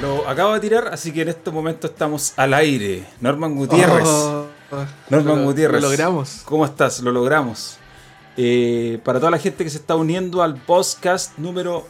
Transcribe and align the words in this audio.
Lo 0.00 0.28
acabo 0.28 0.52
de 0.54 0.60
tirar, 0.60 0.88
así 0.92 1.10
que 1.12 1.22
en 1.22 1.28
este 1.28 1.50
momento 1.50 1.86
estamos 1.86 2.34
al 2.36 2.52
aire. 2.54 3.04
Norman 3.20 3.54
Gutiérrez. 3.54 4.04
Oh, 4.06 4.46
Norman 5.08 5.38
lo- 5.40 5.44
Gutiérrez. 5.44 5.80
Lo 5.80 5.88
logramos. 5.88 6.42
¿Cómo 6.44 6.64
estás? 6.64 7.00
Lo 7.00 7.12
logramos. 7.12 7.78
Eh, 8.36 8.98
para 9.04 9.18
toda 9.18 9.30
la 9.30 9.38
gente 9.38 9.64
que 9.64 9.70
se 9.70 9.78
está 9.78 9.96
uniendo 9.96 10.42
al 10.42 10.56
podcast 10.56 11.38
número 11.38 11.86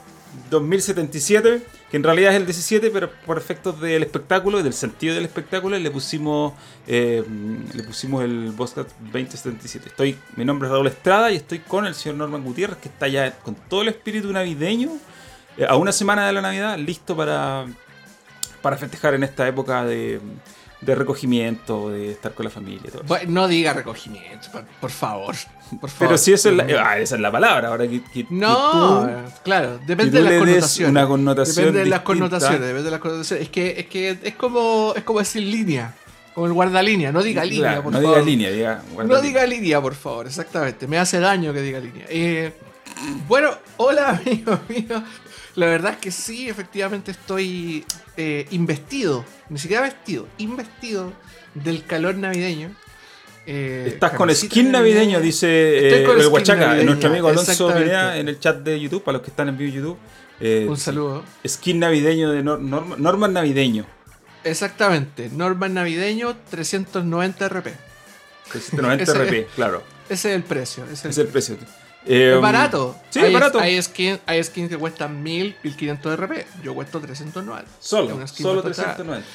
2077, 0.50 1.66
que 1.90 1.96
en 1.96 2.04
realidad 2.04 2.30
es 2.32 2.36
el 2.36 2.46
17, 2.46 2.90
pero 2.90 3.10
por 3.26 3.38
efectos 3.38 3.80
del 3.80 4.04
espectáculo 4.04 4.60
y 4.60 4.62
del 4.62 4.72
sentido 4.74 5.14
del 5.16 5.24
espectáculo 5.24 5.76
le 5.76 5.90
pusimos 5.90 6.52
eh, 6.86 7.24
le 7.74 7.82
pusimos 7.82 8.22
el 8.22 8.52
podcast 8.56 8.90
2077. 9.00 9.88
Estoy, 9.88 10.16
mi 10.36 10.44
nombre 10.44 10.68
es 10.68 10.72
Raúl 10.72 10.86
Estrada 10.86 11.32
y 11.32 11.36
estoy 11.36 11.58
con 11.58 11.86
el 11.86 11.94
señor 11.96 12.18
Norman 12.18 12.44
Gutiérrez, 12.44 12.78
que 12.78 12.88
está 12.88 13.08
ya 13.08 13.32
con 13.40 13.56
todo 13.56 13.82
el 13.82 13.88
espíritu 13.88 14.32
navideño, 14.32 14.90
eh, 15.58 15.66
a 15.68 15.74
una 15.76 15.90
semana 15.90 16.24
de 16.28 16.32
la 16.32 16.42
Navidad, 16.42 16.78
listo 16.78 17.16
para, 17.16 17.66
para 18.66 18.76
festejar 18.76 19.14
en 19.14 19.22
esta 19.22 19.46
época 19.46 19.84
de, 19.84 20.20
de 20.80 20.94
recogimiento, 20.96 21.88
de 21.90 22.10
estar 22.10 22.34
con 22.34 22.44
la 22.44 22.50
familia 22.50 22.80
y 22.84 22.88
todo 22.90 22.98
eso. 23.02 23.06
Bueno, 23.08 23.30
no 23.30 23.46
diga 23.48 23.72
recogimiento, 23.72 24.48
por, 24.50 24.64
por 24.80 24.90
favor. 24.90 25.34
Por 25.80 25.88
favor. 25.90 26.08
Pero 26.08 26.18
si 26.18 26.32
eso 26.32 26.48
es 26.50 26.56
la, 26.56 26.64
ah, 26.84 26.98
esa 26.98 27.14
es 27.14 27.20
la 27.20 27.30
palabra, 27.30 27.68
ahora 27.68 27.86
que, 27.86 28.02
que- 28.02 28.24
que 28.24 28.34
No, 28.34 29.02
tú- 29.06 29.32
claro, 29.44 29.78
depende 29.86 30.20
de 30.20 30.24
las 30.30 30.38
connotaciones. 30.40 30.90
una 30.90 31.06
connotación 31.06 31.56
Depende 31.66 31.84
de 31.84 31.90
las 31.90 32.00
connotaciones, 32.00 32.60
depende 32.60 32.82
de 32.82 32.90
las 32.90 33.00
connotaciones. 33.00 33.42
Es 33.44 33.50
que, 33.50 33.80
es 33.80 33.86
que 33.86 34.18
es 34.22 34.34
como 34.34 34.92
es 34.96 35.02
como 35.04 35.18
decir 35.20 35.42
línea, 35.42 35.94
como 36.34 36.46
el 36.46 36.52
guardalínea, 36.52 37.12
no 37.12 37.22
diga 37.22 37.44
línea, 37.44 37.68
Claro, 37.70 37.82
por 37.84 37.92
no 37.92 37.98
favor. 38.00 38.14
diga 38.16 38.26
línea, 38.26 38.50
diga 38.50 38.82
No 39.06 39.20
diga 39.20 39.46
línea, 39.46 39.80
por 39.80 39.94
favor, 39.94 40.26
exactamente. 40.26 40.86
Me 40.88 40.98
hace 40.98 41.18
daño 41.20 41.52
que 41.52 41.60
diga 41.62 41.78
línea. 41.80 42.04
Eh, 42.08 42.52
bueno, 43.28 43.50
hola 43.78 44.10
amigos 44.24 44.58
míos. 44.68 45.02
La 45.56 45.66
verdad 45.66 45.92
es 45.92 45.98
que 45.98 46.10
sí, 46.10 46.48
efectivamente 46.48 47.10
estoy 47.10 47.84
eh, 48.16 48.46
investido, 48.50 49.24
ni 49.48 49.58
siquiera 49.58 49.82
vestido, 49.82 50.28
investido 50.38 51.12
del 51.54 51.84
calor 51.84 52.14
navideño. 52.16 52.74
Eh, 53.46 53.84
Estás 53.88 54.12
con 54.12 54.34
skin 54.34 54.70
navideño, 54.72 55.20
dice 55.20 56.00
eh, 56.02 56.04
con 56.04 56.20
el 56.20 56.26
Huachaca, 56.26 56.74
nuestro 56.82 57.08
amigo 57.10 57.28
Alonso. 57.28 57.68
Pineda 57.72 58.18
en 58.18 58.28
el 58.28 58.38
chat 58.38 58.58
de 58.58 58.78
YouTube, 58.80 59.02
para 59.02 59.18
los 59.18 59.24
que 59.24 59.30
están 59.30 59.48
en 59.48 59.56
vivo 59.56 59.72
YouTube. 59.74 59.98
eh, 60.40 60.66
Un 60.68 60.76
saludo. 60.76 61.24
Skin 61.46 61.78
navideño 61.78 62.30
de 62.32 62.42
Nor- 62.44 62.60
Norma- 62.60 62.96
Norman 62.98 63.32
Navideño. 63.32 63.86
Exactamente, 64.44 65.30
Norman 65.32 65.74
navideño 65.74 66.36
390 66.50 67.48
RP. 67.48 67.72
390 68.52 69.02
Ese- 69.04 69.12
RP, 69.24 69.46
claro. 69.54 69.82
Ese 70.08 70.30
es 70.30 70.36
el 70.36 70.42
precio. 70.42 70.84
ese 70.84 70.92
es 70.94 71.04
el 71.04 71.10
Es 71.12 71.18
el 71.18 71.26
precio. 71.28 71.56
Eh, 72.06 72.34
Es 72.36 72.40
barato. 72.40 72.96
Sí, 73.10 73.18
hay, 73.20 73.26
es 73.26 73.32
barato. 73.32 73.58
Hay 73.58 73.82
skins 73.82 74.20
hay 74.26 74.42
skins 74.44 74.68
que 74.68 74.76
cuestan 74.78 75.22
1000, 75.22 75.56
1500 75.62 76.16
RP. 76.18 76.46
Yo 76.62 76.74
cuesto 76.74 77.00
390. 77.00 77.62
Es 77.62 77.68
Solo, 77.86 78.26
skin 78.26 78.42
solo 78.44 78.62
bastante- 78.62 79.02
390. 79.02 79.26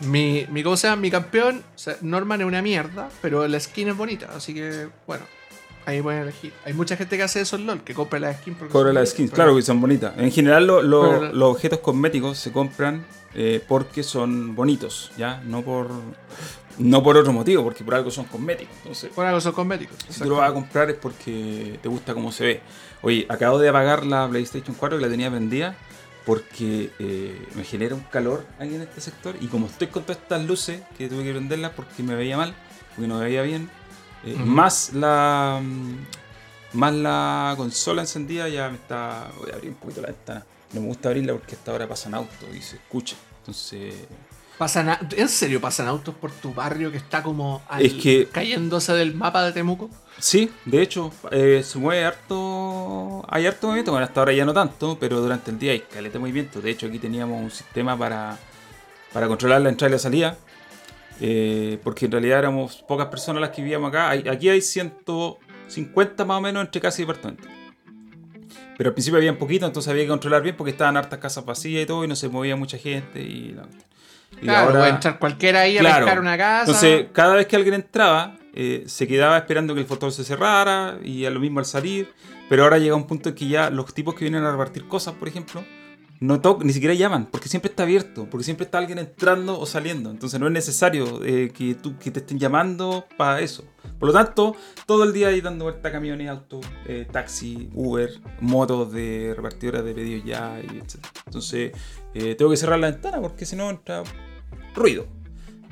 Mi, 0.00 0.46
mi 0.50 0.62
¿cómo 0.62 0.76
se 0.76 0.88
llama? 0.88 1.02
Mi 1.02 1.10
campeón, 1.10 1.62
o 1.74 1.78
sea, 1.78 1.96
Norman 2.00 2.40
es 2.40 2.46
una 2.46 2.62
mierda, 2.62 3.10
pero 3.20 3.46
la 3.46 3.60
skin 3.60 3.88
es 3.90 3.96
bonita. 3.96 4.30
Así 4.34 4.54
que, 4.54 4.88
bueno, 5.06 5.24
ahí 5.84 6.00
pueden 6.00 6.22
elegir. 6.22 6.52
Hay 6.64 6.72
mucha 6.72 6.96
gente 6.96 7.16
que 7.18 7.22
hace 7.22 7.40
eso 7.42 7.56
en 7.56 7.66
LOL, 7.66 7.82
que 7.82 7.92
compra 7.94 8.18
la 8.18 8.32
skin. 8.32 8.54
porque 8.54 8.72
Cobra 8.72 8.92
las 8.94 9.10
skins, 9.10 9.30
claro 9.30 9.54
que 9.54 9.60
son 9.62 9.78
bonitas. 9.80 10.14
En 10.16 10.30
general 10.30 10.66
lo- 10.66 10.80
lo- 10.82 11.02
Pero- 11.20 11.32
los 11.34 11.50
objetos 11.54 11.80
cosméticos 11.80 12.38
se 12.38 12.50
compran 12.52 13.04
eh, 13.34 13.62
porque 13.68 14.02
son 14.02 14.56
bonitos, 14.56 15.12
¿ya? 15.18 15.40
No 15.44 15.62
por 15.62 15.88
no 16.80 17.02
por 17.02 17.16
otro 17.16 17.32
motivo, 17.32 17.62
porque 17.62 17.84
por 17.84 17.94
algo 17.94 18.10
son 18.10 18.24
cosméticos. 18.24 18.74
Entonces, 18.78 19.10
Por 19.14 19.26
algo 19.26 19.40
son 19.40 19.52
cosméticos. 19.52 19.96
si 20.08 20.20
tú 20.22 20.30
lo 20.30 20.36
vas 20.36 20.50
a 20.50 20.54
comprar 20.54 20.90
es 20.90 20.96
porque 20.96 21.78
te 21.82 21.88
gusta 21.88 22.14
cómo 22.14 22.32
se 22.32 22.44
ve. 22.44 22.60
Oye, 23.02 23.26
acabo 23.28 23.58
de 23.58 23.68
apagar 23.68 24.04
la 24.06 24.28
PlayStation 24.28 24.74
4 24.78 24.98
que 24.98 25.04
la 25.04 25.10
tenía 25.10 25.30
prendida 25.30 25.76
porque 26.24 26.90
eh, 26.98 27.48
me 27.54 27.64
genera 27.64 27.94
un 27.94 28.02
calor 28.02 28.46
aquí 28.58 28.74
en 28.74 28.82
este 28.82 29.00
sector 29.00 29.36
y 29.40 29.46
como 29.46 29.66
estoy 29.66 29.88
con 29.88 30.02
todas 30.04 30.18
estas 30.22 30.44
luces 30.44 30.82
que 30.96 31.08
tuve 31.08 31.24
que 31.24 31.32
prenderlas 31.32 31.72
porque 31.72 32.02
me 32.02 32.14
veía 32.14 32.36
mal, 32.36 32.54
porque 32.94 33.08
no 33.08 33.18
me 33.18 33.24
veía 33.24 33.42
bien, 33.42 33.70
eh, 34.24 34.34
más 34.36 34.92
la 34.92 35.60
más 36.72 36.94
la 36.94 37.54
consola 37.56 38.02
encendida 38.02 38.48
ya 38.48 38.68
me 38.68 38.76
está 38.76 39.30
voy 39.38 39.50
a 39.50 39.54
abrir 39.54 39.70
un 39.70 39.76
poquito 39.76 40.02
la 40.02 40.08
ventana. 40.08 40.44
No 40.72 40.82
me 40.82 40.86
gusta 40.86 41.08
abrirla 41.08 41.32
porque 41.32 41.56
hasta 41.56 41.72
ahora 41.72 41.88
pasan 41.88 42.14
autos 42.14 42.48
y 42.54 42.60
se 42.62 42.76
escucha. 42.76 43.16
Entonces, 43.40 43.94
Pasan 44.60 44.90
a- 44.90 45.00
¿En 45.16 45.30
serio 45.30 45.58
pasan 45.58 45.88
autos 45.88 46.14
por 46.14 46.30
tu 46.32 46.52
barrio 46.52 46.90
que 46.92 46.98
está 46.98 47.22
como 47.22 47.62
al- 47.66 47.80
Es 47.86 47.94
que- 47.94 48.28
cayéndose 48.30 48.92
del 48.92 49.14
mapa 49.14 49.42
de 49.42 49.52
Temuco? 49.52 49.88
Sí, 50.18 50.50
de 50.66 50.82
hecho, 50.82 51.10
eh, 51.30 51.62
se 51.64 51.78
mueve 51.78 52.04
harto. 52.04 53.24
Hay 53.26 53.46
harto 53.46 53.68
movimiento, 53.68 53.92
bueno, 53.92 54.04
hasta 54.04 54.20
ahora 54.20 54.34
ya 54.34 54.44
no 54.44 54.52
tanto, 54.52 54.98
pero 55.00 55.18
durante 55.22 55.50
el 55.50 55.58
día 55.58 55.72
hay 55.72 55.80
caleta 55.80 56.12
de 56.12 56.18
movimiento. 56.18 56.60
De 56.60 56.70
hecho, 56.72 56.88
aquí 56.88 56.98
teníamos 56.98 57.42
un 57.42 57.50
sistema 57.50 57.96
para, 57.96 58.36
para 59.14 59.28
controlar 59.28 59.62
la 59.62 59.70
entrada 59.70 59.88
y 59.88 59.92
la 59.92 59.98
salida, 59.98 60.36
eh, 61.22 61.78
porque 61.82 62.04
en 62.04 62.12
realidad 62.12 62.40
éramos 62.40 62.84
pocas 62.86 63.06
personas 63.06 63.40
las 63.40 63.48
que 63.52 63.62
vivíamos 63.62 63.88
acá. 63.88 64.10
Hay- 64.10 64.28
aquí 64.28 64.50
hay 64.50 64.60
150 64.60 66.26
más 66.26 66.36
o 66.36 66.40
menos 66.42 66.62
entre 66.66 66.82
casa 66.82 67.00
y 67.00 67.06
departamento. 67.06 67.48
Pero 68.76 68.88
al 68.90 68.94
principio 68.94 69.16
había 69.16 69.32
un 69.32 69.38
poquito, 69.38 69.64
entonces 69.64 69.90
había 69.90 70.02
que 70.04 70.08
controlar 70.10 70.42
bien 70.42 70.54
porque 70.54 70.72
estaban 70.72 70.98
hartas 70.98 71.18
casas 71.18 71.46
vacías 71.46 71.82
y 71.82 71.86
todo, 71.86 72.04
y 72.04 72.08
no 72.08 72.14
se 72.14 72.28
movía 72.28 72.56
mucha 72.56 72.76
gente. 72.76 73.22
Y, 73.22 73.52
la- 73.52 73.66
y 74.40 74.44
Claro, 74.44 74.66
ahora- 74.68 74.78
puede 74.80 74.90
entrar 74.92 75.18
cualquiera 75.18 75.60
ahí 75.60 75.78
a 75.78 75.82
pescar 75.82 76.18
una 76.20 76.36
casa. 76.38 76.60
entonces, 76.62 77.06
cada 77.12 77.34
vez 77.34 77.46
que 77.46 77.56
alguien 77.56 77.74
entraba, 77.74 78.36
eh, 78.54 78.84
se 78.86 79.06
quedaba 79.06 79.36
esperando 79.38 79.74
que 79.74 79.80
el 79.80 79.86
portón 79.86 80.10
se 80.12 80.24
cerrara 80.24 80.98
y 81.04 81.24
a 81.24 81.30
lo 81.30 81.38
mismo 81.40 81.60
al 81.60 81.66
salir. 81.66 82.12
Pero 82.48 82.64
ahora 82.64 82.78
llega 82.78 82.96
un 82.96 83.06
punto 83.06 83.28
en 83.28 83.34
que 83.36 83.46
ya 83.46 83.70
los 83.70 83.94
tipos 83.94 84.14
que 84.14 84.24
vienen 84.24 84.42
a 84.44 84.50
repartir 84.50 84.88
cosas, 84.88 85.14
por 85.14 85.28
ejemplo, 85.28 85.64
no 86.18 86.40
to- 86.40 86.58
ni 86.62 86.72
siquiera 86.72 86.92
llaman, 86.94 87.26
porque 87.30 87.48
siempre 87.48 87.70
está 87.70 87.84
abierto, 87.84 88.26
porque 88.28 88.42
siempre 88.44 88.64
está 88.64 88.78
alguien 88.78 88.98
entrando 88.98 89.58
o 89.58 89.64
saliendo. 89.66 90.10
Entonces 90.10 90.38
no 90.40 90.48
es 90.48 90.52
necesario 90.52 91.20
eh, 91.24 91.52
que, 91.56 91.76
tú, 91.76 91.96
que 91.96 92.10
te 92.10 92.18
estén 92.18 92.38
llamando 92.40 93.06
para 93.16 93.40
eso. 93.40 93.64
Por 94.00 94.08
lo 94.08 94.12
tanto, 94.12 94.56
todo 94.84 95.04
el 95.04 95.12
día 95.12 95.28
ahí 95.28 95.40
dando 95.40 95.64
vuelta 95.66 95.92
camiones, 95.92 96.28
autos, 96.28 96.66
eh, 96.86 97.06
taxi, 97.10 97.70
Uber, 97.72 98.10
motos 98.40 98.92
de 98.92 99.32
repartidoras 99.36 99.84
de 99.84 99.94
pedidos 99.94 100.24
ya, 100.26 100.60
y 100.60 100.78
etc. 100.78 100.96
Entonces, 101.26 101.72
eh, 102.14 102.34
tengo 102.34 102.50
que 102.50 102.56
cerrar 102.56 102.80
la 102.80 102.90
ventana 102.90 103.20
porque 103.20 103.46
si 103.46 103.54
no 103.56 103.70
entra 103.70 104.02
ruido. 104.80 105.06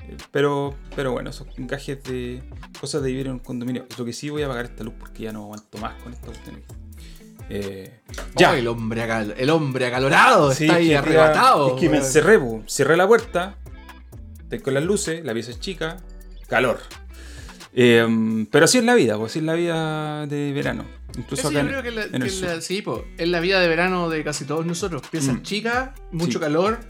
Eh, 0.08 0.16
Pero, 0.30 0.74
pero 0.96 1.12
bueno, 1.12 1.30
esos 1.30 1.46
encajes 1.58 2.02
de 2.04 2.42
cosas 2.80 3.02
de 3.02 3.10
vivir 3.10 3.26
en 3.26 3.32
un 3.34 3.38
condominio. 3.40 3.86
Lo 3.98 4.04
que 4.04 4.12
sí 4.12 4.30
voy 4.30 4.42
a 4.42 4.46
apagar 4.46 4.66
esta 4.66 4.84
luz 4.84 4.94
porque 4.98 5.24
ya 5.24 5.32
no 5.32 5.42
aguanto 5.44 5.78
más 5.78 6.00
con 6.02 6.12
esta 6.12 6.26
cuestión. 6.26 6.62
Eh, 7.50 8.00
ya. 8.36 8.52
ya. 8.52 8.58
el, 8.58 8.68
hombre 8.68 9.02
acal- 9.02 9.34
el 9.36 9.48
hombre 9.50 9.86
acalorado 9.86 10.52
Sí, 10.52 10.64
está 10.64 10.76
ahí 10.76 10.94
arrebatado. 10.94 11.74
Es 11.74 11.80
que 11.80 11.88
me 11.88 11.96
encerré, 11.98 12.38
cerré 12.66 12.96
la 12.96 13.06
puerta, 13.06 13.56
estoy 14.42 14.60
con 14.60 14.74
las 14.74 14.84
luces, 14.84 15.24
la 15.24 15.32
pieza 15.34 15.50
es 15.52 15.60
chica, 15.60 15.96
calor. 16.48 16.78
Eh, 17.74 18.46
pero 18.50 18.64
así 18.64 18.78
es 18.78 18.84
la 18.84 18.94
vida, 18.94 19.16
pues 19.18 19.32
así 19.32 19.38
es 19.38 19.44
la 19.44 19.54
vida 19.54 20.26
de 20.26 20.52
verano. 20.52 20.84
Incluso 21.16 21.48
acá 21.48 21.54
yo 21.54 21.60
en- 21.60 21.68
creo 21.68 21.82
que, 21.82 21.90
la- 21.90 22.04
en 22.04 22.14
el 22.16 22.22
que 22.24 22.30
sur. 22.30 22.48
la- 22.48 22.60
sí, 22.60 22.82
po, 22.82 23.04
es 23.16 23.28
la 23.28 23.40
vida 23.40 23.60
de 23.60 23.68
verano 23.68 24.08
de 24.10 24.22
casi 24.24 24.44
todos 24.44 24.66
nosotros. 24.66 25.02
Piezas 25.10 25.36
Mm. 25.36 25.42
chicas, 25.42 25.90
mucho 26.12 26.38
Sí. 26.38 26.38
calor. 26.38 26.80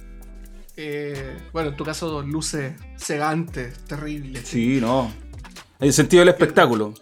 Eh, 0.81 1.37
bueno, 1.53 1.71
en 1.71 1.77
tu 1.77 1.85
caso, 1.85 2.23
luces 2.23 2.73
cegantes, 2.97 3.85
terribles. 3.85 4.47
Sí, 4.49 4.77
Sí, 4.77 4.81
no. 4.81 5.13
El 5.81 5.93
sentido 5.93 6.21
del 6.21 6.29
espectáculo. 6.31 6.95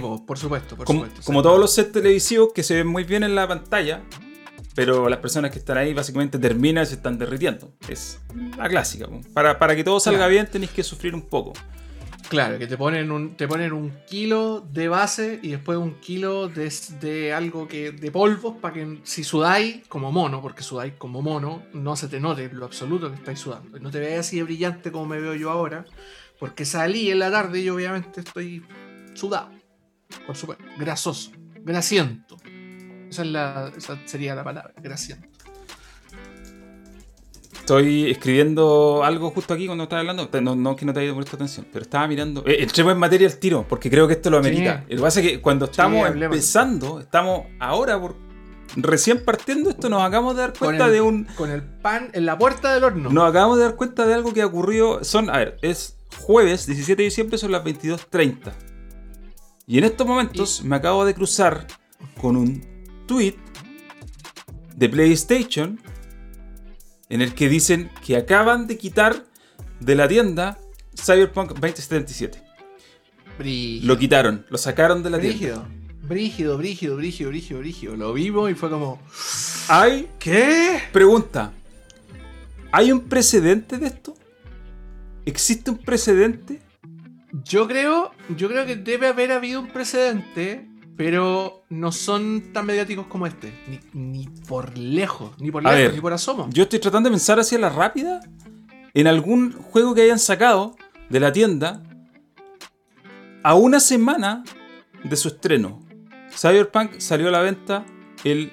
po, 0.00 0.24
por 0.26 0.38
supuesto, 0.38 0.76
por 0.76 0.86
como, 0.86 1.00
supuesto. 1.00 1.22
como 1.24 1.42
todos 1.42 1.58
los 1.58 1.72
sets 1.74 1.92
televisivos 1.92 2.52
que 2.54 2.62
se 2.62 2.74
ven 2.76 2.86
muy 2.86 3.04
bien 3.04 3.22
en 3.22 3.34
la 3.34 3.48
pantalla, 3.48 4.02
pero 4.74 5.08
las 5.08 5.18
personas 5.18 5.50
que 5.50 5.58
están 5.58 5.76
ahí 5.78 5.92
básicamente 5.92 6.38
terminan 6.38 6.84
y 6.84 6.86
se 6.86 6.94
están 6.94 7.18
derritiendo. 7.18 7.72
Es 7.88 8.18
la 8.56 8.68
clásica. 8.68 9.08
Para, 9.34 9.58
para 9.58 9.74
que 9.74 9.82
todo 9.84 9.98
salga 9.98 10.18
Claro. 10.20 10.30
bien 10.32 10.46
tenéis 10.50 10.70
que 10.70 10.82
sufrir 10.82 11.14
un 11.14 11.22
poco. 11.22 11.52
Claro, 12.30 12.60
que 12.60 12.68
te 12.68 12.78
ponen 12.78 13.10
un, 13.10 13.36
te 13.36 13.48
ponen 13.48 13.72
un 13.72 13.90
kilo 14.06 14.60
de 14.60 14.86
base 14.86 15.40
y 15.42 15.50
después 15.50 15.76
un 15.76 15.94
kilo 15.94 16.48
de, 16.48 17.32
algo 17.32 17.66
que. 17.66 17.90
de 17.90 18.10
polvos 18.12 18.54
para 18.60 18.74
que 18.74 19.00
si 19.02 19.24
sudáis 19.24 19.84
como 19.88 20.12
mono, 20.12 20.40
porque 20.40 20.62
sudáis 20.62 20.92
como 20.96 21.22
mono, 21.22 21.64
no 21.72 21.96
se 21.96 22.06
te 22.06 22.20
note 22.20 22.48
lo 22.52 22.66
absoluto 22.66 23.10
que 23.10 23.16
estáis 23.16 23.40
sudando. 23.40 23.80
No 23.80 23.90
te 23.90 23.98
veas 23.98 24.20
así 24.20 24.36
de 24.36 24.44
brillante 24.44 24.92
como 24.92 25.06
me 25.06 25.20
veo 25.20 25.34
yo 25.34 25.50
ahora. 25.50 25.84
Porque 26.38 26.64
salí 26.64 27.10
en 27.10 27.18
la 27.18 27.32
tarde 27.32 27.58
y 27.62 27.68
obviamente 27.68 28.20
estoy 28.20 28.64
sudado. 29.14 29.50
Por 30.24 30.36
supuesto. 30.36 30.64
Grasoso. 30.78 31.32
Grasiento. 31.64 32.36
Esa, 33.10 33.22
es 33.22 33.28
la, 33.28 33.72
esa 33.76 33.98
sería 34.06 34.36
la 34.36 34.44
palabra, 34.44 34.72
grasiento. 34.80 35.29
Estoy 37.60 38.10
escribiendo 38.10 39.02
algo 39.04 39.30
justo 39.30 39.54
aquí 39.54 39.66
cuando 39.66 39.84
estaba 39.84 40.00
hablando. 40.00 40.28
No, 40.42 40.56
no 40.56 40.74
que 40.76 40.84
no 40.84 40.92
te 40.92 41.00
haya 41.00 41.14
puesto 41.14 41.36
atención, 41.36 41.66
pero 41.72 41.82
estaba 41.84 42.06
mirando. 42.08 42.42
Eh, 42.46 42.56
entremos 42.62 42.92
en 42.92 42.98
materia 42.98 43.28
al 43.28 43.36
tiro, 43.38 43.64
porque 43.68 43.88
creo 43.90 44.08
que 44.08 44.14
esto 44.14 44.28
lo 44.30 44.38
amerita. 44.38 44.78
Sí. 44.88 44.90
Lo 44.90 44.96
que 44.96 45.02
pasa 45.02 45.20
es 45.20 45.26
que 45.28 45.40
cuando 45.40 45.66
estamos 45.66 46.08
empezando, 46.08 47.00
estamos 47.00 47.42
ahora 47.60 48.00
por 48.00 48.16
recién 48.76 49.24
partiendo 49.24 49.70
esto, 49.70 49.88
nos 49.88 50.02
acabamos 50.02 50.34
de 50.36 50.40
dar 50.42 50.52
cuenta 50.58 50.86
el- 50.86 50.92
de 50.92 51.00
un. 51.00 51.24
Con 51.36 51.50
el 51.50 51.62
pan 51.62 52.10
en 52.12 52.26
la 52.26 52.36
puerta 52.38 52.74
del 52.74 52.82
horno. 52.84 53.10
Nos 53.10 53.28
acabamos 53.28 53.58
de 53.58 53.64
dar 53.64 53.76
cuenta 53.76 54.04
de 54.06 54.14
algo 54.14 54.32
que 54.32 54.42
ocurrió. 54.44 55.04
Son, 55.04 55.30
a 55.30 55.38
ver, 55.38 55.56
es 55.62 55.96
jueves 56.18 56.66
17 56.66 57.02
de 57.02 57.04
diciembre, 57.04 57.38
son 57.38 57.52
las 57.52 57.62
22.30. 57.62 58.52
Y 59.66 59.78
en 59.78 59.84
estos 59.84 60.06
momentos 60.06 60.64
me 60.64 60.74
acabo 60.76 61.04
de 61.04 61.14
cruzar 61.14 61.66
con 62.20 62.36
un 62.36 62.64
tweet 63.06 63.36
de 64.74 64.88
PlayStation 64.88 65.78
en 67.10 67.20
el 67.20 67.34
que 67.34 67.48
dicen 67.48 67.90
que 68.06 68.16
acaban 68.16 68.66
de 68.66 68.78
quitar 68.78 69.26
de 69.80 69.94
la 69.94 70.08
tienda 70.08 70.58
Cyberpunk 70.96 71.50
2077. 71.50 72.42
Brígido. 73.38 73.86
Lo 73.86 73.98
quitaron, 73.98 74.46
lo 74.48 74.56
sacaron 74.56 75.02
de 75.02 75.10
la 75.10 75.18
tienda. 75.18 75.38
Brígido. 75.38 75.80
Brígido, 76.02 76.58
brígido, 76.58 76.96
brígido, 76.96 77.30
brígido, 77.30 77.60
brígido. 77.60 77.96
Lo 77.96 78.12
vimos 78.12 78.50
y 78.50 78.54
fue 78.54 78.70
como. 78.70 79.00
Hay, 79.68 80.08
¿Qué? 80.18 80.80
pregunta, 80.92 81.52
¿hay 82.72 82.90
un 82.90 83.02
precedente 83.02 83.78
de 83.78 83.86
esto? 83.86 84.14
¿Existe 85.26 85.70
un 85.70 85.78
precedente? 85.78 86.60
Yo 87.44 87.68
creo, 87.68 88.10
yo 88.36 88.48
creo 88.48 88.66
que 88.66 88.76
debe 88.76 89.06
haber 89.06 89.30
habido 89.30 89.60
un 89.60 89.68
precedente, 89.68 90.68
pero 91.00 91.64
no 91.70 91.92
son 91.92 92.52
tan 92.52 92.66
mediáticos 92.66 93.06
como 93.06 93.26
este. 93.26 93.54
Ni, 93.66 93.80
ni 93.94 94.28
por 94.46 94.76
lejos, 94.76 95.32
ni 95.40 95.50
por 95.50 95.62
lejos, 95.62 95.78
ver, 95.78 95.94
ni 95.94 96.00
por 96.02 96.12
asomo. 96.12 96.50
Yo 96.52 96.64
estoy 96.64 96.78
tratando 96.78 97.08
de 97.08 97.14
pensar 97.14 97.40
hacia 97.40 97.58
la 97.58 97.70
rápida 97.70 98.20
en 98.92 99.06
algún 99.06 99.50
juego 99.52 99.94
que 99.94 100.02
hayan 100.02 100.18
sacado 100.18 100.76
de 101.08 101.18
la 101.18 101.32
tienda 101.32 101.82
a 103.42 103.54
una 103.54 103.80
semana 103.80 104.44
de 105.02 105.16
su 105.16 105.28
estreno. 105.28 105.80
Cyberpunk 106.36 106.98
salió 106.98 107.28
a 107.28 107.30
la 107.30 107.40
venta 107.40 107.86
el 108.22 108.52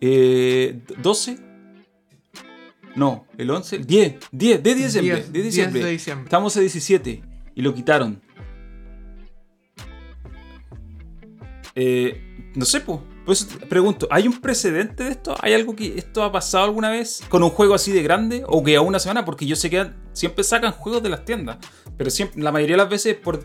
eh, 0.00 0.82
12. 1.00 1.38
No, 2.96 3.24
el 3.38 3.48
11, 3.52 3.76
el 3.76 3.86
10, 3.86 4.14
10 4.32 4.62
de 4.64 4.74
diciembre. 4.74 5.14
10, 5.14 5.32
de 5.32 5.42
diciembre. 5.42 5.72
10 5.74 5.84
de 5.84 5.92
diciembre. 5.92 6.24
Estamos 6.24 6.56
a 6.56 6.60
17 6.60 7.22
y 7.54 7.62
lo 7.62 7.72
quitaron. 7.72 8.25
Eh, 11.76 12.50
no 12.54 12.64
sé, 12.64 12.80
pues. 12.80 13.00
Pues 13.26 13.44
pregunto, 13.68 14.06
¿hay 14.12 14.28
un 14.28 14.40
precedente 14.40 15.02
de 15.02 15.10
esto? 15.10 15.34
¿Hay 15.40 15.52
algo 15.52 15.74
que 15.74 15.98
esto 15.98 16.22
ha 16.22 16.30
pasado 16.30 16.62
alguna 16.64 16.90
vez 16.90 17.22
con 17.28 17.42
un 17.42 17.50
juego 17.50 17.74
así 17.74 17.90
de 17.90 18.00
grande? 18.02 18.44
¿O 18.46 18.62
que 18.62 18.76
a 18.76 18.80
una 18.80 19.00
semana? 19.00 19.24
Porque 19.24 19.46
yo 19.46 19.56
sé 19.56 19.68
que 19.68 19.90
siempre 20.12 20.44
sacan 20.44 20.70
juegos 20.70 21.02
de 21.02 21.08
las 21.08 21.24
tiendas. 21.24 21.56
Pero 21.96 22.08
siempre, 22.10 22.40
la 22.40 22.52
mayoría 22.52 22.74
de 22.76 22.82
las 22.82 22.88
veces 22.88 23.16
por 23.16 23.42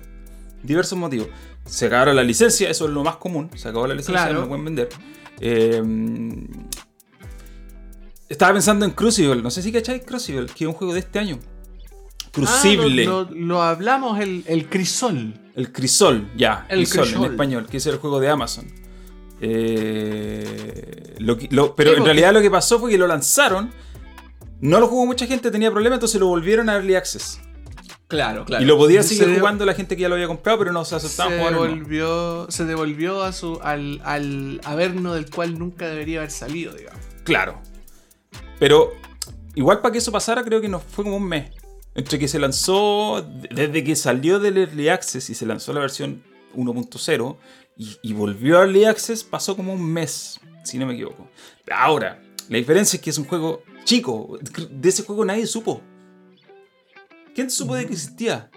diversos 0.62 1.00
motivos. 1.00 1.30
Se 1.66 1.88
acabaron 1.88 2.16
la 2.16 2.24
licencia, 2.24 2.70
eso 2.70 2.86
es 2.86 2.92
lo 2.92 3.04
más 3.04 3.16
común. 3.16 3.50
Se 3.56 3.70
acabó 3.70 3.88
la 3.88 3.96
licencia, 3.96 4.26
Claro. 4.26 4.42
no 4.42 4.48
pueden 4.50 4.66
vender. 4.66 4.90
Eh, 5.40 5.82
estaba 8.30 8.54
pensando 8.54 8.86
en 8.86 8.92
Crucible. 8.92 9.42
No 9.42 9.50
sé 9.50 9.62
si 9.64 9.72
cacháis 9.72 10.04
Crucible, 10.06 10.46
que 10.46 10.64
es 10.64 10.68
un 10.68 10.74
juego 10.74 10.94
de 10.94 11.00
este 11.00 11.18
año. 11.18 11.40
Crucible. 12.32 13.04
Ah, 13.04 13.06
lo, 13.10 13.24
lo- 13.26 13.36
lo 13.36 13.62
hablamos, 13.64 14.20
el, 14.20 14.44
el 14.48 14.68
crisol. 14.70 15.34
El 15.56 15.72
Crisol, 15.74 16.30
ya. 16.38 16.66
El 16.70 16.80
Crisol, 16.88 17.04
Crisol. 17.06 17.26
en 17.26 17.32
español, 17.32 17.68
que 17.70 17.78
es 17.78 17.86
el 17.86 17.98
juego 17.98 18.20
de 18.22 18.30
Amazon. 18.30 18.68
Eh, 19.42 21.16
lo 21.20 21.38
que- 21.38 21.48
lo- 21.52 21.76
pero 21.76 21.92
Sí, 21.92 21.98
en 21.98 22.06
realidad 22.06 22.34
lo 22.34 22.42
que 22.42 22.50
pasó 22.52 22.80
fue 22.80 22.90
que 22.92 22.98
lo 22.98 23.08
lanzaron. 23.08 23.72
No 24.62 24.80
lo 24.80 24.88
jugó 24.88 25.06
mucha 25.06 25.26
gente, 25.26 25.50
tenía 25.52 25.72
problemas, 25.72 25.98
entonces 25.98 26.20
lo 26.20 26.28
volvieron 26.28 26.70
a 26.70 26.76
Early 26.76 26.96
Access. 26.96 27.40
Claro, 28.08 28.46
claro. 28.46 28.64
Y 28.64 28.68
lo 28.68 28.78
podía 28.78 29.02
Se 29.04 29.16
seguir 29.16 29.40
jugando 29.40 29.66
la 29.66 29.74
gente 29.74 29.96
que 29.96 30.02
ya 30.04 30.10
lo 30.10 30.16
había 30.16 30.28
comprado, 30.28 30.60
pero 30.60 30.72
no 30.74 30.84
se 30.86 30.92
Se 31.00 31.08
aceptaban 31.08 31.38
no. 31.54 31.64
devolvió, 31.64 32.46
se 32.50 32.66
devolvió 32.66 33.24
a 33.24 33.32
su, 33.32 33.60
al, 33.64 34.02
al 34.04 34.60
averno 34.66 35.14
del 35.14 35.30
cual 35.30 35.58
nunca 35.58 35.88
debería 35.88 36.20
haber 36.20 36.32
salido, 36.32 36.74
digamos. 36.74 37.00
Claro. 37.24 37.62
Pero 38.60 38.92
igual 39.56 39.80
para 39.80 39.94
que 39.94 39.98
eso 40.00 40.12
pasara, 40.12 40.44
creo 40.44 40.60
que 40.62 40.68
no 40.70 40.80
fue 40.80 41.04
como 41.06 41.18
un 41.18 41.24
mes. 41.28 41.52
Entre 41.94 42.18
que 42.20 42.28
se 42.28 42.40
lanzó, 42.40 43.22
desde 43.54 43.84
que 43.84 43.96
salió 43.96 44.40
del 44.40 44.58
Early 44.58 44.88
Access 44.90 45.30
y 45.30 45.36
se 45.36 45.46
lanzó 45.46 45.74
la 45.74 45.82
versión 45.82 46.24
1.0 46.56 47.38
y, 47.78 47.98
y 48.02 48.14
volvió 48.14 48.58
a 48.60 48.62
Early 48.62 48.86
Access, 48.86 49.24
pasó 49.24 49.56
como 49.58 49.74
un 49.74 49.84
mes, 49.84 50.40
si 50.64 50.78
no 50.78 50.86
me 50.86 50.94
equivoco. 50.94 51.28
Ahora, 51.70 52.22
la 52.48 52.58
diferencia 52.58 52.96
es 52.98 53.04
que 53.04 53.10
es 53.10 53.18
un 53.18 53.26
juego 53.26 53.64
chico. 53.84 54.40
De 54.70 54.90
ese 54.90 55.04
juego 55.04 55.26
nadie 55.26 55.46
supo. 55.48 55.82
¿Quién 57.36 57.50
supo 57.50 57.76
de 57.76 57.86
que 57.88 57.94
existía? 57.94 58.50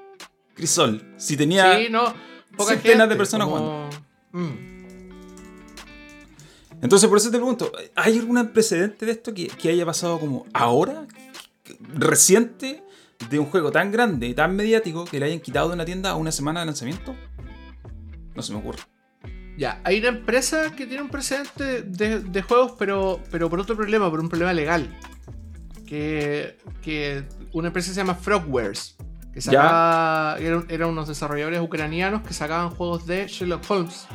Crisol. 0.54 1.04
Si 1.16 1.36
tenía. 1.36 1.76
sí, 1.78 1.88
no. 1.90 2.14
Poca 2.56 2.74
centenas 2.74 2.98
gente, 3.00 3.08
de 3.08 3.16
personas 3.16 3.48
como- 3.48 3.90
Mm. 4.32 4.74
Entonces, 6.82 7.08
por 7.08 7.18
eso 7.18 7.30
te 7.30 7.36
pregunto, 7.38 7.70
¿hay 7.94 8.18
algún 8.18 8.46
precedente 8.48 9.06
de 9.06 9.12
esto 9.12 9.32
que, 9.32 9.46
que 9.46 9.70
haya 9.70 9.86
pasado 9.86 10.18
como 10.20 10.44
ahora? 10.52 11.06
¿Reciente? 11.94 12.82
De 13.30 13.38
un 13.38 13.46
juego 13.46 13.70
tan 13.70 13.90
grande 13.90 14.26
y 14.26 14.34
tan 14.34 14.54
mediático 14.54 15.04
que 15.04 15.18
le 15.18 15.26
hayan 15.26 15.40
quitado 15.40 15.68
de 15.68 15.74
una 15.74 15.84
tienda 15.84 16.10
a 16.10 16.16
una 16.16 16.32
semana 16.32 16.60
de 16.60 16.66
lanzamiento? 16.66 17.14
No 18.34 18.42
se 18.42 18.52
me 18.52 18.58
ocurre. 18.58 18.80
Ya, 19.56 19.80
hay 19.84 20.00
una 20.00 20.08
empresa 20.08 20.74
que 20.74 20.86
tiene 20.86 21.02
un 21.02 21.08
precedente 21.08 21.82
de, 21.82 22.20
de 22.20 22.42
juegos, 22.42 22.72
pero, 22.78 23.20
pero 23.30 23.48
por 23.48 23.60
otro 23.60 23.76
problema, 23.76 24.10
por 24.10 24.20
un 24.20 24.28
problema 24.28 24.52
legal. 24.52 24.88
Que, 25.86 26.58
que 26.82 27.24
una 27.52 27.68
empresa 27.68 27.90
se 27.90 27.96
llama 27.96 28.14
Frogwares. 28.14 28.96
Que 29.32 29.40
sacaba, 29.40 30.36
eran, 30.38 30.66
eran 30.68 30.90
unos 30.90 31.08
desarrolladores 31.08 31.60
ucranianos 31.60 32.22
que 32.22 32.34
sacaban 32.34 32.70
juegos 32.70 33.06
de 33.06 33.26
Sherlock 33.28 33.68
Holmes. 33.68 34.06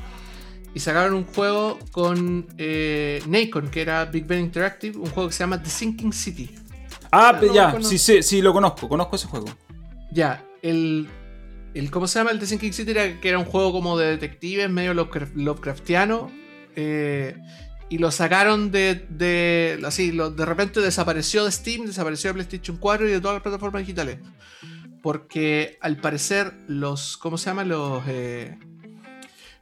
Y 0.73 0.79
sacaron 0.81 1.13
un 1.13 1.25
juego 1.25 1.79
con 1.91 2.47
eh, 2.57 3.23
Nacon, 3.27 3.69
que 3.69 3.81
era 3.81 4.05
Big 4.05 4.25
Ben 4.25 4.41
Interactive, 4.41 4.97
un 4.97 5.09
juego 5.09 5.29
que 5.29 5.35
se 5.35 5.39
llama 5.39 5.61
The 5.61 5.69
Sinking 5.69 6.13
City. 6.13 6.55
Ah, 7.11 7.39
no, 7.41 7.53
ya, 7.53 7.71
sí, 7.81 7.97
sí, 7.97 8.21
sí, 8.23 8.41
lo 8.41 8.53
conozco, 8.53 8.87
conozco 8.87 9.15
ese 9.15 9.27
juego. 9.27 9.47
Ya, 10.11 10.45
el, 10.61 11.07
el. 11.73 11.89
¿Cómo 11.91 12.07
se 12.07 12.19
llama? 12.19 12.31
El 12.31 12.39
The 12.39 12.45
Sinking 12.47 12.73
City 12.73 12.91
era, 12.91 13.19
que 13.19 13.29
era 13.29 13.39
un 13.39 13.45
juego 13.45 13.71
como 13.71 13.97
de 13.97 14.07
detectives, 14.11 14.69
medio 14.69 14.93
Lovecraft- 14.93 15.33
Lovecraftiano. 15.35 16.31
eh, 16.75 17.35
y 17.89 17.97
lo 17.97 18.11
sacaron 18.11 18.69
de. 18.71 19.05
de 19.09 19.79
así, 19.85 20.11
lo, 20.11 20.29
de 20.29 20.45
repente 20.45 20.79
desapareció 20.81 21.45
de 21.45 21.51
Steam, 21.51 21.85
desapareció 21.87 22.29
de 22.29 22.33
PlayStation 22.35 22.77
4 22.77 23.07
y 23.07 23.11
de 23.11 23.19
todas 23.21 23.35
las 23.35 23.41
plataformas 23.43 23.81
digitales. 23.81 24.19
Porque 25.01 25.77
al 25.81 25.97
parecer, 25.97 26.53
los. 26.67 27.17
¿Cómo 27.17 27.37
se 27.37 27.45
llama? 27.49 27.63
Los. 27.63 28.03
eh, 28.07 28.57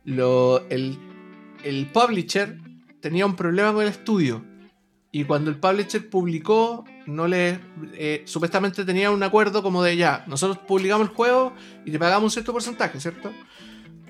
lo- 0.03 0.67
el, 0.69 0.97
el 1.63 1.87
publisher 1.91 2.57
tenía 3.01 3.25
un 3.25 3.35
problema 3.35 3.71
con 3.73 3.83
el 3.83 3.89
estudio. 3.89 4.43
Y 5.11 5.23
cuando 5.23 5.49
el 5.49 5.57
publisher 5.59 6.09
publicó, 6.09 6.83
no 7.07 7.27
le. 7.27 7.59
eh, 7.93 8.21
supuestamente 8.25 8.85
tenía 8.85 9.09
un 9.11 9.23
acuerdo 9.23 9.63
como 9.63 9.81
de 9.81 9.97
ya, 9.97 10.23
nosotros 10.27 10.59
publicamos 10.59 11.09
el 11.09 11.13
juego 11.15 11.53
y 11.85 11.91
te 11.91 11.99
pagamos 11.99 12.25
un 12.25 12.31
cierto 12.31 12.53
porcentaje, 12.53 12.99
¿cierto? 12.99 13.31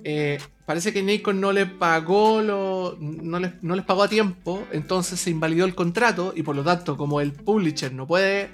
Eh, 0.04 0.40
parece 0.66 0.94
que 0.94 1.04
Nacon 1.04 1.42
no 1.42 1.52
le 1.52 1.66
pagó 1.66 2.42
lo, 2.42 2.98
no, 3.00 3.40
les, 3.40 3.62
no 3.64 3.76
les 3.76 3.86
pagó 3.86 4.04
a 4.04 4.08
tiempo, 4.08 4.66
entonces 4.72 5.20
se 5.20 5.30
invalidó 5.30 5.66
el 5.66 5.76
contrato 5.76 6.34
y 6.36 6.44
por 6.44 6.56
lo 6.56 6.64
tanto, 6.64 6.98
como 6.98 7.22
el 7.22 7.34
publisher 7.34 7.94
no 7.94 8.08
puede 8.08 8.50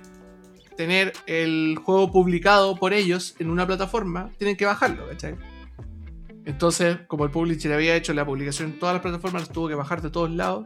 tener 0.76 1.14
el 1.28 1.80
juego 1.84 2.12
publicado 2.12 2.76
por 2.76 2.94
ellos 2.94 3.36
en 3.40 3.50
una 3.50 3.68
plataforma, 3.68 4.32
tienen 4.38 4.58
que 4.58 4.66
bajarlo, 4.66 5.08
¿cachai? 5.08 5.36
Entonces, 6.46 6.98
como 7.08 7.24
el 7.24 7.32
publisher 7.32 7.72
había 7.72 7.96
hecho 7.96 8.14
la 8.14 8.26
publicación 8.26 8.72
en 8.72 8.80
todas 8.80 8.96
las 8.96 9.02
plataformas, 9.02 9.50
tuvo 9.50 9.70
que 9.70 9.76
bajar 9.76 10.02
de 10.02 10.10
todos 10.10 10.30
lados. 10.30 10.66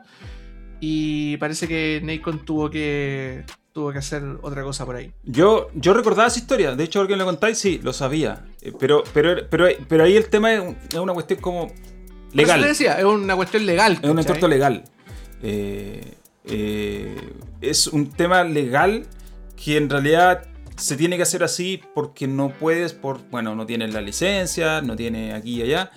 Y 0.79 1.37
parece 1.37 1.67
que 1.67 2.01
Nacon 2.03 2.45
tuvo 2.45 2.69
que 2.69 3.43
tuvo 3.77 3.91
que 3.91 3.99
hacer 3.99 4.23
otra 4.41 4.63
cosa 4.63 4.87
por 4.87 4.95
ahí. 4.95 5.11
Yo, 5.23 5.69
yo 5.75 5.93
recordaba 5.93 6.27
esa 6.27 6.39
historia, 6.39 6.75
de 6.75 6.83
hecho, 6.83 7.05
me 7.07 7.15
lo 7.15 7.25
contáis, 7.25 7.59
sí, 7.59 7.79
lo 7.83 7.93
sabía. 7.93 8.43
Eh, 8.59 8.73
Pero, 8.79 9.03
pero, 9.13 9.47
pero, 9.51 9.67
pero 9.87 10.03
ahí 10.03 10.15
el 10.15 10.29
tema 10.29 10.51
es, 10.51 10.63
es 10.91 10.99
una 10.99 11.13
cuestión 11.13 11.39
como 11.39 11.71
legal. 12.33 12.59
te 12.61 12.69
decía, 12.69 12.97
es 12.97 13.05
una 13.05 13.35
cuestión 13.35 13.67
legal. 13.67 13.99
Es 14.01 14.09
un 14.09 14.17
entorno 14.17 14.47
legal. 14.47 14.83
Eh, 15.43 16.15
eh, 16.45 17.33
es 17.61 17.85
un 17.85 18.09
tema 18.09 18.43
legal 18.43 19.05
que 19.55 19.77
en 19.77 19.91
realidad 19.91 20.47
se 20.75 20.95
tiene 20.95 21.17
que 21.17 21.23
hacer 21.23 21.43
así 21.43 21.81
porque 21.93 22.27
no 22.27 22.49
puedes, 22.49 22.93
por 22.93 23.19
bueno, 23.29 23.53
no 23.55 23.67
tienes 23.67 23.93
la 23.93 24.01
licencia, 24.01 24.81
no 24.81 24.95
tienes 24.95 25.35
aquí 25.35 25.57
y 25.57 25.61
allá. 25.61 25.91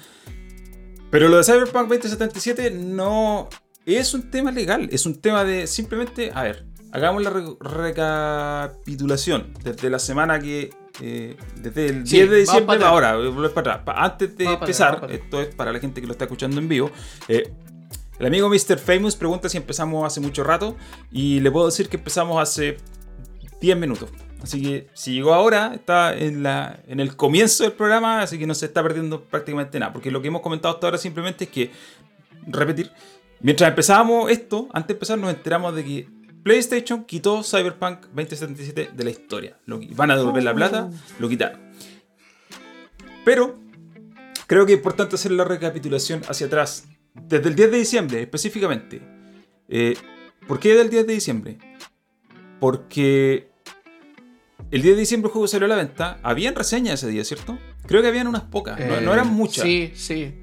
Pero 1.10 1.28
lo 1.28 1.38
de 1.38 1.44
Cyberpunk 1.44 1.88
2077 1.88 2.70
no 2.72 3.48
es 3.86 4.14
un 4.14 4.30
tema 4.30 4.50
legal, 4.52 4.88
es 4.92 5.06
un 5.06 5.20
tema 5.20 5.44
de 5.44 5.66
simplemente, 5.66 6.30
a 6.34 6.42
ver, 6.44 6.64
hagamos 6.92 7.22
la 7.22 7.30
re- 7.30 7.44
recapitulación 7.60 9.52
desde 9.62 9.90
la 9.90 9.98
semana 9.98 10.38
que... 10.40 10.70
eh, 11.00 11.36
desde 11.56 11.86
el 11.86 12.06
Sí, 12.06 12.16
10 12.16 12.30
de 12.30 12.36
diciembre 12.38 12.78
para 12.78 12.88
ahora, 12.90 13.16
volver 13.16 13.52
para 13.52 13.74
atrás. 13.74 13.96
Antes 13.96 14.36
de 14.36 14.44
Vamos 14.44 14.60
empezar, 14.60 15.00
para 15.00 15.12
esto 15.14 15.40
es 15.40 15.54
para 15.54 15.72
la 15.72 15.78
gente 15.80 16.00
que 16.00 16.06
lo 16.06 16.12
está 16.12 16.24
escuchando 16.24 16.58
en 16.60 16.68
vivo. 16.68 16.90
eh, 17.28 17.52
el 18.18 18.26
amigo 18.26 18.50
Mr. 18.50 18.78
Famous 18.78 19.16
pregunta 19.16 19.48
si 19.48 19.56
empezamos 19.56 20.04
hace 20.06 20.20
mucho 20.20 20.44
rato 20.44 20.76
y 21.10 21.40
le 21.40 21.50
puedo 21.50 21.64
decir 21.66 21.88
que 21.88 21.96
empezamos 21.96 22.38
hace 22.42 22.76
10 23.62 23.78
minutos. 23.78 24.10
Así 24.42 24.60
que 24.62 24.88
si 24.92 25.14
llegó 25.14 25.32
ahora, 25.32 25.72
está 25.74 26.14
en, 26.14 26.42
la, 26.42 26.80
en 26.86 27.00
el 27.00 27.16
comienzo 27.16 27.62
del 27.62 27.72
programa, 27.72 28.20
así 28.20 28.38
que 28.38 28.46
no 28.46 28.54
se 28.54 28.66
está 28.66 28.82
perdiendo 28.82 29.22
prácticamente 29.24 29.78
nada. 29.78 29.92
Porque 29.94 30.10
lo 30.10 30.20
que 30.20 30.28
hemos 30.28 30.42
comentado 30.42 30.74
hasta 30.74 30.86
ahora 30.86 30.98
simplemente 30.98 31.44
es 31.44 31.50
que, 31.50 31.70
repetir, 32.46 32.90
mientras 33.40 33.68
empezábamos 33.68 34.30
esto, 34.30 34.68
antes 34.72 34.88
de 34.88 34.92
empezar 34.94 35.18
nos 35.18 35.30
enteramos 35.30 35.74
de 35.74 35.84
que 35.84 36.08
PlayStation 36.42 37.04
quitó 37.04 37.42
Cyberpunk 37.42 38.06
2077 38.06 38.90
de 38.94 39.04
la 39.04 39.10
historia. 39.10 39.58
Lo, 39.66 39.80
van 39.94 40.10
a 40.10 40.16
devolver 40.16 40.42
la 40.42 40.54
plata, 40.54 40.90
lo 41.18 41.28
quitaron. 41.28 41.60
Pero 43.24 43.58
creo 44.46 44.64
que 44.66 44.72
es 44.72 44.78
importante 44.78 45.16
hacer 45.16 45.32
la 45.32 45.44
recapitulación 45.44 46.22
hacia 46.28 46.46
atrás. 46.46 46.86
Desde 47.14 47.48
el 47.48 47.54
10 47.54 47.70
de 47.70 47.78
diciembre, 47.78 48.22
específicamente. 48.22 49.02
Eh, 49.68 49.96
¿Por 50.46 50.58
qué 50.58 50.74
del 50.74 50.88
10 50.88 51.06
de 51.06 51.12
diciembre? 51.14 51.58
porque 52.60 53.48
el 54.70 54.82
10 54.82 54.94
de 54.94 55.00
diciembre 55.00 55.28
el 55.28 55.32
juego 55.32 55.48
salió 55.48 55.64
a 55.64 55.68
la 55.68 55.76
venta. 55.76 56.20
Habían 56.22 56.54
reseñas 56.54 57.02
ese 57.02 57.08
día, 57.10 57.24
¿cierto? 57.24 57.58
Creo 57.86 58.02
que 58.02 58.08
habían 58.08 58.28
unas 58.28 58.42
pocas, 58.42 58.78
no, 58.78 59.00
no 59.00 59.12
eran 59.12 59.28
Eh, 59.28 59.30
muchas. 59.32 59.64
Sí, 59.64 59.90
sí. 59.94 60.34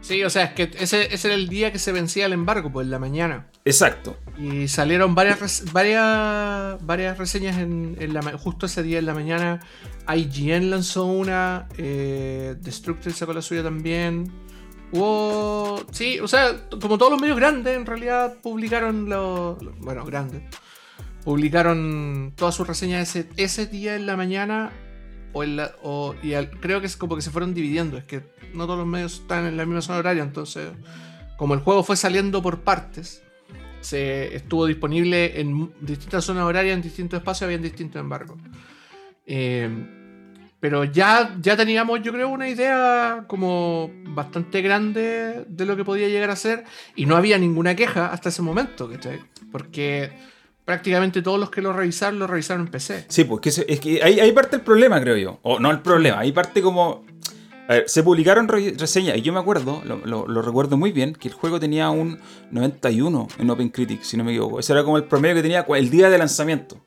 Sí, 0.00 0.24
o 0.24 0.30
sea, 0.30 0.44
es 0.44 0.52
que 0.54 0.70
ese, 0.78 1.12
ese 1.14 1.28
era 1.28 1.34
el 1.34 1.48
día 1.48 1.72
que 1.72 1.78
se 1.78 1.92
vencía 1.92 2.26
el 2.26 2.32
embargo, 2.32 2.72
pues 2.72 2.86
en 2.86 2.90
la 2.90 2.98
mañana. 2.98 3.48
Exacto. 3.64 4.16
Y 4.38 4.66
salieron 4.68 5.14
varias 5.14 5.70
varias, 5.72 6.84
varias 6.84 7.18
reseñas 7.18 7.58
en, 7.58 7.96
en 8.00 8.14
la 8.14 8.22
justo 8.38 8.66
ese 8.66 8.82
día 8.82 8.98
en 8.98 9.06
la 9.06 9.14
mañana. 9.14 9.60
IGN 10.08 10.70
lanzó 10.70 11.04
una, 11.04 11.68
eh, 11.76 12.56
Destructor 12.60 13.12
sacó 13.12 13.32
la 13.34 13.42
suya 13.42 13.62
también. 13.62 14.32
Hubo. 14.92 15.84
Sí, 15.92 16.18
o 16.18 16.26
sea, 16.26 16.68
como 16.80 16.98
todos 16.98 17.12
los 17.12 17.20
medios 17.20 17.36
grandes, 17.36 17.76
en 17.76 17.86
realidad 17.86 18.34
publicaron 18.42 19.08
los. 19.08 19.62
los- 19.62 19.78
bueno, 19.78 20.04
grandes. 20.04 20.42
Publicaron 21.24 22.32
todas 22.34 22.54
sus 22.54 22.66
reseñas 22.66 23.08
ese, 23.14 23.28
ese 23.36 23.66
día 23.66 23.94
en 23.94 24.06
la 24.06 24.16
mañana. 24.16 24.72
O 25.32 25.44
en 25.44 25.56
la- 25.56 25.72
o- 25.82 26.14
y 26.22 26.34
al- 26.34 26.50
creo 26.50 26.80
que 26.80 26.86
es 26.86 26.96
como 26.96 27.16
que 27.16 27.22
se 27.22 27.30
fueron 27.30 27.54
dividiendo. 27.54 27.96
Es 27.96 28.04
que 28.04 28.22
no 28.54 28.64
todos 28.66 28.78
los 28.80 28.88
medios 28.88 29.14
están 29.20 29.46
en 29.46 29.56
la 29.56 29.64
misma 29.64 29.82
zona 29.82 29.98
horaria. 29.98 30.22
Entonces, 30.22 30.70
como 31.36 31.54
el 31.54 31.60
juego 31.60 31.82
fue 31.84 31.96
saliendo 31.96 32.42
por 32.42 32.60
partes, 32.60 33.22
se 33.80 34.34
estuvo 34.36 34.66
disponible 34.66 35.40
en 35.40 35.72
distintas 35.80 36.24
zonas 36.24 36.44
horarias, 36.44 36.74
en 36.74 36.82
distintos 36.82 37.18
espacios, 37.18 37.42
había 37.46 37.58
distintos 37.58 38.00
embargos. 38.00 38.38
Eh, 39.26 39.68
pero 40.58 40.84
ya, 40.84 41.36
ya 41.40 41.56
teníamos, 41.56 42.02
yo 42.02 42.12
creo, 42.12 42.28
una 42.28 42.46
idea 42.48 43.24
como 43.26 43.90
bastante 44.08 44.60
grande 44.60 45.46
de 45.48 45.64
lo 45.64 45.74
que 45.76 45.84
podía 45.84 46.08
llegar 46.08 46.28
a 46.28 46.36
ser. 46.36 46.64
Y 46.96 47.06
no 47.06 47.16
había 47.16 47.38
ninguna 47.38 47.74
queja 47.74 48.12
hasta 48.12 48.28
ese 48.28 48.42
momento, 48.42 48.90
¿cachai? 48.90 49.20
Porque 49.50 50.10
prácticamente 50.70 51.20
todos 51.20 51.40
los 51.40 51.50
que 51.50 51.60
lo 51.60 51.72
revisaron, 51.72 52.20
lo 52.20 52.28
revisaron 52.28 52.66
en 52.66 52.68
PC. 52.70 53.06
Sí, 53.08 53.24
pues 53.24 53.40
que 53.40 53.48
es 53.72 53.80
que 53.80 54.00
ahí, 54.04 54.20
ahí 54.20 54.30
parte 54.30 54.54
el 54.56 54.62
problema, 54.62 55.00
creo 55.00 55.16
yo. 55.16 55.40
O 55.42 55.58
no 55.58 55.70
el 55.72 55.80
problema, 55.80 56.20
ahí 56.20 56.30
parte 56.30 56.62
como... 56.62 57.04
A 57.68 57.74
ver, 57.74 57.84
se 57.88 58.02
publicaron 58.02 58.46
re- 58.48 58.74
reseñas 58.78 59.16
y 59.16 59.22
yo 59.22 59.32
me 59.32 59.38
acuerdo, 59.40 59.82
lo, 59.84 59.98
lo- 60.04 60.26
lo 60.28 60.42
recuerdo 60.42 60.76
muy 60.76 60.92
bien, 60.92 61.12
que 61.12 61.26
el 61.28 61.34
juego 61.34 61.58
tenía 61.60 61.90
un 61.90 62.18
91 62.52 63.28
en 63.38 63.50
OpenCritic, 63.50 64.02
si 64.02 64.16
no 64.16 64.22
me 64.24 64.30
equivoco. 64.32 64.58
Ese 64.60 64.72
era 64.72 64.82
como 64.84 64.96
el 64.96 65.04
promedio 65.04 65.34
que 65.36 65.42
tenía 65.42 65.64
el 65.76 65.90
día 65.90 66.08
de 66.08 66.18
lanzamiento. 66.18 66.80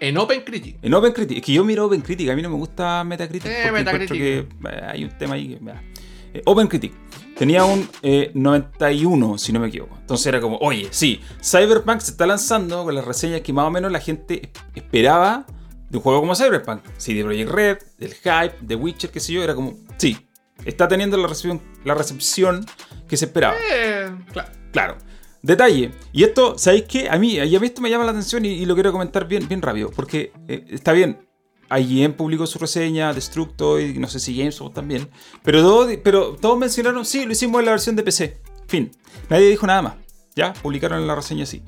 En 0.00 0.16
OpenCritic. 0.18 0.78
En 0.82 0.94
OpenCritic, 0.94 1.38
es 1.38 1.44
que 1.44 1.52
yo 1.52 1.64
miro 1.64 1.86
OpenCritic, 1.86 2.28
a 2.30 2.36
mí 2.36 2.42
no 2.42 2.50
me 2.50 2.56
gusta 2.56 3.02
Metacritic. 3.04 3.50
Eh, 3.50 3.56
porque 3.68 3.84
Metacritic. 3.84 4.16
que 4.16 4.38
eh, 4.38 4.80
hay 4.88 5.04
un 5.04 5.10
tema 5.18 5.34
ahí 5.34 5.48
que... 5.48 6.38
Eh, 6.38 6.42
OpenCritic 6.44 6.92
tenía 7.38 7.64
un 7.64 7.88
eh, 8.02 8.30
91, 8.34 9.38
si 9.38 9.52
no 9.52 9.60
me 9.60 9.68
equivoco. 9.68 9.96
Entonces 10.00 10.26
era 10.26 10.40
como, 10.40 10.58
oye, 10.58 10.88
sí, 10.90 11.20
Cyberpunk 11.42 12.00
se 12.00 12.10
está 12.10 12.26
lanzando 12.26 12.84
con 12.84 12.94
las 12.94 13.04
reseñas 13.04 13.42
que 13.42 13.52
más 13.52 13.66
o 13.66 13.70
menos 13.70 13.92
la 13.92 14.00
gente 14.00 14.50
esperaba 14.74 15.46
de 15.88 15.96
un 15.96 16.02
juego 16.02 16.20
como 16.20 16.34
Cyberpunk. 16.34 16.82
Sí, 16.96 17.14
de 17.14 17.24
Project 17.24 17.50
Red, 17.50 17.78
del 17.98 18.14
hype, 18.14 18.54
de 18.60 18.74
Witcher, 18.74 19.10
qué 19.10 19.20
sé 19.20 19.32
yo, 19.32 19.42
era 19.42 19.54
como, 19.54 19.74
sí, 19.96 20.28
está 20.64 20.88
teniendo 20.88 21.16
la 21.16 21.28
recepción, 21.28 21.62
la 21.84 21.94
recepción 21.94 22.66
que 23.08 23.16
se 23.16 23.26
esperaba. 23.26 23.54
Eh, 23.72 24.10
claro. 24.32 24.48
Claro. 24.72 24.98
Detalle. 25.40 25.92
Y 26.12 26.24
esto, 26.24 26.58
¿sabéis 26.58 26.84
qué? 26.88 27.08
A 27.08 27.16
mí, 27.16 27.38
a 27.38 27.44
mí 27.44 27.66
esto 27.66 27.80
me 27.80 27.88
llama 27.88 28.04
la 28.04 28.10
atención 28.10 28.44
y, 28.44 28.48
y 28.48 28.66
lo 28.66 28.74
quiero 28.74 28.92
comentar 28.92 29.26
bien, 29.26 29.46
bien 29.48 29.62
rápido. 29.62 29.90
Porque 29.90 30.32
eh, 30.48 30.64
está 30.68 30.92
bien. 30.92 31.27
IGN 31.70 32.14
publicó 32.14 32.46
su 32.46 32.58
reseña, 32.58 33.12
Destructoid, 33.12 33.96
no 33.98 34.08
sé 34.08 34.20
si 34.20 34.36
GameSpot 34.36 34.72
también. 34.72 35.08
Pero, 35.42 35.88
pero 36.02 36.36
todos 36.36 36.58
mencionaron, 36.58 37.04
sí, 37.04 37.24
lo 37.24 37.32
hicimos 37.32 37.60
en 37.60 37.66
la 37.66 37.72
versión 37.72 37.96
de 37.96 38.02
PC. 38.02 38.40
Fin. 38.66 38.90
Nadie 39.28 39.48
dijo 39.48 39.66
nada 39.66 39.82
más. 39.82 39.94
Ya, 40.34 40.52
publicaron 40.52 41.06
la 41.06 41.14
reseña 41.14 41.44
así. 41.44 41.62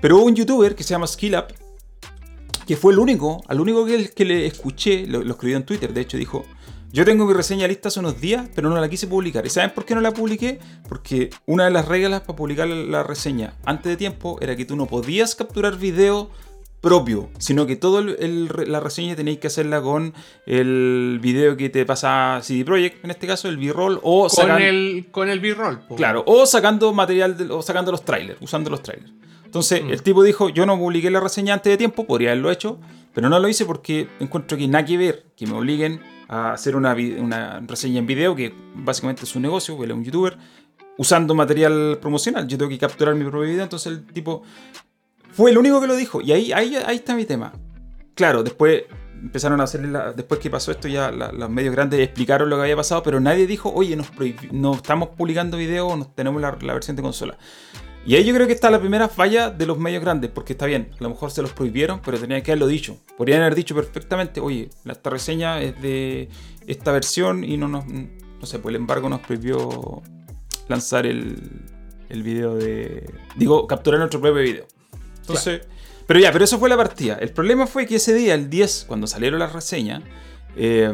Pero 0.00 0.18
hubo 0.18 0.26
un 0.26 0.34
youtuber 0.34 0.74
que 0.74 0.82
se 0.82 0.90
llama 0.90 1.06
SkillUp, 1.06 1.52
que 2.66 2.76
fue 2.76 2.92
el 2.92 2.98
único, 2.98 3.42
al 3.48 3.60
único 3.60 3.84
que, 3.86 4.24
le 4.24 4.46
escuché, 4.46 5.06
lo, 5.06 5.22
lo 5.22 5.32
escribió 5.32 5.56
en 5.56 5.64
Twitter, 5.64 5.92
de 5.92 6.00
hecho 6.00 6.16
dijo, 6.16 6.44
yo 6.94 7.04
tengo 7.04 7.26
mi 7.26 7.32
reseña 7.32 7.66
lista 7.66 7.88
hace 7.88 7.98
unos 7.98 8.20
días, 8.20 8.48
pero 8.54 8.70
no 8.70 8.80
la 8.80 8.88
quise 8.88 9.08
publicar. 9.08 9.44
¿Y 9.44 9.50
saben 9.50 9.72
por 9.74 9.84
qué 9.84 9.96
no 9.96 10.00
la 10.00 10.12
publiqué? 10.12 10.60
Porque 10.88 11.30
una 11.44 11.64
de 11.64 11.72
las 11.72 11.88
reglas 11.88 12.20
para 12.20 12.36
publicar 12.36 12.68
la 12.68 13.02
reseña 13.02 13.54
antes 13.64 13.90
de 13.90 13.96
tiempo 13.96 14.38
era 14.40 14.54
que 14.54 14.64
tú 14.64 14.76
no 14.76 14.86
podías 14.86 15.34
capturar 15.34 15.76
video 15.76 16.30
propio, 16.84 17.30
sino 17.38 17.66
que 17.66 17.74
toda 17.74 18.00
la 18.02 18.78
reseña 18.78 19.16
tenéis 19.16 19.38
que 19.38 19.48
hacerla 19.48 19.82
con 19.82 20.14
el 20.46 21.18
video 21.20 21.56
que 21.56 21.68
te 21.70 21.84
pasa 21.84 22.38
CD 22.42 22.64
Projekt, 22.64 23.04
en 23.04 23.10
este 23.10 23.26
caso, 23.26 23.48
el 23.48 23.56
B-roll, 23.56 23.98
o 24.02 24.28
Con 24.28 24.30
sacan- 24.30 24.62
el, 24.62 25.06
con 25.10 25.28
el 25.28 25.40
B-roll. 25.40 25.80
Claro, 25.96 26.22
o 26.26 26.46
sacando 26.46 26.92
material, 26.92 27.36
de- 27.36 27.52
o 27.52 27.62
sacando 27.62 27.90
los 27.90 28.04
trailers, 28.04 28.38
usando 28.40 28.70
los 28.70 28.82
trailers. 28.82 29.10
Entonces, 29.44 29.82
Mm. 29.82 29.90
el 29.90 30.02
tipo 30.02 30.22
dijo, 30.22 30.48
yo 30.50 30.66
no 30.66 30.78
publiqué 30.78 31.10
la 31.10 31.20
reseña 31.20 31.54
antes 31.54 31.72
de 31.72 31.76
tiempo, 31.76 32.06
podría 32.06 32.30
haberlo 32.30 32.50
hecho, 32.50 32.78
pero 33.14 33.28
no 33.28 33.38
lo 33.40 33.48
hice 33.48 33.64
porque 33.64 34.08
encuentro 34.20 34.56
que 34.58 34.68
nada 34.68 34.84
que 34.84 34.96
ver 34.98 35.24
que 35.36 35.46
me 35.46 35.54
obliguen 35.54 36.00
a 36.28 36.52
hacer 36.52 36.76
una, 36.76 36.94
una 37.18 37.60
reseña 37.66 37.98
en 38.00 38.06
video, 38.06 38.34
que 38.36 38.52
básicamente 38.74 39.24
es 39.24 39.34
un 39.34 39.42
negocio, 39.42 39.82
él 39.82 39.90
es 39.90 39.96
un 39.96 40.04
youtuber, 40.04 40.36
usando 40.98 41.34
material 41.34 41.98
promocional. 42.00 42.46
Yo 42.46 42.56
tengo 42.58 42.68
que 42.68 42.78
capturar 42.78 43.14
mi 43.14 43.22
propio 43.24 43.40
video, 43.48 43.62
entonces 43.62 43.92
el 43.92 44.06
tipo 44.06 44.42
fue 45.34 45.50
el 45.50 45.58
único 45.58 45.80
que 45.80 45.86
lo 45.86 45.96
dijo. 45.96 46.20
Y 46.20 46.32
ahí, 46.32 46.52
ahí, 46.52 46.76
ahí 46.86 46.96
está 46.96 47.14
mi 47.14 47.24
tema. 47.24 47.52
Claro, 48.14 48.42
después 48.42 48.84
empezaron 49.20 49.60
a 49.60 49.64
hacer 49.64 49.84
la- 49.86 50.12
después 50.12 50.38
que 50.38 50.50
pasó 50.50 50.70
esto 50.70 50.86
ya 50.86 51.10
los 51.10 51.48
medios 51.50 51.74
grandes 51.74 52.00
explicaron 52.00 52.50
lo 52.50 52.56
que 52.56 52.62
había 52.62 52.76
pasado, 52.76 53.02
pero 53.02 53.20
nadie 53.20 53.46
dijo, 53.46 53.72
oye, 53.74 53.96
nos 53.96 54.10
no 54.52 54.74
estamos 54.74 55.10
publicando 55.10 55.56
videos, 55.56 55.98
no 55.98 56.06
tenemos 56.06 56.40
la, 56.42 56.52
versión 56.52 56.96
de 56.96 57.02
consola. 57.02 57.38
Y 58.06 58.16
ahí 58.16 58.24
yo 58.24 58.34
creo 58.34 58.46
que 58.46 58.52
está 58.52 58.70
la 58.70 58.78
primera 58.78 59.08
falla 59.08 59.48
de 59.48 59.64
los 59.64 59.78
medios 59.78 60.02
grandes, 60.02 60.30
porque 60.30 60.52
está 60.52 60.66
bien, 60.66 60.90
a 61.00 61.02
lo 61.02 61.08
mejor 61.08 61.30
se 61.30 61.40
los 61.40 61.52
prohibieron, 61.54 62.00
pero 62.04 62.18
tenían 62.18 62.42
que 62.42 62.50
haberlo 62.50 62.66
dicho. 62.66 62.98
Podrían 63.16 63.40
haber 63.40 63.54
dicho 63.54 63.74
perfectamente, 63.74 64.40
oye, 64.40 64.68
esta 64.84 65.08
reseña 65.08 65.62
es 65.62 65.80
de 65.80 66.28
esta 66.66 66.92
versión 66.92 67.44
y 67.44 67.56
no 67.56 67.66
nos, 67.66 67.86
no 67.86 68.46
sé, 68.46 68.58
pues 68.58 68.74
el 68.74 68.76
embargo 68.82 69.08
nos 69.08 69.20
prohibió 69.20 70.02
lanzar 70.68 71.06
el, 71.06 71.62
el 72.10 72.22
video 72.22 72.56
de... 72.56 73.10
Digo, 73.36 73.66
capturar 73.66 74.00
nuestro 74.00 74.20
propio 74.20 74.42
video. 74.42 74.66
Entonces... 75.28 75.62
Pero 76.06 76.20
ya, 76.20 76.32
pero 76.32 76.44
eso 76.44 76.58
fue 76.58 76.68
la 76.68 76.76
partida. 76.76 77.14
El 77.18 77.30
problema 77.30 77.66
fue 77.66 77.86
que 77.86 77.96
ese 77.96 78.12
día, 78.12 78.34
el 78.34 78.50
10, 78.50 78.84
cuando 78.86 79.06
salieron 79.06 79.38
las 79.40 79.52
reseñas, 79.54 80.02
eh, 80.54 80.92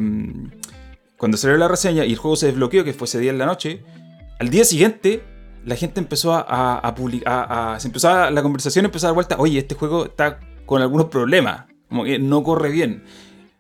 cuando 1.16 1.36
salió 1.36 1.56
la 1.56 1.66
reseña 1.68 2.04
y 2.04 2.12
el 2.12 2.16
juego 2.18 2.36
se 2.36 2.46
desbloqueó, 2.46 2.84
que 2.84 2.92
fue 2.92 3.06
ese 3.06 3.18
día 3.18 3.30
en 3.32 3.38
la 3.38 3.46
noche, 3.46 3.82
al 4.38 4.50
día 4.50 4.64
siguiente 4.64 5.22
la 5.66 5.74
gente 5.76 6.00
empezó 6.00 6.32
a, 6.32 6.40
a, 6.48 6.78
a 6.78 6.94
public- 6.94 7.24
a- 7.26 7.74
a- 7.74 7.80
se 7.80 7.88
empezó 7.88 8.08
a- 8.08 8.30
la 8.30 8.40
conversación 8.42 8.84
empezó 8.84 9.06
a 9.06 9.08
dar 9.08 9.14
vuelta, 9.14 9.36
oye, 9.38 9.58
este 9.58 9.74
juego 9.74 10.06
está 10.06 10.38
con 10.64 10.80
algunos 10.80 11.06
problemas, 11.06 11.64
como 11.88 12.04
que 12.04 12.18
no 12.20 12.42
corre 12.44 12.70
bien. 12.70 13.02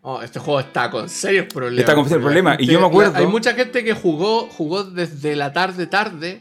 Oh, 0.02 0.22
este 0.22 0.38
juego 0.38 0.60
está 0.60 0.88
con 0.90 1.08
serios 1.10 1.46
problemas. 1.52 1.80
Está 1.80 1.94
con 1.94 2.04
serios 2.04 2.22
problemas, 2.22 2.58
y 2.60 2.66
yo 2.66 2.80
me 2.80 2.86
acuerdo- 2.86 3.16
Hay 3.18 3.26
mucha 3.26 3.52
gente 3.54 3.84
que 3.84 3.92
jugó, 3.92 4.48
jugó 4.48 4.84
desde 4.84 5.34
la 5.36 5.52
tarde 5.52 5.86
tarde. 5.88 6.40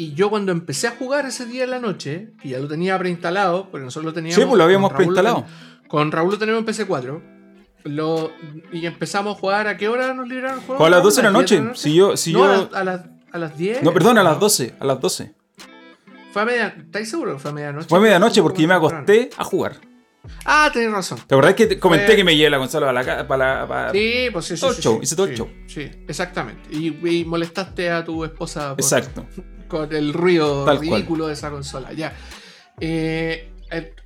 Y 0.00 0.14
yo 0.14 0.30
cuando 0.30 0.50
empecé 0.50 0.86
a 0.86 0.92
jugar 0.92 1.26
ese 1.26 1.44
día 1.44 1.64
en 1.64 1.70
la 1.72 1.78
noche, 1.78 2.30
que 2.40 2.48
ya 2.48 2.58
lo 2.58 2.66
tenía 2.68 2.98
preinstalado, 2.98 3.68
porque 3.70 3.84
nosotros 3.84 4.06
lo 4.06 4.14
teníamos. 4.14 4.34
Sí, 4.34 4.46
pues 4.48 4.56
lo 4.56 4.64
habíamos 4.64 4.94
preinstalado. 4.94 5.44
Con 5.88 6.10
Raúl 6.10 6.30
lo 6.30 6.38
teníamos 6.38 6.66
en 6.66 6.74
PC4. 6.88 7.20
Lo, 7.84 8.30
y 8.72 8.86
empezamos 8.86 9.36
a 9.36 9.38
jugar. 9.38 9.68
¿A 9.68 9.76
qué 9.76 9.88
hora 9.88 10.14
nos 10.14 10.26
libraron 10.26 10.60
el 10.60 10.64
juego? 10.64 10.86
A 10.86 10.88
las 10.88 11.02
12 11.02 11.16
de 11.20 11.30
la 11.30 11.38
10 11.38 11.60
noche. 11.60 11.78
Si 11.78 11.94
yo, 11.94 12.16
si 12.16 12.32
no, 12.32 12.38
yo... 12.38 12.50
a, 12.50 12.56
las, 12.56 12.72
a, 12.72 12.84
las, 12.84 13.00
a 13.32 13.38
las 13.38 13.58
10. 13.58 13.82
No, 13.82 13.92
perdón, 13.92 14.16
a 14.16 14.22
las 14.22 14.40
12, 14.40 14.74
a 14.80 14.84
las 14.86 14.98
12. 15.02 15.34
Fue 16.32 16.40
a 16.40 16.44
media, 16.46 16.74
¿Estáis 16.78 17.10
seguros 17.10 17.34
que 17.34 17.40
fue 17.40 17.50
a 17.50 17.54
medianoche? 17.54 17.86
Fue 17.86 17.98
a 17.98 18.00
medianoche 18.00 18.40
porque 18.40 18.62
yo 18.62 18.68
me 18.68 18.74
acosté 18.74 19.28
a 19.36 19.44
jugar. 19.44 19.76
Ah, 20.46 20.70
tenés 20.72 20.92
razón. 20.92 21.18
¿Te 21.26 21.34
acordás 21.34 21.52
que 21.52 21.66
te 21.66 21.78
comenté 21.78 22.06
Fue- 22.06 22.16
que 22.16 22.24
me 22.24 22.34
llevé 22.34 22.48
la 22.48 22.56
consola 22.58 22.86
para 22.86 23.00
la 23.00 23.04
casa? 23.04 23.28
Para 23.28 23.68
para- 23.68 23.92
Sí, 23.92 24.28
pues 24.32 24.46
sí, 24.46 24.56
sí. 24.56 24.60
Todo 24.62 24.70
el 24.70 24.76
sí, 24.76 24.82
show, 24.82 24.94
sí, 24.94 25.00
hice 25.02 25.16
todo 25.16 25.26
el 25.26 25.36
show. 25.36 25.48
Sí, 25.66 25.90
exactamente. 26.08 26.74
Y, 26.74 27.06
y 27.06 27.24
molestaste 27.26 27.90
a 27.90 28.02
tu 28.02 28.24
esposa 28.24 28.70
por- 28.70 28.80
Exacto. 28.80 29.26
con 29.70 29.92
el 29.94 30.12
ruido 30.12 30.64
Tal 30.66 30.76
cual. 30.78 30.90
ridículo 30.90 31.26
de 31.28 31.32
esa 31.32 31.50
consola. 31.50 31.92
Ya. 31.94 32.12
Eh, 32.80 33.46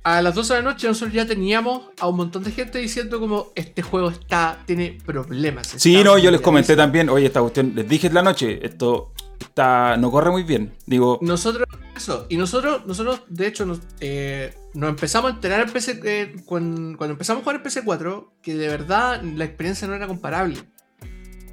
a 0.03 0.21
las 0.21 0.35
12 0.35 0.53
de 0.53 0.61
la 0.61 0.71
noche 0.71 0.87
nosotros 0.87 1.13
ya 1.13 1.25
teníamos 1.25 1.87
a 1.99 2.07
un 2.07 2.17
montón 2.17 2.43
de 2.43 2.51
gente 2.51 2.77
diciendo 2.77 3.19
como 3.19 3.47
este 3.55 3.81
juego 3.81 4.09
está 4.09 4.59
tiene 4.67 4.97
problemas. 5.03 5.73
Sí, 5.77 6.03
no, 6.03 6.17
yo 6.19 6.29
les 6.29 6.39
comenté 6.41 6.73
vulgarísimo". 6.73 6.77
también, 6.77 7.09
oye, 7.09 7.25
esta 7.25 7.41
cuestión, 7.41 7.73
les 7.73 7.89
dije 7.89 8.07
en 8.07 8.13
la 8.13 8.21
noche, 8.21 8.63
esto 8.63 9.11
está, 9.39 9.97
no 9.97 10.11
corre 10.11 10.29
muy 10.29 10.43
bien. 10.43 10.73
Digo, 10.85 11.17
Nosotros, 11.23 11.67
eso, 11.97 12.27
y 12.29 12.37
nosotros, 12.37 12.85
nosotros 12.85 13.23
de 13.27 13.47
hecho, 13.47 13.65
nos, 13.65 13.79
eh, 14.01 14.53
nos 14.75 14.89
empezamos 14.89 15.31
a 15.31 15.35
enterar 15.35 15.61
en 15.61 15.71
PC, 15.73 15.99
eh, 16.03 16.35
cuando, 16.45 16.95
cuando 16.97 17.13
empezamos 17.13 17.41
a 17.41 17.43
jugar 17.43 17.55
en 17.55 17.63
PC4, 17.63 18.27
que 18.43 18.53
de 18.55 18.67
verdad 18.67 19.23
la 19.23 19.45
experiencia 19.45 19.87
no 19.87 19.95
era 19.95 20.05
comparable. 20.05 20.57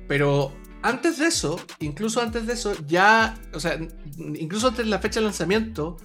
Pero 0.06 0.52
antes 0.82 1.18
de 1.18 1.28
eso, 1.28 1.58
incluso 1.78 2.20
antes 2.20 2.46
de 2.46 2.52
eso, 2.52 2.74
ya, 2.86 3.36
o 3.54 3.60
sea, 3.60 3.78
incluso 4.18 4.68
antes 4.68 4.84
de 4.84 4.90
la 4.90 4.98
fecha 4.98 5.20
de 5.20 5.26
lanzamiento, 5.26 5.96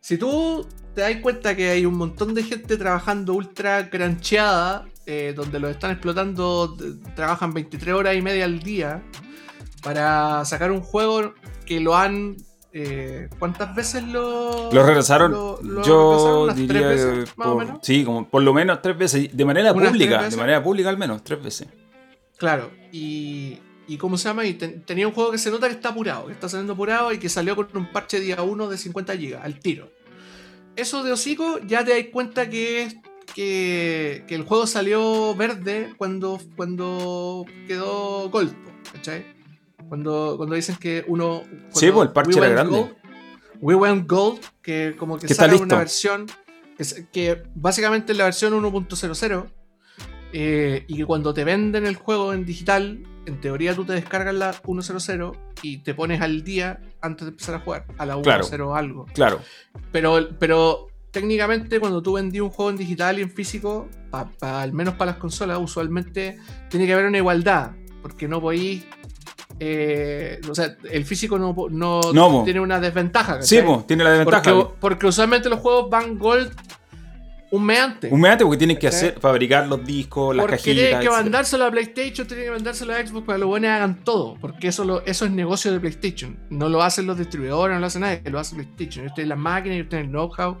si 0.00 0.18
tú 0.18 0.66
te 0.94 1.00
das 1.02 1.16
cuenta 1.22 1.54
que 1.56 1.70
hay 1.70 1.86
un 1.86 1.94
montón 1.94 2.34
de 2.34 2.42
gente 2.42 2.76
trabajando 2.76 3.34
ultra 3.34 3.88
crancheada, 3.90 4.86
eh, 5.06 5.32
donde 5.34 5.58
los 5.58 5.70
están 5.70 5.90
explotando, 5.92 6.76
trabajan 7.16 7.52
23 7.54 7.94
horas 7.94 8.16
y 8.16 8.22
media 8.22 8.44
al 8.44 8.60
día, 8.60 9.02
para 9.82 10.44
sacar 10.44 10.70
un 10.70 10.80
juego 10.80 11.34
que 11.66 11.80
lo 11.80 11.96
han 11.96 12.36
eh, 12.74 13.28
¿cuántas 13.38 13.74
veces 13.74 14.02
lo. 14.04 14.72
Lo 14.72 14.82
retrasaron. 14.86 15.30
lo- 15.32 15.60
lo 15.62 15.82
yo 15.82 16.48
diría. 16.54 16.68
tres 16.68 16.86
veces, 16.86 17.38
más 17.38 17.48
o 17.48 17.56
menos? 17.58 17.78
Sí, 17.82 18.02
como 18.02 18.26
por 18.26 18.42
lo 18.42 18.54
menos 18.54 18.80
tres 18.80 18.96
veces. 18.96 19.36
De 19.36 19.44
manera 19.44 19.72
¿Unas 19.72 19.90
pública. 19.90 20.22
De 20.28 20.36
manera 20.36 20.62
pública 20.62 20.88
al 20.88 20.96
menos, 20.96 21.22
tres 21.22 21.42
veces. 21.42 21.68
Claro, 22.38 22.70
y, 22.90 23.58
y 23.88 23.96
¿cómo 23.96 24.16
se 24.16 24.28
llama? 24.28 24.44
Y 24.44 24.54
ten- 24.54 24.82
tenía 24.82 25.06
un 25.08 25.12
juego 25.14 25.30
que 25.32 25.38
se 25.38 25.50
nota 25.50 25.68
que 25.68 25.74
está 25.74 25.90
apurado, 25.90 26.26
que 26.26 26.32
está 26.32 26.48
saliendo 26.48 26.72
apurado 26.74 27.12
y 27.12 27.18
que 27.18 27.28
salió 27.28 27.56
con 27.56 27.68
un 27.74 27.90
parche 27.92 28.20
día 28.20 28.42
1 28.42 28.68
de 28.68 28.76
50 28.78 29.14
GB, 29.16 29.36
al 29.42 29.58
tiro. 29.60 29.90
Eso 30.76 31.02
de 31.02 31.12
hocico 31.12 31.58
ya 31.66 31.84
te 31.84 31.90
das 31.92 32.06
cuenta 32.12 32.48
que, 32.48 32.82
es- 32.84 32.96
que, 33.34 34.24
que 34.26 34.34
el 34.34 34.42
juego 34.44 34.66
salió 34.66 35.34
verde 35.34 35.94
cuando, 35.96 36.40
cuando 36.56 37.44
quedó 37.66 38.30
gold, 38.30 38.54
¿cachai? 38.92 39.26
Cuando, 39.88 40.34
cuando 40.36 40.54
dicen 40.54 40.76
que 40.76 41.04
uno... 41.08 41.42
Sí, 41.74 41.90
pues, 41.90 42.06
el 42.08 42.12
parche 42.12 42.38
we 42.40 42.46
era 42.46 42.54
grande. 42.54 42.76
gold, 42.78 42.92
we 43.60 43.74
went 43.74 44.08
gold, 44.08 44.40
que 44.62 44.94
como 44.98 45.18
que 45.18 45.26
listo. 45.26 45.62
una 45.62 45.76
versión 45.78 46.26
que 47.12 47.42
básicamente 47.54 48.12
es 48.12 48.18
la 48.18 48.24
versión 48.24 48.54
1.00 48.54 49.46
eh, 50.32 50.84
y 50.88 50.96
que 50.96 51.04
cuando 51.04 51.34
te 51.34 51.44
venden 51.44 51.84
el 51.86 51.96
juego 51.96 52.32
en 52.32 52.44
digital, 52.46 53.02
en 53.26 53.40
teoría 53.40 53.74
tú 53.74 53.84
te 53.84 53.92
descargas 53.92 54.34
la 54.34 54.52
1.00 54.52 55.36
y 55.62 55.78
te 55.78 55.94
pones 55.94 56.20
al 56.20 56.42
día 56.44 56.80
antes 57.00 57.24
de 57.26 57.30
empezar 57.30 57.54
a 57.56 57.60
jugar, 57.60 57.84
a 57.98 58.06
la 58.06 58.16
1.0 58.16 58.22
Claro. 58.48 58.74
algo. 58.74 59.06
Claro. 59.14 59.40
Pero, 59.92 60.28
pero 60.38 60.88
técnicamente 61.10 61.78
cuando 61.80 62.02
tú 62.02 62.14
vendí 62.14 62.40
un 62.40 62.50
juego 62.50 62.70
en 62.70 62.76
digital 62.76 63.18
y 63.18 63.22
en 63.22 63.30
físico, 63.30 63.88
pa- 64.10 64.28
pa- 64.38 64.62
al 64.62 64.72
menos 64.72 64.94
para 64.94 65.12
las 65.12 65.20
consolas, 65.20 65.58
usualmente 65.60 66.38
tiene 66.68 66.86
que 66.86 66.92
haber 66.94 67.06
una 67.06 67.18
igualdad, 67.18 67.72
porque 68.02 68.26
no 68.28 68.40
podéis... 68.40 68.84
eh, 69.60 70.40
o 70.50 70.54
sea, 70.54 70.76
el 70.90 71.04
físico 71.04 71.38
no, 71.38 71.54
no, 71.70 72.00
No, 72.12 72.42
tiene 72.44 72.60
una 72.60 72.80
desventaja. 72.80 73.40
Sí, 73.42 73.56
¿cachai? 73.58 73.74
pues, 73.74 73.86
tiene 73.86 74.04
la 74.04 74.10
desventaja. 74.10 74.52
porque, 74.54 74.74
porque 74.80 75.06
usualmente 75.06 75.48
los 75.48 75.60
juegos 75.60 75.88
van 75.90 76.18
gold 76.18 76.52
un 77.52 77.64
mes 77.64 77.78
antes. 77.78 78.10
Un 78.10 78.20
mediante 78.20 78.44
porque 78.44 78.58
tienen 78.58 78.78
que 78.78 78.88
hacer, 78.88 79.20
fabricar 79.20 79.68
los 79.68 79.84
discos, 79.86 80.34
las 80.34 80.42
Porque 80.44 80.56
cajitas. 80.56 80.76
tienen 80.88 81.00
que 81.00 81.10
mandárselo 81.10 81.64
a 81.66 81.70
PlayStation, 81.70 82.26
tienen 82.26 82.46
que 82.46 82.50
mandárselo 82.50 82.94
a 82.94 83.06
Xbox 83.06 83.26
para 83.26 83.36
que 83.36 83.40
los 83.40 83.48
buenos 83.48 83.70
hagan 83.70 84.02
todo. 84.04 84.36
Porque 84.40 84.68
eso, 84.68 84.84
lo- 84.84 85.04
eso 85.06 85.24
es 85.26 85.30
negocio 85.30 85.70
de 85.70 85.78
PlayStation. 85.78 86.38
No 86.50 86.68
lo 86.68 86.82
hacen 86.82 87.06
los 87.06 87.18
distribuidores, 87.18 87.74
no 87.74 87.80
lo 87.80 87.86
hace 87.86 88.00
nadie, 88.00 88.22
lo 88.30 88.38
hace 88.38 88.54
PlayStation. 88.56 89.04
Ellos 89.04 89.14
tienen 89.14 89.28
las 89.28 89.38
máquinas, 89.38 89.76
ellos 89.76 89.88
tienen 89.90 90.06
el 90.06 90.12
know-how. 90.12 90.58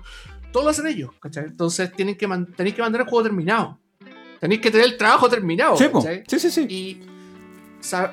Todo 0.52 0.64
lo 0.64 0.68
hacen 0.70 0.86
ellos, 0.86 1.10
¿cachai? 1.18 1.44
Entonces 1.44 1.90
tienen 1.92 2.14
que 2.16 2.26
man- 2.28 2.52
tenéis 2.54 2.74
que 2.76 2.82
mandar 2.82 3.00
el 3.00 3.08
juego 3.08 3.22
terminado. 3.24 3.78
Tenéis 4.38 4.60
que 4.60 4.70
tener 4.70 4.86
el 4.86 4.96
trabajo 4.98 5.28
terminado. 5.30 5.76
Sí, 5.76 5.86
sí, 6.28 6.38
sí, 6.38 6.50
sí. 6.50 6.66
Y 6.68 7.00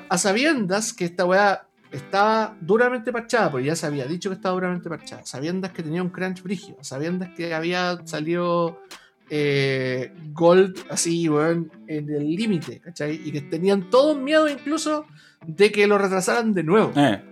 a 0.08 0.18
sabiendas 0.18 0.92
que 0.92 1.04
esta 1.04 1.24
weá 1.26 1.66
estaba 1.90 2.56
duramente 2.60 3.12
parchada, 3.12 3.50
porque 3.50 3.66
ya 3.66 3.76
se 3.76 3.86
había 3.86 4.06
dicho 4.06 4.30
que 4.30 4.36
estaba 4.36 4.54
duramente 4.54 4.88
parchada, 4.88 5.24
sabiendas 5.24 5.72
que 5.72 5.82
tenía 5.82 6.02
un 6.02 6.10
crunch 6.10 6.42
brígido, 6.42 6.82
sabiendas 6.82 7.30
que 7.36 7.52
había 7.54 7.98
salido 8.06 8.80
eh, 9.28 10.12
Gold 10.32 10.86
así, 10.90 11.28
weón, 11.28 11.70
en 11.86 12.10
el 12.10 12.34
límite, 12.34 12.80
¿cachai? 12.80 13.20
Y 13.24 13.32
que 13.32 13.40
tenían 13.42 13.90
todos 13.90 14.16
miedo 14.16 14.48
incluso 14.48 15.06
de 15.46 15.70
que 15.70 15.86
lo 15.86 15.98
retrasaran 15.98 16.52
de 16.52 16.62
nuevo. 16.62 16.92
Eh, 16.96 17.22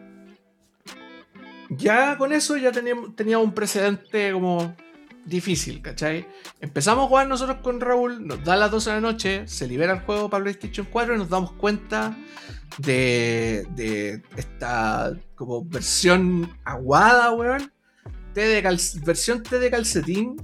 Ya 1.70 2.16
con 2.16 2.32
eso 2.32 2.56
ya 2.56 2.72
teníamos, 2.72 3.14
teníamos 3.14 3.46
un 3.46 3.52
precedente 3.52 4.32
como 4.32 4.74
difícil, 5.28 5.80
¿cachai? 5.82 6.26
Empezamos 6.60 7.04
a 7.04 7.08
jugar 7.08 7.28
nosotros 7.28 7.58
con 7.62 7.80
Raúl, 7.80 8.26
nos 8.26 8.42
da 8.44 8.56
las 8.56 8.70
12 8.70 8.90
de 8.90 8.96
la 8.96 9.00
noche, 9.00 9.48
se 9.48 9.66
libera 9.68 9.92
el 9.92 10.00
juego 10.00 10.28
para 10.30 10.44
PlayStation 10.44 10.86
4 10.90 11.14
y 11.14 11.18
nos 11.18 11.28
damos 11.28 11.52
cuenta 11.52 12.16
de, 12.78 13.66
de 13.74 14.22
esta 14.36 15.12
como 15.34 15.64
versión 15.64 16.50
aguada, 16.64 17.32
weón. 17.32 17.72
Té 18.34 18.42
de 18.42 18.62
cal- 18.62 18.78
versión 19.04 19.42
té 19.42 19.58
de 19.58 19.70
calcetín 19.70 20.36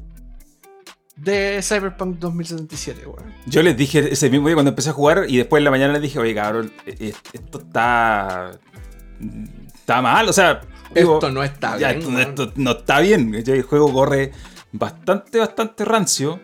de 1.16 1.60
Cyberpunk 1.62 2.18
2077, 2.18 3.06
weón. 3.06 3.32
Yo 3.46 3.62
les 3.62 3.76
dije 3.76 4.12
ese 4.12 4.30
mismo 4.30 4.48
día 4.48 4.54
cuando 4.56 4.70
empecé 4.70 4.90
a 4.90 4.92
jugar 4.94 5.26
y 5.28 5.36
después 5.36 5.60
en 5.60 5.64
la 5.64 5.70
mañana 5.70 5.92
les 5.94 6.02
dije, 6.02 6.18
oye 6.18 6.34
cabrón, 6.34 6.72
eh, 6.86 7.12
esto 7.32 7.58
está. 7.58 8.58
Está 9.74 10.00
mal, 10.02 10.28
o 10.28 10.32
sea. 10.32 10.60
digo, 10.94 11.14
Esto 11.14 11.30
no 11.30 11.42
está 11.44 11.78
ya, 11.78 11.92
bien. 11.92 12.18
esto, 12.18 12.42
esto 12.44 12.52
no 12.56 12.70
está 12.72 13.00
bien. 13.00 13.34
El 13.34 13.62
juego 13.62 13.92
corre 13.92 14.32
bastante, 14.74 15.38
bastante 15.38 15.84
rancio. 15.84 16.40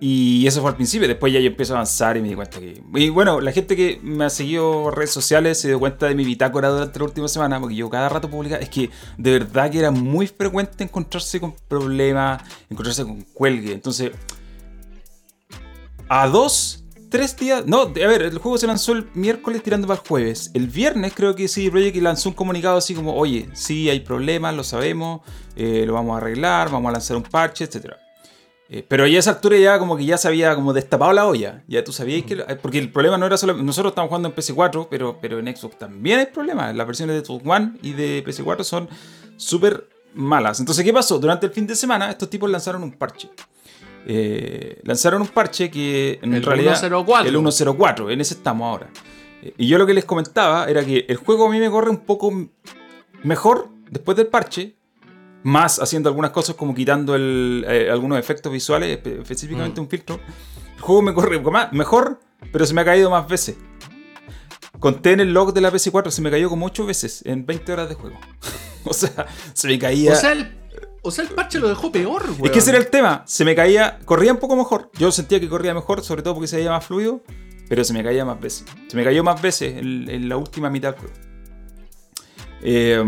Y 0.00 0.44
eso 0.48 0.60
fue 0.60 0.70
al 0.70 0.76
principio. 0.76 1.06
Después 1.06 1.32
ya 1.32 1.38
yo 1.38 1.46
empiezo 1.46 1.74
a 1.74 1.76
avanzar 1.76 2.16
y 2.16 2.22
me 2.22 2.28
di 2.28 2.34
cuenta 2.34 2.58
que. 2.58 2.82
Y 2.94 3.08
bueno, 3.08 3.40
la 3.40 3.52
gente 3.52 3.76
que 3.76 4.00
me 4.02 4.24
ha 4.24 4.30
seguido 4.30 4.90
redes 4.90 5.12
sociales 5.12 5.60
se 5.60 5.68
dio 5.68 5.78
cuenta 5.78 6.06
de 6.06 6.16
mi 6.16 6.24
bitácora 6.24 6.70
durante 6.70 6.98
la 6.98 7.04
última 7.04 7.28
semana. 7.28 7.60
Porque 7.60 7.76
yo 7.76 7.88
cada 7.88 8.08
rato 8.08 8.28
publicaba. 8.28 8.60
Es 8.60 8.68
que 8.68 8.90
de 9.16 9.30
verdad 9.38 9.70
que 9.70 9.78
era 9.78 9.92
muy 9.92 10.26
frecuente 10.26 10.82
encontrarse 10.82 11.38
con 11.38 11.54
problemas, 11.68 12.42
encontrarse 12.68 13.04
con 13.04 13.22
cuelgue. 13.22 13.72
Entonces, 13.72 14.10
a 16.08 16.26
dos, 16.26 16.81
tres 17.12 17.36
días. 17.36 17.64
No, 17.66 17.82
a 17.82 17.86
ver, 17.86 18.22
el 18.22 18.38
juego 18.38 18.58
se 18.58 18.66
lanzó 18.66 18.92
el 18.92 19.08
miércoles 19.14 19.62
tirando 19.62 19.86
para 19.86 20.00
el 20.00 20.08
jueves. 20.08 20.50
El 20.54 20.66
viernes 20.66 21.12
creo 21.14 21.36
que 21.36 21.46
sí, 21.46 21.70
Projekt 21.70 21.98
lanzó 21.98 22.30
un 22.30 22.34
comunicado 22.34 22.78
así 22.78 22.94
como: 22.94 23.14
Oye, 23.14 23.48
sí 23.52 23.88
hay 23.90 24.00
problemas, 24.00 24.56
lo 24.56 24.64
sabemos, 24.64 25.20
eh, 25.54 25.84
lo 25.86 25.92
vamos 25.92 26.14
a 26.14 26.16
arreglar, 26.16 26.70
vamos 26.70 26.88
a 26.88 26.92
lanzar 26.92 27.16
un 27.16 27.22
parche, 27.22 27.64
etcétera. 27.64 27.98
Eh, 28.70 28.82
pero 28.88 29.06
ya 29.06 29.18
a 29.18 29.20
esa 29.20 29.32
altura 29.32 29.58
ya 29.58 29.78
como 29.78 29.98
que 29.98 30.06
ya 30.06 30.16
se 30.16 30.26
había 30.26 30.54
como 30.54 30.72
destapado 30.72 31.12
la 31.12 31.26
olla. 31.26 31.62
Ya 31.68 31.84
tú 31.84 31.92
sabías 31.92 32.24
que... 32.24 32.36
Porque 32.62 32.78
el 32.78 32.90
problema 32.90 33.18
no 33.18 33.26
era 33.26 33.36
solo... 33.36 33.52
Nosotros 33.52 33.90
estamos 33.90 34.08
jugando 34.08 34.30
en 34.30 34.34
PC4, 34.34 34.88
pero, 34.90 35.18
pero 35.20 35.38
en 35.38 35.54
Xbox 35.54 35.78
también 35.78 36.20
hay 36.20 36.26
problemas. 36.26 36.74
Las 36.74 36.86
versiones 36.86 37.16
de 37.16 37.26
Xbox 37.26 37.44
One 37.46 37.72
y 37.82 37.92
de 37.92 38.24
PC4 38.24 38.64
son 38.64 38.88
súper 39.36 39.90
malas. 40.14 40.58
Entonces, 40.58 40.82
¿qué 40.82 40.92
pasó? 40.92 41.18
Durante 41.18 41.44
el 41.44 41.52
fin 41.52 41.66
de 41.66 41.76
semana 41.76 42.10
estos 42.10 42.30
tipos 42.30 42.50
lanzaron 42.50 42.82
un 42.82 42.92
parche. 42.92 43.28
Eh, 44.06 44.80
lanzaron 44.84 45.22
un 45.22 45.28
parche 45.28 45.70
que 45.70 46.18
en 46.22 46.34
El 46.34 46.42
realidad... 46.42 46.76
104. 46.78 47.28
El 47.28 47.36
104, 47.36 48.10
en 48.10 48.20
ese 48.20 48.34
estamos 48.34 48.66
ahora. 48.66 48.90
Eh, 49.42 49.54
Y 49.58 49.68
yo 49.68 49.78
lo 49.78 49.86
que 49.86 49.94
les 49.94 50.04
comentaba 50.04 50.66
era 50.66 50.84
que 50.84 51.06
el 51.08 51.16
juego 51.16 51.46
a 51.46 51.50
mí 51.50 51.58
me 51.60 51.70
corre 51.70 51.90
un 51.90 51.98
poco 51.98 52.32
mejor 53.22 53.68
después 53.90 54.16
del 54.16 54.26
parche, 54.26 54.74
más 55.44 55.80
haciendo 55.80 56.08
algunas 56.08 56.30
cosas 56.30 56.54
como 56.56 56.74
quitando 56.74 57.14
el, 57.14 57.64
eh, 57.68 57.88
algunos 57.90 58.18
efectos 58.18 58.52
visuales, 58.52 58.98
espe- 59.02 59.20
específicamente 59.22 59.80
Mm. 59.80 59.84
un 59.84 59.90
filtro. 59.90 60.20
El 60.76 60.80
juego 60.80 61.02
me 61.02 61.14
corre 61.14 61.40
más, 61.40 61.72
mejor, 61.72 62.20
pero 62.52 62.64
se 62.66 62.74
me 62.74 62.80
ha 62.80 62.84
caído 62.84 63.10
más 63.10 63.26
veces. 63.28 63.56
Conté 64.78 65.12
en 65.12 65.20
el 65.20 65.32
log 65.32 65.52
de 65.52 65.60
la 65.60 65.70
PC4, 65.70 66.10
se 66.10 66.22
me 66.22 66.30
cayó 66.30 66.48
como 66.48 66.66
8 66.66 66.86
veces 66.86 67.22
en 67.24 67.46
20 67.46 67.72
horas 67.72 67.88
de 67.88 67.94
juego. 67.94 68.18
o 68.84 68.92
sea, 68.94 69.26
se 69.52 69.68
me 69.68 69.78
caía... 69.78 70.12
O 70.12 70.16
sea, 70.16 70.32
el, 70.32 70.52
o 71.02 71.10
sea, 71.10 71.24
el 71.24 71.30
parche 71.30 71.58
lo 71.58 71.68
dejó 71.68 71.90
peor, 71.92 72.22
weón. 72.30 72.44
Es 72.46 72.50
que 72.52 72.58
ese 72.60 72.70
era 72.70 72.78
el 72.78 72.88
tema. 72.88 73.22
Se 73.26 73.44
me 73.44 73.54
caía, 73.54 73.98
corría 74.04 74.32
un 74.32 74.38
poco 74.38 74.56
mejor. 74.56 74.90
Yo 74.98 75.10
sentía 75.12 75.38
que 75.40 75.48
corría 75.48 75.74
mejor, 75.74 76.02
sobre 76.02 76.22
todo 76.22 76.34
porque 76.34 76.46
se 76.48 76.56
veía 76.56 76.70
más 76.70 76.84
fluido, 76.86 77.22
pero 77.68 77.84
se 77.84 77.92
me 77.92 78.02
caía 78.04 78.24
más 78.24 78.40
veces. 78.40 78.64
Se 78.88 78.96
me 78.96 79.04
cayó 79.04 79.22
más 79.24 79.40
veces 79.42 79.76
en, 79.78 80.08
en 80.08 80.28
la 80.28 80.36
última 80.36 80.70
mitad. 80.70 80.94
Eh, 82.64 83.02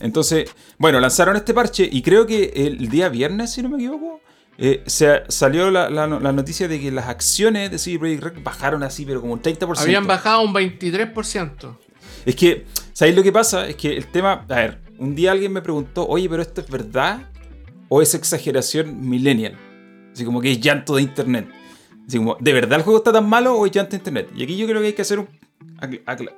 entonces, 0.00 0.50
bueno, 0.78 1.00
lanzaron 1.00 1.36
este 1.36 1.54
parche 1.54 1.88
y 1.90 2.02
creo 2.02 2.26
que 2.26 2.52
el 2.54 2.88
día 2.90 3.08
viernes, 3.08 3.52
si 3.52 3.62
no 3.62 3.70
me 3.70 3.76
equivoco, 3.76 4.20
eh, 4.58 4.82
se 4.86 5.22
salió 5.28 5.70
la, 5.70 5.88
la- 5.90 6.06
la 6.06 6.32
noticia 6.32 6.68
de 6.68 6.78
que 6.80 6.90
las 6.92 7.08
acciones 7.08 7.70
de 7.70 7.78
CD 7.78 7.98
Projekt 7.98 8.22
Red 8.22 8.42
bajaron 8.44 8.82
así, 8.82 9.04
pero 9.06 9.20
como 9.20 9.32
un 9.32 9.42
30%. 9.42 9.78
Habían 9.80 10.06
bajado 10.06 10.42
un 10.42 10.52
23%. 10.54 11.76
Es 12.26 12.36
que, 12.36 12.66
¿sabéis 12.92 13.16
lo 13.16 13.22
que 13.22 13.32
pasa? 13.32 13.66
Es 13.66 13.76
que 13.76 13.96
el 13.96 14.06
tema. 14.08 14.44
A 14.48 14.54
ver, 14.54 14.80
un 14.98 15.14
día 15.14 15.32
alguien 15.32 15.52
me 15.52 15.62
preguntó, 15.62 16.06
oye, 16.06 16.28
pero 16.28 16.42
esto 16.42 16.60
es 16.60 16.68
verdad 16.68 17.30
o 17.88 18.02
es 18.02 18.14
exageración 18.14 19.08
millennial? 19.08 19.56
Así 20.12 20.24
como 20.24 20.40
que 20.40 20.52
es 20.52 20.60
llanto 20.60 20.96
de 20.96 21.02
internet. 21.02 21.48
Así 22.06 22.18
como, 22.18 22.36
¿de 22.40 22.52
verdad 22.52 22.78
el 22.78 22.84
juego 22.84 22.98
está 22.98 23.12
tan 23.12 23.28
malo 23.28 23.54
o 23.56 23.66
es 23.66 23.72
llanto 23.72 23.90
de 23.92 23.96
internet? 23.96 24.30
Y 24.36 24.42
aquí 24.44 24.56
yo 24.56 24.66
creo 24.66 24.80
que 24.80 24.88
hay 24.88 24.92
que 24.92 25.02
hacer 25.02 25.18
un. 25.18 25.28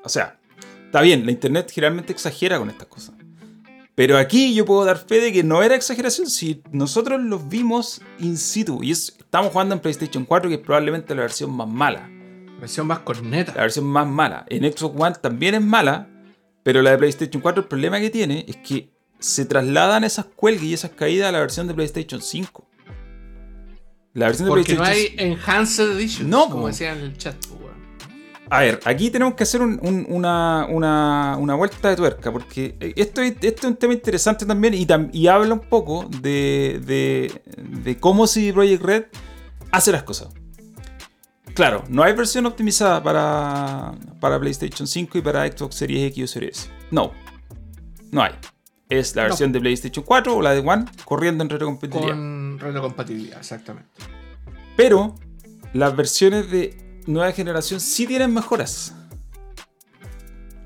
O 0.04 0.08
sea, 0.08 0.38
está 0.86 1.00
bien, 1.02 1.24
la 1.26 1.32
internet 1.32 1.70
generalmente 1.72 2.12
exagera 2.12 2.58
con 2.58 2.70
estas 2.70 2.86
cosas. 2.88 3.14
Pero 3.94 4.18
aquí 4.18 4.54
yo 4.54 4.64
puedo 4.66 4.84
dar 4.84 4.98
fe 4.98 5.20
de 5.20 5.32
que 5.32 5.42
no 5.42 5.62
era 5.62 5.74
exageración 5.74 6.28
si 6.28 6.62
nosotros 6.70 7.20
los 7.20 7.48
vimos 7.48 8.02
in 8.18 8.36
situ. 8.36 8.82
Y 8.82 8.90
es- 8.90 9.16
estamos 9.18 9.52
jugando 9.52 9.74
en 9.74 9.80
PlayStation 9.80 10.24
4, 10.24 10.48
que 10.50 10.56
es 10.56 10.60
probablemente 10.60 11.14
la 11.14 11.22
versión 11.22 11.50
más 11.50 11.66
mala 11.68 12.10
Versión 12.60 12.86
más 12.86 12.98
corneta. 13.00 13.52
la 13.54 13.62
versión 13.62 13.86
más 13.86 14.06
mala. 14.06 14.44
En 14.48 14.70
Xbox 14.70 14.94
One 15.00 15.16
también 15.20 15.54
es 15.54 15.62
mala, 15.62 16.08
pero 16.66 16.82
la 16.82 16.90
de 16.90 16.98
PlayStation 16.98 17.40
4 17.40 17.62
el 17.62 17.68
problema 17.68 18.00
que 18.00 18.10
tiene 18.10 18.44
es 18.48 18.56
que 18.56 18.90
se 19.20 19.44
trasladan 19.44 20.02
esas 20.02 20.24
cuelgues 20.24 20.64
y 20.64 20.74
esas 20.74 20.90
caídas 20.90 21.28
a 21.28 21.32
la 21.32 21.38
versión 21.38 21.68
de 21.68 21.74
PlayStation 21.74 22.20
5. 22.20 22.68
La 24.14 24.26
versión 24.26 24.46
de 24.46 24.50
Porque 24.50 24.74
no 24.74 24.82
PlayStation 24.82 25.20
hay 25.20 25.30
Enhanced 25.32 25.90
Edition. 25.92 26.28
No, 26.28 26.50
como 26.50 26.66
decían 26.66 26.98
en 26.98 27.04
el 27.04 27.16
chat. 27.16 27.36
A 28.50 28.60
ver, 28.62 28.80
aquí 28.84 29.10
tenemos 29.10 29.34
que 29.34 29.44
hacer 29.44 29.60
un- 29.62 29.78
un- 29.80 30.06
una, 30.08 30.66
una- 30.68 31.36
una 31.38 31.54
vuelta 31.54 31.88
de 31.90 31.94
tuerca, 31.96 32.32
porque 32.32 32.76
esto, 32.96 33.20
es- 33.22 33.34
esto 33.42 33.60
es 33.60 33.64
un 33.64 33.76
tema 33.76 33.92
interesante 33.94 34.44
también 34.44 34.74
y, 34.74 34.86
tam- 34.86 35.10
y 35.12 35.28
habla 35.28 35.54
un 35.54 35.60
poco 35.60 36.08
de, 36.20 36.80
de- 36.84 37.42
de 37.84 37.96
cómo 37.98 38.26
CD 38.26 38.52
Projekt 38.52 38.82
Red 38.82 39.04
hace 39.70 39.92
las 39.92 40.02
cosas. 40.02 40.28
Claro, 41.56 41.82
no 41.88 42.02
hay 42.02 42.12
versión 42.12 42.44
optimizada 42.46 43.02
para, 43.02 43.94
para 44.20 44.38
PlayStation 44.38 44.86
5 44.86 45.18
y 45.18 45.22
para 45.22 45.46
Xbox 45.50 45.74
Series 45.74 46.10
X 46.12 46.24
o 46.24 46.26
Series 46.28 46.58
S. 46.58 46.70
No, 46.90 47.12
no 48.12 48.22
hay. 48.22 48.32
es 48.88 49.16
la 49.16 49.22
No. 49.22 49.28
versión 49.30 49.50
de 49.52 49.58
PlayStation 49.60 50.04
4 50.04 50.36
o 50.36 50.42
la 50.42 50.52
de 50.54 50.60
One 50.60 50.84
corriendo 51.04 51.42
en 51.42 51.50
retrocompatibilidad. 51.50 52.12
Con 52.14 52.58
retrocompatibilidad, 52.60 53.38
exactamente. 53.38 53.88
Pero 54.76 55.14
las 55.72 55.96
versiones 55.96 56.50
de 56.50 56.76
nueva 57.06 57.32
generación 57.32 57.80
sí 57.80 58.06
tienen 58.06 58.32
mejoras. 58.34 58.94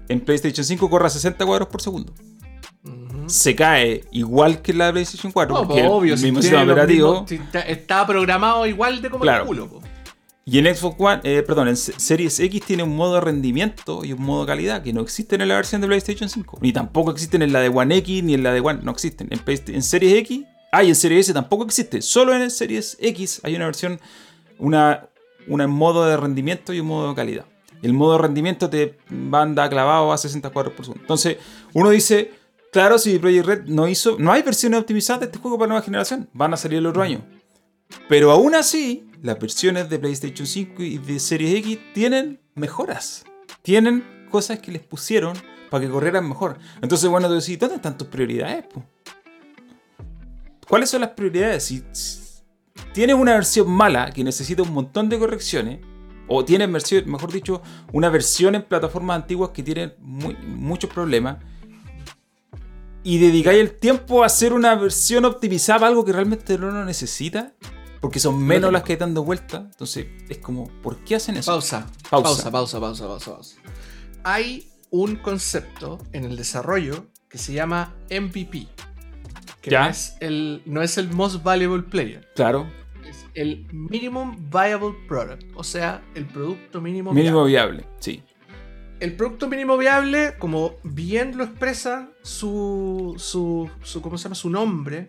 En 0.09 0.21
PlayStation 0.21 0.65
5 0.67 0.91
corre 0.91 1.07
a 1.07 1.11
60 1.11 1.47
cuadros 1.47 1.69
por 1.69 1.81
segundo. 1.81 2.13
Se 3.27 3.55
cae 3.55 4.05
igual 4.11 4.61
que 4.61 4.73
la 4.75 4.87
de 4.87 4.93
PlayStation 4.93 5.31
4, 5.31 5.55
No, 5.55 5.69
porque 5.69 5.85
po, 5.85 5.93
obvio, 5.93 6.15
el 6.15 6.19
si 6.19 6.25
mismo 6.27 6.41
tiene 6.41 6.57
sistema 6.57 6.73
operativo. 6.73 7.13
mismos- 7.23 7.29
si 7.29 7.35
está, 7.37 7.61
está 7.61 8.07
programado 8.07 8.67
igual 8.67 9.01
de 9.01 9.09
como 9.09 9.23
Claro. 9.23 9.43
el 9.43 9.47
culo. 9.47 9.69
po. 9.69 9.83
Y 10.51 10.59
en 10.59 10.75
Xbox 10.75 10.97
One, 10.99 11.21
eh, 11.23 11.43
perdón, 11.43 11.69
en 11.69 11.77
Se- 11.77 11.93
Series 12.01 12.41
X 12.41 12.63
tiene 12.67 12.83
un 12.83 12.97
modo 12.97 13.15
de 13.15 13.21
rendimiento 13.21 14.05
y 14.05 14.13
un 14.13 14.23
modo 14.23 14.41
de 14.41 14.47
calidad 14.49 14.83
que 14.83 14.93
no 14.93 15.01
existen 15.01 15.41
en 15.43 15.49
la 15.49 15.55
versión 15.55 15.81
de 15.81 15.87
PlayStation 15.87 16.29
5. 16.29 16.59
Ni 16.61 16.73
tampoco 16.73 17.13
existen 17.13 17.43
en 17.43 17.53
la 17.53 17.61
de 17.61 17.69
One 17.69 17.97
X 17.99 18.25
ni 18.25 18.35
en 18.35 18.43
la 18.43 18.53
de 18.53 18.59
One. 18.61 18.81
No 18.83 18.91
existen. 18.91 19.29
En, 19.31 19.83
Series 19.83 20.15
X, 20.23 20.45
ah, 20.73 20.83
y 20.83 20.89
en 20.89 20.97
Series 20.97 21.27
S 21.27 21.35
tampoco 21.35 21.65
existe. 21.65 22.03
Solo 22.03 22.35
en 22.35 22.51
Series 22.51 22.97
X 23.01 23.41
hay 23.45 23.55
una 23.55 23.67
versión, 23.67 24.01
una, 24.59 25.07
una 25.47 25.69
modo 25.69 26.05
de 26.07 26.17
rendimiento 26.17 26.73
y 26.73 26.81
un 26.81 26.89
modo 26.89 27.11
de 27.11 27.15
calidad. 27.15 27.45
El 27.83 27.93
modo 27.93 28.13
de 28.13 28.19
rendimiento 28.23 28.69
te 28.69 28.99
manda 29.09 29.69
clavado 29.71 30.13
a 30.13 30.19
60 30.19 30.51
cuadros 30.51 30.75
por 30.75 30.85
segundo. 30.85 31.03
Entonces, 31.03 31.37
uno 31.75 31.91
dice, 31.91 32.33
claro, 32.73 32.99
si 32.99 33.19
Project 33.21 33.47
Red 33.47 33.61
no 33.67 33.87
hizo, 33.87 34.17
no 34.19 34.33
hay 34.33 34.43
versiones 34.43 34.81
optimizadas 34.81 35.21
de 35.21 35.27
este 35.27 35.39
juego 35.39 35.59
para 35.59 35.69
nueva 35.69 35.83
generación. 35.85 36.29
Van 36.33 36.53
a 36.53 36.57
salir 36.57 36.79
el 36.79 36.87
otro 36.87 37.03
año. 37.03 37.23
Pero 38.09 38.31
aún 38.31 38.55
así, 38.55 39.09
las 39.23 39.39
versiones 39.39 39.89
de 39.89 39.99
PlayStation 39.99 40.47
5 40.47 40.83
y 40.83 40.99
de 40.99 41.21
Series 41.21 41.55
X 41.57 41.79
tienen 41.95 42.41
mejoras. 42.55 43.25
Tienen 43.63 44.27
cosas 44.31 44.59
que 44.61 44.73
les 44.73 44.83
pusieron 44.83 45.37
para 45.71 45.85
que 45.85 45.91
corrieran 45.91 46.29
mejor. 46.29 46.59
Entonces, 46.81 47.09
bueno, 47.09 47.29
tú 47.29 47.35
decís, 47.35 47.59
¿dónde 47.59 47.77
están 47.77 47.97
tus 47.97 48.09
prioridades? 48.09 48.65
¿Cuáles 50.69 50.91
son 50.91 51.01
las 51.01 51.11
prioridades? 51.11 51.65
Si, 51.65 51.83
tienes 52.93 53.17
una 53.17 53.35
versión 53.35 53.71
mala 53.71 54.11
que 54.11 54.25
necesita 54.25 54.63
un 54.63 54.73
montón 54.73 55.09
de 55.09 55.19
correcciones, 55.19 55.81
o 56.27 56.45
tienes, 56.45 56.69
mejor 57.07 57.33
dicho, 57.33 57.63
una 57.93 58.09
versión 58.09 58.55
en 58.55 58.63
plataformas 58.63 59.17
antiguas 59.17 59.51
que 59.51 59.63
tienen 59.63 59.95
muchos 59.99 60.91
problemas, 60.91 61.39
y 63.03 63.19
dedicáis 63.19 63.59
el 63.59 63.79
tiempo 63.79 64.23
a 64.23 64.27
hacer 64.27 64.53
una 64.53 64.75
versión 64.75 65.25
optimizada 65.25 65.87
algo 65.87 66.05
que 66.05 66.13
realmente 66.13 66.59
no 66.59 66.71
lo 66.71 66.85
necesita, 66.85 67.55
porque 68.01 68.19
son 68.19 68.43
menos 68.43 68.73
las 68.73 68.83
que 68.83 68.97
dando 68.97 69.23
vuelta. 69.23 69.69
Entonces, 69.71 70.07
es 70.29 70.39
como, 70.39 70.69
¿por 70.83 70.99
qué 71.05 71.17
hacen 71.17 71.37
eso? 71.37 71.53
Pausa. 71.53 71.87
Pausa. 72.09 72.51
Pausa, 72.51 72.51
pausa, 72.51 72.81
pausa, 72.81 73.07
pausa, 73.07 73.35
pausa. 73.35 73.57
Hay 74.25 74.71
un 74.91 75.17
concepto 75.17 75.99
en 76.13 76.25
el 76.25 76.37
desarrollo 76.37 77.07
que 77.29 77.39
se 77.39 77.53
llama 77.53 77.95
MVP. 78.11 78.67
Que 79.61 79.71
Ya. 79.71 79.85
No, 79.85 79.91
es 79.91 80.17
el, 80.21 80.63
no 80.65 80.83
es 80.83 80.99
el 80.99 81.13
Most 81.13 81.43
Valuable 81.43 81.83
Player. 81.83 82.27
Claro, 82.35 82.67
Es 83.07 83.27
el 83.35 83.67
Minimum 83.73 84.51
Viable 84.51 84.95
Product. 85.07 85.45
O 85.55 85.63
sea, 85.63 86.03
el 86.15 86.27
producto 86.27 86.81
mínimo, 86.81 87.13
mínimo 87.13 87.45
viable. 87.45 87.79
viable, 87.83 87.97
sí. 88.01 88.23
El 88.99 89.17
producto 89.17 89.49
mínimo 89.49 89.79
viable, 89.79 90.35
como 90.39 90.75
bien 90.83 91.37
lo 91.39 91.45
expresa 91.45 92.11
su, 92.23 93.15
su, 93.17 93.71
su, 93.83 94.03
¿cómo 94.03 94.19
se 94.19 94.25
llama? 94.25 94.35
su 94.35 94.51
nombre, 94.51 95.09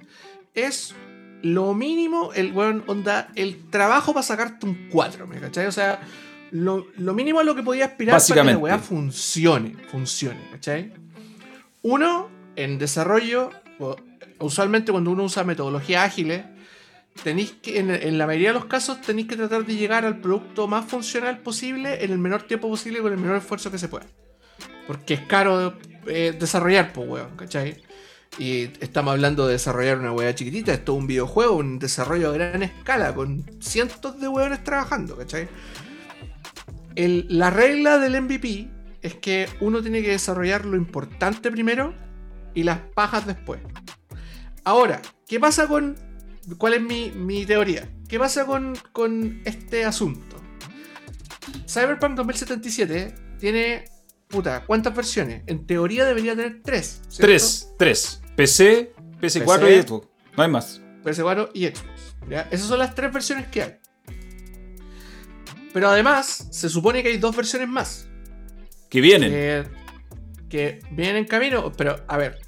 es 0.54 0.96
lo 1.44 1.74
mínimo, 1.74 2.34
el 2.34 2.52
weón, 2.54 2.84
onda, 2.88 3.30
el 3.36 3.70
trabajo 3.70 4.14
para 4.14 4.24
sacarte 4.24 4.66
un 4.66 4.90
4, 4.90 5.28
¿me 5.28 5.40
cachai? 5.40 5.68
O 5.68 5.72
sea, 5.72 6.02
lo, 6.52 6.88
lo 6.98 7.14
mínimo 7.14 7.40
a 7.40 7.44
lo 7.44 7.56
que 7.56 7.64
podía 7.64 7.86
aspirar 7.86 8.20
para 8.20 8.44
que 8.44 8.52
la 8.52 8.58
weá 8.58 8.80
funcione, 8.80 9.76
funcione, 9.90 10.40
¿cachai? 10.52 10.94
Uno, 11.82 12.30
en 12.56 12.78
desarrollo, 12.78 13.52
usualmente 14.40 14.92
cuando 14.92 15.12
uno 15.12 15.24
usa 15.24 15.44
metodologías 15.44 16.06
ágiles, 16.06 16.44
tenéis 17.24 17.54
que, 17.54 17.80
en, 17.80 17.90
en 17.90 18.18
la 18.18 18.28
mayoría 18.28 18.50
de 18.50 18.56
los 18.56 18.66
casos, 18.66 19.02
tenéis 19.02 19.28
que 19.28 19.36
tratar 19.36 19.66
de 19.66 19.76
llegar 19.76 20.06
al 20.06 20.20
producto 20.20 20.68
más 20.68 20.86
funcional 20.86 21.40
posible 21.40 22.04
en 22.04 22.12
el 22.12 22.20
menor 22.20 22.44
tiempo 22.44 22.70
posible 22.70 23.00
y 23.00 23.02
con 23.02 23.14
el 23.14 23.20
menor 23.20 23.38
esfuerzo 23.38 23.72
que 23.72 23.78
se 23.78 23.88
pueda. 23.88 24.06
Porque 24.88 25.16
es 25.16 25.22
caro 25.22 25.78
eh, 26.08 26.36
desarrollar, 26.38 26.94
pues, 26.94 27.08
weón, 27.08 27.36
¿cachai? 27.36 27.82
Y 28.38 28.70
estamos 28.80 29.12
hablando 29.12 29.46
de 29.46 29.54
desarrollar 29.54 30.00
una 30.00 30.14
weá 30.14 30.34
chiquitita, 30.34 30.74
esto 30.74 30.94
es 30.94 31.00
un 31.00 31.08
videojuego, 31.08 31.58
un 31.58 31.80
desarrollo 31.80 32.30
a 32.30 32.34
gran 32.34 32.64
escala, 32.64 33.14
con 33.14 33.46
cientos 33.60 34.20
de 34.20 34.28
weones 34.28 34.64
trabajando, 34.64 35.18
¿cachai? 35.18 35.50
La 36.96 37.50
regla 37.50 37.98
del 38.00 38.22
MVP 38.22 38.70
es 39.02 39.16
que 39.16 39.50
uno 39.60 39.82
tiene 39.82 40.02
que 40.02 40.12
desarrollar 40.12 40.66
lo 40.66 40.78
importante 40.78 41.52
primero 41.52 41.94
y 42.54 42.64
las 42.64 42.80
pajas 42.80 43.28
después. 43.28 43.62
Ahora, 44.64 45.02
¿qué 45.28 45.40
pasa 45.40 45.68
con... 45.68 45.98
¿Cuál 46.58 46.74
es 46.76 46.82
mi, 46.82 47.12
mi 47.12 47.46
teoría? 47.46 47.88
¿Qué 48.08 48.18
pasa 48.20 48.46
con, 48.46 48.78
con 48.92 49.42
este 49.46 49.86
asunto? 49.86 50.38
Cyberpunk 51.68 52.16
2077 52.16 53.16
tiene... 53.40 53.86
Puta, 54.28 54.64
¿cuántas 54.66 54.96
versiones? 54.96 55.44
En 55.48 55.66
teoría 55.66 56.06
debería 56.06 56.36
tener 56.36 56.62
tres. 56.64 57.02
Tres, 57.18 57.74
tres. 57.78 58.21
PC, 58.36 58.94
PS4 59.22 59.60
PC. 59.60 59.76
y 59.78 59.82
Xbox. 59.82 60.08
No 60.38 60.44
hay 60.44 60.50
más. 60.50 60.82
PS4 61.04 61.50
y 61.54 61.68
Xbox. 61.68 62.16
¿ya? 62.30 62.48
Esas 62.52 62.68
son 62.68 62.80
las 62.80 62.96
tres 62.96 63.12
versiones 63.12 63.48
que 63.48 63.62
hay. 63.64 63.76
Pero 65.74 65.90
además, 65.90 66.48
se 66.52 66.70
supone 66.70 67.02
que 67.02 67.10
hay 67.10 67.18
dos 67.18 67.36
versiones 67.36 67.68
más. 67.68 68.08
Que 68.90 69.02
vienen. 69.02 69.32
Que, 69.32 69.66
que 70.50 70.80
vienen 70.92 71.18
en 71.18 71.26
camino. 71.26 71.72
Pero, 71.78 72.04
a 72.08 72.18
ver. 72.18 72.40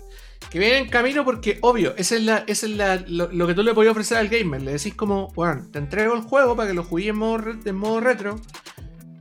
Que 0.49 0.59
vienen 0.59 0.83
en 0.83 0.89
camino 0.89 1.23
porque, 1.25 1.57
obvio, 1.61 1.95
esa 1.97 2.15
es, 2.15 2.23
la, 2.23 2.43
esa 2.47 2.65
es 2.67 2.73
la, 2.73 2.97
lo, 3.07 3.31
lo 3.31 3.47
que 3.47 3.53
tú 3.53 3.63
le 3.63 3.73
podías 3.73 3.91
ofrecer 3.91 4.17
al 4.17 4.27
gamer. 4.27 4.61
Le 4.61 4.73
decís 4.73 4.93
como, 4.93 5.31
bueno, 5.33 5.67
te 5.71 5.79
entrego 5.79 6.13
el 6.13 6.21
juego 6.21 6.55
para 6.55 6.67
que 6.67 6.75
lo 6.75 6.83
juegues 6.83 7.09
en 7.11 7.17
modo, 7.17 7.43
en 7.65 7.75
modo 7.75 8.01
retro. 8.01 8.39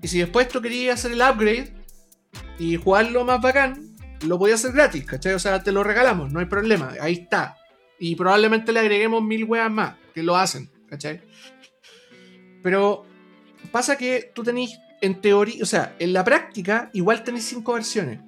Y 0.02 0.08
si 0.08 0.18
después 0.18 0.48
tú 0.48 0.60
querías 0.60 0.98
hacer 0.98 1.12
el 1.12 1.22
upgrade 1.22 1.72
y 2.58 2.76
jugarlo 2.76 3.24
más 3.24 3.40
bacán, 3.40 3.91
lo 4.26 4.38
podías 4.38 4.60
hacer 4.60 4.72
gratis, 4.74 5.04
¿cachai? 5.04 5.34
O 5.34 5.38
sea, 5.38 5.62
te 5.62 5.72
lo 5.72 5.82
regalamos, 5.84 6.32
no 6.32 6.40
hay 6.40 6.46
problema. 6.46 6.92
Ahí 7.00 7.14
está. 7.14 7.56
Y 7.98 8.16
probablemente 8.16 8.72
le 8.72 8.80
agreguemos 8.80 9.22
mil 9.22 9.44
weas 9.44 9.70
más 9.70 9.94
que 10.14 10.22
lo 10.22 10.36
hacen, 10.36 10.70
¿cachai? 10.88 11.20
Pero 12.62 13.04
pasa 13.70 13.96
que 13.96 14.30
tú 14.34 14.42
tenés, 14.42 14.78
en 15.00 15.20
teoría, 15.20 15.62
o 15.62 15.66
sea, 15.66 15.94
en 15.98 16.12
la 16.12 16.24
práctica, 16.24 16.90
igual 16.92 17.22
tenés 17.24 17.44
cinco 17.44 17.74
versiones. 17.74 18.20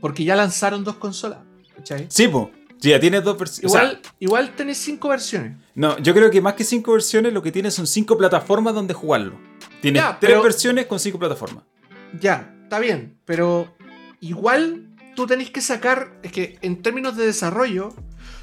Porque 0.00 0.24
ya 0.24 0.36
lanzaron 0.36 0.84
dos 0.84 0.96
consolas, 0.96 1.38
¿cachai? 1.76 2.06
Sí, 2.08 2.28
po. 2.28 2.50
Sí, 2.80 2.90
ya 2.90 3.00
tienes 3.00 3.24
dos 3.24 3.36
versiones. 3.36 3.64
Igual, 3.72 4.00
igual 4.20 4.54
tenés 4.54 4.78
cinco 4.78 5.08
versiones. 5.08 5.56
no, 5.74 5.98
yo 5.98 6.14
creo 6.14 6.30
que 6.30 6.40
más 6.40 6.54
que 6.54 6.62
cinco 6.62 6.92
versiones, 6.92 7.32
lo 7.32 7.42
que 7.42 7.50
tienes 7.50 7.74
son 7.74 7.88
cinco 7.88 8.16
plataformas 8.16 8.72
donde 8.74 8.94
jugarlo. 8.94 9.36
Tienes 9.80 10.00
Ya, 10.02 10.16
tres 10.20 10.30
pero- 10.32 10.42
versiones 10.44 10.86
con 10.86 11.00
cinco 11.00 11.18
plataformas. 11.18 11.64
Ya, 12.20 12.54
está 12.62 12.78
bien, 12.78 13.18
pero 13.24 13.74
igual 14.20 14.87
tú 15.18 15.26
tenés 15.26 15.50
que 15.50 15.60
sacar, 15.60 16.12
es 16.22 16.30
que 16.30 16.60
en 16.62 16.80
términos 16.80 17.16
de 17.16 17.26
desarrollo, 17.26 17.92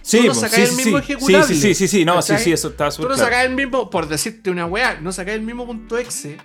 Sí, 0.01 0.19
no 0.23 0.33
po, 0.33 0.33
sacás 0.33 0.55
sí, 0.55 0.61
el 0.63 0.67
sí, 0.67 0.75
mismo 0.75 0.97
sí. 0.97 1.03
ejecutable, 1.05 1.47
Sí, 1.47 1.53
sí, 1.55 1.61
sí, 1.61 1.75
sí, 1.75 1.87
sí, 1.87 2.03
no, 2.05 2.21
sí, 2.21 2.33
¿cachai? 2.33 2.43
sí, 2.43 2.51
eso 2.51 2.67
está 2.67 2.91
tú 2.91 3.03
no 3.03 3.07
claro. 3.07 3.23
sacás 3.23 3.45
el 3.45 3.55
mismo, 3.55 3.89
por 3.89 4.09
decirte 4.09 4.49
una 4.49 4.65
weá, 4.65 4.99
no 4.99 5.13
sacás 5.13 5.35
el 5.35 5.41
mismo 5.43 5.65
punto 5.65 5.97
exe 5.97 6.35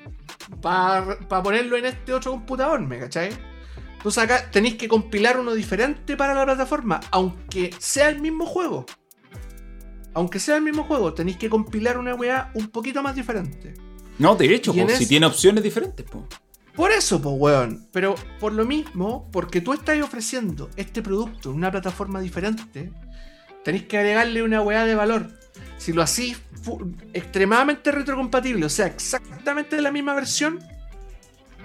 para 0.62 1.18
ponerlo 1.42 1.76
en 1.76 1.86
este 1.86 2.12
otro 2.12 2.30
computador, 2.30 2.78
¿me 2.78 3.00
cachai? 3.00 3.30
Tú 4.04 4.12
sacás, 4.12 4.52
tenéis 4.52 4.76
que 4.76 4.86
compilar 4.86 5.36
uno 5.40 5.52
diferente 5.52 6.16
para 6.16 6.32
la 6.32 6.44
plataforma, 6.44 7.00
aunque 7.10 7.74
sea 7.80 8.08
el 8.08 8.20
mismo 8.20 8.46
juego. 8.46 8.86
Aunque 10.14 10.38
sea 10.38 10.58
el 10.58 10.62
mismo 10.62 10.84
juego, 10.84 11.12
tenéis 11.12 11.38
que 11.38 11.50
compilar 11.50 11.98
una 11.98 12.14
weá 12.14 12.52
un 12.54 12.68
poquito 12.68 13.02
más 13.02 13.16
diferente. 13.16 13.74
No, 14.20 14.36
de 14.36 14.54
hecho, 14.54 14.72
po, 14.72 14.88
si 14.90 15.06
tiene 15.08 15.26
opciones 15.26 15.64
diferentes, 15.64 16.06
po. 16.08 16.28
Por 16.74 16.92
eso, 16.92 17.20
pues, 17.20 17.34
weón. 17.38 17.88
Pero 17.92 18.14
por 18.38 18.52
lo 18.52 18.64
mismo, 18.64 19.28
porque 19.32 19.60
tú 19.60 19.72
estás 19.72 20.00
ofreciendo 20.00 20.70
este 20.76 21.02
producto 21.02 21.50
en 21.50 21.56
una 21.56 21.70
plataforma 21.70 22.20
diferente, 22.20 22.92
tenéis 23.64 23.84
que 23.84 23.98
agregarle 23.98 24.42
una 24.42 24.62
weá 24.62 24.84
de 24.84 24.94
valor. 24.94 25.28
Si 25.78 25.92
lo 25.92 26.02
hacís 26.02 26.40
extremadamente 27.12 27.90
retrocompatible, 27.90 28.66
o 28.66 28.68
sea, 28.68 28.86
exactamente 28.86 29.80
la 29.80 29.90
misma 29.90 30.14
versión, 30.14 30.60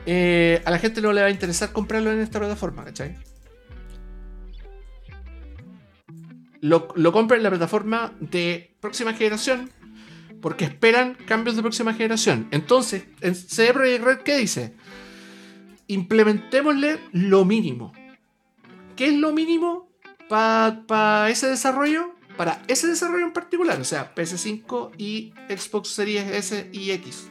eh, 0.05 0.61
a 0.65 0.71
la 0.71 0.79
gente 0.79 1.01
no 1.01 1.11
le 1.11 1.21
va 1.21 1.27
a 1.27 1.31
interesar 1.31 1.71
comprarlo 1.71 2.11
en 2.11 2.19
esta 2.19 2.39
plataforma, 2.39 2.85
¿cachai? 2.85 3.15
Lo, 6.61 6.87
lo 6.95 7.11
compran 7.11 7.39
en 7.39 7.43
la 7.43 7.49
plataforma 7.49 8.13
de 8.19 8.75
próxima 8.79 9.13
generación 9.13 9.69
porque 10.41 10.65
esperan 10.65 11.15
cambios 11.25 11.55
de 11.55 11.63
próxima 11.63 11.93
generación. 11.93 12.47
Entonces, 12.51 13.05
en 13.21 13.33
CD 13.33 13.73
Projekt 13.73 14.03
Red, 14.03 14.17
¿qué 14.19 14.37
dice? 14.37 14.75
Implementémosle 15.87 16.99
lo 17.11 17.45
mínimo. 17.45 17.93
¿Qué 18.95 19.07
es 19.07 19.13
lo 19.13 19.33
mínimo 19.33 19.89
para 20.29 21.29
ese 21.29 21.47
desarrollo? 21.47 22.15
Para 22.37 22.61
ese 22.67 22.87
desarrollo 22.87 23.25
en 23.25 23.33
particular, 23.33 23.79
o 23.79 23.83
sea, 23.83 24.13
PS5 24.13 24.91
y 24.97 25.33
Xbox 25.49 25.89
Series 25.89 26.27
S 26.31 26.69
y 26.73 26.91
X. 26.91 27.29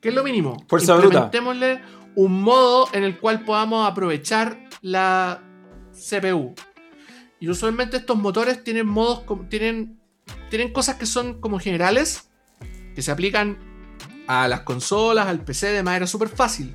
¿Qué 0.00 0.10
es 0.10 0.14
lo 0.14 0.22
mínimo? 0.22 0.64
Fuerza 0.68 0.94
bruta. 0.94 1.06
Implementémosle 1.06 1.80
un 2.14 2.42
modo 2.42 2.88
en 2.92 3.04
el 3.04 3.18
cual 3.18 3.44
podamos 3.44 3.88
aprovechar 3.88 4.68
la 4.80 5.42
CPU. 5.92 6.54
Y 7.40 7.48
usualmente 7.48 7.98
estos 7.98 8.16
motores 8.16 8.62
tienen 8.64 8.86
modos, 8.86 9.22
tienen, 9.48 10.00
tienen 10.50 10.72
cosas 10.72 10.96
que 10.96 11.06
son 11.06 11.40
como 11.40 11.58
generales, 11.58 12.30
que 12.94 13.02
se 13.02 13.10
aplican 13.10 13.58
a 14.26 14.48
las 14.48 14.60
consolas, 14.60 15.26
al 15.26 15.44
PC 15.44 15.68
de 15.68 15.82
manera 15.82 16.06
súper 16.06 16.28
fácil. 16.28 16.74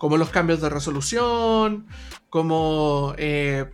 Como 0.00 0.16
los 0.16 0.30
cambios 0.30 0.62
de 0.62 0.70
resolución, 0.70 1.86
como, 2.30 3.14
eh, 3.18 3.66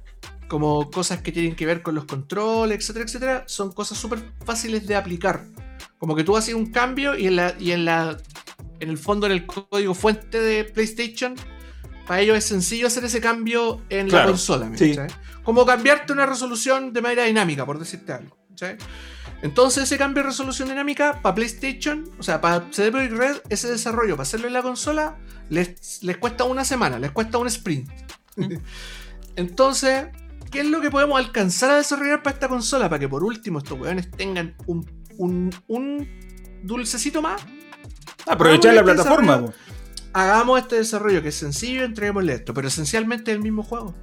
como 0.49 0.91
cosas 0.91 1.23
que 1.23 1.31
tienen 1.31 1.55
que 1.55 1.67
ver 1.67 1.83
con 1.83 1.95
los 1.95 2.05
controles, 2.05 2.79
etcétera, 2.79 3.05
etcétera. 3.05 3.45
Son 3.47 3.71
cosas 3.73 3.97
súper 3.97 4.19
fáciles 4.45 4.89
de 4.89 4.97
aplicar. 4.97 5.45
Como 5.99 6.17
que 6.17 6.25
tú 6.25 6.37
haces 6.37 6.55
un 6.55 6.67
cambio 6.73 7.17
y 7.17 7.29
en, 7.29 7.37
la, 7.37 7.55
y 7.61 7.71
en, 7.71 7.85
la, 7.85 8.17
en 8.81 8.91
el 8.91 8.99
fondo, 8.99 9.27
en 9.27 9.33
el 9.33 9.47
código 9.47 9.95
fuente 9.95 10.41
de 10.41 10.65
PlayStation, 10.65 11.37
para 12.09 12.21
ellos 12.21 12.37
es 12.37 12.45
sencillo 12.45 12.89
hacer 12.89 13.05
ese 13.05 13.21
cambio 13.21 13.83
en 13.89 14.11
la 14.11 14.25
consola. 14.25 14.69
Como 15.45 15.65
cambiarte 15.65 16.13
una 16.13 16.27
resolución 16.27 16.93
de 16.93 17.03
manera 17.03 17.23
dinámica, 17.23 17.65
por 17.65 17.79
decirte 17.79 18.13
algo. 18.13 18.37
Entonces 19.43 19.85
ese 19.85 19.99
cambio 19.99 20.23
de 20.23 20.31
resolución 20.31 20.69
dinámica 20.69 21.21
para 21.23 21.35
PlayStation, 21.35 22.11
o 22.19 22.23
sea, 22.23 22.41
para 22.41 22.67
CD 22.71 23.05
y 23.05 23.09
Red, 23.09 23.37
ese 23.49 23.69
desarrollo, 23.69 24.17
para 24.17 24.23
hacerlo 24.23 24.47
en 24.47 24.53
la 24.55 24.63
consola, 24.63 25.19
les, 25.51 26.03
les 26.03 26.17
cuesta 26.17 26.45
una 26.45 26.65
semana, 26.65 26.99
les 26.99 27.11
cuesta 27.11 27.39
un 27.39 27.47
sprint. 27.47 27.89
Entonces, 29.37 30.07
¿qué 30.51 30.61
es 30.61 30.67
lo 30.67 30.81
que 30.81 30.91
podemos 30.91 31.19
alcanzar 31.19 31.71
a 31.71 31.77
desarrollar 31.77 32.23
para 32.23 32.35
esta 32.35 32.49
consola? 32.49 32.89
Para 32.89 33.01
que 33.01 33.09
por 33.09 33.23
último 33.23 33.59
estos 33.59 33.79
weones 33.79 34.11
tengan 34.11 34.57
un, 34.67 34.91
un, 35.19 35.55
un 35.67 36.09
dulcecito 36.63 37.21
más. 37.21 37.43
Aprovechar 38.27 38.75
la 38.75 38.83
plataforma 38.83 39.53
hagamos 40.17 40.59
este 40.61 40.77
desarrollo 40.77 41.21
que 41.21 41.29
es 41.29 41.35
sencillo 41.35 41.85
entreguémosle 41.85 42.33
esto, 42.33 42.55
pero 42.55 42.69
esencialmente 42.69 43.33
es 43.33 43.37
el 43.37 43.43
mismo 43.43 43.63
juego. 43.63 43.95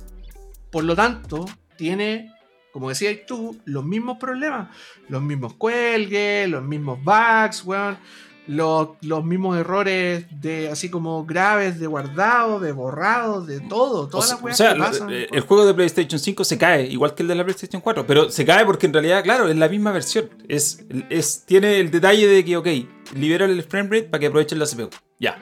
Por 0.72 0.84
lo 0.84 0.96
tanto, 0.96 1.46
tiene, 1.76 2.32
como 2.74 2.90
decías 2.90 3.16
tú, 3.28 3.56
los 3.66 3.86
mismos 3.86 4.18
problemas, 4.18 4.76
los 5.08 5.22
mismos 5.22 5.54
cuelgues, 5.54 6.50
los 6.50 6.64
mismos 6.64 6.98
bugs, 7.04 7.64
weón, 7.64 8.00
los, 8.48 8.90
los, 9.02 9.24
mismos 9.24 9.58
errores 9.58 10.26
de 10.42 10.70
así 10.70 10.90
como 10.90 11.24
graves 11.24 11.80
de 11.80 11.86
guardado, 11.86 12.60
de 12.60 12.72
borrado, 12.72 13.46
de 13.46 13.62
todo, 13.62 14.10
todas 14.10 14.32
las 14.32 14.44
o 14.44 14.54
sea, 14.56 14.76
eh, 15.10 15.28
El 15.32 15.42
juego 15.42 15.66
de 15.66 15.74
PlayStation 15.76 16.20
5 16.20 16.44
se 16.44 16.58
cae, 16.58 16.88
igual 16.88 17.14
que 17.14 17.22
el 17.22 17.30
de 17.30 17.36
la 17.36 17.44
PlayStation 17.44 17.80
4, 17.80 18.08
pero 18.08 18.32
se 18.32 18.44
cae 18.44 18.66
porque 18.66 18.88
en 18.88 18.94
realidad, 18.94 19.24
claro, 19.24 19.48
es 19.48 19.56
la 19.56 19.70
misma 19.70 19.92
versión. 19.92 20.30
Es, 20.48 20.84
es, 21.12 21.46
tiene 21.46 21.80
el 21.80 21.92
detalle 21.92 22.28
de 22.28 22.44
que, 22.44 22.58
ok, 22.58 22.68
libera 23.16 23.46
el 23.46 23.62
frame 23.64 23.90
rate 23.90 24.10
para 24.10 24.20
que 24.20 24.26
aprovechen 24.26 24.58
la 24.58 24.66
CPU. 24.66 24.90
Ya, 25.20 25.38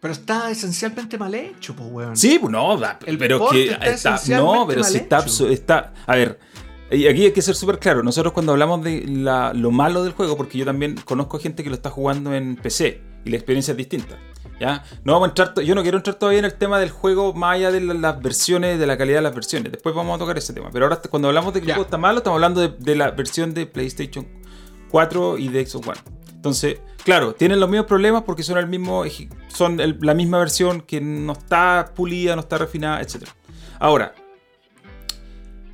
pero 0.00 0.12
está 0.12 0.50
esencialmente 0.50 1.18
mal 1.18 1.34
hecho, 1.34 1.74
pues, 1.74 1.88
weón. 1.90 2.16
Sí, 2.16 2.38
pues 2.38 2.52
no, 2.52 2.78
el 3.06 3.18
pero 3.18 3.48
que 3.48 3.76
está, 3.82 4.20
no, 4.36 4.66
pero 4.66 4.84
si 4.84 4.98
está, 4.98 5.24
está, 5.50 5.92
a 6.06 6.14
ver, 6.14 6.38
aquí 6.90 7.24
hay 7.24 7.32
que 7.32 7.42
ser 7.42 7.54
súper 7.56 7.78
claro. 7.78 8.02
Nosotros 8.02 8.32
cuando 8.32 8.52
hablamos 8.52 8.82
de 8.84 9.04
lo 9.06 9.70
malo 9.70 10.04
del 10.04 10.12
juego, 10.12 10.36
porque 10.36 10.56
yo 10.56 10.64
también 10.64 10.96
conozco 11.04 11.38
gente 11.38 11.64
que 11.64 11.70
lo 11.70 11.74
está 11.74 11.90
jugando 11.90 12.32
en 12.32 12.56
PC 12.56 13.02
y 13.24 13.30
la 13.30 13.36
experiencia 13.36 13.72
es 13.72 13.76
distinta. 13.76 14.16
¿Ya? 14.60 14.82
No 15.04 15.12
vamos 15.12 15.26
a 15.26 15.30
entrar, 15.30 15.64
yo 15.64 15.74
no 15.76 15.82
quiero 15.82 15.98
entrar 15.98 16.16
todavía 16.16 16.40
en 16.40 16.44
el 16.44 16.54
tema 16.54 16.80
del 16.80 16.90
juego 16.90 17.32
más 17.32 17.54
allá 17.54 17.70
de 17.70 17.80
las 17.80 18.20
versiones, 18.20 18.80
de 18.80 18.86
la 18.88 18.98
calidad 18.98 19.18
de 19.18 19.22
las 19.22 19.34
versiones. 19.34 19.70
Después 19.70 19.94
vamos 19.94 20.16
a 20.16 20.18
tocar 20.18 20.36
ese 20.36 20.52
tema. 20.52 20.70
Pero 20.72 20.86
ahora 20.86 21.00
cuando 21.08 21.28
hablamos 21.28 21.54
de 21.54 21.60
que 21.60 21.66
el 21.66 21.72
juego 21.74 21.84
está 21.84 21.96
malo, 21.96 22.18
estamos 22.18 22.36
hablando 22.38 22.60
de, 22.60 22.74
de, 22.76 22.96
la 22.96 23.12
versión 23.12 23.54
de 23.54 23.66
PlayStation 23.66 24.26
4 24.90 25.38
y 25.38 25.48
de 25.48 25.64
Xbox 25.64 25.88
One. 25.88 25.98
Entonces, 26.34 26.80
claro, 27.08 27.34
tienen 27.34 27.58
los 27.58 27.70
mismos 27.70 27.86
problemas 27.86 28.22
porque 28.24 28.42
son 28.42 28.58
el 28.58 28.66
mismo, 28.66 29.02
son 29.48 29.78
la 29.78 30.12
misma 30.12 30.40
versión 30.40 30.82
que 30.82 31.00
no 31.00 31.32
está 31.32 31.92
pulida, 31.96 32.34
no 32.34 32.42
está 32.42 32.58
refinada, 32.58 33.00
etc. 33.00 33.26
Ahora, 33.78 34.14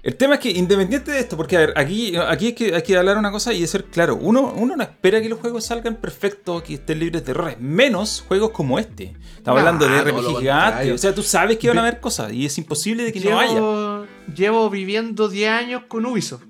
el 0.05 0.15
tema 0.15 0.35
es 0.35 0.41
que 0.41 0.51
independiente 0.51 1.11
de 1.11 1.19
esto, 1.19 1.37
porque 1.37 1.57
a 1.57 1.59
ver, 1.59 1.75
aquí, 1.77 2.17
aquí 2.17 2.47
hay, 2.47 2.53
que, 2.53 2.77
hay 2.77 2.83
que 2.83 2.97
hablar 2.97 3.19
una 3.19 3.33
cosa 3.33 3.53
y 3.53 3.65
es 3.65 3.71
ser 3.71 3.87
claro, 3.87 4.15
uno, 4.15 4.55
uno 4.57 4.77
no 4.77 4.85
espera 4.85 5.21
que 5.21 5.29
los 5.29 5.41
juegos 5.41 5.65
salgan 5.65 5.97
perfectos, 5.97 6.63
que 6.63 6.75
estén 6.75 7.01
libres 7.01 7.25
de 7.25 7.33
errores, 7.33 7.57
menos 7.59 8.25
juegos 8.29 8.51
como 8.51 8.79
este. 8.79 9.17
Estamos 9.37 9.59
hablando 9.59 9.89
de 9.89 10.03
RPG 10.03 10.39
gigantes, 10.39 10.93
o 10.93 10.99
sea, 10.99 11.17
tú 11.17 11.25
sabes 11.25 11.59
que 11.59 11.67
van 11.67 11.79
a 11.79 11.81
haber 11.81 11.99
cosas 11.99 12.33
y 12.33 12.47
es 12.47 12.57
imposible 12.59 13.03
de 13.03 13.13
que 13.13 13.19
no 13.19 13.41
haya. 13.41 14.07
Llevo 14.33 14.71
viviendo 14.71 15.29
10 15.29 15.51
años 15.51 15.83
con 15.89 16.07
Ubisoft, 16.07 16.45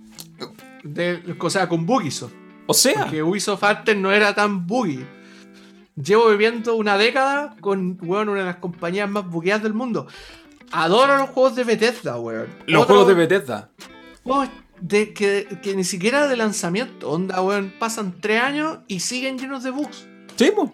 de, 0.82 1.22
o 1.40 1.48
sea, 1.48 1.70
con 1.70 1.86
Bugisoft. 1.86 2.43
O 2.66 2.74
sea. 2.74 3.06
Que 3.10 3.22
Ubisoft 3.22 3.62
antes 3.64 3.96
no 3.96 4.12
era 4.12 4.34
tan 4.34 4.66
buggy. 4.66 5.04
Llevo 5.96 6.28
viviendo 6.30 6.74
una 6.74 6.98
década 6.98 7.54
con 7.60 7.98
una 8.02 8.34
de 8.34 8.44
las 8.44 8.56
compañías 8.56 9.08
más 9.08 9.26
bugueadas 9.26 9.62
del 9.62 9.74
mundo. 9.74 10.06
Adoro 10.72 11.16
los 11.16 11.30
juegos 11.30 11.54
de 11.54 11.64
Bethesda, 11.64 12.18
weón. 12.18 12.48
Los 12.66 12.86
juegos 12.86 13.06
de 13.06 13.14
Bethesda. 13.14 13.70
de, 14.80 15.12
que, 15.12 15.74
ni 15.76 15.84
siquiera 15.84 16.26
de 16.26 16.36
lanzamiento. 16.36 17.10
Onda, 17.10 17.40
weón. 17.42 17.72
Pasan 17.78 18.20
tres 18.20 18.42
años 18.42 18.78
y 18.88 19.00
siguen 19.00 19.38
llenos 19.38 19.62
de 19.62 19.70
bugs. 19.70 20.06
Sí, 20.36 20.50
pues. 20.54 20.70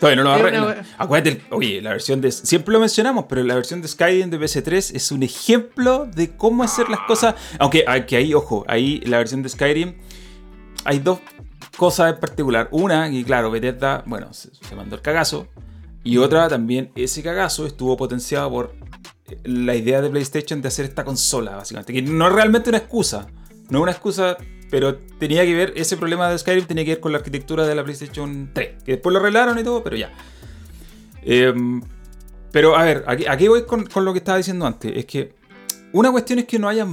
Todavía 0.00 0.16
no 0.16 0.30
lo 0.30 0.32
arreglan. 0.32 0.86
Acuérdate, 0.96 1.42
oye, 1.50 1.82
la 1.82 1.90
versión 1.90 2.20
de. 2.20 2.32
Siempre 2.32 2.72
lo 2.72 2.80
mencionamos, 2.80 3.26
pero 3.28 3.42
la 3.42 3.54
versión 3.54 3.82
de 3.82 3.88
Skyrim 3.88 4.30
de 4.30 4.40
PS3 4.40 4.94
es 4.94 5.12
un 5.12 5.22
ejemplo 5.22 6.06
de 6.06 6.34
cómo 6.36 6.62
hacer 6.62 6.88
las 6.88 7.00
cosas. 7.00 7.34
Aunque, 7.58 7.84
aunque 7.86 8.16
ahí, 8.16 8.32
ojo, 8.32 8.64
ahí 8.66 9.00
la 9.00 9.18
versión 9.18 9.42
de 9.42 9.50
Skyrim 9.50 9.94
hay 10.88 11.00
dos 11.00 11.18
cosas 11.76 12.14
en 12.14 12.18
particular. 12.18 12.68
Una, 12.70 13.10
y 13.10 13.22
claro, 13.22 13.50
Bethesda, 13.50 14.02
bueno, 14.06 14.32
se, 14.32 14.50
mandó 14.74 14.96
el 14.96 15.02
cagazo. 15.02 15.46
Y 16.02 16.16
otra 16.16 16.48
también, 16.48 16.90
ese 16.94 17.22
cagazo 17.22 17.66
estuvo 17.66 17.94
potenciado 17.94 18.50
por 18.50 18.74
eh, 19.26 19.38
la 19.44 19.74
idea 19.74 20.00
de 20.00 20.08
PlayStation 20.08 20.62
de 20.62 20.68
hacer 20.68 20.86
esta 20.86 21.04
consola, 21.04 21.56
básicamente. 21.56 21.92
Que 21.92 22.00
no 22.00 22.26
es 22.26 22.32
realmente 22.32 22.70
una 22.70 22.78
excusa. 22.78 23.26
No 23.68 23.80
es 23.80 23.82
una 23.82 23.92
excusa, 23.92 24.38
pero 24.70 24.96
tenía 24.96 25.44
que 25.44 25.54
ver, 25.54 25.74
ese 25.76 25.98
problema 25.98 26.30
de 26.30 26.38
Skyrim 26.38 26.64
tenía 26.64 26.86
que 26.86 26.92
ver 26.92 27.00
con 27.00 27.12
la 27.12 27.18
arquitectura 27.18 27.66
de 27.66 27.74
la 27.74 27.84
PlayStation 27.84 28.50
3. 28.54 28.82
Que 28.82 28.92
después 28.92 29.12
lo 29.12 29.18
arreglaron 29.18 29.58
y 29.58 29.62
todo, 29.62 29.84
pero 29.84 29.96
ya. 29.96 30.10
Em, 31.20 31.82
pero 32.50 32.76
a 32.76 32.84
ver, 32.84 33.04
aquí, 33.06 33.46
voy 33.46 33.66
con, 33.66 33.84
con, 33.84 34.06
lo 34.06 34.14
que 34.14 34.20
estaba 34.20 34.38
diciendo 34.38 34.64
antes. 34.64 34.90
Es 34.96 35.04
que 35.04 35.34
una 35.92 36.10
cuestión 36.10 36.38
es 36.38 36.46
que 36.46 36.58
no 36.58 36.66
hayan 36.66 36.90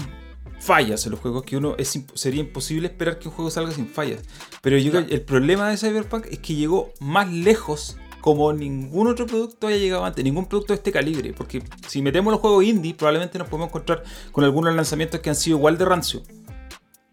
fallas 0.59 1.05
en 1.05 1.11
los 1.11 1.19
juegos 1.19 1.43
que 1.43 1.57
uno 1.57 1.75
es, 1.77 1.99
sería 2.13 2.41
imposible 2.41 2.87
esperar 2.87 3.19
que 3.19 3.27
un 3.27 3.33
juego 3.33 3.51
salga 3.51 3.71
sin 3.71 3.87
fallas. 3.87 4.21
Pero 4.61 4.77
yo 4.77 4.97
el 4.97 5.21
problema 5.21 5.69
de 5.69 5.77
Cyberpunk 5.77 6.27
es 6.31 6.39
que 6.39 6.55
llegó 6.55 6.93
más 6.99 7.31
lejos 7.31 7.97
como 8.25 8.51
ningún 8.53 9.07
otro 9.07 9.27
producto 9.27 9.67
haya 9.67 9.77
llegado 9.77 10.03
antes, 10.03 10.23
ningún 10.23 10.47
producto 10.47 10.73
de 10.73 10.77
este 10.77 10.91
calibre. 10.91 11.31
Porque 11.31 11.61
si 11.87 12.01
metemos 12.01 12.31
los 12.31 12.41
juegos 12.41 12.63
indie, 12.63 12.95
probablemente 12.95 13.37
nos 13.37 13.47
podemos 13.47 13.69
encontrar 13.69 14.03
con 14.31 14.43
algunos 14.43 14.75
lanzamientos 14.75 15.19
que 15.19 15.29
han 15.29 15.35
sido 15.35 15.57
igual 15.57 15.77
de 15.77 15.85
rancio. 15.85 16.23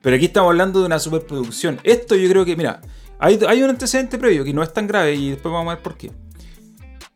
Pero 0.00 0.16
aquí 0.16 0.24
estamos 0.24 0.48
hablando 0.48 0.80
de 0.80 0.86
una 0.86 0.98
superproducción. 0.98 1.78
Esto 1.84 2.16
yo 2.16 2.30
creo 2.30 2.46
que, 2.46 2.56
mira, 2.56 2.80
hay, 3.18 3.38
hay 3.46 3.62
un 3.62 3.68
antecedente 3.68 4.16
previo 4.16 4.42
que 4.42 4.54
no 4.54 4.62
es 4.62 4.72
tan 4.72 4.86
grave 4.86 5.14
y 5.14 5.30
después 5.32 5.52
vamos 5.52 5.70
a 5.70 5.74
ver 5.74 5.82
por 5.82 5.98
qué. 5.98 6.10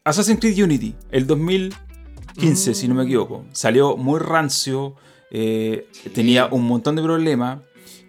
Assassin's 0.04 0.40
Creed 0.40 0.62
Unity, 0.62 0.94
el 1.10 1.26
2015, 1.26 2.74
si 2.74 2.88
no 2.88 2.94
me 2.94 3.04
equivoco, 3.04 3.46
salió 3.52 3.96
muy 3.96 4.20
rancio 4.20 4.94
eh, 5.30 5.88
tenía 6.14 6.46
un 6.46 6.66
montón 6.66 6.96
de 6.96 7.02
problemas. 7.02 7.60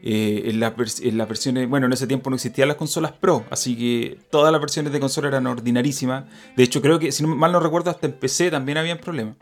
Eh, 0.03 0.43
en, 0.51 0.59
las 0.59 1.27
versiones, 1.27 1.67
bueno, 1.67 1.87
en 1.87 1.93
ese 1.93 2.07
tiempo 2.07 2.29
no 2.29 2.35
existían 2.35 2.67
las 2.67 2.77
consolas 2.77 3.11
Pro, 3.13 3.45
así 3.49 3.75
que 3.75 4.19
todas 4.29 4.51
las 4.51 4.61
versiones 4.61 4.93
de 4.93 4.99
consola 4.99 5.27
eran 5.27 5.47
ordinarísimas. 5.47 6.25
De 6.55 6.63
hecho, 6.63 6.81
creo 6.81 6.99
que, 6.99 7.11
si 7.11 7.25
mal 7.25 7.51
no 7.51 7.59
recuerdo, 7.59 7.89
hasta 7.89 8.07
en 8.07 8.13
PC 8.13 8.51
también 8.51 8.77
habían 8.77 8.99
problemas. 8.99 9.35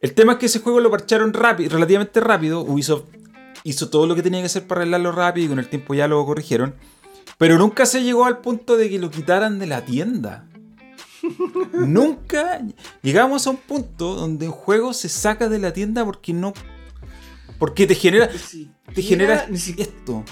El 0.00 0.14
tema 0.14 0.34
es 0.34 0.38
que 0.38 0.46
ese 0.46 0.60
juego 0.60 0.80
lo 0.80 0.90
parcharon 0.90 1.32
rápido, 1.32 1.70
relativamente 1.70 2.20
rápido. 2.20 2.60
Ubisoft 2.60 3.04
hizo 3.64 3.88
todo 3.88 4.06
lo 4.06 4.14
que 4.14 4.22
tenía 4.22 4.40
que 4.40 4.46
hacer 4.46 4.66
para 4.66 4.82
arreglarlo 4.82 5.12
rápido 5.12 5.46
y 5.46 5.48
con 5.48 5.58
el 5.58 5.68
tiempo 5.68 5.94
ya 5.94 6.06
lo 6.06 6.24
corrigieron. 6.24 6.74
Pero 7.36 7.58
nunca 7.58 7.86
se 7.86 8.02
llegó 8.02 8.24
al 8.24 8.38
punto 8.38 8.76
de 8.76 8.90
que 8.90 8.98
lo 8.98 9.10
quitaran 9.10 9.58
de 9.58 9.66
la 9.66 9.84
tienda. 9.84 10.47
Nunca 11.72 12.62
llegamos 13.02 13.46
a 13.46 13.50
un 13.50 13.56
punto 13.56 14.14
donde 14.14 14.46
un 14.46 14.52
juego 14.52 14.92
se 14.92 15.08
saca 15.08 15.48
de 15.48 15.58
la 15.58 15.72
tienda 15.72 16.04
porque 16.04 16.32
no. 16.32 16.52
Porque 17.58 17.86
te 17.86 17.94
genera. 17.94 18.28
te 18.94 19.02
genera 19.02 19.46
ni 19.48 19.56
esto. 19.56 20.24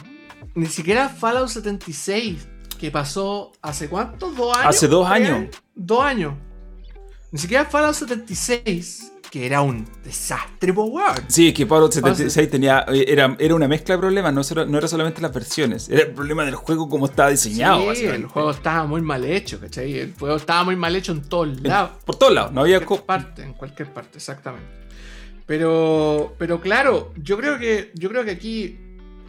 Ni 0.54 0.66
siquiera 0.66 1.08
Fallout 1.08 1.48
76, 1.48 2.48
que 2.78 2.90
pasó 2.90 3.52
hace 3.60 3.88
cuánto? 3.88 4.30
¿Dos 4.30 4.56
años? 4.56 4.66
Hace 4.68 4.88
dos 4.88 5.06
años. 5.06 5.56
Dos 5.74 6.02
años. 6.02 6.34
Ni 7.32 7.38
siquiera 7.38 7.64
Fallout 7.64 7.94
76 7.94 9.12
que 9.30 9.46
era 9.46 9.60
un 9.62 9.86
desastre, 10.04 10.72
Power. 10.72 11.22
Sí, 11.28 11.52
que 11.52 11.66
Fallout 11.66 11.92
76 11.92 12.50
tenía, 12.50 12.84
eh, 12.88 13.04
era, 13.08 13.36
era 13.38 13.54
una 13.54 13.68
mezcla 13.68 13.96
de 13.96 14.00
problemas, 14.00 14.32
no, 14.32 14.64
no 14.66 14.78
era 14.78 14.88
solamente 14.88 15.20
las 15.20 15.32
versiones, 15.32 15.88
era 15.88 16.02
el 16.02 16.12
problema 16.12 16.44
del 16.44 16.54
juego 16.54 16.88
como 16.88 17.06
estaba 17.06 17.30
diseñado. 17.30 17.94
Sí, 17.94 18.04
el 18.04 18.26
juego 18.26 18.50
estaba 18.50 18.86
muy 18.86 19.02
mal 19.02 19.24
hecho, 19.24 19.60
¿cachai? 19.60 19.98
El 19.98 20.14
juego 20.14 20.36
estaba 20.36 20.64
muy 20.64 20.76
mal 20.76 20.94
hecho 20.96 21.12
en 21.12 21.22
todos 21.22 21.60
lados. 21.62 21.90
Por 22.04 22.16
todos 22.16 22.32
lados, 22.32 22.52
no 22.52 22.62
había... 22.62 22.78
En 22.78 22.84
cualquier 22.84 23.06
parte, 23.06 23.42
en 23.42 23.52
cualquier 23.54 23.92
parte, 23.92 24.18
exactamente. 24.18 24.68
Pero, 25.46 26.34
pero 26.38 26.60
claro, 26.60 27.12
yo 27.22 27.36
creo 27.36 27.58
que, 27.58 27.92
yo 27.94 28.08
creo 28.08 28.24
que 28.24 28.32
aquí 28.32 28.78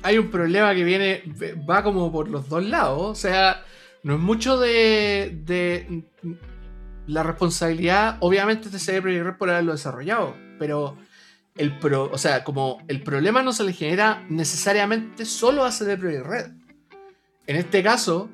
hay 0.02 0.18
un 0.18 0.30
problema 0.30 0.74
que 0.74 0.84
viene, 0.84 1.24
va 1.70 1.84
como 1.84 2.12
por 2.12 2.30
los 2.30 2.50
dos 2.50 2.64
lados, 2.64 3.02
o 3.02 3.16
sea, 3.16 3.64
no 4.04 4.16
es 4.16 4.20
mucho 4.20 4.58
de, 4.58 5.38
de 5.44 6.04
la 7.08 7.24
responsabilidad, 7.24 8.18
obviamente, 8.20 8.70
de 8.70 8.80
CD 8.80 9.02
Projekt 9.02 9.38
por 9.38 9.50
haberlo 9.50 9.72
desarrollado, 9.72 10.36
pero 10.60 10.98
el 11.56 11.78
pro, 11.80 12.10
o 12.12 12.18
sea, 12.18 12.44
como 12.44 12.80
el 12.88 13.02
problema 13.02 13.42
no 13.42 13.54
se 13.54 13.64
le 13.64 13.74
genera 13.74 14.26
necesariamente 14.30 15.26
solo 15.26 15.64
a 15.66 15.72
CD 15.72 15.98
Projekt 15.98 16.26
Red. 16.26 16.52
En 17.48 17.56
este 17.56 17.82
caso, 17.82 18.30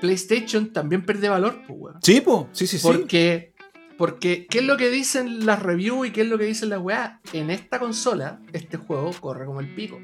PlayStation 0.00 0.72
también 0.72 1.04
pierde 1.04 1.28
valor, 1.28 1.62
pues, 1.66 1.78
weón. 1.80 1.98
Sí, 2.02 2.20
po, 2.20 2.48
sí, 2.52 2.66
sí, 2.66 2.78
sí. 2.78 2.86
Porque, 2.86 3.52
porque, 3.98 4.46
¿qué 4.48 4.58
es 4.58 4.64
lo 4.64 4.76
que 4.76 4.88
dicen 4.90 5.44
las 5.44 5.62
reviews 5.62 6.08
y 6.08 6.10
qué 6.12 6.22
es 6.22 6.28
lo 6.28 6.38
que 6.38 6.44
dicen 6.44 6.70
las 6.70 6.80
weá? 6.80 7.20
En 7.32 7.50
esta 7.50 7.78
consola, 7.78 8.40
este 8.52 8.76
juego 8.76 9.10
corre 9.20 9.44
como 9.44 9.60
el 9.60 9.74
pico. 9.74 10.00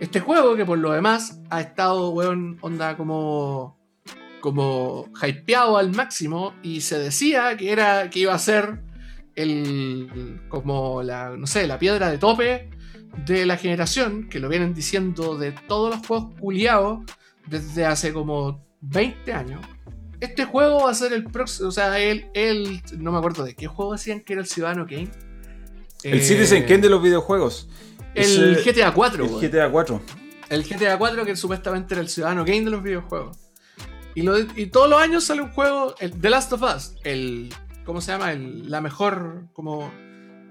Este 0.00 0.20
juego, 0.20 0.56
que 0.56 0.64
por 0.64 0.78
lo 0.78 0.92
demás 0.92 1.40
ha 1.50 1.60
estado, 1.60 2.10
weón, 2.10 2.58
onda 2.62 2.96
como. 2.96 3.77
Como 4.40 5.08
hypeado 5.22 5.76
al 5.78 5.90
máximo. 5.92 6.54
Y 6.62 6.80
se 6.80 6.98
decía 6.98 7.56
que 7.56 7.72
era. 7.72 8.10
que 8.10 8.20
iba 8.20 8.34
a 8.34 8.38
ser 8.38 8.80
el. 9.34 10.40
como 10.48 11.02
la. 11.02 11.36
no 11.36 11.46
sé, 11.46 11.66
la 11.66 11.78
piedra 11.78 12.10
de 12.10 12.18
tope 12.18 12.70
de 13.26 13.46
la 13.46 13.56
generación. 13.56 14.28
Que 14.28 14.40
lo 14.40 14.48
vienen 14.48 14.74
diciendo 14.74 15.36
de 15.36 15.52
todos 15.52 15.94
los 15.96 16.06
juegos 16.06 16.34
culiados 16.40 17.00
desde 17.46 17.84
hace 17.86 18.12
como 18.12 18.64
20 18.80 19.32
años. 19.32 19.60
Este 20.20 20.44
juego 20.44 20.84
va 20.84 20.90
a 20.90 20.94
ser 20.94 21.12
el 21.12 21.24
próximo. 21.24 21.68
O 21.68 21.72
sea, 21.72 21.98
él, 21.98 22.26
él. 22.34 22.82
No 22.98 23.12
me 23.12 23.18
acuerdo 23.18 23.44
de 23.44 23.54
qué 23.54 23.66
juego 23.66 23.92
decían 23.92 24.20
que 24.20 24.32
era 24.34 24.42
el 24.42 24.48
Ciudadano 24.48 24.86
Kane. 24.86 25.10
El 26.02 26.18
Eh, 26.18 26.22
Citizen 26.22 26.62
Kane 26.62 26.78
de 26.78 26.88
los 26.90 27.02
videojuegos. 27.02 27.68
El 28.14 28.56
GTA 28.64 28.92
4, 28.92 29.24
El. 29.24 29.30
GTA 29.48 29.70
4. 29.70 30.00
El 30.48 30.64
GTA 30.64 30.98
4 30.98 31.24
que 31.24 31.36
supuestamente 31.36 31.94
era 31.94 32.00
el 32.00 32.08
Ciudadano 32.08 32.44
Kane 32.44 32.62
de 32.62 32.70
los 32.70 32.82
videojuegos. 32.82 33.36
Y, 34.18 34.22
lo- 34.22 34.38
y 34.38 34.66
todos 34.66 34.88
los 34.90 35.00
años 35.00 35.24
sale 35.24 35.42
un 35.42 35.50
juego, 35.50 35.94
el 36.00 36.18
The 36.20 36.30
Last 36.30 36.52
of 36.52 36.62
Us, 36.62 36.94
el 37.04 37.54
¿cómo 37.84 38.00
se 38.00 38.12
llama? 38.12 38.32
El, 38.32 38.70
la 38.70 38.80
mejor 38.80 39.44
como 39.52 39.90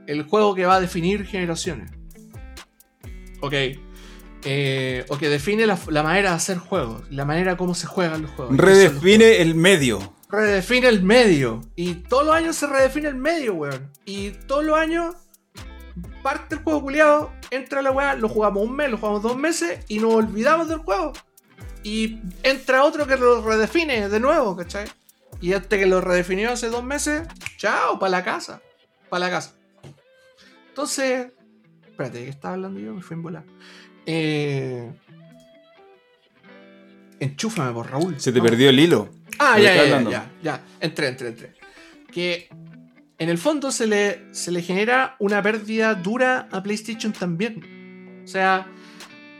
el 0.07 0.23
juego 0.23 0.55
que 0.55 0.65
va 0.65 0.75
a 0.75 0.79
definir 0.81 1.25
generaciones. 1.25 1.91
Ok. 3.41 3.53
Eh, 4.43 5.05
o 5.09 5.17
que 5.17 5.29
define 5.29 5.65
la, 5.65 5.77
la 5.89 6.03
manera 6.03 6.29
de 6.29 6.35
hacer 6.37 6.57
juegos, 6.57 7.01
la 7.11 7.25
manera 7.25 7.57
como 7.57 7.75
se 7.75 7.87
juegan 7.87 8.21
los 8.21 8.31
juegos. 8.31 8.55
¿Qué 8.55 8.61
son 8.61 8.67
los 8.69 8.77
Redefine 8.77 9.41
el 9.41 9.55
medio. 9.55 10.13
redefine 10.29 10.87
el 10.87 11.03
medio. 11.03 11.61
Y 11.75 11.95
todos 11.95 12.25
los 12.25 12.35
años 12.35 12.55
se 12.55 12.67
redefine 12.67 13.09
el 13.09 13.15
medio, 13.15 13.55
weón. 13.55 13.91
Y 14.05 14.29
todos 14.47 14.63
los 14.63 14.77
años 14.77 15.15
parte 16.23 16.55
el 16.55 16.61
juego 16.61 16.81
culiado, 16.81 17.31
entra 17.51 17.81
la 17.81 17.91
weá, 17.91 18.15
lo 18.15 18.29
jugamos 18.29 18.63
un 18.63 18.75
mes, 18.75 18.89
lo 18.91 18.97
jugamos 18.97 19.23
dos 19.23 19.37
meses 19.37 19.79
y 19.87 19.99
nos 19.99 20.13
olvidamos 20.13 20.69
del 20.69 20.77
juego. 20.79 21.13
Y 21.83 22.19
entra 22.43 22.83
otro 22.83 23.07
que 23.07 23.17
lo 23.17 23.41
redefine 23.41 24.09
de 24.09 24.19
nuevo, 24.19 24.55
¿cachai? 24.55 24.87
Y 25.39 25.53
este 25.53 25.77
que 25.77 25.85
lo 25.85 26.01
redefinió 26.01 26.51
hace 26.51 26.69
dos 26.69 26.83
meses, 26.83 27.27
chao, 27.57 27.99
para 27.99 28.09
la 28.09 28.23
casa. 28.23 28.61
Para 29.09 29.25
la 29.25 29.31
casa. 29.31 29.53
Entonces, 30.69 31.27
espérate, 31.85 32.19
¿de 32.19 32.23
qué 32.25 32.29
estaba 32.29 32.55
hablando 32.55 32.79
yo? 32.79 32.93
Me 32.93 33.01
fui 33.01 33.15
en 33.15 33.23
volar. 33.23 33.43
Eh... 34.05 34.91
Enchúfame 37.19 37.71
por 37.71 37.89
Raúl. 37.89 38.19
Se 38.19 38.31
te 38.31 38.39
Vamos. 38.39 38.51
perdió 38.51 38.69
el 38.69 38.79
hilo. 38.79 39.09
Ah, 39.39 39.55
¿De 39.57 39.63
ya, 39.63 39.75
ya, 39.75 39.81
hablando? 39.81 40.11
ya, 40.11 40.31
ya, 40.43 40.61
entré, 40.79 41.07
entré, 41.07 41.27
entré. 41.29 41.53
Que 42.11 42.47
en 43.17 43.29
el 43.29 43.37
fondo 43.37 43.71
se 43.71 43.87
le, 43.87 44.33
se 44.33 44.51
le 44.51 44.61
genera 44.61 45.15
una 45.19 45.41
pérdida 45.41 45.95
dura 45.95 46.47
a 46.51 46.61
PlayStation 46.61 47.11
también. 47.13 48.21
O 48.23 48.27
sea, 48.27 48.67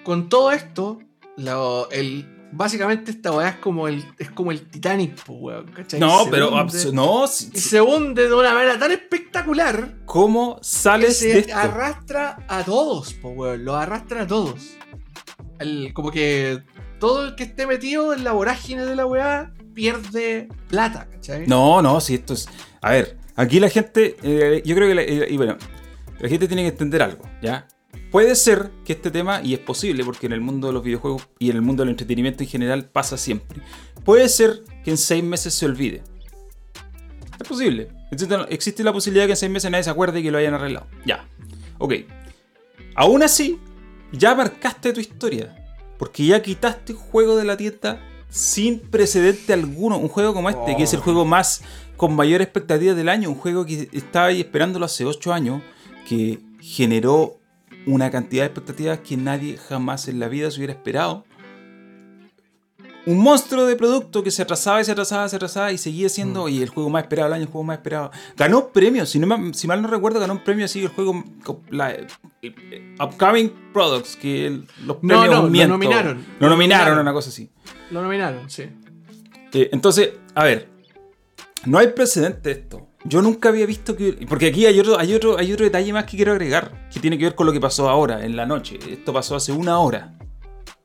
con 0.04 0.30
todo 0.30 0.52
esto, 0.52 1.00
lo- 1.38 1.90
el, 1.92 2.26
básicamente 2.52 3.12
esta 3.12 3.32
weá 3.32 3.50
es 3.50 3.56
como 3.58 3.88
el, 3.88 4.04
es 4.20 4.30
como 4.32 4.52
el 4.52 4.68
Titanic, 4.70 5.24
po, 5.24 5.34
weón, 5.34 5.68
¿cachai? 5.72 6.00
No, 6.00 6.26
Se 6.26 6.30
pero 6.32 6.52
hunde- 6.52 6.92
no. 6.94 7.28
si- 7.28 7.50
Y 7.54 7.60
se 7.60 7.82
hunde 7.82 8.28
de 8.28 8.34
una 8.34 8.54
manera 8.54 8.78
tan 8.80 8.92
espectacular 8.92 9.96
¿Cómo 10.06 10.56
que 10.58 10.64
sales 10.64 11.20
de 11.22 11.40
esto? 11.40 11.56
arrastra 11.56 12.46
a 12.48 12.64
todos, 12.64 13.14
po, 13.16 13.30
weón. 13.30 13.64
Los 13.66 13.76
arrastra 13.76 14.24
a 14.24 14.28
todos. 14.28 14.62
El- 15.60 15.92
como 15.94 16.12
que 16.12 16.62
todo 17.00 17.26
el 17.28 17.36
que 17.36 17.44
esté 17.44 17.66
metido 17.68 18.14
en 18.14 18.24
la 18.24 18.32
vorágine 18.32 18.86
de 18.86 18.96
la 18.96 19.06
weá 19.06 19.54
pierde 19.74 20.48
plata, 20.70 21.08
¿cachai? 21.12 21.46
No, 21.48 21.82
no, 21.82 22.02
si 22.02 22.16
esto 22.16 22.34
es. 22.34 22.48
A 22.82 22.92
ver, 22.92 23.18
aquí 23.36 23.60
la 23.60 23.70
gente. 23.70 24.18
eh, 24.24 24.62
yo 24.66 24.76
creo 24.76 24.88
que. 24.88 24.96
la- 24.96 25.02
eh, 25.04 25.28
y 25.30 25.38
bueno, 25.38 25.58
la 26.20 26.30
gente 26.30 26.48
tiene 26.48 26.64
que 26.64 26.70
entender 26.70 27.02
algo, 27.04 27.24
¿ya? 27.42 27.68
Puede 28.18 28.34
ser 28.34 28.72
que 28.84 28.94
este 28.94 29.12
tema, 29.12 29.42
y 29.44 29.54
es 29.54 29.60
posible 29.60 30.04
porque 30.04 30.26
en 30.26 30.32
el 30.34 30.42
mundo 30.42 30.66
de 30.66 30.74
los 30.74 30.84
videojuegos 30.84 31.30
y 31.38 31.52
en 31.52 31.56
el 31.56 31.62
mundo 31.62 31.84
del 31.84 31.92
entretenimiento 31.92 32.42
en 32.42 32.50
general 32.50 32.86
pasa 32.86 33.16
siempre. 33.16 33.62
Puede 34.04 34.28
ser 34.28 34.64
que 34.84 34.90
en 34.90 34.98
seis 34.98 35.24
meses 35.24 35.54
se 35.54 35.68
olvide. 35.68 36.02
Es 37.40 37.48
posible. 37.48 37.90
Existe, 38.50 38.84
la 38.84 38.92
posibilidad 38.92 39.28
que 39.28 39.34
en 39.34 39.38
seis 39.38 39.52
meses 39.52 39.70
nadie 39.70 39.84
se 39.84 39.92
acuerde 39.92 40.20
y 40.20 40.24
que 40.24 40.32
lo 40.32 40.40
hayan 40.40 40.56
arreglado. 40.56 40.88
Ya. 41.06 41.28
Ok. 41.78 41.94
Aún 42.96 43.22
así, 43.22 43.60
ya 44.12 44.34
marcaste 44.34 44.94
tu 44.94 45.00
historia. 45.00 45.56
Porque 46.00 46.26
ya 46.26 46.42
quitaste 46.42 46.94
un 46.94 47.00
juego 47.00 47.36
de 47.36 47.44
la 47.44 47.56
tienda 47.56 48.04
sin 48.32 48.80
precedente 48.80 49.54
alguno. 49.54 50.00
Un 50.00 50.08
juego 50.08 50.34
como 50.34 50.50
este, 50.50 50.76
que 50.76 50.82
es 50.82 50.94
el 50.94 51.02
Oh. 51.02 51.04
juego 51.04 51.24
más 51.24 51.62
con 51.98 52.16
mayor 52.16 52.42
expectativa 52.42 52.96
del 52.96 53.10
año. 53.10 53.30
Un 53.30 53.36
juego 53.36 53.64
que 53.64 53.90
estaba 53.92 54.26
ahí 54.26 54.42
esperándolo 54.42 54.86
hace 54.86 55.06
8 55.06 55.34
años. 55.34 55.62
Que 56.10 56.40
generó 56.62 57.38
una 57.88 58.12
cantidad 58.12 58.44
de 58.44 58.48
expectativas 58.48 59.00
que 59.00 59.18
nadie 59.18 59.58
jamás 59.58 60.08
en 60.08 60.20
la 60.20 60.28
vida 60.28 60.52
se 60.52 60.58
hubiera 60.58 60.74
esperado. 60.74 61.26
Un 63.06 63.20
monstruo 63.20 63.66
de 63.66 63.78
producto 63.78 64.22
que 64.22 64.32
se 64.32 64.42
atrasaba 64.42 64.82
y 64.82 64.84
se 64.86 64.92
atrasaba, 64.92 65.30
se 65.30 65.38
atrasaba 65.38 65.72
y 65.72 65.78
seguía 65.78 66.10
siendo 66.10 66.44
oye, 66.44 66.62
el 66.62 66.68
juego 66.68 66.90
más 66.90 67.04
esperado 67.04 67.30
del 67.30 67.36
año, 67.36 67.44
el 67.46 67.50
juego 67.50 67.64
más 67.64 67.78
esperado. 67.78 68.12
Ganó 68.36 68.68
premios, 68.74 69.08
si, 69.10 69.18
no 69.20 69.54
si 69.54 69.66
mal 69.66 69.82
no 69.82 69.88
recuerdo, 69.88 70.20
ganó 70.20 70.34
un 70.34 70.44
premio 70.44 70.66
así 70.66 70.82
el 70.82 70.90
juego 70.90 71.24
la- 71.70 71.92
eh, 71.94 72.08
eh, 72.42 72.96
Upcoming 73.02 73.72
Products, 73.72 74.18
que 74.18 74.48
el- 74.48 74.68
los 74.86 74.98
No, 75.02 75.22
premios 75.22 75.28
no, 75.38 75.44
lo 75.44 75.50
miento. 75.50 75.70
nominaron. 75.74 76.18
Lo 76.40 76.48
Lo 76.48 76.50
nominaron, 76.50 77.00
una 77.00 77.14
cosa 77.14 77.30
así. 77.30 77.50
Lo 77.92 78.02
nominaron, 78.02 78.50
sí. 78.50 78.64
Eh, 79.54 79.70
entonces, 79.72 80.12
a 80.36 80.44
ver, 80.44 80.68
no 81.66 81.78
hay 81.78 81.88
precedente 81.88 82.54
de 82.54 82.60
esto. 82.60 82.87
Yo 83.08 83.22
nunca 83.22 83.50
había 83.50 83.66
visto 83.66 83.96
que. 83.96 84.26
Porque 84.28 84.48
aquí 84.48 84.66
hay 84.66 84.80
otro, 84.80 85.00
hay, 85.00 85.14
otro, 85.14 85.38
hay 85.38 85.52
otro 85.54 85.64
detalle 85.66 85.94
más 85.94 86.06
que 86.06 86.18
quiero 86.18 86.34
agregar, 86.34 86.90
que 86.92 87.00
tiene 87.00 87.18
que 87.18 87.24
ver 87.26 87.36
con 87.36 87.46
lo 87.48 87.54
que 87.54 87.60
pasó 87.60 87.90
ahora, 87.90 88.26
en 88.26 88.36
la 88.36 88.46
noche. 88.46 88.78
Esto 88.90 89.14
pasó 89.14 89.36
hace 89.36 89.52
una 89.52 89.80
hora. 89.80 90.18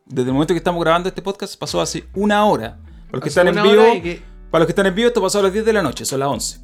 Desde 0.06 0.28
el 0.28 0.35
momento 0.35 0.54
que 0.54 0.58
estamos 0.58 0.80
grabando 0.82 1.08
este 1.08 1.22
podcast, 1.22 1.56
pasó 1.58 1.80
hace 1.80 2.04
una 2.14 2.44
hora. 2.46 2.78
Para 3.11 3.12
los 3.12 3.22
que 3.22 3.28
Hace 3.28 3.40
están 3.40 3.48
en 3.58 3.62
vivo, 3.64 3.82
que, 4.02 4.22
para 4.50 4.61
los 4.61 4.66
que 4.66 4.72
están 4.72 4.87
en 4.87 4.94
vivo, 4.94 5.08
esto 5.08 5.20
pasó 5.22 5.40
a 5.40 5.42
las 5.42 5.52
10 5.52 5.64
de 5.64 5.72
la 5.72 5.82
noche, 5.82 6.04
son 6.04 6.20
las 6.20 6.28
11. 6.28 6.61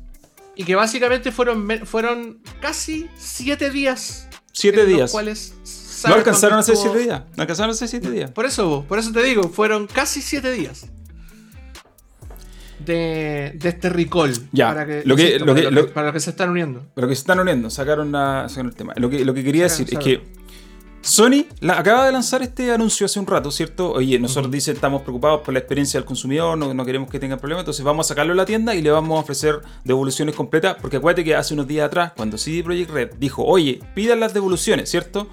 y 0.57 0.64
que 0.64 0.75
básicamente 0.75 1.33
fueron, 1.33 1.68
fueron 1.87 2.40
casi 2.61 3.09
siete 3.16 3.71
días. 3.71 4.29
Siete 4.53 4.81
en 4.83 4.87
los 4.88 4.97
días. 4.97 5.11
cuales 5.12 5.55
No 6.09 6.14
alcanzaron 6.14 6.59
a 6.59 6.61
estuvo- 6.61 6.83
7 6.83 6.99
días. 6.99 7.23
No 7.37 7.42
alcanzaron 7.42 7.71
a 7.71 7.73
hacer 7.75 7.88
7 7.88 8.11
días. 8.11 8.31
Por 8.33 8.44
eso, 8.44 8.85
por 8.88 8.99
eso 8.99 9.12
te 9.12 9.23
digo, 9.23 9.44
fueron 9.49 9.87
casi 9.87 10.21
siete 10.21 10.51
días. 10.53 10.87
De, 12.88 13.53
de 13.55 13.68
este 13.68 13.88
recall. 13.90 14.33
Ya, 14.53 14.68
Para 14.68 14.87
que, 14.87 15.03
lo 15.05 15.14
que- 15.14 15.22
insisto, 15.22 15.44
lo 15.46 15.53
para 15.53 15.61
que- 15.66 15.70
lo 15.70 15.81
que- 15.83 15.87
lo- 15.88 15.92
para 15.94 16.07
los 16.09 16.14
que 16.14 16.20
se 16.20 16.31
están 16.31 16.51
uniendo. 16.51 16.87
Pero 16.94 17.07
que 17.07 17.14
se 17.14 17.20
están 17.20 17.38
uniendo, 17.38 17.70
sacaron, 17.70 18.11
la- 18.12 18.46
sacaron 18.48 18.70
el 18.70 18.74
tema. 18.77 18.94
Lo 18.96 19.11
que, 19.11 19.24
lo 19.24 19.35
que 19.35 19.44
quería 19.44 19.68
Sacaron, 19.68 19.85
decir 19.87 19.98
es 19.98 20.05
que 20.05 20.38
Sony 21.01 21.44
la- 21.61 21.79
acaba 21.79 22.07
de 22.07 22.12
lanzar 22.12 22.42
este 22.42 22.72
anuncio 22.72 23.07
hace 23.07 23.20
un 23.20 23.27
rato, 23.27 23.51
¿cierto? 23.53 23.92
Oye, 23.92 24.18
nosotros 24.18 24.46
Ujú. 24.46 24.53
dicen 24.55 24.74
estamos 24.74 25.03
preocupados 25.03 25.42
por 25.42 25.55
la 25.55 25.61
experiencia 25.61 25.98
del 26.01 26.05
consumidor, 26.07 26.59
no, 26.59 26.74
no 26.74 26.85
queremos 26.85 27.09
que 27.09 27.18
tengan 27.20 27.38
problemas, 27.38 27.62
entonces 27.62 27.85
vamos 27.85 28.07
a 28.07 28.09
sacarlo 28.09 28.33
de 28.33 28.37
la 28.37 28.44
tienda 28.46 28.74
y 28.74 28.83
le 28.83 28.90
vamos 28.90 29.16
a 29.16 29.20
ofrecer 29.20 29.61
devoluciones 29.85 30.35
completas, 30.35 30.77
porque 30.81 30.96
acuérdate 30.96 31.22
que 31.24 31.37
hace 31.37 31.55
unos 31.55 31.68
días 31.68 31.87
atrás, 31.87 32.12
cuando 32.16 32.37
CD 32.37 32.64
Projekt 32.64 32.90
Red 32.90 33.11
dijo, 33.20 33.44
oye, 33.44 33.81
pidan 33.94 34.18
las 34.20 34.35
devoluciones, 34.35 34.90
¿cierto? 34.90 35.29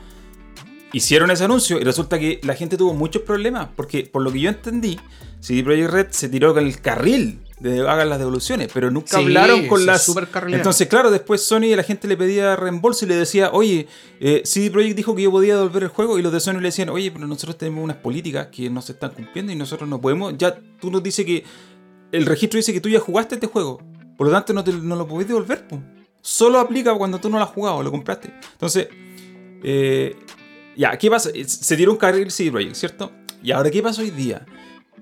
Hicieron 0.94 1.32
ese 1.32 1.44
anuncio 1.44 1.80
y 1.80 1.84
resulta 1.84 2.20
que 2.20 2.40
la 2.44 2.54
gente 2.54 2.78
tuvo 2.78 2.94
muchos 2.94 3.24
problemas, 3.24 3.68
porque 3.76 4.04
por 4.12 4.22
lo 4.22 4.32
que 4.32 4.40
yo 4.42 4.50
entendí, 4.50 5.00
CD 5.42 5.64
Projekt 5.64 5.90
Red 5.92 6.08
se 6.12 6.30
tiró 6.30 6.54
con 6.54 6.64
el 6.66 6.80
carril 6.80 7.40
de 7.60 7.88
hagan 7.88 8.10
las 8.10 8.20
devoluciones, 8.20 8.70
pero 8.74 8.92
nunca 8.92 9.18
Sí, 9.18 9.24
hablaron 9.24 9.68
con 9.68 9.86
las... 9.86 10.14
Entonces, 10.48 10.88
claro, 10.88 11.10
después 11.10 11.42
Sony 11.42 11.76
la 11.76 11.84
gente 11.84 12.08
le 12.08 12.18
pedía 12.18 12.56
reembolso 12.56 13.06
y 13.06 13.08
le 13.08 13.16
decía, 13.16 13.52
oye, 13.54 13.88
eh, 14.20 14.42
CD 14.44 14.70
Projekt 14.70 14.98
dijo 14.98 15.16
que 15.16 15.22
yo 15.22 15.32
podía 15.32 15.56
devolver 15.56 15.84
el 15.84 15.90
juego 15.90 16.20
y 16.20 16.22
los 16.22 16.34
de 16.34 16.42
Sony 16.42 16.56
le 16.56 16.64
decían, 16.64 16.90
oye, 16.90 17.12
pero 17.12 17.28
nosotros 17.28 17.58
tenemos 17.58 17.84
unas 17.84 17.98
políticas 17.98 18.48
que 18.48 18.70
no 18.70 18.82
se 18.82 18.92
están 18.92 19.12
cumpliendo 19.12 19.52
y 19.54 19.56
nosotros 19.56 19.90
no 19.90 20.02
podemos, 20.02 20.38
ya 20.38 20.58
tú 20.80 20.92
nos 20.92 21.02
dices 21.02 21.26
que 21.26 21.44
el 22.12 22.26
registro 22.26 22.58
dice 22.58 22.74
que 22.74 22.82
tú 22.82 22.90
ya 22.90 23.00
jugaste 23.00 23.36
este 23.36 23.48
juego, 23.48 23.82
por 24.18 24.28
lo 24.28 24.34
tanto 24.34 24.54
no, 24.54 24.64
te, 24.64 24.74
no 24.74 24.96
lo 24.96 25.08
podés 25.08 25.28
devolver, 25.28 25.66
po. 25.68 25.82
solo 26.22 26.60
aplica 26.60 26.94
cuando 26.96 27.20
tú 27.20 27.30
no 27.30 27.38
lo 27.38 27.46
has 27.46 27.52
jugado, 27.52 27.82
lo 27.82 27.92
compraste. 27.92 28.34
Entonces, 28.52 28.90
eh, 29.64 30.16
ya, 30.76 30.98
¿qué 30.98 31.10
pasa? 31.10 31.30
Se 31.46 31.78
tiró 31.78 31.92
un 31.94 31.98
carril 31.98 32.32
CD 32.32 32.52
Projekt, 32.52 32.76
¿cierto? 32.76 33.12
Y 33.42 33.52
ahora, 33.52 33.72
¿qué 33.72 33.82
pasa 33.82 34.02
hoy 34.02 34.12
día? 34.12 34.46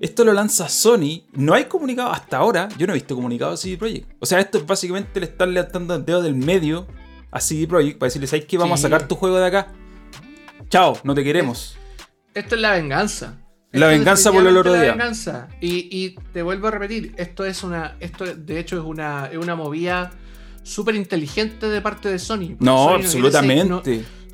Esto 0.00 0.24
lo 0.24 0.32
lanza 0.32 0.68
Sony. 0.68 1.22
No 1.32 1.54
hay 1.54 1.64
comunicado 1.64 2.10
hasta 2.10 2.38
ahora. 2.38 2.68
Yo 2.76 2.86
no 2.86 2.92
he 2.92 2.94
visto 2.94 3.14
comunicado 3.14 3.52
de 3.52 3.56
CD 3.56 3.76
Projekt. 3.78 4.12
O 4.20 4.26
sea, 4.26 4.40
esto 4.40 4.58
es 4.58 4.66
básicamente 4.66 5.20
le 5.20 5.26
están 5.26 5.54
levantando 5.54 5.94
el 5.94 6.04
dedo 6.04 6.22
del 6.22 6.34
medio 6.34 6.86
a 7.30 7.40
CD 7.40 7.66
Projekt 7.66 7.98
para 7.98 8.08
decirles, 8.08 8.30
¿sabes 8.30 8.44
qué? 8.46 8.58
Vamos 8.58 8.80
Sí. 8.80 8.86
a 8.86 8.90
sacar 8.90 9.08
tu 9.08 9.14
juego 9.14 9.36
de 9.38 9.46
acá. 9.46 9.72
Chao, 10.68 10.98
no 11.04 11.14
te 11.14 11.22
queremos. 11.22 11.76
Esto 12.34 12.54
es 12.56 12.60
la 12.60 12.72
venganza. 12.72 13.38
La 13.72 13.86
Esto 13.86 13.98
venganza 13.98 14.32
por 14.32 14.46
el 14.46 14.56
otro 14.56 14.72
día. 14.72 14.82
La 14.84 14.90
venganza. 14.92 15.48
Y, 15.60 15.88
y 15.90 16.16
te 16.32 16.42
vuelvo 16.42 16.68
a 16.68 16.70
repetir, 16.72 17.12
esto 17.16 17.44
es 17.44 17.62
una. 17.64 17.96
Esto 18.00 18.24
de 18.24 18.58
hecho 18.60 18.76
es 18.78 18.84
una, 18.84 19.26
es 19.32 19.36
una 19.38 19.54
movida 19.56 20.12
súper 20.62 20.94
inteligente 20.94 21.68
de 21.68 21.80
parte 21.80 22.08
de 22.08 22.18
Sony. 22.18 22.56
No, 22.60 22.84
Sony 22.88 22.94
absolutamente. 22.96 23.68
no- 23.68 23.82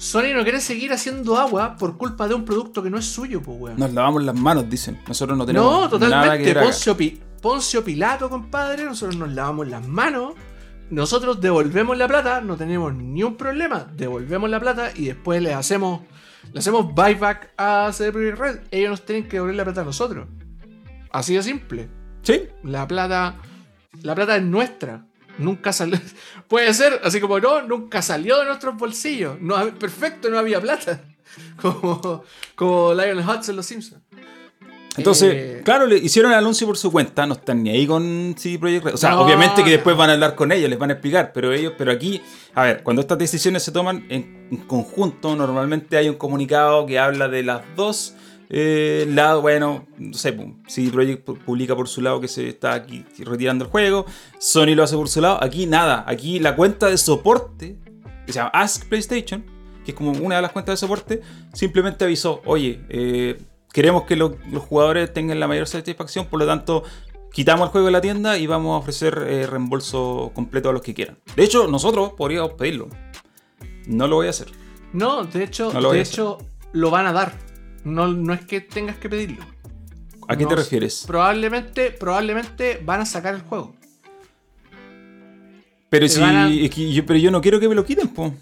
Sony 0.00 0.32
no 0.34 0.42
quiere 0.44 0.60
seguir 0.62 0.92
haciendo 0.94 1.36
agua 1.38 1.76
por 1.76 1.98
culpa 1.98 2.26
de 2.26 2.32
un 2.34 2.46
producto 2.46 2.82
que 2.82 2.88
no 2.88 2.96
es 2.96 3.04
suyo, 3.04 3.42
pues, 3.42 3.58
weón. 3.60 3.78
Nos 3.78 3.92
lavamos 3.92 4.24
las 4.24 4.34
manos, 4.34 4.68
dicen. 4.70 4.98
Nosotros 5.06 5.36
no 5.36 5.44
tenemos 5.44 5.70
No, 5.70 5.78
nada 5.80 5.90
que 5.90 5.98
totalmente. 5.98 6.44
ver 6.46 6.58
acá. 6.58 6.66
Poncio, 6.66 6.96
Pi- 6.96 7.20
Poncio 7.42 7.84
Pilato, 7.84 8.30
compadre. 8.30 8.84
Nosotros 8.84 9.16
nos 9.18 9.30
lavamos 9.32 9.68
las 9.68 9.86
manos. 9.86 10.32
Nosotros 10.88 11.38
devolvemos 11.42 11.98
la 11.98 12.08
plata. 12.08 12.40
No 12.40 12.56
tenemos 12.56 12.94
ni 12.94 13.22
un 13.22 13.36
problema. 13.36 13.86
Devolvemos 13.94 14.48
la 14.48 14.58
plata 14.58 14.90
y 14.96 15.04
después 15.06 15.42
le 15.42 15.52
hacemos. 15.52 16.00
Le 16.50 16.60
hacemos 16.60 16.94
buyback 16.94 17.52
a 17.58 17.92
CD 17.92 18.32
Red. 18.32 18.60
Ellos 18.70 18.90
nos 18.90 19.04
tienen 19.04 19.24
que 19.28 19.36
devolver 19.36 19.56
la 19.56 19.64
plata 19.64 19.82
a 19.82 19.84
nosotros. 19.84 20.26
Así 21.12 21.34
de 21.34 21.42
simple. 21.42 21.90
Sí, 22.22 22.44
La 22.64 22.88
plata. 22.88 23.36
La 24.02 24.14
plata 24.14 24.36
es 24.36 24.42
nuestra. 24.42 25.04
Nunca 25.40 25.72
salió. 25.72 25.98
Puede 26.48 26.72
ser, 26.74 27.00
así 27.02 27.20
como 27.20 27.38
no, 27.40 27.62
nunca 27.62 28.02
salió 28.02 28.38
de 28.38 28.44
nuestros 28.46 28.76
bolsillos. 28.76 29.40
No, 29.40 29.56
perfecto, 29.78 30.30
no 30.30 30.38
había 30.38 30.60
plata. 30.60 31.02
Como, 31.62 32.24
como 32.56 32.92
Lionel 32.92 33.24
Hutz 33.24 33.48
en 33.50 33.56
Los 33.56 33.66
Simpsons. 33.66 34.02
Entonces, 34.96 35.32
Eh, 35.32 35.62
claro, 35.64 35.86
le 35.86 35.96
hicieron 35.96 36.32
el 36.32 36.38
anuncio 36.38 36.66
por 36.66 36.76
su 36.76 36.90
cuenta, 36.90 37.24
no 37.24 37.34
están 37.34 37.62
ni 37.62 37.70
ahí 37.70 37.86
con 37.86 38.34
CD 38.36 38.58
Projekt 38.58 38.84
Red. 38.86 38.94
O 38.94 38.96
sea, 38.96 39.10
No, 39.10 39.20
obviamente 39.22 39.62
que 39.62 39.70
después 39.70 39.96
van 39.96 40.10
a 40.10 40.14
hablar 40.14 40.34
con 40.34 40.50
ellos, 40.50 40.68
les 40.68 40.78
van 40.78 40.90
a 40.90 40.94
explicar, 40.94 41.30
pero 41.32 41.52
ellos, 41.52 41.74
pero 41.78 41.92
aquí, 41.92 42.20
a 42.54 42.64
ver, 42.64 42.82
cuando 42.82 43.00
estas 43.00 43.16
decisiones 43.18 43.62
se 43.62 43.70
toman 43.70 44.04
en, 44.08 44.48
en 44.50 44.56
conjunto, 44.66 45.36
normalmente 45.36 45.96
hay 45.96 46.08
un 46.08 46.16
comunicado 46.16 46.84
que 46.86 46.98
habla 46.98 47.28
de 47.28 47.44
las 47.44 47.62
dos 47.76 48.14
eh, 48.50 49.06
lados, 49.08 49.42
bueno, 49.42 49.86
no 49.96 50.12
sé, 50.14 50.32
pum, 50.32 50.62
CD 50.66 50.90
Projekt 50.90 51.26
pu- 51.26 51.38
publica 51.38 51.76
por 51.76 51.88
su 51.88 52.00
lado 52.00 52.20
que 52.20 52.28
se 52.28 52.48
está 52.48 52.74
aquí 52.74 53.04
retirando 53.18 53.64
el 53.64 53.70
juego, 53.70 54.06
Sony 54.38 54.74
lo 54.74 54.82
hace 54.82 54.96
por 54.96 55.08
su 55.08 55.20
lado, 55.20 55.38
aquí 55.42 55.66
nada, 55.66 56.04
aquí 56.06 56.38
la 56.40 56.56
cuenta 56.56 56.88
de 56.88 56.98
soporte, 56.98 57.76
que 58.26 58.32
se 58.32 58.38
llama 58.40 58.50
Ask 58.52 58.86
PlayStation, 58.88 59.44
que 59.84 59.92
es 59.92 59.96
como 59.96 60.10
una 60.12 60.36
de 60.36 60.42
las 60.42 60.50
cuentas 60.52 60.74
de 60.74 60.76
soporte, 60.86 61.20
simplemente 61.54 62.04
avisó, 62.04 62.42
oye, 62.44 62.80
eh, 62.88 63.38
queremos 63.72 64.02
que 64.02 64.16
lo- 64.16 64.36
los 64.50 64.62
jugadores 64.64 65.12
tengan 65.12 65.38
la 65.38 65.46
mayor 65.46 65.66
satisfacción, 65.68 66.26
por 66.26 66.40
lo 66.40 66.46
tanto, 66.46 66.82
quitamos 67.32 67.66
el 67.68 67.70
juego 67.70 67.86
de 67.86 67.92
la 67.92 68.00
tienda 68.00 68.36
y 68.36 68.48
vamos 68.48 68.74
a 68.74 68.78
ofrecer 68.78 69.24
eh, 69.28 69.46
reembolso 69.46 70.32
completo 70.34 70.70
a 70.70 70.72
los 70.72 70.82
que 70.82 70.92
quieran. 70.94 71.18
De 71.36 71.44
hecho, 71.44 71.68
nosotros 71.68 72.14
podríamos 72.16 72.54
pedirlo. 72.54 72.88
No 73.86 74.08
lo 74.08 74.16
voy 74.16 74.26
a 74.26 74.30
hacer. 74.30 74.48
No, 74.92 75.22
de 75.24 75.44
hecho, 75.44 75.72
No 75.72 75.92
de 75.92 76.00
hecho 76.00 76.38
lo 76.72 76.90
van 76.90 77.06
a 77.06 77.12
dar. 77.12 77.32
No, 77.84 78.08
no 78.08 78.32
es 78.34 78.42
que 78.44 78.60
tengas 78.60 78.96
que 78.96 79.08
pedirlo. 79.08 79.44
¿A 80.28 80.36
qué 80.36 80.44
No 80.44 80.50
te 80.50 80.56
refieres? 80.56 81.04
Probablemente, 81.06 81.90
probablemente 81.90 82.80
van 82.84 83.00
a 83.00 83.06
sacar 83.06 83.34
el 83.34 83.40
juego. 83.42 83.74
Pero 85.88 86.08
si 86.08 86.20
van 86.20 86.36
a- 86.36 86.48
es 86.52 86.70
que 86.70 86.92
yo, 86.92 87.04
pero 87.04 87.18
yo 87.18 87.30
no 87.30 87.40
quiero 87.40 87.58
que 87.58 87.68
me 87.68 87.74
lo 87.74 87.84
quiten, 87.84 88.08
po. 88.08 88.32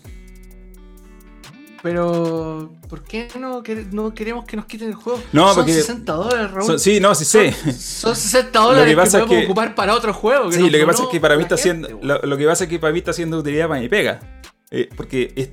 Pero, 1.83 2.73
¿por 2.89 3.05
qué 3.05 3.29
no, 3.39 3.63
quere- 3.63 3.87
no 3.93 4.13
queremos 4.13 4.45
que 4.45 4.57
nos 4.57 4.67
quiten 4.67 4.89
el 4.89 4.95
juego? 4.95 5.23
No, 5.33 5.47
Son 5.49 5.57
porque- 5.59 5.73
60 5.75 6.13
dólares, 6.13 6.51
Raúl. 6.51 6.79
Sí, 6.79 6.99
no, 6.99 7.15
sí 7.15 7.25
sé. 7.25 7.53
Son 7.73 8.17
60 8.17 8.59
dólares 8.61 8.91
que, 8.91 8.97
pasa 8.97 9.19
podemos 9.21 9.39
que- 9.39 9.45
ocupar 9.47 9.75
para 9.77 9.95
otro 9.95 10.13
juego. 10.13 10.51
Sí, 10.51 10.69
lo 10.69 10.77
que 10.79 10.85
pasa 10.87 11.05
es 11.05 11.09
que 11.09 11.21
para 11.21 11.37
mí 11.37 11.43
está 11.45 11.57
gente, 11.57 11.95
weón. 11.95 12.07
Lo, 12.07 12.19
lo 12.21 12.37
que 12.37 12.47
pasa 12.47 12.65
es 12.65 12.71
que 12.71 12.79
para 12.81 12.93
mí 12.93 12.99
está 12.99 13.13
haciendo 13.13 13.39
utilidad 13.39 13.69
para 13.69 13.81
mi 13.81 13.89
pega. 13.89 14.43
Eh, 14.73 14.89
porque 14.97 15.33
es 15.37 15.51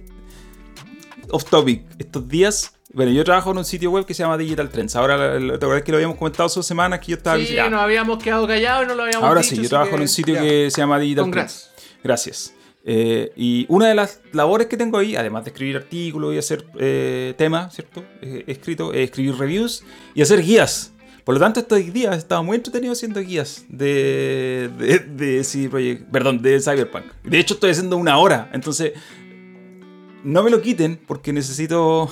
off 1.29 1.45
topic. 1.45 1.83
Estos 1.99 2.27
días. 2.27 2.74
Bueno, 2.95 3.11
yo 3.11 3.23
trabajo 3.25 3.51
en 3.51 3.57
un 3.57 3.65
sitio 3.65 3.91
web 3.91 4.05
que 4.05 4.13
se 4.13 4.23
llama 4.23 4.37
Digital 4.37 4.69
Trends. 4.69 4.95
Ahora, 4.95 5.37
la- 5.37 5.59
¿te 5.59 5.65
acuerdas 5.65 5.83
que 5.83 5.91
lo 5.91 5.97
habíamos 5.97 6.17
comentado 6.17 6.45
hace 6.45 6.63
semanas 6.63 6.99
que 7.01 7.07
yo 7.11 7.17
estaba 7.17 7.37
Sí, 7.37 7.53
ya. 7.53 7.69
nos 7.69 7.81
habíamos 7.81 8.23
quedado 8.23 8.47
callados 8.47 8.85
y 8.85 8.87
no 8.87 8.95
lo 8.95 9.03
habíamos 9.03 9.27
Ahora 9.27 9.41
dicho, 9.41 9.55
sí, 9.57 9.61
yo 9.63 9.67
trabajo 9.69 9.89
que 9.91 9.95
en 9.97 10.01
un 10.03 10.07
sitio 10.07 10.33
ya. 10.35 10.41
que 10.41 10.71
se 10.71 10.77
llama 10.81 10.97
Digital 10.97 11.29
Trends. 11.29 11.71
Gracias. 12.03 12.53
Eh, 12.85 13.33
y 13.35 13.65
una 13.67 13.87
de 13.89 13.95
las 13.95 14.21
labores 14.31 14.67
que 14.67 14.77
tengo 14.77 14.97
ahí, 14.97 15.15
además 15.17 15.43
de 15.43 15.49
escribir 15.49 15.75
artículos 15.75 16.33
y 16.33 16.37
hacer 16.37 16.65
eh, 16.79 17.33
temas, 17.37 17.73
¿cierto? 17.75 18.05
Eh, 18.21 18.45
escrito, 18.47 18.93
es 18.93 18.99
escribir 19.09 19.35
reviews 19.35 19.83
y 20.13 20.21
hacer 20.21 20.41
guías. 20.41 20.93
Por 21.25 21.33
lo 21.35 21.41
tanto, 21.41 21.59
estos 21.59 21.79
días 21.91 22.15
he 22.15 22.19
estado 22.19 22.43
muy 22.43 22.55
entretenido 22.55 22.93
haciendo 22.93 23.19
guías 23.19 23.65
de, 23.67 24.69
de, 24.77 24.99
de 24.99 25.43
CD 25.43 25.67
Projekt, 25.67 26.09
perdón, 26.11 26.41
de 26.41 26.61
Cyberpunk. 26.61 27.05
De 27.23 27.39
hecho, 27.39 27.55
estoy 27.55 27.71
haciendo 27.71 27.97
una 27.97 28.17
hora, 28.19 28.49
entonces 28.53 28.93
no 30.23 30.43
me 30.43 30.49
lo 30.51 30.61
quiten 30.61 30.97
porque 31.07 31.33
necesito 31.33 32.09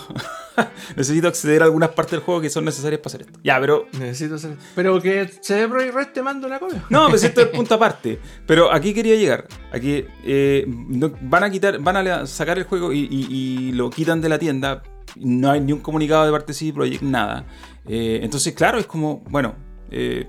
necesito 0.95 1.27
acceder 1.27 1.61
a 1.61 1.65
algunas 1.65 1.89
partes 1.89 2.11
del 2.11 2.19
juego 2.21 2.41
que 2.41 2.49
son 2.49 2.65
necesarias 2.65 2.99
para 3.01 3.07
hacer 3.15 3.21
esto. 3.27 3.39
Ya, 3.43 3.59
pero 3.59 3.87
Necesito 3.99 4.35
hacer. 4.35 4.55
Pero 4.75 5.01
que 5.01 5.27
CD 5.41 5.67
Projekt 5.67 5.93
Red 5.95 6.07
te 6.13 6.21
manda 6.21 6.47
una 6.47 6.59
copia. 6.59 6.83
no, 6.89 7.09
pues 7.09 7.23
esto 7.23 7.41
es 7.41 7.47
punto 7.55 7.75
aparte. 7.75 8.19
Pero 8.45 8.71
aquí 8.71 8.93
quería 8.93 9.15
llegar. 9.15 9.47
Aquí 9.71 10.05
eh, 10.25 10.65
no- 10.67 11.13
van 11.21 11.43
a 11.43 11.49
quitar, 11.49 11.79
van 11.79 11.97
a 11.97 12.25
sacar 12.27 12.57
el 12.57 12.63
juego 12.65 12.91
y, 12.93 13.07
y- 13.09 13.27
y 13.29 13.71
lo 13.73 13.89
quitan 13.89 14.21
de 14.21 14.29
la 14.29 14.39
tienda. 14.39 14.83
No 15.15 15.51
hay 15.51 15.61
ni 15.61 15.73
un 15.73 15.79
comunicado 15.79 16.25
de 16.25 16.31
parte 16.31 16.47
de 16.47 16.53
CD 16.53 16.73
Projekt, 16.73 17.01
nada. 17.03 17.45
Eh, 17.87 18.19
entonces, 18.23 18.53
claro, 18.53 18.79
es 18.79 18.85
como, 18.87 19.23
bueno, 19.29 19.55
eh, 19.91 20.27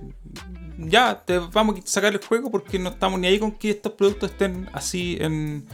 ya 0.76 1.22
te 1.24 1.38
vamos 1.38 1.78
a 1.78 1.82
sacar 1.86 2.12
el 2.12 2.18
juego 2.24 2.50
porque 2.50 2.78
no 2.78 2.90
estamos 2.90 3.18
ni 3.20 3.28
ahí 3.28 3.38
con 3.38 3.52
que 3.52 3.70
estos 3.70 3.92
productos 3.92 4.32
estén 4.32 4.68
así 4.72 5.16
en, 5.20 5.64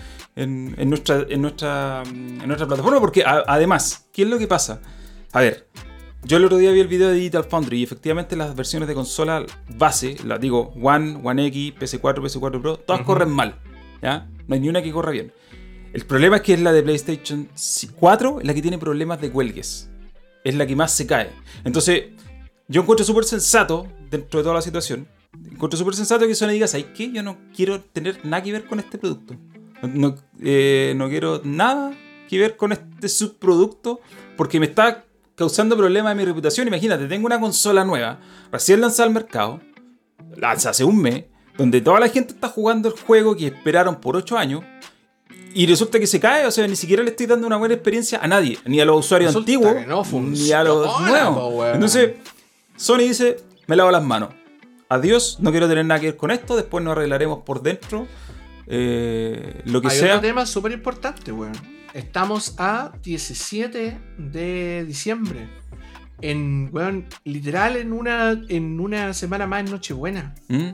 en- 0.42 0.74
en 0.78 0.88
nuestra, 0.90 1.24
en, 1.28 1.42
nuestra, 1.42 2.02
en 2.04 2.46
nuestra 2.46 2.66
plataforma. 2.66 3.00
Porque 3.00 3.22
a- 3.24 3.44
además, 3.46 4.08
¿qué 4.12 4.22
es 4.22 4.28
lo 4.28 4.38
que 4.38 4.46
pasa? 4.46 4.80
A 5.32 5.40
ver, 5.40 5.68
yo 6.24 6.36
el 6.36 6.44
otro 6.44 6.58
día 6.58 6.70
vi 6.72 6.80
el 6.80 6.88
video 6.88 7.08
de 7.08 7.14
Digital 7.14 7.44
Foundry 7.44 7.78
y 7.80 7.82
efectivamente 7.84 8.36
las 8.36 8.54
versiones 8.54 8.88
de 8.88 8.94
consola 8.94 9.44
base, 9.76 10.16
las 10.24 10.40
digo, 10.40 10.72
One, 10.82 11.20
One 11.22 11.46
X, 11.46 11.74
PS4, 11.78 12.22
PS4 12.22 12.60
Pro, 12.60 12.76
todas 12.78 13.00
Ujú. 13.02 13.06
corren 13.06 13.30
mal. 13.30 13.56
¿ya? 14.02 14.28
No 14.48 14.54
hay 14.54 14.60
ni 14.60 14.68
una 14.68 14.82
que 14.82 14.92
corra 14.92 15.10
bien. 15.12 15.32
El 15.92 16.04
problema 16.06 16.36
es 16.36 16.42
que 16.42 16.54
es 16.54 16.60
la 16.60 16.72
de 16.72 16.82
PlayStation 16.82 17.48
4 17.98 18.38
la 18.42 18.54
que 18.54 18.62
tiene 18.62 18.78
problemas 18.78 19.20
de 19.20 19.30
cuelgues. 19.30 19.90
Es 20.44 20.54
la 20.54 20.66
que 20.66 20.76
más 20.76 20.92
se 20.92 21.06
cae. 21.06 21.30
Entonces, 21.64 22.04
yo 22.68 22.82
encuentro 22.82 23.04
súper 23.04 23.24
sensato, 23.24 23.86
dentro 24.10 24.38
de 24.38 24.44
toda 24.44 24.54
la 24.54 24.62
situación, 24.62 25.08
encuentro 25.52 25.76
súper 25.76 25.94
sensato 25.94 26.26
que 26.26 26.34
Sony 26.34 26.48
diga, 26.50 26.66
¿sabes 26.68 26.86
qué? 26.94 27.10
Yo 27.12 27.22
no 27.22 27.38
quiero 27.54 27.80
tener 27.80 28.24
nada 28.24 28.42
que 28.42 28.52
ver 28.52 28.66
con 28.66 28.78
este 28.78 28.98
producto. 28.98 29.34
No, 29.82 30.14
eh, 30.42 30.94
no 30.96 31.08
quiero 31.08 31.40
nada 31.44 31.92
que 32.28 32.38
ver 32.38 32.56
con 32.56 32.72
este 32.72 33.08
subproducto 33.08 34.00
porque 34.36 34.60
me 34.60 34.66
está 34.66 35.04
causando 35.34 35.76
problemas 35.76 36.12
en 36.12 36.18
mi 36.18 36.24
reputación. 36.24 36.68
Imagínate, 36.68 37.06
tengo 37.06 37.26
una 37.26 37.40
consola 37.40 37.84
nueva, 37.84 38.20
recién 38.52 38.80
lanzada 38.80 39.08
al 39.08 39.14
mercado, 39.14 39.60
lanza 40.36 40.70
hace 40.70 40.84
un 40.84 41.00
mes, 41.00 41.24
donde 41.56 41.80
toda 41.80 41.98
la 42.00 42.08
gente 42.08 42.34
está 42.34 42.48
jugando 42.48 42.88
el 42.88 42.94
juego 42.98 43.34
que 43.34 43.46
esperaron 43.46 44.00
por 44.00 44.16
8 44.16 44.36
años. 44.38 44.62
Y 45.52 45.66
resulta 45.66 45.98
que 45.98 46.06
se 46.06 46.20
cae, 46.20 46.46
o 46.46 46.50
sea, 46.50 46.68
ni 46.68 46.76
siquiera 46.76 47.02
le 47.02 47.10
estoy 47.10 47.26
dando 47.26 47.46
una 47.46 47.56
buena 47.56 47.74
experiencia 47.74 48.20
a 48.22 48.28
nadie, 48.28 48.58
ni 48.66 48.80
a 48.80 48.84
los 48.84 49.04
usuarios 49.04 49.34
Resulta 49.34 49.52
antiguos, 49.52 49.86
no 49.86 50.20
ni 50.20 50.52
a 50.52 50.62
los 50.62 51.00
nuevos. 51.00 51.54
weón. 51.54 51.74
Entonces, 51.74 52.12
Sony 52.76 52.98
dice, 52.98 53.38
me 53.66 53.76
lavo 53.76 53.90
las 53.90 54.02
manos. 54.02 54.30
Adiós, 54.88 55.38
no 55.40 55.50
quiero 55.50 55.68
tener 55.68 55.84
nada 55.84 56.00
que 56.00 56.06
ver 56.06 56.16
con 56.16 56.30
esto, 56.30 56.56
después 56.56 56.84
nos 56.84 56.92
arreglaremos 56.92 57.40
por 57.44 57.62
dentro. 57.62 58.06
Eh, 58.72 59.62
lo 59.64 59.80
que 59.82 59.88
Hay 59.88 59.98
sea. 59.98 60.16
otro 60.16 60.28
tema 60.28 60.46
súper 60.46 60.72
importante, 60.72 61.32
weón. 61.32 61.52
Estamos 61.92 62.54
a 62.58 62.92
17 63.02 63.98
de 64.16 64.84
diciembre. 64.86 65.48
En, 66.22 66.68
weón, 66.72 67.06
literal 67.24 67.76
en 67.76 67.92
una, 67.92 68.40
en 68.48 68.78
una 68.78 69.12
semana 69.12 69.46
más 69.46 69.60
en 69.64 69.70
Nochebuena. 69.72 70.34
¿Mm? 70.48 70.68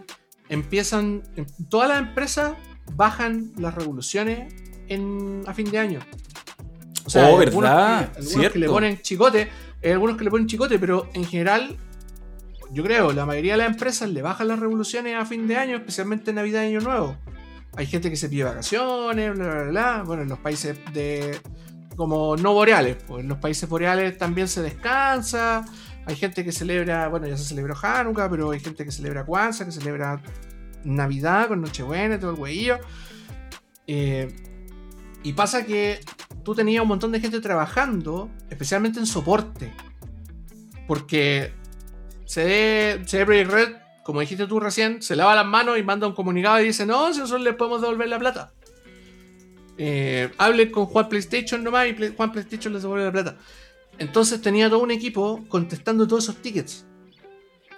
Empiezan, 0.51 1.23
em- 1.37 1.47
todas 1.71 1.89
las 1.89 1.99
empresas 2.01 2.53
bajan 2.95 3.53
las 3.57 3.75
revoluciones 3.75 4.53
en, 4.89 5.43
a 5.47 5.55
fin 5.55 5.71
de 5.71 5.79
año. 5.79 6.01
O 7.07 7.19
Oh, 7.19 7.39
hay 7.39 7.47
algunos 7.47 7.71
verdad, 7.71 8.13
que- 8.13 8.19
algunos 8.19 8.53
que 8.53 8.59
le 8.59 8.69
ponen 8.69 8.99
chicote, 9.01 9.49
hay 9.83 9.91
algunos 9.93 10.17
que 10.19 10.25
le 10.25 10.31
ponen 10.31 10.47
chicote, 10.49 10.79
pero 10.79 11.09
en 11.15 11.25
general, 11.25 11.77
yo 12.73 12.83
creo, 12.83 13.13
la 13.13 13.25
mayoría 13.25 13.53
de 13.53 13.59
las 13.59 13.69
empresas 13.69 14.11
le 14.11 14.21
bajan 14.23 14.49
las 14.49 14.59
revoluciones 14.59 15.15
a 15.17 15.25
fin 15.25 15.47
de 15.49 15.57
año, 15.57 15.77
especialmente 15.77 16.31
en 16.31 16.37
Navidad 16.37 16.63
y 16.65 16.67
Año 16.67 16.81
Nuevo. 16.81 17.17
Hay 17.77 17.87
gente 17.87 18.11
que 18.11 18.17
se 18.17 18.29
pide 18.29 18.45
vacaciones, 18.45 19.35
bla, 19.37 19.49
bla, 19.49 19.63
bla. 19.65 20.03
Bueno, 20.05 20.23
en 20.23 20.29
los 20.29 20.39
países 20.39 20.79
de 20.93 21.39
como 21.97 22.37
no 22.37 22.53
boreales, 22.53 22.97
pues 23.07 23.23
en 23.23 23.29
los 23.29 23.39
países 23.39 23.69
boreales 23.69 24.17
también 24.19 24.49
se 24.49 24.63
descansa. 24.63 25.65
Hay 26.07 26.15
gente 26.15 26.45
que 26.45 26.53
celebra, 26.53 27.09
bueno, 27.09 27.27
ya 27.27 27.37
se 27.37 27.45
celebró 27.45 27.75
Hanukkah, 27.81 28.31
pero 28.31 28.51
hay 28.51 28.61
gente 28.61 28.85
que 28.85 28.93
celebra 28.93 29.25
Kwanzaa, 29.25 29.67
que 29.67 29.73
celebra 29.73 30.23
Navidad 30.85 31.49
con 31.49 31.61
Nochebuena 31.61 32.21
todo 32.21 32.31
el 32.31 32.37
güeyillo. 32.37 32.79
Eh, 33.87 34.35
y 35.23 35.33
pasa 35.33 35.65
que 35.67 36.01
tú 36.45 36.55
tenías 36.55 36.83
un 36.83 36.89
montón 36.89 37.11
de 37.11 37.21
gente 37.21 37.41
trabajando, 37.41 38.31
especialmente 38.51 39.01
en 39.01 39.07
soporte. 39.07 39.73
Porque 40.87 41.53
CD, 42.25 43.03
CD 43.07 43.25
Projekt 43.27 43.51
Red, 43.51 43.75
como 44.07 44.21
dijiste 44.21 44.47
tú 44.47 44.61
recién, 44.61 45.03
se 45.03 45.17
lava 45.17 45.35
las 45.35 45.45
manos 45.45 45.77
y 45.77 45.83
manda 45.83 46.07
un 46.07 46.15
comunicado 46.15 46.61
y 46.61 46.67
dice, 46.67 46.87
no, 46.87 47.13
si 47.13 47.19
nosotros 47.19 47.43
les 47.43 47.57
podemos 47.57 47.81
devolver 47.81 48.09
la 48.09 48.21
plata. 48.21 48.53
Eh, 49.79 50.31
hable 50.39 50.71
con 50.71 50.87
Juan 50.87 51.09
PlayStation 51.09 51.65
nomás 51.65 51.89
y 51.89 52.15
Juan 52.17 52.31
PlayStation 52.31 52.73
les 52.73 52.83
devuelve 52.83 53.07
la 53.07 53.11
plata. 53.11 53.37
Entonces 53.99 54.41
tenía 54.41 54.71
todo 54.71 54.79
un 54.79 54.93
equipo 54.93 55.45
contestando 55.49 56.07
todos 56.07 56.23
esos 56.23 56.37
tickets. 56.37 56.86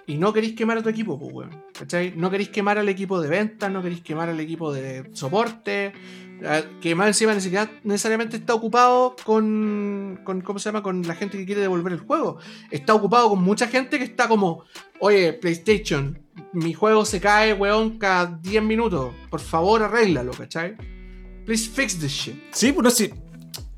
Y 0.09 0.17
no 0.17 0.33
queréis 0.33 0.55
quemar 0.55 0.79
a 0.79 0.81
tu 0.81 0.89
equipo, 0.89 1.19
pues, 1.19 1.31
weón. 1.31 1.63
¿Cachai? 1.71 2.13
No 2.15 2.31
queréis 2.31 2.49
quemar 2.49 2.79
al 2.79 2.89
equipo 2.89 3.21
de 3.21 3.29
ventas, 3.29 3.71
no 3.71 3.83
queréis 3.83 4.01
quemar 4.01 4.27
al 4.27 4.39
equipo 4.39 4.73
de 4.73 5.07
soporte, 5.13 5.93
eh, 6.41 6.63
que 6.81 6.95
más 6.95 7.09
encima 7.09 7.35
necesariamente 7.83 8.37
está 8.37 8.55
ocupado 8.55 9.15
con, 9.23 10.19
con, 10.23 10.41
¿cómo 10.41 10.57
se 10.57 10.69
llama? 10.69 10.81
Con 10.81 11.05
la 11.05 11.13
gente 11.13 11.37
que 11.37 11.45
quiere 11.45 11.61
devolver 11.61 11.93
el 11.93 11.99
juego. 11.99 12.39
Está 12.71 12.95
ocupado 12.95 13.29
con 13.29 13.43
mucha 13.43 13.67
gente 13.67 13.99
que 13.99 14.03
está 14.03 14.27
como, 14.27 14.63
oye, 14.99 15.33
PlayStation, 15.33 16.19
mi 16.53 16.73
juego 16.73 17.05
se 17.05 17.21
cae, 17.21 17.53
weón, 17.53 17.99
cada 17.99 18.39
10 18.41 18.63
minutos. 18.63 19.13
Por 19.29 19.41
favor, 19.41 19.83
arréglalo, 19.83 20.31
¿cachai? 20.31 20.75
Please 21.45 21.69
fix 21.69 21.99
this 21.99 22.11
shit. 22.11 22.35
Sí, 22.51 22.71
pues 22.71 22.83
no, 22.83 22.89
sí. 22.89 23.11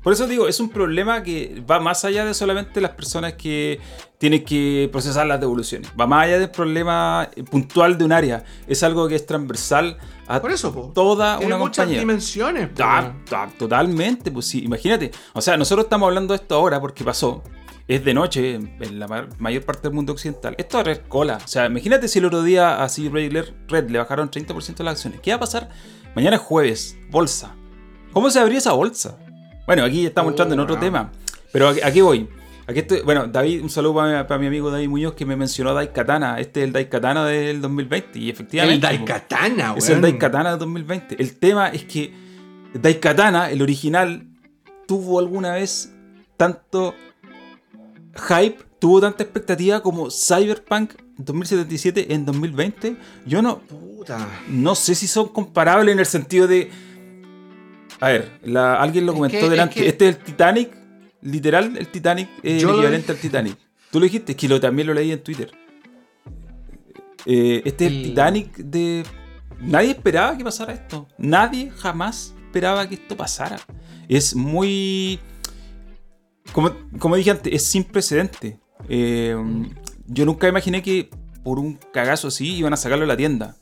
Por 0.02 0.12
eso 0.12 0.26
digo, 0.26 0.48
es 0.48 0.58
un 0.58 0.68
problema 0.68 1.22
que 1.22 1.62
va 1.70 1.78
más 1.78 2.04
allá 2.04 2.24
de 2.24 2.34
solamente 2.34 2.80
las 2.80 2.90
personas 2.92 3.34
que 3.34 3.78
tienen 4.18 4.44
que 4.44 4.88
procesar 4.90 5.26
las 5.26 5.38
devoluciones. 5.40 5.90
Va 5.98 6.06
más 6.08 6.24
allá 6.24 6.38
del 6.40 6.50
problema 6.50 7.28
puntual 7.50 7.96
de 7.96 8.04
un 8.04 8.12
área. 8.12 8.42
Es 8.66 8.82
algo 8.82 9.06
que 9.08 9.14
es 9.14 9.24
transversal 9.26 9.96
a 10.26 10.40
Por 10.40 10.50
eso, 10.50 10.72
po. 10.74 10.90
toda 10.94 11.38
Tiene 11.38 11.54
una 11.54 11.62
muchas 11.62 11.76
compañía. 11.84 12.00
dimensiones, 12.00 12.68
po, 12.70 12.82
Ah, 12.84 13.12
ah, 13.32 13.48
totalmente, 13.58 14.30
pues 14.32 14.46
sí, 14.46 14.64
imagínate. 14.64 15.12
O 15.34 15.40
sea, 15.40 15.56
nosotros 15.56 15.84
estamos 15.86 16.08
hablando 16.08 16.32
de 16.34 16.42
esto 16.42 16.56
ahora 16.56 16.80
porque 16.80 17.04
pasó. 17.04 17.42
Es 17.88 18.04
de 18.04 18.14
noche 18.14 18.54
en 18.54 18.98
la 18.98 19.06
ma- 19.08 19.28
mayor 19.38 19.64
parte 19.64 19.82
del 19.82 19.92
mundo 19.92 20.12
occidental. 20.12 20.54
Esto 20.56 20.80
es 20.82 21.00
cola. 21.08 21.38
O 21.44 21.48
sea, 21.48 21.66
imagínate 21.66 22.06
si 22.08 22.20
el 22.20 22.24
otro 22.24 22.42
día 22.42 22.82
así 22.82 23.08
Red, 23.08 23.44
Red 23.68 23.90
le 23.90 23.98
bajaron 23.98 24.30
30% 24.30 24.78
de 24.78 24.84
las 24.84 24.94
acciones. 24.94 25.20
¿Qué 25.20 25.30
va 25.32 25.36
a 25.36 25.40
pasar? 25.40 25.68
Mañana 26.14 26.36
es 26.36 26.42
jueves, 26.42 26.96
bolsa. 27.10 27.54
¿Cómo 28.12 28.30
se 28.30 28.38
abría 28.38 28.58
esa 28.58 28.72
bolsa? 28.72 29.18
Bueno, 29.72 29.84
aquí 29.84 30.04
estamos 30.04 30.28
Oh, 30.28 30.32
entrando 30.32 30.52
en 30.52 30.60
otro 30.60 30.78
tema. 30.78 31.10
Pero 31.50 31.68
aquí, 31.70 31.80
aquí 31.82 32.02
voy. 32.02 32.28
Aquí 32.66 32.80
estoy, 32.80 33.00
bueno, 33.00 33.26
David, 33.26 33.62
un 33.62 33.70
saludo 33.70 33.94
para 33.94 34.18
mi, 34.22 34.28
para 34.28 34.38
mi 34.38 34.46
amigo 34.48 34.70
David 34.70 34.86
Muñoz 34.86 35.14
que 35.14 35.24
me 35.24 35.34
mencionó 35.34 35.72
Daikatana. 35.72 36.38
Este 36.40 36.60
es 36.60 36.66
el 36.66 36.74
Daikatana 36.74 37.24
del 37.24 37.62
2020. 37.62 38.18
Y 38.18 38.24
El 38.24 38.30
efectivamente. 38.32 38.86
pues, 38.86 38.98
Daikatana, 38.98 39.64
weón. 39.70 39.78
es 39.78 39.88
el 39.88 40.02
Daikatana 40.02 40.50
de 40.52 40.56
2020. 40.58 41.16
El 41.22 41.38
tema 41.38 41.68
es 41.68 41.84
que 41.84 42.12
Daikatana, 42.74 43.50
el 43.50 43.62
original, 43.62 44.26
tuvo 44.86 45.18
alguna 45.18 45.54
vez 45.54 45.90
tanto 46.36 46.94
hype, 48.28 48.58
tuvo 48.78 49.00
tanta 49.00 49.22
expectativa 49.22 49.80
como 49.82 50.10
Cyberpunk 50.10 50.92
2077 51.16 52.12
en 52.12 52.26
2020. 52.26 52.96
Yo 53.24 53.40
no, 53.40 53.60
Puta. 53.60 54.28
no 54.50 54.74
sé 54.74 54.94
si 54.94 55.06
son 55.06 55.28
comparables 55.28 55.94
en 55.94 55.98
el 55.98 56.04
sentido 56.06 56.46
de. 56.46 56.70
A 58.02 58.08
ver, 58.08 58.40
la- 58.44 58.80
alguien 58.82 59.06
lo 59.06 59.12
Es 59.12 59.16
comentó 59.16 59.38
es 59.38 59.50
delante. 59.50 59.74
que- 59.76 59.88
Este 59.88 60.08
es 60.08 60.16
el 60.16 60.22
Titanic. 60.24 60.70
Literal, 61.22 61.76
el 61.78 61.86
Titanic 61.88 62.28
es 62.42 62.60
Yo 62.60 62.68
el 62.68 62.74
lo 62.74 62.80
equivalente 62.80 63.12
al 63.12 63.18
Titanic. 63.18 63.56
Tú 63.90 64.00
lo 64.00 64.04
dijiste, 64.04 64.32
es 64.32 64.38
que 64.38 64.48
lo, 64.48 64.60
también 64.60 64.88
lo 64.88 64.94
leí 64.94 65.12
en 65.12 65.22
Twitter. 65.22 65.52
Eh, 67.24 67.62
este 67.64 67.86
es 67.86 67.92
el 67.92 67.96
El- 67.98 68.02
Titanic 68.10 68.56
de. 68.56 69.04
Nadie 69.60 69.90
esperaba 69.92 70.36
que 70.36 70.42
pasara 70.42 70.72
esto. 70.72 71.06
Nadie 71.18 71.70
jamás 71.70 72.34
esperaba 72.46 72.88
que 72.88 72.96
esto 72.96 73.16
pasara. 73.16 73.60
Es 74.08 74.34
muy. 74.34 75.20
Como, 76.52 76.72
como 76.98 77.14
dije 77.16 77.30
antes, 77.30 77.52
es 77.52 77.64
sin 77.64 77.84
precedente. 77.84 78.58
Eh, 78.88 79.36
yo 80.08 80.26
nunca 80.26 80.48
imaginé 80.48 80.82
que 80.82 81.08
por 81.44 81.58
un 81.60 81.78
cagazo 81.92 82.28
así 82.28 82.56
iban 82.56 82.72
a 82.72 82.76
sacarlo 82.76 83.02
de 83.04 83.08
la 83.08 83.16
tienda. 83.16 83.56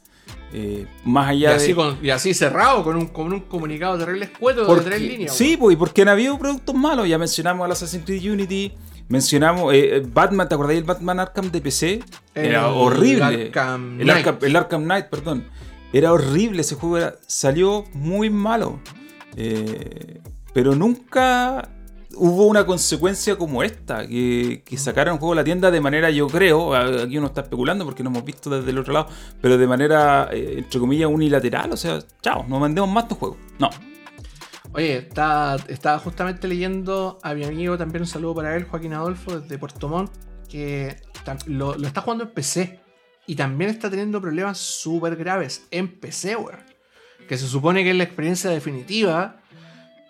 Eh, 0.52 0.86
más 1.04 1.32
Y 1.32 1.46
allá 1.46 1.54
así, 1.56 1.68
de. 1.68 1.74
con- 1.76 1.98
y 2.02 2.10
así 2.10 2.34
cerrado, 2.34 2.82
con 2.82 2.96
un, 2.96 3.06
con 3.06 3.32
un 3.32 3.40
comunicado 3.40 3.96
terrible 3.98 4.24
escueto 4.24 4.62
de 4.62 4.66
Porque- 4.66 4.84
tres 4.84 5.00
líneas. 5.00 5.36
sí, 5.36 5.56
pues, 5.56 5.74
y 5.74 5.76
porque 5.76 6.02
han 6.02 6.08
habido 6.08 6.38
productos 6.38 6.74
malos. 6.74 7.08
Ya 7.08 7.18
mencionamos 7.18 7.64
al 7.64 7.72
Assassin's 7.72 8.04
Creed 8.04 8.32
Unity. 8.32 8.72
Mencionamos 9.08 9.72
eh, 9.74 9.96
eh, 9.98 10.02
Batman, 10.12 10.48
¿te 10.48 10.54
acordáis 10.54 10.78
del 10.78 10.84
Batman 10.86 11.20
Arkham 11.20 11.50
de 11.50 11.60
PC? 11.60 12.00
Era 12.34 12.60
El 12.68 12.74
horrible. 12.74 13.24
Arkham 13.24 14.00
el. 14.00 14.10
Arkham, 14.10 14.38
el 14.42 14.56
Arkham 14.56 14.82
Knight, 14.84 15.06
perdón. 15.06 15.44
Era 15.92 16.12
horrible 16.12 16.60
ese 16.62 16.74
juego. 16.76 16.96
era- 16.98 17.14
salió 17.26 17.84
muy 17.94 18.30
malo. 18.30 18.80
Eh, 19.36 20.20
pero 20.52 20.74
nunca 20.74 21.68
hubo 22.16 22.46
una 22.46 22.66
consecuencia 22.66 23.36
como 23.36 23.62
esta. 23.62 24.06
Que, 24.06 24.62
que 24.64 24.76
sacaran 24.76 25.14
un 25.14 25.20
juego 25.20 25.34
de 25.34 25.40
la 25.40 25.44
tienda 25.44 25.70
de 25.70 25.80
manera, 25.80 26.10
yo 26.10 26.26
creo, 26.28 26.74
aquí 26.74 27.18
uno 27.18 27.28
está 27.28 27.42
especulando 27.42 27.84
porque 27.84 28.02
no 28.02 28.10
hemos 28.10 28.24
visto 28.24 28.50
desde 28.50 28.70
el 28.70 28.78
otro 28.78 28.92
lado, 28.92 29.08
pero 29.40 29.58
de 29.58 29.66
manera, 29.66 30.28
eh, 30.32 30.56
entre 30.58 30.80
comillas, 30.80 31.10
unilateral. 31.10 31.72
O 31.72 31.76
sea, 31.76 31.98
chao, 32.22 32.44
no 32.48 32.58
mandemos 32.58 32.90
más 32.90 33.08
tu 33.08 33.14
juego. 33.14 33.36
No. 33.58 33.70
Oye, 34.72 35.08
estaba 35.68 35.98
justamente 35.98 36.46
leyendo 36.46 37.18
a 37.22 37.34
mi 37.34 37.44
amigo, 37.44 37.76
también 37.76 38.02
un 38.02 38.06
saludo 38.06 38.36
para 38.36 38.54
él, 38.56 38.64
Joaquín 38.64 38.92
Adolfo, 38.92 39.40
desde 39.40 39.58
Puerto 39.58 39.88
Montt, 39.88 40.12
que 40.48 40.96
lo, 41.46 41.74
lo 41.74 41.86
está 41.86 42.02
jugando 42.02 42.24
en 42.24 42.30
PC. 42.30 42.80
Y 43.26 43.36
también 43.36 43.70
está 43.70 43.88
teniendo 43.88 44.20
problemas 44.20 44.58
súper 44.58 45.14
graves 45.14 45.66
en 45.70 46.00
PC, 46.00 46.36
weón. 46.36 46.58
Que 47.28 47.38
se 47.38 47.46
supone 47.46 47.84
que 47.84 47.90
es 47.90 47.96
la 47.96 48.02
experiencia 48.02 48.50
definitiva 48.50 49.40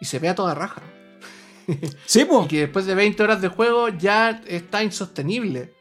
y 0.01 0.07
se 0.07 0.19
ve 0.19 0.31
a 0.31 0.35
toda 0.35 0.55
raja. 0.55 0.81
Sí, 2.07 2.25
pues. 2.25 2.47
Y 2.47 2.49
que 2.49 2.61
después 2.61 2.87
de 2.87 2.95
20 2.95 3.23
horas 3.23 3.41
de 3.41 3.49
juego 3.49 3.89
ya 3.89 4.43
está 4.47 4.83
insostenible. 4.83 5.73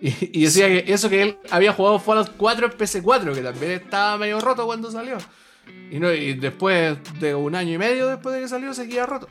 Y, 0.00 0.40
y 0.40 0.44
decía 0.44 0.66
que 0.68 0.84
eso 0.92 1.08
que 1.08 1.22
él 1.22 1.38
había 1.50 1.72
jugado 1.72 1.98
Fallout 2.00 2.32
4 2.36 2.66
en 2.66 2.72
PC4, 2.72 3.34
que 3.34 3.40
también 3.40 3.72
estaba 3.72 4.18
medio 4.18 4.40
roto 4.40 4.66
cuando 4.66 4.90
salió. 4.90 5.16
Y, 5.90 6.00
no, 6.00 6.12
y 6.12 6.34
después 6.34 6.98
de 7.20 7.34
un 7.34 7.54
año 7.54 7.74
y 7.74 7.78
medio 7.78 8.08
después 8.08 8.34
de 8.34 8.40
que 8.42 8.48
salió, 8.48 8.74
seguía 8.74 9.06
roto. 9.06 9.28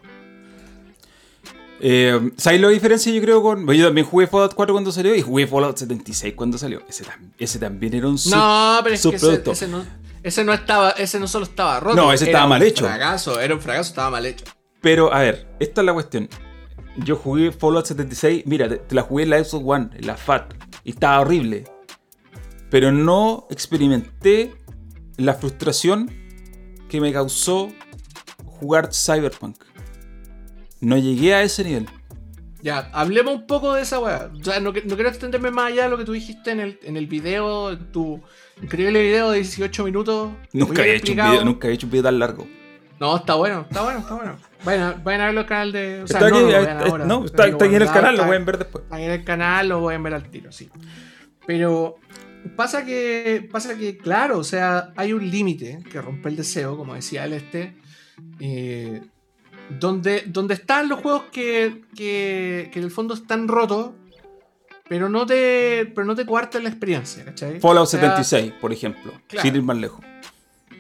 Eh, 1.84 2.32
¿Sabes 2.38 2.62
la 2.62 2.70
diferencia 2.70 3.12
yo 3.12 3.22
creo 3.22 3.42
con... 3.42 3.66
Yo 3.74 3.86
también 3.88 4.06
jugué 4.06 4.28
Fallout 4.28 4.54
4 4.54 4.74
cuando 4.74 4.92
salió 4.92 5.16
y 5.16 5.22
jugué 5.22 5.48
Fallout 5.48 5.78
76 5.78 6.36
cuando 6.36 6.58
salió. 6.58 6.84
Ese, 6.88 7.04
tam- 7.04 7.32
ese 7.40 7.58
también 7.60 7.94
era 7.96 8.08
un... 8.08 8.18
sub- 8.20 8.34
No, 8.34 8.80
pero 8.84 8.96
es 8.96 9.02
que 9.02 9.10
ese, 9.52 9.68
no, 9.68 9.84
ese 10.22 10.44
no 10.44 10.54
estaba, 10.54 10.92
ese 10.92 11.20
no 11.20 11.28
solo 11.28 11.46
estaba 11.46 11.80
roto. 11.80 11.96
No, 11.96 12.14
ese 12.14 12.26
estaba 12.26 12.46
mal 12.48 12.62
hecho. 12.62 12.86
Fracaso, 12.86 13.40
era 13.42 13.56
un 13.56 13.62
fracaso, 13.62 13.90
estaba 13.90 14.12
mal 14.12 14.26
hecho. 14.28 14.46
Pero, 14.82 15.14
a 15.14 15.20
ver, 15.20 15.48
esta 15.60 15.82
es 15.82 15.86
la 15.86 15.94
cuestión. 15.94 16.28
Yo 16.98 17.16
jugué 17.16 17.52
Fallout 17.52 17.86
76, 17.86 18.44
mira, 18.46 18.68
te, 18.68 18.78
te 18.78 18.96
la 18.96 19.04
jugué 19.04 19.24
en 19.24 19.30
la 19.30 19.44
Xbox 19.44 19.64
One, 19.66 19.90
en 19.94 20.08
la 20.08 20.18
FAT, 20.18 20.54
y 20.84 20.92
estaba 20.92 21.22
horrible. 21.22 21.64
Pero 22.70 22.92
no 22.92 23.48
experimenté 23.50 24.54
la 25.18 25.34
frustración 25.36 26.10
que 26.90 27.00
me 27.00 27.14
causó 27.14 27.72
jugar 28.44 28.90
Cyberpunk. 28.94 29.58
No 30.82 30.98
llegué 30.98 31.36
a 31.36 31.44
ese 31.44 31.64
nivel. 31.64 31.88
Ya, 32.62 32.90
hablemos 32.94 33.34
un 33.34 33.48
poco 33.48 33.74
de 33.74 33.82
esa 33.82 34.00
weá. 34.00 34.32
O 34.40 34.44
sea, 34.44 34.60
no, 34.60 34.72
quiero 34.74 35.10
extenderme 35.10 35.52
más 35.52 35.72
allá 35.72 35.86
de 35.86 35.90
lo 35.90 35.98
que 35.98 36.06
tú 36.06 36.12
dijiste 36.12 36.52
en 36.52 36.60
el, 36.60 36.80
en 36.84 36.96
el 36.96 37.08
video, 37.08 37.72
en 37.72 37.92
tu 37.92 38.22
increíble 38.62 39.02
video 39.02 39.32
de 39.32 39.38
18 39.38 39.84
minutos. 39.84 40.32
Nunca 40.54 40.82
había, 40.82 40.94
bien 40.94 40.98
hecho 40.98 41.12
un 41.12 41.30
video, 41.30 41.46
nunca 41.46 41.68
había 41.68 41.76
hecho 41.76 41.88
un 41.88 41.92
video 41.92 42.04
tan 42.04 42.20
largo. 42.20 42.48
No, 43.02 43.16
está 43.16 43.34
bueno, 43.34 43.62
está 43.68 43.82
bueno, 43.82 44.00
está 44.00 44.14
bueno. 44.14 44.38
Vayan 44.64 44.84
a, 44.84 44.92
vayan 44.94 45.22
a 45.22 45.26
verlo 45.26 45.40
al 45.40 45.46
canal 45.48 45.72
de. 45.72 46.04
O 46.04 46.08
sea, 46.08 46.20
Está 46.20 46.30
no, 46.30 46.36
aquí, 46.36 46.46
no, 46.46 46.52
lo 46.52 46.62
vean 46.62 46.78
ahora. 46.78 47.06
no, 47.06 47.26
está, 47.26 47.44
aquí 47.46 47.76
en 47.76 47.82
el 47.82 47.92
canal, 47.92 48.16
lo 48.16 48.28
pueden 48.28 48.46
ver 48.46 48.58
después. 48.60 48.84
Está 48.84 49.02
en 49.02 49.12
el 49.12 49.24
canal, 49.24 49.70
lo 49.70 49.82
pueden 49.82 50.04
ver 50.04 50.14
al 50.14 50.30
tiro, 50.30 50.52
sí. 50.52 50.70
Pero 51.48 51.96
pasa 52.56 52.86
que, 52.86 53.50
pasa 53.52 53.76
que, 53.76 53.98
claro, 53.98 54.38
o 54.38 54.44
sea, 54.44 54.94
hay 54.96 55.14
un 55.14 55.32
límite 55.32 55.80
que 55.92 56.00
rompe 56.00 56.30
el 56.30 56.36
deseo, 56.36 56.78
como 56.78 56.94
decía 56.94 57.26
el 57.26 57.34
este, 57.34 57.74
eh, 58.40 59.02
donde, 59.80 60.26
donde 60.28 60.54
están 60.54 60.88
los 60.88 61.02
juegos 61.02 61.24
que, 61.32 61.82
que, 61.96 62.70
que 62.72 62.78
en 62.78 62.86
el 62.86 62.92
fondo 62.92 63.16
están 63.16 63.48
rotos, 63.48 63.94
pero 64.88 65.10
no 65.10 65.26
te, 65.26 65.92
pero 65.96 66.06
no 66.06 66.14
te 66.14 66.28
cuartan 66.28 66.66
la 66.66 66.70
experiencia, 66.70 67.26
¿cachai? 67.26 67.60
Fallout 67.60 67.88
O 67.88 67.90
sea, 67.90 68.00
76, 68.00 68.54
por 68.62 68.72
ejemplo, 68.72 69.12
claro. 69.28 69.42
sin 69.42 69.56
ir 69.56 69.64
más 69.64 69.78
lejos. 69.78 70.06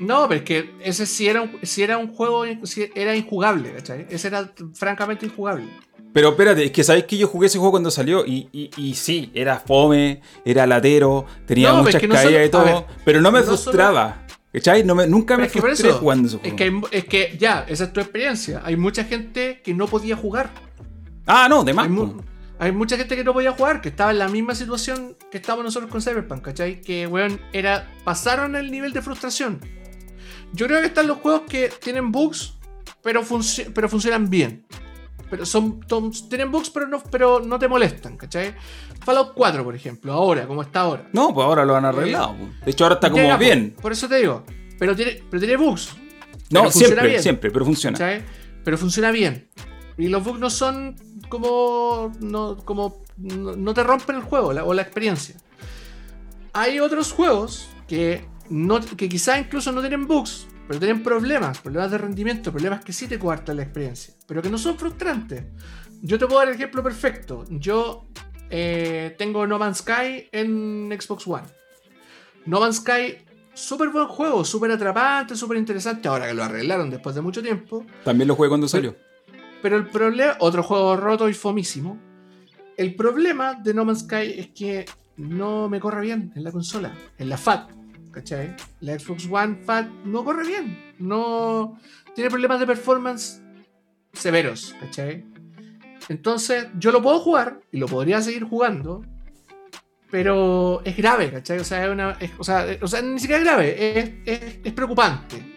No, 0.01 0.27
pero 0.27 0.39
es 0.39 0.45
que 0.45 0.71
ese 0.83 1.05
sí 1.05 1.27
era 1.27 1.41
un, 1.41 1.59
sí 1.63 1.83
era 1.83 1.97
un 1.97 2.07
juego, 2.13 2.43
sí 2.63 2.89
era 2.95 3.15
injugable, 3.15 3.71
¿cachai? 3.73 4.07
Ese 4.09 4.27
era 4.27 4.51
francamente 4.73 5.25
injugable. 5.25 5.65
Pero 6.13 6.29
espérate, 6.31 6.65
es 6.65 6.71
que 6.71 6.83
sabéis 6.83 7.05
que 7.05 7.17
yo 7.17 7.27
jugué 7.27 7.47
ese 7.47 7.57
juego 7.57 7.71
cuando 7.71 7.89
salió 7.91 8.25
y, 8.25 8.49
y, 8.51 8.69
y 8.75 8.95
sí, 8.95 9.31
era 9.33 9.59
fome, 9.59 10.21
era 10.43 10.67
latero, 10.67 11.25
tenía 11.45 11.69
No, 11.71 11.77
muchas 11.83 11.95
es 11.95 12.01
que 12.01 12.07
no 12.07 12.15
caídas 12.15 12.33
solo- 12.33 12.45
y 12.45 12.49
todo, 12.49 12.63
ver, 12.65 12.85
pero 13.05 13.21
no 13.21 13.31
me 13.31 13.39
no 13.39 13.45
solo- 13.45 13.57
frustraba. 13.57 14.25
¿Cachai? 14.51 14.83
No 14.83 14.95
me- 14.95 15.07
nunca 15.07 15.37
me 15.37 15.45
es 15.45 15.51
que 15.53 15.61
frustré 15.61 15.89
eso, 15.89 15.99
jugando 15.99 16.27
ese 16.27 16.35
Es 16.35 16.41
juego. 16.41 16.57
que, 16.57 16.63
hay- 16.65 16.81
es 16.99 17.05
que 17.05 17.37
ya, 17.39 17.65
esa 17.69 17.85
es 17.85 17.93
tu 17.93 18.01
experiencia. 18.01 18.61
Hay 18.65 18.75
mucha 18.75 19.05
gente 19.05 19.61
que 19.63 19.73
no 19.73 19.87
podía 19.87 20.17
jugar. 20.17 20.49
Ah, 21.25 21.47
no, 21.49 21.63
de 21.63 21.73
más. 21.73 21.85
Hay, 21.85 21.91
mu- 21.91 22.17
po. 22.17 22.23
hay 22.59 22.73
mucha 22.73 22.97
gente 22.97 23.15
que 23.15 23.23
no 23.23 23.31
podía 23.31 23.53
jugar, 23.53 23.79
que 23.79 23.87
estaba 23.87 24.11
en 24.11 24.19
la 24.19 24.27
misma 24.27 24.53
situación 24.53 25.15
que 25.31 25.37
estábamos 25.37 25.63
nosotros 25.63 25.89
con 25.89 26.01
Cyberpunk, 26.01 26.41
¿cachai? 26.41 26.81
Que, 26.81 27.07
weón, 27.07 27.39
era, 27.53 27.89
pasaron 28.03 28.57
el 28.57 28.69
nivel 28.71 28.91
de 28.91 29.01
frustración. 29.01 29.61
Yo 30.53 30.67
creo 30.67 30.81
que 30.81 30.87
están 30.87 31.07
los 31.07 31.17
juegos 31.19 31.41
que 31.49 31.69
tienen 31.81 32.11
bugs, 32.11 32.53
pero, 33.01 33.23
funci- 33.23 33.71
pero 33.73 33.87
funcionan 33.89 34.29
bien. 34.29 34.65
Pero 35.29 35.45
son, 35.45 35.79
tienen 36.29 36.51
bugs, 36.51 36.69
pero 36.69 36.87
no, 36.87 37.01
pero 37.09 37.39
no 37.39 37.57
te 37.57 37.67
molestan, 37.69 38.17
¿cachai? 38.17 38.53
Fallout 39.05 39.33
4, 39.33 39.63
por 39.63 39.73
ejemplo, 39.75 40.11
ahora, 40.11 40.45
como 40.45 40.61
está 40.61 40.81
ahora. 40.81 41.07
No, 41.13 41.33
pues 41.33 41.45
ahora 41.45 41.63
lo 41.65 41.75
han 41.75 41.85
arreglado. 41.85 42.35
po. 42.35 42.49
De 42.65 42.71
hecho, 42.71 42.83
ahora 42.83 42.95
está 42.95 43.09
como 43.09 43.23
Llega, 43.23 43.37
bien. 43.37 43.75
Por 43.81 43.93
eso 43.93 44.09
te 44.09 44.17
digo. 44.17 44.43
Pero 44.77 44.95
tiene, 44.95 45.23
pero 45.29 45.39
tiene 45.39 45.55
bugs. 45.55 45.95
No, 46.49 46.69
siempre, 46.69 47.07
bien. 47.07 47.21
siempre, 47.23 47.49
pero 47.49 47.63
funciona. 47.63 47.97
¿cachai? 47.97 48.21
Pero 48.65 48.77
funciona 48.77 49.09
bien. 49.11 49.47
Y 49.97 50.09
los 50.09 50.21
bugs 50.23 50.39
no 50.39 50.49
son 50.49 50.95
como. 51.29 52.11
No, 52.19 52.57
como 52.57 53.01
no, 53.17 53.55
no 53.55 53.73
te 53.73 53.83
rompen 53.83 54.17
el 54.17 54.23
juego 54.23 54.51
la- 54.51 54.65
o 54.65 54.73
la 54.73 54.81
experiencia. 54.81 55.35
hay 56.53 56.79
otros 56.81 57.13
juegos 57.13 57.69
que, 57.87 58.25
no, 58.51 58.81
que 58.81 59.07
quizás 59.07 59.39
incluso 59.39 59.71
no 59.71 59.79
tienen 59.79 60.05
bugs, 60.05 60.45
pero 60.67 60.77
tienen 60.77 61.01
problemas, 61.01 61.59
problemas 61.59 61.89
de 61.89 61.97
rendimiento, 61.97 62.51
problemas 62.51 62.83
que 62.83 62.91
sí 62.91 63.07
te 63.07 63.17
cuartan 63.17 63.55
la 63.57 63.63
experiencia, 63.63 64.13
pero 64.27 64.41
que 64.41 64.49
no 64.49 64.57
son 64.57 64.77
frustrantes. 64.77 65.43
Yo 66.01 66.19
te 66.19 66.25
puedo 66.25 66.39
dar 66.39 66.49
el 66.49 66.55
ejemplo 66.55 66.83
perfecto. 66.83 67.45
Yo 67.49 68.07
eh, 68.49 69.15
tengo 69.17 69.47
No 69.47 69.57
Man's 69.57 69.77
Sky 69.77 70.27
en 70.31 70.89
Xbox 70.99 71.27
One. 71.27 71.47
No 72.45 72.59
Man's 72.59 72.77
Sky, 72.77 73.19
súper 73.53 73.89
buen 73.89 74.07
juego, 74.07 74.43
súper 74.43 74.71
atrapante, 74.71 75.35
súper 75.35 75.57
interesante. 75.57 76.09
Ahora 76.09 76.27
que 76.27 76.33
lo 76.33 76.43
arreglaron 76.43 76.89
después 76.89 77.15
de 77.15 77.21
mucho 77.21 77.41
tiempo. 77.41 77.85
También 78.03 78.27
lo 78.27 78.35
jugué 78.35 78.49
cuando 78.49 78.67
salió. 78.67 78.95
Pero 79.61 79.77
el 79.77 79.87
problema, 79.87 80.35
otro 80.39 80.63
juego 80.63 80.97
roto 80.97 81.29
y 81.29 81.33
fomísimo. 81.33 81.97
El 82.75 82.95
problema 82.95 83.53
de 83.53 83.73
No 83.73 83.85
Man's 83.85 83.99
Sky 83.99 84.33
es 84.35 84.47
que 84.49 84.85
no 85.15 85.69
me 85.69 85.79
corre 85.79 86.01
bien 86.01 86.33
en 86.35 86.43
la 86.43 86.51
consola, 86.51 86.93
en 87.17 87.29
la 87.29 87.37
FAT, 87.37 87.80
¿cachai? 88.11 88.55
La 88.81 88.97
Xbox 88.97 89.27
One 89.31 89.57
FAT 89.63 89.87
no 90.05 90.23
corre 90.23 90.45
bien, 90.47 90.93
no 90.99 91.79
tiene 92.15 92.29
problemas 92.29 92.59
de 92.59 92.67
performance 92.67 93.41
severos, 94.13 94.75
¿cachai? 94.79 95.25
Entonces, 96.09 96.67
yo 96.77 96.91
lo 96.91 97.01
puedo 97.01 97.19
jugar 97.19 97.61
y 97.71 97.77
lo 97.77 97.87
podría 97.87 98.21
seguir 98.21 98.43
jugando, 98.43 99.03
pero 100.09 100.81
es 100.83 100.97
grave, 100.97 101.31
¿cachai? 101.31 101.59
O 101.59 101.63
sea, 101.63 101.85
es 101.85 101.91
una, 101.91 102.17
o, 102.37 102.43
sea, 102.43 102.65
o 102.81 102.87
sea, 102.87 103.01
ni 103.01 103.19
siquiera 103.19 103.39
es 103.39 103.45
grave, 103.45 103.99
es, 104.25 104.59
es- 104.63 104.73
preocupante. 104.73 105.47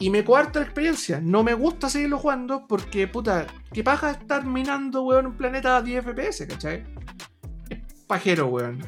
Y 0.00 0.10
me 0.10 0.22
cuarta 0.24 0.60
la 0.60 0.66
experiencia. 0.66 1.20
No 1.20 1.42
me 1.42 1.54
gusta 1.54 1.88
seguirlo 1.88 2.18
jugando 2.18 2.66
porque, 2.68 3.08
puta, 3.08 3.46
qué 3.72 3.82
paja 3.82 4.12
estar 4.12 4.44
minando, 4.44 5.02
weón, 5.02 5.26
un 5.26 5.36
planeta 5.36 5.76
a 5.78 5.82
10 5.82 6.04
FPS, 6.04 6.46
¿cachai? 6.46 6.84
Es 7.68 7.78
pajero, 8.06 8.46
weón. 8.46 8.78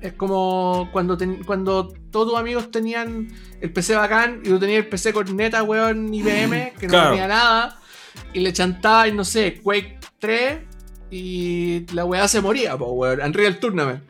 Es 0.00 0.14
como 0.14 0.88
cuando, 0.92 1.16
ten- 1.16 1.42
cuando 1.44 1.88
todos 2.10 2.30
tus 2.30 2.38
amigos 2.38 2.70
tenían 2.70 3.28
el 3.60 3.72
PC 3.72 3.94
bacán 3.96 4.40
y 4.44 4.48
tú 4.48 4.58
tenías 4.58 4.84
el 4.84 4.88
PC 4.88 5.12
con 5.12 5.36
neta, 5.36 5.62
weón, 5.62 6.12
IBM, 6.12 6.72
que 6.78 6.86
no 6.86 6.90
Claro. 6.92 7.10
tenía 7.10 7.28
nada, 7.28 7.78
y 8.32 8.40
le 8.40 8.52
chantabas, 8.52 9.12
no 9.12 9.24
sé, 9.24 9.60
Quake 9.62 9.98
3 10.18 10.58
y 11.10 11.84
la 11.92 12.04
weá 12.04 12.26
se 12.28 12.40
moría, 12.40 12.76
po, 12.78 12.92
weón, 12.92 13.20
Unreal 13.20 13.58
Tournament. 13.58 14.02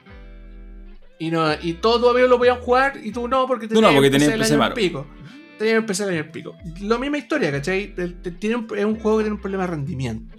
Y, 1.19 1.31
no, 1.31 1.47
y 1.61 1.75
todos 1.75 2.01
tus 2.01 2.11
amigos 2.11 2.31
lo 2.31 2.39
podían 2.39 2.61
jugar 2.61 2.95
y 3.03 3.11
tú 3.13 3.29
no, 3.29 3.47
porque 3.47 3.69
Tú 3.69 3.81
no, 3.81 3.91
porque 3.93 4.07
el 4.07 4.13
tenías 4.13 4.33
PC 4.33 4.53
año 4.55 4.59
malo. 4.59 4.75
pico. 4.75 5.07
Tenía 5.59 5.77
el 5.77 5.85
PC 5.85 6.07
del 6.07 6.15
año 6.21 6.33
pico. 6.33 6.57
Lo 6.81 6.99
misma 6.99 7.19
historia, 7.19 7.51
¿cachai? 7.51 7.95
Tiene 8.39 8.57
un- 8.57 8.69
es 8.75 8.85
un 8.87 8.99
juego 8.99 9.19
que 9.19 9.25
tiene 9.25 9.35
un 9.35 9.41
problema 9.43 9.65
de 9.65 9.71
rendimiento. 9.73 10.35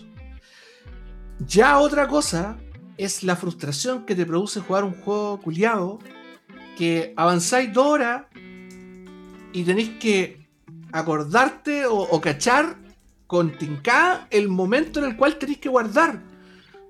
Ya 1.46 1.78
otra 1.80 2.08
cosa 2.08 2.58
es 3.04 3.24
la 3.24 3.36
frustración 3.36 4.06
que 4.06 4.16
te 4.16 4.26
produce 4.26 4.60
jugar 4.60 4.84
un 4.84 4.94
juego 4.94 5.40
culiado 5.40 6.00
que 6.78 7.14
avanzáis 7.16 7.74
dos 7.74 7.86
horas 7.86 8.24
y 9.54 9.64
tenéis 9.64 9.90
que 10.00 10.48
acordarte 10.92 11.86
o, 11.86 11.96
o 11.96 12.22
cachar 12.22 12.78
con 13.28 13.58
tincada 13.58 14.28
el 14.30 14.50
momento 14.50 15.00
en 15.00 15.06
el 15.06 15.18
cual 15.18 15.38
tenéis 15.38 15.60
que 15.60 15.70
guardar. 15.70 16.22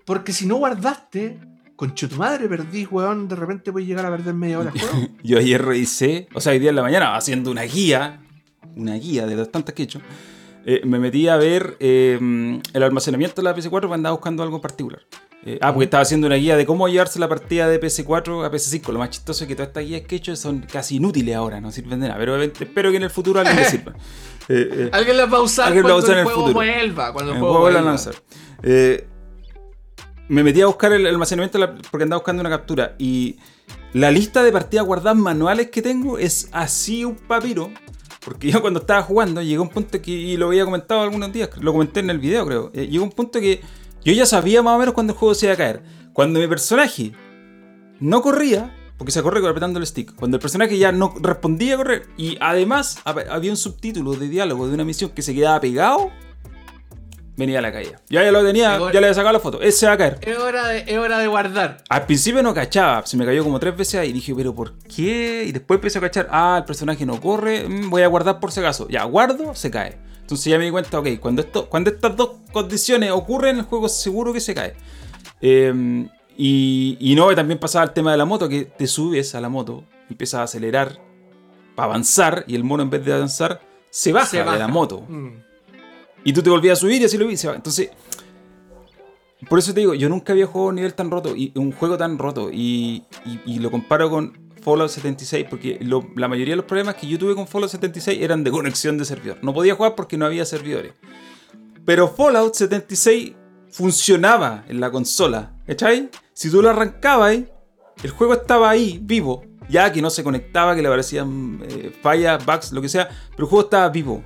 Porque 0.05 0.34
si 0.34 0.45
no 0.45 0.55
guardaste, 0.57 1.39
con 1.76 1.95
tu 1.95 2.07
madre 2.16 2.47
perdís, 2.47 2.91
weón, 2.91 3.28
de 3.28 3.36
repente 3.36 3.72
puedes 3.72 3.88
llegar 3.88 4.05
a 4.05 4.12
perder 4.12 4.34
media 4.34 4.59
hora 4.59 4.72
juego. 4.72 5.07
Yo 5.24 5.38
ayer 5.38 5.64
revisé, 5.64 6.28
o 6.34 6.41
sea, 6.41 6.51
hoy 6.51 6.59
día 6.59 6.70
en 6.70 6.76
la 6.76 6.84
mañana, 6.84 7.16
haciendo 7.16 7.49
una 7.49 7.64
guía, 7.64 8.22
una 8.76 8.95
guía 8.95 9.26
de 9.26 9.36
las 9.36 9.49
tantas 9.49 9.74
que 9.74 9.84
he 9.84 9.86
hecho, 9.86 10.01
eh, 10.66 10.82
me 10.84 10.99
metí 10.99 11.28
a 11.28 11.38
ver 11.38 11.78
eh, 11.80 12.20
el 12.74 12.84
almacenamiento 12.84 13.41
de 13.41 13.45
la 13.45 13.55
PS4 13.55 13.70
porque 13.70 13.93
andaba 13.93 14.14
buscando 14.16 14.43
algo 14.43 14.59
particular. 14.62 15.01
Eh, 15.43 15.57
ah, 15.61 15.73
porque 15.73 15.85
estaba 15.85 16.03
haciendo 16.03 16.27
una 16.27 16.35
guía 16.35 16.55
de 16.55 16.65
cómo 16.67 16.87
llevarse 16.87 17.17
la 17.19 17.27
partida 17.27 17.67
de 17.67 17.81
PS4 17.81 18.45
a 18.45 18.51
PS5. 18.51 18.91
Lo 18.91 18.99
más 18.99 19.09
chistoso 19.09 19.43
es 19.43 19.47
que 19.47 19.55
todas 19.55 19.69
estas 19.69 19.83
guías 19.85 20.01
que 20.01 20.15
he 20.15 20.17
hecho 20.19 20.35
son 20.35 20.61
casi 20.71 20.97
inútiles 20.97 21.35
ahora, 21.35 21.59
no 21.59 21.71
sirven 21.71 21.99
de 21.99 22.07
nada. 22.09 22.19
Pero 22.19 22.41
espero 22.41 22.91
que 22.91 22.97
en 22.97 23.03
el 23.03 23.09
futuro 23.09 23.39
alguien 23.39 23.57
le 23.57 23.65
sirva. 23.65 23.93
Eh, 24.49 24.67
eh, 24.73 24.89
Alguien 24.91 25.17
las 25.17 25.31
va 25.31 25.37
a 25.37 25.41
usar 25.41 25.67
Alguien 25.67 25.83
las 25.83 25.93
va 25.93 25.99
a 25.99 26.01
cuando 26.01 26.05
usar 26.07 26.17
el 26.17 26.19
en 26.19 26.27
el 26.27 26.33
juego 26.33 26.47
futuro. 26.47 26.65
vuelva. 26.65 27.13
Cuando 27.13 27.31
el 27.31 27.35
el 27.37 27.39
juego 27.41 27.53
juego 27.53 27.71
vuelva. 27.71 27.81
lanzar. 27.89 28.15
Eh, 28.63 29.07
me 30.27 30.43
metí 30.43 30.61
a 30.61 30.65
buscar 30.65 30.91
el 30.91 31.05
almacenamiento 31.07 31.59
porque 31.89 32.03
andaba 32.03 32.19
buscando 32.19 32.41
una 32.41 32.49
captura. 32.49 32.95
Y 32.97 33.37
la 33.93 34.11
lista 34.11 34.43
de 34.43 34.51
partidas 34.51 34.85
guardadas 34.85 35.17
manuales 35.17 35.69
que 35.69 35.81
tengo 35.81 36.17
es 36.17 36.49
así 36.51 37.05
un 37.05 37.15
papiro. 37.15 37.71
Porque 38.25 38.51
yo 38.51 38.61
cuando 38.61 38.81
estaba 38.81 39.03
jugando 39.03 39.41
llegó 39.41 39.63
un 39.63 39.69
punto 39.69 40.01
que, 40.01 40.11
y 40.11 40.37
lo 40.37 40.47
había 40.47 40.65
comentado 40.65 41.01
algunos 41.01 41.31
días, 41.31 41.49
lo 41.59 41.71
comenté 41.71 42.01
en 42.01 42.09
el 42.09 42.19
video 42.19 42.45
creo, 42.45 42.71
eh, 42.73 42.87
llegó 42.87 43.03
un 43.03 43.11
punto 43.11 43.39
que 43.39 43.61
yo 44.03 44.13
ya 44.13 44.25
sabía 44.25 44.61
más 44.61 44.75
o 44.75 44.79
menos 44.79 44.93
cuando 44.93 45.13
el 45.13 45.19
juego 45.19 45.35
se 45.35 45.45
iba 45.47 45.53
a 45.53 45.57
caer. 45.57 45.81
Cuando 46.13 46.39
mi 46.39 46.47
personaje 46.47 47.11
no 47.99 48.21
corría, 48.21 48.75
porque 48.97 49.11
se 49.11 49.21
corre 49.23 49.39
apretando 49.47 49.79
el 49.79 49.85
stick, 49.87 50.13
cuando 50.15 50.37
el 50.37 50.41
personaje 50.41 50.77
ya 50.77 50.91
no 50.91 51.13
respondía 51.21 51.75
a 51.75 51.77
correr, 51.77 52.07
y 52.17 52.37
además 52.41 52.99
hab- 53.05 53.27
había 53.29 53.51
un 53.51 53.57
subtítulo 53.57 54.13
de 54.13 54.27
diálogo 54.29 54.67
de 54.67 54.73
una 54.73 54.83
misión 54.83 55.11
que 55.11 55.21
se 55.21 55.33
quedaba 55.33 55.59
pegado, 55.59 56.11
venía 57.37 57.61
la 57.61 57.71
caída. 57.71 57.99
Ya 58.09 58.23
ya 58.23 58.31
lo 58.31 58.43
tenía, 58.45 58.77
ya 58.77 58.91
le 58.91 58.97
había 59.07 59.13
sacado 59.13 59.33
la 59.33 59.39
foto, 59.39 59.61
ese 59.61 59.79
se 59.79 59.87
va 59.87 59.93
a 59.93 59.97
caer. 59.97 60.19
Es 60.21 60.37
hora, 60.37 60.67
de, 60.67 60.83
es 60.85 60.97
hora 60.97 61.17
de 61.17 61.27
guardar. 61.27 61.77
Al 61.89 62.05
principio 62.05 62.43
no 62.43 62.53
cachaba, 62.53 63.05
se 63.05 63.17
me 63.17 63.25
cayó 63.25 63.43
como 63.43 63.59
tres 63.59 63.75
veces 63.75 63.95
ahí 63.95 64.09
y 64.09 64.13
dije, 64.13 64.35
pero 64.35 64.53
¿por 64.53 64.77
qué? 64.79 65.45
Y 65.47 65.51
después 65.51 65.77
empecé 65.77 65.97
a 65.97 66.01
cachar, 66.01 66.27
ah, 66.29 66.57
el 66.59 66.65
personaje 66.65 67.05
no 67.05 67.19
corre, 67.19 67.67
mm, 67.67 67.89
voy 67.89 68.01
a 68.03 68.07
guardar 68.07 68.39
por 68.39 68.51
si 68.51 68.59
acaso. 68.59 68.87
Ya, 68.89 69.03
guardo, 69.05 69.55
se 69.55 69.71
cae. 69.71 69.97
Entonces 70.32 70.49
ya 70.49 70.57
me 70.57 70.63
di 70.63 70.71
cuenta, 70.71 70.97
ok, 70.97 71.07
cuando, 71.19 71.41
esto, 71.41 71.67
cuando 71.67 71.89
estas 71.89 72.15
dos 72.15 72.29
condiciones 72.53 73.11
ocurren, 73.11 73.57
el 73.57 73.63
juego 73.63 73.89
seguro 73.89 74.32
que 74.32 74.39
se 74.39 74.53
cae. 74.55 74.75
Eh, 75.41 76.07
y, 76.38 76.97
y 77.01 77.15
no, 77.15 77.36
también 77.36 77.59
pasaba 77.59 77.84
el 77.84 77.91
tema 77.91 78.11
de 78.13 78.17
la 78.17 78.23
moto, 78.23 78.47
que 78.47 78.63
te 78.63 78.88
subes 78.88 79.36
a 79.36 79.41
la 79.41 79.49
moto, 79.49 79.84
empiezas 80.09 80.39
a 80.39 80.43
acelerar 80.43 80.99
para 81.75 81.88
avanzar 81.88 82.45
y 82.47 82.55
el 82.55 82.63
mono 82.63 82.82
en 82.84 82.89
vez 82.89 83.03
de 83.03 83.11
avanzar 83.13 83.59
se 83.89 84.13
baja, 84.13 84.25
Se 84.27 84.38
de 84.38 84.43
baja. 84.43 84.57
la 84.57 84.67
moto. 84.69 85.01
Mm. 85.01 85.32
Y 86.23 86.32
tú 86.32 86.41
te 86.41 86.49
volvías 86.49 86.77
a 86.77 86.82
subir 86.82 87.01
y 87.01 87.05
así 87.05 87.17
lo 87.17 87.27
vi. 87.27 87.36
se 87.36 87.49
va. 87.49 87.55
Entonces, 87.55 87.89
por 89.49 89.59
eso 89.59 89.73
te 89.73 89.82
digo, 89.82 89.93
yo 89.95 90.07
nunca 90.07 90.32
había 90.34 90.45
jugado 90.45 90.67
a 90.67 90.69
un 90.69 90.75
nivel 90.75 90.93
tan 90.93 91.11
roto, 91.11 91.36
y 91.36 91.51
un 91.55 91.71
juego 91.73 91.97
tan 91.97 92.17
roto, 92.17 92.49
y, 92.51 93.03
y- 93.25 93.41
y 93.55 93.59
lo 93.59 93.69
comparo 93.71 94.09
con 94.09 94.40
Fallout 94.62 94.89
76, 94.89 95.47
porque 95.49 95.78
lo- 95.82 96.07
la 96.16 96.28
mayoría 96.28 96.53
de 96.53 96.57
los 96.57 96.66
problemas 96.66 96.95
que 96.95 97.07
yo 97.07 97.18
tuve 97.18 97.36
con 97.36 97.47
Fallout 97.47 97.72
76 97.72 98.20
eran 98.22 98.43
de 98.43 98.51
conexión 98.51 98.97
de 98.97 99.05
servidor. 99.05 99.39
No 99.41 99.53
podía 99.53 99.76
jugar 99.76 99.95
porque 99.95 100.18
no 100.18 100.26
había 100.26 100.45
servidores. 100.45 100.93
Pero 101.86 102.07
Fallout 102.07 102.53
76 102.53 103.34
funcionaba 103.72 104.64
en 104.68 104.80
la 104.80 104.91
consola, 104.91 105.53
¿cachai? 105.66 106.09
Si 106.34 106.49
tú 106.51 106.62
lo 106.62 106.70
arrancabas, 106.70 107.38
el 108.03 108.09
juego 108.12 108.34
estaba 108.34 108.70
ahí, 108.70 108.99
vivo. 109.01 109.43
Ya 109.70 109.91
que 109.91 110.01
no 110.01 110.09
se 110.09 110.24
conectaba, 110.24 110.76
que 110.76 110.82
le 110.82 110.88
aparecían 110.88 111.59
eh, 111.68 111.91
fallas, 112.01 112.45
bugs, 112.45 112.72
lo 112.74 112.82
que 112.82 112.89
sea, 112.89 113.07
pero 113.32 113.43
el 113.45 113.49
juego 113.49 113.64
estaba 113.66 113.89
vivo. 113.89 114.24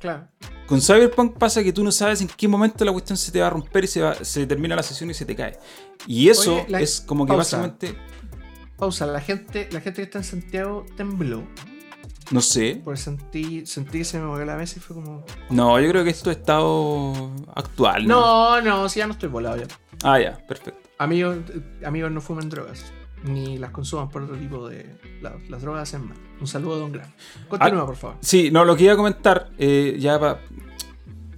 Claro. 0.00 0.26
Con 0.66 0.80
Cyberpunk 0.80 1.36
pasa 1.36 1.62
que 1.62 1.72
tú 1.72 1.84
no 1.84 1.92
sabes 1.92 2.20
en 2.22 2.28
qué 2.28 2.48
momento 2.48 2.84
la 2.84 2.92
cuestión 2.92 3.16
se 3.18 3.30
te 3.30 3.40
va 3.40 3.48
a 3.48 3.50
romper 3.50 3.84
y 3.84 3.86
se, 3.86 4.00
va- 4.00 4.14
se 4.24 4.46
termina 4.46 4.74
la 4.74 4.82
sesión 4.82 5.10
y 5.10 5.14
se 5.14 5.26
te 5.26 5.36
cae. 5.36 5.58
Y 6.06 6.28
eso 6.28 6.54
Oye, 6.54 6.66
la- 6.68 6.80
es 6.80 7.00
como 7.02 7.26
que 7.26 7.32
pausa. 7.34 7.58
básicamente, 7.58 7.98
Pausa. 8.76 9.06
La 9.06 9.20
gente, 9.20 9.68
la 9.72 9.80
gente 9.80 9.96
que 9.96 10.02
está 10.04 10.18
en 10.18 10.24
Santiago 10.24 10.84
tembló. 10.96 11.42
no 12.30 12.40
sé. 12.40 12.80
Porque 12.84 13.00
sentí, 13.00 13.66
sentí 13.66 13.98
que 13.98 14.04
se 14.04 14.18
me 14.18 14.24
movió 14.26 14.44
la 14.44 14.56
mesa 14.56 14.74
y 14.78 14.80
fue 14.80 14.96
como. 14.96 15.24
No, 15.50 15.78
yo 15.80 15.88
creo 15.90 16.04
que 16.04 16.10
esto 16.10 16.30
es 16.30 16.38
estado 16.38 17.30
actual. 17.54 18.06
No, 18.06 18.60
no, 18.60 18.88
si 18.88 19.00
ya 19.00 19.06
no 19.06 19.12
estoy 19.12 19.28
volado 19.28 19.56
ya. 19.56 19.66
Ah, 20.02 20.18
ya, 20.18 20.38
perfecto. 20.46 20.80
Amigos, 20.98 21.38
eh, 21.50 21.84
amigos 21.86 22.10
no 22.10 22.20
fumen 22.20 22.48
drogas. 22.48 22.84
Ni 23.24 23.56
las 23.58 23.70
consuman 23.70 24.08
por 24.08 24.22
otro 24.22 24.36
tipo 24.36 24.68
de. 24.68 24.96
la- 25.20 25.36
las 25.48 25.62
drogas 25.62 25.82
hacen 25.82 26.08
mal. 26.08 26.16
Un 26.40 26.46
saludo 26.48 26.74
a 26.74 26.78
Don 26.78 26.90
Gran. 26.92 27.14
Continúa, 27.48 27.82
Ah, 27.82 27.86
por 27.86 27.96
favor. 27.96 28.16
Sí, 28.20 28.50
no, 28.50 28.64
lo 28.64 28.76
que 28.76 28.84
iba 28.84 28.94
a 28.94 28.96
comentar, 28.96 29.50
eh, 29.58 29.96
ya 29.98 30.18
pa- 30.18 30.40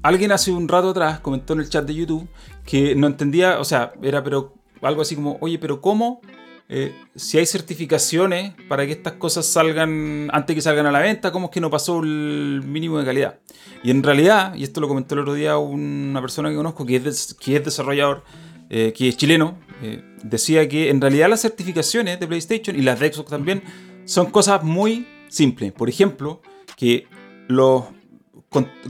Alguien 0.03 0.32
hace 0.32 0.51
un 0.53 0.68
rato 0.68 0.91
atrás 0.91 1.20
comentó 1.20 1.55
en 1.55 1.61
el 1.61 1.68
chat 1.70 1.85
de 1.87 1.95
YouTube 1.95 2.28
que 2.64 2.95
no 2.95 3.07
entendía, 3.07 3.59
o 3.59 3.64
sea, 3.64 3.93
era 4.03 4.22
pero 4.22 4.53
algo 4.82 5.01
así 5.01 5.14
como, 5.14 5.39
oye, 5.41 5.59
pero 5.59 5.80
¿cómo? 5.80 6.20
Eh, 6.68 6.94
si 7.14 7.38
hay 7.38 7.44
certificaciones 7.44 8.54
para 8.68 8.86
que 8.86 8.92
estas 8.92 9.14
cosas 9.14 9.44
salgan 9.46 10.30
antes 10.32 10.56
que 10.56 10.62
salgan 10.62 10.86
a 10.86 10.92
la 10.92 11.00
venta, 11.00 11.30
¿cómo 11.30 11.46
es 11.46 11.52
que 11.52 11.60
no 11.60 11.70
pasó 11.70 12.00
el 12.00 12.62
mínimo 12.64 12.98
de 12.98 13.04
calidad? 13.04 13.38
Y 13.82 13.90
en 13.90 14.02
realidad, 14.02 14.54
y 14.54 14.64
esto 14.64 14.80
lo 14.80 14.88
comentó 14.88 15.14
el 15.14 15.20
otro 15.20 15.34
día 15.34 15.58
una 15.58 16.20
persona 16.22 16.48
que 16.48 16.56
conozco 16.56 16.86
que 16.86 16.96
es, 16.96 17.36
que 17.38 17.56
es 17.56 17.64
desarrollador, 17.64 18.24
eh, 18.70 18.94
que 18.96 19.08
es 19.08 19.16
chileno, 19.16 19.58
eh, 19.82 20.02
decía 20.22 20.66
que 20.66 20.88
en 20.88 21.00
realidad 21.00 21.28
las 21.28 21.42
certificaciones 21.42 22.18
de 22.18 22.26
PlayStation 22.26 22.76
y 22.76 22.80
las 22.82 22.98
de 22.98 23.12
Xbox 23.12 23.30
también 23.30 23.62
son 24.06 24.30
cosas 24.30 24.62
muy 24.62 25.06
simples. 25.28 25.72
Por 25.72 25.90
ejemplo, 25.90 26.40
que 26.76 27.06
los, 27.46 27.84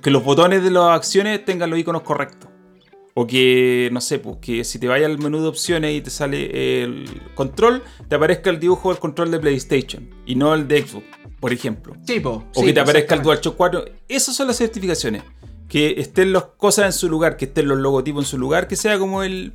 que 0.01 0.11
los 0.13 0.23
botones 0.23 0.63
de 0.63 0.71
las 0.71 0.97
acciones 0.97 1.45
tengan 1.45 1.71
los 1.71 1.79
iconos 1.79 2.03
correctos. 2.03 2.54
O 3.17 3.29
que, 3.29 3.91
no 3.93 4.01
sé, 4.01 4.19
pues 4.19 4.39
que 4.41 4.65
si 4.65 4.81
te 4.81 4.89
vayas 4.89 5.09
al 5.09 5.19
menú 5.19 5.41
de 5.41 5.47
opciones 5.47 5.95
y 5.95 6.01
te 6.01 6.11
sale 6.11 6.83
el 6.83 7.23
control, 7.37 7.85
te 8.09 8.17
aparezca 8.17 8.51
el 8.51 8.59
dibujo 8.59 8.89
del 8.91 8.99
control 8.99 9.31
de 9.31 9.39
PlayStation 9.39 10.11
y 10.27 10.35
no 10.35 10.53
el 10.53 10.67
de 10.67 10.85
Xbox, 10.85 11.07
por 11.39 11.53
ejemplo. 11.53 11.95
Tipo. 12.05 12.45
O 12.55 12.65
que 12.65 12.73
te 12.73 12.81
aparezca 12.81 13.15
el 13.15 13.23
DualShock 13.23 13.57
4. 13.57 13.85
Esas 14.09 14.35
son 14.35 14.49
las 14.49 14.57
certificaciones. 14.57 15.23
Que 15.69 15.95
estén 15.99 16.33
las 16.33 16.45
cosas 16.57 16.87
en 16.87 16.93
su 16.93 17.09
lugar, 17.09 17.37
que 17.37 17.45
estén 17.45 17.69
los 17.69 17.79
logotipos 17.79 18.25
en 18.25 18.29
su 18.29 18.39
lugar, 18.39 18.67
que 18.67 18.75
sea 18.75 18.99
como 18.99 19.23
el. 19.23 19.53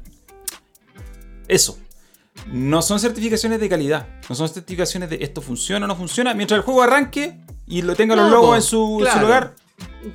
Eso. 1.50 1.78
no 2.48 2.82
son 2.82 3.00
certificaciones 3.02 3.60
de 3.60 3.68
calidad. 3.68 4.08
No 4.30 4.36
son 4.36 4.48
certificaciones 4.48 5.10
de 5.10 5.18
esto 5.22 5.42
funciona 5.42 5.86
o 5.86 5.88
no 5.88 5.98
funciona. 5.98 6.34
Mientras 6.34 6.60
el 6.60 6.64
juego 6.64 6.82
arranque 6.82 7.42
y 7.68 7.82
lo 7.82 7.94
tenga 7.96 8.16
los 8.16 8.32
logos 8.32 8.50
po, 8.50 8.56
en 8.56 8.62
su, 8.62 8.78
en 8.78 9.00
su 9.00 9.04
claro. 9.04 9.22
lugar. 9.22 9.56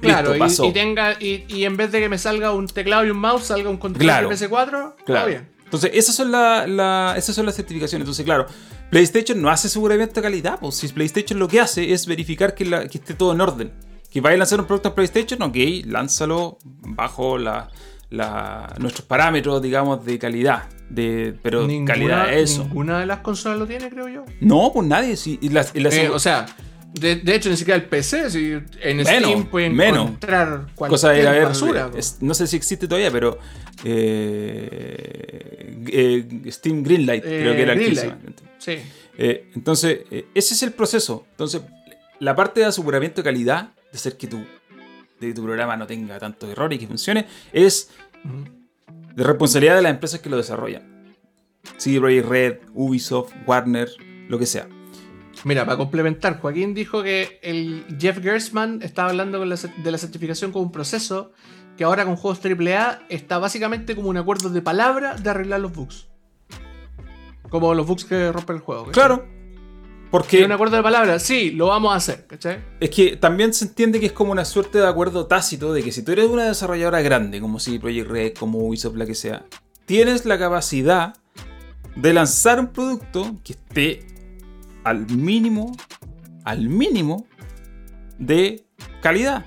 Claro, 0.01 0.31
listo, 0.31 0.37
y- 0.37 0.39
pasó. 0.39 0.65
y, 0.67 0.73
tenga, 0.73 1.12
y, 1.21 1.45
y 1.49 1.65
en 1.65 1.77
vez 1.77 1.93
de 1.93 2.01
que 2.01 2.09
me 2.09 2.19
salga 2.19 2.53
un 2.53 2.67
teclado 2.67 3.05
y 3.05 3.11
un 3.11 3.19
mouse, 3.19 3.45
salga 3.45 3.69
un 3.71 3.77
control 3.77 4.03
Claro. 4.03 4.29
de 4.29 4.37
PS4, 4.37 4.71
todo 4.71 4.95
Claro. 5.05 5.27
bien. 5.29 5.49
Entonces, 5.65 5.91
esas 5.95 6.15
son, 6.15 6.31
la- 6.31 6.67
la- 6.67 7.15
esas 7.17 7.35
son 7.35 7.47
las 7.47 7.57
certificaciones. 7.57 8.03
Entonces, 8.05 8.25
claro, 8.25 8.47
PlayStation 8.91 9.41
no 9.43 9.49
hace 9.51 9.67
aseguramiento 9.67 10.15
de 10.15 10.23
calidad. 10.23 10.59
Pues 10.61 10.77
si 10.77 10.89
PlayStation 10.89 11.39
lo 11.39 11.49
que 11.49 11.61
hace 11.61 11.93
es 11.93 12.07
verificar 12.07 12.55
que, 12.55 12.65
la- 12.65 12.87
que 12.87 12.99
esté 12.99 13.15
todo 13.15 13.33
en 13.33 13.41
orden. 13.41 13.73
Que 14.11 14.21
vaya 14.21 14.35
a 14.37 14.39
lanzar 14.39 14.61
un 14.61 14.67
producto 14.67 14.91
en 14.91 14.95
PlayStation, 14.95 15.43
ok, 15.43 15.57
lánzalo 15.87 16.59
bajo 16.65 17.39
la, 17.39 17.71
la- 18.11 18.73
nuestros 18.79 19.05
parámetros, 19.07 19.61
digamos, 19.62 20.05
de 20.05 20.19
calidad. 20.19 20.65
De, 20.91 21.35
pero 21.43 21.67
calidad 21.87 22.33
es 22.33 22.53
eso. 22.53 22.65
ninguna 22.65 23.01
de 23.01 23.07
las 23.07 23.19
consolas 23.21 23.59
lo 23.59 23.67
tiene, 23.67 23.89
creo 23.91 24.07
yo. 24.09 24.25
No, 24.41 24.71
pues 24.73 24.87
nadie. 24.87 25.17
Si, 25.17 25.39
y 25.43 25.49
las- 25.49 25.75
y 25.75 25.81
las- 25.81 25.95
Eh, 25.95 26.09
o 26.11 26.19
sea, 26.21 26.47
de, 26.95 27.16
de 27.16 27.34
hecho, 27.34 27.51
ni 27.51 27.57
siquiera 27.57 27.76
el 27.76 27.88
PC. 27.88 28.30
Si 28.30 28.53
en 28.53 28.97
Menos, 28.99 29.09
Steam 29.09 29.47
pueden 29.47 29.74
menos. 29.74 30.07
encontrar 30.07 30.66
cualquier 30.74 30.90
cosa 30.90 31.11
de 31.11 31.22
ver. 31.22 31.45
basura. 31.45 31.90
es- 31.97 32.18
no 32.20 32.34
sé 32.34 32.47
si 32.47 32.57
existe 32.57 32.86
todavía, 32.88 33.11
pero. 33.11 33.38
eh, 33.84 35.84
eh, 35.90 36.51
Steam 36.51 36.82
Greenlight, 36.82 37.22
creo 37.22 37.53
Eh, 37.53 37.57
que 37.57 37.62
era 37.62 37.72
el 37.72 37.78
que 37.78 37.95
se 37.97 38.07
Greenlight. 38.07 38.40
Sí. 38.59 38.76
Eh, 39.18 39.51
entonces, 39.55 40.01
eh, 40.11 40.26
ese 40.34 40.55
es 40.55 40.62
el 40.62 40.72
proceso. 40.72 41.26
Entonces, 41.32 41.62
la 42.20 42.34
parte 42.34 42.61
de 42.61 42.66
aseguramiento 42.66 43.22
de 43.22 43.24
calidad, 43.24 43.72
de 43.92 43.97
hacer 43.99 44.16
que 44.16 44.26
tu, 44.26 44.38
de 44.38 45.28
que 45.28 45.34
tu 45.34 45.42
programa 45.42 45.76
no 45.76 45.86
tenga 45.86 46.18
tantos 46.18 46.49
errores 46.51 46.76
y 46.76 46.80
que 46.80 46.86
funcione, 46.86 47.26
es 47.53 47.90
de 49.14 49.22
responsabilidad 49.24 49.76
de 49.76 49.82
las 49.82 49.92
empresas 49.92 50.20
que 50.20 50.30
lo 50.30 50.36
desarrollan. 50.36 51.14
CD 51.76 51.99
Projekt 51.99 52.28
Red, 52.28 52.57
Ubisoft, 52.74 53.32
Warner, 53.47 53.88
lo 54.28 54.38
que 54.38 54.47
sea. 54.47 54.68
Mira, 55.45 55.64
para 55.64 55.76
complementar, 55.76 56.40
Joaquín 56.40 56.74
dijo 56.74 57.03
que 57.03 57.38
el 57.42 57.84
Jeff 58.01 58.20
Gersman 58.22 58.80
estaba 58.82 59.11
hablando 59.11 59.38
con 59.38 59.49
la 59.49 59.57
cer- 59.57 59.74
de 59.82 59.90
la 59.90 59.99
certificación 59.99 60.53
como 60.53 60.64
un 60.64 60.72
proceso 60.72 61.32
que 61.76 61.84
ahora 61.84 62.05
con 62.05 62.16
juegos 62.16 62.40
AAA 62.45 63.01
está 63.09 63.38
básicamente 63.38 63.95
como 63.95 64.09
un 64.09 64.16
acuerdo 64.16 64.49
de 64.49 64.62
palabra 64.62 65.16
de 65.16 65.28
arreglar 65.30 65.61
los 65.61 65.72
bugs. 65.74 66.09
Como 67.51 67.74
los 67.74 67.86
bugs 67.86 68.05
que 68.05 68.32
rompen 68.32 68.57
el 68.57 68.62
juego. 68.62 68.86
¿cachai? 68.86 68.95
Claro. 68.95 69.26
Porque 70.11 70.45
un 70.45 70.53
acuerdo 70.53 70.76
de 70.76 70.82
palabra, 70.84 71.18
sí, 71.18 71.51
lo 71.51 71.66
vamos 71.66 71.92
a 71.92 71.97
hacer, 71.97 72.26
¿cachai? 72.28 72.61
es 72.78 72.88
que 72.90 73.16
también 73.16 73.53
se 73.53 73.64
entiende 73.64 73.99
que 73.99 74.07
es 74.07 74.12
como 74.12 74.30
una 74.30 74.45
suerte 74.45 74.78
de 74.78 74.86
acuerdo 74.86 75.26
tácito 75.26 75.72
de 75.72 75.82
que 75.82 75.90
si 75.90 76.05
tú 76.05 76.12
eres 76.12 76.26
una 76.26 76.45
desarrolladora 76.45 77.03
grande, 77.03 77.40
como 77.40 77.59
CD 77.59 77.80
Projekt 77.80 78.09
Red, 78.09 78.34
como 78.34 78.61
Ubisoft, 78.61 78.95
la 78.97 79.07
que 79.07 79.16
sea, 79.16 79.45
tienes 79.86 80.24
la 80.24 80.38
capacidad 80.38 81.14
de 81.97 82.12
lanzar 82.12 82.61
un 82.61 82.68
producto 82.68 83.34
que 83.42 83.55
esté 83.55 84.07
al 84.85 85.07
mínimo, 85.11 85.72
al 86.45 86.68
mínimo 86.68 87.26
de 88.18 88.64
calidad. 89.03 89.45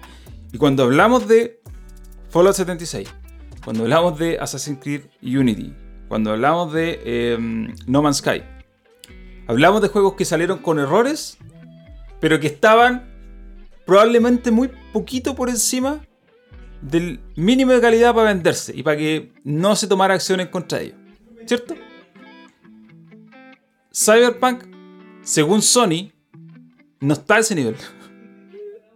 Y 0.52 0.58
cuando 0.58 0.84
hablamos 0.84 1.28
de 1.28 1.62
Fallout 2.30 2.56
76, 2.56 3.08
cuando 3.64 3.84
hablamos 3.84 4.18
de 4.20 4.40
Assassin's 4.40 4.80
Creed 4.82 5.06
Unity, 5.22 5.74
cuando 6.08 6.32
hablamos 6.32 6.74
de 6.74 7.02
eh, 7.04 7.38
No 7.86 8.02
Man's 8.02 8.18
Sky, 8.18 8.44
hablamos 9.48 9.82
de 9.82 9.90
juegos 9.90 10.14
que 10.14 10.26
salieron 10.26 10.60
con 10.60 10.80
errores, 10.80 11.38
pero 12.20 12.40
que 12.40 12.48
estaban 12.48 13.08
probablemente 13.86 14.52
muy 14.52 14.70
poquito 14.92 15.36
por 15.36 15.50
encima 15.50 16.02
del 16.82 17.20
mínimo 17.36 17.72
de 17.72 17.82
calidad 17.82 18.14
para 18.14 18.34
venderse 18.34 18.74
y 18.76 18.84
para 18.84 18.98
que 18.98 19.34
no 19.44 19.76
se 19.76 19.88
tomara 19.88 20.14
acción 20.14 20.40
en 20.40 20.48
contra 20.48 20.82
ellos. 20.82 20.98
¿Cierto? 21.46 21.76
Cyberpunk, 23.94 24.64
según 25.28 25.62
Sony, 25.62 26.10
no 27.02 27.14
está 27.14 27.36
a 27.36 27.40
ese 27.40 27.54
nivel. 27.54 27.76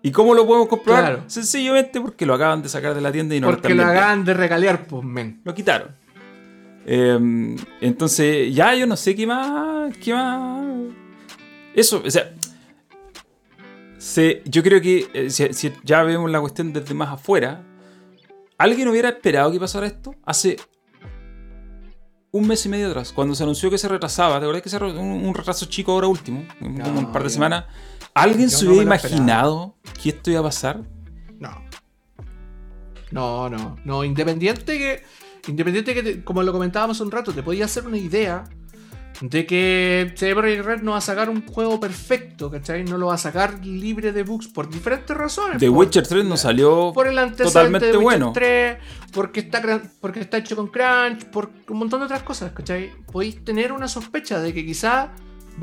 ¿Y 0.01 0.11
cómo 0.11 0.33
lo 0.33 0.47
podemos 0.47 0.69
comprobar? 0.69 1.03
Claro. 1.03 1.23
Sencillamente 1.27 1.99
porque 1.99 2.25
lo 2.25 2.33
acaban 2.33 2.61
de 2.63 2.69
sacar 2.69 2.95
de 2.95 3.01
la 3.01 3.11
tienda 3.11 3.35
y 3.35 3.41
no 3.41 3.51
lo 3.51 3.57
Porque 3.57 3.75
lo 3.75 3.83
hagan 3.83 4.23
de 4.23 4.33
recalear, 4.33 4.87
pues, 4.87 5.03
men. 5.03 5.41
Lo 5.43 5.53
quitaron. 5.53 5.89
Eh, 6.85 7.55
entonces, 7.81 8.55
ya 8.55 8.73
yo 8.75 8.87
no 8.87 8.95
sé 8.95 9.13
qué 9.13 9.27
más. 9.27 9.95
¿Qué 9.97 10.13
más? 10.13 10.65
Eso, 11.75 12.01
o 12.03 12.09
sea. 12.09 12.33
se- 13.97 14.41
yo 14.45 14.63
creo 14.63 14.81
que 14.81 15.07
eh, 15.13 15.29
si, 15.29 15.53
si 15.53 15.71
ya 15.83 16.01
vemos 16.03 16.31
la 16.31 16.39
cuestión 16.39 16.73
desde 16.73 16.93
más 16.95 17.09
afuera, 17.09 17.61
¿alguien 18.57 18.87
hubiera 18.87 19.09
esperado 19.09 19.51
que 19.51 19.59
pasara 19.59 19.85
esto? 19.85 20.15
Hace 20.25 20.57
un 22.31 22.47
mes 22.47 22.65
y 22.65 22.69
medio 22.69 22.87
atrás, 22.89 23.11
cuando 23.11 23.35
se 23.35 23.43
anunció 23.43 23.69
que 23.69 23.77
se 23.77 23.87
retrasaba, 23.87 24.39
¿te 24.39 24.45
acuerdas 24.45 24.61
que 24.61 24.69
se 24.69 24.77
un, 24.83 25.25
un 25.25 25.33
retraso 25.35 25.65
chico 25.65 25.91
ahora 25.91 26.07
último? 26.07 26.45
un- 26.61 26.79
como 26.79 26.99
un 26.99 27.11
par 27.11 27.23
de 27.23 27.29
yo- 27.29 27.33
semanas. 27.33 27.65
¿Alguien 28.13 28.49
se 28.49 28.65
no 28.65 28.71
hubiera 28.71 28.85
imaginado 28.85 29.75
que 30.01 30.09
esto 30.09 30.31
iba 30.31 30.39
a 30.39 30.43
pasar? 30.43 30.81
No. 31.39 31.61
No, 33.11 33.49
no. 33.49 33.77
No, 33.83 34.03
independiente 34.03 34.77
que. 34.77 35.03
Independiente 35.47 35.93
que, 35.93 36.03
te- 36.03 36.23
como 36.23 36.43
lo 36.43 36.51
comentábamos 36.51 36.97
hace 36.97 37.03
un 37.03 37.11
rato, 37.11 37.33
te 37.33 37.41
podía 37.43 37.65
hacer 37.65 37.85
una 37.87 37.97
idea 37.97 38.43
de 39.21 39.45
que 39.45 40.13
CD 40.15 40.33
Projekt 40.33 40.65
Red 40.65 40.81
no 40.81 40.91
va 40.91 40.97
a 40.97 41.01
sacar 41.01 41.29
un 41.29 41.45
juego 41.45 41.79
perfecto, 41.79 42.49
¿cachai? 42.49 42.83
No 42.83 42.97
lo 42.97 43.07
va 43.07 43.13
a 43.13 43.17
sacar 43.19 43.63
libre 43.63 44.11
de 44.11 44.23
bugs 44.23 44.47
por 44.47 44.67
diferentes 44.67 45.15
razones. 45.15 45.59
The 45.59 45.67
por- 45.69 45.77
Witcher 45.77 46.07
3 46.07 46.25
no 46.25 46.37
salió 46.37 46.91
por 46.93 47.07
el 47.07 47.17
antecedente 47.19 47.53
totalmente 47.53 47.85
de 47.87 47.97
Witcher 47.97 48.03
bueno. 48.03 48.31
3, 48.33 48.77
porque 49.13 49.41
está, 49.41 49.81
porque 49.99 50.21
está 50.21 50.37
hecho 50.37 50.55
con 50.55 50.67
crunch, 50.67 51.25
por 51.25 51.51
un 51.69 51.77
montón 51.77 51.99
de 51.99 52.05
otras 52.07 52.23
cosas, 52.23 52.51
¿cachai? 52.53 52.91
Podéis 53.11 53.43
tener 53.45 53.71
una 53.71 53.87
sospecha 53.87 54.39
de 54.41 54.53
que 54.53 54.65
quizá 54.65 55.11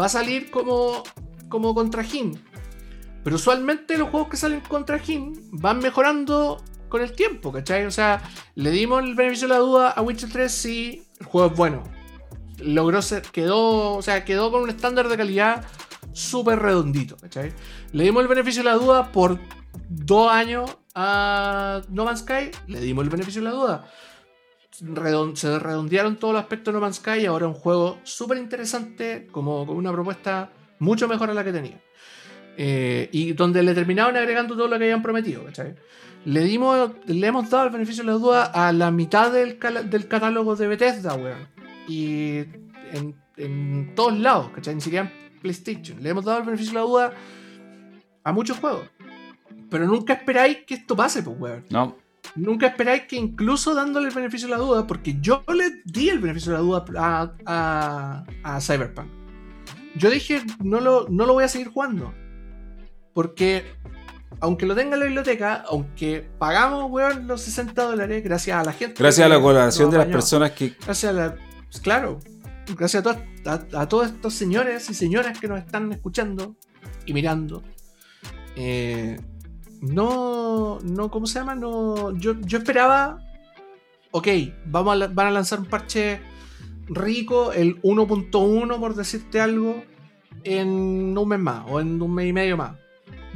va 0.00 0.04
a 0.06 0.08
salir 0.08 0.50
como, 0.52 1.02
como 1.48 1.74
contra 1.74 2.04
Jin. 2.04 2.40
Pero 3.24 3.34
usualmente 3.36 3.98
los 3.98 4.08
juegos 4.10 4.28
que 4.28 4.36
salen 4.36 4.60
contra 4.60 5.00
Jin 5.00 5.32
van 5.50 5.80
mejorando 5.80 6.62
con 6.88 7.02
el 7.02 7.10
tiempo, 7.12 7.50
¿cachai? 7.52 7.84
O 7.86 7.90
sea, 7.90 8.22
le 8.54 8.70
dimos 8.70 9.02
el 9.02 9.16
beneficio 9.16 9.48
de 9.48 9.54
la 9.54 9.60
duda 9.60 9.90
a 9.90 10.00
Witcher 10.00 10.30
3 10.30 10.50
si 10.52 11.02
el 11.18 11.26
juego 11.26 11.48
es 11.50 11.56
bueno. 11.56 11.82
Logró 12.60 13.02
ser, 13.02 13.22
quedó, 13.22 13.94
o 13.94 14.02
sea, 14.02 14.24
quedó 14.24 14.50
con 14.50 14.62
un 14.62 14.70
estándar 14.70 15.08
de 15.08 15.16
calidad 15.16 15.64
súper 16.12 16.58
redondito, 16.58 17.16
¿cachai? 17.16 17.52
Le 17.92 18.04
dimos 18.04 18.22
el 18.22 18.28
beneficio 18.28 18.62
de 18.62 18.70
la 18.70 18.76
duda 18.76 19.12
por 19.12 19.38
dos 19.88 20.30
años 20.30 20.76
a 20.94 21.82
No 21.90 22.04
Man's 22.04 22.20
Sky, 22.20 22.50
le 22.66 22.80
dimos 22.80 23.04
el 23.04 23.10
beneficio 23.10 23.40
de 23.40 23.48
la 23.48 23.54
duda. 23.54 23.90
Se 25.34 25.58
redondearon 25.58 26.16
todos 26.16 26.34
los 26.34 26.42
aspectos 26.42 26.72
de 26.72 26.78
No 26.78 26.80
Man's 26.80 26.96
Sky 26.96 27.20
y 27.20 27.26
ahora 27.26 27.46
un 27.46 27.54
juego 27.54 27.98
súper 28.02 28.38
interesante, 28.38 29.28
como 29.30 29.62
una 29.62 29.92
propuesta 29.92 30.50
mucho 30.78 31.08
mejor 31.08 31.30
a 31.30 31.34
la 31.34 31.44
que 31.44 31.52
tenía. 31.52 31.80
Eh, 32.56 33.08
y 33.12 33.32
donde 33.34 33.62
le 33.62 33.74
terminaron 33.74 34.16
agregando 34.16 34.56
todo 34.56 34.66
lo 34.66 34.76
que 34.78 34.84
habían 34.84 35.02
prometido, 35.02 35.44
¿cachai? 35.44 35.76
Le, 36.24 36.40
dimos, 36.42 36.90
le 37.06 37.26
hemos 37.26 37.48
dado 37.48 37.66
el 37.66 37.70
beneficio 37.70 38.02
de 38.02 38.10
la 38.10 38.18
duda 38.18 38.44
a 38.46 38.72
la 38.72 38.90
mitad 38.90 39.32
del, 39.32 39.58
del 39.84 40.08
catálogo 40.08 40.56
de 40.56 40.66
Bethesda, 40.66 41.14
weón. 41.14 41.46
Y 41.88 42.38
en, 42.92 43.16
en 43.36 43.94
todos 43.94 44.16
lados, 44.18 44.50
¿cachai? 44.54 44.74
Ni 44.74 44.80
siquiera 44.80 45.10
en 45.10 45.40
PlayStation. 45.40 46.02
Le 46.02 46.10
hemos 46.10 46.24
dado 46.24 46.38
el 46.38 46.44
beneficio 46.44 46.72
de 46.74 46.78
la 46.78 46.84
duda 46.84 47.12
a 48.24 48.32
muchos 48.32 48.58
juegos. 48.58 48.82
Pero 49.70 49.86
nunca 49.86 50.12
esperáis 50.12 50.58
que 50.66 50.74
esto 50.74 50.94
pase, 50.94 51.22
pues, 51.22 51.36
weón. 51.40 51.64
No, 51.70 51.96
Nunca 52.34 52.66
esperáis 52.66 53.02
que 53.04 53.16
incluso 53.16 53.74
dándole 53.74 54.08
el 54.08 54.14
beneficio 54.14 54.48
de 54.48 54.52
la 54.54 54.58
duda, 54.60 54.86
porque 54.86 55.16
yo 55.20 55.42
le 55.54 55.80
di 55.84 56.10
el 56.10 56.18
beneficio 56.18 56.52
de 56.52 56.58
la 56.58 56.62
duda 56.64 56.84
a, 56.98 57.32
a- 57.46 58.24
a 58.56 58.60
Cyberpunk. 58.60 59.08
Yo 59.96 60.10
dije, 60.10 60.42
no 60.62 60.78
lo, 60.80 61.06
no 61.08 61.24
lo 61.26 61.32
voy 61.32 61.44
a 61.44 61.48
seguir 61.48 61.68
jugando. 61.68 62.12
Porque, 63.14 63.64
aunque 64.40 64.66
lo 64.66 64.74
tenga 64.74 64.94
en 64.94 65.00
la 65.00 65.06
biblioteca, 65.06 65.64
aunque 65.68 66.28
pagamos, 66.38 66.90
weón, 66.90 67.26
los 67.26 67.40
60 67.42 67.82
dólares, 67.82 68.22
gracias 68.22 68.56
a 68.60 68.64
la 68.64 68.72
gente. 68.72 68.94
gracias 69.02 69.24
a 69.24 69.28
la 69.28 69.40
colaboración 69.40 69.90
de 69.90 69.98
las 69.98 70.06
personas 70.08 70.50
que 70.52 70.74
Gracias 70.84 71.10
a 71.10 71.14
la. 71.14 71.34
Pues, 71.70 71.80
Claro. 71.80 72.20
Gracias 72.76 73.06
a, 73.06 73.18
a, 73.72 73.88
todos 73.88 74.08
estos 74.08 74.34
señores 74.34 74.90
y 74.90 74.94
señoras 74.94 75.38
que 75.40 75.48
nos 75.48 75.58
están 75.58 75.90
escuchando 75.90 76.54
y 77.06 77.14
mirando. 77.14 77.62
Eh, 78.56 79.18
no. 79.80 80.78
No. 80.82 81.10
¿Cómo 81.10 81.26
se 81.26 81.38
llama? 81.38 81.54
No. 81.54 82.14
Yo, 82.16 82.38
yo 82.40 82.58
esperaba. 82.58 83.18
Ok, 84.10 84.28
vamos 84.66 85.02
a, 85.02 85.06
van 85.06 85.28
a 85.28 85.30
lanzar 85.30 85.60
un 85.60 85.66
parche 85.66 86.20
rico, 86.88 87.52
el 87.52 87.80
1.1, 87.82 88.80
por 88.80 88.94
decirte 88.94 89.40
algo, 89.40 89.82
en 90.44 91.16
un 91.16 91.28
mes 91.28 91.38
más 91.38 91.64
o 91.68 91.80
en 91.80 92.00
un 92.00 92.14
mes 92.14 92.28
y 92.28 92.32
medio 92.32 92.56
más. 92.56 92.76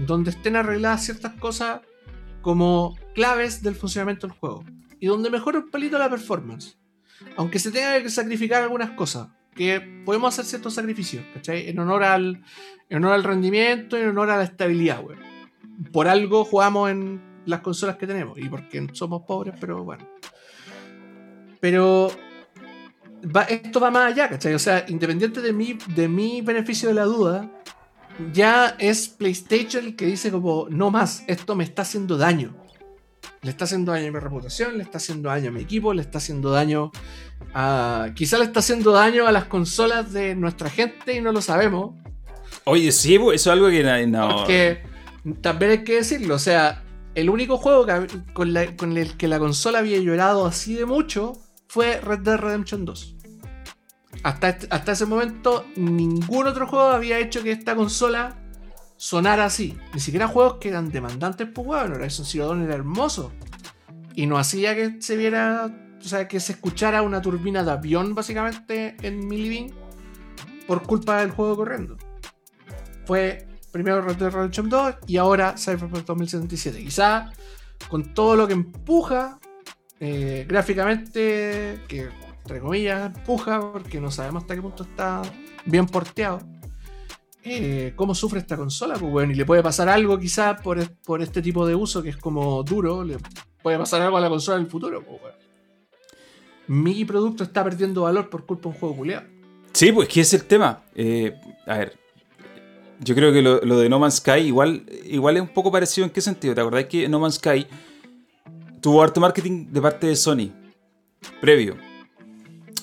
Donde 0.06 0.30
estén 0.30 0.56
arregladas 0.56 1.04
ciertas 1.04 1.34
cosas 1.34 1.80
como 2.40 2.96
claves 3.14 3.62
del 3.62 3.74
funcionamiento 3.74 4.26
del 4.26 4.36
juego. 4.36 4.64
Y 5.00 5.06
donde 5.06 5.30
mejore 5.30 5.58
un 5.58 5.70
pelito 5.70 5.98
la 5.98 6.10
performance. 6.10 6.78
Aunque 7.36 7.58
se 7.58 7.70
tenga 7.70 8.02
que 8.02 8.10
sacrificar 8.10 8.62
algunas 8.62 8.90
cosas. 8.90 9.28
Que 9.54 9.80
podemos 10.04 10.32
hacer 10.32 10.46
ciertos 10.46 10.74
sacrificios, 10.74 11.24
¿cachai? 11.34 11.68
En 11.68 11.78
honor 11.78 12.04
al, 12.04 12.42
en 12.88 12.96
honor 12.96 13.12
al 13.12 13.24
rendimiento 13.24 13.98
en 13.98 14.08
honor 14.08 14.30
a 14.30 14.38
la 14.38 14.44
estabilidad, 14.44 15.04
weón. 15.04 15.20
Por 15.92 16.08
algo 16.08 16.44
jugamos 16.44 16.90
en 16.90 17.20
las 17.44 17.60
consolas 17.60 17.96
que 17.96 18.06
tenemos. 18.06 18.38
Y 18.38 18.48
porque 18.48 18.86
somos 18.92 19.22
pobres, 19.22 19.54
pero 19.60 19.84
bueno. 19.84 20.08
Pero 21.60 22.10
esto 23.48 23.80
va 23.80 23.90
más 23.90 24.12
allá, 24.12 24.28
¿cachai? 24.28 24.54
O 24.54 24.58
sea, 24.58 24.84
independiente 24.88 25.40
de 25.40 25.52
mi, 25.52 25.78
de 25.94 26.08
mi 26.08 26.40
beneficio 26.40 26.88
de 26.88 26.94
la 26.94 27.04
duda, 27.04 27.50
ya 28.32 28.76
es 28.78 29.08
PlayStation 29.08 29.84
el 29.84 29.96
que 29.96 30.06
dice 30.06 30.30
como, 30.30 30.66
no 30.70 30.90
más, 30.90 31.24
esto 31.26 31.54
me 31.54 31.64
está 31.64 31.82
haciendo 31.82 32.16
daño. 32.16 32.61
Le 33.42 33.50
está 33.50 33.64
haciendo 33.64 33.90
daño 33.92 34.08
a 34.08 34.12
mi 34.12 34.18
reputación, 34.20 34.76
le 34.78 34.84
está 34.84 34.98
haciendo 34.98 35.28
daño 35.28 35.48
a 35.48 35.52
mi 35.52 35.60
equipo, 35.60 35.92
le 35.92 36.02
está 36.02 36.18
haciendo 36.18 36.50
daño 36.50 36.92
a... 37.54 38.10
Quizá 38.14 38.38
le 38.38 38.44
está 38.44 38.60
haciendo 38.60 38.92
daño 38.92 39.26
a 39.26 39.32
las 39.32 39.46
consolas 39.46 40.12
de 40.12 40.36
nuestra 40.36 40.70
gente 40.70 41.14
y 41.16 41.20
no 41.20 41.32
lo 41.32 41.40
sabemos. 41.42 41.96
Oye, 42.64 42.92
sí, 42.92 43.18
pues, 43.18 43.40
eso 43.40 43.50
es 43.50 43.54
algo 43.54 43.68
que 43.68 44.06
no. 44.06 44.28
Porque 44.36 44.82
también 45.40 45.72
hay 45.72 45.84
que 45.84 45.96
decirlo, 45.96 46.36
o 46.36 46.38
sea, 46.38 46.84
el 47.16 47.28
único 47.30 47.56
juego 47.58 47.84
que 47.84 48.06
con, 48.32 48.52
la- 48.52 48.76
con 48.76 48.96
el 48.96 49.16
que 49.16 49.26
la 49.26 49.40
consola 49.40 49.80
había 49.80 49.98
llorado 49.98 50.46
así 50.46 50.74
de 50.74 50.86
mucho 50.86 51.32
fue 51.66 52.00
Red 52.00 52.20
Dead 52.20 52.36
Redemption 52.36 52.84
2. 52.84 53.16
Hasta, 54.22 54.56
hasta 54.70 54.92
ese 54.92 55.06
momento, 55.06 55.66
ningún 55.74 56.46
otro 56.46 56.68
juego 56.68 56.84
había 56.90 57.18
hecho 57.18 57.42
que 57.42 57.50
esta 57.50 57.74
consola 57.74 58.36
sonara 59.02 59.46
así. 59.46 59.76
Ni 59.92 59.98
siquiera 59.98 60.28
juegos 60.28 60.58
que 60.60 60.68
eran 60.68 60.92
demandantes, 60.92 61.48
pues 61.52 61.66
bueno, 61.66 61.96
Horizon 61.96 62.24
Zero 62.24 62.54
era 62.54 62.72
hermoso. 62.72 63.32
Y 64.14 64.26
no 64.26 64.38
hacía 64.38 64.76
que 64.76 65.02
se 65.02 65.16
viera, 65.16 65.68
o 65.98 66.04
sea, 66.04 66.28
que 66.28 66.38
se 66.38 66.52
escuchara 66.52 67.02
una 67.02 67.20
turbina 67.20 67.64
de 67.64 67.72
avión 67.72 68.14
básicamente 68.14 68.96
en 69.02 69.26
mi 69.26 69.38
living 69.38 69.70
por 70.68 70.84
culpa 70.84 71.18
del 71.18 71.32
juego 71.32 71.56
corriendo. 71.56 71.96
Fue 73.04 73.48
primero 73.72 74.02
Red 74.02 74.18
Dead 74.18 74.30
Redemption 74.30 74.68
2 74.68 74.94
y 75.08 75.16
ahora 75.16 75.56
Cyberpunk 75.58 76.04
2077. 76.04 76.84
Quizá 76.84 77.32
con 77.88 78.14
todo 78.14 78.36
lo 78.36 78.46
que 78.46 78.52
empuja 78.52 79.40
eh, 79.98 80.46
gráficamente, 80.48 81.80
que 81.88 82.08
entre 82.38 82.60
comillas 82.60 83.12
empuja, 83.16 83.72
porque 83.72 84.00
no 84.00 84.12
sabemos 84.12 84.44
hasta 84.44 84.54
qué 84.54 84.62
punto 84.62 84.84
está 84.84 85.22
bien 85.66 85.86
porteado. 85.86 86.51
Eh, 87.44 87.92
¿Cómo 87.96 88.14
sufre 88.14 88.38
esta 88.40 88.56
consola? 88.56 88.94
Pues 88.98 89.10
bueno, 89.10 89.32
y 89.32 89.36
le 89.36 89.44
puede 89.44 89.62
pasar 89.62 89.88
algo 89.88 90.18
quizá 90.18 90.56
por, 90.56 90.78
es- 90.78 90.90
por 91.04 91.20
este 91.22 91.42
tipo 91.42 91.66
de 91.66 91.74
uso 91.74 92.02
que 92.02 92.10
es 92.10 92.16
como 92.16 92.62
duro, 92.62 93.02
le 93.04 93.16
puede 93.62 93.78
pasar 93.78 94.00
algo 94.02 94.16
a 94.16 94.20
la 94.20 94.28
consola 94.28 94.58
en 94.58 94.64
el 94.64 94.70
futuro. 94.70 95.02
Pues. 95.04 95.20
Mi 96.68 97.04
producto 97.04 97.42
está 97.44 97.64
perdiendo 97.64 98.02
valor 98.02 98.30
por 98.30 98.46
culpa 98.46 98.62
de 98.68 98.68
un 98.74 98.80
juego 98.80 98.96
culiado. 98.96 99.26
Sí, 99.72 99.90
pues 99.92 100.08
que 100.08 100.20
es 100.20 100.32
el 100.34 100.44
tema. 100.44 100.82
Eh, 100.94 101.34
a 101.66 101.78
ver, 101.78 101.96
yo 103.00 103.14
creo 103.14 103.32
que 103.32 103.42
lo, 103.42 103.60
lo 103.62 103.78
de 103.78 103.88
No 103.88 103.98
Man's 103.98 104.16
Sky 104.16 104.40
igual, 104.40 104.84
igual 105.04 105.36
es 105.36 105.42
un 105.42 105.48
poco 105.48 105.72
parecido 105.72 106.06
en 106.06 106.12
qué 106.12 106.20
sentido. 106.20 106.54
¿Te 106.54 106.60
acordás 106.60 106.84
que 106.86 107.08
No 107.08 107.18
Man's 107.18 107.34
Sky 107.36 107.66
tuvo 108.80 109.02
harto 109.02 109.20
marketing 109.20 109.66
de 109.70 109.80
parte 109.80 110.06
de 110.06 110.16
Sony? 110.16 110.50
Previo. 111.40 111.76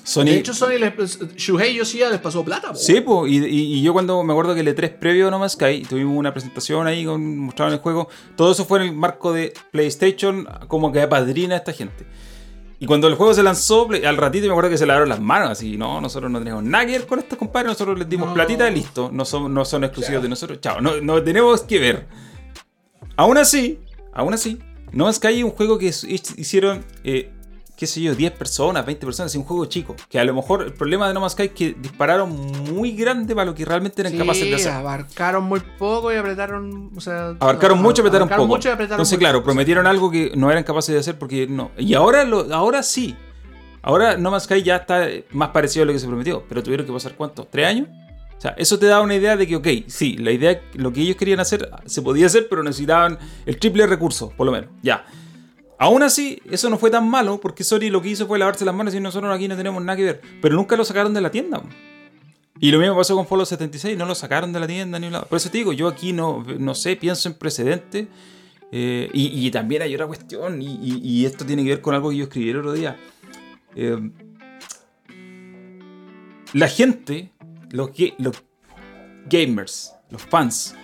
Sony. 0.10 0.26
De 0.26 0.38
hecho, 0.38 0.54
Sony 0.54 0.78
les, 0.80 1.20
Shuhei 1.36 1.76
Yoshida 1.76 2.10
les 2.10 2.20
pasó 2.20 2.44
plata. 2.44 2.70
pues. 2.70 2.84
Sí, 2.86 3.00
pues, 3.02 3.32
y, 3.32 3.38
y- 3.38 3.74
y 3.76 3.82
yo 3.84 3.94
cuando 3.94 4.24
me 4.24 4.34
acuerdo 4.34 4.54
que 4.56 4.62
el 4.62 4.68
E3 4.68 4.98
previo 4.98 5.28
a 5.28 5.32
No 5.32 5.40
Man's 5.40 5.54
Sky, 5.54 5.84
tuvimos 5.88 6.18
una 6.18 6.32
presentación 6.34 6.88
ahí, 6.88 7.06
con, 7.06 7.38
mostraban 7.38 7.74
el 7.74 7.80
juego, 7.80 8.10
todo 8.36 8.52
eso 8.52 8.66
fue 8.66 8.80
en 8.80 8.86
el 8.88 8.94
marco 8.96 9.32
de 9.34 9.54
PlayStation, 9.72 10.48
como 10.68 10.92
que 10.92 11.06
padrina 11.08 11.56
a 11.56 11.58
esta 11.60 11.74
gente. 11.74 12.06
Y 12.82 12.86
cuando 12.86 13.08
el 13.10 13.16
juego 13.16 13.34
se 13.34 13.44
lanzó, 13.44 13.90
al 14.06 14.16
ratito 14.18 14.46
me 14.48 14.52
acuerdo 14.54 14.70
que 14.70 14.78
se 14.78 14.86
lavaron 14.86 15.10
las 15.10 15.20
manos, 15.20 15.50
así, 15.50 15.76
no, 15.78 16.00
nosotros 16.00 16.32
no 16.32 16.40
tenemos 16.40 16.64
nada 16.64 16.86
que 16.86 16.94
ver 16.94 17.06
con 17.08 17.20
estos 17.20 17.38
compadres, 17.38 17.72
nosotros 17.74 18.00
les 18.00 18.08
dimos 18.08 18.30
No. 18.30 18.34
platita 18.34 18.70
y 18.70 18.74
listo, 18.76 19.10
no 19.12 19.26
son, 19.26 19.54
no 19.54 19.66
son 19.66 19.84
exclusivos 19.84 20.24
de 20.24 20.30
nosotros, 20.30 20.60
chao, 20.62 20.80
no, 20.80 21.02
no 21.02 21.22
tenemos 21.22 21.62
que 21.64 21.78
ver. 21.78 22.08
Aún 23.18 23.38
así, 23.38 23.80
aún 24.14 24.34
así, 24.34 24.60
No 24.92 25.04
Man's 25.04 25.18
Sky 25.18 25.38
es 25.40 25.44
un 25.44 25.52
juego 25.52 25.78
que 25.78 25.88
hicieron, 25.88 26.84
eh, 27.04 27.32
qué 27.80 27.88
sé 27.88 28.02
yo, 28.02 28.14
10 28.14 28.34
personas, 28.34 28.86
20 28.86 29.06
personas, 29.06 29.32
es 29.32 29.38
un 29.38 29.46
juego 29.46 29.64
chico. 29.68 29.96
Que 30.10 30.20
a 30.20 30.26
lo 30.26 30.34
mejor 30.34 30.64
el 30.64 30.74
problema 30.74 31.08
de 31.08 31.14
No 31.14 31.22
Man's 31.22 31.32
Sky 31.32 31.44
es 31.44 31.52
que 31.52 31.76
dispararon 31.80 32.30
muy 32.74 32.92
grande 32.92 33.34
para 33.34 33.46
lo 33.46 33.56
que 33.56 33.64
realmente 33.64 34.02
eran 34.02 34.12
Sí, 34.12 34.18
capaces 34.18 34.50
de 34.50 34.56
hacer. 34.56 34.74
abarcaron 34.74 35.46
muy 35.46 35.62
poco 35.78 36.12
y 36.14 36.18
apretaron. 36.18 36.92
O 36.94 37.00
sea, 37.00 37.30
Abarcaron 37.40 37.82
mucho, 37.82 38.02
apretaron 38.02 38.28
poco. 38.28 38.48
mucho 38.48 38.68
y 38.68 38.72
apretaron 38.74 38.96
Entonces, 38.98 39.18
muy 39.18 39.20
claro, 39.20 39.38
poco. 39.40 39.46
prometieron 39.46 39.88
algo 39.88 40.12
que 40.12 40.34
no 40.36 40.52
eran 40.52 40.66
capaces 40.66 40.94
de 40.94 41.00
hacer 41.00 41.18
porque 41.18 41.48
no. 41.48 41.72
Y 41.78 41.94
ahora, 41.94 42.26
lo, 42.26 42.54
ahora 42.54 42.84
sí. 42.84 43.16
Ahora 43.82 44.18
No 44.18 44.30
Man's 44.30 44.44
Sky 44.44 44.62
ya 44.62 44.76
está 44.76 45.08
más 45.32 45.50
parecido 45.52 45.84
a 45.84 45.86
lo 45.86 45.94
que 45.94 46.00
se 46.00 46.08
prometió. 46.08 46.44
Pero 46.50 46.62
tuvieron 46.62 46.86
que 46.86 46.92
pasar 46.92 47.14
cuánto? 47.16 47.48
¿Tres 47.50 47.66
años? 47.66 47.88
O 48.38 48.42
sea, 48.42 48.56
eso 48.58 48.78
te 48.78 48.88
da 48.88 49.00
una 49.00 49.16
idea 49.16 49.38
de 49.38 49.48
que, 49.48 49.56
ok, 49.56 49.68
sí, 49.88 50.18
la 50.18 50.32
idea, 50.32 50.62
lo 50.74 50.92
que 50.92 51.00
ellos 51.02 51.16
querían 51.16 51.40
hacer 51.40 51.70
se 51.86 52.02
podía 52.02 52.26
hacer, 52.26 52.48
pero 52.50 52.62
necesitaban 52.62 53.18
el 53.46 53.58
triple 53.58 53.84
de 53.84 53.88
recursos, 53.88 54.34
por 54.34 54.46
lo 54.46 54.52
menos. 54.52 54.70
Ya. 54.84 55.06
Aún 55.82 56.04
así, 56.04 56.42
eso 56.52 56.70
no 56.70 56.78
fue 56.78 56.92
tan 56.92 57.10
malo 57.10 57.40
porque 57.40 57.64
Sony 57.64 57.90
lo 57.90 58.02
que 58.02 58.10
hizo 58.10 58.28
fue 58.28 58.38
lavarse 58.38 58.66
las 58.66 58.76
manos 58.76 58.94
y 58.94 59.00
nosotros 59.00 59.34
aquí 59.34 59.48
no 59.48 59.56
tenemos 59.56 59.82
nada 59.82 59.96
que 59.96 60.04
ver. 60.04 60.22
Pero 60.42 60.56
nunca 60.56 60.76
lo 60.76 60.84
sacaron 60.84 61.14
de 61.14 61.22
la 61.22 61.32
tienda. 61.32 61.64
Y 62.60 62.72
lo 62.72 62.80
mismo 62.80 62.98
pasó 62.98 63.16
con 63.16 63.26
Fallout 63.26 63.48
76, 63.48 63.98
no 63.98 64.06
lo 64.06 64.14
sacaron 64.14 64.52
de 64.52 64.60
la 64.60 64.68
tienda 64.68 65.00
ni 65.00 65.08
un 65.08 65.14
lado. 65.14 65.26
Por 65.28 65.38
eso 65.38 65.50
te 65.50 65.58
digo, 65.58 65.72
yo 65.72 65.88
aquí 65.88 66.12
no, 66.12 66.44
no 66.60 66.76
sé, 66.76 66.98
pienso 66.98 67.30
en 67.30 67.36
precedentes. 67.36 68.08
eh, 68.74 69.10
y, 69.14 69.50
también 69.52 69.82
hay 69.82 69.96
otra 69.96 70.06
cuestión, 70.08 70.62
y, 70.62 71.26
esto 71.26 71.46
tiene 71.46 71.64
que 71.64 71.70
ver 71.70 71.82
con 71.82 71.96
algo 71.96 72.10
que 72.10 72.18
yo 72.18 72.24
escribí 72.26 72.50
el 72.50 72.58
otro 72.58 72.74
día. 72.74 72.98
Eh, 73.76 74.12
la 76.52 76.68
gente, 76.68 77.32
los 77.70 77.92
gamers, 79.30 79.94
los 80.10 80.22
fans, 80.24 80.76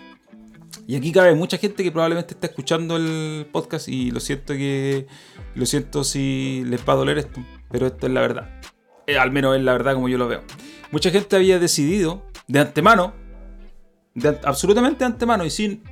y 0.87 0.95
aquí 0.95 1.11
cabe 1.11 1.33
mucha 1.33 1.57
gente 1.57 1.83
que 1.83 1.91
probablemente 1.91 2.33
está 2.35 2.47
escuchando 2.47 2.97
el 2.97 3.47
podcast 3.51 3.87
y 3.87 4.11
lo 4.11 4.19
siento 4.19 4.53
que 4.53 5.07
lo 5.55 5.65
siento 5.65 6.03
si 6.03 6.63
les 6.65 6.87
va 6.87 6.93
a 6.93 6.97
doler 6.97 7.17
esto, 7.17 7.43
pero 7.71 7.87
esto 7.87 8.05
es 8.05 8.13
la 8.13 8.21
verdad. 8.21 8.61
Eh, 9.07 9.17
al 9.17 9.31
menos 9.31 9.55
es 9.55 9.63
la 9.63 9.73
verdad 9.73 9.95
como 9.95 10.09
yo 10.09 10.17
lo 10.17 10.27
veo. 10.27 10.43
Mucha 10.91 11.09
gente 11.09 11.35
había 11.35 11.57
decidido 11.59 12.23
de 12.47 12.59
antemano, 12.59 13.13
absolutamente 14.43 14.99
de 14.99 15.05
antemano 15.05 15.45
y 15.45 15.49
sin 15.49 15.83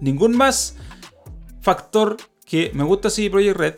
ningún 0.00 0.36
más 0.36 0.76
factor 1.60 2.16
que 2.44 2.70
me 2.74 2.84
gusta 2.84 3.08
así 3.08 3.28
Project 3.28 3.56
Red, 3.56 3.74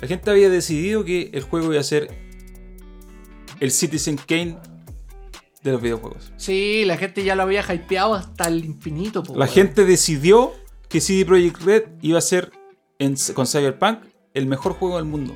la 0.00 0.08
gente 0.08 0.30
había 0.30 0.50
decidido 0.50 1.04
que 1.04 1.30
el 1.32 1.42
juego 1.42 1.72
iba 1.72 1.80
a 1.80 1.84
ser 1.84 2.10
el 3.60 3.70
Citizen 3.70 4.16
Kane 4.16 4.56
de 5.62 5.72
los 5.72 5.80
videojuegos. 5.82 6.32
Sí, 6.36 6.84
la 6.84 6.96
gente 6.96 7.24
ya 7.24 7.34
lo 7.34 7.42
había 7.42 7.62
hypeado 7.72 8.14
hasta 8.14 8.48
el 8.48 8.64
infinito. 8.64 9.22
po, 9.22 9.36
La 9.36 9.46
gente 9.46 9.84
decidió 9.84 10.52
que 10.88 11.00
CD 11.00 11.24
Projekt 11.24 11.60
Red 11.62 11.82
iba 12.00 12.18
a 12.18 12.22
ser 12.22 12.52
en- 12.98 13.16
con 13.34 13.46
Cyberpunk 13.46 13.98
el 14.34 14.46
mejor 14.46 14.72
juego 14.74 14.96
del 14.96 15.04
mundo. 15.04 15.34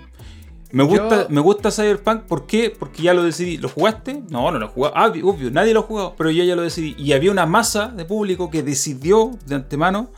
Me 0.71 0.85
gusta, 0.85 1.25
Yo- 1.25 1.29
me 1.29 1.41
gusta 1.43 1.71
Cyberpunk, 1.71 2.23
¿por 2.23 2.47
qué? 2.47 2.71
Porque 2.77 3.03
ya 3.03 3.13
lo 3.13 3.23
decidí. 3.23 3.59
¿Lo 3.59 3.69
jugaste? 3.69 4.23
No, 4.31 4.51
no 4.51 4.59
lo 4.59 4.69
jugué. 4.69 4.91
Ah, 4.95 5.09
obvio, 5.09 5.27
obvio, 5.29 5.51
nadie 5.51 5.75
lo 5.75 5.81
ha 5.81 5.83
jugado, 5.83 6.15
pero 6.17 6.31
yo 6.31 6.45
ya 6.45 6.57
lo 6.57 6.63
decidí. 6.63 6.95
Y 6.97 7.13
había 7.13 7.31
una 7.31 7.45
masa 7.45 7.89
de 7.89 8.05
público 8.07 8.49
que 8.51 8.63
decidió 8.63 9.33
de 9.45 9.57
antemano 9.57 10.11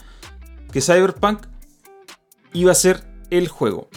que 0.70 0.80
Cyberpunk 0.80 1.46
iba 2.52 2.70
a 2.70 2.74
ser 2.76 3.02
el 3.30 3.48
juego. 3.48 3.88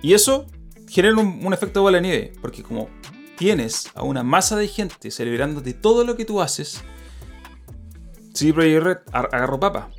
Y 0.00 0.14
eso 0.14 0.46
genera 0.88 1.14
un, 1.16 1.44
un 1.44 1.52
efecto 1.52 1.82
bola 1.82 1.98
de 1.98 2.02
nieve, 2.02 2.32
porque 2.40 2.62
como 2.62 2.88
tienes 3.36 3.90
a 3.94 4.02
una 4.02 4.22
masa 4.22 4.56
de 4.56 4.68
gente 4.68 5.10
celebrándote 5.10 5.72
todo 5.74 6.04
lo 6.04 6.16
que 6.16 6.24
tú 6.24 6.40
haces, 6.40 6.82
CD 8.32 8.52
Projekt 8.52 8.82
Red 8.84 8.98
ar- 9.12 9.28
agarró 9.32 9.60
papa. 9.60 9.90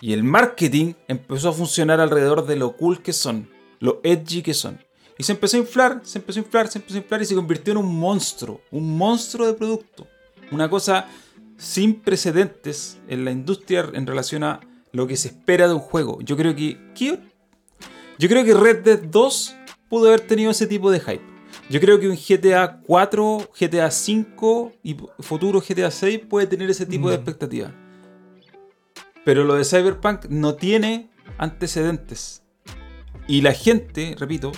Y 0.00 0.12
el 0.12 0.24
marketing 0.24 0.94
empezó 1.08 1.50
a 1.50 1.52
funcionar 1.52 2.00
alrededor 2.00 2.46
de 2.46 2.56
lo 2.56 2.76
cool 2.76 3.02
que 3.02 3.12
son, 3.12 3.48
lo 3.80 4.00
edgy 4.02 4.42
que 4.42 4.54
son. 4.54 4.78
Y 5.18 5.24
se 5.24 5.32
empezó 5.32 5.58
a 5.58 5.60
inflar, 5.60 6.00
se 6.04 6.18
empezó 6.18 6.40
a 6.40 6.42
inflar, 6.44 6.68
se 6.68 6.78
empezó 6.78 6.96
a 6.96 7.02
inflar 7.02 7.20
y 7.20 7.26
se 7.26 7.34
convirtió 7.34 7.72
en 7.72 7.78
un 7.78 7.94
monstruo, 7.94 8.62
un 8.70 8.96
monstruo 8.96 9.46
de 9.46 9.52
producto. 9.52 10.06
Una 10.50 10.70
cosa 10.70 11.06
sin 11.58 12.00
precedentes 12.00 12.98
en 13.08 13.26
la 13.26 13.30
industria 13.30 13.90
en 13.92 14.06
relación 14.06 14.44
a 14.44 14.60
lo 14.92 15.06
que 15.06 15.16
se 15.18 15.28
espera 15.28 15.68
de 15.68 15.74
un 15.74 15.80
juego. 15.80 16.18
Yo 16.22 16.36
creo 16.38 16.56
que, 16.56 16.78
yo 18.18 18.28
creo 18.28 18.44
que 18.44 18.54
Red 18.54 18.78
Dead 18.82 18.98
2 19.02 19.56
pudo 19.90 20.08
haber 20.08 20.22
tenido 20.22 20.50
ese 20.52 20.66
tipo 20.66 20.90
de 20.90 21.00
hype. 21.00 21.29
Yo 21.70 21.80
creo 21.80 22.00
que 22.00 22.08
un 22.08 22.16
GTA 22.16 22.80
4, 22.84 23.50
GTA 23.58 23.90
5 23.90 24.72
y 24.82 24.96
futuro 25.20 25.60
GTA 25.60 25.90
6 25.90 26.20
puede 26.28 26.46
tener 26.48 26.68
ese 26.68 26.84
tipo 26.84 27.08
de 27.08 27.16
Mm. 27.16 27.20
expectativa. 27.20 27.72
Pero 29.24 29.44
lo 29.44 29.54
de 29.54 29.64
Cyberpunk 29.64 30.26
no 30.28 30.54
tiene 30.54 31.10
antecedentes. 31.38 32.42
Y 33.28 33.42
la 33.42 33.52
gente, 33.52 34.16
repito, 34.18 34.50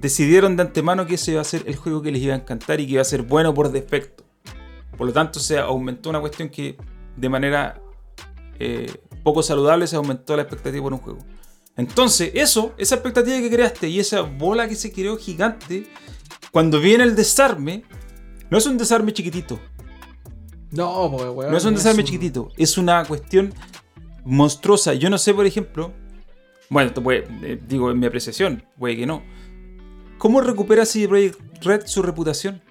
decidieron 0.00 0.56
de 0.56 0.62
antemano 0.62 1.06
que 1.06 1.14
ese 1.16 1.32
iba 1.32 1.40
a 1.40 1.44
ser 1.44 1.64
el 1.66 1.74
juego 1.74 2.02
que 2.02 2.12
les 2.12 2.22
iba 2.22 2.34
a 2.34 2.36
encantar 2.36 2.80
y 2.80 2.86
que 2.86 2.92
iba 2.92 3.02
a 3.02 3.04
ser 3.04 3.22
bueno 3.22 3.52
por 3.52 3.72
defecto. 3.72 4.24
Por 4.96 5.06
lo 5.08 5.12
tanto, 5.12 5.40
se 5.40 5.58
aumentó 5.58 6.10
una 6.10 6.20
cuestión 6.20 6.48
que 6.50 6.76
de 7.16 7.28
manera 7.28 7.80
eh, 8.58 8.90
poco 9.24 9.42
saludable 9.42 9.86
se 9.86 9.96
aumentó 9.96 10.36
la 10.36 10.42
expectativa 10.42 10.82
por 10.84 10.92
un 10.92 11.00
juego. 11.00 11.18
Entonces, 11.76 12.30
eso, 12.34 12.74
esa 12.78 12.94
expectativa 12.96 13.38
que 13.38 13.50
creaste 13.50 13.88
y 13.88 14.00
esa 14.00 14.22
bola 14.22 14.66
que 14.68 14.74
se 14.74 14.92
creó 14.92 15.16
gigante, 15.16 15.86
cuando 16.50 16.80
viene 16.80 17.04
el 17.04 17.14
desarme, 17.14 17.84
no 18.50 18.56
es 18.58 18.66
un 18.66 18.78
desarme 18.78 19.12
chiquitito. 19.12 19.60
No, 20.70 21.10
pues, 21.10 21.28
weón. 21.30 21.50
No 21.50 21.56
es 21.56 21.64
un 21.64 21.74
desarme 21.74 22.00
un- 22.00 22.06
chiquitito, 22.06 22.48
es 22.56 22.78
una 22.78 23.04
cuestión 23.04 23.52
monstruosa. 24.24 24.94
Yo 24.94 25.10
no 25.10 25.18
sé, 25.18 25.34
por 25.34 25.46
ejemplo, 25.46 25.92
bueno, 26.70 26.88
esto 26.88 27.02
puede, 27.02 27.26
eh, 27.42 27.60
digo 27.68 27.90
en 27.90 27.98
mi 27.98 28.06
apreciación, 28.06 28.64
puede 28.78 28.96
que 28.96 29.06
no. 29.06 29.22
¿cómo 30.18 30.40
recupera 30.40 30.86
CD 30.86 31.06
Projekt 31.08 31.62
Red 31.62 31.82
su 31.86 32.02
reputación? 32.02 32.62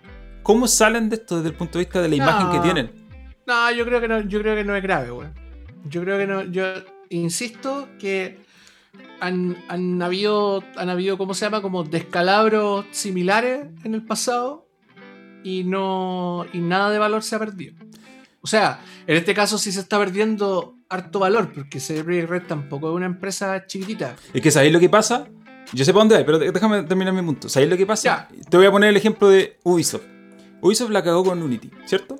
¿Cómo 0.41 0.67
salen 0.67 1.09
de 1.09 1.17
esto 1.17 1.35
desde 1.37 1.49
el 1.49 1.55
punto 1.55 1.77
de 1.77 1.85
vista 1.85 2.01
de 2.01 2.09
la 2.09 2.15
imagen 2.15 2.49
que 2.51 2.59
tienen? 2.59 3.05
No, 3.45 3.71
yo 3.71 3.85
creo 3.85 4.01
que 4.01 4.07
no, 4.07 4.21
yo 4.21 4.41
creo 4.41 4.55
que 4.55 4.63
no 4.63 4.75
es 4.75 4.81
grave, 4.81 5.11
weón. 5.11 5.33
Yo 5.87 6.01
creo 6.01 6.17
que 6.17 6.25
no, 6.25 6.43
yo 6.43 6.63
insisto 7.09 7.87
que 7.99 8.39
han, 9.25 9.57
han 9.67 10.01
habido, 10.01 10.63
han 10.75 10.89
habido, 10.89 11.17
¿cómo 11.17 11.33
se 11.33 11.45
llama? 11.45 11.61
Como 11.61 11.83
descalabros 11.83 12.85
similares 12.91 13.67
en 13.83 13.95
el 13.95 14.05
pasado 14.05 14.67
y 15.43 15.63
no, 15.63 16.45
y 16.53 16.59
nada 16.59 16.89
de 16.91 16.99
valor 16.99 17.23
se 17.23 17.35
ha 17.35 17.39
perdido. 17.39 17.75
O 18.41 18.47
sea, 18.47 18.81
en 19.07 19.17
este 19.17 19.33
caso 19.33 19.57
sí 19.57 19.71
se 19.71 19.79
está 19.79 19.97
perdiendo 19.97 20.75
harto 20.89 21.19
valor, 21.19 21.51
porque 21.51 21.79
CD 21.79 22.03
Projekt 22.03 22.29
Red 22.29 22.43
tampoco 22.43 22.89
es 22.89 22.95
una 22.95 23.07
empresa 23.07 23.65
chiquitita. 23.65 24.15
Es 24.33 24.41
que 24.41 24.51
¿sabéis 24.51 24.71
lo 24.71 24.79
que 24.79 24.89
pasa? 24.89 25.27
Yo 25.73 25.83
sé 25.83 25.91
para 25.91 26.01
dónde 26.01 26.17
hay, 26.17 26.23
pero 26.23 26.37
déjame 26.37 26.83
terminar 26.83 27.13
mi 27.13 27.23
punto. 27.23 27.49
¿Sabéis 27.49 27.71
lo 27.71 27.77
que 27.77 27.87
pasa? 27.87 28.03
Ya. 28.03 28.43
Te 28.49 28.57
voy 28.57 28.67
a 28.67 28.71
poner 28.71 28.89
el 28.89 28.97
ejemplo 28.97 29.27
de 29.29 29.57
Ubisoft. 29.63 30.03
Ubisoft 30.61 30.91
la 30.91 31.03
cagó 31.03 31.23
con 31.23 31.41
Unity, 31.41 31.71
¿cierto? 31.85 32.19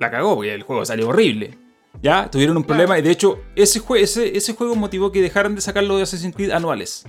La 0.00 0.10
cagó 0.10 0.34
porque 0.34 0.52
el 0.52 0.64
juego 0.64 0.84
salió 0.84 1.08
horrible. 1.08 1.56
Ya, 2.02 2.30
tuvieron 2.30 2.56
un 2.56 2.64
problema 2.64 2.98
y 2.98 3.02
de 3.02 3.10
hecho 3.10 3.40
ese, 3.56 3.80
jue- 3.80 4.00
ese, 4.00 4.36
ese 4.36 4.54
juego 4.54 4.74
motivó 4.74 5.12
que 5.12 5.20
dejaran 5.20 5.54
de 5.54 5.60
sacar 5.60 5.84
los 5.84 5.96
de 5.98 6.04
Assassin's 6.04 6.34
Creed 6.34 6.50
anuales. 6.50 7.04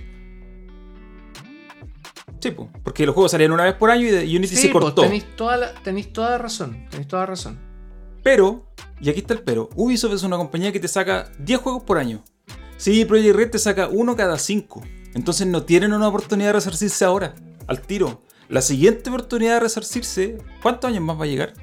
Sí, 2.40 2.52
po, 2.52 2.70
porque 2.84 3.06
los 3.06 3.14
juegos 3.14 3.32
salían 3.32 3.52
una 3.52 3.64
vez 3.66 3.76
por 3.76 3.92
año 3.92 4.08
y, 4.08 4.36
Unity 4.36 4.56
Sí, 4.56 4.64
se 4.64 4.72
cortó. 4.72 5.04
tenéis 5.04 5.26
toda 5.36 5.58
la, 5.58 5.74
tenéis 5.76 6.12
toda 6.12 6.32
la 6.32 6.38
razón. 6.40 6.88
Tenéis 6.90 7.08
toda 7.08 7.22
la 7.24 7.26
razón. 7.28 7.60
Pero, 8.24 8.66
y 9.00 9.10
aquí 9.10 9.20
está 9.20 9.34
el 9.36 9.42
pero, 9.44 9.70
Ubisoft 9.76 10.14
es 10.14 10.24
una 10.24 10.38
compañía 10.38 10.72
que 10.72 10.80
te 10.80 10.88
saca 10.88 11.32
10 11.40 11.60
juegos 11.60 11.84
por 11.84 11.98
año. 12.00 12.24
CD 12.78 13.06
Projekt 13.06 13.36
Red 13.36 13.50
te 13.52 13.60
saca 13.60 13.88
uno 13.90 14.16
cada 14.16 14.40
5. 14.40 14.82
Entonces 15.14 15.46
no 15.46 15.64
tienen 15.64 15.94
una 15.94 16.08
oportunidad 16.08 16.50
de 16.50 16.54
resarcirse 16.54 17.06
ahora, 17.06 17.36
al 17.68 17.82
tiro. 17.82 18.24
La 18.50 18.62
siguiente 18.62 19.10
oportunidad 19.12 19.56
de 19.56 19.60
resarcirse, 19.62 20.38
¿cuántos 20.64 20.90
años 20.90 21.04
más 21.04 21.20
va 21.20 21.26
a 21.26 21.28
llegar? 21.28 21.54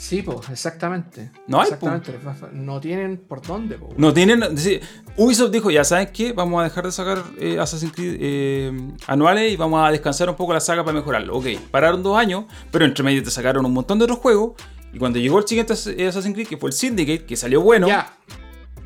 Sí, 0.00 0.22
pues, 0.22 0.48
exactamente. 0.48 1.30
No 1.46 1.58
hay, 1.60 1.64
Exactamente. 1.64 2.18
No 2.54 2.80
tienen 2.80 3.18
por 3.18 3.42
dónde, 3.42 3.76
po. 3.76 3.90
No 3.98 4.14
tienen. 4.14 4.40
decir, 4.40 4.80
Ubisoft 5.18 5.50
dijo, 5.50 5.70
ya 5.70 5.84
saben 5.84 6.08
qué, 6.10 6.32
vamos 6.32 6.58
a 6.58 6.64
dejar 6.64 6.86
de 6.86 6.92
sacar 6.92 7.22
eh, 7.38 7.58
Assassin's 7.60 7.92
Creed 7.92 8.16
eh, 8.18 8.72
anuales 9.06 9.52
y 9.52 9.56
vamos 9.56 9.86
a 9.86 9.90
descansar 9.90 10.30
un 10.30 10.36
poco 10.36 10.54
la 10.54 10.60
saga 10.60 10.82
para 10.84 10.96
mejorarlo. 10.96 11.36
Ok, 11.36 11.48
pararon 11.70 12.02
dos 12.02 12.16
años, 12.16 12.46
pero 12.70 12.86
entre 12.86 13.04
medio 13.04 13.22
te 13.22 13.30
sacaron 13.30 13.66
un 13.66 13.74
montón 13.74 13.98
de 13.98 14.04
otros 14.04 14.18
juegos. 14.20 14.52
Y 14.94 14.98
cuando 14.98 15.18
llegó 15.18 15.38
el 15.38 15.46
siguiente 15.46 15.74
eh, 15.98 16.08
Assassin's 16.08 16.34
Creed, 16.34 16.48
que 16.48 16.56
fue 16.56 16.70
el 16.70 16.74
Syndicate, 16.74 17.26
que 17.26 17.36
salió 17.36 17.60
bueno, 17.60 17.86
Ya, 17.86 18.16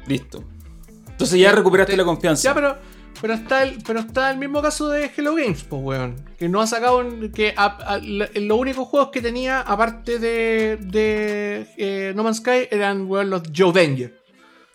listo. 0.08 0.42
Entonces 1.10 1.38
ya 1.38 1.52
recuperaste 1.52 1.92
te- 1.92 1.96
la 1.96 2.04
confianza. 2.04 2.42
Ya, 2.48 2.54
pero, 2.54 2.76
pero, 3.20 3.34
está 3.34 3.62
el, 3.62 3.78
pero 3.86 4.00
está 4.00 4.30
el 4.30 4.38
mismo 4.38 4.60
caso 4.62 4.88
de 4.88 5.10
Hello 5.16 5.34
Games, 5.34 5.64
pues, 5.64 5.82
weón. 5.82 6.16
Que 6.38 6.48
no 6.48 6.60
ha 6.60 6.66
sacado. 6.66 7.02
que 7.34 7.54
a- 7.56 7.66
a- 7.66 7.98
la- 7.98 8.28
los 8.34 8.58
únicos 8.58 8.86
juegos 8.88 9.10
que 9.10 9.20
tenía, 9.22 9.60
aparte 9.60 10.18
de, 10.18 10.76
de 10.80 11.66
eh, 11.78 12.12
No 12.14 12.22
Man's 12.24 12.38
Sky, 12.38 12.68
eran, 12.70 13.06
weón, 13.08 13.30
los 13.30 13.42
Joe 13.56 13.72
Danger. 13.72 14.20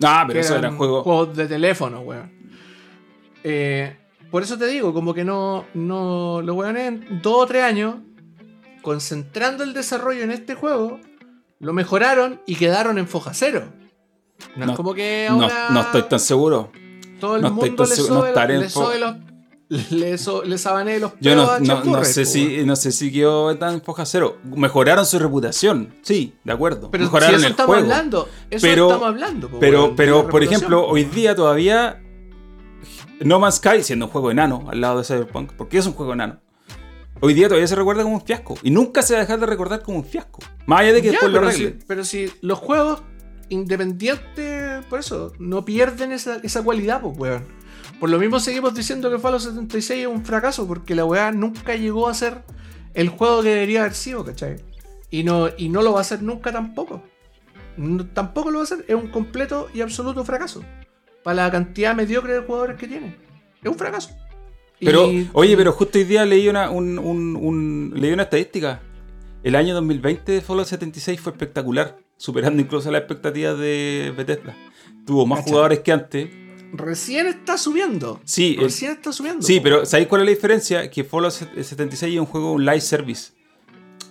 Ah, 0.04 0.24
pero 0.28 0.40
eso 0.40 0.56
eran 0.56 0.78
juegos. 0.78 1.04
juegos 1.04 1.36
de 1.36 1.48
teléfono, 1.48 2.02
weón. 2.02 2.32
Eh, 3.44 3.96
por 4.32 4.44
eso 4.44 4.58
te 4.58 4.68
digo, 4.68 4.94
como 4.94 5.14
que 5.14 5.24
no. 5.24 5.66
no 5.74 6.42
los 6.44 6.56
weones 6.56 6.88
en 6.88 7.22
dos 7.22 7.44
o 7.44 7.46
tres 7.48 7.64
años, 7.64 7.96
concentrando 8.82 9.64
el 9.64 9.74
desarrollo 9.74 10.24
en 10.24 10.32
este 10.32 10.56
juego, 10.56 11.00
lo 11.60 11.74
mejoraron 11.74 12.42
y 12.46 12.56
quedaron 12.56 12.98
en 12.98 13.08
foja 13.08 13.34
cero. 13.34 13.66
No, 14.56 14.66
No, 14.68 14.72
es 14.72 14.78
como 14.78 14.94
que 14.94 15.28
No, 15.30 15.48
no 15.72 15.82
estoy 15.82 16.04
tan 16.04 16.20
seguro. 16.20 16.72
Todo 17.20 17.36
el 17.36 17.42
no 17.44 17.52
mundo 17.52 17.84
le 17.84 17.96
seguro, 17.96 18.16
no 18.16 18.26
le 18.26 19.00
los. 19.00 19.16
Le, 19.92 20.18
so- 20.18 20.44
le 20.44 20.58
los 21.00 21.12
Yo 21.22 21.36
no, 21.36 21.60
no, 21.60 22.04
sé 22.04 22.26
si 22.26 22.66
no 22.66 22.76
sé 22.76 22.92
si 22.92 23.12
quedó 23.12 23.56
tan 23.56 23.82
foja 23.84 24.04
cero. 24.06 24.38
Mejoraron 24.44 25.06
su 25.06 25.20
reputación, 25.20 25.94
sí, 26.02 26.34
de 26.44 26.54
acuerdo. 26.54 26.90
Pero 26.90 27.04
si 27.04 27.08
Mejoraron 27.08 27.36
eso 27.36 27.46
el 27.46 27.52
estamos 27.52 27.76
juego. 27.76 27.92
hablando, 27.92 28.30
eso 28.50 28.66
Pero- 28.66 28.88
estamos 28.88 29.08
hablando. 29.08 29.48
po, 29.50 29.60
Pero, 29.60 29.96
pero 29.96 30.28
por 30.28 30.42
ejemplo, 30.44 30.88
hoy 30.88 31.04
día 31.04 31.36
todavía 31.36 32.02
No 33.22 33.40
Man's 33.40 33.58
Sky, 33.58 33.84
siendo 33.84 34.06
un 34.06 34.12
juego 34.12 34.32
enano 34.32 34.66
al 34.72 34.82
lado 34.82 34.98
de 35.00 35.04
Cyberpunk, 35.04 35.52
porque 35.54 35.78
es 35.78 35.86
un 35.86 35.94
juego 35.94 36.14
enano. 36.14 36.40
Hoy 37.22 37.34
día 37.36 37.48
todavía 37.48 37.68
se 37.68 37.76
recuerda 37.76 38.02
como 38.02 38.16
un 38.16 38.22
fiasco. 38.26 38.58
Y 38.64 38.72
nunca 38.72 39.02
se 39.04 39.14
va 39.14 39.20
a 39.20 39.22
dejar 39.24 39.40
de 39.40 39.46
recordar 39.46 39.84
como 39.84 39.98
un 40.00 40.06
fiasco. 40.06 40.40
Más 40.66 40.80
allá 40.80 40.94
de 40.94 41.02
que 41.02 41.08
Ya, 41.08 41.12
después 41.12 41.32
lo 41.34 41.52
si, 41.52 41.76
pero 41.86 42.04
si 42.06 42.32
los 42.42 42.58
juegos 42.58 43.02
independientes, 43.50 44.69
por 44.84 45.00
eso, 45.00 45.32
no 45.40 45.66
pierden 45.66 46.12
esa, 46.12 46.38
esa 46.44 46.64
cualidad, 46.64 47.02
pues, 47.02 47.18
weón. 47.18 47.44
Por 48.00 48.10
lo 48.10 48.18
mismo 48.20 48.40
seguimos 48.40 48.74
diciendo 48.74 49.10
que 49.12 49.20
Fallout 49.20 49.42
76 49.42 50.02
es 50.02 50.08
un 50.08 50.24
fracaso, 50.24 50.68
porque 50.68 50.96
la 50.96 51.06
weá 51.06 51.32
nunca 51.32 51.76
llegó 51.76 52.08
a 52.08 52.14
ser 52.14 52.44
el 52.94 53.10
juego 53.10 53.42
que 53.42 53.50
debería 53.50 53.82
haber 53.82 53.94
sido, 53.94 54.24
¿cachai? 54.24 54.56
Y 55.12 55.24
no, 55.24 55.50
y 55.58 55.70
no 55.70 55.82
lo 55.82 55.94
va 55.94 56.02
a 56.02 56.04
ser 56.06 56.22
nunca 56.22 56.52
tampoco. 56.52 57.04
No- 57.78 58.06
tampoco 58.08 58.52
lo 58.52 58.60
va 58.60 58.64
a 58.64 58.68
ser, 58.68 58.86
es 58.88 58.96
un 58.96 59.08
completo 59.10 59.68
y 59.74 59.82
absoluto 59.82 60.24
fracaso. 60.24 60.64
Para 61.24 61.44
la 61.46 61.52
cantidad 61.52 61.96
mediocre 61.96 62.34
de 62.34 62.40
jugadores 62.42 62.78
que 62.78 62.88
tiene. 62.88 63.18
Es 63.62 63.70
un 63.70 63.78
fracaso. 63.78 64.12
Pero, 64.80 65.12
Y- 65.12 65.30
oye, 65.34 65.58
pero 65.58 65.74
justo 65.74 65.98
hoy 65.98 66.06
día 66.06 66.26
leí 66.26 66.48
una, 66.48 66.70
un- 66.70 66.98
un- 67.00 67.36
un- 67.36 67.94
leí 67.96 68.12
una 68.14 68.24
estadística. 68.24 68.82
El 69.44 69.56
año 69.56 69.74
2020 69.76 70.32
de 70.32 70.42
Fallout 70.42 70.68
76 70.68 71.20
fue 71.20 71.34
espectacular, 71.34 71.98
superando 72.20 72.62
incluso 72.62 72.92
las 72.92 73.00
expectativas 73.00 73.58
de 73.58 74.14
Bethesda. 74.16 74.56
Tuvo 75.06 75.26
más 75.26 75.40
Cacha. 75.40 75.50
jugadores 75.50 75.80
que 75.80 75.92
antes. 75.94 76.30
Recién 76.74 77.28
está 77.28 77.58
subiendo. 77.58 78.20
Sí, 78.26 78.56
el- 78.58 78.66
Recién 78.66 78.92
está 78.92 79.14
subiendo. 79.14 79.42
sí, 79.42 79.60
pero 79.62 79.86
¿sabéis 79.86 80.10
cuál 80.10 80.22
es 80.22 80.26
la 80.26 80.32
diferencia? 80.32 80.92
Que 80.92 81.04
Fallout 81.06 81.32
76 81.32 82.14
es 82.14 82.20
un 82.20 82.26
juego, 82.26 82.52
un 82.52 82.66
live 82.66 82.82
service. 82.82 83.32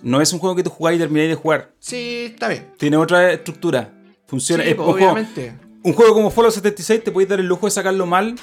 No 0.01 0.21
es 0.21 0.33
un 0.33 0.39
juego 0.39 0.55
que 0.55 0.63
tú 0.63 0.69
jugáis 0.71 0.97
y 0.97 0.99
termináis 0.99 1.29
de 1.29 1.35
jugar. 1.35 1.73
Sí, 1.79 2.25
está 2.31 2.49
bien. 2.49 2.71
Tiene 2.77 2.97
otra 2.97 3.31
estructura. 3.31 3.93
Funciona. 4.27 4.63
Sí, 4.63 4.71
es 4.71 4.75
pues, 4.75 4.87
un, 4.87 4.93
juego, 4.93 5.11
obviamente. 5.11 5.53
un 5.83 5.93
juego 5.93 6.13
como 6.13 6.31
Fallout 6.31 6.53
76 6.53 7.03
te 7.03 7.11
podéis 7.11 7.29
dar 7.29 7.39
el 7.39 7.45
lujo 7.45 7.67
de 7.67 7.71
sacarlo 7.71 8.05
mal. 8.07 8.35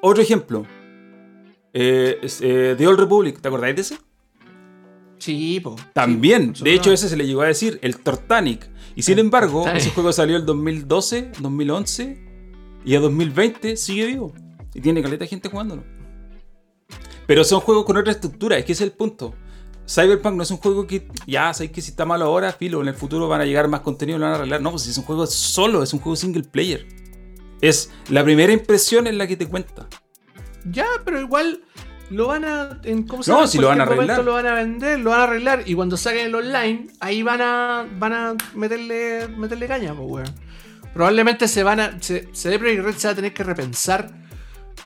Otro 0.00 0.22
ejemplo. 0.22 0.64
Eh, 1.72 2.20
eh, 2.40 2.74
The 2.78 2.86
Old 2.86 3.00
Republic, 3.00 3.40
¿te 3.40 3.48
acordáis 3.48 3.74
de 3.74 3.82
ese? 3.82 3.98
Sí, 5.18 5.60
po. 5.60 5.76
También, 5.92 6.54
Sí, 6.54 6.64
de 6.64 6.74
hecho 6.74 6.92
ese 6.92 7.08
se 7.08 7.16
le 7.16 7.26
llegó 7.26 7.42
a 7.42 7.46
decir, 7.46 7.78
el 7.82 7.98
Tortanic. 7.98 8.68
Y 8.94 9.02
sin 9.02 9.14
El 9.14 9.26
embargo, 9.26 9.60
Tortanic. 9.62 9.80
ese 9.82 9.90
juego 9.90 10.12
salió 10.12 10.36
el 10.36 10.46
2012, 10.46 11.32
2011 11.40 12.24
y 12.84 12.94
a 12.94 13.00
2020 13.00 13.76
sigue 13.76 14.06
vivo. 14.06 14.34
Y 14.74 14.80
tiene 14.80 15.02
caleta 15.02 15.24
de 15.24 15.28
gente 15.28 15.48
jugándolo. 15.48 15.84
Pero 17.26 17.44
son 17.44 17.60
juegos 17.60 17.84
con 17.84 17.96
otra 17.96 18.12
estructura, 18.12 18.56
es 18.58 18.64
que 18.64 18.72
ese 18.72 18.84
es 18.84 18.90
el 18.90 18.96
punto. 18.96 19.34
Cyberpunk 19.88 20.34
no 20.36 20.42
es 20.42 20.50
un 20.50 20.56
juego 20.58 20.86
que 20.86 21.08
ya 21.26 21.52
sabéis 21.54 21.72
que 21.72 21.80
si 21.80 21.90
está 21.90 22.04
malo 22.04 22.24
ahora, 22.26 22.52
filo, 22.52 22.80
en 22.82 22.88
el 22.88 22.94
futuro 22.94 23.28
van 23.28 23.40
a 23.40 23.44
llegar 23.44 23.68
más 23.68 23.80
contenido, 23.80 24.18
lo 24.18 24.24
van 24.24 24.34
a 24.34 24.36
arreglar. 24.36 24.60
No, 24.60 24.70
pues 24.72 24.86
es 24.86 24.98
un 24.98 25.04
juego 25.04 25.26
solo, 25.26 25.82
es 25.82 25.92
un 25.92 26.00
juego 26.00 26.16
single 26.16 26.42
player. 26.44 26.86
Es 27.60 27.90
la 28.10 28.22
primera 28.24 28.52
impresión 28.52 29.06
en 29.06 29.16
la 29.18 29.26
que 29.26 29.36
te 29.36 29.46
cuenta. 29.46 29.88
Ya, 30.70 30.86
pero 31.04 31.20
igual 31.20 31.62
lo 32.10 32.28
van 32.28 32.44
a. 32.44 32.80
En, 32.84 33.02
¿cómo 33.04 33.22
se 33.22 33.30
No, 33.30 33.38
llama? 33.38 33.48
Si 33.48 33.58
lo 33.58 33.68
van 33.68 33.80
a 33.80 33.84
arreglar. 33.84 34.24
Lo 34.24 34.32
van 34.32 34.46
a 34.46 34.54
vender, 34.54 35.00
lo 35.00 35.10
van 35.10 35.20
a 35.20 35.24
arreglar. 35.24 35.62
Y 35.66 35.74
cuando 35.74 35.96
saquen 35.96 36.26
el 36.26 36.34
online, 36.34 36.88
ahí 37.00 37.22
van 37.22 37.40
a. 37.42 37.86
van 37.98 38.12
a 38.12 38.34
meterle. 38.54 39.28
meterle 39.28 39.66
caña, 39.66 39.94
pues, 39.94 40.08
weón. 40.08 40.34
Probablemente 40.94 41.48
se 41.48 41.62
van 41.62 41.80
a. 41.80 42.00
Se, 42.00 42.28
CD 42.32 42.58
Projekt 42.58 42.84
Red 42.84 42.94
se 42.96 43.08
va 43.08 43.12
a 43.12 43.16
tener 43.16 43.34
que 43.34 43.42
repensar 43.42 44.10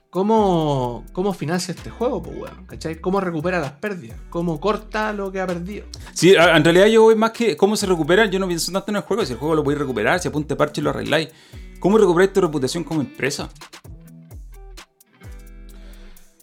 cómo. 0.08 1.04
cómo 1.12 1.34
financia 1.34 1.74
este 1.74 1.90
juego, 1.90 2.22
pues, 2.22 2.36
weón. 2.38 2.66
¿Cachai? 2.66 3.00
Cómo 3.00 3.20
recupera 3.20 3.60
las 3.60 3.72
pérdidas. 3.72 4.18
Cómo 4.30 4.58
corta 4.58 5.12
lo 5.12 5.30
que 5.30 5.40
ha 5.40 5.46
perdido. 5.46 5.86
Sí, 6.14 6.34
en 6.34 6.64
realidad 6.64 6.86
yo 6.86 7.02
voy 7.02 7.16
más 7.16 7.32
que 7.32 7.56
cómo 7.56 7.76
se 7.76 7.86
recuperan, 7.86 8.30
yo 8.30 8.38
no 8.38 8.46
pienso 8.46 8.72
tanto 8.72 8.90
en 8.90 8.96
el 8.96 9.02
juego, 9.02 9.26
si 9.26 9.34
el 9.34 9.38
juego 9.38 9.54
lo 9.54 9.62
podéis 9.62 9.80
recuperar, 9.80 10.20
si 10.20 10.28
apunte 10.28 10.56
parche 10.56 10.80
y 10.80 10.84
lo 10.84 10.90
arregláis. 10.90 11.28
¿Cómo 11.80 11.96
recuperáis 11.98 12.32
tu 12.32 12.40
reputación 12.40 12.84
como 12.84 13.00
empresa? 13.00 13.48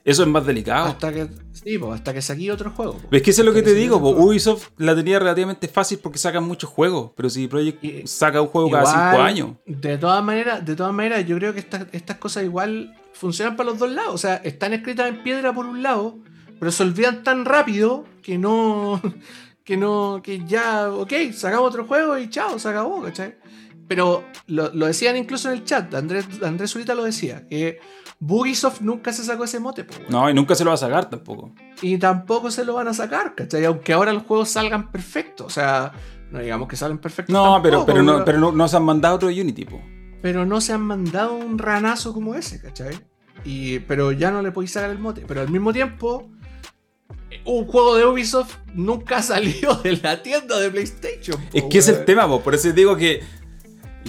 Eso 0.08 0.24
es 0.24 0.30
más 0.30 0.46
delicado. 0.46 0.88
Hasta 0.88 1.12
que. 1.14 1.28
Sí, 1.52 1.78
pues, 1.78 1.94
hasta 1.96 2.14
que 2.14 2.22
saque 2.22 2.50
otro 2.52 2.72
juego. 2.72 2.94
po. 2.94 3.08
¿Ves 3.12 3.22
que 3.22 3.32
eso 3.32 3.42
es 3.42 3.46
lo 3.46 3.54
que 3.54 3.62
te 3.62 3.74
digo? 3.74 4.00
po? 4.00 4.10
Ubisoft 4.12 4.70
la 4.78 4.96
tenía 4.96 5.20
relativamente 5.20 5.68
fácil 5.68 6.00
porque 6.02 6.18
sacan 6.18 6.44
muchos 6.46 6.70
juegos, 6.70 7.12
pero 7.16 7.30
si 7.30 7.48
Project 7.48 7.84
Y- 7.84 8.08
saca 8.08 8.42
un 8.42 8.48
juego 8.48 8.72
cada 8.72 8.86
cinco 8.86 9.22
años. 9.22 9.50
De 9.66 9.98
todas 9.98 10.24
maneras, 10.24 10.66
de 10.66 10.76
todas 10.78 10.94
maneras, 10.94 11.26
yo 11.26 11.36
creo 11.38 11.54
que 11.54 11.60
estas, 11.60 11.88
estas 11.92 12.18
cosas 12.18 12.44
igual 12.46 12.96
funcionan 13.14 13.58
para 13.58 13.70
los 13.72 13.80
dos 13.80 13.92
lados. 13.92 14.14
O 14.16 14.18
sea, 14.18 14.38
están 14.38 14.74
escritas 14.74 15.10
en 15.10 15.24
piedra 15.24 15.54
por 15.54 15.66
un 15.66 15.84
lado, 15.84 16.18
pero 16.58 16.72
se 16.72 16.84
olvidan 16.84 17.24
tan 17.24 17.44
rápido 17.46 18.06
que 18.24 18.38
no. 18.38 19.02
Que 19.66 19.76
no. 19.76 20.22
Que 20.24 20.46
ya, 20.46 20.90
ok, 20.90 21.12
sacamos 21.34 21.68
otro 21.68 21.86
juego 21.86 22.18
y 22.18 22.30
chao, 22.30 22.58
se 22.58 22.70
acabó, 22.70 23.02
¿cachai? 23.04 23.36
Pero 23.90 24.24
lo, 24.48 24.74
lo 24.74 24.86
decían 24.86 25.18
incluso 25.18 25.50
en 25.52 25.58
el 25.58 25.66
chat, 25.66 25.94
Andrés, 25.94 26.26
Andrés 26.42 26.72
Zurita 26.72 26.96
lo 26.96 27.04
decía, 27.04 27.46
que 27.50 27.80
Bugisoft 28.20 28.82
nunca 28.82 29.14
se 29.14 29.24
sacó 29.24 29.44
ese 29.44 29.60
mote, 29.60 29.84
weón. 29.84 30.04
No, 30.10 30.30
y 30.30 30.34
nunca 30.34 30.56
se 30.56 30.64
lo 30.64 30.72
va 30.72 30.76
a 30.76 30.78
sacar 30.78 31.10
tampoco. 31.10 31.54
Y 31.82 31.98
tampoco 31.98 32.50
se 32.50 32.66
lo 32.66 32.74
van 32.74 32.88
a 32.88 32.94
sacar, 32.94 33.36
¿cachai? 33.36 33.66
Aunque 33.66 33.94
ahora 33.94 34.12
los 34.12 34.24
juegos 34.24 34.50
salgan 34.50 34.92
perfectos. 34.92 35.46
O 35.46 35.50
sea, 35.50 35.92
no 36.32 36.40
digamos 36.40 36.68
que 36.68 36.76
salen 36.76 36.98
perfectos. 36.98 37.34
No, 37.34 37.62
pero, 37.62 37.80
tampoco, 37.80 37.86
pero, 37.86 38.04
no, 38.04 38.26
pero 38.26 38.40
no, 38.40 38.52
no 38.52 38.68
se 38.68 38.78
han 38.78 38.84
mandado 38.84 39.16
otro 39.16 39.30
Unity, 39.30 39.66
po. 39.66 39.82
pero 40.22 40.46
no 40.46 40.62
se 40.62 40.74
han 40.74 40.82
mandado 40.82 41.36
un 41.36 41.60
ranazo 41.60 42.14
como 42.14 42.34
ese, 42.34 42.60
¿cachai? 42.60 43.00
Y, 43.46 43.80
pero 43.80 44.12
ya 44.12 44.32
no 44.32 44.42
le 44.42 44.52
podéis 44.52 44.72
sacar 44.72 44.90
el 44.90 45.00
mote. 45.00 45.24
Pero 45.28 45.42
al 45.42 45.50
mismo 45.50 45.72
tiempo, 45.72 46.28
un 47.46 47.66
juego 47.68 47.96
de 47.96 48.06
Ubisoft 48.06 48.56
nunca 48.74 49.22
salió 49.22 49.76
de 49.76 49.98
la 49.98 50.24
tienda 50.24 50.60
de 50.60 50.72
PlayStation. 50.72 51.40
Es 51.54 51.64
que 51.66 51.78
es 51.78 51.88
el 51.88 52.04
tema, 52.04 52.28
po. 52.28 52.42
por 52.42 52.56
eso 52.56 52.72
digo 52.72 52.98
que 52.98 53.22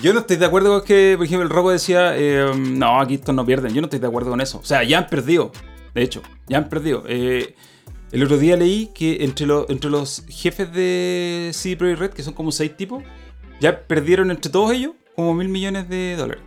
yo 0.03 0.13
no 0.13 0.21
estoy 0.21 0.37
de 0.37 0.47
acuerdo 0.47 0.79
con 0.79 0.87
que, 0.87 1.15
por 1.17 1.27
ejemplo, 1.27 1.45
el 1.45 1.51
Robo 1.51 1.71
decía, 1.71 2.17
eh, 2.17 2.53
no, 2.57 3.01
aquí 3.01 3.15
estos 3.15 3.35
no 3.35 3.45
pierden. 3.45 3.75
Yo 3.75 3.81
no 3.81 3.87
estoy 3.87 4.01
de 4.01 4.07
acuerdo 4.07 4.31
con 4.31 4.41
eso. 4.41 4.59
O 4.59 4.65
sea, 4.65 4.83
ya 4.83 4.99
han 4.99 5.07
perdido. 5.09 5.53
De 5.95 6.03
hecho, 6.03 6.23
ya 6.49 6.59
han 6.59 6.69
perdido. 6.69 7.05
Eh, 7.07 7.55
el 8.13 8.23
otro 8.23 8.39
día 8.39 8.57
leí 8.57 8.91
que 8.95 9.25
entre, 9.25 9.47
los 9.47 9.69
entre 9.69 9.91
los 9.91 10.25
jefes 10.29 10.73
de 10.73 11.51
CD 11.53 11.77
Projekt 11.77 12.01
Red, 12.01 12.11
que 12.11 12.23
son 12.23 12.35
como 12.35 12.53
seis 12.53 12.77
tipos, 12.77 13.03
ya 13.61 13.87
perdieron 13.87 14.31
entre 14.31 14.51
todos 14.51 14.73
ellos 14.73 14.93
como 15.15 15.35
mil 15.35 15.49
millones 15.49 15.89
de 15.89 16.17
dólares. 16.17 16.43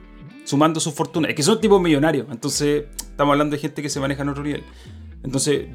Sumando 0.45 0.79
su 0.79 0.91
fortuna. 0.91 1.29
Es 1.29 1.35
que 1.35 1.43
son 1.43 1.61
tipos 1.61 1.81
millonarios. 1.81 2.27
Entonces, 2.31 2.85
estamos 2.97 3.33
hablando 3.33 3.55
de 3.55 3.61
gente 3.61 3.81
que 3.81 3.89
se 3.89 3.99
maneja 3.99 4.23
en 4.23 4.29
otro 4.29 4.43
nivel. 4.43 4.63
Entonces, 5.23 5.67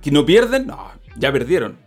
que 0.00 0.10
no 0.10 0.24
pierden, 0.24 0.66
no, 0.66 0.90
ya 1.16 1.32
perdieron. 1.32 1.83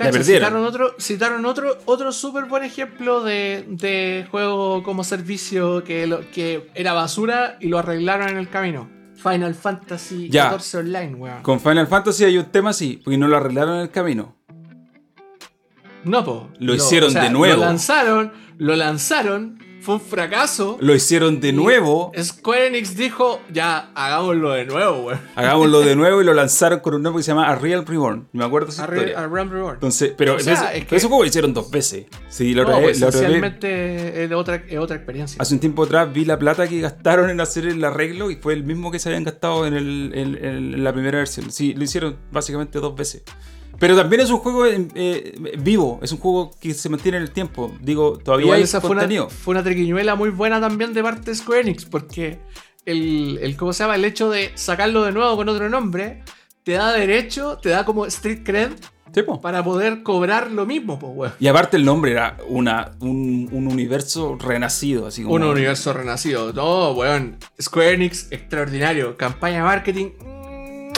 Cacha, 0.00 0.24
citaron 0.24 0.64
otro, 0.64 0.94
citaron 0.98 1.44
otro, 1.44 1.76
otro 1.84 2.10
súper 2.10 2.46
buen 2.46 2.64
ejemplo 2.64 3.22
de, 3.22 3.64
de, 3.68 4.26
juego 4.30 4.82
como 4.82 5.04
servicio 5.04 5.84
que, 5.84 6.06
lo, 6.06 6.30
que 6.30 6.70
era 6.74 6.94
basura 6.94 7.58
y 7.60 7.68
lo 7.68 7.78
arreglaron 7.78 8.30
en 8.30 8.38
el 8.38 8.48
camino. 8.48 8.88
Final 9.14 9.54
Fantasy 9.54 10.30
XIV 10.30 10.80
Online, 10.80 11.14
weón. 11.14 11.42
Con 11.42 11.60
Final 11.60 11.86
Fantasy 11.86 12.24
hay 12.24 12.38
un 12.38 12.46
tema 12.46 12.70
así, 12.70 13.00
porque 13.04 13.18
no 13.18 13.28
lo 13.28 13.36
arreglaron 13.36 13.76
en 13.76 13.82
el 13.82 13.90
camino. 13.90 14.36
No, 16.04 16.24
po. 16.24 16.48
Lo, 16.58 16.74
hicieron 16.74 17.12
de 17.12 17.28
nuevo. 17.28 17.56
Lo 17.56 17.66
lanzaron, 17.66 18.32
lo 18.56 18.76
lanzaron 18.76 19.58
fue 19.80 19.94
un 19.94 20.00
fracaso. 20.00 20.76
Lo 20.80 20.94
hicieron 20.94 21.40
de 21.40 21.52
nuevo. 21.52 22.12
Square 22.20 22.68
Enix 22.68 22.96
dijo, 22.96 23.40
ya, 23.52 23.90
hagámoslo 23.94 24.52
de 24.52 24.64
nuevo, 24.66 25.02
güey. 25.02 25.16
Hagámoslo 25.34 25.80
de 25.80 25.96
nuevo 25.96 26.20
y 26.20 26.24
lo 26.24 26.34
lanzaron 26.34 26.80
con 26.80 26.94
un 26.94 27.02
nombre 27.02 27.20
que 27.20 27.24
se 27.24 27.30
llama 27.30 27.48
A 27.48 27.56
Real 27.56 27.86
Reborn. 27.86 28.28
Me 28.32 28.44
acuerdo 28.44 28.68
esa 28.68 28.84
historia. 28.84 29.18
A 29.18 29.26
Real 29.26 29.50
Reborn. 29.50 29.74
Entonces, 29.74 30.12
pero, 30.16 30.36
eso, 30.36 30.50
es 30.50 31.04
juego 31.04 31.22
lo 31.22 31.28
hicieron 31.28 31.54
dos 31.54 31.70
veces. 31.70 32.06
Sí, 32.28 32.54
lo, 32.54 32.64
no, 32.64 32.80
pues, 32.80 33.00
esencialmente 33.00 34.24
es 34.24 34.32
otra, 34.32 34.62
otra 34.78 34.96
experiencia. 34.96 35.40
Hace 35.40 35.54
un 35.54 35.60
tiempo 35.60 35.84
atrás 35.84 36.12
vi 36.12 36.24
la 36.24 36.38
plata 36.38 36.68
que 36.68 36.80
gastaron 36.80 37.30
en 37.30 37.40
hacer 37.40 37.66
el 37.66 37.82
arreglo 37.84 38.30
y 38.30 38.36
fue 38.36 38.52
el 38.52 38.64
mismo 38.64 38.90
que 38.90 38.98
se 38.98 39.08
habían 39.08 39.24
gastado 39.24 39.66
en, 39.66 39.74
el, 39.74 40.12
en 40.14 40.84
la 40.84 40.92
primera 40.92 41.18
versión. 41.18 41.50
Sí, 41.50 41.74
lo 41.74 41.84
hicieron 41.84 42.16
básicamente 42.30 42.78
dos 42.78 42.94
veces. 42.94 43.22
Pero 43.80 43.96
también 43.96 44.20
es 44.20 44.30
un 44.30 44.36
juego 44.36 44.66
eh, 44.66 45.34
vivo, 45.58 45.98
es 46.02 46.12
un 46.12 46.18
juego 46.18 46.52
que 46.60 46.74
se 46.74 46.88
mantiene 46.90 47.16
en 47.16 47.24
el 47.24 47.30
tiempo. 47.30 47.74
Digo, 47.80 48.18
todavía 48.18 48.54
hay 48.54 48.62
esa 48.62 48.80
contenido. 48.80 49.30
Fue 49.30 49.52
una, 49.52 49.64
triquiñuela 49.64 50.14
muy 50.14 50.28
buena 50.28 50.60
también 50.60 50.92
de 50.92 51.02
parte 51.02 51.30
de 51.30 51.34
Square 51.34 51.62
Enix, 51.62 51.86
porque 51.86 52.38
el, 52.84 53.38
el, 53.40 53.56
¿cómo 53.56 53.72
se 53.72 53.82
llama? 53.82 53.96
El 53.96 54.04
hecho 54.04 54.28
de 54.30 54.52
sacarlo 54.54 55.02
de 55.02 55.12
nuevo 55.12 55.34
con 55.34 55.48
otro 55.48 55.70
nombre 55.70 56.22
te 56.62 56.72
da 56.72 56.92
derecho, 56.92 57.56
te 57.56 57.70
da 57.70 57.86
como 57.86 58.04
street 58.04 58.42
cred 58.44 58.72
para 59.42 59.64
poder 59.64 60.02
cobrar 60.02 60.50
lo 60.50 60.66
mismo, 60.66 60.98
po, 60.98 61.26
Y 61.40 61.48
aparte 61.48 61.76
el 61.76 61.84
nombre 61.84 62.12
era 62.12 62.36
una, 62.48 62.92
un, 63.00 63.48
universo 63.52 64.36
renacido, 64.38 65.06
así 65.06 65.22
como... 65.22 65.34
Un 65.34 65.42
universo 65.44 65.92
renacido. 65.92 66.52
No, 66.52 66.92
weón. 66.92 67.38
Square 67.60 67.94
Enix, 67.94 68.28
extraordinario. 68.30 69.16
Campaña 69.16 69.64
marketing. 69.64 70.10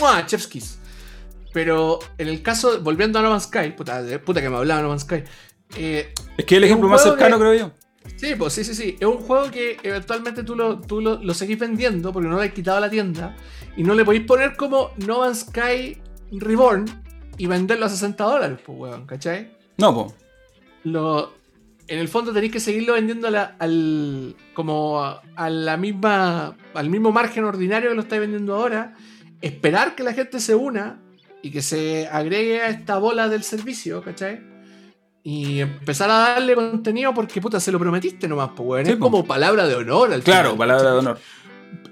¡Mua! 0.01 0.27
Chefskis. 0.27 0.79
Pero 1.53 1.99
en 2.19 2.29
el 2.29 2.43
caso, 2.43 2.81
volviendo 2.81 3.19
a 3.19 3.23
No 3.23 3.31
Man's 3.31 3.45
Sky, 3.45 3.71
puta, 3.77 4.03
puta 4.25 4.41
que 4.41 4.49
me 4.49 4.57
hablaba 4.57 4.83
No 4.83 4.89
Man's 4.89 5.03
Sky. 5.03 5.23
Eh, 5.77 6.13
es 6.37 6.45
que 6.45 6.55
es 6.55 6.59
el 6.59 6.65
ejemplo 6.65 6.89
más 6.89 7.03
cercano, 7.03 7.39
creo 7.39 7.55
yo. 7.55 7.73
Sí, 8.17 8.35
pues 8.37 8.53
sí, 8.53 8.65
sí, 8.65 8.75
sí. 8.75 8.97
Es 8.99 9.07
un 9.07 9.19
juego 9.19 9.51
que 9.51 9.79
eventualmente 9.83 10.43
tú 10.43 10.57
lo, 10.57 10.81
tú 10.81 11.01
lo, 11.01 11.35
seguís 11.35 11.59
vendiendo 11.59 12.13
porque 12.13 12.29
no 12.29 12.37
lo 12.37 12.43
has 12.43 12.53
quitado 12.53 12.79
a 12.79 12.81
la 12.81 12.91
tienda. 12.91 13.37
Y 13.77 13.85
no 13.85 13.95
le 13.95 14.05
podéis 14.05 14.25
poner 14.25 14.57
como 14.57 14.91
No 15.07 15.21
Man's 15.21 15.41
Sky 15.41 16.01
Reborn 16.33 16.87
y 17.39 17.47
venderlo 17.47 17.87
a 17.87 17.89
60 17.89 18.25
dólares, 18.25 18.59
pues, 18.65 18.79
weón, 18.79 19.07
¿cachai? 19.07 19.57
No, 19.79 19.95
pues. 19.95 20.15
Lo, 20.85 21.33
en 21.89 21.99
el 21.99 22.09
fondo 22.09 22.33
tenéis 22.33 22.53
que 22.53 22.61
seguirlo 22.61 22.95
vendiendo 22.95 23.29
al, 23.29 24.37
como 24.55 25.03
a, 25.03 25.51
la 25.51 25.77
misma, 25.77 26.57
al 26.75 26.91
mismo 26.91 27.13
margen 27.13 27.45
ordinario 27.45 27.91
que 27.91 27.97
lo 27.97 28.03
estáis 28.03 28.21
vendiendo 28.21 28.55
ahora. 28.55 28.95
Esperar 29.41 29.95
que 29.95 30.03
la 30.03 30.13
gente 30.13 30.41
se 30.41 30.55
una 30.55 31.02
y 31.43 31.51
que 31.51 31.61
se 31.61 32.09
agregue 32.09 32.63
a 32.63 32.69
esta 32.69 32.99
bola 32.99 33.29
del 33.29 33.43
servicio, 33.43 34.03
¿cachai? 34.03 34.41
Y 35.25 35.61
empezar 35.61 36.11
a 36.11 36.19
darle 36.19 36.55
contenido 36.55 37.13
porque, 37.13 37.41
puta, 37.41 37.61
se 37.61 37.71
lo 37.71 37.79
prometiste 37.79 38.27
nomás, 38.29 38.51
pues, 38.57 38.69
weón. 38.69 38.87
es 38.87 38.97
como 38.97 39.25
palabra 39.25 39.67
de 39.67 39.75
honor 39.75 40.13
al 40.13 40.23
Claro, 40.23 40.57
palabra 40.57 40.93
de 40.93 40.99
honor. 40.99 41.19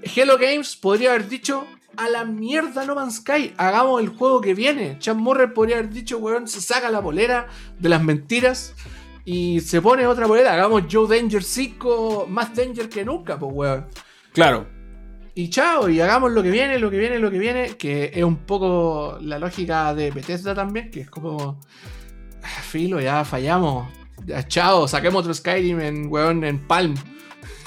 Hello 0.03 0.37
Games 0.37 0.75
podría 0.75 1.11
haber 1.11 1.27
dicho, 1.27 1.65
a 1.97 2.09
la 2.09 2.23
mierda 2.23 2.85
No 2.85 2.95
Man's 2.95 3.17
Sky, 3.17 3.53
hagamos 3.57 4.01
el 4.01 4.09
juego 4.09 4.41
que 4.41 4.53
viene. 4.53 4.97
Chan 4.99 5.17
Morrer 5.17 5.53
podría 5.53 5.77
haber 5.77 5.89
dicho, 5.89 6.17
weón, 6.17 6.47
se 6.47 6.61
saca 6.61 6.89
la 6.89 6.99
bolera 6.99 7.47
de 7.77 7.89
las 7.89 8.03
mentiras 8.03 8.73
y 9.25 9.59
se 9.59 9.81
pone 9.81 10.07
otra 10.07 10.27
bolera. 10.27 10.53
Hagamos 10.53 10.83
Joe 10.89 11.07
Danger 11.07 11.43
5 11.43 12.27
más 12.29 12.55
Danger 12.55 12.89
que 12.89 13.05
nunca, 13.05 13.37
pues, 13.37 13.51
weón. 13.53 13.87
Claro 14.33 14.80
y 15.33 15.49
chao, 15.49 15.89
y 15.89 16.01
hagamos 16.01 16.31
lo 16.31 16.43
que 16.43 16.51
viene, 16.51 16.77
lo 16.77 16.91
que 16.91 16.97
viene, 16.97 17.19
lo 17.19 17.31
que 17.31 17.39
viene, 17.39 17.77
que 17.77 18.11
es 18.13 18.23
un 18.23 18.37
poco 18.37 19.17
la 19.21 19.39
lógica 19.39 19.93
de 19.95 20.11
Bethesda 20.11 20.53
también, 20.53 20.91
que 20.91 21.01
es 21.01 21.09
como, 21.09 21.59
ah, 22.43 22.61
filo, 22.63 22.99
ya 22.99 23.23
fallamos, 23.23 23.87
ya 24.25 24.45
chao, 24.47 24.87
saquemos 24.87 25.21
otro 25.21 25.33
Skyrim 25.33 25.79
en, 25.79 26.07
weón, 26.11 26.43
en 26.43 26.67
Palm. 26.67 26.95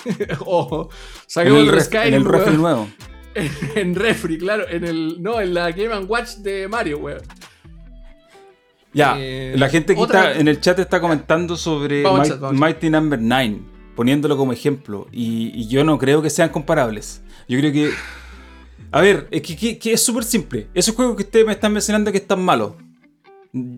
o 0.40 0.90
saquemos 1.26 1.68
otro 1.68 1.80
Skyrim 1.80 2.14
en 2.14 2.20
el 2.20 2.24
refri 2.24 2.56
nuevo. 2.56 2.88
En, 3.74 3.96
refri, 3.96 4.38
claro, 4.38 4.64
en 4.68 4.84
el, 4.84 5.20
no, 5.20 5.40
en 5.40 5.54
la 5.54 5.72
Game 5.72 5.96
Watch 6.04 6.36
de 6.36 6.68
Mario, 6.68 6.98
weón. 6.98 7.22
Ya, 8.92 9.16
eh, 9.18 9.54
la 9.56 9.68
gente 9.68 9.96
que 9.96 10.02
está 10.02 10.34
en 10.34 10.46
el 10.46 10.60
chat 10.60 10.78
está 10.78 11.00
comentando 11.00 11.56
sobre 11.56 12.04
Mighty, 12.52 12.90
Number 12.90 13.18
9, 13.20 13.60
poniéndolo 13.94 14.36
como 14.36 14.52
ejemplo, 14.52 15.06
y 15.12 15.66
yo 15.68 15.84
no 15.84 15.98
creo 15.98 16.22
que 16.22 16.30
sean 16.30 16.48
comparables. 16.50 17.22
Yo 17.48 17.58
creo 17.58 17.72
que. 17.72 17.90
A 18.90 19.00
ver, 19.00 19.28
es 19.30 19.42
que, 19.42 19.92
es 19.92 20.04
súper 20.04 20.24
simple. 20.24 20.68
Esos 20.74 20.94
juegos 20.94 21.16
que 21.16 21.24
ustedes 21.24 21.46
me 21.46 21.52
están 21.52 21.72
mencionando 21.72 22.12
que 22.12 22.18
están 22.18 22.42
malos. 22.44 22.74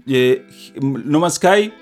Eh, 0.07 0.47
no 0.81 1.21
Man's 1.21 1.35
Sky, 1.35 1.73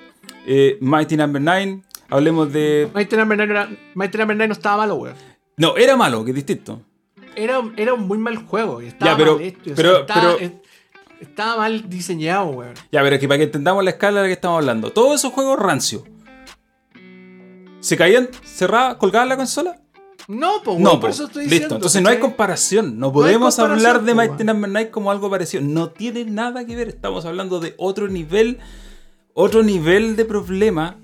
eh, 0.47 0.77
Mighty 0.81 1.17
Number 1.17 1.41
no. 1.41 1.51
9. 1.51 1.81
Hablemos 2.09 2.51
de. 2.51 2.89
Mighty 2.93 3.15
Number 3.15 3.37
9, 3.37 3.77
Mighty 3.93 4.17
Number 4.17 4.37
9 4.37 4.47
no 4.47 4.53
estaba 4.53 4.77
malo, 4.77 4.95
weón. 4.95 5.15
No, 5.57 5.77
era 5.77 5.95
malo, 5.95 6.23
que 6.23 6.31
es 6.31 6.35
distinto. 6.35 6.81
Era, 7.35 7.61
era 7.77 7.93
un 7.93 8.07
muy 8.07 8.17
mal 8.17 8.37
juego. 8.37 8.81
Estaba 8.81 9.17
pero, 9.17 9.35
mal 9.35 9.43
hecho, 9.43 9.73
pero, 9.75 10.01
estaba, 10.01 10.35
pero, 10.37 10.61
estaba, 11.19 11.57
mal 11.57 11.89
diseñado, 11.89 12.47
weón. 12.47 12.73
Ya, 12.91 13.01
pero 13.01 13.15
es 13.15 13.21
que 13.21 13.27
para 13.27 13.37
que 13.39 13.43
entendamos 13.45 13.83
la 13.83 13.91
escala 13.91 14.21
de 14.21 14.23
la 14.23 14.27
que 14.27 14.33
estamos 14.33 14.59
hablando. 14.59 14.91
Todos 14.91 15.19
esos 15.19 15.33
juegos 15.33 15.59
rancios. 15.59 16.03
¿Se 17.85 17.95
caían, 17.97 18.29
cerradas, 18.43 18.95
colgadas 18.95 19.29
la 19.29 19.37
consola? 19.37 19.79
No, 20.27 20.53
no 20.79 20.99
por 20.99 21.11
eso 21.11 21.25
estoy 21.25 21.43
listo. 21.43 21.53
diciendo. 21.53 21.75
Entonces 21.75 22.01
no 22.01 22.09
hay 22.09 22.17
comparación. 22.17 22.97
No 22.97 23.13
podemos 23.13 23.59
hablar 23.59 24.03
de 24.03 24.15
Mighty 24.15 24.43
Number 24.43 24.71
9 24.71 24.89
como 24.89 25.11
algo 25.11 25.29
parecido. 25.29 25.61
No 25.61 25.91
tiene 25.91 26.25
nada 26.25 26.65
que 26.65 26.75
ver. 26.75 26.87
Estamos 26.87 27.25
hablando 27.25 27.59
de 27.59 27.75
otro 27.77 28.07
nivel, 28.07 28.57
otro 29.35 29.61
nivel 29.61 30.15
de 30.15 30.25
problema 30.25 30.97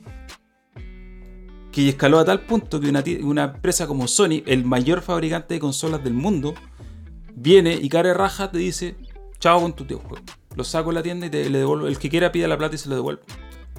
que 1.72 1.88
escaló 1.88 2.18
a 2.18 2.26
tal 2.26 2.48
punto 2.48 2.80
que 2.80 2.90
una, 2.90 3.04
una 3.22 3.44
empresa 3.44 3.86
como 3.86 4.08
Sony, 4.08 4.42
el 4.48 4.66
mayor 4.66 5.04
fabricante 5.04 5.54
de 5.54 5.60
consolas 5.60 6.04
del 6.04 6.16
mundo, 6.16 6.56
viene 7.36 7.76
y 7.76 7.90
cara 7.90 8.12
raja 8.16 8.50
te 8.50 8.58
dice, 8.58 8.96
chao 9.38 9.62
con 9.62 9.74
tu 9.74 9.86
tío 9.86 10.00
juego. 10.00 10.26
Lo 10.56 10.64
saco 10.64 10.90
de 10.90 10.96
la 10.96 11.04
tienda 11.04 11.28
y 11.28 11.30
te, 11.30 11.48
le 11.48 11.60
devuelvo. 11.60 11.86
El 11.86 12.00
que 12.00 12.10
quiera 12.10 12.32
pida 12.32 12.48
la 12.48 12.58
plata 12.58 12.74
y 12.74 12.80
se 12.80 12.90
lo 12.90 12.96
devuelvo. 12.96 13.22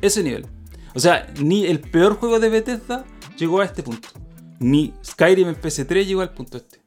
Ese 0.00 0.22
nivel. 0.22 0.46
O 0.94 1.00
sea, 1.00 1.32
ni 1.40 1.66
el 1.66 1.80
peor 1.80 2.16
juego 2.16 2.38
de 2.40 2.48
Bethesda 2.48 3.04
llegó 3.36 3.60
a 3.60 3.64
este 3.64 3.82
punto 3.82 4.08
ni 4.62 4.94
Skyrim 5.04 5.48
en 5.48 5.56
PC3 5.60 6.06
llegó 6.06 6.20
al 6.22 6.32
punto 6.32 6.56
este. 6.56 6.80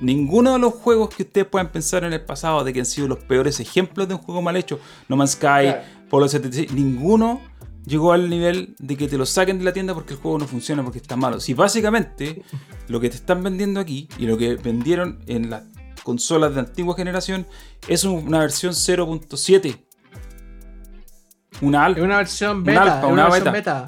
Ninguno 0.00 0.54
de 0.54 0.58
los 0.58 0.74
juegos 0.74 1.14
que 1.14 1.24
ustedes 1.24 1.46
puedan 1.46 1.70
pensar 1.70 2.04
en 2.04 2.12
el 2.12 2.24
pasado 2.24 2.64
de 2.64 2.72
que 2.72 2.80
han 2.80 2.86
sido 2.86 3.08
los 3.08 3.18
peores 3.18 3.60
ejemplos 3.60 4.08
de 4.08 4.14
un 4.14 4.20
juego 4.20 4.42
mal 4.42 4.56
hecho, 4.56 4.80
No 5.08 5.16
Man's 5.16 5.32
Sky, 5.32 5.74
Polo 6.08 6.28
76, 6.28 6.72
ninguno 6.72 7.40
llegó 7.86 8.12
al 8.12 8.30
nivel 8.30 8.74
de 8.78 8.96
que 8.96 9.08
te 9.08 9.18
lo 9.18 9.26
saquen 9.26 9.58
de 9.58 9.64
la 9.64 9.72
tienda 9.72 9.94
porque 9.94 10.14
el 10.14 10.20
juego 10.20 10.38
no 10.38 10.46
funciona, 10.46 10.82
porque 10.82 10.98
está 10.98 11.16
malo. 11.16 11.38
Si 11.38 11.54
básicamente 11.54 12.42
lo 12.88 13.00
que 13.00 13.08
te 13.08 13.16
están 13.16 13.42
vendiendo 13.42 13.78
aquí 13.80 14.08
y 14.18 14.26
lo 14.26 14.36
que 14.36 14.56
vendieron 14.56 15.20
en 15.26 15.50
las 15.50 15.64
consolas 16.02 16.54
de 16.54 16.60
antigua 16.60 16.96
generación 16.96 17.46
es 17.88 18.04
una 18.04 18.40
versión 18.40 18.72
0.7. 18.72 19.84
Una 21.60 21.84
alfa. 21.84 22.00
Es 22.00 22.04
una 22.04 22.16
versión 22.18 22.64
beta. 22.64 23.06
una, 23.06 23.28
versión 23.28 23.52
beta. 23.52 23.86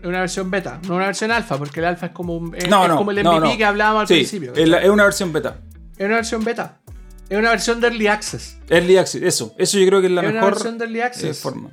Es 0.00 0.06
una 0.06 0.20
versión 0.20 0.50
beta, 0.50 0.80
no 0.88 0.96
una 0.96 1.06
versión 1.06 1.30
alfa, 1.30 1.58
porque 1.58 1.80
el 1.80 1.86
alfa 1.86 2.06
es 2.06 2.12
como, 2.12 2.36
un, 2.36 2.54
es, 2.56 2.64
como 2.66 3.10
el 3.12 3.24
MVP 3.24 3.56
que 3.56 3.64
hablábamos 3.64 4.02
al 4.02 4.06
principio. 4.08 4.52
Es, 4.54 4.68
es 4.68 4.90
una 4.90 5.04
versión 5.04 5.32
beta. 5.32 5.58
Es 5.96 6.06
una 6.06 6.16
versión 6.16 6.42
beta. 6.42 6.80
Es 7.28 7.38
una 7.38 7.50
versión 7.50 7.80
de 7.80 7.86
Early 7.86 8.08
Access. 8.08 8.58
Early 8.68 8.96
Access, 8.96 9.22
eso. 9.22 9.54
Eso 9.56 9.78
yo 9.78 9.86
creo 9.86 10.00
que 10.00 10.08
es 10.08 10.12
la 10.12 10.22
mejor 10.22 10.52
versión 10.52 10.76
de 10.76 10.84
Early 10.84 10.98
eh, 10.98 11.04
Access. 11.04 11.40
forma. 11.40 11.70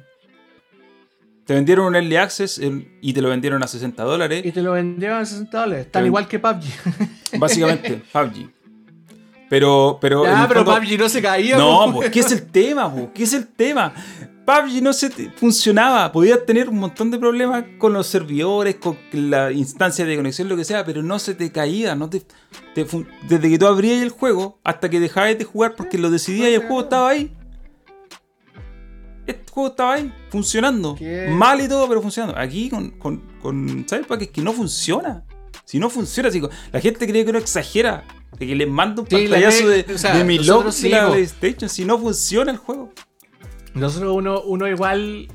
Te 1.45 1.55
vendieron 1.55 1.87
un 1.87 1.95
Early 1.95 2.15
Access 2.15 2.61
y 3.01 3.13
te 3.13 3.21
lo 3.21 3.29
vendieron 3.29 3.63
a 3.63 3.67
60 3.67 4.03
dólares. 4.03 4.45
Y 4.45 4.51
te 4.51 4.61
lo 4.61 4.73
vendieron 4.73 5.17
a 5.17 5.25
60 5.25 5.59
dólares. 5.59 5.91
Tan 5.91 6.05
igual 6.05 6.27
que 6.27 6.37
PUBG. 6.37 6.63
Básicamente, 7.39 8.03
PUBG. 8.13 8.51
Pero, 9.49 9.97
pero. 9.99 10.25
Ah, 10.27 10.45
pero 10.47 10.63
fondo- 10.63 10.79
PUBG 10.79 10.99
no 10.99 11.09
se 11.09 11.21
caía. 11.21 11.57
No, 11.57 11.91
pues, 11.91 12.11
¿qué 12.11 12.19
es 12.19 12.31
el 12.31 12.45
tema, 12.51 12.93
po? 12.93 13.11
¿Qué 13.13 13.23
es 13.23 13.33
el 13.33 13.47
tema? 13.47 13.93
PUBG 14.49 14.81
no 14.81 14.93
se 14.93 15.09
funcionaba. 15.35 16.11
Podías 16.11 16.43
tener 16.43 16.69
un 16.69 16.79
montón 16.79 17.11
de 17.11 17.19
problemas 17.19 17.65
con 17.77 17.93
los 17.93 18.07
servidores, 18.07 18.77
con 18.77 18.97
la 19.11 19.51
instancia 19.51 20.05
de 20.05 20.15
conexión, 20.15 20.49
lo 20.49 20.57
que 20.57 20.65
sea, 20.65 20.83
pero 20.83 21.03
no 21.03 21.19
se 21.19 21.35
te 21.35 21.51
caía. 21.51 21.93
No 21.93 22.09
te, 22.09 22.23
desde 22.75 23.49
que 23.49 23.59
tú 23.59 23.67
abrías 23.67 24.01
el 24.01 24.09
juego 24.09 24.59
hasta 24.63 24.89
que 24.89 24.99
dejabas 24.99 25.37
de 25.37 25.43
jugar 25.43 25.75
porque 25.75 25.99
lo 25.99 26.09
decidías 26.09 26.49
y 26.49 26.55
el 26.55 26.61
juego 26.61 26.81
estaba 26.81 27.09
ahí. 27.09 27.31
Este 29.27 29.51
juego 29.51 29.69
estaba 29.69 29.93
ahí, 29.93 30.11
funcionando. 30.31 30.95
¿Qué? 30.95 31.27
Mal 31.29 31.61
y 31.61 31.67
todo, 31.67 31.87
pero 31.87 32.01
funcionando. 32.01 32.35
Aquí 32.35 32.71
con, 32.71 32.89
con, 32.97 33.21
con 33.43 33.85
Cyberpunk 33.87 34.23
es 34.23 34.29
que 34.29 34.41
no 34.41 34.53
funciona. 34.53 35.23
Si 35.63 35.77
no 35.77 35.91
funciona, 35.91 36.31
la 36.71 36.81
gente 36.81 37.07
cree 37.07 37.23
que 37.23 37.29
uno 37.29 37.37
exagera. 37.37 38.03
De 38.39 38.47
que 38.47 38.55
les 38.55 38.67
mando 38.67 39.03
un 39.03 39.07
Sí, 39.07 39.27
la 39.27 39.35
pantallazo 39.35 39.67
de, 39.67 39.85
o 39.93 39.97
sea, 39.97 40.15
de 40.15 40.23
mi 40.23 40.37
nosotros 40.37 40.65
log 40.65 40.73
sí, 40.73 40.89
la. 40.89 41.07
PlayStation. 41.09 41.69
Si 41.69 41.85
no 41.85 41.99
funciona 41.99 42.51
el 42.51 42.57
juego. 42.57 42.91
Nosotros 43.73 44.13
uno, 44.15 44.41
uno 44.41 44.67
igual 44.67 45.27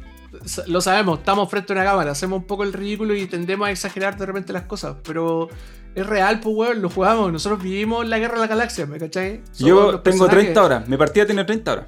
lo 0.66 0.80
sabemos, 0.80 1.20
estamos 1.20 1.48
frente 1.48 1.72
a 1.72 1.76
una 1.76 1.84
cámara, 1.84 2.10
hacemos 2.10 2.40
un 2.40 2.46
poco 2.46 2.64
el 2.64 2.72
ridículo 2.72 3.14
y 3.14 3.26
tendemos 3.26 3.68
a 3.68 3.70
exagerar 3.70 4.16
de 4.18 4.26
repente 4.26 4.52
las 4.52 4.64
cosas, 4.64 4.96
pero 5.04 5.48
es 5.94 6.04
real, 6.06 6.40
pues 6.40 6.56
weón, 6.56 6.82
lo 6.82 6.90
jugamos, 6.90 7.32
nosotros 7.32 7.62
vivimos 7.62 8.06
la 8.08 8.18
guerra 8.18 8.34
de 8.34 8.40
la 8.40 8.46
galaxia, 8.48 8.84
¿me 8.86 8.98
cachai? 8.98 9.42
Somos 9.52 9.68
Yo 9.68 9.76
tengo 9.86 10.02
personajes. 10.02 10.38
30 10.40 10.64
horas. 10.64 10.88
Mi 10.88 10.96
partida 10.96 11.24
tiene 11.26 11.44
30 11.44 11.72
horas. 11.72 11.86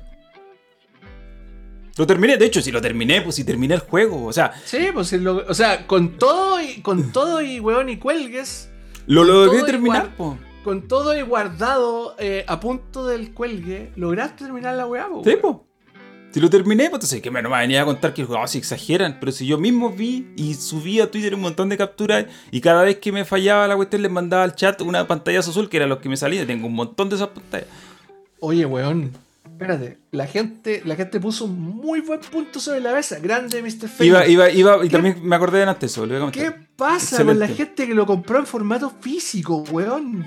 Lo 1.97 2.07
terminé. 2.07 2.37
De 2.37 2.45
hecho, 2.45 2.61
si 2.61 2.71
lo 2.71 2.81
terminé, 2.81 3.23
pues 3.23 3.37
si 3.37 3.45
terminé 3.45 3.75
el 3.75 3.81
juego. 3.81 4.27
O 4.27 4.33
sea, 4.33 4.53
Sí, 4.65 4.89
pues 4.93 5.09
si 5.09 5.19
lo- 5.19 5.45
o 5.49 5.55
sea, 5.55 5.87
con 5.87 6.19
todo 6.19 6.61
y 6.61 6.83
con 6.83 7.11
todo 7.13 7.41
y 7.43 7.59
weón 7.59 7.89
y 7.89 7.97
cuelgues, 7.97 8.71
lo 9.07 9.25
logré 9.25 9.63
terminar, 9.65 10.15
po. 10.17 10.39
con 10.63 10.87
todo 10.89 11.17
y 11.17 11.23
guardado 11.23 12.15
eh, 12.19 12.45
a 12.47 12.61
punto 12.61 13.07
del 13.07 13.33
cuelgue, 13.33 13.93
lograste 13.97 14.45
terminar 14.45 14.75
la 14.77 14.87
weá, 14.87 15.09
po, 15.09 15.23
Sí, 15.25 15.37
po. 15.41 15.66
Si 16.37 16.41
lo 16.43 16.51
terminé, 16.51 16.91
pues 16.91 16.97
entonces 16.97 17.23
que 17.23 17.31
me 17.31 17.41
no 17.41 17.49
me 17.49 17.57
venía 17.57 17.81
a 17.81 17.87
contar 17.87 18.13
que 18.13 18.23
oh, 18.23 18.47
si 18.47 18.59
exageran. 18.59 19.17
Pero 19.19 19.33
si 19.33 19.47
yo 19.47 19.57
mismo 19.57 19.89
vi 19.89 20.35
y 20.37 20.53
subí 20.53 21.01
a 21.01 21.11
Twitter 21.11 21.35
un 21.35 21.41
montón 21.41 21.71
de 21.71 21.79
capturas 21.79 22.27
y 22.51 22.61
cada 22.61 22.83
vez 22.83 22.99
que 22.99 23.11
me 23.11 23.25
fallaba 23.25 23.67
la 23.67 23.75
cuestión 23.75 24.03
les 24.03 24.11
mandaba 24.11 24.43
al 24.43 24.55
chat 24.55 24.83
una 24.83 25.07
pantallazo 25.07 25.51
azul 25.51 25.71
que 25.71 25.79
era 25.79 25.87
lo 25.87 25.99
que 25.99 26.11
me 26.11 26.17
salía. 26.19 26.47
Tengo 26.47 26.67
un 26.67 26.75
montón 26.75 27.09
de 27.09 27.17
esas 27.17 27.29
pantallas. 27.29 27.69
Oye, 28.41 28.67
weón. 28.67 29.13
Espérate, 29.51 29.97
la 30.11 30.27
gente, 30.27 30.83
la 30.85 30.95
gente 30.95 31.21
puso 31.21 31.47
un 31.47 31.59
muy 31.59 32.03
buen 32.03 32.21
punto 32.21 32.61
sobre 32.61 32.83
la 32.83 32.93
mesa. 32.93 33.19
Grande, 33.19 33.63
Mr. 33.63 33.89
Famous. 33.89 34.01
Iba, 34.03 34.27
iba, 34.27 34.51
iba, 34.51 34.85
y 34.85 34.91
también 34.91 35.19
me 35.23 35.37
acordé 35.37 35.61
de 35.61 35.65
antes 35.65 35.91
eso. 35.91 36.05
lo 36.05 36.19
iba 36.19 36.29
a 36.29 36.33
¿Qué 36.33 36.53
pasa 36.77 37.25
con 37.25 37.39
la 37.39 37.49
gente 37.49 37.87
que 37.87 37.95
lo 37.95 38.05
compró 38.05 38.39
en 38.39 38.45
formato 38.45 38.93
físico, 39.01 39.65
weón? 39.73 40.27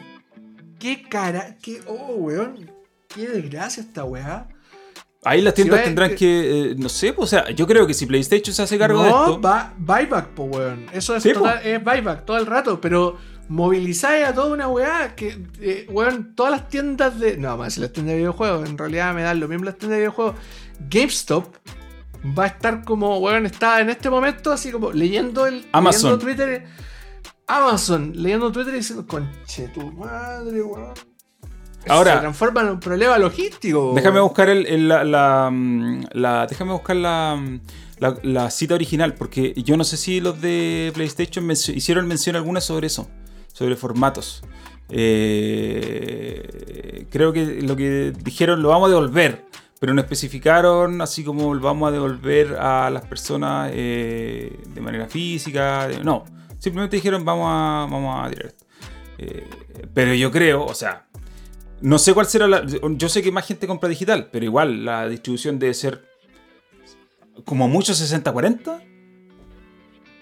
¿Qué 0.79 1.03
cara? 1.03 1.55
¿Qué? 1.61 1.81
Oh, 1.85 2.15
weón. 2.15 2.71
Qué 3.07 3.27
desgracia 3.27 3.83
esta 3.83 4.05
weá. 4.05 4.47
Ahí 5.23 5.41
las 5.41 5.53
tiendas 5.53 5.83
tendrán 5.83 6.11
que- 6.11 6.15
que, 6.15 6.71
eh, 6.71 6.75
no 6.77 6.87
sé, 6.87 7.11
pues, 7.13 7.25
o 7.25 7.29
sea, 7.29 7.49
yo 7.51 7.67
creo 7.67 7.85
que 7.85 7.93
si 7.93 8.05
PlayStation 8.05 8.53
se 8.55 8.61
hace 8.61 8.77
cargo 8.77 9.03
de 9.03 9.09
no, 9.09 9.19
esto, 9.19 9.41
va, 9.41 9.73
buyback, 9.77 10.27
po, 10.29 10.43
weón. 10.43 10.85
Eso 10.93 11.15
es, 11.15 11.23
Sí, 11.23 11.33
total- 11.33 11.59
es 11.65 11.83
buyback 11.83 12.23
todo 12.25 12.37
el 12.37 12.45
rato, 12.45 12.79
pero 12.79 13.17
movilizáis 13.49 14.25
a 14.25 14.33
toda 14.33 14.53
una 14.53 14.67
weá 14.69 15.15
que, 15.15 15.45
eh, 15.59 15.87
weón, 15.91 16.35
todas 16.35 16.51
las 16.53 16.69
tiendas 16.69 17.19
de. 17.19 17.35
No, 17.37 17.57
más 17.57 17.73
si 17.73 17.81
las 17.81 17.91
tiendas 17.91 18.13
de 18.13 18.19
videojuegos, 18.19 18.69
en 18.69 18.77
realidad 18.77 19.13
me 19.13 19.23
dan 19.23 19.39
lo 19.41 19.47
mismo 19.49 19.65
las 19.65 19.77
tiendas 19.77 19.97
de 19.97 20.01
videojuegos. 20.03 20.35
GameStop 20.89 21.53
va 22.37 22.43
a 22.45 22.47
estar 22.47 22.85
como, 22.85 23.17
weón, 23.17 23.45
está 23.45 23.81
en 23.81 23.89
este 23.89 24.09
momento 24.09 24.51
así 24.53 24.71
como 24.71 24.91
leyendo 24.93 25.45
el. 25.47 25.65
Amazon. 25.73 26.11
Leyendo 26.11 26.25
Twitter. 26.25 26.65
Amazon, 27.47 28.13
leyendo 28.15 28.51
Twitter 28.51 28.73
y 28.73 28.77
diciendo, 28.77 29.05
conche 29.07 29.67
tu 29.69 29.91
madre, 29.91 30.61
weón. 30.61 30.93
Ahora- 31.87 32.15
Se 32.15 32.19
transforma 32.19 32.61
en 32.61 32.69
un 32.69 32.79
problema 32.79 33.17
logístico. 33.17 33.93
déjame 33.95 34.19
buscar 34.19 34.49
el, 34.49 34.65
el- 34.67 34.87
la, 34.87 35.03
la, 35.03 35.49
mm, 35.51 36.03
la- 36.13 36.45
déjame 36.47 36.71
buscar 36.73 36.95
la, 36.95 37.35
mm, 37.39 37.59
la, 37.99 38.15
la 38.23 38.51
cita 38.51 38.75
original, 38.75 39.13
porque 39.15 39.53
yo 39.55 39.77
no 39.77 39.83
sé 39.83 39.97
si 39.97 40.19
los 40.21 40.41
de 40.41 40.91
PlayStation 40.93 41.49
hicieron 41.51 42.07
mención 42.07 42.35
alguna 42.35 42.61
sobre 42.61 42.87
eso, 42.87 43.09
sobre 43.53 43.75
formatos. 43.75 44.43
Eh, 44.91 47.05
creo 47.09 47.33
que 47.33 47.61
lo 47.61 47.75
que 47.75 48.13
dijeron 48.23 48.61
lo 48.61 48.69
vamos 48.69 48.87
a 48.87 48.91
devolver, 48.91 49.45
pero 49.79 49.93
no 49.93 50.01
especificaron 50.01 51.01
así 51.01 51.23
como 51.23 51.53
lo 51.53 51.61
vamos 51.61 51.89
a 51.89 51.91
devolver 51.91 52.55
a 52.59 52.89
las 52.89 53.05
personas 53.05 53.71
eh, 53.73 54.57
de 54.73 54.81
manera 54.81 55.07
física. 55.07 55.87
de- 55.87 56.03
no, 56.03 56.25
simplemente 56.57 56.95
dijeron 56.97 57.23
vamos 57.25 57.45
a, 57.47 57.87
vamos 57.91 58.25
a 58.25 58.29
tirar 58.29 58.47
esto. 58.47 58.65
Eh, 59.17 59.47
pero 59.93 60.13
yo 60.13 60.31
creo, 60.31 60.65
o 60.65 60.73
sea, 60.73 61.05
no 61.81 61.97
sé 61.99 62.13
cuál 62.13 62.25
será 62.27 62.47
la. 62.47 62.65
Yo 62.65 63.09
sé 63.09 63.21
que 63.21 63.31
más 63.31 63.45
gente 63.47 63.67
compra 63.67 63.89
digital, 63.89 64.29
pero 64.31 64.45
igual 64.45 64.85
la 64.85 65.07
distribución 65.07 65.59
debe 65.59 65.73
ser 65.73 66.05
como 67.45 67.67
mucho 67.67 67.93
60-40. 67.93 68.83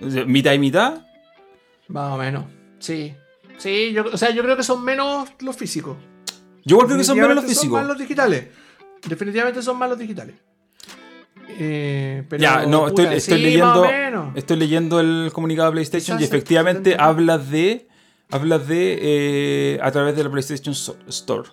O 0.02 0.10
sea, 0.12 0.26
Mitad 0.26 0.54
y 0.54 0.60
mitad. 0.60 1.06
Más 1.88 2.14
o 2.14 2.18
menos. 2.18 2.46
Sí. 2.80 3.16
Sí, 3.58 3.92
yo, 3.94 4.06
o 4.12 4.18
sea, 4.18 4.30
yo 4.30 4.44
creo 4.44 4.56
que 4.56 4.64
son 4.64 4.84
menos 4.84 5.30
los 5.40 5.56
físicos. 5.56 5.98
Yo 6.64 6.76
igual 6.76 6.88
creo 6.88 6.98
que 7.00 7.04
son 7.04 7.18
menos 7.18 7.36
los 7.36 7.44
Definitivamente 7.46 7.48
Son 7.48 7.50
físicos. 7.50 7.80
más 7.80 7.88
los 7.88 7.98
digitales. 7.98 8.48
Definitivamente 9.08 9.62
son 9.62 9.78
más 9.78 9.90
los 9.90 9.98
digitales. 9.98 10.36
Eh, 11.60 12.24
pero, 12.30 12.42
Ya, 12.42 12.66
no, 12.66 12.88
estoy, 12.88 13.06
puta, 13.06 13.16
estoy 13.16 13.38
sí, 13.38 13.44
leyendo. 13.44 14.32
Estoy 14.36 14.58
leyendo 14.58 15.00
el 15.00 15.32
comunicado 15.34 15.70
de 15.70 15.74
PlayStation 15.74 16.20
y 16.20 16.24
efectivamente 16.24 16.96
hablas 17.00 17.50
de. 17.50 17.88
Hablas 18.32 18.68
de. 18.68 18.98
eh, 19.02 19.80
a 19.82 19.92
través 19.92 20.16
de 20.16 20.24
la 20.24 20.30
PlayStation 20.32 20.74
Store. 21.08 21.50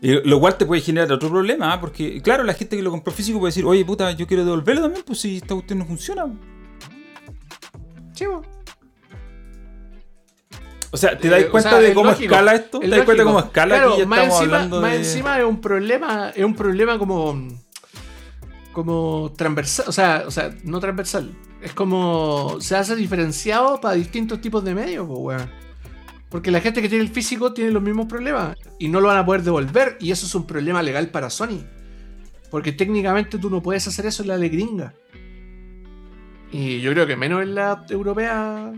Y 0.00 0.28
lo 0.28 0.40
cual 0.40 0.56
te 0.58 0.66
puede 0.66 0.80
generar 0.82 1.12
otro 1.12 1.28
problema, 1.30 1.72
¿ah? 1.74 1.80
porque, 1.80 2.20
claro, 2.22 2.42
la 2.42 2.54
gente 2.54 2.76
que 2.76 2.82
lo 2.82 2.90
compró 2.90 3.12
físico 3.12 3.38
puede 3.38 3.50
decir, 3.50 3.64
oye, 3.64 3.84
puta, 3.84 4.10
yo 4.10 4.26
quiero 4.26 4.44
devolverlo 4.44 4.82
también, 4.82 5.04
pues 5.06 5.20
si 5.20 5.36
esta 5.36 5.54
cuestión 5.54 5.78
no 5.78 5.86
funciona. 5.86 6.26
Po. 6.26 8.42
O 10.90 10.96
sea, 10.96 11.16
¿te 11.16 11.28
Eh, 11.28 11.30
das 11.30 11.44
o 11.44 11.50
cuenta 11.50 11.70
sea, 11.70 11.78
de 11.78 11.94
cómo 11.94 12.10
lógico, 12.10 12.34
escala 12.34 12.54
esto? 12.54 12.82
es 12.82 12.90
¿Te 12.90 12.96
das 12.96 13.04
cuenta 13.04 13.22
de 13.22 13.26
cómo 13.26 13.40
escala? 13.40 13.74
Claro, 13.76 13.90
Aquí 13.92 14.00
ya 14.00 14.06
más 14.06 14.18
estamos 14.18 14.40
encima, 14.40 14.56
hablando 14.56 14.80
más 14.80 14.94
encima 14.94 15.38
es 15.38 15.44
un 15.44 15.60
problema, 15.60 16.30
es 16.34 16.44
un 16.44 16.54
problema 16.54 16.98
como 16.98 17.48
como 18.72 19.32
transversal, 19.36 19.84
o 19.88 19.92
sea, 19.92 20.24
o 20.26 20.30
sea, 20.30 20.54
no 20.64 20.80
transversal, 20.80 21.30
es 21.62 21.72
como 21.72 22.56
se 22.60 22.76
hace 22.76 22.96
diferenciado 22.96 23.80
para 23.80 23.94
distintos 23.94 24.40
tipos 24.40 24.64
de 24.64 24.74
medios, 24.74 25.06
pues, 25.06 25.18
weón. 25.20 25.50
Porque 26.28 26.50
la 26.50 26.60
gente 26.60 26.80
que 26.80 26.88
tiene 26.88 27.04
el 27.04 27.10
físico 27.10 27.52
tiene 27.52 27.70
los 27.70 27.82
mismos 27.82 28.06
problemas 28.06 28.56
y 28.78 28.88
no 28.88 29.00
lo 29.00 29.08
van 29.08 29.18
a 29.18 29.26
poder 29.26 29.42
devolver 29.42 29.98
y 30.00 30.10
eso 30.12 30.26
es 30.26 30.34
un 30.34 30.46
problema 30.46 30.82
legal 30.82 31.08
para 31.10 31.28
Sony. 31.28 31.60
Porque 32.50 32.72
técnicamente 32.72 33.38
tú 33.38 33.50
no 33.50 33.62
puedes 33.62 33.86
hacer 33.86 34.06
eso 34.06 34.22
en 34.22 34.28
la 34.28 34.38
de 34.38 34.48
gringa. 34.48 34.94
Y 36.50 36.80
yo 36.80 36.92
creo 36.92 37.06
que 37.06 37.16
menos 37.16 37.42
en 37.42 37.54
la 37.54 37.84
europea, 37.88 38.72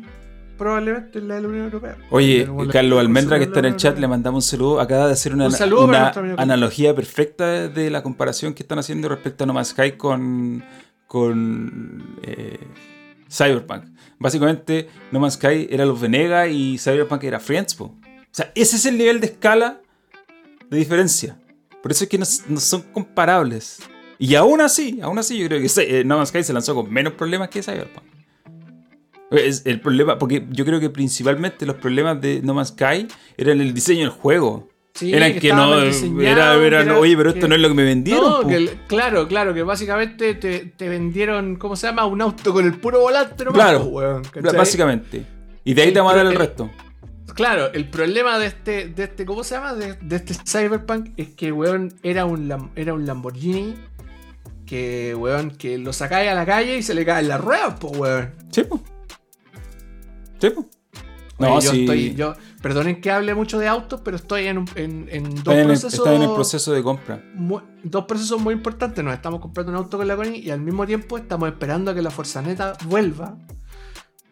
probablemente 0.59 1.19
en 1.21 1.29
la 1.29 1.37
de 1.37 1.43
la 1.43 1.49
Unión 1.49 1.65
Europea. 1.65 1.97
Oye, 2.11 2.49
Carlos 2.71 3.01
Almendra, 3.01 3.39
que 3.39 3.45
está 3.45 3.61
en 3.61 3.65
el 3.67 3.77
chat, 3.77 3.99
le 3.99 4.09
mandamos 4.09 4.45
un 4.45 4.51
saludo. 4.51 4.81
Acaba 4.81 5.07
de 5.07 5.13
hacer 5.13 5.33
una, 5.33 5.47
Un 5.47 5.73
una 5.73 6.13
analogía 6.37 6.95
perfecta 6.95 7.69
de 7.69 7.91
la 7.91 8.03
comparación 8.03 8.55
que 8.55 8.63
están 8.63 8.79
haciendo 8.79 9.09
respecto 9.09 9.45
a 9.45 9.47
No 9.47 9.53
Man's 9.53 9.69
Sky 9.69 9.93
con, 9.93 10.65
con 11.15 12.19
eh, 12.23 12.59
Cyberpunk. 13.31 13.85
Básicamente, 14.19 14.89
No 15.13 15.21
Man's 15.21 15.35
Sky 15.35 15.69
era 15.71 15.87
los 15.87 16.01
Venegas 16.01 16.49
y 16.51 16.77
Cyberpunk 16.77 17.23
era 17.23 17.39
Friends. 17.39 17.77
po. 17.77 17.85
O 17.85 17.95
sea, 18.33 18.51
ese 18.57 18.75
es 18.75 18.85
el 18.87 18.99
nivel 18.99 19.21
de 19.21 19.29
escala 19.29 19.81
de 20.69 20.77
diferencia. 20.77 21.39
Por 21.81 21.93
eso 21.93 22.03
es 22.03 22.11
que 22.11 22.19
no, 22.19 22.25
no 22.49 22.59
son 22.59 22.83
comparables. 22.83 23.79
Y 24.19 24.35
aún 24.35 24.61
así, 24.61 24.99
aún 25.03 25.17
así, 25.21 25.39
yo 25.39 25.47
creo 25.47 25.61
que 25.61 26.01
eh, 26.01 26.03
No 26.03 26.17
Man's 26.17 26.31
Sky 26.31 26.43
se 26.43 26.53
lanzó 26.53 26.75
con 26.75 26.93
menos 26.93 27.13
problemas 27.13 27.49
que 27.49 27.63
Cyberpunk. 27.63 28.07
Es 29.31 29.65
el 29.67 29.81
problema, 29.81 30.19
porque 30.19 30.45
yo 30.51 30.65
creo 30.65 30.81
que 30.81 30.91
principalmente 30.91 31.65
los 31.65 31.77
problemas 31.77 32.21
de 32.21 32.43
No 32.43 32.55
Man's 32.55 32.71
Sky 32.71 33.07
eran 33.37 33.61
el 33.61 33.73
diseño 33.73 34.01
del 34.01 34.11
juego. 34.11 34.69
Sí, 34.95 35.13
eran 35.13 35.35
que, 35.41 35.49
no, 35.53 35.81
era, 36.23 36.55
eran, 36.55 36.91
oye, 36.91 37.17
pero 37.17 37.31
esto 37.31 37.49
no 37.49 37.57
es 37.57 37.61
lo 37.61 37.67
que 37.69 37.75
me 37.75 37.83
vendieron. 37.83 38.25
No, 38.31 38.41
po". 38.43 38.49
que 38.49 38.55
el- 38.55 38.71
claro, 38.87 39.27
claro, 39.27 39.53
que 39.53 39.65
básicamente 39.65 40.35
te, 40.35 40.67
te 40.67 40.89
vendieron, 40.89 41.57
¿cómo 41.57 41.75
se 41.75 41.89
llama? 41.89 42.07
Un 42.07 42.23
auto 42.23 42.53
con 42.53 42.65
el 42.65 42.75
puro 42.79 43.01
volante 43.01 43.45
nomás, 43.45 43.61
Claro, 43.61 43.85
weón. 43.87 44.23
Básicamente. 44.57 45.27
Y 45.65 45.75
de 45.75 45.83
ahí 45.83 45.89
El 45.89 45.95
te 45.95 45.99
vamos 46.01 46.13
a 46.13 46.17
dar 46.19 46.25
pro- 46.27 46.31
el 46.31 46.37
el- 46.41 46.47
resto. 46.47 46.71
Claro, 47.35 47.73
el 47.73 47.89
problema 47.89 48.39
de 48.39 48.47
este, 48.47 48.89
de 48.91 49.03
este 49.05 49.25
¿cómo 49.27 49.43
se 49.43 49.57
llama? 49.57 49.75
De, 49.75 49.95
de 49.95 50.17
este 50.17 50.35
Cyberpunk 50.47 51.09
es 51.17 51.31
que, 51.31 51.51
weón, 51.51 51.93
era 52.05 52.25
un, 52.27 52.71
era 52.77 52.95
un 52.95 53.05
Lamborghini 53.07 53.75
que, 54.67 55.17
weón, 55.17 55.51
que 55.51 55.77
lo 55.79 55.93
sacáis 55.93 56.31
a 56.31 56.35
la 56.35 56.47
calle 56.47 56.77
y 56.79 56.83
se 56.85 56.95
le 56.95 57.05
caen 57.05 57.27
las 57.27 57.41
ruedas, 57.41 57.75
po, 57.81 57.89
weón. 57.89 58.31
Sí, 58.53 58.63
po. 58.63 58.81
Sí. 60.41 60.47
Oye, 60.47 60.67
No, 61.39 61.61
yo 61.61 61.71
sí. 61.73 61.81
estoy, 61.81 62.15
yo, 62.15 62.35
perdonen 62.65 63.03
que 63.03 63.11
hable 63.11 63.35
mucho 63.35 63.59
de 63.59 63.69
autos, 63.69 64.01
pero 64.03 64.17
estoy 64.17 64.47
en, 64.47 64.65
en, 64.75 65.07
en 65.11 65.35
dos 65.45 65.55
en 65.55 65.67
procesos. 65.67 65.93
está 65.93 66.15
en 66.15 66.23
el 66.23 66.33
proceso 66.33 66.73
de 66.73 66.83
compra. 66.83 67.23
dos 67.83 68.05
procesos 68.07 68.41
muy 68.41 68.55
importantes. 68.55 69.05
Nos 69.05 69.13
estamos 69.13 69.39
comprando 69.43 69.71
un 69.73 69.77
auto 69.77 69.99
con 69.99 70.09
la 70.09 70.17
Connie 70.17 70.39
y 70.39 70.51
al 70.51 70.63
mismo 70.63 70.87
tiempo 70.87 71.19
estamos 71.19 71.47
esperando 71.51 71.91
a 71.91 71.95
que 71.95 72.01
la 72.01 72.09
Forzaneta 72.09 72.73
vuelva 72.87 73.37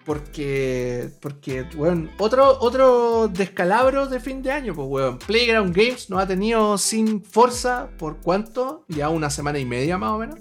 Porque, 0.06 1.10
porque, 1.20 1.66
weón, 1.76 2.10
otro, 2.16 2.56
otro 2.58 3.28
descalabro 3.28 4.06
de 4.06 4.18
fin 4.18 4.40
de 4.42 4.50
año, 4.50 4.72
pues, 4.74 4.88
weón. 4.88 5.18
Playground 5.18 5.76
Games 5.76 6.08
nos 6.08 6.22
ha 6.22 6.26
tenido 6.26 6.78
sin 6.78 7.22
fuerza 7.22 7.90
por 7.98 8.16
cuánto? 8.22 8.86
Ya 8.88 9.10
una 9.10 9.28
semana 9.28 9.58
y 9.58 9.66
media 9.66 9.98
más 9.98 10.10
o 10.10 10.16
menos. 10.16 10.38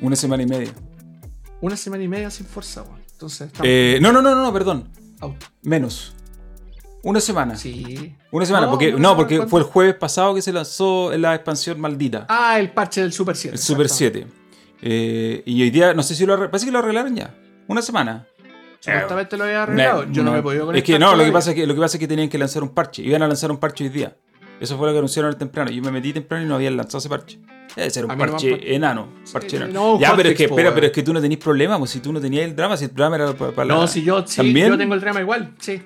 Una 0.00 0.16
semana 0.16 0.44
y 0.44 0.46
media. 0.46 0.72
Una 1.60 1.76
semana 1.76 2.02
y 2.02 2.08
media 2.08 2.30
sin 2.30 2.46
fuerza, 2.46 2.84
weón. 2.84 3.02
Entonces, 3.12 3.48
estamos 3.48 3.66
Eh, 3.68 3.98
no, 4.00 4.12
no, 4.12 4.22
no, 4.22 4.34
no, 4.34 4.50
perdón. 4.50 5.01
Menos. 5.62 6.14
Una 7.04 7.20
semana. 7.20 7.56
Sí. 7.56 8.14
Una 8.30 8.46
semana, 8.46 8.66
No, 8.66 8.70
porque, 8.72 8.92
no, 8.92 9.16
porque 9.16 9.42
fue 9.46 9.60
el 9.60 9.66
jueves 9.66 9.94
pasado 9.94 10.34
que 10.34 10.42
se 10.42 10.52
lanzó 10.52 11.10
la 11.16 11.34
expansión 11.34 11.80
maldita. 11.80 12.26
Ah, 12.28 12.58
el 12.60 12.70
parche 12.70 13.00
del 13.00 13.12
Super 13.12 13.36
7. 13.36 13.56
el 13.56 13.60
Super 13.60 13.86
exacto. 13.86 14.20
7. 14.20 14.26
Eh, 14.82 15.42
y 15.46 15.62
hoy 15.62 15.70
día, 15.70 15.94
no 15.94 16.02
sé 16.02 16.14
si 16.14 16.24
lo 16.24 16.32
arreglaron. 16.34 16.50
Parece 16.52 16.66
que 16.66 16.72
lo 16.72 16.78
arreglaron 16.78 17.16
ya. 17.16 17.34
Una 17.68 17.82
semana. 17.82 18.26
Supuestamente 18.80 19.36
lo 19.36 19.44
había 19.44 19.62
arreglado. 19.62 20.04
Yo 20.10 20.22
no, 20.24 20.32
me 20.32 20.38
he 20.38 20.42
podido 20.42 20.62
Es 20.62 20.66
conectar. 20.66 20.94
que 20.94 20.98
no, 20.98 21.14
lo 21.14 21.24
que, 21.24 21.30
pasa 21.32 21.50
es 21.50 21.56
que, 21.56 21.66
lo 21.66 21.74
que 21.74 21.80
pasa 21.80 21.96
es 21.96 22.00
que 22.00 22.08
tenían 22.08 22.28
que 22.28 22.38
lanzar 22.38 22.62
un 22.62 22.70
parche. 22.70 23.02
Iban 23.02 23.22
a 23.22 23.28
lanzar 23.28 23.50
un 23.50 23.58
parche 23.58 23.84
hoy 23.84 23.90
día. 23.90 24.16
Eso 24.62 24.78
fue 24.78 24.86
lo 24.86 24.92
que 24.92 24.98
anunciaron 24.98 25.30
al 25.32 25.36
temprano. 25.36 25.70
Yo 25.72 25.82
me 25.82 25.90
metí 25.90 26.12
temprano 26.12 26.44
y 26.44 26.48
no 26.48 26.54
habían 26.54 26.76
lanzado 26.76 26.98
ese 26.98 27.08
parche. 27.08 27.38
Debe 27.74 27.90
ser 27.90 28.04
un 28.06 28.16
parche 28.16 28.56
pa- 28.56 28.64
enano. 28.64 29.08
Sí, 29.24 29.32
Parche 29.32 29.56
enano. 29.56 29.72
no, 29.72 30.00
ya, 30.00 30.14
pero 30.14 30.28
es 30.28 30.36
que, 30.36 30.44
espera, 30.44 30.72
pero 30.72 30.86
es 30.86 30.92
que 30.92 31.02
tú 31.02 31.12
no 31.12 31.20
tenés 31.20 31.38
problema, 31.38 31.78
pues 31.78 31.90
si 31.90 31.98
tú 32.00 32.12
no 32.12 32.20
tenías 32.20 32.44
el 32.44 32.54
drama, 32.54 32.76
si 32.76 32.84
el 32.84 32.94
drama 32.94 33.16
era 33.16 33.32
para, 33.32 33.64
la. 33.64 33.74
No, 33.74 33.86
si 33.88 34.02
yo, 34.04 34.24
sí, 34.26 34.36
¿También? 34.36 34.68
yo 34.68 34.78
tengo 34.78 34.94
el 34.94 35.00
drama 35.00 35.20
igual, 35.20 35.52
sí. 35.58 35.82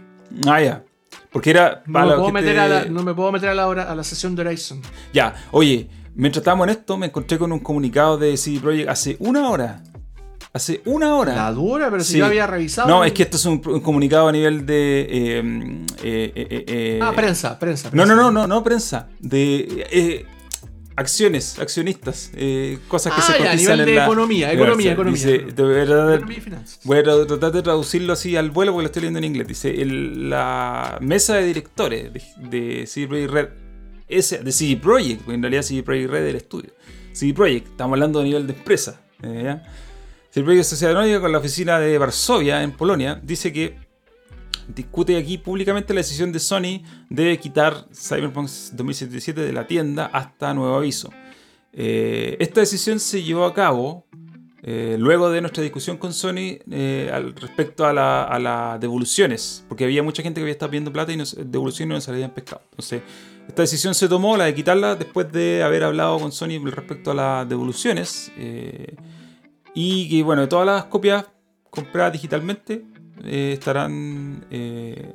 Ah, 0.47 0.61
ya. 0.61 0.85
Porque 1.33 1.51
era. 1.51 1.83
No 1.87 1.93
para 1.95 2.07
me, 2.07 2.15
puedo 2.17 2.33
meter 2.33 2.59
a 2.59 2.69
la, 2.69 2.85
no 2.85 3.03
me 3.03 3.15
puedo 3.15 3.33
meter 3.33 3.49
a 3.49 3.55
la, 3.55 3.67
hora, 3.69 3.85
a 3.91 3.95
la 3.95 4.05
sesión 4.05 4.37
de 4.37 4.43
Horizon. 4.43 4.83
Ya, 5.13 5.35
oye, 5.53 5.89
mientras 6.15 6.43
estábamos 6.43 6.67
en 6.67 6.71
esto, 6.73 6.99
me 6.99 7.07
encontré 7.07 7.39
con 7.39 7.53
un 7.53 7.61
comunicado 7.61 8.19
de 8.19 8.37
CD 8.37 8.61
Projekt 8.61 8.89
hace 8.91 9.17
una 9.21 9.49
hora. 9.49 9.83
Hace 10.57 10.81
una 10.87 11.15
hora. 11.17 11.35
La 11.35 11.53
dura, 11.53 11.91
pero 11.91 12.03
si 12.03 12.13
Sí. 12.15 12.19
yo 12.19 12.25
había 12.27 12.47
revisado. 12.47 12.89
No, 12.89 13.05
es 13.05 13.13
que 13.13 13.25
esto 13.25 13.37
es 13.37 13.45
un, 13.45 13.61
un 13.67 13.81
comunicado 13.81 14.29
a 14.29 14.33
nivel 14.33 14.65
de. 14.65 15.07
eh, 15.11 15.85
eh, 16.03 16.65
eh, 16.67 16.99
Ah, 17.03 17.13
prensa, 17.15 17.59
prensa. 17.59 17.89
No, 17.89 18.05
prensa. 18.05 18.15
no, 18.15 18.23
no, 18.23 18.31
no, 18.33 18.47
no 18.47 18.65
prensa. 18.65 19.09
De 19.21 20.25
acciones, 20.97 21.59
accionistas, 21.59 22.31
eh, 22.35 22.79
cosas 22.89 23.13
que 23.13 23.21
Ah, 23.21 23.25
se 23.25 23.33
ya, 23.33 23.39
a 23.39 23.51
cotizan 23.53 23.57
nivel 23.59 23.81
en 23.81 23.87
de 23.87 23.95
la- 23.97 24.05
economía, 24.07 24.53
economía, 24.53 24.93
economía. 24.93 25.23
Dice, 25.27 25.39
de 25.55 25.63
verdad, 25.63 26.15
Economía. 26.15 26.63
Voy 26.85 26.99
a 26.99 27.03
tra- 27.03 27.27
tratar 27.27 27.53
de 27.53 27.63
traducirlo 27.63 28.13
así 28.15 28.35
al 28.35 28.51
vuelo 28.51 28.73
porque 28.73 28.85
lo 28.85 28.87
estoy 28.87 29.03
leyendo 29.03 29.19
en 29.19 29.25
inglés. 29.25 29.47
Dice, 29.49 29.83
el- 29.83 30.31
la 30.31 30.97
mesa 31.03 31.35
de 31.37 31.47
directores 31.49 32.11
de, 32.15 32.23
de 32.49 32.87
CD 32.87 33.07
Projekt 33.09 33.31
Red, 33.31 33.49
ese, 34.09 34.39
de 34.39 34.53
CD 34.53 34.77
Projekt, 34.79 35.21
porque 35.21 35.35
en 35.35 35.43
realidad 35.43 35.61
CD 35.63 35.83
Projekt 35.83 36.11
Red 36.11 36.23
es 36.25 36.31
el 36.31 36.37
estudio. 36.37 36.71
CD 37.13 37.35
Projekt, 37.35 37.69
estamos 37.73 37.93
hablando 37.95 38.21
a 38.21 38.25
nivel 38.25 38.47
de 38.47 38.55
empresa. 38.55 39.01
¿ya? 39.23 39.63
CD 40.37 40.45
Projekt 40.45 40.67
Sociedad 40.67 40.95
Anónima 40.95 41.19
con 41.19 41.33
la 41.33 41.39
oficina 41.39 41.81
de 41.81 41.97
Varsovia, 41.97 42.63
en 42.63 42.73
Polonia, 42.73 43.19
dice 43.23 43.55
que 43.55 43.79
discute 44.69 45.17
aquí 45.17 45.39
públicamente 45.39 45.95
la 45.95 46.01
decisión 46.01 46.31
de 46.31 46.41
Sony 46.41 46.83
de 47.09 47.39
quitar 47.39 47.87
Cyberpunk 47.91 48.47
2077 48.47 49.41
de 49.41 49.53
la 49.55 49.67
tienda 49.67 50.11
hasta 50.13 50.53
nuevo 50.53 50.77
aviso. 50.77 51.11
Eh, 51.73 52.37
esta 52.39 52.61
decisión 52.61 53.01
se 53.01 53.23
llevó 53.23 53.47
a 53.47 53.55
cabo 53.55 54.05
eh, 54.63 54.97
luego 54.99 55.31
de 55.31 55.41
nuestra 55.41 55.63
discusión 55.63 55.97
con 55.97 56.13
Sony 56.13 56.59
eh, 56.71 57.11
al 57.11 57.35
respecto 57.35 57.87
a 57.87 57.95
las 57.95 58.79
devoluciones, 58.79 59.65
porque 59.71 59.85
había 59.85 60.03
mucha 60.03 60.23
gente 60.23 60.41
que 60.41 60.43
había 60.43 60.53
estado 60.53 60.71
pidiendo 60.71 60.93
plata 60.93 61.15
y 61.15 61.17
nos, 61.17 61.35
devoluciones 61.35 61.89
no 61.89 61.95
nos 61.95 62.09
habían 62.11 62.33
pescado. 62.33 62.61
Entonces, 62.73 63.01
esta 63.49 63.63
decisión 63.63 63.95
se 63.95 64.07
tomó, 64.07 64.37
la 64.37 64.45
de 64.45 64.55
quitarla, 64.55 64.97
después 64.97 65.33
de 65.33 65.63
haber 65.63 65.83
hablado 65.83 66.19
con 66.19 66.31
Sony 66.31 66.63
respecto 66.63 67.13
a 67.13 67.15
las 67.15 67.49
devoluciones. 67.49 68.31
Y 69.79 70.09
que, 70.09 70.23
bueno, 70.23 70.49
todas 70.49 70.65
las 70.65 70.85
copias 70.85 71.27
compradas 71.69 72.15
digitalmente 72.15 72.87
eh, 73.23 73.53
estarán 73.53 74.47
eh, 74.51 75.13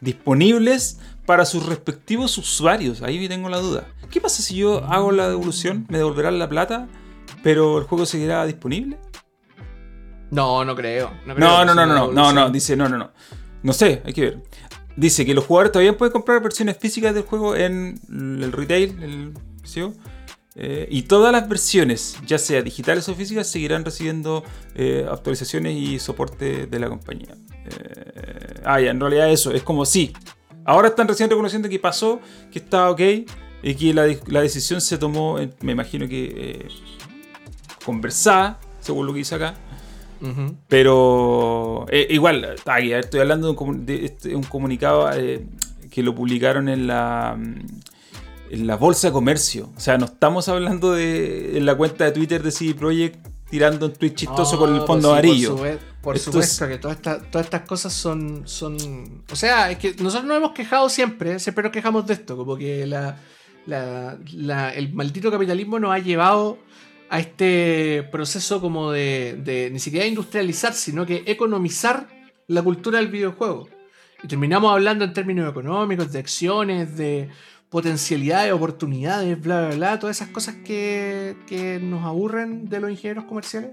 disponibles 0.00 1.00
para 1.26 1.44
sus 1.44 1.66
respectivos 1.66 2.38
usuarios. 2.38 3.02
Ahí 3.02 3.28
tengo 3.28 3.48
la 3.48 3.58
duda. 3.58 3.88
¿Qué 4.12 4.20
pasa 4.20 4.40
si 4.40 4.54
yo 4.54 4.84
hago 4.84 5.10
la 5.10 5.28
devolución? 5.28 5.84
¿Me 5.88 5.98
devolverán 5.98 6.38
la 6.38 6.48
plata? 6.48 6.86
¿Pero 7.42 7.76
el 7.78 7.84
juego 7.84 8.06
seguirá 8.06 8.46
disponible? 8.46 8.98
No, 10.30 10.64
no 10.64 10.76
creo. 10.76 11.10
No, 11.26 11.34
creo 11.34 11.48
No, 11.48 11.64
no, 11.64 11.74
no, 11.74 11.84
no, 11.84 12.12
no, 12.12 12.32
no, 12.32 12.50
dice, 12.50 12.76
no, 12.76 12.88
no, 12.88 12.96
no. 12.96 13.10
No 13.64 13.72
sé, 13.72 14.00
hay 14.04 14.12
que 14.12 14.20
ver. 14.20 14.42
Dice 14.94 15.26
que 15.26 15.34
los 15.34 15.44
jugadores 15.44 15.72
todavía 15.72 15.98
pueden 15.98 16.12
comprar 16.12 16.40
versiones 16.40 16.78
físicas 16.78 17.14
del 17.14 17.24
juego 17.24 17.56
en 17.56 17.98
el 18.08 18.52
retail, 18.52 19.02
el 19.02 19.34
¿sí? 19.64 19.82
Eh, 20.56 20.86
y 20.88 21.02
todas 21.02 21.32
las 21.32 21.48
versiones, 21.48 22.16
ya 22.26 22.38
sea 22.38 22.62
digitales 22.62 23.08
o 23.08 23.14
físicas, 23.14 23.48
seguirán 23.48 23.84
recibiendo 23.84 24.44
eh, 24.76 25.04
actualizaciones 25.10 25.74
y 25.76 25.98
soporte 25.98 26.66
de 26.66 26.78
la 26.78 26.88
compañía. 26.88 27.34
Eh, 27.66 28.60
ah, 28.64 28.80
ya, 28.80 28.90
en 28.92 29.00
realidad 29.00 29.30
eso, 29.30 29.50
es 29.50 29.62
como 29.64 29.84
sí. 29.84 30.12
Ahora 30.64 30.88
están 30.88 31.08
recién 31.08 31.28
reconociendo 31.28 31.68
que 31.68 31.78
pasó, 31.80 32.20
que 32.52 32.60
está 32.60 32.88
ok, 32.90 33.00
y 33.62 33.74
que 33.74 33.92
la, 33.92 34.06
la 34.28 34.42
decisión 34.42 34.80
se 34.80 34.96
tomó, 34.96 35.40
eh, 35.40 35.50
me 35.60 35.72
imagino 35.72 36.06
que 36.08 36.68
conversada, 37.84 38.60
según 38.80 39.06
lo 39.06 39.12
que 39.12 39.18
dice 39.18 39.34
acá. 39.34 39.54
Pero 40.68 41.84
igual, 42.08 42.56
ah, 42.64 42.80
estoy 42.80 43.20
hablando 43.20 43.52
de 43.52 43.58
un, 43.62 43.84
de 43.84 44.04
este- 44.06 44.34
un 44.34 44.42
comunicado 44.44 45.10
que 45.90 46.02
lo 46.02 46.14
publicaron 46.14 46.68
en 46.70 46.86
la, 46.86 47.36
mm, 47.38 47.66
en 48.50 48.66
la 48.66 48.76
bolsa 48.76 49.08
de 49.08 49.12
comercio. 49.12 49.70
O 49.76 49.80
sea, 49.80 49.98
no 49.98 50.06
estamos 50.06 50.48
hablando 50.48 50.92
de 50.92 51.56
en 51.58 51.66
la 51.66 51.74
cuenta 51.76 52.04
de 52.04 52.12
Twitter 52.12 52.42
de 52.42 52.50
CD 52.50 52.74
Projekt 52.74 53.26
tirando 53.50 53.86
un 53.86 53.92
tweet 53.92 54.14
chistoso 54.14 54.54
No, 54.54 54.58
con 54.60 54.70
el 54.72 54.76
pues 54.78 54.86
fondo 54.86 55.10
amarillo. 55.12 55.50
Por, 55.56 55.58
sue- 55.68 55.78
por 56.02 56.16
Esto 56.16 56.32
supuesto 56.32 56.68
que 56.68 56.78
todas 56.78 56.96
estas, 56.96 57.30
todas 57.30 57.46
estas 57.46 57.60
cosas 57.62 57.92
son, 57.92 58.42
son. 58.46 59.22
O 59.30 59.36
sea, 59.36 59.70
es 59.70 59.78
que 59.78 59.94
nosotros 60.02 60.24
nos 60.26 60.36
hemos 60.38 60.52
quejado 60.52 60.88
siempre, 60.88 61.38
siempre 61.38 61.62
nos 61.64 61.72
quejamos 61.72 62.06
de 62.06 62.14
esto, 62.14 62.36
como 62.36 62.56
que 62.56 62.86
la, 62.86 63.16
la- 63.66 64.18
la- 64.34 64.74
el 64.74 64.92
maldito 64.92 65.30
capitalismo 65.30 65.78
nos 65.78 65.92
ha 65.92 65.98
llevado 65.98 66.58
a 67.10 67.20
este 67.20 68.02
proceso 68.10 68.60
como 68.60 68.90
de, 68.90 69.38
de 69.44 69.70
ni 69.70 69.78
siquiera 69.78 70.06
industrializar, 70.06 70.72
sino 70.72 71.06
que 71.06 71.22
economizar 71.26 72.08
la 72.48 72.62
cultura 72.62 72.98
del 72.98 73.08
videojuego. 73.08 73.68
Y 74.22 74.26
terminamos 74.26 74.72
hablando 74.72 75.04
en 75.04 75.12
términos 75.12 75.48
económicos, 75.50 76.10
de 76.12 76.18
acciones, 76.18 76.96
de 76.96 77.28
potencialidades, 77.74 78.52
oportunidades, 78.52 79.40
bla, 79.42 79.66
bla, 79.66 79.74
bla, 79.74 79.98
todas 79.98 80.14
esas 80.16 80.28
cosas 80.28 80.54
que, 80.64 81.34
que 81.44 81.80
nos 81.82 82.04
aburren 82.04 82.68
de 82.68 82.78
los 82.78 82.88
ingenieros 82.88 83.24
comerciales. 83.24 83.70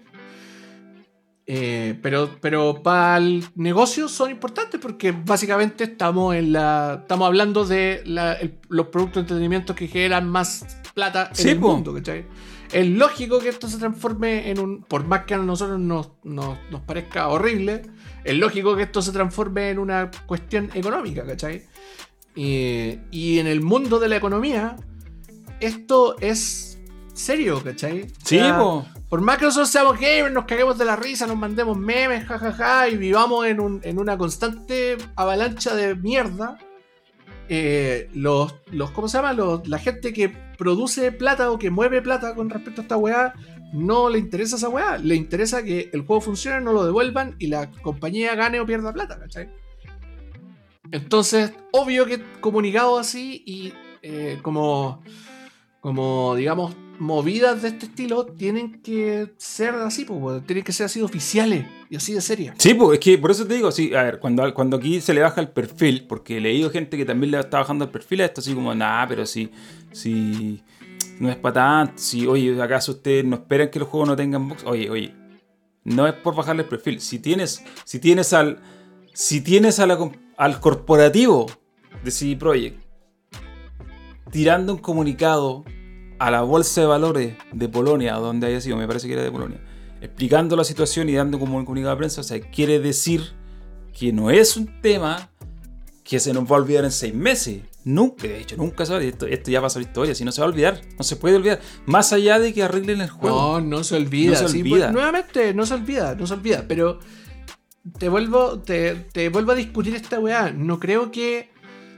Eh, 1.45 1.99
pero 2.01 2.37
pero 2.41 2.81
para 2.81 3.17
el 3.17 3.43
negocio 3.55 4.07
son 4.07 4.31
importantes 4.31 4.79
porque 4.81 5.11
básicamente 5.11 5.83
estamos 5.83 6.33
en 6.35 6.51
la 6.53 6.99
estamos 7.01 7.27
hablando 7.27 7.63
de 7.63 8.01
la- 8.05 8.33
el- 8.33 8.57
los 8.69 8.87
productos 8.87 9.15
de 9.15 9.21
entretenimiento 9.21 9.75
que 9.75 9.87
generan 9.87 10.27
más 10.27 10.65
plata 10.95 11.27
en 11.29 11.35
Sí, 11.35 11.49
el 11.49 11.59
po. 11.59 11.71
mundo. 11.73 11.93
¿cachai? 11.93 12.25
Es 12.71 12.87
lógico 12.87 13.39
que 13.39 13.49
esto 13.49 13.67
se 13.67 13.77
transforme 13.77 14.49
en 14.49 14.59
un. 14.59 14.81
Por 14.83 15.05
más 15.05 15.25
que 15.25 15.35
a 15.35 15.37
nosotros 15.37 15.79
nos, 15.79 16.09
nos, 16.23 16.57
nos 16.71 16.81
parezca 16.81 17.27
horrible, 17.27 17.83
es 18.23 18.35
lógico 18.35 18.75
que 18.75 18.83
esto 18.83 19.01
se 19.03 19.11
transforme 19.11 19.69
en 19.69 19.77
una 19.77 20.09
cuestión 20.25 20.71
económica, 20.73 21.23
¿cachai? 21.23 21.63
Y, 22.35 22.99
y 23.11 23.39
en 23.39 23.47
el 23.47 23.61
mundo 23.61 23.99
de 23.99 24.07
la 24.09 24.15
economía, 24.17 24.75
esto 25.59 26.15
es 26.19 26.79
serio, 27.13 27.61
¿cachai? 27.63 28.03
O 28.03 28.05
Sí, 28.23 28.37
sea, 28.37 28.57
po. 28.57 28.85
por 29.09 29.21
más 29.21 29.37
que 29.37 29.45
nosotros 29.45 29.69
seamos 29.69 29.99
gamers, 29.99 30.31
nos 30.33 30.45
caguemos 30.45 30.77
de 30.77 30.85
la 30.85 30.95
risa, 30.95 31.27
nos 31.27 31.37
mandemos 31.37 31.77
memes, 31.77 32.25
jajaja, 32.25 32.87
y 32.89 32.97
vivamos 32.97 33.45
en, 33.45 33.59
un- 33.59 33.81
en 33.83 33.99
una 33.99 34.17
constante 34.17 34.97
avalancha 35.15 35.75
de 35.75 35.95
mierda, 35.95 36.57
eh, 37.49 38.09
los, 38.13 38.55
los, 38.71 38.91
¿cómo 38.91 39.07
se 39.09 39.17
llama? 39.17 39.33
Los- 39.33 39.67
la 39.67 39.77
gente 39.77 40.13
que 40.13 40.29
produce 40.57 41.11
plata 41.11 41.51
o 41.51 41.59
que 41.59 41.69
mueve 41.69 42.01
plata 42.01 42.33
con 42.33 42.49
respecto 42.49 42.81
a 42.81 42.83
esta 42.83 42.97
weá, 42.97 43.33
no 43.73 44.09
le 44.09 44.19
interesa 44.19 44.55
esa 44.55 44.69
weá, 44.69 44.97
le 44.97 45.15
interesa 45.15 45.63
que 45.63 45.89
el 45.93 46.01
juego 46.05 46.21
funcione, 46.21 46.61
no 46.61 46.71
lo 46.73 46.85
devuelvan 46.85 47.35
y 47.39 47.47
la 47.47 47.69
compañía 47.71 48.35
gane 48.35 48.59
o 48.59 48.65
pierda 48.65 48.93
plata, 48.93 49.19
¿cachai? 49.19 49.49
Entonces, 50.91 51.53
obvio 51.71 52.05
que 52.05 52.21
comunicados 52.39 52.99
así 52.99 53.43
y 53.45 53.73
eh, 54.01 54.39
como, 54.41 55.01
como, 55.79 56.35
digamos, 56.35 56.75
movidas 56.99 57.63
de 57.63 57.69
este 57.69 57.87
estilo 57.87 58.25
tienen 58.25 58.81
que 58.81 59.33
ser 59.37 59.73
así, 59.73 60.05
pues, 60.05 60.45
tienen 60.45 60.63
que 60.63 60.71
ser 60.71 60.85
así 60.85 61.01
oficiales 61.01 61.65
y 61.89 61.95
así 61.95 62.13
de 62.13 62.21
serias. 62.21 62.55
Sí, 62.59 62.75
pues 62.75 62.99
es 62.99 63.03
que 63.03 63.17
por 63.17 63.31
eso 63.31 63.47
te 63.47 63.55
digo, 63.55 63.71
sí, 63.71 63.93
a 63.95 64.03
ver, 64.03 64.19
cuando, 64.19 64.53
cuando 64.53 64.77
aquí 64.77 65.01
se 65.01 65.13
le 65.13 65.21
baja 65.21 65.41
el 65.41 65.49
perfil, 65.49 66.05
porque 66.07 66.37
he 66.37 66.41
leído 66.41 66.69
gente 66.69 66.97
que 66.97 67.05
también 67.05 67.31
le 67.31 67.39
está 67.39 67.59
bajando 67.59 67.85
el 67.85 67.91
perfil 67.91 68.21
esto, 68.21 68.41
así 68.41 68.53
como, 68.53 68.73
nah, 68.75 69.07
pero 69.07 69.25
si, 69.25 69.49
si 69.91 70.61
no 71.19 71.29
es 71.29 71.37
para 71.37 71.53
tanto, 71.53 71.93
si, 71.97 72.27
oye, 72.27 72.61
¿acaso 72.61 72.91
ustedes 72.91 73.25
no 73.25 73.37
esperan 73.37 73.69
que 73.69 73.79
los 73.79 73.87
juegos 73.87 74.09
no 74.09 74.15
tengan 74.15 74.47
box? 74.47 74.63
Oye, 74.65 74.89
oye, 74.89 75.15
no 75.83 76.05
es 76.05 76.13
por 76.13 76.35
bajarle 76.35 76.63
el 76.63 76.69
perfil, 76.69 77.01
si 77.01 77.17
tienes, 77.17 77.63
si 77.83 77.99
tienes 77.99 78.31
al, 78.33 78.59
si 79.13 79.41
tienes 79.41 79.79
a 79.79 79.87
la 79.87 79.97
al 80.41 80.59
corporativo 80.59 81.45
de 82.03 82.09
CD 82.09 82.35
Projekt 82.35 82.83
tirando 84.31 84.73
un 84.73 84.79
comunicado 84.79 85.63
a 86.17 86.31
la 86.31 86.41
bolsa 86.41 86.81
de 86.81 86.87
valores 86.87 87.37
de 87.53 87.69
Polonia, 87.69 88.15
donde 88.15 88.47
haya 88.47 88.59
sido, 88.59 88.75
me 88.75 88.87
parece 88.87 89.05
que 89.05 89.13
era 89.13 89.21
de 89.21 89.31
Polonia, 89.31 89.61
explicando 90.01 90.55
la 90.55 90.63
situación 90.63 91.09
y 91.09 91.13
dando 91.13 91.37
como 91.37 91.59
un 91.59 91.65
comunicado 91.65 91.93
de 91.93 91.99
prensa. 91.99 92.21
O 92.21 92.23
sea, 92.23 92.41
quiere 92.41 92.79
decir 92.79 93.21
que 93.93 94.11
no 94.11 94.31
es 94.31 94.57
un 94.57 94.81
tema 94.81 95.29
que 96.03 96.19
se 96.19 96.33
nos 96.33 96.45
va 96.45 96.55
a 96.55 96.61
olvidar 96.61 96.85
en 96.85 96.91
seis 96.91 97.13
meses. 97.13 97.61
Nunca, 97.83 98.27
de 98.27 98.39
hecho, 98.39 98.57
nunca 98.57 98.83
se 98.83 98.93
va 98.93 98.95
a 98.95 98.97
olvidar. 98.97 99.13
Esto, 99.13 99.27
esto 99.27 99.51
ya 99.51 99.61
pasa 99.61 99.77
a 99.77 99.83
la 99.83 99.87
historia, 99.87 100.15
si 100.15 100.25
no 100.25 100.31
se 100.31 100.41
va 100.41 100.47
a 100.47 100.49
olvidar, 100.49 100.81
no 100.97 101.03
se 101.03 101.17
puede 101.17 101.35
olvidar. 101.35 101.61
Más 101.85 102.13
allá 102.13 102.39
de 102.39 102.51
que 102.51 102.63
arreglen 102.63 103.01
el 103.01 103.11
juego. 103.11 103.59
No, 103.59 103.61
no 103.61 103.83
se 103.83 103.95
olvida. 103.95 104.41
No 104.41 104.47
se 104.47 104.53
sí, 104.53 104.61
olvida. 104.61 104.85
pues, 104.85 104.91
nuevamente, 104.93 105.53
no 105.53 105.67
se 105.67 105.75
olvida, 105.75 106.15
no 106.15 106.25
se 106.25 106.33
olvida. 106.33 106.65
Pero 106.67 106.97
te 107.97 108.09
vuelvo, 108.09 108.59
te, 108.59 108.95
te 108.95 109.29
vuelvo 109.29 109.51
a 109.53 109.55
discutir 109.55 109.95
esta 109.95 110.19
weá. 110.19 110.51
No 110.51 110.79
creo 110.79 111.11
que 111.11 111.49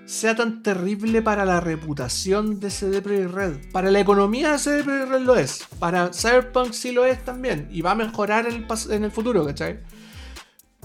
sea 0.06 0.36
tan 0.36 0.62
terrible 0.64 1.22
para 1.22 1.46
la 1.46 1.60
reputación 1.62 2.60
de 2.60 2.70
CD 2.70 3.02
Projekt 3.02 3.32
Red. 3.32 3.72
Para 3.72 3.90
la 3.92 4.00
economía 4.00 4.52
de 4.54 4.60
CD 4.60 4.84
Projekt 4.84 5.10
Red 5.10 5.22
lo 5.22 5.36
es. 5.36 5.66
Para 5.80 6.12
Cyberpunk 6.14 6.74
sí 6.74 6.92
lo 6.92 7.06
es 7.06 7.24
también. 7.24 7.68
Y 7.72 7.82
va 7.82 7.92
a 7.92 7.96
mejorar 7.96 8.46
en 8.48 8.56
el, 8.56 8.68
en 8.92 9.04
el 9.04 9.12
futuro, 9.12 9.46
¿cachai? 9.46 9.80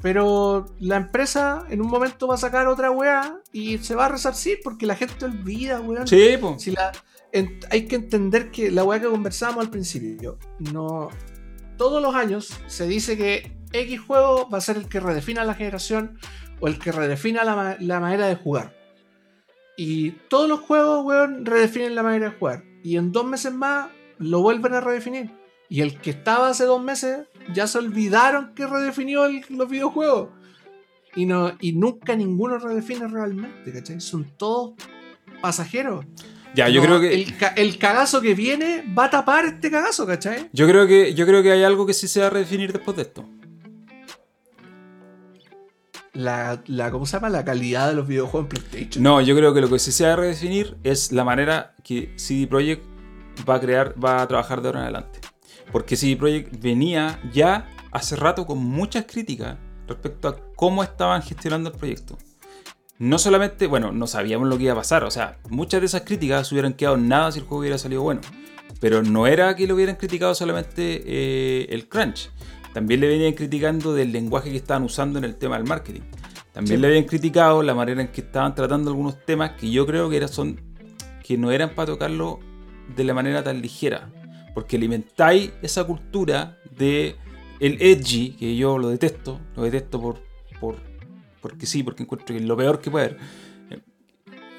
Pero 0.01 0.67
la 0.79 0.97
empresa 0.97 1.65
en 1.71 1.81
un 1.81 1.89
momento 1.89 2.29
va 2.29 2.37
a 2.37 2.39
sacar 2.39 2.69
otra 2.69 2.91
weá 2.93 3.41
y 3.53 3.79
se 3.79 3.97
va 3.97 4.07
a 4.07 4.09
resarcir 4.09 4.61
porque 4.63 4.87
la 4.87 4.95
gente 4.95 5.25
olvida, 5.25 5.81
weón. 5.81 6.07
Sí, 6.07 6.37
pues. 6.41 6.63
Si 6.63 6.71
la- 6.71 6.93
en- 7.33 7.59
hay 7.71 7.87
que 7.87 7.97
entender 7.97 8.53
que 8.53 8.71
la 8.71 8.85
weá 8.85 9.01
que 9.01 9.09
conversábamos 9.09 9.65
al 9.65 9.71
principio, 9.71 10.39
no. 10.73 11.09
Todos 11.77 12.01
los 12.01 12.15
años 12.15 12.53
se 12.69 12.87
dice 12.87 13.17
que 13.17 13.58
X 13.73 14.01
juego 14.01 14.49
va 14.49 14.59
a 14.59 14.63
ser 14.63 14.77
el 14.77 14.89
que 14.89 15.01
redefina 15.01 15.45
la 15.45 15.55
generación 15.55 16.19
o 16.61 16.69
el 16.69 16.79
que 16.79 16.93
redefina 16.93 17.45
la, 17.45 17.55
ma- 17.57 17.77
la 17.81 18.01
manera 18.01 18.27
de 18.27 18.35
jugar. 18.37 18.75
Y 19.77 20.13
todos 20.29 20.49
los 20.49 20.61
juegos, 20.61 21.05
weón, 21.05 21.47
redefinen 21.47 21.95
la 21.95 22.03
manera 22.03 22.31
de 22.31 22.37
jugar. 22.37 22.65
Y 22.83 22.97
en 22.97 23.13
dos 23.13 23.25
meses 23.25 23.53
más 23.53 23.91
lo 24.19 24.41
vuelven 24.41 24.75
a 24.75 24.81
redefinir. 24.81 25.31
Y 25.69 25.83
el 25.83 26.01
que 26.01 26.11
estaba 26.11 26.49
hace 26.49 26.65
dos 26.65 26.83
meses 26.83 27.27
ya 27.55 27.67
se 27.67 27.79
olvidaron 27.79 28.55
que 28.55 28.67
redefinió 28.67 29.27
el- 29.27 29.45
los 29.51 29.69
videojuegos. 29.69 30.31
Y, 31.15 31.27
no, 31.27 31.53
y 31.61 31.73
nunca 31.73 32.17
ninguno 32.17 32.59
redefine 32.59 33.07
realmente, 33.09 33.73
¿cachai? 33.73 34.01
Son 34.01 34.25
todos 34.37 34.73
pasajeros. 35.41 36.05
Ya, 36.55 36.69
yo 36.69 36.81
No, 36.81 36.87
creo 36.87 37.01
que. 37.01 37.15
El, 37.15 37.35
el 37.57 37.79
cagazo 37.79 38.21
que 38.21 38.35
viene 38.35 38.83
va 38.99 39.05
a 39.07 39.11
tapar 39.11 39.45
este 39.45 39.71
cagazo, 39.71 40.07
¿cachai? 40.07 40.49
Yo 40.53 40.67
creo 40.67 40.87
que. 40.87 41.15
Yo 41.15 41.27
creo 41.27 41.43
que 41.43 41.53
hay 41.53 41.63
algo 41.63 41.87
que 41.87 41.93
sí 41.95 42.09
se 42.09 42.21
va 42.21 42.27
a 42.27 42.31
redefinir 42.31 42.73
después 42.73 42.97
de 42.97 43.03
esto. 43.03 43.29
La, 46.19 46.91
¿Cómo 46.91 47.07
se 47.07 47.13
llama? 47.13 47.29
La 47.29 47.45
calidad 47.45 47.87
de 47.87 47.95
los 47.95 48.09
videojuegos 48.09 48.51
en 48.51 48.61
PlayStation. 48.67 49.05
No, 49.05 49.21
yo 49.21 49.37
creo 49.37 49.55
que 49.55 49.61
lo 49.61 49.71
que 49.71 49.79
se 49.79 50.05
va 50.05 50.15
a 50.15 50.17
redefinir 50.17 50.77
es 50.83 51.13
la 51.13 51.23
manera 51.23 51.77
que 51.85 52.13
CD 52.17 52.49
Projekt 52.49 52.83
va 53.49 53.55
a 53.55 53.61
crear, 53.61 53.95
va 54.03 54.21
a 54.21 54.27
trabajar 54.27 54.61
de 54.61 54.67
ahora 54.67 54.81
en 54.81 54.85
adelante. 54.87 55.21
Porque 55.71 55.95
CD 55.95 56.17
Projekt 56.17 56.61
venía 56.61 57.21
ya 57.33 57.69
hace 57.93 58.17
rato 58.17 58.47
con 58.47 58.59
muchas 58.59 59.05
críticas 59.05 59.59
respecto 59.87 60.27
a 60.27 60.37
cómo 60.57 60.83
estaban 60.83 61.23
gestionando 61.23 61.71
el 61.71 61.77
proyecto. 61.77 62.19
No 62.99 63.21
solamente, 63.21 63.69
bueno, 63.69 63.93
no 63.93 64.09
sabíamos 64.09 64.49
lo 64.49 64.59
que 64.59 64.65
iba 64.65 64.73
a 64.73 64.77
pasar, 64.77 65.05
o 65.05 65.13
sea, 65.13 65.39
muchas 65.49 65.81
de 65.81 65.87
esas 65.87 66.03
críticas 66.03 66.51
hubieran 66.51 66.75
quedado 66.75 66.97
nada 66.97 67.31
si 67.31 67.39
el 67.39 67.45
juego 67.45 67.61
hubiera 67.61 67.79
salido 67.79 68.03
bueno. 68.03 68.23
Pero 68.81 69.05
no 69.05 69.29
era 69.29 69.55
que 69.55 69.69
lo 69.69 69.77
hubieran 69.77 69.95
criticado 69.95 70.35
solamente 70.35 71.05
eh, 71.07 71.67
el 71.71 71.89
crunch. 71.89 72.31
También 72.79 73.01
le 73.01 73.09
venían 73.09 73.33
criticando 73.33 73.93
del 73.93 74.13
lenguaje 74.13 74.51
que 74.53 74.57
estaban 74.57 74.85
usando 74.85 75.19
en 75.19 75.25
el 75.25 75.35
tema 75.35 75.57
del 75.59 75.67
marketing. 75.67 76.03
También 76.53 76.77
Sí. 76.77 76.81
le 76.81 76.87
habían 76.87 77.05
criticado 77.05 77.63
la 77.65 77.75
manera 77.75 78.01
en 78.03 78.07
que 78.09 78.21
estaban 78.21 78.55
tratando 78.55 78.91
algunos 78.91 79.25
temas 79.25 79.51
que 79.59 79.69
yo 79.69 79.85
creo 79.85 80.09
que 80.09 80.17
era, 80.17 80.29
son 80.29 80.61
que 81.25 81.37
no 81.37 81.51
eran 81.51 81.75
para 81.75 81.87
tocarlo 81.87 82.39
de 82.95 83.03
la 83.03 83.15
manera 83.15 83.43
tan 83.43 83.61
ligera. 83.61 84.13
Porque 84.55 84.77
alimentáis 84.77 85.51
esa 85.61 85.83
cultura 85.83 86.57
de 86.77 87.17
el 87.59 87.83
edgy, 87.83 88.37
que 88.39 88.57
yo 88.57 88.79
lo 88.79 88.91
detesto, 88.91 89.41
lo 89.57 89.65
detesto 89.65 90.01
por, 90.01 90.21
por 90.61 90.77
porque 91.41 91.67
sí, 91.67 91.83
porque 91.83 92.05
encuentro 92.05 92.29
que 92.35 92.37
es 92.37 92.47
lo 92.47 92.57
peor 92.57 92.81
que 92.81 92.91
puede 92.93 93.07
haber. 93.07 93.19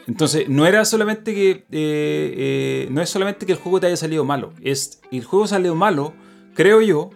Entonces, 0.07 0.49
no 0.49 0.65
era 0.65 0.83
solamente 0.85 1.33
que. 1.33 1.51
eh, 1.51 1.63
eh, 1.71 2.87
no 2.91 3.01
es 3.01 3.09
solamente 3.09 3.45
que 3.45 3.51
el 3.53 3.57
juego 3.59 3.79
te 3.79 3.87
haya 3.87 3.97
salido 3.97 4.25
malo. 4.25 4.53
Es. 4.61 4.99
El 5.11 5.23
juego 5.23 5.47
salió 5.47 5.75
malo, 5.75 6.13
creo 6.55 6.81
yo, 6.81 7.11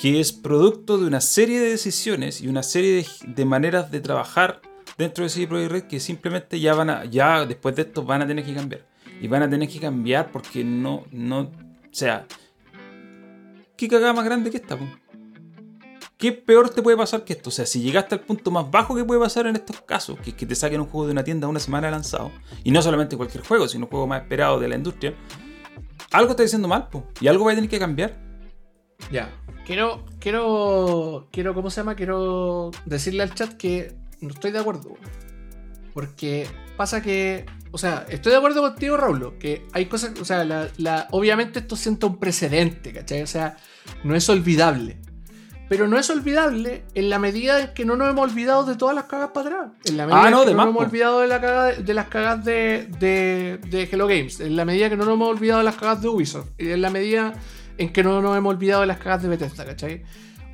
que 0.00 0.20
es 0.20 0.32
producto 0.32 0.98
de 0.98 1.06
una 1.06 1.20
serie 1.20 1.60
de 1.60 1.70
decisiones 1.70 2.40
y 2.40 2.48
una 2.48 2.62
serie 2.62 3.06
de, 3.26 3.44
maneras 3.44 3.90
de 3.90 4.00
trabajar 4.00 4.60
dentro 4.98 5.24
de 5.24 5.30
CD 5.30 5.46
Projekt 5.46 5.72
Red 5.72 5.82
que 5.84 6.00
simplemente 6.00 6.60
ya 6.60 6.74
van 6.74 6.90
a. 6.90 7.04
Ya 7.06 7.46
después 7.46 7.74
de 7.76 7.82
esto 7.82 8.04
van 8.04 8.22
a 8.22 8.26
tener 8.26 8.44
que 8.44 8.54
cambiar. 8.54 8.86
Y 9.20 9.28
van 9.28 9.42
a 9.42 9.48
tener 9.48 9.68
que 9.68 9.80
cambiar 9.80 10.30
porque 10.30 10.64
no. 10.64 11.04
no 11.10 11.40
o 11.40 11.50
sea. 11.90 12.26
¿Qué 13.76 13.88
cagada 13.88 14.12
más 14.12 14.24
grande 14.24 14.50
que 14.50 14.56
esta? 14.56 14.78
¿Qué 16.16 16.32
peor 16.32 16.70
te 16.70 16.80
puede 16.80 16.96
pasar 16.96 17.24
que 17.24 17.34
esto? 17.34 17.50
O 17.50 17.52
sea, 17.52 17.66
si 17.66 17.82
llegaste 17.82 18.14
al 18.14 18.22
punto 18.22 18.50
más 18.50 18.70
bajo 18.70 18.94
que 18.94 19.04
puede 19.04 19.20
pasar 19.20 19.46
en 19.46 19.56
estos 19.56 19.82
casos, 19.82 20.18
que 20.20 20.30
es 20.30 20.36
que 20.36 20.46
te 20.46 20.54
saquen 20.54 20.80
un 20.80 20.86
juego 20.86 21.06
de 21.06 21.12
una 21.12 21.22
tienda 21.22 21.46
una 21.46 21.60
semana 21.60 21.90
lanzado, 21.90 22.32
y 22.64 22.70
no 22.70 22.80
solamente 22.80 23.18
cualquier 23.18 23.44
juego, 23.44 23.68
sino 23.68 23.84
un 23.84 23.90
juego 23.90 24.06
más 24.06 24.22
esperado 24.22 24.58
de 24.58 24.66
la 24.66 24.76
industria, 24.76 25.12
algo 26.12 26.30
está 26.30 26.42
diciendo 26.42 26.68
mal, 26.68 26.88
y 27.20 27.28
algo 27.28 27.44
va 27.44 27.52
a 27.52 27.54
tener 27.54 27.68
que 27.68 27.78
cambiar. 27.78 28.25
Ya. 29.10 29.30
Quiero, 29.66 30.04
quiero, 30.20 31.28
quiero, 31.32 31.54
¿cómo 31.54 31.70
se 31.70 31.80
llama? 31.80 31.94
Quiero 31.96 32.70
decirle 32.84 33.22
al 33.22 33.34
chat 33.34 33.54
que 33.54 33.94
no 34.20 34.30
estoy 34.30 34.52
de 34.52 34.58
acuerdo. 34.60 34.94
Porque 35.94 36.46
pasa 36.76 37.02
que, 37.02 37.46
o 37.72 37.78
sea, 37.78 38.04
estoy 38.08 38.32
de 38.32 38.38
acuerdo 38.38 38.60
contigo, 38.60 38.96
Raúl, 38.96 39.38
que 39.38 39.64
hay 39.72 39.86
cosas, 39.86 40.18
o 40.20 40.24
sea, 40.24 40.44
la, 40.44 40.68
la- 40.76 41.08
obviamente 41.10 41.60
esto 41.60 41.74
sienta 41.74 42.06
un 42.06 42.18
precedente, 42.18 42.92
¿cachai? 42.92 43.22
O 43.22 43.26
sea, 43.26 43.56
no 44.04 44.14
es 44.14 44.28
olvidable. 44.28 44.98
Pero 45.68 45.88
no 45.88 45.98
es 45.98 46.08
olvidable 46.10 46.84
en 46.94 47.10
la 47.10 47.18
medida 47.18 47.60
en 47.60 47.74
que 47.74 47.84
no 47.84 47.96
nos 47.96 48.08
hemos 48.10 48.30
olvidado 48.30 48.62
de 48.64 48.76
todas 48.76 48.94
las 48.94 49.06
cagas 49.06 49.30
para 49.34 49.48
atrás. 49.48 49.66
En 49.84 49.96
la 49.96 50.06
medida 50.06 50.22
Ah, 50.22 50.26
en 50.26 50.30
no, 50.32 50.40
que 50.42 50.46
de 50.46 50.52
no 50.54 50.58
nos 50.58 50.68
hemos 50.68 50.84
olvidado 50.84 51.20
de, 51.20 51.26
la 51.26 51.40
caga- 51.40 51.74
de 51.76 51.94
las 51.94 52.06
cagas 52.08 52.44
de, 52.44 52.88
de, 53.00 53.58
de 53.68 53.82
Hello 53.90 54.06
Games. 54.06 54.38
En 54.38 54.54
la 54.54 54.64
medida 54.64 54.88
que 54.88 54.96
no 54.96 55.04
nos 55.04 55.14
hemos 55.14 55.28
olvidado 55.30 55.58
de 55.58 55.64
las 55.64 55.74
cagas 55.74 56.02
de 56.02 56.08
Ubisoft. 56.08 56.50
Y 56.58 56.70
en 56.70 56.82
la 56.82 56.90
medida 56.90 57.32
en 57.78 57.92
que 57.92 58.02
no 58.02 58.20
nos 58.22 58.36
hemos 58.36 58.54
olvidado 58.54 58.80
de 58.82 58.86
las 58.86 58.98
cagas 58.98 59.22
de 59.22 59.28
Bethesda, 59.28 59.64
¿cachai? 59.64 60.02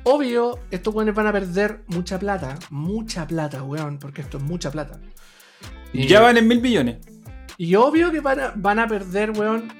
Obvio, 0.03 0.59
estos 0.71 0.93
weones 0.93 1.15
van 1.15 1.27
a 1.27 1.31
perder 1.31 1.83
mucha 1.87 2.19
plata. 2.19 2.57
Mucha 2.69 3.25
plata, 3.27 3.63
weón. 3.63 3.99
Porque 3.99 4.21
esto 4.21 4.37
es 4.37 4.43
mucha 4.43 4.69
plata. 4.71 4.99
Y 5.93 6.07
ya 6.07 6.19
van 6.21 6.37
en 6.37 6.47
mil 6.47 6.59
millones. 6.61 6.97
Y 7.57 7.75
obvio 7.75 8.11
que 8.11 8.19
van 8.19 8.39
a, 8.39 8.53
van 8.55 8.79
a 8.79 8.87
perder, 8.87 9.31
weón, 9.31 9.71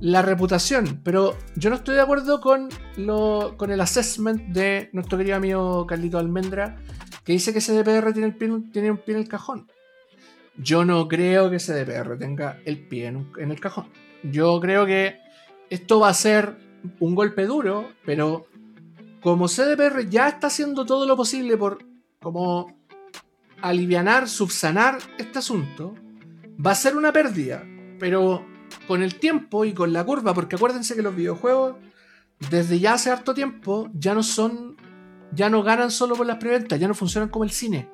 la 0.00 0.22
reputación. 0.22 1.00
Pero 1.04 1.36
yo 1.56 1.68
no 1.68 1.76
estoy 1.76 1.96
de 1.96 2.00
acuerdo 2.00 2.40
con, 2.40 2.68
lo, 2.96 3.54
con 3.58 3.70
el 3.70 3.80
assessment 3.80 4.42
de 4.54 4.88
nuestro 4.92 5.18
querido 5.18 5.36
amigo 5.36 5.86
Carlito 5.86 6.18
Almendra, 6.18 6.76
que 7.24 7.32
dice 7.32 7.52
que 7.52 7.60
CDPR 7.60 8.12
tiene, 8.14 8.28
el 8.28 8.36
pie, 8.36 8.48
en- 8.48 8.70
tiene 8.72 8.90
un 8.90 8.98
pie 8.98 9.16
en 9.16 9.20
el 9.20 9.28
cajón. 9.28 9.66
Yo 10.56 10.84
no 10.84 11.06
creo 11.08 11.50
que 11.50 11.58
CDPR 11.58 12.16
tenga 12.18 12.58
el 12.64 12.78
pie 12.88 13.06
en, 13.06 13.16
un- 13.16 13.32
en 13.38 13.50
el 13.50 13.60
cajón. 13.60 13.88
Yo 14.22 14.58
creo 14.60 14.86
que 14.86 15.16
esto 15.68 16.00
va 16.00 16.08
a 16.08 16.14
ser 16.14 16.56
un 17.00 17.14
golpe 17.14 17.46
duro, 17.46 17.88
pero 18.04 18.46
como 19.20 19.48
CDPR 19.48 20.08
ya 20.08 20.28
está 20.28 20.46
haciendo 20.46 20.86
todo 20.86 21.06
lo 21.06 21.16
posible 21.16 21.56
por 21.56 21.84
como 22.20 22.76
alivianar, 23.60 24.28
subsanar 24.28 24.98
este 25.18 25.38
asunto, 25.38 25.94
va 26.64 26.72
a 26.72 26.76
ser 26.76 26.96
una 26.96 27.12
pérdida, 27.12 27.64
pero 27.98 28.44
con 28.86 29.02
el 29.02 29.16
tiempo 29.16 29.64
y 29.64 29.72
con 29.72 29.92
la 29.92 30.04
curva, 30.04 30.34
porque 30.34 30.56
acuérdense 30.56 30.94
que 30.94 31.02
los 31.02 31.14
videojuegos 31.14 31.76
desde 32.50 32.78
ya 32.78 32.94
hace 32.94 33.10
harto 33.10 33.34
tiempo 33.34 33.90
ya 33.94 34.14
no 34.14 34.22
son, 34.22 34.76
ya 35.32 35.50
no 35.50 35.62
ganan 35.62 35.90
solo 35.90 36.14
por 36.14 36.26
las 36.26 36.38
preventas, 36.38 36.78
ya 36.78 36.88
no 36.88 36.94
funcionan 36.94 37.28
como 37.28 37.44
el 37.44 37.50
cine. 37.50 37.88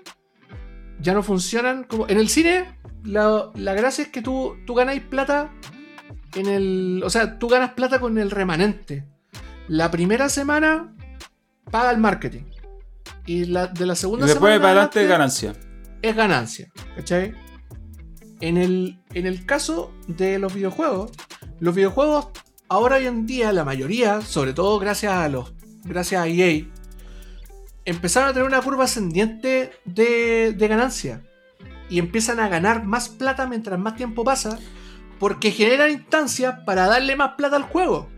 Ya 1.00 1.12
no 1.12 1.22
funcionan 1.22 1.84
como... 1.84 2.08
En 2.08 2.18
el 2.18 2.28
cine, 2.28 2.78
la, 3.02 3.50
la 3.54 3.74
gracia 3.74 4.04
es 4.04 4.10
que 4.10 4.22
tú, 4.22 4.56
tú 4.66 4.74
ganáis 4.74 5.02
plata 5.02 5.52
en 6.34 6.46
el... 6.46 7.02
O 7.04 7.10
sea, 7.10 7.38
tú 7.38 7.48
ganas 7.48 7.70
plata 7.72 8.00
con 8.00 8.18
el 8.18 8.30
remanente. 8.30 9.04
La 9.68 9.90
primera 9.90 10.28
semana 10.28 10.94
paga 11.70 11.90
el 11.90 11.98
marketing. 11.98 12.42
Y 13.26 13.46
la, 13.46 13.66
de 13.68 13.86
la 13.86 13.94
Y 13.94 13.96
segunda 13.96 14.26
después 14.26 14.52
semana... 14.54 14.60
para 14.60 14.70
adelante 14.72 15.00
adelante- 15.00 15.46
ganancia. 15.46 15.52
es 16.02 16.16
ganancia. 16.16 16.72
¿Cachai? 16.96 17.32
En 18.40 18.56
el, 18.58 18.98
en 19.14 19.26
el 19.26 19.46
caso 19.46 19.92
de 20.06 20.38
los 20.38 20.52
videojuegos, 20.52 21.12
los 21.60 21.74
videojuegos 21.74 22.28
ahora 22.68 22.96
hoy 22.96 23.06
en 23.06 23.26
día, 23.26 23.52
la 23.52 23.64
mayoría, 23.64 24.20
sobre 24.20 24.52
todo 24.52 24.78
gracias 24.78 25.12
a 25.14 25.28
los. 25.28 25.54
Gracias 25.84 26.22
a 26.22 26.26
EA, 26.26 26.64
empezaron 27.84 28.28
a 28.30 28.32
tener 28.32 28.48
una 28.48 28.60
curva 28.62 28.84
ascendiente 28.84 29.72
de, 29.84 30.52
de 30.56 30.68
ganancia. 30.68 31.22
Y 31.90 31.98
empiezan 31.98 32.40
a 32.40 32.48
ganar 32.48 32.84
más 32.84 33.08
plata 33.10 33.46
mientras 33.46 33.78
más 33.78 33.96
tiempo 33.96 34.24
pasa. 34.24 34.58
Porque 35.24 35.52
generan 35.52 35.90
instancias 35.90 36.54
para 36.66 36.86
darle 36.86 37.16
más 37.16 37.30
plata 37.38 37.56
al 37.56 37.62
juego. 37.62 38.10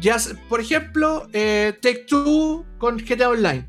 Ya, 0.00 0.16
por 0.48 0.60
ejemplo, 0.60 1.26
eh, 1.32 1.76
Take 1.82 2.04
Two 2.06 2.64
con 2.78 2.98
GTA 2.98 3.30
Online. 3.30 3.66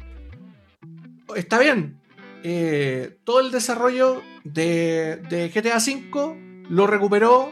Está 1.36 1.58
bien, 1.58 2.00
eh, 2.44 3.18
todo 3.24 3.40
el 3.40 3.50
desarrollo 3.50 4.22
de, 4.44 5.50
GTA 5.52 5.78
V 5.78 6.66
lo 6.70 6.86
recuperó 6.86 7.52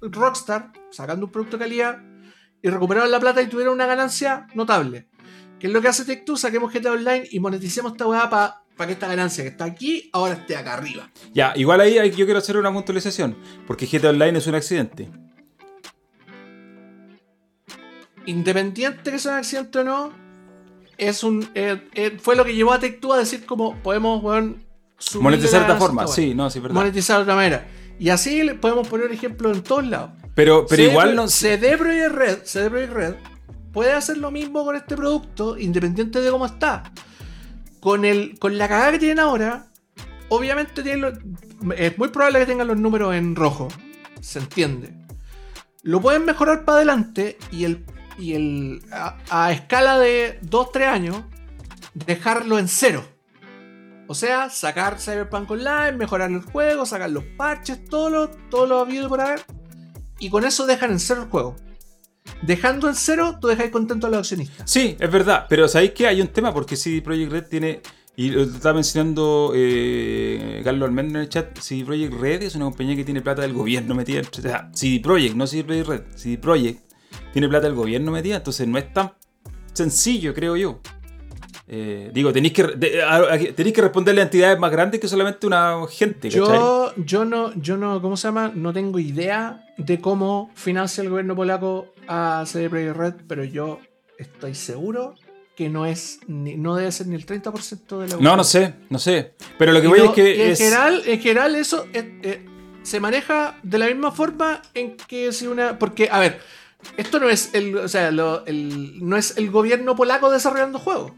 Rockstar, 0.00 0.72
sacando 0.90 1.26
un 1.26 1.30
producto 1.30 1.56
de 1.56 1.66
calidad, 1.66 2.02
y 2.60 2.68
recuperaron 2.68 3.12
la 3.12 3.20
plata 3.20 3.42
y 3.42 3.46
tuvieron 3.46 3.74
una 3.74 3.86
ganancia 3.86 4.48
notable. 4.56 5.06
¿Qué 5.60 5.68
es 5.68 5.72
lo 5.72 5.80
que 5.80 5.86
hace 5.86 6.04
Take-Two? 6.04 6.36
Saquemos 6.36 6.72
GTA 6.72 6.94
Online 6.94 7.28
y 7.30 7.38
moneticemos 7.38 7.92
esta 7.92 8.08
weá 8.08 8.28
para 8.28 8.64
que 8.86 8.94
esta 8.94 9.08
ganancia 9.08 9.44
que 9.44 9.50
está 9.50 9.64
aquí 9.64 10.10
ahora 10.12 10.34
esté 10.34 10.56
acá 10.56 10.74
arriba. 10.74 11.10
Ya, 11.32 11.52
igual 11.56 11.80
ahí 11.80 11.94
yo 12.10 12.24
quiero 12.24 12.38
hacer 12.38 12.56
una 12.56 12.72
puntualización, 12.72 13.36
porque 13.66 13.86
GTA 13.86 14.10
Online 14.10 14.38
es 14.38 14.46
un 14.46 14.54
accidente. 14.54 15.10
Independiente 18.26 19.10
que 19.10 19.18
sea 19.18 19.32
un 19.32 19.38
accidente 19.38 19.78
o 19.78 19.84
no, 19.84 20.12
es 20.98 21.24
un, 21.24 21.48
eh, 21.54 21.88
eh, 21.94 22.18
fue 22.20 22.36
lo 22.36 22.44
que 22.44 22.54
llevó 22.54 22.72
a 22.72 22.78
Take-Two 22.78 23.12
a 23.12 23.18
decir 23.18 23.46
como 23.46 23.76
podemos 23.76 24.20
subirle 24.98 25.22
Monetizar 25.22 25.40
de 25.40 25.46
esta 25.46 25.58
ganancia 25.58 25.74
a 25.74 25.78
forma, 25.78 26.06
sí, 26.06 26.34
no, 26.34 26.50
sí, 26.50 26.60
verdad. 26.60 26.74
Monetizar 26.74 27.16
de 27.16 27.22
otra 27.22 27.34
manera. 27.34 27.66
Y 27.98 28.10
así 28.10 28.42
le 28.42 28.54
podemos 28.54 28.88
poner 28.88 29.10
ejemplos 29.10 29.56
en 29.56 29.62
todos 29.62 29.86
lados. 29.86 30.10
Pero, 30.34 30.66
pero 30.66 30.82
CD 30.82 30.90
igual 30.90 31.16
no. 31.16 31.28
CD 31.28 31.76
Projekt 31.76 32.12
Red, 32.12 32.38
CD 32.44 32.70
Projekt 32.70 32.92
Red 32.92 33.14
puede 33.72 33.92
hacer 33.92 34.18
lo 34.18 34.30
mismo 34.30 34.64
con 34.64 34.76
este 34.76 34.96
producto, 34.96 35.58
independiente 35.58 36.20
de 36.20 36.30
cómo 36.30 36.46
está. 36.46 36.82
Con, 37.80 38.04
el, 38.04 38.38
con 38.38 38.58
la 38.58 38.68
cagada 38.68 38.92
que 38.92 38.98
tienen 38.98 39.18
ahora, 39.20 39.66
obviamente 40.28 40.82
tienen 40.82 41.00
los- 41.00 41.18
es 41.76 41.96
muy 41.98 42.08
probable 42.08 42.38
que 42.40 42.46
tengan 42.46 42.66
los 42.68 42.78
números 42.78 43.14
en 43.14 43.34
rojo. 43.36 43.68
Se 44.20 44.38
entiende. 44.38 44.94
Lo 45.82 46.00
pueden 46.00 46.24
mejorar 46.24 46.64
para 46.64 46.76
adelante 46.76 47.38
y 47.50 47.64
el, 47.64 47.84
y 48.18 48.34
el 48.34 48.82
a, 49.30 49.50
escala 49.52 49.98
de 49.98 50.38
2-3 50.42 50.86
años, 50.88 51.22
dejarlo 51.94 52.58
en 52.58 52.68
cero. 52.68 53.02
O 54.06 54.14
sea, 54.14 54.50
sacar 54.50 54.98
Cyberpunk 55.00 55.50
Online, 55.50 55.92
mejorar 55.92 56.30
el 56.30 56.42
juego, 56.42 56.84
sacar 56.84 57.10
los 57.10 57.24
parches, 57.36 57.84
todo 57.84 58.10
lo, 58.10 58.28
todo 58.28 58.66
lo 58.66 58.78
habido 58.80 59.08
por 59.08 59.20
haber. 59.20 59.42
Y 60.18 60.28
con 60.28 60.44
eso 60.44 60.66
dejan 60.66 60.90
en 60.90 61.00
cero 61.00 61.22
el 61.22 61.28
juego. 61.30 61.56
Dejando 62.42 62.88
en 62.88 62.94
cero, 62.94 63.38
tú 63.40 63.48
dejáis 63.48 63.70
contento 63.70 64.06
a 64.06 64.10
los 64.10 64.20
accionistas. 64.20 64.70
Sí, 64.70 64.96
es 64.98 65.10
verdad, 65.10 65.46
pero 65.48 65.68
¿sabéis 65.68 65.92
que 65.92 66.06
hay 66.06 66.20
un 66.20 66.28
tema? 66.28 66.52
Porque 66.52 66.76
CD 66.76 67.02
Projekt 67.02 67.32
Red 67.32 67.44
tiene, 67.48 67.82
y 68.16 68.30
lo 68.30 68.42
estaba 68.42 68.74
mencionando 68.74 69.52
eh, 69.54 70.60
Carlos 70.64 70.88
Almendra 70.88 71.18
en 71.18 71.24
el 71.24 71.28
chat, 71.28 71.58
CD 71.58 71.84
Projekt 71.84 72.14
Red 72.14 72.42
es 72.42 72.54
una 72.54 72.66
compañía 72.66 72.96
que 72.96 73.04
tiene 73.04 73.20
plata 73.20 73.42
del 73.42 73.52
gobierno 73.52 73.94
metida. 73.94 74.22
O 74.22 74.40
sea, 74.40 74.70
CD 74.72 75.00
Projekt, 75.00 75.34
no 75.34 75.46
CD 75.46 75.64
Projekt 75.64 75.88
Red, 75.88 76.02
CD 76.16 76.38
Projekt 76.38 76.90
tiene 77.32 77.48
plata 77.48 77.66
del 77.66 77.76
gobierno 77.76 78.10
metida, 78.10 78.36
entonces 78.36 78.66
no 78.66 78.78
es 78.78 78.92
tan 78.92 79.12
sencillo, 79.72 80.34
creo 80.34 80.56
yo. 80.56 80.80
Eh, 81.72 82.10
digo, 82.12 82.32
tenéis 82.32 82.52
que, 82.52 82.64
de- 82.64 83.52
tenéis 83.54 83.74
que 83.76 83.80
responderle 83.80 84.22
a 84.22 84.24
entidades 84.24 84.58
más 84.58 84.72
grandes 84.72 85.00
que 85.00 85.06
solamente 85.06 85.46
una 85.46 85.76
gente, 85.88 86.28
¿cachai? 86.28 86.40
Yo, 86.58 86.92
yo 86.96 87.24
no, 87.24 87.54
yo 87.54 87.76
no, 87.76 88.02
¿cómo 88.02 88.16
se 88.16 88.26
llama? 88.26 88.50
No 88.52 88.72
tengo 88.72 88.98
idea 88.98 89.64
de 89.78 90.00
cómo 90.00 90.50
financia 90.56 91.02
el 91.02 91.10
gobierno 91.10 91.36
polaco 91.36 91.86
a 92.08 92.42
CD 92.44 92.68
Projekt 92.68 92.96
Red, 92.96 93.14
pero 93.28 93.44
yo 93.44 93.78
estoy 94.18 94.56
seguro 94.56 95.14
que 95.54 95.68
no 95.68 95.86
es 95.86 96.18
ni- 96.26 96.56
no 96.56 96.74
debe 96.74 96.90
ser 96.90 97.06
ni 97.06 97.14
el 97.14 97.24
30% 97.24 98.00
de 98.00 98.08
la 98.08 98.16
No, 98.16 98.36
no 98.36 98.42
sé, 98.42 98.74
no 98.88 98.98
sé. 98.98 99.34
Pero 99.56 99.70
lo 99.72 99.80
que 99.80 99.86
Y 99.86 99.90
voy 99.90 99.98
no- 100.00 100.04
es 100.06 100.10
que 100.10 100.44
en, 100.46 100.50
es... 100.50 100.58
general, 100.58 101.02
en 101.06 101.20
general 101.20 101.54
eso 101.54 101.86
es- 101.92 102.04
eh, 102.22 102.46
se 102.82 102.98
maneja 102.98 103.60
de 103.62 103.78
la 103.78 103.86
misma 103.86 104.10
forma 104.10 104.60
en 104.74 104.96
que 104.96 105.30
si 105.32 105.46
una... 105.46 105.78
Porque, 105.78 106.08
a 106.10 106.18
ver, 106.18 106.40
esto 106.96 107.20
no 107.20 107.28
es 107.28 107.54
el, 107.54 107.76
o 107.76 107.86
sea, 107.88 108.10
lo- 108.10 108.44
el- 108.46 109.06
no 109.06 109.16
es 109.16 109.36
el 109.36 109.52
gobierno 109.52 109.94
polaco 109.94 110.32
desarrollando 110.32 110.80
juegos. 110.80 111.12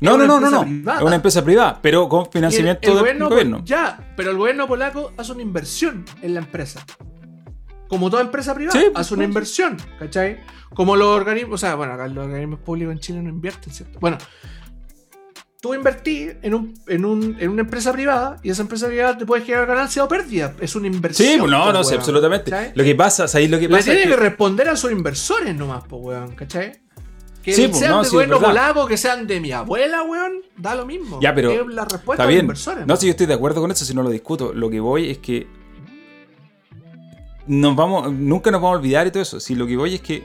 No, 0.00 0.16
no, 0.16 0.26
no, 0.26 0.38
no, 0.40 0.50
no. 0.50 0.62
privada. 0.62 0.98
Es 1.00 1.04
una 1.06 1.16
empresa 1.16 1.44
privada, 1.44 1.78
pero 1.82 2.08
con 2.08 2.24
el- 2.26 2.30
financiamiento 2.32 2.80
el 2.88 2.88
del 2.94 2.98
gobierno, 3.00 3.28
gobierno. 3.28 3.62
Ya, 3.64 4.12
pero 4.16 4.30
el 4.30 4.36
gobierno 4.36 4.66
polaco 4.68 5.12
hace 5.16 5.32
una 5.32 5.42
inversión 5.42 6.04
en 6.22 6.34
la 6.34 6.40
empresa. 6.40 6.84
Como 7.88 8.10
toda 8.10 8.22
empresa 8.22 8.54
privada, 8.54 8.78
Sí, 8.78 8.86
pues, 8.92 9.00
hace 9.00 9.14
una 9.14 9.24
sí. 9.24 9.28
inversión, 9.28 9.76
¿cachai? 9.98 10.38
Como 10.74 10.94
los 10.94 11.08
organismos, 11.08 11.54
o 11.54 11.58
sea, 11.58 11.74
bueno, 11.74 11.94
acá 11.94 12.06
los 12.06 12.26
organismos 12.26 12.60
públicos 12.60 12.92
en 12.92 12.98
Chile 13.00 13.22
no 13.22 13.30
invierten, 13.30 13.72
¿cierto? 13.72 13.98
Bueno, 13.98 14.18
tú 15.60 15.74
invertís 15.74 16.32
en, 16.42 16.54
un, 16.54 16.74
en, 16.86 17.04
un, 17.04 17.36
en 17.40 17.48
una 17.50 17.62
empresa 17.62 17.92
privada 17.92 18.36
y 18.42 18.50
esa 18.50 18.62
empresa 18.62 18.86
privada 18.86 19.16
te 19.18 19.26
puede 19.26 19.42
generar 19.42 19.66
ganancia 19.66 20.04
o 20.04 20.08
pérdida. 20.08 20.54
Es 20.60 20.76
una 20.76 20.86
inversión. 20.86 21.28
Sí, 21.28 21.36
pues 21.38 21.50
no, 21.50 21.64
po, 21.64 21.72
no, 21.72 21.82
sí, 21.82 21.94
absolutamente. 21.94 22.50
¿cachai? 22.50 22.72
Lo 22.74 22.84
que 22.84 22.94
pasa, 22.94 23.26
¿sabéis 23.26 23.50
lo 23.50 23.58
que 23.58 23.68
Le 23.68 23.70
pasa? 23.74 23.84
tiene 23.86 24.00
Es 24.02 24.06
que... 24.06 24.14
que- 24.14 24.20
responder 24.20 24.68
a 24.68 24.76
sus 24.76 24.92
inversores 24.92 25.56
nomás, 25.56 25.82
pues, 25.88 26.00
weón, 26.04 26.34
¿cachai? 26.36 26.72
Que 27.48 27.54
Sí, 27.54 27.72
sean 27.72 27.92
no, 27.92 27.96
del 28.02 28.06
sí, 28.10 28.12
gobierno 28.14 28.40
polaco, 28.40 28.86
que 28.86 28.98
sean 28.98 29.26
de 29.26 29.40
mi 29.40 29.52
abuela, 29.52 30.02
weón, 30.02 30.42
da 30.58 30.74
lo 30.74 30.84
mismo. 30.84 31.18
Ya, 31.22 31.34
pero 31.34 31.50
Es 31.50 31.66
la 31.66 31.86
respuesta 31.86 32.24
Está 32.24 32.36
de 32.36 32.42
los. 32.42 32.86
No, 32.86 32.96
si 32.96 33.06
yo 33.06 33.10
estoy 33.12 33.26
de 33.26 33.32
acuerdo 33.32 33.62
con 33.62 33.70
eso, 33.70 33.86
si 33.86 33.94
no 33.94 34.02
lo 34.02 34.10
discuto. 34.10 34.52
Lo 34.52 34.68
que 34.68 34.80
voy 34.80 35.08
es 35.10 35.16
que 35.16 35.46
nos 37.46 37.74
vamos, 37.74 38.12
nunca 38.12 38.50
nos 38.50 38.60
vamos 38.60 38.76
a 38.76 38.78
olvidar 38.80 39.06
y 39.06 39.10
todo 39.10 39.22
eso. 39.22 39.40
Si 39.40 39.54
lo 39.54 39.66
que 39.66 39.76
voy 39.76 39.94
es 39.94 40.00
que, 40.02 40.24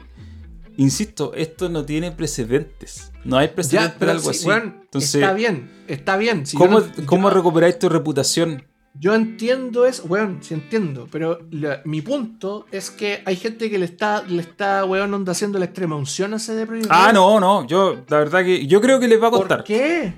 insisto, 0.76 1.34
esto 1.34 1.70
no 1.70 1.86
tiene 1.86 2.12
precedentes. 2.12 3.12
No 3.24 3.38
hay 3.38 3.48
Ya, 3.48 3.56
precedentes 3.56 3.96
pero 4.00 4.12
de 4.12 4.18
algo 4.18 4.34
sí, 4.34 4.40
así. 4.40 4.48
weón, 4.50 4.80
Entonces, 4.84 5.16
está 5.16 5.34
bien, 5.34 5.72
está 5.88 6.18
bien. 6.18 6.46
Si 6.46 6.58
¿cómo, 6.58 6.82
no- 6.82 6.88
cómo 7.06 7.30
recuperáis 7.30 7.80
tu 7.80 7.88
reputación? 7.88 8.66
Yo 8.96 9.16
entiendo 9.16 9.86
eso, 9.88 10.04
weón, 10.06 10.38
sí 10.42 10.54
entiendo, 10.54 11.08
pero 11.12 11.40
la- 11.50 11.82
mi 11.84 12.02
punto 12.04 12.68
es 12.72 12.92
que 12.92 13.24
hay 13.26 13.36
gente 13.36 13.72
que 13.72 13.80
le 13.80 13.86
está, 13.86 14.22
le 14.28 14.42
está, 14.42 14.86
weón, 14.86 15.12
onda 15.14 15.32
haciendo 15.32 15.58
la 15.58 15.66
extrema 15.66 15.96
unción 15.96 16.34
a 16.36 16.40
CD 16.40 16.66
Projekt 16.68 16.88
Ah, 16.92 17.12
no, 17.12 17.40
no. 17.40 17.66
Yo, 17.66 18.04
la 18.08 18.20
verdad 18.20 18.44
que 18.44 18.68
yo 18.68 18.80
creo 18.82 19.00
que 19.00 19.08
les 19.08 19.22
va 19.22 19.28
a 19.30 19.32
costar. 19.32 19.58
¿Por 19.60 19.66
qué? 19.66 20.14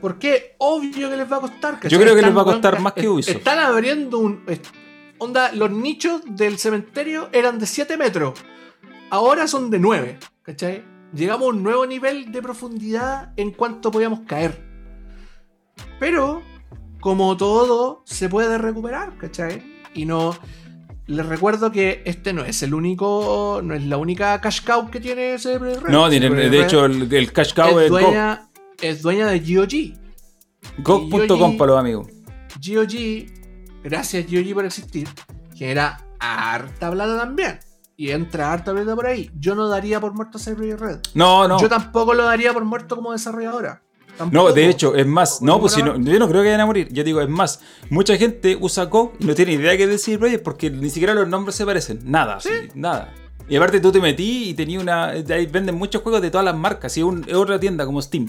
¿Por 0.00 0.18
qué? 0.18 0.56
Obvio 0.58 1.08
que 1.08 1.16
les 1.16 1.30
va 1.30 1.36
a 1.36 1.40
costar. 1.40 1.74
¿cachai? 1.74 1.90
Yo 1.90 2.00
creo 2.00 2.16
que 2.16 2.22
les 2.22 2.30
va 2.36 2.40
a 2.40 2.44
weón, 2.44 2.54
costar 2.56 2.80
más 2.80 2.92
que 2.94 3.08
Ubisoft. 3.08 3.36
Están 3.36 3.58
abriendo 3.60 4.18
un... 4.18 4.42
Onda, 5.18 5.52
los 5.52 5.70
nichos 5.70 6.22
del 6.26 6.58
cementerio 6.58 7.28
eran 7.32 7.58
de 7.60 7.66
7 7.66 7.96
metros. 7.96 8.38
Ahora 9.08 9.46
son 9.46 9.70
de 9.70 9.78
9. 9.78 10.18
¿Cachai? 10.42 10.84
Llegamos 11.14 11.46
a 11.46 11.50
un 11.50 11.62
nuevo 11.62 11.86
nivel 11.86 12.32
de 12.32 12.42
profundidad 12.42 13.32
en 13.36 13.52
cuanto 13.52 13.90
podíamos 13.92 14.20
caer. 14.26 14.60
Pero, 15.98 16.42
como 17.00 17.36
todo, 17.36 18.02
se 18.04 18.28
puede 18.28 18.58
recuperar, 18.58 19.16
¿cachai? 19.18 19.62
Y 19.94 20.04
no. 20.06 20.36
Les 21.06 21.24
recuerdo 21.24 21.70
que 21.70 22.02
este 22.04 22.32
no 22.32 22.44
es 22.44 22.62
el 22.62 22.74
único. 22.74 23.60
No 23.62 23.74
es 23.74 23.84
la 23.84 23.96
única 23.96 24.40
cash 24.40 24.62
cow 24.64 24.90
que 24.90 24.98
tiene 25.00 25.34
ese 25.34 25.58
Red. 25.58 25.82
No, 25.88 26.08
de 26.10 26.62
hecho, 26.62 26.84
el, 26.86 27.12
el 27.12 27.32
cash 27.32 27.54
cow 27.54 27.78
es 27.78 27.88
dueña, 27.90 28.48
es 28.80 29.02
dueña 29.02 29.26
de 29.28 29.38
GOG. 29.40 29.96
Go.com 30.82 31.52
y- 31.52 31.56
para 31.56 31.70
los 31.72 31.80
amigos. 31.80 32.08
GOG, 32.60 33.26
gracias 33.84 34.26
GOG 34.30 34.54
por 34.54 34.64
existir, 34.64 35.08
genera 35.54 35.98
harta 36.18 36.90
plata 36.90 37.16
también. 37.18 37.58
Y 37.98 38.10
entra 38.10 38.52
harta 38.52 38.72
plata 38.72 38.94
por 38.94 39.06
ahí. 39.06 39.30
Yo 39.38 39.54
no 39.54 39.68
daría 39.68 40.00
por 40.00 40.12
muerto 40.12 40.36
a 40.36 40.40
Cyber 40.40 40.78
Red. 40.78 40.98
No, 41.14 41.48
no. 41.48 41.58
Yo 41.60 41.68
tampoco 41.68 42.12
lo 42.12 42.24
daría 42.24 42.52
por 42.52 42.64
muerto 42.64 42.94
como 42.96 43.12
desarrolladora. 43.12 43.82
No, 44.30 44.52
de 44.52 44.68
hecho, 44.68 44.94
es 44.94 45.06
más, 45.06 45.42
no, 45.42 45.60
pues 45.60 45.72
si 45.74 45.82
no, 45.82 45.96
yo 45.98 46.18
no 46.18 46.28
creo 46.28 46.42
que 46.42 46.48
vayan 46.48 46.60
a 46.60 46.66
morir. 46.66 46.88
Yo 46.92 47.04
digo, 47.04 47.20
es 47.20 47.28
más, 47.28 47.60
mucha 47.90 48.16
gente 48.16 48.56
usa 48.60 48.84
Go 48.84 49.12
y 49.18 49.24
no 49.24 49.34
tiene 49.34 49.52
idea 49.52 49.76
qué 49.76 49.86
decir 49.86 50.18
Projekt 50.18 50.42
porque 50.42 50.70
ni 50.70 50.90
siquiera 50.90 51.14
los 51.14 51.28
nombres 51.28 51.54
se 51.56 51.64
parecen. 51.66 52.00
Nada, 52.04 52.40
Sí. 52.40 52.50
nada. 52.74 53.12
Y 53.48 53.56
aparte 53.56 53.78
tú 53.80 53.92
te 53.92 54.00
metí 54.00 54.48
y 54.50 54.54
tenías 54.54 54.82
una. 54.82 55.06
Ahí 55.10 55.46
venden 55.46 55.76
muchos 55.76 56.02
juegos 56.02 56.20
de 56.22 56.30
todas 56.30 56.44
las 56.44 56.56
marcas. 56.56 56.96
Y 56.96 57.00
es, 57.00 57.06
un- 57.06 57.24
es 57.28 57.34
otra 57.34 57.60
tienda 57.60 57.86
como 57.86 58.02
Steam. 58.02 58.28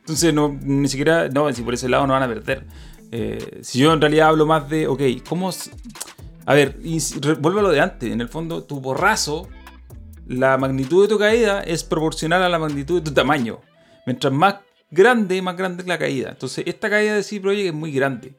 Entonces 0.00 0.32
no, 0.32 0.56
ni 0.62 0.88
siquiera. 0.88 1.28
No, 1.28 1.52
si 1.52 1.62
por 1.62 1.74
ese 1.74 1.88
lado 1.88 2.06
no 2.06 2.14
van 2.14 2.22
a 2.22 2.28
perder. 2.28 2.64
Eh, 3.12 3.58
si 3.62 3.78
yo 3.80 3.92
en 3.92 4.00
realidad 4.00 4.28
hablo 4.28 4.46
más 4.46 4.68
de. 4.70 4.86
Ok, 4.88 5.02
¿cómo. 5.28 5.50
A 6.46 6.54
ver, 6.54 6.78
y 6.82 6.98
vuelvo 7.40 7.58
a 7.58 7.62
lo 7.62 7.70
de 7.70 7.80
antes. 7.80 8.10
En 8.10 8.20
el 8.22 8.28
fondo, 8.28 8.62
tu 8.64 8.80
borrazo, 8.80 9.48
la 10.26 10.56
magnitud 10.56 11.02
de 11.02 11.08
tu 11.08 11.18
caída 11.18 11.60
es 11.62 11.84
proporcional 11.84 12.42
a 12.42 12.48
la 12.48 12.58
magnitud 12.58 13.00
de 13.00 13.10
tu 13.10 13.12
tamaño. 13.14 13.60
Mientras 14.06 14.32
más 14.32 14.56
grande, 14.94 15.42
más 15.42 15.56
grande 15.56 15.82
es 15.82 15.88
la 15.88 15.98
caída. 15.98 16.30
Entonces, 16.30 16.64
esta 16.66 16.88
caída 16.88 17.14
de 17.14 17.22
CD 17.22 17.40
Projekt 17.40 17.68
es 17.68 17.74
muy 17.74 17.92
grande. 17.92 18.34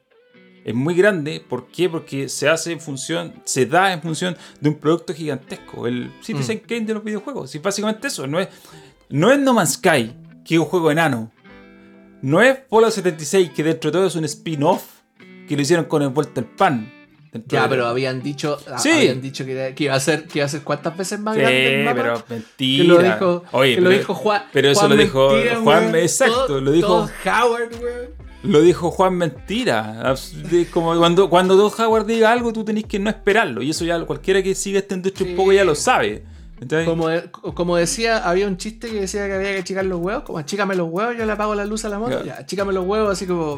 Es 0.64 0.74
muy 0.74 0.96
grande, 0.96 1.46
¿por 1.48 1.68
qué? 1.68 1.88
Porque 1.90 2.28
se 2.28 2.50
hace 2.50 2.72
en 2.72 2.80
función, 2.80 3.34
se 3.46 3.68
da 3.68 3.94
en 3.94 4.02
función 4.02 4.36
de 4.60 4.70
un 4.70 4.76
producto 4.76 5.14
gigantesco, 5.14 5.86
el 5.86 6.12
Citizen 6.22 6.58
Kane 6.60 6.86
de 6.86 6.96
los 6.96 7.04
videojuegos. 7.04 7.54
Y 7.54 7.60
básicamente 7.60 8.08
eso, 8.08 8.26
no 8.26 8.40
es, 8.40 8.48
no 9.10 9.32
es 9.32 9.38
No 9.38 9.54
Man's 9.54 9.74
Sky, 9.74 10.16
que 10.44 10.56
es 10.56 10.60
un 10.60 10.66
juego 10.66 10.90
enano. 10.90 11.32
No 12.24 12.42
es 12.42 12.58
Fallout 12.68 12.92
76, 12.92 13.52
que 13.52 13.64
dentro 13.64 13.92
de 13.92 13.98
todo 13.98 14.08
es 14.08 14.16
un 14.16 14.26
spin-off 14.26 15.02
que 15.48 15.56
lo 15.56 15.62
hicieron 15.62 15.86
con 15.86 16.02
el 16.02 16.12
pan. 16.58 16.92
Ya, 17.48 17.68
pero 17.70 17.88
habían 17.88 18.22
dicho, 18.22 18.58
ah, 18.72 18.78
Sí. 18.80 18.92
habían 18.92 19.22
dicho 19.22 19.46
que, 19.46 19.74
que 19.76 19.84
iba 19.86 19.96
a 19.96 20.00
ser, 20.00 20.26
que 20.28 20.40
iba 20.40 20.46
a 20.46 20.50
ser 20.50 20.62
cuántas 20.62 20.96
veces 20.98 21.20
más 21.20 21.36
Sí, 21.36 21.42
grande 21.42 21.80
el 21.80 21.86
mapa. 21.86 21.96
pero 22.02 22.24
mentira. 22.30 22.84
que 22.84 22.88
lo 22.88 23.02
dijo, 23.02 23.44
Oye, 23.52 23.76
que 23.76 23.82
lo 23.82 23.90
pero- 23.90 24.00
dijo 24.00 24.14
Juan. 24.16 24.44
pero 24.54 24.70
eso 24.70 24.80
Juan 24.82 24.90
lo 24.92 24.96
dijo 24.98 25.30
Mentira, 25.32 25.56
Juan, 25.62 25.84
weón. 25.84 25.96
exacto, 25.96 26.46
Todo- 26.48 26.62
lo 26.62 26.72
dijo- 26.72 27.10
Howard, 27.26 27.72
weón. 27.82 28.26
Lo 28.44 28.62
dijo 28.62 28.92
Juan 28.92 29.16
Mentira. 29.16 30.14
Como 30.72 30.96
cuando, 30.98 31.30
cuando 31.32 31.56
Don 31.56 31.72
Howard 31.80 32.06
diga 32.06 32.32
algo, 32.32 32.54
tú 32.54 32.64
tenés 32.64 32.86
que 32.86 33.00
no 33.00 33.10
esperarlo. 33.10 33.64
Y 33.64 33.72
eso 33.72 33.86
ya 33.86 34.00
cualquiera 34.06 34.44
que 34.44 34.54
siga 34.54 34.78
esta 34.80 34.94
industria 34.94 35.26
Sí. 35.26 35.32
un 35.32 35.38
poco 35.38 35.52
ya 35.52 35.64
lo 35.66 35.74
sabe. 35.74 36.24
¿Cachai? 36.68 36.86
Como, 36.86 37.08
de- 37.10 37.30
como 37.32 37.78
decía, 37.78 38.18
había 38.28 38.48
un 38.48 38.58
chiste 38.58 38.90
que 38.90 39.02
decía 39.02 39.26
que 39.28 39.34
había 39.34 39.54
que 39.54 39.60
achicar 39.60 39.86
los 39.86 40.00
huevos. 40.00 40.24
Como 40.24 40.38
achícame 40.40 40.76
los 40.76 40.90
huevos, 40.90 41.16
yo 41.18 41.26
le 41.26 41.32
apago 41.32 41.56
la 41.56 41.66
luz 41.66 41.86
a 41.86 41.90
la 41.90 42.00
moto. 42.00 42.20
Ya. 42.20 42.26
Ya, 42.36 42.38
achícame 42.42 42.74
los 42.74 42.86
huevos, 42.86 43.12
así 43.12 43.26
como. 43.26 43.56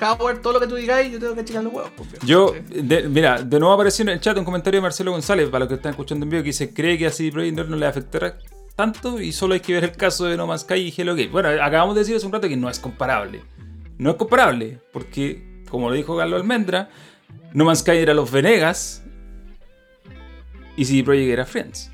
Howard, 0.00 0.40
todo 0.42 0.52
lo 0.54 0.60
que 0.60 0.66
tú 0.66 0.76
digáis, 0.76 1.12
yo 1.12 1.18
tengo 1.18 1.34
que 1.34 1.40
achicar 1.40 1.62
los 1.64 1.72
huevos. 1.72 1.90
pues. 1.96 2.08
Yo, 2.24 2.54
de- 2.70 3.08
mira, 3.08 3.42
de 3.42 3.58
nuevo 3.58 3.74
apareció 3.74 4.02
en 4.02 4.10
el 4.10 4.20
chat 4.20 4.36
un 4.38 4.44
comentario 4.44 4.78
de 4.78 4.82
Marcelo 4.82 5.10
González, 5.12 5.48
para 5.48 5.60
los 5.60 5.68
que 5.68 5.74
están 5.74 5.90
escuchando 5.90 6.24
en 6.24 6.30
vivo, 6.30 6.42
que 6.42 6.48
dice, 6.50 6.72
cree 6.72 6.96
que 6.98 7.06
así 7.06 7.30
Projekt 7.30 7.58
Red 7.58 7.68
no 7.68 7.76
le 7.76 7.86
afectará 7.86 8.38
tanto 8.76 9.20
y 9.20 9.32
solo 9.32 9.54
hay 9.54 9.60
que 9.60 9.72
ver 9.72 9.84
el 9.84 9.92
caso 9.92 10.26
de 10.26 10.36
No 10.36 10.46
Man's 10.46 10.60
Sky 10.62 10.74
y 10.74 10.94
Hello 10.96 11.14
Game. 11.16 11.28
Bueno, 11.28 11.48
acabamos 11.48 11.94
de 11.94 12.00
decir 12.02 12.14
hace 12.16 12.26
un 12.26 12.32
rato 12.32 12.48
que 12.48 12.56
no 12.56 12.68
es 12.68 12.78
comparable. 12.78 13.42
No 13.98 14.10
es 14.10 14.16
comparable, 14.16 14.78
porque, 14.92 15.62
como 15.70 15.88
lo 15.88 15.94
dijo 15.96 16.16
Carlos 16.16 16.40
Almendra, 16.40 16.90
No 17.54 17.64
Man's 17.64 17.80
Sky 17.80 17.92
era 17.96 18.12
los 18.14 18.30
Venegas 18.30 19.02
y 20.76 20.84
CD 20.84 21.02
Projekt 21.04 21.30
era 21.32 21.46
Friends. 21.46 21.90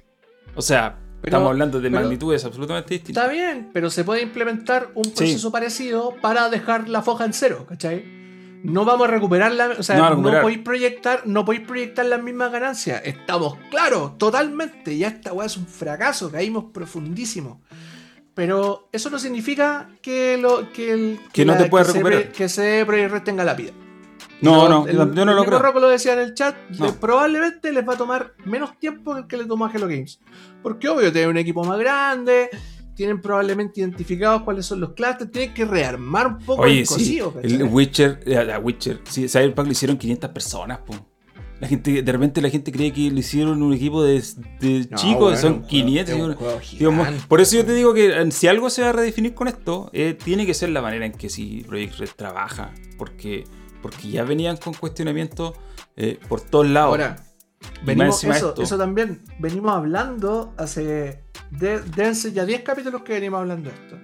O 0.55 0.63
sea, 0.63 0.99
Pero- 1.21 1.31
estamos 1.37 1.51
hablando 1.51 1.81
de 1.81 1.89
pero- 1.91 2.03
magnitudes 2.03 2.45
absolutamente 2.45 2.95
distintas. 2.95 3.23
Está 3.25 3.33
bien, 3.33 3.71
pero 3.73 3.91
se 3.91 4.05
puede 4.05 4.23
implementar 4.23 4.91
un 4.95 5.05
proceso 5.13 5.51
parecido 5.53 6.15
para 6.21 6.49
dejar 6.51 6.89
la 6.89 7.03
foja 7.03 7.25
en 7.25 7.33
cero, 7.33 7.65
¿cachai? 7.69 8.21
No 8.65 8.85
vamos 8.85 9.09
a 9.09 9.11
recuperar 9.11 9.51
la, 9.53 9.71
o 9.79 9.83
sea, 9.83 9.97
No, 9.97 10.23
podéis 10.41 10.59
proyectar, 10.59 11.23
no 11.27 11.45
podéis 11.45 11.67
proyectar 11.67 12.07
las 12.07 12.23
mismas 12.23 12.53
ganancias. 12.53 13.03
Estamos 13.05 13.57
claros, 13.71 14.19
totalmente. 14.19 14.97
Ya 14.97 15.09
esta 15.09 15.33
weá 15.33 15.47
es 15.47 15.57
un 15.57 15.67
fracaso, 15.67 16.31
caímos 16.31 16.67
profundísimo. 16.73 17.61
Pero 18.35 18.89
eso 18.93 19.11
no 19.11 19.19
significa 19.19 19.91
que 20.01 20.39
lo 20.39 20.73
que 20.73 20.93
el 20.93 21.21
Que 21.33 21.45
no 21.45 21.57
te 21.57 21.67
puedas 21.67 21.89
se 21.89 21.93
recuperar. 21.95 22.23
pre- 22.23 22.33
que 22.33 22.49
se 22.49 22.85
Projekt 22.87 23.11
Red 23.13 23.23
tenga 23.25 23.45
la 23.45 23.55
vida. 23.55 23.73
No, 24.43 24.69
no, 24.69 24.87
el- 24.87 24.97
yo 25.15 25.25
no 25.25 25.35
lo 25.35 25.45
creo. 25.45 25.59
Rocco 25.61 25.81
lo 25.81 25.89
decía 25.89 26.13
en 26.15 26.19
el 26.21 26.35
chat, 26.35 26.55
No. 26.79 26.87
le- 26.87 26.93
probablemente 26.93 27.73
les 27.73 27.89
va 27.89 27.95
a 27.95 27.97
tomar 27.97 28.35
menos 28.45 28.79
tiempo 28.79 29.15
que 29.15 29.21
el 29.21 29.27
que 29.27 29.37
le 29.37 29.45
tomó 29.47 29.67
a 29.67 29.71
Hello 29.73 29.87
Games. 29.89 30.21
Porque 30.63 30.89
obvio, 30.89 31.13
tienen 31.13 31.31
un 31.31 31.37
equipo 31.39 31.65
más 31.65 31.79
grande, 31.79 32.51
tienen 32.95 33.21
probablemente 33.21 33.81
identificados 33.81 34.43
cuáles 34.43 34.67
son 34.67 34.81
los 34.81 34.93
clusters, 34.93 35.31
tienen 35.33 35.55
que 35.55 35.65
rearmar 35.65 36.27
un 36.27 36.39
poco 36.39 36.63
Oye, 36.63 36.81
el 36.81 36.87
sí, 36.87 36.95
cocido. 36.95 37.33
¿cachai? 37.35 37.53
el 37.55 37.63
Witcher, 37.65 38.21
eh, 38.27 38.45
la 38.45 38.59
Witcher, 38.59 39.01
sí, 39.05 39.29
Cyberpunk 39.29 39.67
lo 39.67 39.73
hicieron 39.73 39.97
500 39.97 40.31
personas, 40.31 40.79
po. 40.79 40.95
La 41.61 41.69
gente, 41.69 42.03
de 42.03 42.13
repente 42.13 42.43
la 42.43 42.51
gente 42.51 42.73
cree 42.73 42.93
que 42.93 43.09
lo 43.09 43.21
hicieron 43.21 43.63
un 43.63 43.73
equipo 43.73 44.03
de, 44.03 44.21
de 44.61 44.89
No, 44.91 44.97
chicos, 44.97 45.21
bueno, 45.21 45.37
son 45.39 45.53
un 45.53 45.59
juego- 45.61 45.69
500. 45.69 46.09
es 46.15 46.21
un 46.21 46.29
digo, 46.31 46.39
juego 46.41 46.61
digo, 46.77 46.91
mo- 46.93 47.05
gigante. 47.05 47.25
por 47.29 47.41
eso 47.41 47.57
yo 47.57 47.65
te 47.65 47.73
digo 47.75 47.95
que 47.95 48.07
eh, 48.21 48.31
si 48.33 48.49
algo 48.49 48.69
se 48.69 48.83
va 48.83 48.89
a 48.89 48.93
redefinir 48.93 49.33
con 49.33 49.47
esto, 49.47 49.89
eh, 49.93 50.19
tiene 50.23 50.45
que 50.45 50.55
ser 50.55 50.71
la 50.71 50.83
manera 50.83 51.07
en 51.07 51.13
que 51.13 51.29
si 51.31 51.63
Project 51.69 51.99
Red 52.01 52.09
trabaja, 52.17 52.73
porque, 52.99 53.45
porque 53.83 54.09
ya 54.09 54.25
venían 54.25 54.57
con 54.57 54.73
cuestionamientos 54.75 55.55
eh, 55.97 56.19
por 56.29 56.41
todos 56.41 56.67
lados. 56.69 56.91
Ahora, 56.91 57.17
venimos, 57.85 58.23
eso, 58.25 58.51
esto. 58.51 58.63
eso 58.63 58.79
también, 58.79 59.23
venimos 59.39 59.73
hablando 59.73 60.55
hace, 60.57 61.25
de, 61.51 61.83
ya 62.33 62.45
10 62.47 62.63
capítulos 62.63 63.03
que 63.03 63.15
venimos 63.15 63.41
hablando 63.41 63.71
de 63.71 63.77
esto. 63.77 63.99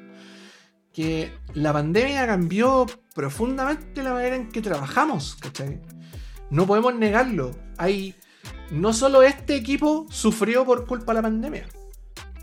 Que 0.92 1.32
la 1.54 1.72
pandemia 1.72 2.26
cambió 2.26 2.86
profundamente 3.14 4.02
la 4.02 4.14
manera 4.14 4.36
en 4.36 4.48
que 4.50 4.60
trabajamos, 4.60 5.36
¿cachai? 5.36 5.80
No 6.50 6.66
podemos 6.66 6.94
negarlo. 6.94 7.52
Hay, 7.76 8.16
no 8.70 8.92
solo 8.92 9.22
este 9.22 9.54
equipo 9.54 10.06
sufrió 10.10 10.64
por 10.64 10.86
culpa 10.86 11.12
de 11.12 11.16
la 11.16 11.22
pandemia. 11.22 11.68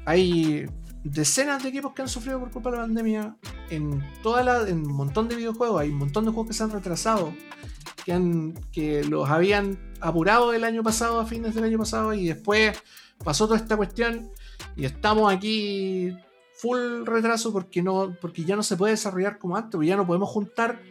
Hay 0.06 0.68
decenas 1.06 1.64
de 1.64 1.70
equipos 1.70 1.94
que 1.94 2.02
han 2.02 2.10
sufrido 2.10 2.40
por 2.40 2.52
culpa 2.52 2.72
de 2.72 2.78
la 2.78 2.84
pandemia 2.84 3.36
en 3.70 4.04
toda 4.22 4.44
la, 4.44 4.68
en 4.68 4.86
un 4.86 4.94
montón 4.94 5.30
de 5.30 5.36
videojuegos. 5.36 5.82
Hay 5.82 5.90
un 5.90 5.98
montón 5.98 6.26
de 6.26 6.32
juegos 6.32 6.48
que 6.48 6.54
se 6.54 6.64
han 6.64 6.72
retrasado 6.72 7.32
que, 8.06 8.14
han, 8.14 8.54
que 8.72 9.04
los 9.04 9.30
habían 9.30 9.80
apurado 10.00 10.54
el 10.54 10.64
año 10.64 10.84
pasado, 10.84 11.20
a 11.20 11.26
fines 11.26 11.56
del 11.56 11.64
año 11.64 11.80
pasado, 11.80 12.14
y 12.14 12.28
después 12.28 12.78
pasó 13.24 13.48
toda 13.48 13.58
esta 13.58 13.76
cuestión 13.76 14.30
y 14.76 14.86
estamos 14.86 15.34
aquí 15.34 16.16
full 16.54 17.06
retraso 17.06 17.52
porque, 17.52 17.82
no, 17.82 18.16
porque 18.22 18.46
ya 18.46 18.56
no 18.56 18.64
se 18.64 18.78
puede 18.78 18.92
desarrollar 18.92 19.40
como 19.40 19.58
antes, 19.58 19.72
porque 19.72 19.88
ya 19.88 19.98
no 19.98 20.06
podemos 20.06 20.30
juntar 20.30 20.82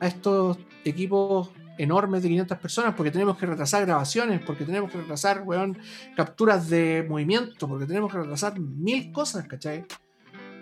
a 0.00 0.06
estos 0.06 0.58
equipos 0.84 1.50
enormes 1.78 2.22
de 2.22 2.28
500 2.28 2.58
personas 2.58 2.94
porque 2.94 3.10
tenemos 3.10 3.36
que 3.36 3.46
retrasar 3.46 3.84
grabaciones, 3.84 4.40
porque 4.44 4.64
tenemos 4.64 4.90
que 4.90 4.98
retrasar 4.98 5.42
weón, 5.44 5.78
capturas 6.16 6.68
de 6.68 7.04
movimiento, 7.08 7.68
porque 7.68 7.86
tenemos 7.86 8.12
que 8.12 8.18
retrasar 8.18 8.58
mil 8.58 9.12
cosas, 9.12 9.46
¿cachai? 9.46 9.86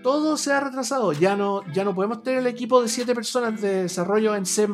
Todo 0.02 0.36
se 0.36 0.52
ha 0.52 0.60
retrasado, 0.60 1.12
ya 1.12 1.36
no, 1.36 1.62
ya 1.72 1.84
no 1.84 1.94
podemos 1.94 2.22
tener 2.22 2.40
el 2.40 2.46
equipo 2.46 2.82
de 2.82 2.88
7 2.88 3.14
personas 3.14 3.60
de 3.60 3.82
desarrollo 3.82 4.34
en 4.34 4.46
C 4.46 4.66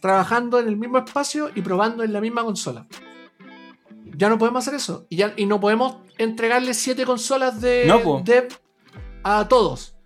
trabajando 0.00 0.60
en 0.60 0.68
el 0.68 0.76
mismo 0.76 0.98
espacio 0.98 1.50
y 1.54 1.62
probando 1.62 2.04
en 2.04 2.12
la 2.12 2.20
misma 2.20 2.44
consola. 2.44 2.86
Ya 4.16 4.28
no 4.28 4.38
podemos 4.38 4.64
hacer 4.64 4.74
eso. 4.74 5.06
Y, 5.08 5.16
ya, 5.16 5.32
y 5.36 5.46
no 5.46 5.60
podemos 5.60 5.96
entregarle 6.18 6.74
siete 6.74 7.04
consolas 7.04 7.60
de 7.60 7.84
No, 7.86 8.22
dev 8.24 8.48
a 9.22 9.46
todos. 9.48 9.97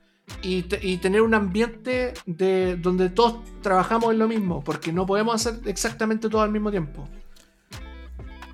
Y, 0.43 0.63
te- 0.63 0.85
y 0.87 0.97
tener 0.99 1.23
un 1.23 1.35
ambiente 1.35 2.15
de, 2.27 2.77
donde 2.77 3.11
todos 3.11 3.37
trabajamos 3.63 4.13
en 4.13 4.19
lo 4.19 4.29
mismo. 4.29 4.63
Porque 4.65 4.93
no 4.93 5.07
podemos 5.07 5.35
hacer 5.35 5.61
exactamente 5.69 6.29
todo 6.29 6.43
al 6.43 6.51
mismo 6.51 6.71
tiempo. 6.71 7.09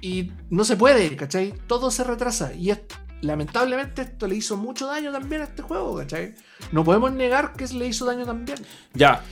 Y 0.01 0.33
no 0.51 0.65
se 0.65 0.77
puede, 0.77 1.17
¿cachai? 1.17 1.55
Todo 1.67 1.91
se 1.91 2.05
retrasa. 2.05 2.53
Y 2.55 2.71
es- 2.71 2.81
lamentablemente 3.21 4.03
esto 4.03 4.27
le 4.29 4.37
hizo 4.37 4.57
mucho 4.57 4.87
daño 4.87 5.11
también 5.13 5.41
a 5.43 5.45
este 5.45 5.63
juego, 5.63 5.97
¿cachai? 5.97 6.35
No 6.73 6.85
podemos 6.85 7.13
negar 7.13 7.53
que 7.55 7.67
le 7.69 7.87
hizo 7.87 8.05
daño 8.07 8.25
también. 8.25 8.59
Ya, 8.95 9.23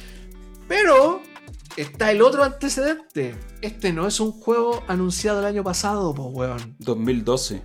Pero 0.69 1.23
está 1.77 2.11
el 2.11 2.21
otro 2.23 2.43
antecedente. 2.43 3.37
Este 3.63 3.93
no 3.93 4.09
es 4.09 4.19
un 4.19 4.33
juego 4.33 4.83
anunciado 4.89 5.39
el 5.39 5.45
año 5.47 5.63
pasado, 5.63 6.13
po, 6.13 6.25
weón. 6.29 6.75
2012. 6.81 7.63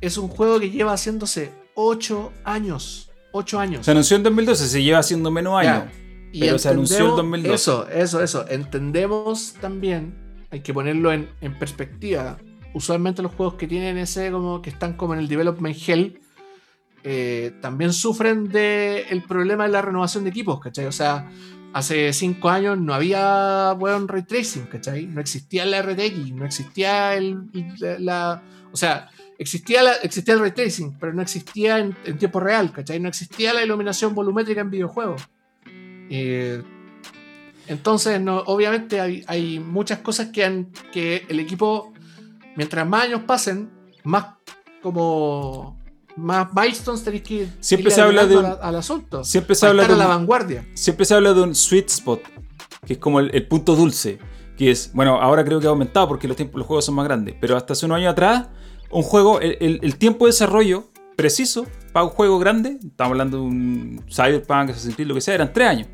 Es 0.00 0.16
un 0.18 0.28
juego 0.28 0.60
que 0.60 0.70
lleva 0.70 0.92
haciéndose 0.92 1.50
8 1.74 2.32
años. 2.44 3.05
8 3.36 3.60
años. 3.60 3.84
Se 3.86 3.90
anunció 3.92 4.16
en 4.16 4.22
2012, 4.24 4.66
se 4.68 4.82
lleva 4.82 4.98
haciendo 4.98 5.30
menos 5.30 5.58
años. 5.58 5.84
Y 6.32 6.40
pero 6.40 6.58
se 6.58 6.68
anunció 6.68 6.96
en 6.98 7.02
entendemos- 7.04 7.16
2012. 7.16 7.54
Eso, 7.54 7.88
eso, 7.88 8.22
eso. 8.22 8.46
Entendemos 8.48 9.54
también, 9.60 10.14
hay 10.50 10.60
que 10.60 10.74
ponerlo 10.74 11.12
en, 11.12 11.28
en 11.40 11.58
perspectiva. 11.58 12.38
Usualmente 12.74 13.22
los 13.22 13.32
juegos 13.32 13.54
que 13.54 13.66
tienen 13.66 13.96
ese 13.96 14.30
como 14.30 14.60
que 14.60 14.68
están 14.70 14.94
como 14.94 15.14
en 15.14 15.20
el 15.20 15.28
development 15.28 15.76
hell 15.86 16.20
eh, 17.04 17.52
también 17.62 17.92
sufren 17.92 18.48
del 18.50 19.22
problema 19.22 19.64
de 19.64 19.70
la 19.70 19.80
renovación 19.82 20.24
de 20.24 20.30
equipos, 20.30 20.60
¿cachai? 20.60 20.86
O 20.86 20.92
sea, 20.92 21.30
hace 21.72 22.12
5 22.12 22.48
años 22.48 22.78
no 22.78 22.92
había 22.94 23.72
weón 23.78 24.08
ray 24.08 24.24
tracing, 24.24 24.66
¿cachai? 24.66 25.06
No 25.06 25.20
existía 25.20 25.64
la 25.66 25.82
RTX, 25.82 26.32
no 26.32 26.44
existía 26.44 27.14
el, 27.14 27.44
la, 27.78 27.98
la- 28.00 28.42
o 28.72 28.76
sea, 28.76 29.08
existía, 29.38 29.82
la- 29.82 29.94
existía 30.02 30.34
el 30.34 30.40
ray 30.40 30.52
tracing, 30.52 30.96
pero 30.98 31.12
no 31.12 31.22
existía 31.22 31.78
en, 31.78 31.96
en 32.04 32.18
tiempo 32.18 32.40
real, 32.40 32.72
¿cachai? 32.72 32.98
No 33.00 33.08
existía 33.08 33.52
la 33.54 33.62
iluminación 33.64 34.14
volumétrica 34.14 34.60
en 34.60 34.70
videojuegos. 34.70 35.22
Eh, 36.10 36.62
entonces, 37.68 38.20
no, 38.20 38.38
obviamente 38.46 39.00
hay, 39.00 39.24
hay 39.26 39.58
muchas 39.58 39.98
cosas 39.98 40.28
que, 40.28 40.44
han, 40.44 40.66
que 40.92 41.26
el 41.28 41.40
equipo, 41.40 41.92
mientras 42.56 42.86
más 42.86 43.04
años 43.04 43.22
pasen, 43.26 43.70
más 44.04 44.26
como 44.82 45.76
más 46.16 46.48
milestones 46.54 47.04
tenéis 47.04 47.22
que 47.24 47.34
ir 47.34 47.52
Siempre 47.60 47.90
se 47.90 48.00
habla 48.00 48.24
de 48.26 48.38
un- 48.38 48.44
al, 48.46 48.58
al 48.62 48.76
asunto. 48.76 49.22
Siempre 49.22 49.54
se 49.54 49.66
habla 49.66 49.86
de 49.86 49.92
a 49.92 49.96
la 49.96 50.04
un- 50.04 50.10
vanguardia. 50.10 50.64
siempre 50.74 51.04
se 51.04 51.14
habla 51.14 51.34
de 51.34 51.42
un 51.42 51.54
sweet 51.54 51.88
spot, 51.90 52.22
que 52.86 52.94
es 52.94 52.98
como 52.98 53.20
el, 53.20 53.30
el 53.34 53.46
punto 53.46 53.74
dulce, 53.76 54.18
que 54.56 54.70
es, 54.70 54.92
bueno, 54.94 55.20
ahora 55.20 55.44
creo 55.44 55.60
que 55.60 55.66
ha 55.66 55.70
aumentado 55.70 56.08
porque 56.08 56.26
los, 56.26 56.36
tiempos, 56.36 56.56
los 56.58 56.66
juegos 56.66 56.86
son 56.86 56.94
más 56.94 57.04
grandes, 57.04 57.34
pero 57.38 57.54
hasta 57.56 57.74
hace 57.74 57.84
unos 57.84 57.96
años 57.98 58.12
atrás, 58.12 58.48
un 58.90 59.02
juego, 59.02 59.40
el, 59.40 59.56
el- 59.60 59.80
el 59.82 59.96
tiempo 59.96 60.26
de 60.26 60.32
desarrollo 60.32 60.88
preciso 61.16 61.66
para 61.92 62.04
un 62.04 62.10
juego 62.10 62.38
grande, 62.38 62.78
estamos 62.84 63.12
hablando 63.12 63.38
de 63.38 63.42
un 63.44 64.04
Cyberpunk, 64.10 64.70
Assassin's 64.70 64.94
Creed, 64.94 65.08
lo 65.08 65.14
que 65.14 65.20
sea, 65.20 65.34
eran 65.34 65.52
tres 65.52 65.68
años. 65.68 65.88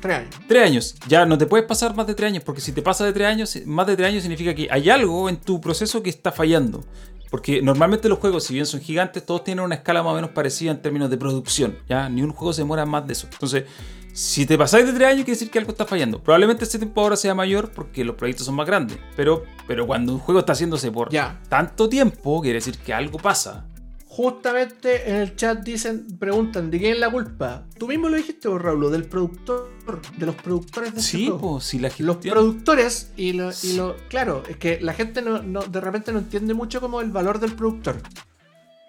Tres 0.00 0.16
años. 0.18 0.34
Tres 0.48 0.62
años. 0.66 0.94
Ya 1.06 1.26
no 1.26 1.38
te 1.38 1.46
puedes 1.46 1.66
pasar 1.66 1.94
más 1.94 2.06
de 2.06 2.14
tres 2.14 2.28
años, 2.28 2.42
porque 2.44 2.60
si 2.60 2.72
te 2.72 2.82
pasa 2.82 3.04
de 3.04 3.12
tres 3.12 3.28
años, 3.28 3.56
más 3.66 3.86
de 3.86 3.94
tres 3.96 4.08
años 4.08 4.22
significa 4.22 4.54
que 4.54 4.66
hay 4.70 4.90
algo 4.90 5.28
en 5.28 5.36
tu 5.36 5.60
proceso 5.60 6.02
que 6.02 6.10
está 6.10 6.32
fallando. 6.32 6.84
Porque 7.30 7.62
normalmente 7.62 8.08
los 8.08 8.18
juegos, 8.18 8.44
si 8.44 8.52
bien 8.54 8.66
son 8.66 8.80
gigantes, 8.80 9.24
todos 9.24 9.44
tienen 9.44 9.64
una 9.64 9.76
escala 9.76 10.02
más 10.02 10.12
o 10.12 10.14
menos 10.16 10.30
parecida 10.30 10.70
en 10.70 10.82
términos 10.82 11.08
de 11.08 11.16
producción. 11.16 11.78
Ya 11.88 12.08
ni 12.08 12.20
un 12.22 12.32
juego 12.32 12.52
se 12.52 12.62
demora 12.62 12.84
más 12.84 13.06
de 13.06 13.12
eso. 13.14 13.28
Entonces, 13.32 13.64
si 14.12 14.44
te 14.46 14.58
pasáis 14.58 14.86
de 14.86 14.92
tres 14.92 15.08
años, 15.08 15.24
quiere 15.24 15.32
decir 15.38 15.50
que 15.50 15.58
algo 15.58 15.70
está 15.72 15.86
fallando. 15.86 16.22
Probablemente 16.22 16.64
ese 16.64 16.78
tiempo 16.78 17.00
ahora 17.00 17.16
sea 17.16 17.34
mayor 17.34 17.70
porque 17.70 18.04
los 18.04 18.16
proyectos 18.16 18.46
son 18.46 18.54
más 18.54 18.66
grandes. 18.66 18.98
Pero, 19.16 19.44
pero 19.66 19.86
cuando 19.86 20.12
un 20.12 20.18
juego 20.18 20.40
está 20.40 20.52
haciéndose 20.52 20.90
por 20.92 21.10
Ya. 21.10 21.40
tanto 21.48 21.88
tiempo, 21.88 22.40
quiere 22.42 22.56
decir 22.58 22.76
que 22.78 22.92
algo 22.92 23.18
pasa. 23.18 23.66
Justamente 24.06 25.08
en 25.08 25.16
el 25.16 25.36
chat 25.36 25.60
dicen, 25.64 26.06
preguntan, 26.18 26.70
¿de 26.70 26.78
quién 26.78 26.92
es 26.92 26.98
la 27.00 27.10
culpa? 27.10 27.64
Tú 27.78 27.88
mismo 27.88 28.10
lo 28.10 28.16
dijiste, 28.18 28.46
vos, 28.46 28.60
Raúl, 28.60 28.92
del 28.92 29.04
productor, 29.04 29.70
de 30.18 30.26
los 30.26 30.34
productores 30.34 30.92
de 30.94 31.00
este 31.00 31.10
Sí, 31.16 31.26
juego. 31.28 31.52
pues, 31.54 31.64
si 31.64 31.78
la 31.78 31.88
Los 31.88 31.96
gestión... 32.16 32.32
productores 32.34 33.10
y 33.16 33.32
lo, 33.32 33.50
y 33.62 33.72
lo- 33.72 33.96
Claro, 34.10 34.42
es 34.46 34.58
que 34.58 34.78
la 34.82 34.92
gente 34.92 35.22
no, 35.22 35.42
no- 35.42 35.62
de 35.62 35.80
repente 35.80 36.12
no 36.12 36.18
entiende 36.18 36.52
mucho 36.52 36.80
como 36.82 37.00
el 37.00 37.10
valor 37.10 37.40
del 37.40 37.54
productor. 37.54 38.02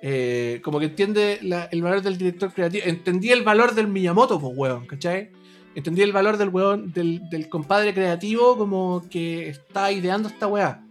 Eh, 0.05 0.59
como 0.65 0.79
que 0.79 0.87
entiende 0.87 1.39
el 1.71 1.81
valor 1.81 2.01
del 2.01 2.17
director 2.17 2.53
creativo. 2.53 2.83
Entendí 2.85 3.31
el 3.31 3.41
valor 3.41 3.73
del 3.73 3.87
Miyamoto, 3.87 4.37
pues, 4.37 4.53
weón, 4.53 4.85
¿cachai? 4.85 5.31
Entendí 5.75 6.01
el 6.01 6.11
valor 6.11 6.35
del 6.35 6.49
weón, 6.49 6.91
del, 6.91 7.29
del 7.29 7.47
compadre 7.47 7.93
creativo 7.93 8.57
como 8.57 9.05
que 9.09 9.47
está 9.47 9.93
ideando 9.93 10.27
esta 10.27 10.47
weá. 10.47 10.83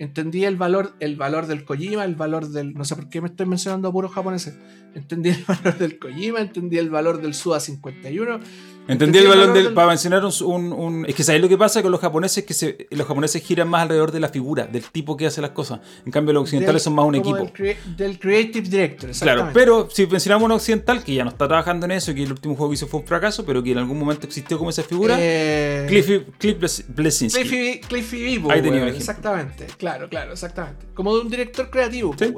Entendí 0.00 0.44
el 0.44 0.56
valor, 0.56 0.96
el 0.98 1.14
valor 1.14 1.46
del 1.46 1.64
Kojima, 1.64 2.04
el 2.04 2.16
valor 2.16 2.48
del. 2.48 2.74
No 2.74 2.84
sé 2.84 2.96
por 2.96 3.08
qué 3.08 3.20
me 3.20 3.28
estoy 3.28 3.46
mencionando 3.46 3.86
a 3.86 3.92
puros 3.92 4.10
japoneses. 4.10 4.58
Entendí 4.96 5.28
el 5.28 5.44
valor 5.46 5.78
del 5.78 6.00
Kojima, 6.00 6.40
entendí 6.40 6.78
el 6.78 6.90
valor 6.90 7.22
del 7.22 7.34
Suda 7.34 7.60
51. 7.60 8.40
Entendí 8.88 9.18
el 9.18 9.28
valor 9.28 9.52
del. 9.52 9.74
Para 9.74 9.88
mencionar 9.88 10.24
un, 10.24 10.72
un, 10.72 11.06
Es 11.06 11.14
que 11.14 11.22
sabéis 11.22 11.42
lo 11.42 11.48
que 11.48 11.56
pasa 11.56 11.82
con 11.82 11.92
los 11.92 12.00
japoneses 12.00 12.44
que 12.44 12.52
se, 12.52 12.88
los 12.90 13.06
japoneses 13.06 13.42
giran 13.42 13.68
más 13.68 13.82
alrededor 13.82 14.10
de 14.10 14.20
la 14.20 14.28
figura, 14.28 14.66
del 14.66 14.82
tipo 14.84 15.16
que 15.16 15.26
hace 15.26 15.40
las 15.40 15.50
cosas. 15.50 15.80
En 16.04 16.10
cambio, 16.10 16.32
los 16.34 16.44
occidentales 16.44 16.82
son 16.82 16.94
más 16.94 17.06
un 17.06 17.14
equipo. 17.14 17.50
Del, 17.96 18.18
Creative 18.18 18.68
Director, 18.68 19.10
Claro, 19.10 19.50
pero 19.52 19.88
si 19.90 20.06
mencionamos 20.06 20.46
un 20.46 20.52
occidental 20.52 21.02
que 21.04 21.14
ya 21.14 21.24
no 21.24 21.30
está 21.30 21.46
trabajando 21.46 21.86
en 21.86 21.92
eso 21.92 22.10
y 22.10 22.16
que 22.16 22.22
el 22.24 22.32
último 22.32 22.54
juego 22.56 22.70
que 22.70 22.74
hizo 22.74 22.86
fue 22.86 23.00
un 23.00 23.06
fracaso, 23.06 23.44
pero 23.44 23.62
que 23.62 23.72
en 23.72 23.78
algún 23.78 23.98
momento 23.98 24.26
existió 24.26 24.58
como 24.58 24.70
esa 24.70 24.82
figura. 24.82 25.16
Eh... 25.18 25.86
Cliffy, 25.88 26.24
Cliff 26.38 26.88
Blesinski. 26.88 27.40
Cliffy, 27.40 27.80
Cliffy 27.80 28.22
Vivo, 28.22 28.50
Ahí 28.50 28.62
tenía 28.62 28.88
Exactamente, 28.88 29.66
claro, 29.78 30.08
claro, 30.08 30.32
exactamente. 30.32 30.86
Como 30.94 31.14
de 31.14 31.22
un 31.22 31.28
director 31.28 31.70
creativo, 31.70 32.14
¿Sí? 32.18 32.32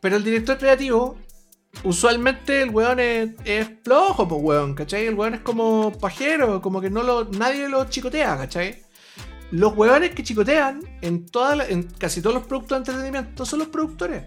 Pero 0.00 0.16
el 0.16 0.24
director 0.24 0.58
creativo 0.58 1.16
usualmente 1.84 2.62
el 2.62 2.70
weón 2.70 3.00
es, 3.00 3.30
es 3.44 3.68
flojo, 3.82 4.28
pues 4.28 4.40
weón, 4.42 4.74
¿cachai? 4.74 5.06
El 5.06 5.14
weón 5.14 5.34
es 5.34 5.40
como 5.40 5.92
pajero, 5.98 6.60
como 6.60 6.80
que 6.80 6.90
no 6.90 7.02
lo, 7.02 7.24
nadie 7.24 7.68
lo 7.68 7.84
chicotea, 7.84 8.36
¿cachai? 8.36 8.82
Los 9.50 9.76
weones 9.76 10.14
que 10.14 10.22
chicotean 10.22 10.80
en, 11.02 11.26
toda 11.26 11.66
en 11.66 11.84
casi 11.98 12.22
todos 12.22 12.34
los 12.34 12.46
productos 12.46 12.70
de 12.70 12.76
entretenimiento 12.78 13.44
son 13.44 13.58
los 13.58 13.68
productores. 13.68 14.24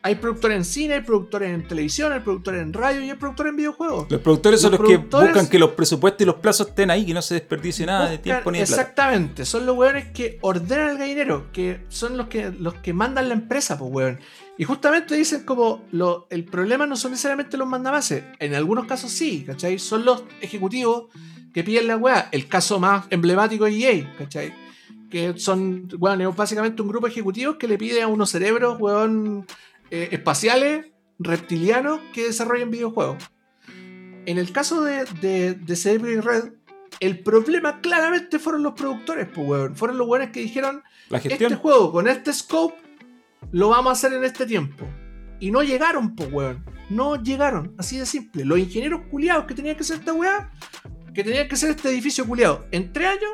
Hay 0.00 0.14
productores 0.14 0.56
en 0.56 0.64
cine, 0.64 0.94
hay 0.94 1.00
productores 1.00 1.52
en 1.52 1.66
televisión, 1.66 2.12
hay 2.12 2.20
productores 2.20 2.62
en 2.62 2.72
radio 2.72 3.00
y 3.02 3.10
hay 3.10 3.16
productores 3.16 3.50
en 3.50 3.56
videojuegos. 3.56 4.06
Los 4.08 4.20
productores 4.20 4.60
son 4.60 4.70
los 4.72 4.80
que 4.80 4.96
buscan 4.96 5.48
que 5.48 5.58
los 5.58 5.70
presupuestos 5.72 6.22
y 6.22 6.24
los 6.24 6.36
plazos 6.36 6.68
estén 6.68 6.90
ahí, 6.90 7.04
que 7.04 7.12
no 7.12 7.20
se 7.20 7.34
desperdicie 7.34 7.84
nada 7.84 8.08
de 8.08 8.18
tiempo 8.18 8.50
ni 8.52 8.58
de 8.58 8.64
Exactamente, 8.64 9.44
son 9.44 9.66
los 9.66 9.76
weones 9.76 10.12
que 10.12 10.38
ordenan 10.40 10.90
el 10.90 10.98
gallinero, 10.98 11.52
que 11.52 11.84
son 11.88 12.16
los 12.16 12.28
que, 12.28 12.52
los 12.52 12.74
que 12.74 12.92
mandan 12.92 13.28
la 13.28 13.34
empresa, 13.34 13.76
pues 13.76 13.90
weón. 13.92 14.20
Y 14.58 14.64
justamente 14.64 15.14
dicen 15.14 15.44
como 15.44 15.86
lo, 15.92 16.26
el 16.30 16.44
problema 16.44 16.84
no 16.84 16.96
son 16.96 17.12
necesariamente 17.12 17.56
los 17.56 17.68
mandamases, 17.68 18.24
en 18.40 18.54
algunos 18.56 18.86
casos 18.86 19.12
sí, 19.12 19.44
¿cachai? 19.46 19.78
Son 19.78 20.04
los 20.04 20.24
ejecutivos 20.40 21.04
que 21.54 21.62
piden 21.62 21.86
la 21.86 21.96
weá. 21.96 22.28
El 22.32 22.48
caso 22.48 22.80
más 22.80 23.06
emblemático 23.10 23.66
es 23.66 23.76
EA, 23.76 24.16
¿cachai? 24.18 24.52
Que 25.08 25.38
son, 25.38 25.88
weón, 25.96 26.34
básicamente 26.34 26.82
un 26.82 26.88
grupo 26.88 27.06
de 27.06 27.12
ejecutivos 27.12 27.56
que 27.56 27.68
le 27.68 27.78
pide 27.78 28.02
a 28.02 28.08
unos 28.08 28.30
cerebros, 28.30 28.78
weón, 28.80 29.46
eh, 29.92 30.08
espaciales, 30.10 30.86
reptilianos, 31.20 32.00
que 32.12 32.24
desarrollen 32.24 32.72
videojuegos. 32.72 33.22
En 34.26 34.38
el 34.38 34.50
caso 34.50 34.82
de, 34.82 35.04
de, 35.20 35.54
de 35.54 35.76
Cerebro 35.76 36.10
y 36.10 36.20
Red, 36.20 36.52
el 36.98 37.20
problema 37.20 37.80
claramente 37.80 38.40
fueron 38.40 38.64
los 38.64 38.74
productores, 38.74 39.28
pues, 39.32 39.48
weón. 39.48 39.76
Fueron 39.76 39.98
los 39.98 40.08
weones 40.08 40.30
que 40.30 40.40
dijeron, 40.40 40.82
este 41.12 41.54
juego 41.54 41.92
con 41.92 42.08
este 42.08 42.32
scope 42.32 42.87
lo 43.52 43.70
vamos 43.70 43.90
a 43.90 43.92
hacer 43.92 44.12
en 44.12 44.24
este 44.24 44.46
tiempo. 44.46 44.86
Y 45.40 45.50
no 45.50 45.62
llegaron, 45.62 46.14
pues, 46.14 46.32
weón. 46.32 46.64
No 46.90 47.22
llegaron, 47.22 47.74
así 47.78 47.98
de 47.98 48.06
simple. 48.06 48.44
Los 48.44 48.58
ingenieros 48.58 49.02
culiados 49.10 49.44
que 49.44 49.54
tenían 49.54 49.76
que 49.76 49.82
hacer 49.82 49.98
esta 49.98 50.12
weá, 50.12 50.50
que 51.14 51.22
tenían 51.22 51.48
que 51.48 51.54
hacer 51.54 51.70
este 51.70 51.90
edificio 51.90 52.26
culiado 52.26 52.66
en 52.70 52.92
tres 52.92 53.08
años, 53.08 53.30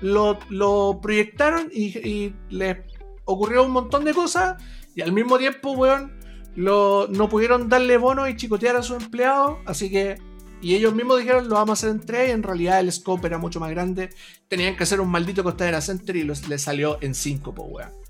lo, 0.00 1.00
proyectaron 1.00 1.70
y, 1.72 2.32
les 2.48 2.78
ocurrió 3.24 3.64
un 3.64 3.72
montón 3.72 4.04
de 4.04 4.14
cosas. 4.14 4.62
Y 4.94 5.02
al 5.02 5.12
mismo 5.12 5.36
tiempo, 5.38 5.72
weón, 5.72 6.18
no 6.56 7.28
pudieron 7.28 7.68
darle 7.68 7.98
bono 7.98 8.26
y 8.28 8.36
chicotear 8.36 8.76
a 8.76 8.82
sus 8.82 9.02
empleados. 9.02 9.58
Así 9.66 9.90
que 9.90 10.16
y 10.60 10.74
ellos 10.74 10.94
mismos 10.94 11.18
dijeron, 11.18 11.48
lo 11.48 11.56
vamos 11.56 11.70
a 11.70 11.72
hacer 11.74 11.90
en 11.90 12.00
tres, 12.00 12.28
y 12.28 12.32
en 12.32 12.42
realidad 12.42 12.80
el 12.80 12.90
scope 12.90 13.26
era 13.26 13.38
mucho 13.38 13.60
más 13.60 13.70
grande. 13.70 14.10
Tenían 14.48 14.76
que 14.76 14.84
hacer 14.84 15.00
un 15.00 15.10
maldito 15.10 15.44
Costadera 15.44 15.80
Center 15.80 16.16
y 16.16 16.24
les 16.24 16.62
salió 16.62 16.98
en 17.02 17.14
cinco, 17.14 17.54
pues 17.54 17.68
weón. 17.70 18.05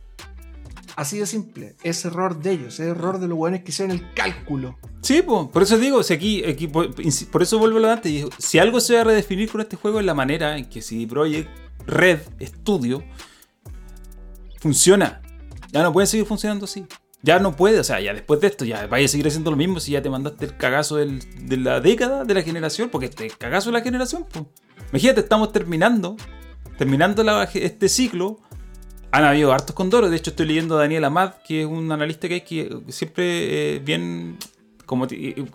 Así 0.97 1.19
de 1.19 1.27
simple. 1.27 1.77
Es 1.83 2.05
error 2.07 2.41
de 2.41 2.53
ellos, 2.53 2.81
es 2.81 2.87
error 2.87 3.21
de 3.21 3.29
los 3.29 3.37
buenos 3.37 3.61
que 3.61 3.71
hicieron 3.71 3.95
el 3.95 4.15
cálculo. 4.15 4.79
Sí, 5.03 5.23
por 5.23 5.63
eso 5.63 5.79
digo, 5.79 6.03
si 6.03 6.15
aquí, 6.15 6.67
por, 6.69 7.43
eso 7.43 7.59
vuelvo 7.59 7.77
a 7.77 7.81
lo 7.81 7.87
de 7.89 7.93
antes. 7.93 8.25
Si 8.39 8.59
algo 8.59 8.81
se 8.81 8.95
va 8.95 9.03
a 9.03 9.05
redefinir 9.05 9.51
con 9.51 9.61
este 9.61 9.77
juego 9.77 10.01
es 10.01 10.07
la 10.07 10.15
manera 10.15 10.57
en 10.57 10.65
que 10.65 10.81
CD 10.81 11.07
Projekt 11.07 11.51
Red 11.87 12.21
Studio 12.41 13.05
funciona. 14.59 15.21
Ya 15.71 15.83
no 15.83 15.93
puede 15.93 16.07
seguir 16.07 16.25
funcionando 16.25 16.65
así. 16.65 16.87
Ya 17.23 17.41
no 17.41 17.55
puede, 17.57 17.79
o 17.79 17.85
sea, 17.85 18.01
ya 18.01 18.15
después 18.15 18.41
de 18.41 18.47
esto, 18.47 18.65
ya 18.65 18.87
vaya 18.87 19.05
a 19.05 19.09
seguir 19.09 19.27
haciendo 19.27 19.51
lo 19.51 19.57
mismo 19.57 19.81
si 19.81 19.93
ya 19.93 20.03
te 20.03 20.09
mandaste 20.09 20.47
el 20.47 20.57
cagazo 20.57 20.97
de 20.97 21.57
la 21.59 21.81
década, 21.81 22.25
de 22.25 22.35
la 22.35 22.43
generación, 22.43 22.89
porque 22.89 23.07
este 23.07 23.29
cagazo 23.31 23.71
de 23.71 23.79
la 23.79 23.85
generación, 23.85 24.27
pues. 24.33 24.47
Imagínate, 24.91 25.21
estamos 25.21 25.53
terminando, 25.53 26.17
terminando 26.79 27.23
este 27.55 27.89
ciclo 27.89 28.41
han 29.11 29.25
habido 29.25 29.53
hartos 29.53 29.75
condoros. 29.75 30.11
De 30.11 30.17
hecho, 30.17 30.31
estoy 30.31 30.47
leyendo 30.47 30.77
a 30.77 30.81
Daniel 30.81 31.05
Amad, 31.05 31.35
que 31.47 31.63
es 31.63 31.67
un 31.67 31.91
analista 31.91 32.29
que, 32.29 32.43
que 32.43 32.81
siempre 32.89 33.77
eh, 33.77 33.79
bien 33.79 34.39
como 34.87 35.07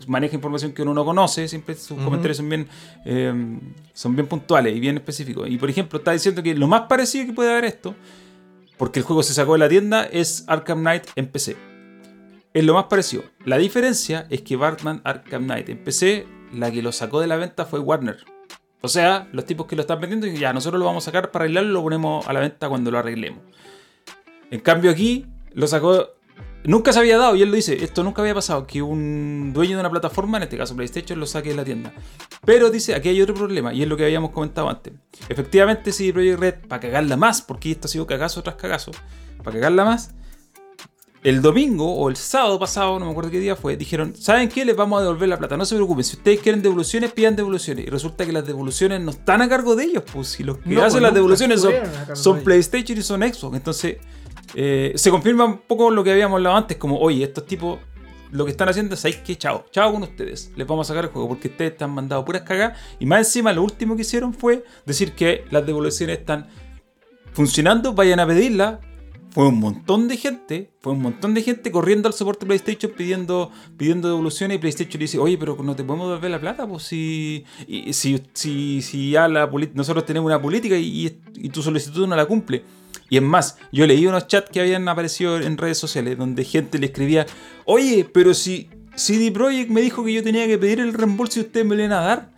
maneja 0.08 0.36
información 0.36 0.74
que 0.74 0.82
uno 0.82 0.94
no 0.94 1.06
conoce, 1.06 1.48
siempre 1.48 1.76
sus 1.76 1.98
comentarios 2.02 2.38
son 2.38 2.50
bien, 2.50 2.68
eh, 3.06 3.34
son 3.94 4.14
bien 4.14 4.28
puntuales 4.28 4.76
y 4.76 4.80
bien 4.80 4.98
específicos. 4.98 5.50
Y 5.50 5.58
por 5.58 5.70
ejemplo, 5.70 6.00
está 6.00 6.12
diciendo 6.12 6.44
que 6.44 6.54
lo 6.54 6.68
más 6.68 6.82
parecido 6.82 7.26
que 7.26 7.34
puede 7.34 7.50
haber 7.50 7.66
esto, 7.66 7.96
porque 8.78 9.00
el 9.00 9.06
juego 9.06 9.24
se 9.24 9.34
sacó 9.34 9.54
de 9.54 9.60
la 9.60 9.70
tienda, 9.70 10.04
es 10.04 10.44
Arkham 10.48 10.82
Knight 10.82 11.04
en 11.16 11.28
PC. 11.28 11.56
Es 12.54 12.64
lo 12.66 12.74
más 12.74 12.86
parecido. 12.86 13.24
La 13.46 13.58
diferencia 13.58 14.28
es 14.30 14.42
que 14.42 14.58
Batman 14.58 15.02
Arkham 15.06 15.46
Knight 15.46 15.70
en 15.70 15.82
PC, 15.82 16.28
la 16.54 16.70
que 16.70 16.82
lo 16.82 16.92
sacó 16.92 17.22
de 17.22 17.28
la 17.28 17.38
venta 17.38 17.66
fue 17.66 17.80
Warner. 17.80 18.18
O 18.82 18.88
sea, 18.88 19.28
los 19.32 19.46
tipos 19.46 19.68
que 19.68 19.76
lo 19.76 19.82
están 19.82 20.00
vendiendo 20.02 20.28
y 20.28 20.38
ya, 20.38 20.54
nosotros 20.54 20.80
lo 20.80 20.86
vamos 20.86 21.04
a 21.04 21.12
sacar 21.12 21.32
para 21.32 21.46
arreglarlo 21.46 21.72
lo 21.72 21.84
ponemos 21.84 22.28
a 22.28 22.34
la 22.34 22.40
venta 22.40 22.68
cuando 22.68 22.90
lo 22.90 22.98
arreglemos. 22.98 23.42
En 24.50 24.60
cambio 24.60 24.92
aquí 24.92 25.26
lo 25.54 25.68
sacó... 25.68 26.10
Nunca 26.64 26.94
se 26.94 27.00
había 27.00 27.18
dado, 27.18 27.36
y 27.36 27.42
él 27.42 27.50
lo 27.50 27.56
dice, 27.56 27.84
esto 27.84 28.04
nunca 28.04 28.22
había 28.22 28.36
pasado, 28.36 28.68
que 28.68 28.84
un 28.84 29.52
dueño 29.52 29.78
de 29.78 29.80
una 29.80 29.90
plataforma, 29.90 30.38
en 30.38 30.44
este 30.44 30.58
caso 30.58 30.76
PlayStation, 30.76 31.20
lo 31.20 31.26
saque 31.26 31.50
de 31.50 31.56
la 31.56 31.64
tienda. 31.64 31.92
Pero 32.46 32.70
dice, 32.70 32.94
aquí 32.94 33.10
hay 33.10 33.20
otro 33.20 33.34
problema, 33.34 33.74
y 33.74 33.82
es 33.82 33.88
lo 33.88 33.98
que 33.98 34.04
habíamos 34.04 34.30
comentado 34.30 34.70
antes. 34.70 34.94
Efectivamente, 35.28 35.92
si 35.92 36.14
Project 36.14 36.40
Red, 36.40 36.56
para 36.68 36.80
cagarla 36.80 37.18
más, 37.18 37.42
porque 37.42 37.72
esto 37.72 37.88
ha 37.88 37.90
sido 37.90 38.06
cagazo 38.06 38.44
tras 38.44 38.58
cagazo, 38.58 38.92
para 39.38 39.54
cagarla 39.54 39.86
más, 39.86 40.14
el 41.24 41.42
domingo 41.42 41.94
o 41.94 42.10
el 42.10 42.16
sábado 42.16 42.58
pasado, 42.58 42.98
no 42.98 43.06
me 43.06 43.12
acuerdo 43.12 43.30
qué 43.30 43.40
día 43.40 43.56
fue, 43.56 43.78
dijeron, 43.78 44.16
¿saben 44.16 44.50
qué? 44.50 44.66
Les 44.66 44.76
vamos 44.76 45.00
a 45.00 45.04
devolver 45.04 45.30
la 45.30 45.38
plata, 45.38 45.56
no 45.56 45.66
se 45.66 45.76
preocupen, 45.76 46.04
si 46.04 46.18
ustedes 46.18 46.40
quieren 46.40 46.62
devoluciones, 46.62 47.12
pidan 47.12 47.36
devoluciones. 47.36 47.86
Y 47.86 47.90
resulta 47.90 48.26
que 48.26 48.32
las 48.32 48.46
devoluciones 48.46 49.02
no 49.02 49.12
están 49.12 49.42
a 49.42 49.50
cargo 49.50 49.76
de 49.76 49.84
ellos, 49.84 50.04
pues 50.12 50.30
si 50.30 50.44
los 50.44 50.58
que 50.58 50.76
hacen 50.78 50.92
pues 50.92 51.02
las 51.04 51.14
devoluciones 51.14 51.64
son, 52.14 52.42
PlayStation 52.44 52.98
y 52.98 53.04
son 53.04 53.22
Xbox. 53.22 53.56
Entonces, 53.56 53.98
eh, 54.56 54.94
se 54.96 55.12
confirma 55.12 55.46
un 55.46 55.60
poco 55.60 55.92
lo 55.92 56.04
que 56.04 56.12
habíamos 56.12 56.38
hablado 56.38 56.56
antes, 56.56 56.78
como, 56.78 57.00
oye, 57.00 57.24
estos 57.24 57.46
tipos 57.46 57.80
lo 58.32 58.46
que 58.46 58.52
están 58.52 58.70
haciendo 58.70 58.96
es, 58.96 59.18
que 59.18 59.38
chao, 59.38 59.66
chao 59.72 59.92
con 59.92 60.04
ustedes, 60.04 60.52
les 60.56 60.66
vamos 60.66 60.88
a 60.88 60.94
sacar 60.94 61.06
el 61.06 61.12
juego 61.12 61.28
porque 61.28 61.50
ustedes 61.50 61.74
están 61.74 61.92
mandado 61.92 62.26
puras 62.26 62.42
cagas. 62.44 62.78
Y 62.98 63.06
más 63.06 63.28
encima, 63.28 63.54
lo 63.54 63.62
último 63.62 63.96
que 63.96 64.02
hicieron 64.02 64.34
fue 64.34 64.64
decir 64.86 65.14
que 65.14 65.46
las 65.52 65.66
devoluciones 65.66 66.20
están 66.20 66.48
funcionando, 67.34 67.94
vayan 67.94 68.20
a 68.20 68.26
pedirla 68.26 68.80
fue 69.32 69.48
un 69.48 69.60
montón 69.60 70.10
de 70.10 70.18
gente, 70.18 70.72
fue 70.82 70.92
un 70.92 71.02
montón 71.02 71.34
de 71.34 71.42
gente 71.42 71.72
corriendo 71.72 72.08
al 72.08 72.14
soporte 72.14 72.46
PlayStation 72.46 72.92
pidiendo, 72.92 73.50
pidiendo 73.78 74.10
devoluciones 74.10 74.56
y 74.56 74.60
PlayStation 74.60 75.00
le 75.00 75.06
dice, 75.06 75.20
oye, 75.20 75.38
pero 75.38 75.58
no 75.64 75.76
te 75.76 75.84
podemos 75.86 76.10
devolver 76.10 76.32
la 76.32 76.40
plata, 76.40 76.68
pues 76.68 76.84
si, 76.84 77.46
si, 77.92 78.22
si, 78.34 78.82
si 78.82 79.12
ya 79.12 79.30
la 79.30 79.50
nosotros 79.74 80.06
tenemos 80.06 80.28
una 80.28 80.42
política 80.42 80.76
y, 80.78 81.10
tu 81.52 81.64
solicitud 81.64 82.08
no 82.08 82.16
la 82.16 82.26
cumple. 82.26 82.64
Y 83.10 83.18
es 83.18 83.24
más, 83.24 83.58
yo 83.72 83.88
leí 83.88 84.06
unos 84.06 84.28
chats 84.28 84.50
que 84.50 84.60
habían 84.60 84.88
aparecido 84.88 85.38
en 85.38 85.58
redes 85.58 85.78
sociales 85.78 86.18
donde 86.18 86.44
gente 86.44 86.78
le 86.78 86.88
escribía, 86.88 87.26
oye, 87.66 88.08
pero 88.12 88.34
si 88.34 88.70
CD 88.96 89.32
Projekt 89.32 89.70
me 89.70 89.82
dijo 89.82 90.04
que 90.04 90.14
yo 90.14 90.24
tenía 90.24 90.46
que 90.46 90.58
pedir 90.58 90.82
el 90.82 90.94
reembolso 90.94 91.40
y 91.40 91.44
ustedes 91.44 91.66
me 91.66 91.76
lo 91.76 91.84
iban 91.84 91.98
a 91.98 92.02
dar. 92.02 92.32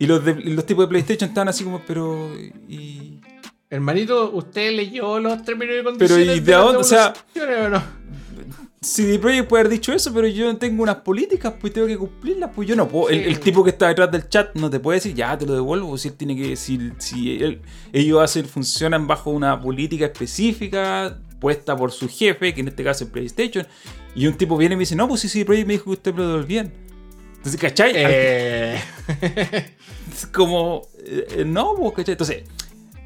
Y 0.00 0.06
los, 0.06 0.22
los 0.24 0.66
tipos 0.66 0.84
de 0.84 0.88
PlayStation 0.88 1.28
estaban 1.28 1.48
así 1.48 1.64
como, 1.64 1.80
pero... 1.86 2.30
Y, 2.68 3.17
Hermanito, 3.70 4.30
¿usted 4.32 4.74
leyó 4.74 5.18
los 5.20 5.44
términos 5.44 5.76
y 5.80 5.84
condiciones? 5.84 6.26
Pero 6.26 6.36
¿y 6.36 6.40
de, 6.40 6.52
dónde? 6.52 6.78
O 6.78 6.84
sea, 6.84 7.12
CD 8.80 9.18
Projekt 9.18 9.48
puede 9.48 9.62
haber 9.62 9.72
dicho 9.72 9.92
eso, 9.92 10.12
pero 10.14 10.26
yo 10.26 10.56
tengo 10.56 10.82
unas 10.82 10.96
políticas, 10.96 11.54
pues 11.60 11.74
tengo 11.74 11.86
que 11.86 11.98
cumplirlas, 11.98 12.50
pues 12.54 12.66
yo 12.66 12.76
no 12.76 12.88
puedo. 12.88 13.10
El, 13.10 13.38
tipo 13.40 13.62
que 13.62 13.70
está 13.70 13.88
detrás 13.88 14.10
del 14.10 14.28
chat 14.28 14.54
no 14.54 14.70
te 14.70 14.80
puede 14.80 14.98
decir, 14.98 15.14
ya 15.14 15.36
te 15.36 15.44
lo 15.44 15.54
devuelvo, 15.54 15.98
si 15.98 16.08
él 16.08 16.14
tiene 16.14 16.34
que 16.34 16.48
decir, 16.48 16.94
si 16.98 17.60
ellos 17.92 18.22
hacen, 18.22 18.46
funcionan 18.46 19.06
bajo 19.06 19.30
una 19.30 19.60
política 19.60 20.06
específica 20.06 21.18
puesta 21.38 21.76
por 21.76 21.92
su 21.92 22.08
jefe, 22.08 22.54
que 22.54 22.62
en 22.62 22.68
este 22.68 22.82
caso 22.82 23.04
es 23.04 23.10
PlayStation, 23.10 23.66
y 24.14 24.26
un 24.26 24.34
tipo 24.34 24.56
viene 24.56 24.74
y 24.74 24.76
me 24.76 24.82
dice, 24.82 24.96
no, 24.96 25.06
pues 25.08 25.20
si 25.20 25.28
CD 25.28 25.44
Projekt 25.44 25.66
me 25.66 25.72
dijo 25.74 25.84
que 25.84 25.90
usted 25.90 26.14
me 26.14 26.20
lo 26.20 26.28
devolvían. 26.28 26.72
Entonces, 27.36 27.60
¿cachai? 27.60 27.92
Eh... 27.94 28.80
como, 30.32 30.88
eh, 31.04 31.44
no, 31.46 31.74
pues, 31.76 31.92
¿cachai? 31.92 32.12
Entonces 32.12 32.44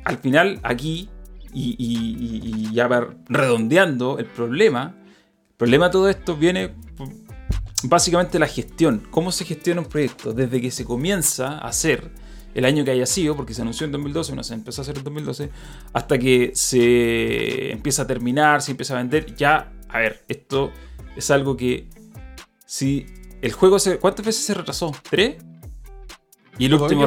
al 0.04 0.18
final 0.18 0.60
aquí, 0.62 1.08
y, 1.54 2.72
ya 2.72 2.88
redondeando 3.28 4.18
el 4.18 4.26
problema, 4.26 4.94
el 5.50 5.56
problema 5.56 5.86
de 5.86 5.92
todo 5.92 6.08
esto 6.08 6.36
viene 6.36 6.74
básicamente 7.84 8.38
la 8.38 8.46
gestión. 8.46 9.06
¿Cómo 9.10 9.32
se 9.32 9.44
gestiona 9.44 9.80
un 9.80 9.88
proyecto? 9.88 10.32
Desde 10.32 10.60
que 10.60 10.70
se 10.70 10.84
comienza 10.84 11.58
a 11.58 11.68
hacer 11.68 12.10
el 12.54 12.64
año 12.64 12.84
que 12.84 12.90
haya 12.90 13.06
sido, 13.06 13.36
porque 13.36 13.54
se 13.54 13.62
anunció 13.62 13.86
en 13.86 13.92
2012, 13.92 14.34
no 14.34 14.44
se 14.44 14.54
empezó 14.54 14.80
a 14.80 14.82
hacer 14.82 14.98
en 14.98 15.04
2012, 15.04 15.50
hasta 15.92 16.18
que 16.18 16.52
se 16.54 17.72
empieza 17.72 18.02
a 18.02 18.06
terminar, 18.06 18.62
se 18.62 18.72
empieza 18.72 18.94
a 18.94 18.98
vender. 18.98 19.34
Ya, 19.36 19.72
a 19.88 19.98
ver, 19.98 20.24
esto 20.28 20.72
es 21.16 21.30
algo 21.30 21.56
que 21.56 21.88
si 22.66 23.06
el 23.40 23.52
juego 23.52 23.78
se... 23.78 23.98
¿Cuántas 23.98 24.24
veces 24.24 24.44
se 24.44 24.54
retrasó? 24.54 24.94
¿Tres? 25.08 25.36
Y 26.58 26.66
el, 26.66 26.74
último 26.74 27.06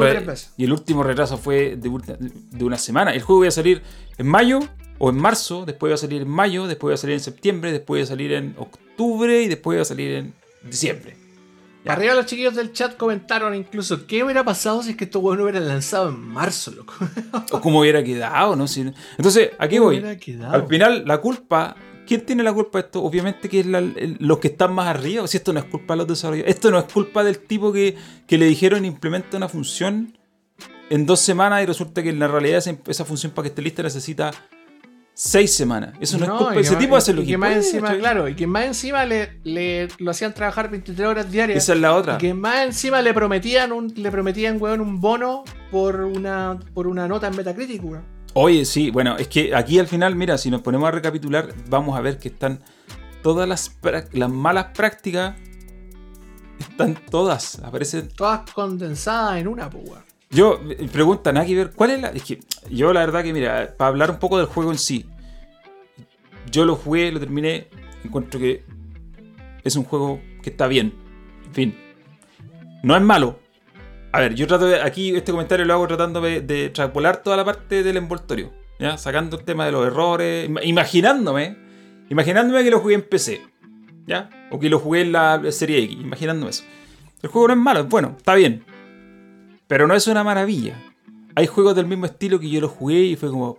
y 0.56 0.64
el 0.64 0.72
último 0.72 1.02
retraso 1.02 1.38
fue 1.38 1.76
de, 1.76 2.64
una 2.64 2.78
semana. 2.78 3.12
El 3.14 3.22
juego 3.22 3.44
iba 3.44 3.48
a 3.48 3.52
salir 3.52 3.82
en 4.18 4.26
mayo 4.26 4.60
o 4.98 5.10
en 5.10 5.16
marzo, 5.16 5.64
después 5.64 5.90
iba 5.90 5.94
a 5.94 5.98
salir 5.98 6.22
en 6.22 6.28
mayo, 6.28 6.66
después 6.66 6.90
iba 6.90 6.94
a 6.94 6.98
salir 6.98 7.14
en 7.14 7.20
septiembre, 7.20 7.70
después 7.70 8.00
iba 8.00 8.04
a 8.04 8.08
salir 8.08 8.32
en 8.32 8.54
octubre 8.58 9.42
y 9.42 9.48
después 9.48 9.76
iba 9.76 9.82
a 9.82 9.86
salir 9.86 10.12
en 10.12 10.34
diciembre. 10.64 11.16
Arriba 11.86 12.14
los 12.14 12.26
chiquillos 12.26 12.56
del 12.56 12.72
chat 12.72 12.96
comentaron 12.96 13.54
incluso 13.54 14.06
qué 14.06 14.24
hubiera 14.24 14.42
pasado 14.42 14.82
si 14.82 14.90
es 14.90 14.96
que 14.96 15.04
estos 15.04 15.20
juegos 15.20 15.38
no 15.38 15.44
hubieran 15.44 15.68
lanzado 15.68 16.08
en 16.08 16.18
marzo, 16.18 16.72
loco. 16.72 16.94
o 17.52 17.60
cómo 17.60 17.80
hubiera 17.80 18.02
quedado, 18.02 18.56
¿no? 18.56 18.66
Entonces, 19.16 19.50
aquí 19.58 19.78
voy. 19.78 20.04
Al 20.50 20.66
final, 20.66 21.04
la 21.06 21.18
culpa 21.18 21.76
¿Quién 22.06 22.24
tiene 22.24 22.42
la 22.42 22.52
culpa 22.52 22.78
de 22.78 22.86
esto? 22.86 23.02
Obviamente 23.02 23.48
que 23.48 23.60
es 23.60 23.66
los 23.66 24.38
que 24.38 24.48
están 24.48 24.72
más 24.72 24.86
arriba. 24.86 25.26
Si 25.26 25.36
esto 25.36 25.52
no 25.52 25.60
es 25.60 25.66
culpa 25.66 25.94
de 25.94 25.98
los 25.98 26.08
desarrolladores. 26.08 26.54
Esto 26.54 26.70
no 26.70 26.78
es 26.78 26.84
culpa 26.84 27.24
del 27.24 27.38
tipo 27.38 27.72
que, 27.72 27.96
le 28.28 28.44
dijeron 28.46 28.84
implementa 28.84 29.36
una 29.36 29.48
función 29.48 30.16
en 30.88 31.04
dos 31.04 31.20
semanas 31.20 31.62
y 31.62 31.66
resulta 31.66 32.02
que 32.02 32.10
en 32.10 32.18
la 32.18 32.28
realidad 32.28 32.62
esa, 32.86 33.04
función 33.04 33.32
para 33.32 33.44
que 33.44 33.48
esté 33.48 33.62
lista 33.62 33.82
necesita 33.82 34.30
seis 35.12 35.52
semanas. 35.52 35.94
Eso 36.00 36.18
no, 36.18 36.24
es 36.24 36.30
culpa 36.30 36.54
de 36.54 36.60
ese 36.60 36.76
tipo 36.76 36.96
hace 36.96 37.12
lo 37.12 37.24
que, 37.24 37.36
más 37.36 37.56
encima, 37.56 37.96
claro, 37.96 38.28
y 38.28 38.36
que 38.36 38.46
más 38.46 38.64
encima 38.66 39.04
le, 39.04 39.88
lo 39.98 40.10
hacían 40.10 40.32
trabajar 40.32 40.70
23 40.70 41.08
horas 41.08 41.30
diarias. 41.30 41.62
Esa 41.62 41.74
es 41.74 41.80
la 41.80 41.94
otra. 41.94 42.14
Y 42.14 42.18
que 42.18 42.34
más 42.34 42.64
encima 42.64 43.02
le 43.02 43.12
prometían 43.12 43.72
un, 43.72 43.92
le 43.96 44.10
prometían, 44.10 44.60
weón, 44.60 44.80
un 44.80 45.00
bono 45.00 45.44
por 45.70 46.02
una, 46.02 46.58
por 46.72 46.86
una 46.86 47.08
nota 47.08 47.26
en 47.26 47.36
Metacritic, 47.36 47.82
weón. 47.84 48.15
Oye, 48.38 48.66
sí, 48.66 48.90
bueno, 48.90 49.16
es 49.16 49.28
que 49.28 49.54
aquí 49.54 49.78
al 49.78 49.86
final, 49.86 50.14
mira, 50.14 50.36
si 50.36 50.50
nos 50.50 50.60
ponemos 50.60 50.86
a 50.86 50.90
recapitular, 50.90 51.54
vamos 51.70 51.96
a 51.96 52.02
ver 52.02 52.18
que 52.18 52.28
están 52.28 52.62
todas 53.22 53.48
las, 53.48 53.78
las 54.12 54.30
malas 54.30 54.76
prácticas, 54.76 55.36
están 56.58 56.98
todas, 57.10 57.58
aparecen. 57.60 58.10
Todas 58.10 58.50
condensadas 58.52 59.38
en 59.40 59.48
una, 59.48 59.70
pues, 59.70 59.84
Yo, 60.28 60.60
eh, 60.68 60.86
pregunta, 60.92 61.32
nada 61.32 61.46
que 61.46 61.54
ver, 61.54 61.72
¿cuál 61.74 61.92
es 61.92 62.00
la...? 62.02 62.08
Es 62.08 62.24
que 62.24 62.40
yo 62.68 62.92
la 62.92 63.00
verdad 63.00 63.22
que, 63.22 63.32
mira, 63.32 63.74
para 63.74 63.88
hablar 63.88 64.10
un 64.10 64.18
poco 64.18 64.36
del 64.36 64.48
juego 64.48 64.70
en 64.70 64.76
sí, 64.76 65.06
yo 66.52 66.66
lo 66.66 66.76
jugué, 66.76 67.10
lo 67.10 67.18
terminé, 67.18 67.68
encuentro 68.04 68.38
que 68.38 68.66
es 69.64 69.76
un 69.76 69.84
juego 69.84 70.20
que 70.42 70.50
está 70.50 70.66
bien, 70.66 70.92
en 71.46 71.54
fin. 71.54 71.78
No 72.82 72.94
es 72.94 73.02
malo, 73.02 73.40
a 74.16 74.20
ver, 74.20 74.34
yo 74.34 74.46
trato 74.46 74.64
de. 74.64 74.80
Aquí 74.80 75.14
este 75.14 75.30
comentario 75.30 75.66
lo 75.66 75.74
hago 75.74 75.86
tratando 75.86 76.22
de, 76.22 76.40
de 76.40 76.64
extrapolar 76.64 77.18
toda 77.18 77.36
la 77.36 77.44
parte 77.44 77.82
del 77.82 77.98
envoltorio. 77.98 78.50
¿ya? 78.80 78.96
Sacando 78.96 79.36
el 79.36 79.44
tema 79.44 79.66
de 79.66 79.72
los 79.72 79.86
errores. 79.86 80.48
Imaginándome. 80.62 81.58
Imaginándome 82.08 82.64
que 82.64 82.70
lo 82.70 82.80
jugué 82.80 82.94
en 82.94 83.02
PC. 83.02 83.42
¿Ya? 84.06 84.30
O 84.50 84.58
que 84.58 84.70
lo 84.70 84.78
jugué 84.78 85.02
en 85.02 85.12
la 85.12 85.42
serie 85.52 85.80
X. 85.80 85.98
Imaginándome 86.00 86.48
eso. 86.48 86.64
El 87.20 87.28
juego 87.28 87.48
no 87.48 87.52
es 87.52 87.60
malo, 87.60 87.84
bueno, 87.84 88.14
está 88.16 88.34
bien. 88.34 88.64
Pero 89.66 89.86
no 89.86 89.94
es 89.94 90.06
una 90.06 90.24
maravilla. 90.24 90.82
Hay 91.34 91.46
juegos 91.46 91.76
del 91.76 91.84
mismo 91.84 92.06
estilo 92.06 92.40
que 92.40 92.48
yo 92.48 92.62
lo 92.62 92.70
jugué 92.70 93.00
y 93.00 93.16
fue 93.16 93.28
como. 93.28 93.58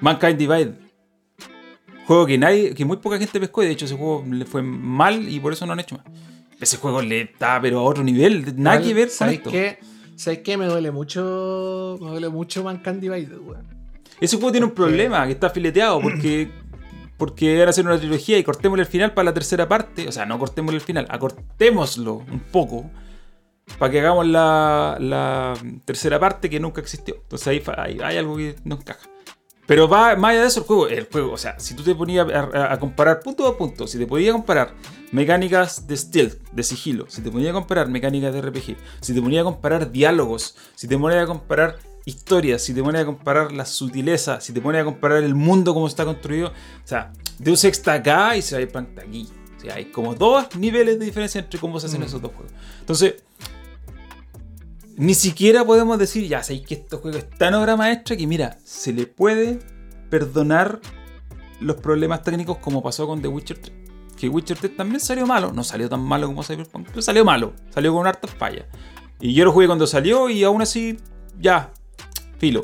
Mankind 0.00 0.36
Divide. 0.36 0.74
Juego 2.06 2.26
que 2.26 2.36
nadie, 2.36 2.74
que 2.74 2.84
muy 2.84 2.98
poca 2.98 3.16
gente 3.16 3.40
pescó 3.40 3.62
y 3.62 3.66
de 3.66 3.72
hecho 3.72 3.86
ese 3.86 3.96
juego 3.96 4.22
le 4.30 4.44
fue 4.44 4.60
mal 4.60 5.26
y 5.26 5.40
por 5.40 5.54
eso 5.54 5.64
no 5.64 5.72
han 5.72 5.80
hecho 5.80 5.96
más 5.96 6.04
ese 6.60 6.76
juego 6.76 7.02
le 7.02 7.22
está, 7.22 7.60
pero 7.60 7.80
a 7.80 7.82
otro 7.82 8.02
nivel. 8.02 8.60
Nada 8.60 8.80
que 8.80 8.94
ver 8.94 9.10
con 9.16 9.28
esto. 9.28 9.50
Qué? 9.50 9.78
¿Sabes 10.16 10.40
qué? 10.40 10.56
Me 10.56 10.66
duele 10.66 10.90
mucho. 10.90 11.98
Me 12.00 12.10
duele 12.10 12.28
mucho 12.28 12.62
Mankind 12.64 13.00
Divided, 13.00 13.38
weón. 13.38 13.66
Ese 14.20 14.36
juego 14.36 14.52
tiene 14.52 14.66
un 14.66 14.72
problema, 14.72 15.26
que 15.26 15.32
está 15.32 15.50
fileteado, 15.50 16.00
porque. 16.00 16.50
Porque 17.16 17.60
era 17.60 17.70
hacer 17.70 17.86
una 17.86 17.96
trilogía 17.96 18.36
y 18.38 18.42
cortémosle 18.42 18.82
el 18.82 18.88
final 18.88 19.14
para 19.14 19.26
la 19.26 19.32
tercera 19.32 19.68
parte. 19.68 20.08
O 20.08 20.12
sea, 20.12 20.26
no 20.26 20.36
cortémosle 20.36 20.78
el 20.78 20.84
final, 20.84 21.06
acortémoslo 21.08 22.14
un 22.14 22.40
poco. 22.40 22.90
Para 23.78 23.92
que 23.92 24.00
hagamos 24.00 24.26
la, 24.26 24.96
la 24.98 25.54
tercera 25.84 26.18
parte 26.18 26.50
que 26.50 26.58
nunca 26.58 26.80
existió. 26.80 27.14
Entonces 27.22 27.46
ahí 27.46 27.62
hay, 27.76 28.00
hay 28.02 28.16
algo 28.16 28.36
que 28.36 28.56
no 28.64 28.74
encaja. 28.74 29.08
Pero 29.66 29.88
va 29.88 30.14
más 30.16 30.32
allá 30.32 30.42
de 30.42 30.46
eso 30.46 30.60
el 30.60 30.66
juego. 30.66 30.88
El 30.88 31.08
juego, 31.10 31.32
o 31.32 31.38
sea, 31.38 31.58
si 31.58 31.74
tú 31.74 31.82
te 31.82 31.94
ponías 31.94 32.26
a, 32.30 32.78
comparar 32.78 33.20
punto 33.20 33.46
a 33.46 33.56
punto, 33.56 33.86
si 33.86 33.98
te 33.98 34.06
podías 34.06 34.32
comparar 34.32 34.74
mecánicas 35.12 35.86
de 35.86 35.96
stealth, 35.96 36.50
de 36.52 36.62
sigilo, 36.62 37.06
si 37.08 37.22
te 37.22 37.30
ponías 37.30 37.50
a 37.50 37.54
comparar 37.54 37.88
mecánicas 37.88 38.34
de 38.34 38.42
RPG, 38.42 38.76
si 39.00 39.14
te 39.14 39.22
ponías 39.22 39.42
a 39.42 39.44
comparar 39.44 39.90
diálogos, 39.90 40.56
si 40.74 40.86
te 40.86 40.98
ponías 40.98 41.22
a 41.22 41.26
comparar 41.26 41.78
historias, 42.04 42.62
si 42.62 42.74
te 42.74 42.82
ponías 42.82 43.04
a 43.04 43.06
comparar 43.06 43.52
la 43.52 43.64
sutileza, 43.64 44.40
si 44.40 44.52
te 44.52 44.60
ponías 44.60 44.82
a 44.82 44.84
comparar 44.84 45.22
el 45.22 45.34
mundo 45.34 45.72
como 45.72 45.86
está 45.86 46.04
construido, 46.04 46.48
o 46.48 46.86
sea, 46.86 47.12
Deus 47.38 47.64
Ex 47.64 47.78
está 47.78 47.94
acá 47.94 48.36
y 48.36 48.42
se 48.42 48.66
va 48.66 48.80
a 48.80 49.00
aquí. 49.00 49.28
O 49.56 49.60
sea, 49.60 49.76
hay 49.76 49.86
como 49.86 50.14
dos 50.14 50.54
niveles 50.56 50.98
de 50.98 51.06
diferencia 51.06 51.40
entre 51.40 51.58
cómo 51.58 51.80
se 51.80 51.86
hacen 51.86 52.00
mm. 52.00 52.04
esos 52.04 52.20
dos 52.20 52.32
juegos. 52.32 52.52
Entonces, 52.80 53.14
ni 54.96 55.14
siquiera 55.14 55.64
podemos 55.64 55.98
decir, 55.98 56.28
ya 56.28 56.42
sabéis 56.42 56.66
que 56.66 56.74
este 56.74 56.96
juego 56.96 57.18
es 57.18 57.28
tan 57.30 57.54
obra 57.54 57.76
maestra 57.76 58.16
que, 58.16 58.26
mira, 58.26 58.58
se 58.64 58.92
le 58.92 59.06
puede 59.06 59.58
perdonar 60.10 60.80
los 61.60 61.76
problemas 61.76 62.22
técnicos 62.22 62.58
como 62.58 62.82
pasó 62.82 63.06
con 63.06 63.20
The 63.20 63.28
Witcher 63.28 63.58
3. 63.58 63.72
Que 64.16 64.28
Witcher 64.28 64.56
3 64.56 64.76
también 64.76 65.00
salió 65.00 65.26
malo, 65.26 65.52
no 65.52 65.64
salió 65.64 65.88
tan 65.88 66.00
malo 66.00 66.26
como 66.28 66.44
Cyberpunk, 66.44 66.88
pero 66.88 67.02
salió 67.02 67.24
malo, 67.24 67.54
salió 67.70 67.92
con 67.92 68.06
hartas 68.06 68.30
fallas. 68.30 68.66
Y 69.20 69.34
yo 69.34 69.44
lo 69.44 69.52
jugué 69.52 69.66
cuando 69.66 69.86
salió 69.86 70.28
y 70.28 70.44
aún 70.44 70.62
así, 70.62 70.98
ya, 71.40 71.72
filo. 72.38 72.62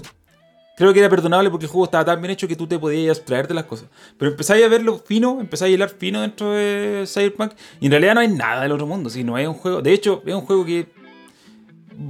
Creo 0.76 0.94
que 0.94 1.00
era 1.00 1.10
perdonable 1.10 1.50
porque 1.50 1.66
el 1.66 1.70
juego 1.70 1.84
estaba 1.84 2.04
tan 2.06 2.22
bien 2.22 2.30
hecho 2.30 2.48
que 2.48 2.56
tú 2.56 2.66
te 2.66 2.78
podías 2.78 3.18
abstraerte 3.18 3.52
las 3.52 3.64
cosas. 3.64 3.88
Pero 4.16 4.30
empezáis 4.30 4.64
a 4.64 4.68
verlo 4.68 4.98
fino, 4.98 5.38
empezáis 5.38 5.72
a 5.72 5.74
hilar 5.74 5.90
fino 5.90 6.22
dentro 6.22 6.52
de 6.52 7.04
Cyberpunk. 7.06 7.52
Y 7.80 7.86
en 7.86 7.92
realidad 7.92 8.14
no 8.14 8.20
hay 8.20 8.28
nada 8.28 8.62
del 8.62 8.72
otro 8.72 8.86
mundo. 8.86 9.10
Si 9.10 9.22
no 9.22 9.36
es 9.36 9.46
un 9.46 9.54
juego. 9.54 9.82
De 9.82 9.92
hecho, 9.92 10.22
es 10.24 10.34
un 10.34 10.40
juego 10.40 10.64
que 10.64 10.88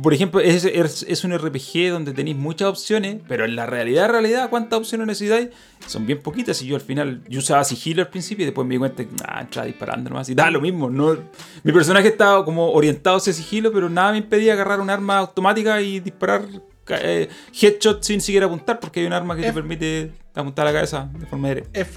por 0.03 0.15
ejemplo, 0.15 0.41
es, 0.41 0.65
es, 0.65 1.25
un 1.25 1.37
RPG 1.37 1.91
donde 1.91 2.13
tenéis 2.13 2.37
muchas 2.37 2.69
opciones, 2.69 3.17
pero 3.27 3.45
en 3.45 3.57
la 3.57 3.67
realidad, 3.67 4.09
realidad, 4.09 4.49
¿cuántas 4.49 4.79
opciones 4.79 5.07
necesitáis? 5.07 5.49
Son 5.85 6.07
bien 6.07 6.23
poquitas. 6.23 6.63
Y 6.63 6.67
yo 6.67 6.77
al 6.77 6.81
final, 6.81 7.23
yo 7.29 7.41
usaba 7.41 7.65
sigilo 7.65 8.03
al 8.03 8.09
principio 8.09 8.45
y 8.45 8.47
después 8.47 8.67
me 8.67 8.75
di 8.75 8.79
cuenta 8.79 9.05
que 9.05 9.11
ah, 9.27 9.41
entraba 9.41 9.67
disparando 9.67 10.11
nomás. 10.11 10.29
Y 10.29 10.35
da 10.35 10.49
lo 10.51 10.61
mismo. 10.61 10.89
No, 10.89 11.17
mi 11.65 11.73
personaje 11.73 12.09
estaba 12.09 12.45
como 12.45 12.71
orientado 12.71 13.17
hacia 13.17 13.33
sigilo, 13.33 13.73
pero 13.73 13.91
nada 13.91 14.13
me 14.13 14.19
impedía 14.19 14.53
agarrar 14.53 14.81
un 14.81 14.91
arma 14.91 15.19
automática 15.19 15.81
y 15.81 15.99
disparar 15.99 16.43
eh, 16.89 17.29
headshot 17.61 18.03
sin 18.05 18.21
siquiera 18.21 18.47
apuntar, 18.47 18.79
porque 18.79 19.01
hay 19.01 19.07
un 19.07 19.13
arma 19.13 19.35
que 19.35 19.43
te 19.43 19.53
permite 19.53 20.13
apuntar 20.35 20.69
a 20.69 20.71
la 20.71 20.75
cabeza 20.79 21.11
de 21.19 21.27
forma 21.27 21.49
aérea. 21.49 21.65
Es, 21.73 21.89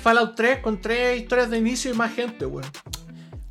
Fallout 0.00 0.34
3 0.34 0.60
con 0.60 0.80
tres 0.80 1.20
historias 1.20 1.50
de 1.50 1.58
inicio 1.58 1.90
y 1.92 1.94
más 1.94 2.14
gente, 2.14 2.46
weón. 2.46 2.64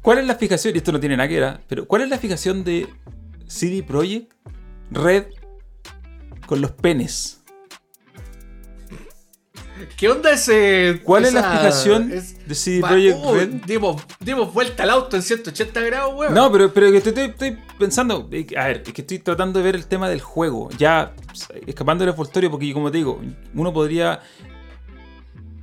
¿Cuál 0.02 0.18
es 0.18 0.26
la 0.26 0.36
fijación? 0.36 0.74
Y 0.74 0.80
esto 0.80 0.92
no 0.92 1.00
tiene 1.00 1.16
nada 1.16 1.30
que 1.30 1.36
ver, 1.36 1.44
¿ah? 1.44 1.62
pero 1.68 1.88
¿cuál 1.88 2.02
es 2.02 2.10
la 2.10 2.18
fijación 2.18 2.64
de 2.64 2.88
CD 3.54 3.84
Projekt 3.84 4.34
Red 4.90 5.26
con 6.48 6.60
los 6.60 6.72
penes. 6.72 7.40
¿Qué 9.96 10.10
onda 10.10 10.32
ese.? 10.32 11.02
¿Cuál 11.04 11.26
es 11.26 11.34
la 11.34 11.42
explicación 11.42 12.10
de 12.10 12.56
CD 12.56 12.82
Projekt 12.82 13.18
Red? 13.32 13.50
Dimos, 14.20 14.54
vuelta 14.54 14.84
al 14.84 14.90
auto 14.90 15.16
en 15.18 15.22
180 15.22 15.82
grados, 15.82 16.16
weón. 16.16 16.34
No, 16.34 16.52
pero, 16.52 16.74
pero 16.74 16.88
estoy, 16.88 17.14
estoy, 17.26 17.60
pensando. 17.78 18.28
A 18.58 18.68
ver, 18.68 18.84
es 18.86 18.94
que 18.94 19.02
estoy 19.02 19.20
tratando 19.20 19.60
de 19.60 19.66
ver 19.66 19.76
el 19.76 19.86
tema 19.86 20.10
del 20.10 20.22
juego. 20.22 20.70
Ya 20.78 21.14
escapando 21.68 22.04
del 22.04 22.12
envoltorio, 22.12 22.50
porque 22.50 22.74
como 22.74 22.90
te 22.90 22.98
digo, 22.98 23.22
uno 23.54 23.72
podría 23.72 24.20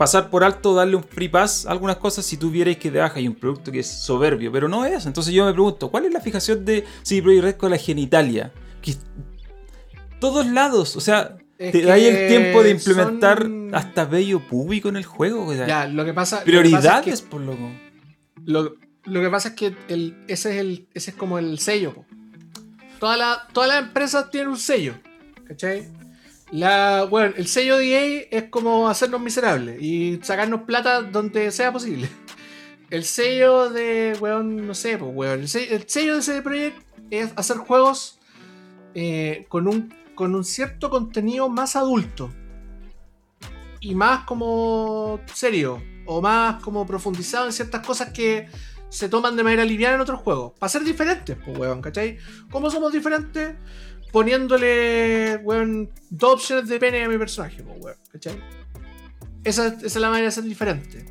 pasar 0.00 0.30
por 0.30 0.44
alto, 0.44 0.74
darle 0.74 0.96
un 0.96 1.04
free 1.04 1.28
pass 1.28 1.66
a 1.66 1.72
algunas 1.72 1.98
cosas 1.98 2.24
si 2.24 2.38
tuvierais 2.38 2.78
que 2.78 2.90
de 2.90 3.00
baja 3.00 3.18
hay 3.18 3.28
un 3.28 3.34
producto 3.34 3.70
que 3.70 3.80
es 3.80 3.86
soberbio, 3.86 4.50
pero 4.50 4.66
no 4.66 4.86
es. 4.86 5.04
Entonces 5.04 5.34
yo 5.34 5.44
me 5.44 5.52
pregunto, 5.52 5.90
¿cuál 5.90 6.06
es 6.06 6.12
la 6.14 6.22
fijación 6.22 6.64
de 6.64 6.86
CD 7.02 7.20
Projekt 7.20 7.44
Red 7.44 7.56
con 7.56 7.70
la 7.70 7.76
genitalia? 7.76 8.50
Que 8.80 8.94
todos 10.18 10.46
lados, 10.46 10.96
o 10.96 11.02
sea, 11.02 11.36
te 11.58 11.92
hay 11.92 12.06
el 12.06 12.28
tiempo 12.28 12.62
de 12.62 12.70
implementar 12.70 13.46
hasta 13.74 14.06
bello 14.06 14.40
público 14.40 14.88
en 14.88 14.96
el 14.96 15.04
juego. 15.04 15.52
ya, 15.52 15.86
lo 15.86 16.06
que 16.06 16.14
pasa. 16.14 16.44
Prioridades, 16.44 17.20
por 17.20 17.42
loco. 17.42 17.70
Lo, 18.46 18.76
lo, 19.04 19.20
que 19.20 19.28
pasa 19.28 19.50
es 19.50 19.54
que 19.54 19.76
el, 19.88 20.16
ese, 20.28 20.52
es 20.52 20.56
el, 20.56 20.88
ese 20.94 21.10
es 21.10 21.16
como 21.18 21.38
el 21.38 21.58
sello. 21.58 22.06
Todas 23.00 23.18
las 23.18 23.48
toda 23.52 23.78
empresas 23.78 24.30
tienen 24.30 24.48
un 24.48 24.56
sello. 24.56 24.94
¿Cachai? 25.46 25.99
La, 26.52 27.04
bueno, 27.04 27.34
el 27.36 27.46
sello 27.46 27.76
de 27.76 27.94
EA 27.94 28.26
es 28.30 28.44
como 28.50 28.88
hacernos 28.88 29.20
miserables 29.20 29.80
y 29.80 30.18
sacarnos 30.22 30.62
plata 30.62 31.02
donde 31.02 31.50
sea 31.52 31.72
posible. 31.72 32.08
El 32.90 33.04
sello 33.04 33.70
de, 33.70 34.16
weón, 34.20 34.66
no 34.66 34.74
sé, 34.74 34.98
pues, 34.98 35.12
weón. 35.14 35.40
El 35.40 35.48
sello, 35.48 36.16
de 36.16 36.22
CD 36.22 36.42
Projekt 36.42 36.82
es 37.10 37.32
hacer 37.36 37.58
juegos 37.58 38.18
eh, 38.94 39.46
con, 39.48 39.68
un, 39.68 39.94
con 40.16 40.34
un 40.34 40.44
cierto 40.44 40.90
contenido 40.90 41.48
más 41.48 41.76
adulto 41.76 42.32
y 43.78 43.94
más 43.94 44.24
como 44.24 45.20
serio 45.32 45.80
o 46.04 46.20
más 46.20 46.60
como 46.64 46.84
profundizado 46.84 47.46
en 47.46 47.52
ciertas 47.52 47.86
cosas 47.86 48.12
que 48.12 48.48
se 48.88 49.08
toman 49.08 49.36
de 49.36 49.44
manera 49.44 49.64
liviana 49.64 49.94
en 49.94 50.00
otros 50.00 50.20
juegos. 50.20 50.52
Para 50.58 50.68
ser 50.68 50.82
diferentes, 50.82 51.36
pues, 51.44 51.56
weón, 51.56 51.80
¿cachai? 51.80 52.18
¿Cómo 52.50 52.70
somos 52.70 52.92
diferentes? 52.92 53.54
Poniéndole, 54.12 55.36
weón, 55.42 55.90
dos 56.10 56.34
opciones 56.34 56.68
de 56.68 56.78
pene 56.78 57.04
a 57.04 57.08
mi 57.08 57.18
personaje, 57.18 57.62
weón, 57.62 57.96
¿cachai? 58.12 58.40
Esa, 59.44 59.68
esa 59.68 59.86
es 59.86 59.96
la 59.96 60.10
manera 60.10 60.26
de 60.26 60.32
ser 60.32 60.44
diferente. 60.44 61.04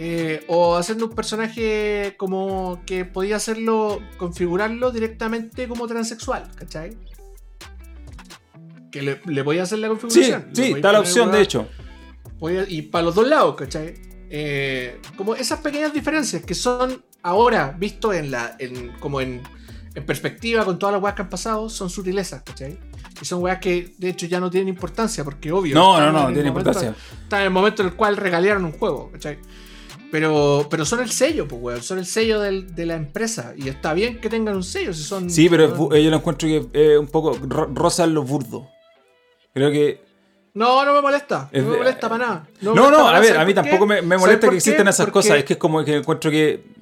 Eh, 0.00 0.44
o 0.46 0.76
haciendo 0.76 1.06
un 1.06 1.14
personaje 1.14 2.14
como 2.18 2.82
que 2.86 3.04
podía 3.04 3.36
hacerlo, 3.36 4.00
configurarlo 4.16 4.92
directamente 4.92 5.66
como 5.66 5.88
transexual, 5.88 6.48
¿cachai? 6.54 6.96
Que 8.92 9.02
le, 9.02 9.20
le 9.26 9.42
voy 9.42 9.58
a 9.58 9.64
hacer 9.64 9.80
la 9.80 9.88
Sí, 9.88 9.90
configuración. 9.90 10.50
Sí, 10.52 10.62
a 10.72 10.76
está 10.76 10.92
la 10.92 11.00
opción, 11.00 11.32
de 11.32 11.40
hecho. 11.40 11.68
Y 12.68 12.82
para 12.82 13.06
los 13.06 13.14
dos 13.16 13.26
lados, 13.26 13.56
¿cachai? 13.56 13.94
Eh, 14.30 15.00
como 15.16 15.34
esas 15.34 15.60
pequeñas 15.60 15.92
diferencias 15.92 16.44
que 16.44 16.54
son 16.54 17.02
ahora 17.22 17.74
visto 17.76 18.12
en 18.12 18.30
la. 18.30 18.54
En, 18.58 18.92
como 19.00 19.20
en, 19.20 19.42
en 19.98 20.06
perspectiva 20.06 20.64
con 20.64 20.78
todas 20.78 20.94
las 20.94 21.02
weas 21.02 21.14
que 21.14 21.22
han 21.22 21.28
pasado, 21.30 21.68
son 21.68 21.90
sutilezas, 21.90 22.42
¿cachai? 22.42 22.78
Y 23.20 23.24
son 23.24 23.42
weas 23.42 23.58
que 23.58 23.94
de 23.98 24.10
hecho 24.10 24.26
ya 24.26 24.40
no 24.40 24.50
tienen 24.50 24.68
importancia, 24.68 25.24
porque 25.24 25.52
obvio. 25.52 25.74
No, 25.74 25.98
no, 26.00 26.06
no, 26.06 26.22
no 26.22 26.28
el 26.28 26.34
tiene 26.34 26.50
momento- 26.50 26.70
importancia. 26.70 26.94
Están 27.22 27.40
en 27.40 27.44
el 27.46 27.50
momento 27.52 27.82
en 27.82 27.88
el 27.88 27.94
cual 27.94 28.16
regalearon 28.16 28.64
un 28.64 28.72
juego, 28.72 29.10
¿cachai? 29.12 29.38
Pero, 30.10 30.66
pero 30.70 30.84
son 30.86 31.00
el 31.00 31.10
sello, 31.10 31.46
pues, 31.46 31.60
weón. 31.60 31.82
Son 31.82 31.98
el 31.98 32.06
sello 32.06 32.40
del- 32.40 32.74
de 32.74 32.86
la 32.86 32.94
empresa. 32.94 33.52
Y 33.56 33.68
está 33.68 33.92
bien 33.92 34.20
que 34.20 34.30
tengan 34.30 34.56
un 34.56 34.64
sello. 34.64 34.94
Si 34.94 35.02
son, 35.02 35.28
Sí, 35.28 35.48
pero 35.50 35.92
eh, 35.94 36.02
yo 36.02 36.10
lo 36.10 36.16
encuentro 36.16 36.48
que 36.48 36.66
es 36.72 36.98
un 36.98 37.08
poco 37.08 37.36
ro- 37.46 37.68
rosa 37.74 38.04
en 38.04 38.14
lo 38.14 38.22
burdo. 38.22 38.68
Creo 39.52 39.70
que. 39.70 40.02
No, 40.54 40.84
no 40.84 40.94
me 40.94 41.02
molesta. 41.02 41.50
Es 41.52 41.62
no 41.62 41.70
me 41.72 41.76
molesta 41.78 42.08
para 42.08 42.26
nada. 42.26 42.48
No, 42.62 42.74
no, 42.74 42.84
para 42.90 43.18
a 43.18 43.20
ver, 43.20 43.28
¿Sabes 43.30 43.42
a 43.42 43.44
mí 43.44 43.54
tampoco 43.54 43.86
me, 43.86 43.96
me 43.96 44.08
¿Sabes 44.08 44.20
molesta 44.20 44.48
que 44.48 44.56
existan 44.56 44.88
esas 44.88 45.08
cosas. 45.08 45.36
Es 45.38 45.44
que 45.44 45.52
es 45.54 45.58
como 45.58 45.84
que 45.84 45.96
encuentro 45.96 46.30
que. 46.30 46.77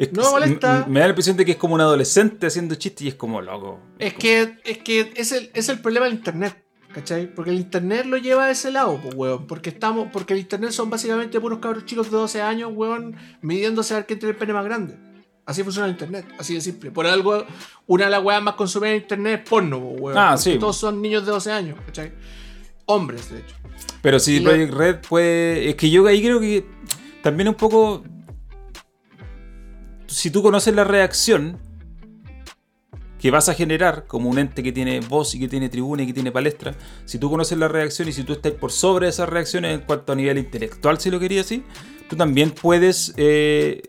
Es- 0.00 0.12
No 0.12 0.22
me 0.24 0.30
molesta. 0.30 0.86
Me 0.88 1.00
da 1.00 1.06
la 1.06 1.10
impresión 1.10 1.36
de 1.36 1.44
que 1.44 1.52
es 1.52 1.56
como 1.58 1.74
un 1.74 1.80
adolescente 1.80 2.46
haciendo 2.46 2.74
chistes 2.74 3.02
y 3.02 3.08
es 3.08 3.14
como 3.14 3.40
loco. 3.40 3.80
Es 3.98 4.14
que, 4.14 4.56
es 4.64 4.78
que 4.78 5.12
es 5.16 5.32
el, 5.32 5.50
es 5.54 5.68
el 5.68 5.78
problema 5.80 6.06
del 6.06 6.14
internet, 6.14 6.64
¿cachai? 6.92 7.32
Porque 7.34 7.50
el 7.50 7.56
internet 7.58 8.06
lo 8.06 8.16
lleva 8.16 8.46
a 8.46 8.50
ese 8.50 8.70
lado, 8.70 8.98
pues, 9.02 9.14
weón. 9.14 9.46
Porque 9.46 9.70
estamos, 9.70 10.08
porque 10.12 10.34
el 10.34 10.40
internet 10.40 10.70
son 10.72 10.90
básicamente 10.90 11.38
puros 11.40 11.58
cabros 11.58 11.84
chicos 11.86 12.10
de 12.10 12.16
12 12.16 12.40
años, 12.42 12.70
weón, 12.74 13.16
midiéndose 13.42 13.94
a 13.94 13.98
ver 13.98 14.06
quién 14.06 14.18
tiene 14.18 14.32
el 14.32 14.36
pene 14.38 14.52
más 14.52 14.64
grande. 14.64 14.96
Así 15.46 15.64
funciona 15.64 15.86
el 15.86 15.92
internet, 15.92 16.26
así 16.38 16.54
de 16.54 16.60
simple. 16.60 16.90
Por 16.92 17.06
algo, 17.06 17.44
una 17.86 18.04
de 18.04 18.10
las 18.12 18.22
weas 18.22 18.40
más 18.42 18.54
consumidas 18.54 18.94
en 18.96 19.02
internet 19.02 19.40
es 19.42 19.48
porno, 19.50 19.80
pues, 19.80 20.00
weón. 20.00 20.18
Ah, 20.18 20.36
sí. 20.38 20.56
Todos 20.58 20.76
son 20.76 21.02
niños 21.02 21.26
de 21.26 21.32
12 21.32 21.50
años, 21.50 21.78
¿cachai? 21.86 22.12
Hombres, 22.86 23.30
de 23.30 23.38
hecho. 23.40 23.56
Pero 24.02 24.18
si 24.18 24.40
Project 24.40 24.72
Red 24.72 24.96
puede. 25.08 25.68
Es 25.70 25.74
que 25.74 25.90
yo 25.90 26.06
ahí 26.06 26.22
creo 26.22 26.40
que 26.40 26.64
también 27.22 27.48
un 27.48 27.54
poco. 27.54 28.04
Si 30.10 30.30
tú 30.30 30.42
conoces 30.42 30.74
la 30.74 30.84
reacción 30.84 31.58
que 33.18 33.30
vas 33.30 33.48
a 33.48 33.54
generar 33.54 34.06
como 34.06 34.30
un 34.30 34.38
ente 34.38 34.62
que 34.62 34.72
tiene 34.72 35.00
voz 35.00 35.34
y 35.34 35.40
que 35.40 35.48
tiene 35.48 35.68
tribuna 35.68 36.02
y 36.02 36.06
que 36.06 36.12
tiene 36.12 36.32
palestra, 36.32 36.74
si 37.04 37.18
tú 37.18 37.30
conoces 37.30 37.58
la 37.58 37.68
reacción 37.68 38.08
y 38.08 38.12
si 38.12 38.24
tú 38.24 38.32
estás 38.32 38.52
por 38.52 38.72
sobre 38.72 39.08
esas 39.08 39.28
reacciones 39.28 39.74
en 39.78 39.84
cuanto 39.86 40.12
a 40.12 40.16
nivel 40.16 40.38
intelectual, 40.38 40.98
si 40.98 41.10
lo 41.10 41.20
querías 41.20 41.46
así, 41.46 41.62
tú 42.08 42.16
también 42.16 42.50
puedes 42.50 43.12
eh, 43.16 43.82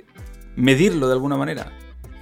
medirlo 0.56 1.08
de 1.08 1.14
alguna 1.14 1.38
manera. 1.38 1.72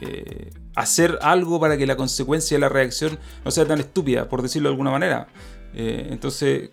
Eh, 0.02 0.52
hacer 0.76 1.20
algo 1.22 1.60
para 1.60 1.78
que 1.78 1.86
la 1.86 1.98
consecuencia 1.98 2.56
de 2.56 2.62
la 2.62 2.70
reacción 2.70 3.20
no 3.44 3.52
sea 3.52 3.66
tan 3.66 3.80
estúpida, 3.80 4.30
por 4.30 4.42
decirlo 4.42 4.70
de 4.70 4.74
alguna 4.74 4.92
manera. 4.92 5.28
Eh, 5.74 6.08
entonces, 6.12 6.70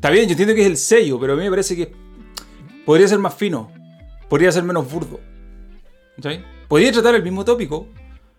Está 0.00 0.08
bien, 0.08 0.24
yo 0.24 0.30
entiendo 0.30 0.54
que 0.54 0.62
es 0.62 0.66
el 0.66 0.78
sello, 0.78 1.20
pero 1.20 1.34
a 1.34 1.36
mí 1.36 1.42
me 1.42 1.50
parece 1.50 1.76
que 1.76 1.92
podría 2.86 3.06
ser 3.06 3.18
más 3.18 3.34
fino, 3.34 3.70
podría 4.30 4.50
ser 4.50 4.62
menos 4.62 4.90
burdo. 4.90 5.20
Podría 6.68 6.92
tratar 6.92 7.14
el 7.14 7.22
mismo 7.22 7.44
tópico, 7.44 7.88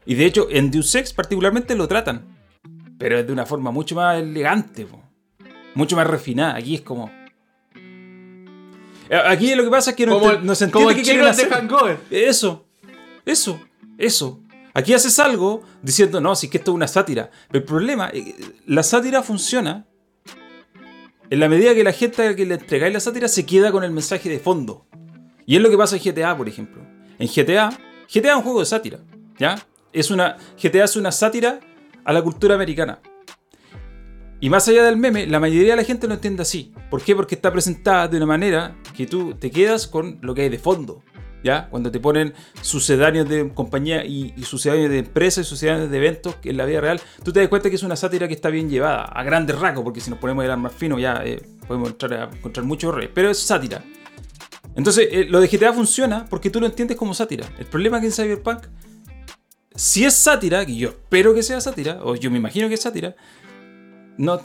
y 0.05 0.15
de 0.15 0.25
hecho 0.25 0.47
en 0.49 0.71
Deus 0.71 0.93
Ex 0.95 1.13
particularmente 1.13 1.75
lo 1.75 1.87
tratan, 1.87 2.25
pero 2.97 3.19
es 3.19 3.27
de 3.27 3.33
una 3.33 3.45
forma 3.45 3.71
mucho 3.71 3.95
más 3.95 4.19
elegante, 4.21 4.85
po. 4.85 5.01
mucho 5.75 5.95
más 5.95 6.07
refinada. 6.07 6.55
Aquí 6.55 6.75
es 6.75 6.81
como. 6.81 7.11
Aquí 9.25 9.53
lo 9.55 9.63
que 9.63 9.69
pasa 9.69 9.89
es 9.91 9.95
que 9.97 10.05
no, 10.05 10.19
Como, 10.19 10.31
ent- 10.31 10.41
no 10.41 10.55
se 10.55 10.71
como 10.71 10.89
entiende 10.89 11.01
qué 11.03 11.11
quieren 11.13 11.27
hacer. 11.29 11.49
Hangover. 11.49 11.97
Eso, 12.09 12.65
eso, 13.25 13.59
eso. 13.97 14.39
Aquí 14.73 14.93
haces 14.93 15.19
algo 15.19 15.63
diciendo, 15.81 16.21
no, 16.21 16.33
si 16.33 16.45
es 16.45 16.51
que 16.51 16.57
esto 16.59 16.71
es 16.71 16.75
una 16.75 16.87
sátira. 16.87 17.29
Pero 17.49 17.59
el 17.59 17.65
problema, 17.65 18.09
eh, 18.13 18.33
la 18.67 18.83
sátira 18.83 19.21
funciona 19.21 19.85
en 21.29 21.39
la 21.41 21.49
medida 21.49 21.75
que 21.75 21.83
la 21.83 21.91
gente 21.91 22.21
a 22.21 22.25
la 22.27 22.35
que 22.37 22.45
le 22.45 22.53
entregáis 22.55 22.93
la 22.93 23.01
sátira 23.01 23.27
se 23.27 23.45
queda 23.45 23.71
con 23.73 23.83
el 23.83 23.91
mensaje 23.91 24.29
de 24.29 24.39
fondo. 24.39 24.85
Y 25.45 25.57
es 25.57 25.61
lo 25.61 25.69
que 25.69 25.77
pasa 25.77 25.97
en 25.97 26.03
GTA, 26.03 26.37
por 26.37 26.47
ejemplo. 26.47 26.81
En 27.21 27.27
GTA, 27.27 27.69
GTA 28.11 28.31
es 28.31 28.35
un 28.35 28.41
juego 28.41 28.61
de 28.61 28.65
sátira, 28.65 28.99
¿ya? 29.37 29.63
Es 29.93 30.09
una, 30.09 30.37
GTA 30.59 30.85
es 30.85 30.95
una 30.95 31.11
sátira 31.11 31.59
a 32.03 32.13
la 32.13 32.23
cultura 32.23 32.55
americana. 32.55 32.99
Y 34.39 34.49
más 34.49 34.67
allá 34.67 34.83
del 34.83 34.97
meme, 34.97 35.27
la 35.27 35.39
mayoría 35.39 35.73
de 35.73 35.75
la 35.75 35.83
gente 35.83 36.07
lo 36.07 36.15
entiende 36.15 36.41
así. 36.41 36.73
¿Por 36.89 37.03
qué? 37.03 37.15
Porque 37.15 37.35
está 37.35 37.51
presentada 37.51 38.07
de 38.07 38.17
una 38.17 38.25
manera 38.25 38.75
que 38.97 39.05
tú 39.05 39.35
te 39.35 39.51
quedas 39.51 39.85
con 39.85 40.17
lo 40.23 40.33
que 40.33 40.41
hay 40.41 40.49
de 40.49 40.57
fondo. 40.57 41.03
¿Ya? 41.43 41.69
Cuando 41.69 41.91
te 41.91 41.99
ponen 41.99 42.33
sucedáneos 42.63 43.29
de 43.29 43.53
compañía 43.53 44.03
y, 44.03 44.33
sucedáneos 44.43 44.89
de 44.89 44.99
empresas 44.99 45.45
y 45.45 45.49
sucedáneos 45.49 45.91
de 45.91 45.97
eventos 45.97 46.37
en 46.43 46.57
la 46.57 46.65
vida 46.65 46.81
real, 46.81 47.01
tú 47.23 47.31
te 47.31 47.39
das 47.39 47.49
cuenta 47.49 47.69
que 47.69 47.75
es 47.75 47.83
una 47.83 47.95
sátira 47.95 48.27
que 48.27 48.33
está 48.33 48.49
bien 48.49 48.67
llevada, 48.67 49.03
a 49.03 49.23
grandes 49.23 49.59
rasgos, 49.59 49.83
porque 49.83 50.01
si 50.01 50.09
nos 50.09 50.17
ponemos 50.17 50.41
hablar 50.43 50.57
más 50.57 50.73
fino 50.73 50.97
ya 50.97 51.21
eh, 51.23 51.39
podemos 51.67 51.89
entrar 51.89 52.13
a 52.13 52.23
encontrar 52.35 52.65
muchos 52.65 52.89
errores, 52.89 53.09
pero 53.13 53.29
es 53.29 53.39
sátira. 53.39 53.83
Entonces, 54.75 55.07
eh, 55.11 55.25
lo 55.29 55.39
de 55.41 55.47
GTA 55.47 55.73
funciona 55.73 56.25
porque 56.29 56.49
tú 56.49 56.59
lo 56.59 56.65
entiendes 56.65 56.97
como 56.97 57.13
sátira. 57.13 57.47
El 57.57 57.65
problema 57.65 57.97
es 57.97 58.01
que 58.01 58.07
en 58.07 58.13
Cyberpunk, 58.13 58.67
si 59.75 60.05
es 60.05 60.13
sátira, 60.13 60.65
que 60.65 60.75
yo 60.75 60.89
espero 60.89 61.33
que 61.33 61.43
sea 61.43 61.59
sátira, 61.61 61.99
o 62.03 62.15
yo 62.15 62.31
me 62.31 62.37
imagino 62.37 62.67
que 62.67 62.75
es 62.75 62.81
sátira, 62.81 63.15
no, 64.17 64.39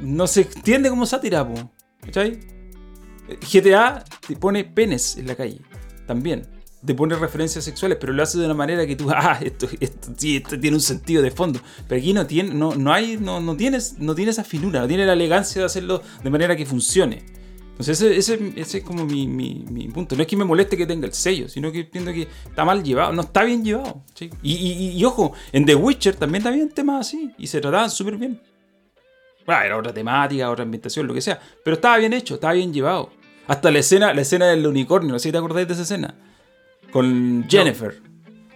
no 0.00 0.26
se 0.26 0.42
entiende 0.42 0.90
como 0.90 1.06
sátira, 1.06 1.46
po. 1.46 1.70
Eh, 2.14 3.38
GTA 3.40 4.04
te 4.26 4.36
pone 4.36 4.64
penes 4.64 5.16
en 5.16 5.26
la 5.26 5.34
calle, 5.34 5.60
también. 6.06 6.46
Te 6.84 6.94
pone 6.94 7.16
referencias 7.16 7.64
sexuales, 7.64 7.98
pero 8.00 8.12
lo 8.12 8.22
hace 8.22 8.38
de 8.38 8.44
una 8.44 8.54
manera 8.54 8.86
que 8.86 8.94
tú, 8.94 9.10
ah, 9.14 9.38
esto, 9.42 9.68
esto, 9.80 10.12
sí, 10.16 10.36
esto 10.36 10.58
tiene 10.60 10.76
un 10.76 10.82
sentido 10.82 11.22
de 11.22 11.30
fondo. 11.30 11.60
Pero 11.88 11.98
aquí 11.98 12.12
no 12.12 12.26
tiene, 12.26 12.54
no, 12.54 12.74
no 12.74 12.92
hay, 12.92 13.16
no, 13.16 13.40
no 13.40 13.56
tienes, 13.56 13.98
no 13.98 14.14
tiene 14.14 14.30
esa 14.30 14.44
finura, 14.44 14.80
no 14.80 14.88
tiene 14.88 15.06
la 15.06 15.14
elegancia 15.14 15.62
de 15.62 15.66
hacerlo 15.66 16.02
de 16.22 16.30
manera 16.30 16.54
que 16.54 16.66
funcione. 16.66 17.24
Entonces 17.78 18.00
ese, 18.00 18.16
ese- 18.16 18.52
ese 18.56 18.78
es 18.78 18.84
como 18.84 19.04
mi, 19.04 19.26
mi- 19.26 19.64
mi 19.70 19.88
punto. 19.88 20.16
No 20.16 20.22
es 20.22 20.26
que 20.28 20.36
me 20.36 20.44
moleste 20.46 20.78
que 20.78 20.86
tenga 20.86 21.06
el 21.06 21.12
sello, 21.12 21.46
sino 21.48 21.70
que 21.70 21.80
entiendo 21.80 22.10
que 22.12 22.22
está 22.48 22.64
mal 22.64 22.82
llevado, 22.82 23.12
no 23.12 23.20
está 23.20 23.44
bien 23.44 23.62
llevado. 23.62 24.02
¿sí? 24.14 24.30
Y, 24.42 24.54
y- 24.98 25.04
ojo, 25.04 25.34
en 25.52 25.66
The 25.66 25.74
Witcher 25.74 26.16
también 26.16 26.46
había 26.46 26.66
temas 26.70 27.06
así 27.06 27.32
y 27.36 27.46
se 27.46 27.60
trataban 27.60 27.90
súper 27.90 28.16
bien. 28.16 28.40
Ah, 29.46 29.64
era 29.66 29.76
otra 29.76 29.92
temática, 29.92 30.50
otra 30.50 30.64
ambientación, 30.64 31.06
lo 31.06 31.12
que 31.14 31.20
sea. 31.20 31.38
Pero 31.62 31.74
estaba 31.76 31.98
bien 31.98 32.12
hecho, 32.14 32.34
estaba 32.34 32.54
bien 32.54 32.72
llevado. 32.72 33.10
Hasta 33.46 33.70
la 33.70 33.78
escena, 33.78 34.12
la 34.14 34.22
escena 34.22 34.46
del 34.46 34.66
unicornio, 34.66 35.12
no 35.12 35.18
sé 35.18 35.24
si 35.28 35.32
te 35.32 35.38
acordáis 35.38 35.68
de 35.68 35.74
esa 35.74 35.82
escena. 35.82 36.14
Con 36.90 37.46
Jennifer. 37.48 38.00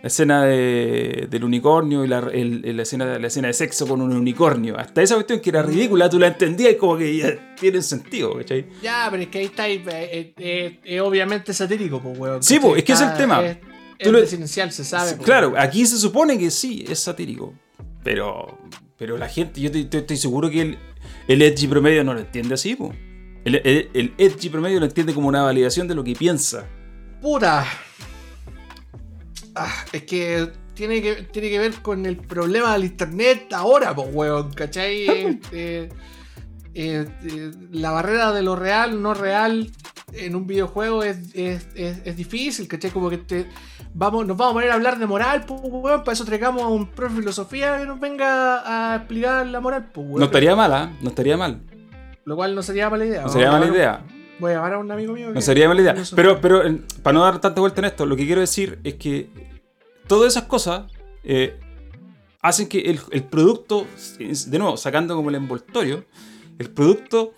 La 0.02 0.06
escena 0.06 0.44
de- 0.44 1.26
del 1.30 1.44
unicornio 1.44 2.04
y 2.04 2.08
la, 2.08 2.20
el- 2.32 2.62
el- 2.64 2.76
la 2.76 2.82
escena, 2.84 3.18
la 3.18 3.26
escena 3.26 3.48
de 3.48 3.54
sexo 3.54 3.86
con 3.86 4.00
un 4.00 4.12
unicornio. 4.14 4.78
Hasta 4.78 5.02
esa 5.02 5.14
cuestión 5.16 5.40
que 5.40 5.50
era 5.50 5.62
ridícula, 5.62 6.08
tú 6.08 6.18
la 6.18 6.28
entendías 6.28 6.72
y 6.72 6.76
como 6.76 6.96
que 6.96 7.16
ya 7.16 7.54
tiene 7.58 7.82
sentido, 7.82 8.34
¿cachai? 8.38 8.66
Ya, 8.82 9.08
pero 9.10 9.22
es 9.22 9.28
que 9.28 9.38
ahí 9.40 9.44
está, 9.44 9.68
eh, 9.68 9.82
eh, 9.86 10.32
eh, 10.38 10.80
es 10.84 11.00
obviamente 11.02 11.52
satírico, 11.52 12.00
pues, 12.00 12.18
weón. 12.18 12.42
Sí, 12.42 12.58
pues, 12.58 12.78
es 12.78 12.84
que 12.84 12.92
es 12.92 13.00
el 13.02 13.14
tema. 13.16 13.44
Es, 13.44 13.58
Tú 13.60 13.66
es 13.98 14.12
lo- 14.12 14.20
residencial, 14.20 14.72
se 14.72 14.84
sabe. 14.84 15.12
pues, 15.12 15.26
Claro, 15.26 15.48
weón. 15.50 15.60
aquí 15.60 15.84
se 15.84 15.98
supone 15.98 16.38
que 16.38 16.50
sí, 16.50 16.84
es 16.88 16.98
satírico. 17.00 17.52
Pero, 18.02 18.58
pero 18.96 19.18
la 19.18 19.28
gente, 19.28 19.60
yo 19.60 19.68
estoy 19.70 20.16
seguro 20.16 20.48
que 20.48 20.62
el, 20.62 20.78
el 21.28 21.42
edgy 21.42 21.66
promedio 21.66 22.02
no 22.04 22.14
lo 22.14 22.20
entiende 22.20 22.54
así, 22.54 22.74
po. 22.74 22.94
El, 23.44 23.56
el, 23.56 23.90
el 23.92 24.14
edgy 24.16 24.48
promedio 24.48 24.80
lo 24.80 24.86
entiende 24.86 25.12
como 25.12 25.28
una 25.28 25.42
validación 25.42 25.86
de 25.86 25.94
lo 25.94 26.02
que 26.02 26.14
piensa. 26.14 26.66
Puta. 27.20 27.66
Ah, 29.62 29.84
es 29.92 30.02
que 30.04 30.48
tiene, 30.74 31.02
que 31.02 31.14
tiene 31.30 31.50
que 31.50 31.58
ver 31.58 31.74
con 31.82 32.06
el 32.06 32.16
problema 32.16 32.72
del 32.72 32.84
internet 32.84 33.52
ahora, 33.52 33.94
pues, 33.94 34.08
weón, 34.12 34.52
¿cachai? 34.52 35.06
Eh, 35.08 35.38
eh, 35.52 35.88
eh, 36.74 37.06
eh, 37.24 37.50
la 37.72 37.90
barrera 37.90 38.32
de 38.32 38.42
lo 38.42 38.56
real, 38.56 39.02
no 39.02 39.12
real 39.12 39.70
en 40.12 40.34
un 40.34 40.46
videojuego 40.46 41.02
es, 41.04 41.18
es, 41.34 41.68
es- 41.74 42.00
es 42.04 42.16
difícil, 42.16 42.66
¿cachai? 42.68 42.90
Como 42.90 43.10
que 43.10 43.18
te, 43.18 43.46
vamos, 43.92 44.26
nos 44.26 44.36
vamos 44.36 44.52
a 44.52 44.54
poner 44.54 44.70
a 44.70 44.74
hablar 44.74 44.98
de 44.98 45.06
moral, 45.06 45.44
pues, 45.46 45.60
weón, 45.64 46.00
para 46.04 46.12
eso 46.14 46.24
traigamos 46.24 46.62
a 46.62 46.68
un 46.68 46.86
profe 46.90 47.14
de 47.16 47.20
filosofía 47.20 47.78
que 47.78 47.86
nos 47.86 48.00
venga 48.00 48.92
a 48.92 48.96
explicar 48.96 49.46
la 49.46 49.60
moral, 49.60 49.90
pues, 49.92 50.06
weón. 50.06 50.20
No 50.20 50.24
estaría 50.26 50.56
mal, 50.56 50.72
¿ah? 50.72 50.90
No 51.02 51.10
estaría 51.10 51.36
mal. 51.36 51.60
Lo 52.24 52.36
cual 52.36 52.54
no 52.54 52.62
sería 52.62 52.88
mala 52.88 53.04
idea. 53.04 53.22
No 53.22 53.28
sería 53.28 53.50
mala 53.50 53.66
idea. 53.66 54.04
Voy 54.38 54.52
a 54.52 54.54
llamar 54.54 54.74
a 54.74 54.78
un 54.78 54.90
amigo 54.90 55.12
mío. 55.12 55.32
No 55.34 55.40
sería 55.42 55.68
mala 55.68 55.82
idea. 55.82 55.94
Pero, 56.16 56.40
pero 56.40 56.66
eh, 56.66 56.80
para 57.02 57.12
no 57.14 57.22
dar 57.24 57.40
tanta 57.40 57.60
vuelta 57.60 57.80
en 57.82 57.86
esto, 57.86 58.06
lo 58.06 58.16
que 58.16 58.24
quiero 58.24 58.40
decir 58.40 58.78
es 58.84 58.94
que 58.94 59.28
todas 60.10 60.32
esas 60.32 60.48
cosas 60.48 60.90
eh, 61.22 61.56
hacen 62.42 62.68
que 62.68 62.80
el, 62.80 63.22
producto, 63.22 63.86
de 64.18 64.58
nuevo, 64.58 64.76
sacando 64.76 65.14
como 65.14 65.28
el 65.28 65.36
envoltorio, 65.36 66.04
el 66.58 66.68
producto 66.68 67.32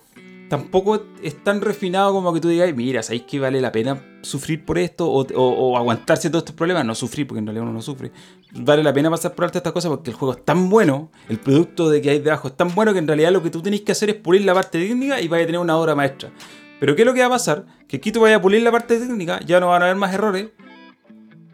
tampoco 0.49 1.05
es 1.23 1.44
tan 1.44 1.61
refinado 1.61 2.15
como 2.15 2.32
que 2.32 2.40
tú 2.40 2.49
digas, 2.49 2.74
mira, 2.74 3.03
¿sabéis 3.03 3.24
que 3.24 3.39
vale 3.39 3.61
la 3.61 3.73
pena 3.73 4.03
sufrir 4.23 4.65
por 4.65 4.78
esto 4.78 5.07
o, 5.07 5.77
aguantarse 5.77 6.31
todos 6.31 6.44
estos 6.44 6.57
problemas? 6.57 6.86
No 6.86 6.94
sufrir, 6.94 7.27
porque 7.27 7.40
en 7.40 7.47
realidad 7.47 7.65
uno 7.65 7.74
no 7.74 7.82
sufre. 7.82 8.11
Vale 8.55 8.82
la 8.82 8.94
pena 8.94 9.11
pasar 9.11 9.35
por 9.35 9.44
alto 9.44 9.59
estas 9.59 9.74
cosas 9.74 9.90
porque 9.90 10.09
el 10.09 10.16
juego 10.16 10.32
es 10.32 10.43
tan 10.43 10.70
bueno, 10.70 11.11
el 11.28 11.39
producto 11.39 11.90
de 11.90 12.01
que 12.01 12.09
hay 12.09 12.20
debajo 12.20 12.49
es 12.49 12.57
tan 12.57 12.74
bueno 12.74 12.94
que 12.94 13.01
en 13.01 13.07
realidad 13.07 13.32
lo 13.32 13.43
que 13.43 13.51
tú 13.51 13.61
tenéis 13.61 13.82
que 13.82 13.93
hacer 13.93 14.09
es 14.09 14.16
pulir 14.16 14.47
la 14.47 14.55
parte 14.55 14.78
técnica 14.78 15.20
y 15.20 15.28
vais 15.28 15.43
a 15.43 15.47
tener 15.47 15.61
una 15.61 15.77
obra 15.77 15.94
maestra. 15.94 16.32
Pero 16.81 16.97
¿qué 16.97 17.03
es 17.03 17.07
lo 17.07 17.12
que 17.12 17.20
va 17.20 17.27
a 17.27 17.31
pasar? 17.31 17.66
Que 17.86 17.99
aquí 17.99 18.12
tú 18.12 18.23
vayas 18.23 18.39
a 18.39 18.43
pulir 18.43 18.62
la 18.62 18.73
parte 18.73 18.99
técnica, 18.99 19.40
ya 19.44 19.61
no 19.61 19.69
van 19.69 19.82
a 19.82 19.85
haber 19.85 19.97
más 19.99 20.15
errores 20.15 20.49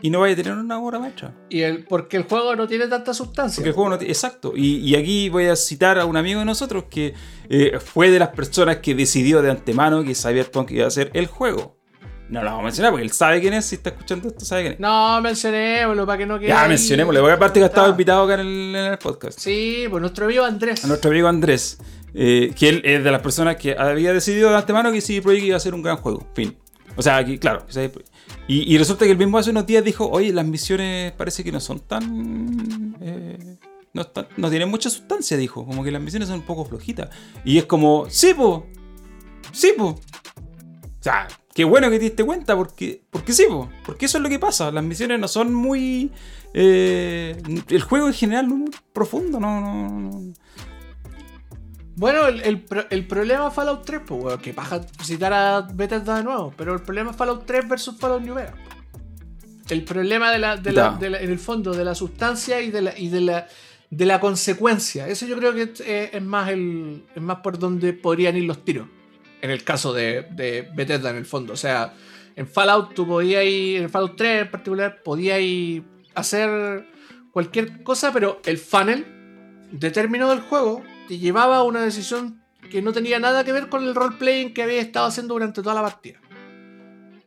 y 0.00 0.10
no 0.10 0.20
vaya 0.20 0.34
a 0.34 0.36
tener 0.36 0.52
una 0.52 0.78
obra 0.78 0.98
maestra. 0.98 1.34
Y 1.48 1.62
el, 1.62 1.84
porque 1.84 2.16
el 2.16 2.24
juego 2.24 2.54
no 2.54 2.66
tiene 2.66 2.86
tanta 2.86 3.12
sustancia. 3.12 3.56
Porque 3.56 3.70
el 3.70 3.74
juego 3.74 3.90
no 3.90 3.96
Exacto. 3.96 4.52
Y, 4.54 4.94
aquí 4.94 5.28
voy 5.28 5.46
a 5.46 5.56
citar 5.56 5.98
a 5.98 6.06
un 6.06 6.16
amigo 6.16 6.40
de 6.40 6.46
nosotros 6.46 6.84
que 6.88 7.14
eh, 7.48 7.78
fue 7.80 8.10
de 8.10 8.18
las 8.18 8.28
personas 8.28 8.78
que 8.78 8.94
decidió 8.94 9.42
de 9.42 9.50
antemano 9.50 10.04
que 10.04 10.14
Cyberpunk 10.14 10.70
iba 10.72 10.86
a 10.86 10.90
ser 10.90 11.10
el 11.14 11.26
juego. 11.26 11.76
No 12.28 12.42
lo 12.42 12.46
vamos 12.46 12.60
a 12.60 12.64
mencionar 12.64 12.90
porque 12.92 13.04
él 13.04 13.12
sabe 13.12 13.40
quién 13.40 13.54
es. 13.54 13.64
Si 13.64 13.76
está 13.76 13.90
escuchando 13.90 14.28
esto, 14.28 14.44
sabe 14.44 14.62
quién 14.62 14.72
es. 14.74 14.80
No, 14.80 15.20
mencionémoslo 15.22 16.06
para 16.06 16.18
que 16.18 16.26
no 16.26 16.38
quede. 16.38 16.48
Ya, 16.48 16.68
mencionémoslo. 16.68 17.20
Porque 17.20 17.34
aparte 17.34 17.60
que 17.60 17.64
ha 17.64 17.68
estado 17.68 17.88
invitado 17.88 18.24
acá 18.24 18.34
en 18.34 18.40
el, 18.40 18.76
en 18.76 18.92
el, 18.92 18.98
podcast. 18.98 19.38
Sí, 19.38 19.86
pues 19.88 20.00
nuestro 20.00 20.26
amigo 20.26 20.44
Andrés. 20.44 20.84
A 20.84 20.88
nuestro 20.88 21.10
amigo 21.10 21.26
Andrés. 21.26 21.78
Eh, 22.14 22.52
que 22.58 22.68
él 22.68 22.82
es 22.84 23.02
de 23.02 23.10
las 23.10 23.22
personas 23.22 23.56
que 23.56 23.76
había 23.78 24.12
decidido 24.12 24.50
de 24.50 24.56
antemano 24.56 24.92
que 24.92 25.00
CD 25.00 25.22
Projekt 25.22 25.46
iba 25.46 25.56
a 25.56 25.60
ser 25.60 25.74
un 25.74 25.82
gran 25.82 25.96
juego. 25.96 26.26
Fin. 26.34 26.56
O 26.96 27.02
sea, 27.02 27.16
aquí, 27.16 27.38
claro. 27.38 27.64
Y, 28.50 28.78
resulta 28.78 29.04
que 29.04 29.10
el 29.10 29.18
mismo 29.18 29.36
hace 29.36 29.50
unos 29.50 29.66
días 29.66 29.84
dijo, 29.84 30.08
oye, 30.08 30.32
las 30.32 30.46
misiones 30.46 31.12
parece 31.12 31.44
que 31.44 31.52
no 31.52 31.60
son 31.60 31.80
tan... 31.80 32.96
Eh, 32.98 33.58
no, 33.92 34.06
no, 34.38 34.48
tienen 34.48 34.70
mucha 34.70 34.88
sustancia, 34.88 35.36
dijo. 35.36 35.66
Como 35.66 35.84
que 35.84 35.90
las 35.90 36.00
misiones 36.00 36.30
son 36.30 36.38
un 36.38 36.46
poco 36.46 36.64
flojitas. 36.64 37.10
Y 37.44 37.58
es 37.58 37.66
como, 37.66 38.06
sí, 38.08 38.32
po. 38.32 38.66
Sí, 39.52 39.74
po. 39.76 39.88
O 39.88 40.00
sea, 41.02 41.28
qué 41.54 41.64
bueno 41.64 41.90
que 41.90 41.98
te 41.98 42.06
diste 42.06 42.24
cuenta, 42.24 42.56
porque, 42.56 43.02
porque 43.10 43.34
sí, 43.34 43.44
po. 43.46 43.68
Porque 43.84 44.06
eso 44.06 44.16
es 44.16 44.24
lo 44.24 44.30
que 44.30 44.38
pasa. 44.38 44.72
Las 44.72 44.82
misiones 44.82 45.20
no 45.20 45.28
son 45.28 45.52
muy... 45.52 46.10
Eh, 46.54 47.36
el 47.68 47.82
juego 47.82 48.06
en 48.06 48.14
general 48.14 48.48
no 48.48 48.54
es 48.54 48.60
muy 48.60 48.70
profundo, 48.94 49.38
no, 49.38 49.60
no, 49.60 50.32
bueno, 51.98 52.28
el, 52.28 52.64
el, 52.90 53.06
problema 53.08 53.50
Fallout 53.50 53.84
3, 53.84 54.02
pues, 54.06 54.22
weón, 54.22 54.40
que 54.40 54.54
paja 54.54 54.80
citar 55.02 55.32
a 55.32 55.62
Bethesda 55.62 56.18
de 56.18 56.22
nuevo, 56.22 56.54
pero 56.56 56.72
el 56.74 56.80
problema 56.80 57.10
es 57.10 57.16
Fallout 57.16 57.44
3 57.44 57.68
versus 57.68 57.98
Fallout 57.98 58.22
New 58.22 58.36
Vegas. 58.36 58.54
El 59.68 59.82
problema 59.82 60.30
de 60.30 60.38
la, 60.38 60.56
de 60.56 60.72
la, 60.72 60.96
en 61.00 61.30
el 61.30 61.38
fondo 61.40 61.72
de 61.72 61.84
la 61.84 61.96
sustancia 61.96 62.60
y 62.60 62.70
de 62.70 62.82
la, 62.82 62.96
y 62.96 63.08
de 63.08 63.20
la, 63.20 63.48
de 63.90 64.06
la 64.06 64.20
consecuencia. 64.20 65.08
Eso 65.08 65.26
yo 65.26 65.36
creo 65.36 65.52
que 65.52 65.72
es, 66.12 66.22
más 66.22 66.50
el, 66.50 67.04
es 67.16 67.20
más 67.20 67.38
por 67.40 67.58
donde 67.58 67.92
podrían 67.94 68.36
ir 68.36 68.44
los 68.44 68.64
tiros. 68.64 68.86
En 69.42 69.50
el 69.50 69.64
caso 69.64 69.92
de, 69.92 70.28
de 70.30 70.68
Bethesda, 70.76 71.10
en 71.10 71.16
el 71.16 71.26
fondo. 71.26 71.52
O 71.52 71.56
sea, 71.56 71.94
en 72.36 72.46
Fallout 72.46 72.94
tú 72.94 73.08
podías 73.08 73.44
ir, 73.44 73.82
en 73.82 73.90
Fallout 73.90 74.16
3 74.16 74.42
en 74.42 74.50
particular, 74.52 75.02
podías 75.02 75.40
hacer 76.14 76.86
cualquier 77.32 77.82
cosa, 77.82 78.12
pero 78.12 78.40
el 78.44 78.56
funnel 78.56 79.04
de 79.72 79.90
término 79.90 80.30
del 80.30 80.40
juego 80.42 80.84
te 81.08 81.18
llevaba 81.18 81.56
a 81.56 81.62
una 81.62 81.80
decisión 81.80 82.42
que 82.70 82.82
no 82.82 82.92
tenía 82.92 83.18
nada 83.18 83.42
que 83.42 83.52
ver 83.52 83.70
con 83.70 83.82
el 83.82 83.94
roleplaying 83.94 84.52
que 84.52 84.62
había 84.62 84.82
estado 84.82 85.06
haciendo 85.06 85.34
durante 85.34 85.62
toda 85.62 85.74
la 85.74 85.80
partida. 85.80 86.20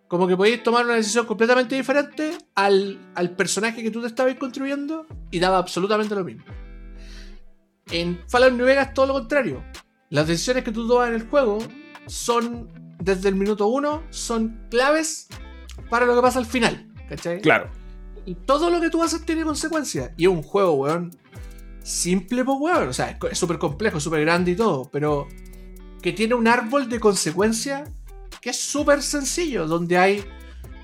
Como 0.07 0.27
que 0.27 0.37
podías 0.37 0.61
tomar 0.61 0.85
una 0.85 0.95
decisión 0.95 1.25
completamente 1.25 1.75
diferente 1.75 2.37
al, 2.53 2.99
personaje 3.35 3.81
que 3.81 3.89
tú 3.89 4.01
te 4.01 4.07
estabas 4.07 4.35
construyendo 4.35 5.07
y 5.31 5.39
daba 5.39 5.57
absolutamente 5.57 6.13
lo 6.13 6.23
mismo. 6.23 6.43
En 7.89 8.19
Fallout 8.27 8.53
New 8.53 8.67
Vegas 8.67 8.93
todo 8.93 9.07
lo 9.07 9.13
contrario. 9.13 9.63
Las 10.09 10.27
decisiones 10.27 10.63
que 10.63 10.71
tú 10.71 10.87
tomas 10.87 11.09
en 11.09 11.15
el 11.15 11.27
juego 11.27 11.57
son, 12.05 12.69
desde 12.99 13.29
el 13.29 13.35
minuto 13.35 13.65
uno, 13.67 14.03
son 14.11 14.67
claves 14.69 15.27
para 15.89 16.05
lo 16.05 16.15
que 16.15 16.21
pasa 16.21 16.37
al 16.37 16.45
final. 16.45 16.87
¿Cachai? 17.09 17.41
Claro. 17.41 17.71
Y 18.25 18.35
todo 18.35 18.69
lo 18.69 18.79
que 18.79 18.91
tú 18.91 19.01
haces 19.01 19.25
tiene 19.25 19.43
consecuencias. 19.43 20.11
Y 20.17 20.25
es 20.25 20.29
un 20.29 20.43
juego, 20.43 20.73
weón, 20.73 21.11
simple, 21.83 22.43
pues, 22.43 22.57
weón. 22.59 22.89
O 22.89 22.93
sea, 22.93 23.17
es 23.29 23.37
súper 23.37 23.57
complejo, 23.57 23.99
súper 23.99 24.21
grande 24.21 24.51
y 24.51 24.55
todo, 24.55 24.89
pero 24.91 25.27
que 26.01 26.13
tiene 26.13 26.33
un 26.35 26.47
árbol 26.47 26.89
de 26.89 26.99
consecuencias 26.99 27.89
que 28.41 28.49
es 28.49 28.59
súper 28.59 29.01
sencillo, 29.01 29.67
donde 29.67 29.97
hay. 29.97 30.23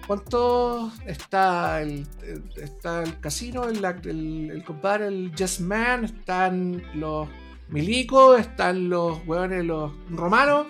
¿Cuánto 0.05 0.89
está 1.05 1.81
el, 1.81 2.07
está 2.55 3.03
el 3.03 3.19
casino, 3.19 3.65
el, 3.65 3.83
el, 3.83 4.63
compadre, 4.65 5.07
el 5.07 5.33
Just 5.37 5.59
Man, 5.59 6.05
están 6.05 6.81
los 6.93 7.27
milicos, 7.67 8.39
están 8.39 8.87
los 8.87 9.19
weones, 9.27 9.65
los 9.65 9.91
romanos? 10.09 10.67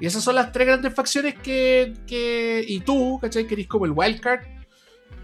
Y 0.00 0.06
esas 0.06 0.24
son 0.24 0.34
las 0.34 0.50
tres 0.50 0.66
grandes 0.66 0.92
facciones 0.92 1.36
que. 1.38 1.94
que 2.08 2.64
y 2.66 2.80
tú, 2.80 3.20
¿cachai? 3.20 3.46
Que 3.46 3.54
eres 3.54 3.68
como 3.68 3.84
el 3.84 3.92
wildcard, 3.92 4.40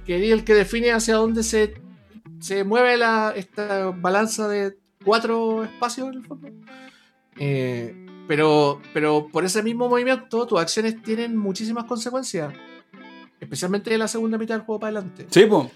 que 0.07 0.17
eres 0.17 0.31
el 0.31 0.45
que 0.45 0.55
define 0.55 0.93
hacia 0.93 1.17
dónde 1.17 1.43
se 1.43 1.75
se 2.43 2.65
mueve 2.65 2.97
la, 2.97 3.33
esta 3.37 3.91
balanza 3.91 4.49
de 4.49 4.77
cuatro 5.05 5.63
espacios 5.65 6.09
en 6.09 6.15
el 6.15 6.25
fondo. 6.25 6.49
Eh, 7.39 8.07
pero, 8.27 8.81
pero 8.93 9.29
por 9.33 9.45
ese 9.45 9.63
mismo 9.63 9.89
movimiento, 9.89 10.47
tus 10.47 10.61
acciones 10.61 11.03
tienen 11.03 11.37
muchísimas 11.37 11.85
consecuencias. 11.85 12.53
Especialmente 13.41 13.93
en 13.93 14.01
la 14.01 14.09
segunda 14.09 14.39
mitad 14.39 14.57
del 14.57 14.65
juego 14.65 14.81
para 14.81 14.99
adelante. 14.99 15.27
Sí, 15.31 15.47
pues. 15.47 15.69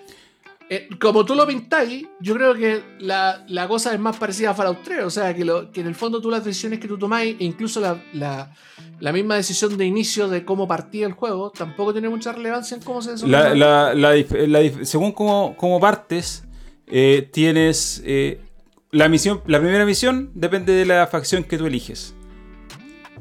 como 1.00 1.24
tú 1.24 1.34
lo 1.34 1.46
pintáis, 1.46 2.06
yo 2.20 2.34
creo 2.34 2.54
que 2.54 2.82
la, 2.98 3.66
cosa 3.68 3.92
es 3.92 4.00
más 4.00 4.16
parecida 4.16 4.50
a 4.50 4.54
Fallout 4.54 4.82
3. 4.82 5.04
O 5.04 5.10
sea, 5.10 5.34
que, 5.34 5.42
en 5.42 5.86
el 5.86 5.94
fondo 5.94 6.20
tú 6.20 6.30
las 6.30 6.44
decisiones 6.44 6.80
que 6.80 6.88
tú 6.88 6.98
tomáis, 6.98 7.36
e 7.40 7.44
incluso 7.44 7.80
la, 7.80 8.50
misma 9.12 9.36
decisión 9.36 9.76
de 9.76 9.84
inicio 9.84 10.28
de 10.28 10.44
cómo 10.44 10.66
partía 10.66 11.06
el 11.06 11.12
juego, 11.12 11.50
tampoco 11.50 11.92
tiene 11.92 12.08
mucha 12.08 12.32
relevancia 12.32 12.76
en 12.76 12.82
cómo 12.82 13.02
se 13.02 13.12
desarrolla. 13.12 13.94
según 14.84 15.12
cómo, 15.12 15.56
cómo 15.56 15.80
partes, 15.80 16.45
eh, 16.86 17.28
tienes 17.32 18.02
eh, 18.04 18.40
la 18.92 19.08
misión, 19.08 19.42
la 19.46 19.58
primera 19.58 19.84
misión 19.84 20.30
depende 20.34 20.72
de 20.72 20.86
la 20.86 21.06
facción 21.06 21.44
que 21.44 21.58
tú 21.58 21.66
eliges. 21.66 22.14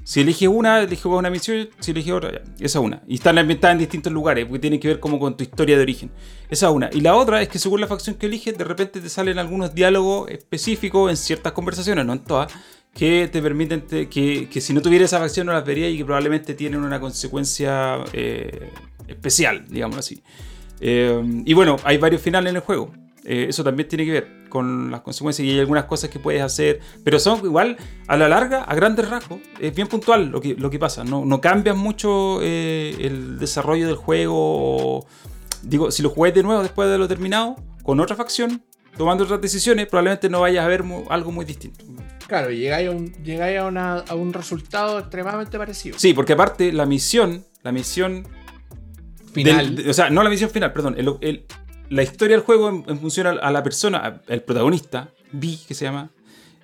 Si 0.04 0.22
eliges 0.22 0.48
una, 0.48 0.82
eliges 0.82 1.06
una 1.06 1.32
misión, 1.32 1.68
si 1.80 1.90
eliges 1.90 2.14
otra, 2.14 2.32
ya, 2.32 2.44
esa 2.60 2.80
una. 2.80 3.02
Y 3.08 3.16
están 3.16 3.40
ambientadas 3.40 3.74
en 3.74 3.80
distintos 3.80 4.14
lugares, 4.14 4.46
porque 4.46 4.60
tienen 4.60 4.80
que 4.80 4.88
ver 4.88 5.00
como 5.00 5.18
con 5.18 5.36
tu 5.36 5.44
historia 5.44 5.78
de 5.78 5.82
origen. 5.82 6.12
Esa 6.48 6.70
una. 6.70 6.92
Y 6.94 7.02
la 7.02 7.16
otra 7.16 7.42
es 7.42 7.50
que 7.50 7.58
según 7.58 7.82
la 7.82 7.88
facción 7.88 8.16
que 8.16 8.28
eliges, 8.28 8.56
de 8.56 8.64
repente 8.64 9.02
te 9.02 9.10
salen 9.10 9.40
algunos 9.40 9.74
diálogos 9.74 10.30
específicos 10.30 11.10
en 11.10 11.18
ciertas 11.18 11.54
conversaciones, 11.54 12.06
no 12.06 12.14
en 12.14 12.20
todas, 12.20 12.54
que 12.94 13.28
te 13.32 13.42
permiten 13.42 13.82
que, 13.82 14.48
si 14.62 14.74
no 14.74 14.82
tuviera 14.84 15.06
esa 15.06 15.18
facción 15.18 15.48
no 15.48 15.54
las 15.54 15.66
verías 15.66 15.92
y 15.92 15.98
que 15.98 16.06
probablemente 16.06 16.54
tienen 16.54 16.82
una 16.82 17.00
consecuencia 17.00 17.98
eh, 18.14 18.70
especial, 19.08 19.66
digámoslo 19.68 20.02
así. 20.02 20.22
y 20.80 21.54
bueno, 21.56 21.78
hay 21.84 21.98
varios 21.98 22.22
finales 22.22 22.52
en 22.52 22.58
el 22.58 22.62
juego. 22.62 22.94
Eh, 23.26 23.48
eso 23.50 23.64
también 23.64 23.90
tiene 23.90 24.06
que 24.06 24.12
ver 24.12 24.28
con 24.50 24.92
las 24.92 25.02
consecuencias 25.02 25.46
y 25.46 25.52
hay 25.52 25.60
algunas 25.60 25.86
cosas 25.86 26.10
que 26.10 26.20
puedes 26.20 26.42
hacer, 26.42 26.80
pero 27.04 27.20
son 27.20 27.40
igual 27.44 27.76
a 28.08 28.18
la 28.18 28.30
larga, 28.30 28.64
a 28.64 28.76
grandes 28.76 29.10
rasgos, 29.10 29.40
es 29.60 29.74
bien 29.76 29.88
puntual 29.88 30.30
lo 30.30 30.40
que, 30.40 30.56
lo 30.56 30.70
que 30.70 30.78
pasa, 30.80 31.04
no, 31.04 31.26
no 31.26 31.42
cambias 31.42 31.76
mucho 31.76 32.40
eh, 32.42 32.96
el 33.00 33.40
desarrollo 33.40 33.88
del 33.88 33.96
juego. 33.96 35.06
Digo, 35.64 35.90
si 35.90 36.04
lo 36.04 36.10
juegas 36.10 36.36
de 36.36 36.44
nuevo 36.44 36.62
después 36.62 36.90
de 36.90 36.98
lo 36.98 37.08
terminado, 37.08 37.56
con 37.84 38.00
otra 38.00 38.16
facción, 38.16 38.62
tomando 38.96 39.24
otras 39.24 39.42
decisiones, 39.42 39.88
probablemente 39.88 40.30
no 40.30 40.42
vayas 40.42 40.64
a 40.64 40.68
ver 40.68 40.84
algo 41.10 41.32
muy 41.32 41.46
distinto. 41.46 41.84
Claro, 42.28 42.52
llegáis, 42.52 42.88
a 42.88 42.92
un, 42.92 43.12
llegáis 43.24 43.60
a, 43.60 43.98
a, 44.00 44.16
un 44.16 44.34
resultado 44.34 45.00
extremadamente 45.00 45.58
parecido. 45.58 45.98
Sí, 45.98 46.14
porque 46.14 46.34
aparte 46.34 46.72
la 46.72 46.86
misión, 46.86 47.44
la 47.64 47.72
misión 47.72 48.28
final. 49.34 49.84
o 49.88 49.94
sea, 49.94 50.10
no 50.10 50.24
la 50.24 50.30
misión 50.30 50.50
final, 50.50 50.74
perdón, 50.74 50.96
el, 50.98 51.46
la 51.90 52.04
historia 52.04 52.36
del 52.36 52.46
juego 52.46 52.70
en, 52.70 53.00
función 53.00 53.28
a, 53.28 53.52
la 53.52 53.64
persona, 53.64 54.22
el 54.28 54.42
protagonista, 54.42 55.10
B, 55.32 55.58
que 55.68 55.74
se 55.74 55.86
llama, 55.86 56.10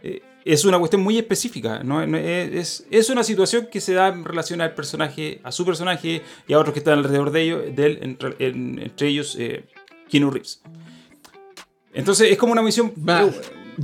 eh, 0.03 0.22
es 0.45 0.65
una 0.65 0.80
cuestión 0.80 1.02
muy 1.02 1.18
específica. 1.18 1.84
¿no? 1.84 2.02
es, 2.02 2.85
es, 2.89 3.10
una 3.10 3.23
situación 3.23 3.68
que 3.72 3.81
se 3.81 3.93
da 3.93 4.07
en 4.07 4.23
relación 4.26 4.61
al 4.61 4.73
personaje, 4.73 5.39
a 5.43 5.52
su 5.52 5.65
personaje 5.65 6.22
y 6.48 6.53
a 6.53 6.60
otros 6.60 6.73
que 6.73 6.80
están 6.80 6.99
alrededor 6.99 7.31
de, 7.31 7.41
ellos, 7.41 7.61
de 7.76 7.85
él, 7.85 7.99
entre, 8.02 9.07
ellos 9.07 9.35
eh, 9.39 9.65
Keanu 10.10 10.31
Reeves. 10.31 10.61
Entonces 11.93 12.31
es 12.31 12.38
como 12.38 12.53
una 12.53 12.61
misión. 12.61 12.93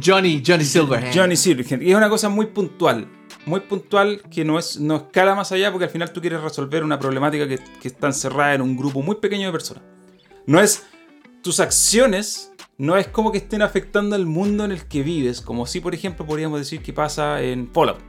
Johnny, 0.04 0.44
Johnny 0.46 0.64
Silverhand. 0.64 1.16
Johnny 1.16 1.36
Silverhand. 1.36 1.84
Y 1.84 1.92
es 1.92 1.96
una 1.96 2.10
cosa 2.10 2.30
muy 2.30 2.48
puntual. 2.48 3.08
Muy 3.46 3.62
puntual 3.62 4.22
que 4.30 4.44
no, 4.44 4.60
es, 4.60 4.80
no 4.80 4.98
escala 4.98 5.34
más 5.34 5.52
allá 5.52 5.72
porque 5.72 5.86
al 5.86 5.92
final 5.92 6.12
tú 6.12 6.20
quieres 6.20 6.42
resolver 6.42 6.84
una 6.84 7.00
problemática 7.00 7.48
que, 7.48 7.60
que 7.82 7.88
está 7.88 8.08
encerrada 8.08 8.56
en 8.56 8.62
un 8.62 8.76
grupo 8.76 9.02
muy 9.02 9.16
pequeño 9.16 9.48
de 9.48 9.52
personas. 9.52 9.84
No 10.46 10.60
es 10.60 10.86
tus 11.48 11.62
acciones 11.62 12.52
no 12.78 12.98
es 12.98 13.08
como 13.08 13.32
que 13.32 13.38
estén 13.38 13.62
afectando 13.62 14.18
al 14.18 14.26
mundo 14.26 14.66
en 14.66 14.74
el 14.74 14.86
que 14.86 15.02
vives, 15.02 15.40
como 15.40 15.66
si 15.66 15.80
por 15.80 15.96
ejemplo 15.96 16.26
podríamos 16.26 16.60
decir 16.60 16.82
que 16.82 16.92
pasa 16.92 17.42
en 17.42 17.72
Fallout, 17.74 18.02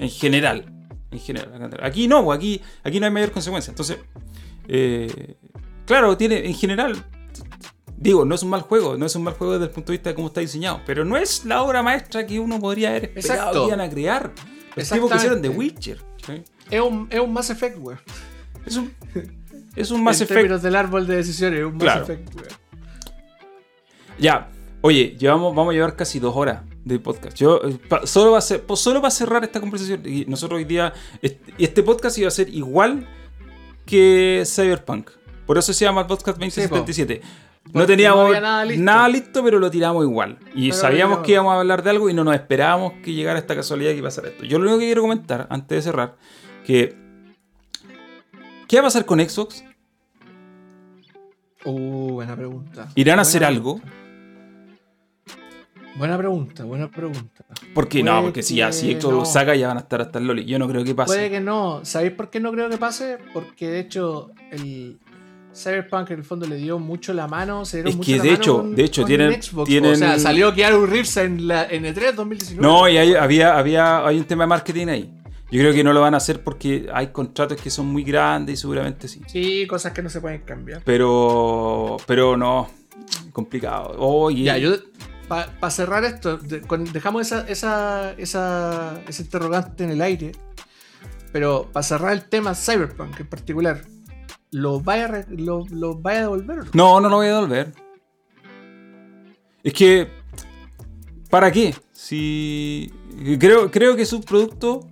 en 0.00 0.10
general. 0.10 0.66
En 1.12 1.20
general. 1.20 1.78
Aquí 1.80 2.08
no, 2.08 2.32
aquí, 2.32 2.60
aquí 2.82 2.98
no 2.98 3.06
hay 3.06 3.12
mayor 3.12 3.30
consecuencia. 3.30 3.70
Entonces, 3.70 3.98
eh, 4.66 5.36
claro, 5.86 6.16
tiene 6.16 6.44
en 6.44 6.54
general, 6.54 7.04
digo, 7.96 8.24
no 8.24 8.34
es 8.34 8.42
un 8.42 8.50
mal 8.50 8.62
juego, 8.62 8.96
no 8.96 9.06
es 9.06 9.14
un 9.14 9.22
mal 9.22 9.34
juego 9.34 9.52
desde 9.52 9.66
el 9.66 9.70
punto 9.70 9.92
de 9.92 9.98
vista 9.98 10.10
de 10.10 10.16
cómo 10.16 10.26
está 10.26 10.40
diseñado, 10.40 10.80
pero 10.84 11.04
no 11.04 11.16
es 11.16 11.44
la 11.44 11.62
obra 11.62 11.84
maestra 11.84 12.26
que 12.26 12.40
uno 12.40 12.58
podría 12.58 12.88
haber 12.88 13.12
esperado 13.14 13.72
a 13.72 13.88
crear. 13.88 14.32
Los 14.74 14.90
tipos 14.90 15.08
que 15.08 15.18
hicieron 15.18 15.40
The. 15.40 15.50
Witcher. 15.50 16.00
¿sí? 16.26 16.42
Es 16.68 16.80
un, 16.80 17.06
es 17.12 17.20
un 17.20 17.32
Mass 17.32 17.48
Effect, 17.48 17.78
weón. 17.78 18.00
Es 18.66 18.74
un, 18.74 18.92
es 19.76 19.92
un 19.92 20.02
Mass 20.02 20.20
en 20.20 20.24
Effect. 20.24 20.62
del 20.62 20.74
árbol 20.74 21.06
de 21.06 21.14
decisiones, 21.14 21.60
es 21.60 21.64
un 21.64 21.74
Mass 21.74 21.82
Claro. 21.82 22.02
Effect, 22.02 22.34
weón. 22.34 22.61
Ya, 24.22 24.48
oye, 24.82 25.16
llevamos, 25.18 25.52
vamos 25.54 25.72
a 25.72 25.74
llevar 25.74 25.96
casi 25.96 26.20
dos 26.20 26.36
horas 26.36 26.62
de 26.84 26.98
podcast. 27.00 27.36
Yo, 27.36 27.60
eh, 27.64 27.76
pa- 27.88 28.06
solo, 28.06 28.30
va 28.32 28.38
a 28.38 28.40
ser, 28.40 28.62
pues, 28.62 28.78
solo 28.78 29.00
va 29.02 29.08
a 29.08 29.10
cerrar 29.10 29.42
esta 29.42 29.60
conversación. 29.60 30.02
Y 30.06 30.24
nosotros 30.26 30.58
hoy 30.58 30.64
día, 30.64 30.92
este, 31.20 31.52
este 31.58 31.82
podcast 31.82 32.16
iba 32.18 32.28
a 32.28 32.30
ser 32.30 32.48
igual 32.48 33.08
que 33.84 34.44
Cyberpunk. 34.46 35.10
Por 35.44 35.58
eso 35.58 35.72
se 35.72 35.84
llama 35.84 36.06
podcast 36.06 36.38
2077. 36.38 37.20
no 37.64 37.72
Porque 37.72 37.86
teníamos 37.88 38.32
no 38.32 38.40
nada 38.40 38.64
listo. 38.64 38.82
nada 38.84 39.08
listo, 39.08 39.42
pero 39.42 39.58
lo 39.58 39.70
tiramos 39.72 40.04
igual. 40.04 40.38
Y 40.54 40.70
Pero 40.70 40.80
sabíamos 40.80 41.18
que 41.18 41.32
íbamos 41.32 41.52
a 41.54 41.58
hablar 41.58 41.82
de 41.82 41.90
algo 41.90 42.08
y 42.08 42.14
no 42.14 42.22
nos 42.22 42.34
esperábamos 42.34 42.92
que 43.02 43.12
llegara 43.12 43.40
esta 43.40 43.56
casualidad 43.56 43.92
que 43.92 44.02
pasara 44.04 44.28
esto. 44.28 44.44
Yo 44.44 44.58
lo 44.58 44.64
único 44.66 44.78
que 44.78 44.86
quiero 44.86 45.02
comentar, 45.02 45.48
antes 45.50 45.78
de 45.78 45.82
cerrar, 45.82 46.16
que... 46.64 46.96
¿Qué 48.68 48.76
va 48.76 48.82
a 48.82 48.84
pasar 48.84 49.04
con 49.04 49.18
Xbox? 49.20 49.64
Uh, 51.64 52.12
buena 52.14 52.34
pregunta. 52.34 52.88
¿Irán 52.94 53.18
a 53.18 53.22
hacer 53.22 53.44
algo? 53.44 53.80
Buena 55.96 56.16
pregunta, 56.16 56.64
buena 56.64 56.90
pregunta. 56.90 57.44
Porque 57.74 58.02
no, 58.02 58.12
Puede 58.12 58.22
porque 58.24 58.42
si 58.42 58.56
ya 58.56 58.68
que 58.68 58.72
si 58.72 58.92
Xbox 58.92 59.04
no. 59.04 59.10
lo 59.20 59.24
saca 59.26 59.54
ya 59.54 59.68
van 59.68 59.76
a 59.76 59.80
estar 59.80 60.00
hasta 60.00 60.18
el 60.18 60.26
Loli. 60.26 60.44
Yo 60.46 60.58
no 60.58 60.66
creo 60.68 60.84
que 60.84 60.94
pase. 60.94 61.14
Puede 61.14 61.30
que 61.30 61.40
no. 61.40 61.80
¿Sabéis 61.84 62.12
por 62.12 62.30
qué 62.30 62.40
no 62.40 62.50
creo 62.52 62.70
que 62.70 62.78
pase? 62.78 63.18
Porque 63.34 63.68
de 63.68 63.80
hecho 63.80 64.30
el 64.50 64.98
Cyberpunk 65.54 66.10
en 66.12 66.18
el 66.18 66.24
fondo 66.24 66.46
le 66.46 66.56
dio 66.56 66.78
mucho 66.78 67.12
la 67.12 67.28
mano. 67.28 67.66
Se 67.66 67.78
dieron 67.78 67.90
Es 67.90 67.96
mucho 67.96 68.06
que 68.10 68.16
la 68.16 68.22
de 68.22 68.30
mano 68.30 68.42
hecho- 68.42 68.56
con- 68.56 68.74
de 68.74 68.84
hecho 68.84 69.04
tienen- 69.04 69.42
Xbox, 69.42 69.68
tienen- 69.68 69.92
O 69.92 69.96
sea, 69.96 70.18
salió 70.18 70.54
Keanu 70.54 70.86
Reeves 70.86 71.16
en, 71.18 71.46
la, 71.46 71.66
en 71.66 71.84
E3 71.84 72.14
2019. 72.14 72.62
No, 72.66 72.88
y 72.88 72.96
hay- 72.96 73.14
había, 73.14 73.58
había, 73.58 74.06
hay 74.06 74.18
un 74.18 74.24
tema 74.24 74.44
de 74.44 74.48
marketing 74.48 74.86
ahí. 74.88 75.12
Yo 75.50 75.60
creo 75.60 75.74
que 75.74 75.84
no 75.84 75.92
lo 75.92 76.00
van 76.00 76.14
a 76.14 76.16
hacer 76.16 76.42
porque 76.42 76.88
hay 76.94 77.08
contratos 77.08 77.60
que 77.60 77.68
son 77.68 77.84
muy 77.84 78.02
grandes 78.02 78.54
y 78.54 78.56
seguramente 78.62 79.06
sí. 79.08 79.20
Sí, 79.26 79.66
cosas 79.66 79.92
que 79.92 80.00
no 80.02 80.08
se 80.08 80.22
pueden 80.22 80.40
cambiar. 80.40 80.80
Pero, 80.86 81.98
pero 82.06 82.38
no, 82.38 82.70
complicado. 83.32 83.94
Oye, 83.98 84.44
Ya, 84.44 84.56
yo 84.56 84.70
para 85.28 85.70
cerrar 85.70 86.04
esto, 86.04 86.38
dejamos 86.38 87.22
esa, 87.22 87.48
esa, 87.48 88.12
esa, 88.12 89.00
ese 89.06 89.22
interrogante 89.22 89.84
en 89.84 89.90
el 89.90 90.02
aire. 90.02 90.32
Pero 91.32 91.70
para 91.72 91.82
cerrar 91.82 92.12
el 92.12 92.28
tema 92.28 92.54
Cyberpunk 92.54 93.20
en 93.20 93.26
particular, 93.26 93.82
¿lo 94.50 94.80
vaya 94.80 95.06
a, 95.06 95.24
lo, 95.30 95.64
lo 95.70 95.96
vaya 95.96 96.18
a 96.18 96.22
devolver 96.22 96.58
no? 96.58 96.64
no, 96.74 97.00
no 97.00 97.08
lo 97.08 97.16
voy 97.16 97.26
a 97.28 97.34
devolver. 97.34 97.72
Es 99.62 99.72
que, 99.72 100.08
¿para 101.30 101.50
qué? 101.50 101.74
Si 101.92 102.92
creo, 103.38 103.70
creo 103.70 103.96
que 103.96 104.02
es 104.02 104.12
un 104.12 104.22
producto 104.22 104.88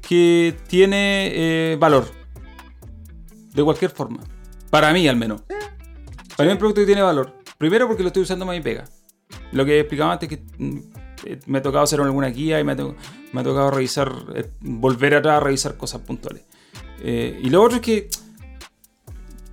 que 0.00 0.56
tiene 0.68 1.30
eh, 1.34 1.76
valor. 1.78 2.06
De 3.52 3.62
cualquier 3.62 3.90
forma. 3.90 4.20
Para 4.70 4.92
mí, 4.92 5.06
al 5.06 5.16
menos. 5.16 5.42
Para 5.42 6.44
mí 6.44 6.46
es 6.46 6.52
un 6.52 6.58
producto 6.58 6.80
que 6.80 6.86
tiene 6.86 7.02
valor. 7.02 7.34
Primero 7.58 7.86
porque 7.86 8.02
lo 8.02 8.08
estoy 8.08 8.22
usando 8.22 8.46
más 8.46 8.56
y 8.56 8.60
pega. 8.60 8.84
Lo 9.52 9.64
que 9.64 9.80
explicaba 9.80 10.12
antes 10.14 10.28
que 10.28 10.34
eh, 11.24 11.38
me 11.46 11.58
ha 11.58 11.62
tocado 11.62 11.84
hacer 11.84 12.00
alguna 12.00 12.28
guía 12.28 12.58
y 12.60 12.64
me 12.64 12.72
ha, 12.72 12.76
to- 12.76 12.94
me 13.32 13.40
ha 13.40 13.44
tocado 13.44 13.70
revisar, 13.70 14.12
eh, 14.34 14.50
volver 14.60 15.14
atrás 15.14 15.36
a 15.36 15.40
revisar 15.40 15.76
cosas 15.76 16.00
puntuales. 16.02 16.42
Eh, 17.02 17.38
y 17.42 17.50
lo 17.50 17.62
otro 17.62 17.76
es 17.76 17.82
que, 17.82 18.08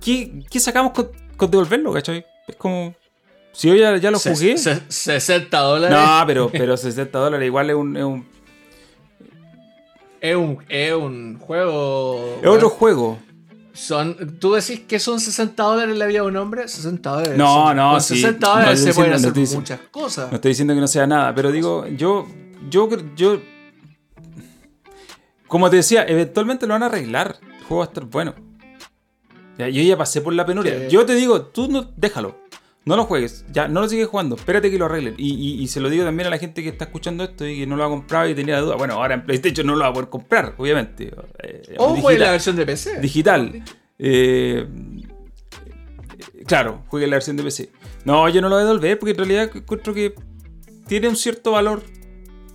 ¿qué, 0.02 0.42
qué 0.50 0.60
sacamos 0.60 0.92
con, 0.92 1.08
con 1.36 1.50
devolverlo, 1.50 1.92
cachai? 1.92 2.24
Es 2.48 2.56
como, 2.56 2.94
si 3.52 3.68
yo 3.68 3.74
ya, 3.74 3.96
ya 3.98 4.10
lo 4.10 4.18
Se- 4.18 4.32
jugué. 4.34 4.56
se- 4.58 4.80
60 4.88 5.58
dólares. 5.58 5.96
No, 5.98 6.26
pero, 6.26 6.50
pero 6.50 6.76
60 6.76 7.18
dólares 7.18 7.46
igual 7.46 7.70
es 7.70 7.76
un, 7.76 7.96
es 7.96 8.04
un- 8.04 8.26
Es, 10.20 10.36
un, 10.36 10.58
es 10.68 10.92
un 10.92 11.38
juego. 11.38 12.38
es 12.42 12.46
otro 12.48 12.68
juego. 12.70 13.18
Son, 13.80 14.38
¿Tú 14.38 14.52
decís 14.52 14.80
que 14.80 14.98
son 14.98 15.18
60 15.20 15.62
dólares 15.62 15.96
la 15.96 16.04
vida 16.06 16.20
de 16.20 16.26
un 16.26 16.36
hombre? 16.36 16.68
60 16.68 17.10
dólares. 17.10 17.38
No, 17.38 17.72
no, 17.72 17.92
con 17.92 18.00
sí. 18.02 18.16
60 18.16 18.46
No 18.46 18.52
dólares 18.54 18.78
estoy 18.78 18.92
se 18.92 18.94
pueden 18.96 19.10
no 19.12 19.16
hacer 19.16 19.32
diciendo- 19.32 19.60
muchas 19.60 19.80
cosas. 19.90 20.30
No 20.30 20.34
estoy 20.36 20.48
diciendo 20.50 20.74
que 20.74 20.80
no 20.80 20.86
sea 20.88 21.06
nada, 21.06 21.34
pero 21.34 21.50
digo, 21.50 21.86
yo, 21.86 22.26
yo, 22.68 22.88
yo, 23.16 23.40
como 25.48 25.70
te 25.70 25.76
decía, 25.76 26.04
eventualmente 26.06 26.66
lo 26.66 26.74
van 26.74 26.82
a 26.82 26.86
arreglar. 26.86 27.36
El 27.42 27.64
juego 27.64 27.78
va 27.78 27.84
a 27.84 27.88
estar 27.88 28.04
bueno. 28.04 28.34
Yo 29.58 29.66
ya 29.68 29.96
pasé 29.96 30.20
por 30.20 30.32
la 30.32 30.46
penuria. 30.46 30.88
Yo 30.88 31.04
te 31.04 31.14
digo, 31.14 31.42
tú 31.42 31.68
no, 31.68 31.90
déjalo. 31.96 32.39
No 32.86 32.96
lo 32.96 33.04
juegues, 33.04 33.44
ya, 33.52 33.68
no 33.68 33.82
lo 33.82 33.88
sigues 33.88 34.08
jugando, 34.08 34.36
espérate 34.36 34.70
que 34.70 34.78
lo 34.78 34.86
arreglen. 34.86 35.14
Y, 35.18 35.34
y- 35.34 35.62
y 35.62 35.68
se 35.68 35.80
lo 35.80 35.90
digo 35.90 36.04
también 36.04 36.26
a 36.28 36.30
la 36.30 36.38
gente 36.38 36.62
que 36.62 36.70
está 36.70 36.86
escuchando 36.86 37.24
esto 37.24 37.46
y 37.46 37.58
que 37.58 37.66
no 37.66 37.76
lo 37.76 37.84
ha 37.84 37.88
comprado 37.88 38.28
y 38.28 38.34
tenía 38.34 38.54
la 38.54 38.60
duda. 38.62 38.76
Bueno, 38.76 38.94
ahora 38.94 39.14
en 39.14 39.26
PlayStation 39.26 39.66
no 39.66 39.74
lo 39.74 39.80
va 39.80 39.88
a 39.88 39.92
poder 39.92 40.08
comprar, 40.08 40.54
obviamente. 40.56 41.12
Eh, 41.42 41.74
O 41.76 41.94
juegue 41.96 42.18
la 42.18 42.30
versión 42.32 42.56
de 42.56 42.64
PC. 42.66 43.00
digital. 43.00 43.62
Eh, 43.98 44.66
claro, 46.46 46.82
juegue 46.88 47.06
la 47.06 47.16
versión 47.16 47.36
de 47.36 47.42
PC. 47.42 47.70
No, 48.04 48.28
yo 48.28 48.40
no 48.40 48.48
lo 48.48 48.56
voy 48.56 48.62
a 48.62 48.66
devolver 48.66 48.98
porque 48.98 49.10
en 49.12 49.18
realidad 49.18 49.50
encuentro 49.54 49.94
que 49.94 50.14
tiene 50.86 51.08
un 51.08 51.16
cierto 51.16 51.52
valor. 51.52 51.82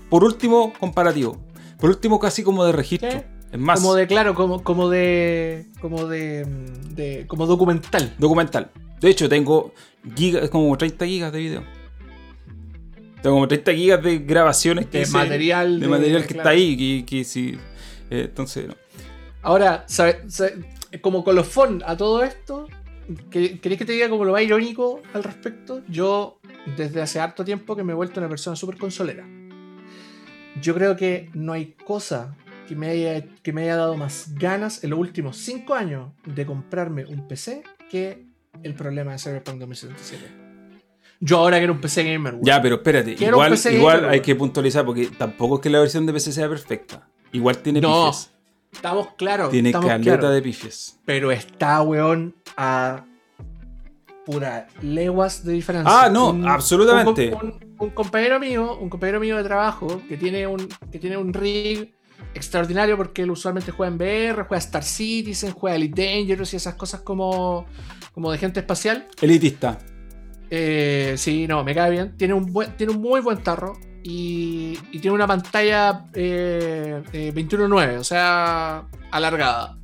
Por 0.09 0.23
último, 0.23 0.73
comparativo. 0.79 1.37
Por 1.79 1.89
último, 1.89 2.19
casi 2.19 2.43
como 2.43 2.65
de 2.65 2.71
registro. 2.71 3.09
Es 3.51 3.59
más, 3.59 3.79
Como 3.79 3.93
de, 3.93 4.07
claro, 4.07 4.33
como, 4.35 4.63
como 4.63 4.89
de. 4.89 5.67
Como 5.81 6.05
de, 6.07 6.45
de- 6.95 7.25
Como 7.27 7.45
documental. 7.45 8.13
documental. 8.17 8.71
De 8.99 9.09
hecho, 9.09 9.29
tengo 9.29 9.73
gigas, 10.15 10.49
como 10.49 10.75
30 10.77 11.05
gigas 11.05 11.31
de 11.31 11.39
video. 11.39 11.63
Tengo 13.21 13.37
como 13.37 13.47
30 13.47 13.73
gigas 13.73 14.03
de 14.03 14.19
grabaciones 14.19 14.85
que 14.85 14.99
De 14.99 15.03
hice, 15.03 15.13
material. 15.13 15.79
de 15.79 15.87
material 15.87 16.21
que 16.27 16.33
claro. 16.35 16.41
está 16.41 16.49
ahí. 16.51 16.77
Que, 16.77 17.05
que 17.05 17.23
sí. 17.23 17.57
eh, 18.09 18.25
entonces, 18.29 18.67
no. 18.67 18.75
Ahora, 19.41 19.83
¿sabe- 19.87 20.21
sabe- 20.27 20.63
como 21.01 21.23
colofón 21.23 21.81
a 21.85 21.97
todo 21.97 22.23
esto, 22.23 22.67
¿que- 23.31 23.59
¿queréis 23.59 23.79
que 23.79 23.85
te 23.85 23.93
diga 23.93 24.09
como 24.09 24.25
lo 24.25 24.31
más 24.31 24.43
irónico 24.43 25.01
al 25.13 25.23
respecto? 25.23 25.81
Yo, 25.87 26.39
desde 26.77 27.01
hace 27.01 27.19
harto 27.19 27.43
tiempo 27.43 27.75
que 27.75 27.83
me 27.83 27.93
he 27.93 27.95
vuelto 27.95 28.19
una 28.19 28.29
persona 28.29 28.55
súper 28.55 28.77
consolera. 28.77 29.27
Yo 30.61 30.73
creo 30.73 30.95
que 30.95 31.29
no 31.33 31.53
hay 31.53 31.73
cosa 31.83 32.35
que 32.67 32.75
me, 32.75 32.87
haya, 32.87 33.23
que 33.43 33.53
me 33.53 33.63
haya 33.63 33.75
dado 33.75 33.97
más 33.97 34.33
ganas 34.35 34.83
en 34.83 34.91
los 34.91 34.99
últimos 34.99 35.37
5 35.37 35.73
años 35.75 36.11
de 36.25 36.45
comprarme 36.45 37.05
un 37.05 37.27
PC 37.27 37.63
que 37.91 38.24
el 38.63 38.73
problema 38.75 39.11
de 39.13 39.19
Cyberpunk 39.19 39.59
2077. 39.59 40.45
Yo 41.19 41.37
ahora 41.39 41.57
quiero 41.57 41.73
un 41.73 41.81
PC 41.81 42.03
gamer. 42.03 42.33
weón. 42.33 42.45
Ya, 42.45 42.61
pero 42.61 42.75
espérate, 42.75 43.15
Quiero 43.15 43.37
un 43.37 43.45
igual, 43.45 43.73
igual 43.73 43.95
gamer, 43.97 44.11
hay 44.11 44.19
que 44.21 44.35
puntualizar 44.35 44.85
porque 44.85 45.07
tampoco 45.07 45.55
es 45.55 45.61
que 45.61 45.69
la 45.69 45.79
versión 45.79 46.05
de 46.05 46.13
PC 46.13 46.31
sea 46.33 46.49
perfecta. 46.49 47.07
Igual 47.31 47.57
tiene 47.59 47.81
No, 47.81 48.07
pifies. 48.07 48.31
Estamos 48.73 49.07
claros. 49.17 49.49
Tiene 49.51 49.69
estamos 49.69 49.87
caleta 49.89 50.29
de 50.29 50.41
pifies. 50.41 50.99
Pero 51.05 51.31
está, 51.31 51.81
weón, 51.81 52.35
a 52.57 53.05
pura 54.25 54.67
leguas 54.81 55.43
de 55.45 55.53
diferencia. 55.53 55.91
Ah, 56.03 56.09
no, 56.09 56.35
absolutamente. 56.49 57.33
Un, 57.33 57.45
un- 57.45 57.65
un 57.77 57.89
compañero 57.89 58.39
mío, 58.39 58.77
un 58.79 58.89
compañero 58.89 59.19
mío 59.19 59.35
de 59.37 59.43
trabajo, 59.43 60.01
que 60.07 60.15
tiene 60.17 60.47
un, 60.47 60.67
que 60.91 60.97
tiene 60.97 61.17
un 61.17 61.33
rig 61.33 61.93
extraordinario 62.33 62.95
porque 62.97 63.23
él 63.23 63.31
usualmente 63.31 63.71
juega 63.71 63.91
en 63.91 63.97
VR, 63.97 64.43
juega 64.43 64.59
Star 64.59 64.83
Citizen, 64.83 65.51
juega 65.51 65.75
Elite 65.75 66.05
Dangerous 66.05 66.53
y 66.53 66.55
esas 66.55 66.75
cosas 66.75 67.01
como, 67.01 67.65
como 68.15 68.31
de 68.31 68.37
gente 68.39 68.61
espacial. 68.61 69.07
Elitista. 69.21 69.77
Eh, 70.49 71.15
sí, 71.17 71.47
no, 71.47 71.63
me 71.63 71.75
cae 71.75 71.91
bien. 71.91 72.15
Tiene 72.17 72.33
un, 72.33 72.51
buen, 72.51 72.75
tiene 72.77 72.93
un 72.93 73.01
muy 73.01 73.19
buen 73.19 73.43
tarro 73.43 73.77
y, 74.01 74.79
y 74.91 74.99
tiene 74.99 75.13
una 75.13 75.27
pantalla 75.27 76.05
eh, 76.13 77.03
eh, 77.11 77.33
21.9, 77.35 77.99
o 77.99 78.03
sea, 78.03 78.87
alargada. 79.11 79.77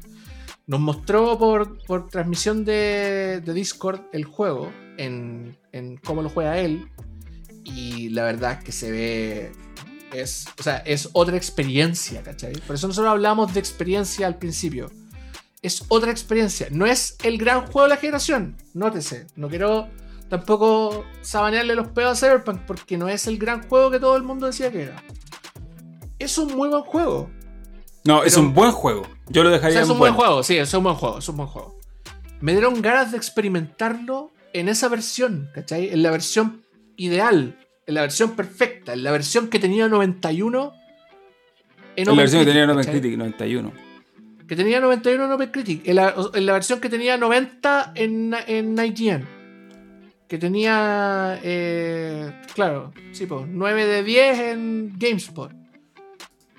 Nos 0.66 0.80
mostró 0.80 1.38
por, 1.38 1.84
por 1.86 2.08
transmisión 2.08 2.64
de, 2.64 3.42
de 3.44 3.54
Discord 3.54 4.00
el 4.14 4.24
juego 4.24 4.72
en, 4.98 5.58
en 5.74 5.98
cómo 5.98 6.22
lo 6.22 6.30
juega 6.30 6.58
él. 6.58 6.88
Y 7.66 8.10
la 8.10 8.24
verdad 8.24 8.60
es 8.60 8.64
que 8.64 8.72
se 8.72 8.92
ve. 8.92 9.52
Es, 10.14 10.46
o 10.58 10.64
sea, 10.64 10.78
es 10.78 11.10
otra 11.14 11.36
experiencia, 11.36 12.24
¿cachai? 12.24 12.54
Por 12.66 12.76
eso 12.76 12.88
nosotros 12.88 13.12
hablamos 13.12 13.54
de 13.54 13.60
experiencia 13.60 14.26
al 14.26 14.38
principio. 14.38 14.90
Es 15.62 15.86
otra 15.90 16.12
experiencia. 16.12 16.68
No 16.72 16.86
es 16.86 17.18
el 17.24 17.38
gran 17.38 17.62
juego 17.68 17.84
de 17.84 17.90
la 17.90 17.98
generación. 17.98 18.58
Nótese. 18.74 19.28
No 19.36 19.48
quiero 19.48 19.90
tampoco 20.30 21.06
sabanearle 21.22 21.76
los 21.76 21.90
pedos 21.90 22.24
a 22.24 22.26
Cyberpunk 22.28 22.62
porque 22.66 22.98
no 22.98 23.08
es 23.10 23.28
el 23.28 23.38
gran 23.38 23.68
juego 23.68 23.92
que 23.92 24.00
todo 24.00 24.16
el 24.16 24.24
mundo 24.24 24.48
decía 24.48 24.72
que 24.72 24.84
era. 24.84 25.04
Es 26.18 26.38
un 26.38 26.56
muy 26.56 26.70
buen 26.70 26.84
juego. 26.84 27.30
No, 28.04 28.24
es 28.24 28.36
un 28.38 28.54
buen 28.54 28.72
juego. 28.72 29.08
Yo 29.30 29.44
lo 29.44 29.50
O 29.50 29.52
dejaría 29.52 29.74
sea, 29.74 29.82
es 29.84 29.88
en 29.88 29.92
un 29.94 30.00
buen 30.00 30.14
bueno. 30.16 30.28
juego, 30.30 30.44
sí, 30.44 30.58
es 30.58 30.74
un 30.74 30.84
buen 30.84 30.96
juego, 30.96 31.20
es 31.20 31.30
un 31.30 31.38
buen 31.38 31.48
juego. 31.50 31.78
Me 32.40 32.54
dieron 32.54 32.82
ganas 32.82 33.12
de 33.12 33.18
experimentarlo 33.18 34.32
en 34.54 34.68
esa 34.70 34.88
versión, 34.90 35.50
¿cachai? 35.54 35.90
En 35.90 36.02
la 36.02 36.10
versión 36.10 36.64
ideal, 36.96 37.60
en 37.86 37.94
la 37.94 38.02
versión 38.02 38.32
perfecta, 38.32 38.94
en 38.94 39.04
la 39.04 39.12
versión 39.12 39.48
que 39.50 39.60
tenía 39.60 39.88
91 39.88 40.74
en 41.96 42.08
la 42.08 42.14
versión 42.14 42.42
que 42.42 42.46
tenía 42.48 42.64
Open 42.64 42.78
Open 42.78 42.86
¿cachai? 42.86 43.00
Critic 43.02 43.18
91. 43.18 43.91
Que 44.52 44.58
tenía 44.58 44.82
91 44.82 45.24
en 45.24 45.32
OpenCritic. 45.32 45.88
En 45.88 45.96
la, 45.96 46.14
en 46.34 46.46
la 46.46 46.52
versión 46.52 46.82
que 46.82 46.90
tenía 46.90 47.16
90 47.16 47.94
en, 47.96 48.36
en 48.48 48.78
IGN. 48.78 49.26
Que 50.28 50.38
tenía. 50.38 51.40
eh, 51.42 52.34
claro, 52.54 52.92
sí, 53.14 53.28
pues, 53.28 53.46
9 53.48 53.86
de 53.86 54.04
10 54.04 54.40
en 54.40 54.94
GameSpot. 55.00 55.54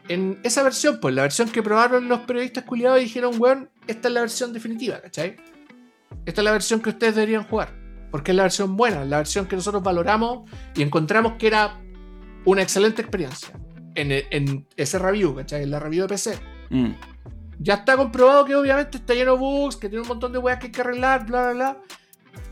en 0.09 0.41
esa 0.43 0.63
versión, 0.63 1.01
pues 1.03 1.15
la 1.15 1.21
versión 1.21 1.51
que 1.51 1.63
probaron 1.63 2.09
los 2.09 2.21
periodistas 2.21 2.65
culiados 2.65 2.99
y 2.99 3.05
dijeron, 3.05 3.35
weón, 3.39 3.69
esta 3.87 4.09
es 4.09 4.15
la 4.15 4.21
versión 4.21 4.55
definitiva, 4.55 4.99
¿cachai? 5.03 5.37
Esta 6.25 6.41
es 6.41 6.45
la 6.47 6.53
versión 6.53 6.81
que 6.81 6.89
ustedes 6.89 7.15
deberían 7.15 7.45
jugar. 7.45 7.75
Porque 8.11 8.31
es 8.31 8.37
la 8.39 8.45
versión 8.45 8.75
buena, 8.75 9.05
la 9.05 9.19
versión 9.19 9.45
que 9.45 9.57
nosotros 9.57 9.83
valoramos 9.83 10.51
y 10.75 10.81
encontramos 10.81 11.35
que 11.35 11.47
era 11.49 11.79
una 12.47 12.63
excelente 12.63 13.03
experiencia. 13.03 13.51
En, 13.95 14.11
en 14.11 14.67
ese 14.79 14.99
review, 14.99 15.35
¿cachai? 15.37 15.65
En 15.65 15.71
la 15.71 15.79
review 15.79 16.05
de 16.05 16.09
PC. 16.09 16.39
Mm. 16.71 17.12
Ya 17.63 17.75
está 17.75 17.97
comprobado 17.97 18.45
que 18.45 18.55
obviamente 18.57 18.99
está 18.99 19.15
lleno 19.15 19.33
de 19.33 19.39
bugs, 19.39 19.77
que 19.77 19.89
tiene 19.89 20.03
un 20.03 20.09
montón 20.09 20.33
de 20.33 20.39
weas 20.39 20.59
que 20.59 20.67
hay 20.67 20.73
que 20.73 20.81
arreglar, 20.81 21.27
bla, 21.27 21.43
bla, 21.43 21.53
bla. 21.53 21.83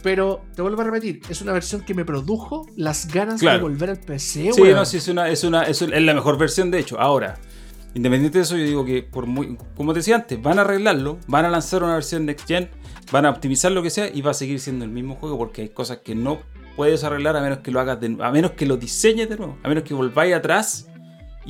Pero 0.02 0.42
te 0.54 0.62
vuelvo 0.62 0.80
a 0.80 0.84
repetir, 0.84 1.20
es 1.28 1.42
una 1.42 1.52
versión 1.52 1.82
que 1.82 1.94
me 1.94 2.04
produjo 2.04 2.66
las 2.76 3.06
ganas 3.12 3.40
Claro. 3.40 3.58
de 3.58 3.62
volver 3.64 3.90
al 3.90 4.00
PC, 4.00 4.52
Sí, 4.52 4.60
weón. 4.60 4.76
no, 4.76 4.84
sí, 4.84 4.96
es 4.98 5.08
una, 5.08 5.28
es 5.28 5.44
una, 5.44 5.62
es, 5.64 5.82
es 5.82 6.02
la 6.02 6.14
mejor 6.14 6.38
versión 6.38 6.70
de 6.70 6.78
hecho. 6.78 6.98
Ahora, 7.00 7.38
independiente 7.94 8.38
de 8.38 8.44
eso, 8.44 8.56
yo 8.56 8.64
digo 8.64 8.84
que 8.84 9.02
por 9.02 9.26
muy, 9.26 9.58
como 9.76 9.92
te 9.92 9.98
decía 9.98 10.16
antes, 10.16 10.40
van 10.40 10.58
a 10.58 10.62
arreglarlo, 10.62 11.18
van 11.26 11.44
a 11.44 11.50
lanzar 11.50 11.82
una 11.82 11.94
versión 11.94 12.24
Next 12.24 12.46
Gen, 12.46 12.70
van 13.12 13.26
a 13.26 13.30
optimizar 13.30 13.72
lo 13.72 13.82
que 13.82 13.90
sea 13.90 14.08
y 14.08 14.22
va 14.22 14.30
a 14.30 14.34
seguir 14.34 14.58
siendo 14.60 14.84
el 14.84 14.90
mismo 14.90 15.16
juego 15.16 15.36
porque 15.36 15.62
hay 15.62 15.68
cosas 15.70 15.98
que 15.98 16.14
no 16.14 16.38
puedes 16.76 17.04
arreglar 17.04 17.36
a 17.36 17.42
menos 17.42 17.58
que 17.58 17.70
lo 17.70 17.80
hagas 17.80 18.00
de 18.00 18.16
a 18.20 18.30
menos 18.30 18.52
que 18.52 18.64
lo 18.64 18.76
diseñes 18.78 19.28
de 19.28 19.36
nuevo, 19.36 19.58
a 19.62 19.68
menos 19.68 19.84
que 19.84 19.92
volváis 19.92 20.34
atrás 20.34 20.86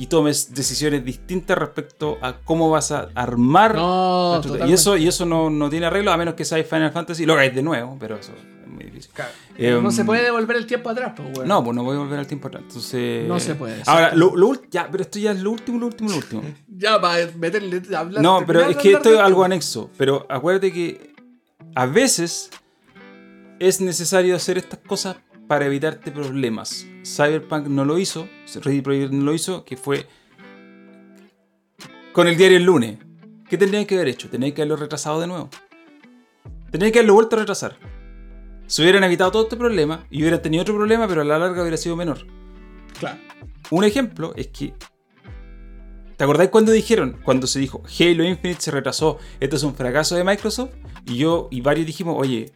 y 0.01 0.07
tomes 0.07 0.51
decisiones 0.55 1.05
distintas 1.05 1.55
respecto 1.55 2.17
a 2.23 2.33
cómo 2.39 2.71
vas 2.71 2.91
a 2.91 3.09
armar 3.13 3.75
No, 3.75 4.41
y 4.65 4.73
eso, 4.73 4.97
y 4.97 5.07
eso 5.07 5.27
no, 5.27 5.51
no 5.51 5.69
tiene 5.69 5.85
arreglo 5.85 6.11
a 6.11 6.17
menos 6.17 6.33
que 6.33 6.43
seáis 6.43 6.65
Final 6.65 6.91
Fantasy 6.91 7.21
y 7.21 7.25
lo 7.27 7.33
hagáis 7.33 7.53
de 7.53 7.61
nuevo, 7.61 7.97
pero 7.99 8.15
eso 8.15 8.31
es 8.31 8.67
muy 8.67 8.85
difícil. 8.85 9.11
Claro. 9.13 9.29
Em, 9.55 9.83
no 9.83 9.91
se 9.91 10.03
puede 10.03 10.23
devolver 10.23 10.57
el 10.57 10.65
tiempo 10.65 10.89
atrás, 10.89 11.13
pues, 11.15 11.37
weón. 11.37 11.47
No, 11.47 11.63
pues 11.63 11.75
no 11.75 11.83
voy 11.83 11.97
a 11.97 11.99
volver 11.99 12.17
al 12.17 12.25
tiempo 12.25 12.47
atrás. 12.47 12.63
Entonces. 12.65 13.27
No 13.27 13.39
se 13.39 13.53
puede, 13.53 13.83
Ahora, 13.85 14.15
lo, 14.15 14.35
lo 14.35 14.59
ya, 14.71 14.89
pero 14.89 15.03
esto 15.03 15.19
ya 15.19 15.33
es 15.33 15.39
lo 15.39 15.51
último, 15.51 15.77
lo 15.77 15.85
último, 15.85 16.09
lo 16.09 16.15
último. 16.15 16.41
Ya, 16.67 16.99
para 16.99 17.27
meterle. 17.37 17.83
Hablar, 17.95 18.23
No, 18.23 18.43
pero 18.47 18.61
es 18.61 18.77
que 18.77 18.93
esto 18.93 19.13
es 19.13 19.19
algo 19.19 19.43
anexo. 19.43 19.91
Pero 19.99 20.25
acuérdate 20.27 20.73
que 20.73 21.13
a 21.75 21.85
veces 21.85 22.49
es 23.59 23.81
necesario 23.81 24.35
hacer 24.35 24.57
estas 24.57 24.79
cosas 24.79 25.17
para 25.51 25.65
evitarte 25.65 26.11
problemas. 26.11 26.87
Cyberpunk 27.03 27.67
no 27.67 27.83
lo 27.83 27.99
hizo, 27.99 28.29
Ready 28.63 28.79
Project 28.79 29.11
no 29.11 29.25
lo 29.25 29.33
hizo, 29.33 29.65
que 29.65 29.75
fue 29.75 30.07
con 32.13 32.29
el 32.29 32.37
diario 32.37 32.55
el 32.55 32.63
lunes. 32.63 32.99
¿Qué 33.49 33.57
tendrían 33.57 33.85
que 33.85 33.95
haber 33.95 34.07
hecho? 34.07 34.29
Tenían 34.29 34.53
que 34.53 34.61
haberlo 34.61 34.77
retrasado 34.77 35.19
de 35.19 35.27
nuevo. 35.27 35.49
Tenían 36.71 36.93
que 36.93 36.99
haberlo 36.99 37.15
vuelto 37.15 37.35
a 37.35 37.39
retrasar. 37.39 37.75
Se 38.65 38.81
hubieran 38.81 39.03
evitado 39.03 39.29
todo 39.29 39.43
este 39.43 39.57
problema 39.57 40.05
y 40.09 40.21
hubieran 40.21 40.41
tenido 40.41 40.61
otro 40.61 40.73
problema, 40.73 41.05
pero 41.05 41.19
a 41.19 41.25
la 41.25 41.37
larga 41.37 41.59
hubiera 41.63 41.75
sido 41.75 41.97
menor. 41.97 42.25
Claro. 42.97 43.19
Un 43.71 43.83
ejemplo 43.83 44.31
es 44.37 44.47
que. 44.47 44.73
¿Te 46.15 46.23
acordáis 46.23 46.49
cuando 46.49 46.71
dijeron? 46.71 47.19
Cuando 47.25 47.45
se 47.45 47.59
dijo 47.59 47.83
Halo 47.99 48.23
Infinite 48.23 48.61
se 48.61 48.71
retrasó, 48.71 49.17
esto 49.41 49.57
es 49.57 49.63
un 49.63 49.75
fracaso 49.75 50.15
de 50.15 50.23
Microsoft. 50.23 50.71
Y 51.05 51.17
yo 51.17 51.49
y 51.51 51.59
varios 51.59 51.87
dijimos, 51.87 52.15
oye, 52.17 52.53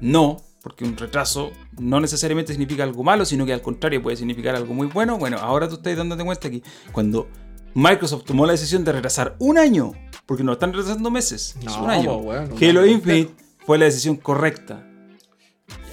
no, 0.00 0.38
porque 0.66 0.84
un 0.84 0.96
retraso 0.96 1.52
no 1.78 2.00
necesariamente 2.00 2.50
significa 2.52 2.82
algo 2.82 3.04
malo, 3.04 3.24
sino 3.24 3.46
que 3.46 3.52
al 3.52 3.62
contrario 3.62 4.02
puede 4.02 4.16
significar 4.16 4.56
algo 4.56 4.74
muy 4.74 4.88
bueno. 4.88 5.16
Bueno, 5.16 5.36
ahora 5.38 5.68
tú 5.68 5.76
estás 5.76 5.96
dándote 5.96 6.24
cuenta 6.24 6.50
que 6.50 6.60
cuando 6.90 7.28
Microsoft 7.72 8.24
tomó 8.24 8.46
la 8.46 8.50
decisión 8.50 8.82
de 8.84 8.90
retrasar 8.90 9.36
un 9.38 9.58
año, 9.58 9.92
porque 10.26 10.42
no 10.42 10.54
están 10.54 10.72
retrasando 10.72 11.08
meses, 11.08 11.54
es 11.64 11.76
un 11.76 11.88
año. 11.88 12.16
un 12.16 12.64
Halo 12.64 12.84
Infinite 12.84 13.32
fue 13.64 13.78
la 13.78 13.84
decisión 13.84 14.16
correcta. 14.16 14.84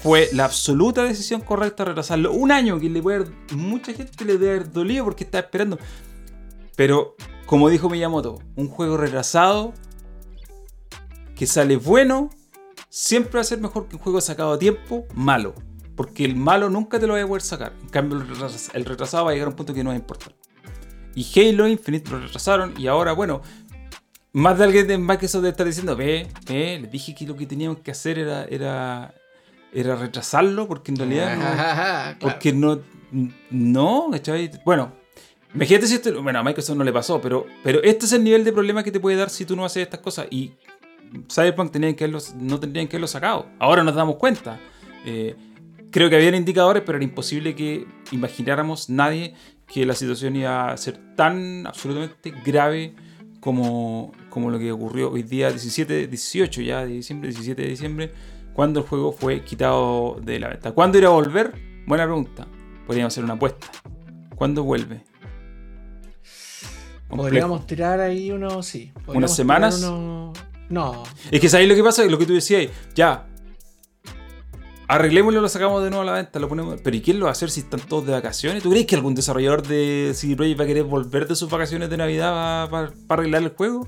Fue 0.01 0.29
la 0.33 0.45
absoluta 0.45 1.03
decisión 1.03 1.41
correcta 1.41 1.85
retrasarlo 1.85 2.31
un 2.31 2.51
año, 2.51 2.79
que 2.79 2.89
le 2.89 2.99
puede 2.99 3.17
haber- 3.17 3.31
mucha 3.55 3.93
gente 3.93 4.25
le 4.25 4.39
debe 4.39 4.55
haber 4.55 4.71
dolido 4.71 5.05
porque 5.05 5.23
estaba 5.23 5.43
esperando. 5.43 5.77
Pero, 6.75 7.15
como 7.45 7.69
dijo 7.69 7.91
Miyamoto, 7.91 8.39
un 8.55 8.69
juego 8.69 8.97
retrasado 8.97 9.71
que 11.35 11.45
sale 11.45 11.75
bueno 11.75 12.31
siempre 12.95 13.31
va 13.33 13.41
a 13.41 13.43
ser 13.43 13.59
mejor 13.59 13.87
que 13.87 13.95
un 13.95 14.01
juego 14.03 14.21
sacado 14.21 14.53
a 14.53 14.59
tiempo 14.59 15.05
malo. 15.15 15.55
Porque 15.95 16.25
el 16.25 16.35
malo 16.35 16.69
nunca 16.69 16.99
te 16.99 17.07
lo 17.07 17.13
va 17.13 17.21
a 17.23 17.27
poder 17.27 17.41
sacar. 17.41 17.73
En 17.81 17.89
cambio, 17.89 18.19
el 18.19 18.27
retras- 18.27 18.69
el 18.73 18.85
retrasado 18.85 19.25
va 19.25 19.31
a 19.31 19.33
llegar 19.33 19.47
a 19.47 19.49
un 19.49 19.55
punto 19.55 19.73
que 19.73 19.83
no 19.83 19.89
va 19.89 19.95
a 19.95 19.97
importar. 19.97 20.33
Y 21.15 21.25
Halo 21.39 21.67
Infinite 21.67 22.11
lo 22.11 22.19
retrasaron 22.19 22.75
y 22.77 22.85
ahora, 22.87 23.13
bueno, 23.13 23.41
más 24.31 24.57
de 24.59 24.63
alguien 24.65 24.87
de 24.87 24.97
Microsoft 24.99 25.45
estar 25.45 25.65
diciendo, 25.65 25.95
ve, 25.95 26.27
ve, 26.47 26.79
les 26.81 26.91
dije 26.91 27.15
que 27.15 27.25
lo 27.25 27.35
que 27.35 27.45
teníamos 27.47 27.79
que 27.79 27.89
hacer 27.91 28.17
era, 28.19 28.45
era, 28.45 29.13
era 29.73 29.95
retrasarlo 29.95 30.67
porque 30.67 30.91
en 30.91 30.97
realidad 30.97 31.35
no, 31.35 31.41
Claro. 31.55 32.17
porque 32.19 32.53
no, 32.53 32.79
no, 33.51 34.07
¿cachai? 34.11 34.49
Bueno, 34.65 34.91
imagínate 35.53 35.87
si 35.87 35.95
esto, 35.95 36.21
bueno, 36.23 36.39
a 36.39 36.43
Microsoft 36.43 36.77
no 36.77 36.83
le 36.83 36.93
pasó, 36.93 37.21
pero, 37.21 37.45
pero 37.63 37.81
este 37.83 38.05
es 38.05 38.13
el 38.13 38.23
nivel 38.23 38.43
de 38.43 38.53
problema 38.53 38.83
que 38.83 38.91
te 38.91 38.99
puede 38.99 39.17
dar 39.17 39.29
si 39.29 39.45
tú 39.45 39.55
no 39.55 39.65
haces 39.65 39.83
estas 39.83 39.99
cosas 39.99 40.27
y 40.31 40.53
Cyberpunk 41.31 41.71
tenían 41.71 41.95
que 41.95 42.07
no 42.07 42.59
tendrían 42.59 42.87
que 42.87 42.95
haberlo 42.95 43.07
sacado. 43.07 43.47
Ahora 43.59 43.83
nos 43.83 43.95
damos 43.95 44.15
cuenta. 44.17 44.59
Eh, 45.05 45.35
creo 45.91 46.09
que 46.09 46.15
habían 46.15 46.35
indicadores, 46.35 46.83
pero 46.85 46.97
era 46.97 47.03
imposible 47.05 47.55
que 47.55 47.85
imagináramos 48.11 48.89
nadie 48.89 49.33
que 49.67 49.85
la 49.85 49.95
situación 49.95 50.35
iba 50.35 50.71
a 50.71 50.77
ser 50.77 51.15
tan 51.15 51.65
absolutamente 51.67 52.31
grave 52.45 52.95
como, 53.39 54.11
como 54.29 54.49
lo 54.49 54.57
que 54.59 54.71
ocurrió 54.71 55.11
hoy 55.11 55.23
día 55.23 55.49
17, 55.49 56.07
18 56.07 56.61
ya 56.61 56.85
de 56.85 56.93
diciembre, 56.93 57.29
17 57.29 57.61
de 57.61 57.67
diciembre, 57.69 58.13
cuando 58.53 58.79
el 58.81 58.85
juego 58.85 59.11
fue 59.11 59.43
quitado 59.43 60.19
de 60.21 60.39
la 60.39 60.49
venta. 60.49 60.71
¿Cuándo 60.71 60.97
irá 60.97 61.07
a 61.07 61.11
volver? 61.11 61.53
Buena 61.87 62.05
pregunta. 62.05 62.47
Podríamos 62.87 63.13
hacer 63.13 63.23
una 63.23 63.33
apuesta. 63.33 63.67
¿Cuándo 64.35 64.63
vuelve? 64.63 65.01
Complejo. 67.07 67.29
Podríamos 67.29 67.67
tirar 67.67 67.99
ahí 67.99 68.31
unos. 68.31 68.65
Sí. 68.65 68.91
¿Unas 69.07 69.35
semanas? 69.35 69.83
unos- 69.83 70.12
No. 70.73 71.03
Es 71.29 71.39
que 71.39 71.49
sabéis 71.49 71.69
lo 71.69 71.75
que 71.75 71.83
pasa, 71.83 72.03
lo 72.05 72.17
que 72.17 72.25
tú 72.25 72.33
decías, 72.33 72.67
ya. 72.95 73.27
Arreglémoslo, 74.87 75.39
lo 75.41 75.47
sacamos 75.49 75.83
de 75.83 75.89
nuevo 75.89 76.01
a 76.03 76.05
la 76.05 76.11
venta, 76.13 76.39
lo 76.39 76.49
ponemos. 76.49 76.79
Pero 76.83 76.95
¿y 76.95 77.01
quién 77.01 77.17
lo 77.19 77.25
va 77.25 77.29
a 77.29 77.31
hacer 77.31 77.49
si 77.49 77.61
están 77.61 77.79
todos 77.79 78.05
de 78.05 78.11
vacaciones? 78.11 78.61
¿Tú 78.63 78.69
crees 78.71 78.85
que 78.85 78.95
algún 78.95 79.15
desarrollador 79.15 79.65
de 79.65 80.11
CD 80.13 80.35
Projekt 80.35 80.59
va 80.59 80.63
a 80.65 80.67
querer 80.67 80.83
volver 80.83 81.27
de 81.27 81.35
sus 81.35 81.49
vacaciones 81.49 81.89
de 81.89 81.97
Navidad 81.97 82.69
para 82.69 82.91
arreglar 83.09 83.43
el 83.43 83.49
juego? 83.49 83.87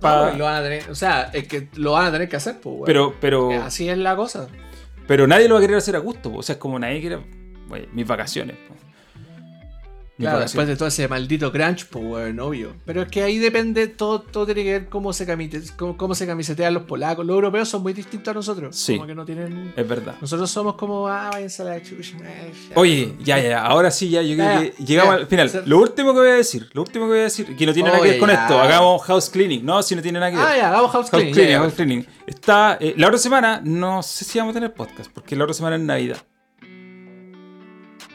Pa- 0.00 0.32
No, 0.32 0.38
lo 0.38 0.44
van 0.44 0.56
a 0.56 0.62
tener, 0.62 0.90
o 0.90 0.94
sea, 0.96 1.30
es 1.32 1.46
que 1.46 1.68
lo 1.74 1.92
van 1.92 2.06
a 2.06 2.12
tener 2.12 2.28
que 2.28 2.36
hacer, 2.36 2.54
pues, 2.60 2.72
weón. 2.74 2.86
pero, 2.86 3.14
pero, 3.20 3.52
Así 3.62 3.88
es 3.88 3.96
la 3.96 4.16
cosa. 4.16 4.48
pero 5.06 5.26
nadie 5.28 5.46
lo 5.48 5.54
va 5.54 5.60
a 5.60 5.62
querer 5.62 5.76
hacer 5.76 5.94
a 5.94 6.00
gusto. 6.00 6.32
po. 6.32 6.38
O 6.38 6.42
sea, 6.42 6.54
es 6.54 6.58
como 6.58 6.78
nadie 6.78 7.00
quiere. 7.00 7.18
Oye, 7.70 7.88
mis 7.92 8.06
vacaciones. 8.06 8.56
po. 8.68 8.74
Claro, 10.22 10.40
después 10.40 10.66
de 10.66 10.76
todo 10.76 10.88
ese 10.88 11.06
maldito 11.08 11.52
crunch, 11.52 11.86
pues, 11.86 12.04
weón, 12.04 12.40
obvio. 12.40 12.74
Pero 12.84 13.02
es 13.02 13.08
que 13.08 13.22
ahí 13.22 13.38
depende, 13.38 13.86
todo, 13.88 14.20
todo 14.20 14.46
tiene 14.46 14.64
que 14.64 14.72
ver 14.72 14.88
cómo 14.88 15.12
se, 15.12 15.26
camite- 15.26 15.70
cómo, 15.76 15.96
cómo 15.96 16.14
se 16.14 16.26
camisetean 16.26 16.74
los 16.74 16.84
polacos. 16.84 17.24
Los 17.26 17.34
europeos 17.34 17.68
son 17.68 17.82
muy 17.82 17.92
distintos 17.92 18.30
a 18.30 18.34
nosotros. 18.34 18.74
Sí. 18.76 18.94
Como 18.96 19.06
que 19.06 19.14
no 19.14 19.24
tienen. 19.24 19.72
Es 19.76 19.88
verdad. 19.88 20.14
Nosotros 20.20 20.50
somos 20.50 20.74
como, 20.74 21.08
ah, 21.08 21.30
váyanse 21.32 21.62
a 21.62 21.64
la 21.66 21.76
eh. 21.76 21.82
Oye, 22.74 23.14
ya, 23.22 23.38
ya, 23.40 23.64
ahora 23.64 23.90
sí, 23.90 24.08
ya, 24.10 24.22
yo 24.22 24.36
creo 24.36 24.60
que 24.60 24.74
llegamos 24.84 25.14
ya. 25.16 25.20
al 25.20 25.26
final. 25.26 25.62
Lo 25.66 25.78
último 25.78 26.12
que 26.12 26.18
voy 26.20 26.28
a 26.30 26.34
decir, 26.34 26.68
lo 26.72 26.82
último 26.82 27.04
que 27.06 27.10
voy 27.10 27.20
a 27.20 27.24
decir, 27.24 27.56
que 27.56 27.66
no 27.66 27.72
tiene 27.72 27.88
nada 27.88 27.98
que 27.98 28.02
Oye, 28.02 28.10
ver 28.12 28.20
con 28.20 28.28
ya. 28.30 28.42
esto, 28.42 28.58
hagamos 28.60 29.02
house 29.02 29.30
cleaning. 29.30 29.64
No, 29.64 29.82
si 29.82 29.94
no 29.96 30.02
tiene 30.02 30.18
nada 30.20 30.30
que 30.30 30.36
ver. 30.38 30.46
Ah, 30.46 30.56
ya, 30.56 30.68
hagamos 30.68 30.90
house 30.92 31.10
House 31.10 31.10
cleaning. 31.10 31.34
cleaning, 31.34 31.56
house 31.58 31.74
cleaning. 31.74 32.06
Está, 32.26 32.78
eh, 32.80 32.94
la 32.96 33.06
otra 33.08 33.18
semana, 33.18 33.60
no 33.64 34.02
sé 34.02 34.24
si 34.24 34.38
vamos 34.38 34.52
a 34.52 34.54
tener 34.54 34.72
podcast, 34.72 35.10
porque 35.12 35.36
la 35.36 35.44
otra 35.44 35.54
semana 35.54 35.76
es 35.76 35.82
Navidad. 35.82 36.18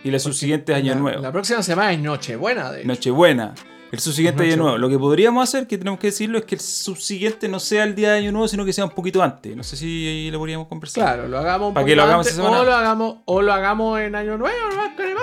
Y 0.08 0.12
la 0.12 0.20
subsiguiente 0.20 0.72
es 0.72 0.78
Año 0.78 0.94
La- 0.94 1.00
Nuevo. 1.02 1.22
La 1.22 1.32
próxima 1.34 1.62
semana 1.62 1.92
es 1.92 2.00
Nochebuena, 2.00 2.72
de 2.72 2.80
hecho. 2.80 2.88
Nochebuena. 2.88 3.54
El 3.92 4.00
subsiguiente 4.00 4.44
Año 4.44 4.52
Nochebuena. 4.52 4.64
Nuevo. 4.72 4.78
Lo 4.78 4.90
que 4.90 4.98
podríamos 5.00 5.44
hacer, 5.44 5.68
que 5.68 5.78
tenemos 5.78 6.00
que 6.00 6.08
decirlo, 6.08 6.38
es 6.38 6.46
que 6.46 6.56
el 6.56 6.62
subsiguiente 6.62 7.50
no 7.50 7.60
sea 7.60 7.84
el 7.84 7.94
día 7.94 8.14
de 8.14 8.20
Año 8.20 8.32
Nuevo, 8.32 8.48
sino 8.48 8.64
que 8.64 8.72
sea 8.72 8.86
un 8.86 8.92
poquito 8.92 9.22
antes. 9.22 9.54
No 9.56 9.64
sé 9.64 9.76
si 9.76 10.08
ahí 10.08 10.32
lo 10.32 10.40
podríamos 10.40 10.68
conversar. 10.68 11.04
Claro, 11.04 11.28
lo 11.28 11.38
hagamos 11.40 11.68
un 11.70 11.74
¿Para 11.74 11.84
poquito 11.84 11.96
lo 11.98 12.04
hagamos 12.04 12.28
antes, 12.28 12.40
o 12.40 12.64
lo 12.64 12.74
hagamos 12.74 13.16
o 13.26 13.42
lo 13.42 13.52
hagamos 13.54 14.00
en 14.00 14.16
año 14.16 14.38
nuevo, 14.38 14.56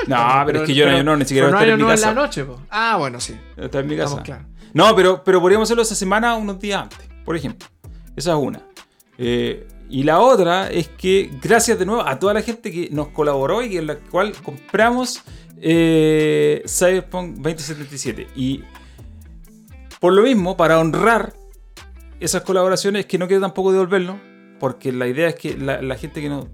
no 0.06 0.42
pero 0.46 0.60
es 0.60 0.66
que 0.66 0.74
yo 0.74 0.84
en 0.84 0.90
Año 0.96 1.04
Nuevo 1.04 1.18
ni 1.18 1.24
siquiera 1.24 1.48
voy 1.48 1.54
a 1.54 1.60
estar 1.60 1.66
no 1.68 1.72
en 1.72 1.78
mi 1.78 1.82
año 1.82 1.84
nuevo 1.86 1.96
casa. 1.96 2.10
en 2.10 2.14
la 2.16 2.22
noche, 2.22 2.44
po. 2.44 2.60
Ah, 2.70 2.96
bueno, 2.98 3.20
sí. 3.20 3.34
Está 3.56 3.78
en 3.80 3.86
mi 3.86 3.96
casa. 3.96 4.18
Estamos. 4.22 4.46
No, 4.74 4.94
pero, 4.94 5.24
pero 5.24 5.40
podríamos 5.40 5.66
hacerlo 5.66 5.82
esa 5.82 5.94
semana 5.94 6.34
unos 6.36 6.58
días 6.60 6.82
antes, 6.82 6.98
por 7.24 7.36
ejemplo. 7.36 7.66
Esa 8.14 8.32
es 8.32 8.36
una. 8.36 8.60
Eh, 9.16 9.66
y 9.88 10.02
la 10.02 10.20
otra 10.20 10.70
es 10.70 10.88
que 10.88 11.30
gracias 11.42 11.78
de 11.78 11.86
nuevo 11.86 12.06
a 12.06 12.18
toda 12.18 12.34
la 12.34 12.42
gente 12.42 12.72
que 12.72 12.88
nos 12.90 13.08
colaboró 13.08 13.62
y 13.62 13.76
en 13.76 13.86
la 13.86 13.96
cual 13.96 14.32
compramos 14.42 15.22
eh, 15.60 16.62
Cyberpunk 16.66 17.36
2077. 17.36 18.28
Y 18.34 18.62
por 20.00 20.12
lo 20.12 20.22
mismo, 20.22 20.56
para 20.56 20.78
honrar 20.78 21.34
esas 22.20 22.42
colaboraciones, 22.42 23.06
que 23.06 23.18
no 23.18 23.26
quiero 23.26 23.42
tampoco 23.42 23.72
devolverlo, 23.72 24.18
porque 24.60 24.92
la 24.92 25.06
idea 25.06 25.28
es 25.28 25.34
que 25.34 25.56
la, 25.56 25.82
la 25.82 25.96
gente 25.96 26.20
que 26.20 26.28
nos, 26.28 26.46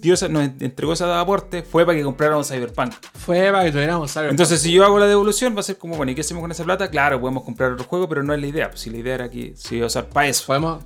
dio 0.00 0.14
nos 0.28 0.50
entregó 0.60 0.92
ese 0.92 1.04
aporte 1.04 1.62
fue 1.62 1.84
para 1.84 1.96
que 1.96 2.04
compráramos 2.04 2.48
Cyberpunk. 2.48 2.92
Fue 3.14 3.50
para 3.50 3.64
que 3.64 3.72
tuviéramos 3.72 4.10
saber. 4.10 4.30
Entonces, 4.30 4.60
si 4.60 4.72
yo 4.72 4.84
hago 4.84 4.98
la 4.98 5.06
devolución, 5.06 5.54
va 5.56 5.60
a 5.60 5.62
ser 5.62 5.78
como, 5.78 5.96
bueno, 5.96 6.12
¿y 6.12 6.14
qué 6.14 6.20
hacemos 6.20 6.40
con 6.40 6.50
esa 6.50 6.64
plata? 6.64 6.88
Claro, 6.88 7.20
podemos 7.20 7.44
comprar 7.44 7.72
otro 7.72 7.84
juego, 7.84 8.08
pero 8.08 8.22
no 8.22 8.34
es 8.34 8.40
la 8.40 8.46
idea. 8.46 8.70
Pues 8.70 8.80
si 8.80 8.90
la 8.90 8.98
idea 8.98 9.14
era 9.14 9.30
que 9.30 9.54
se 9.56 9.76
iba 9.76 9.84
a 9.84 9.86
usar 9.88 10.08
para 10.08 10.28
eso. 10.28 10.44
podemos, 10.46 10.84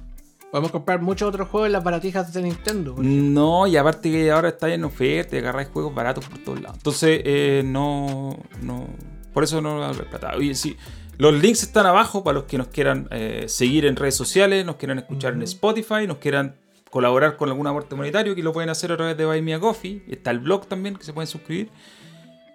podemos 0.51 0.71
comprar 0.71 1.01
muchos 1.01 1.29
otros 1.29 1.49
juegos 1.49 1.67
en 1.67 1.73
las 1.73 1.85
baratijas 1.85 2.33
de 2.33 2.43
Nintendo. 2.43 2.95
No, 2.99 3.67
y 3.67 3.77
aparte 3.77 4.11
que 4.11 4.31
ahora 4.31 4.49
está 4.49 4.73
en 4.73 4.85
oferta 4.85 5.37
y 5.37 5.39
agarráis 5.39 5.69
juegos 5.69 5.95
baratos 5.95 6.25
por 6.27 6.39
todos 6.39 6.61
lados. 6.61 6.77
Entonces, 6.79 7.21
eh, 7.25 7.63
no, 7.65 8.37
no. 8.63 8.89
Por 9.33 9.45
eso 9.45 9.61
no 9.61 9.79
la 9.79 9.93
plata. 9.93 10.33
Oye, 10.37 10.55
sí. 10.55 10.77
Los 11.19 11.35
links 11.35 11.63
están 11.63 11.87
abajo 11.87 12.25
para 12.25 12.39
los 12.39 12.45
que 12.45 12.57
nos 12.57 12.69
quieran 12.69 13.07
eh, 13.11 13.45
seguir 13.47 13.85
en 13.85 13.95
redes 13.95 14.15
sociales, 14.15 14.65
nos 14.65 14.77
quieran 14.77 14.99
escuchar 14.99 15.35
en. 15.35 15.43
Spotify, 15.43 16.07
nos 16.07 16.17
quieran 16.17 16.57
colaborar 16.91 17.37
con 17.37 17.49
algún 17.49 17.67
aporte 17.67 17.95
monetario, 17.95 18.35
que 18.35 18.43
lo 18.43 18.53
pueden 18.53 18.71
hacer 18.71 18.91
a 18.93 18.97
través 18.97 19.17
de 19.17 19.27
Buy 19.27 19.43
Me 19.43 19.55
a 19.55 19.61
Coffee. 19.61 20.03
Está 20.09 20.31
el 20.31 20.41
blog 20.41 20.67
también, 20.67 20.97
que 20.97 21.05
se 21.05 21.13
pueden 21.13 21.29
suscribir. 21.29 21.71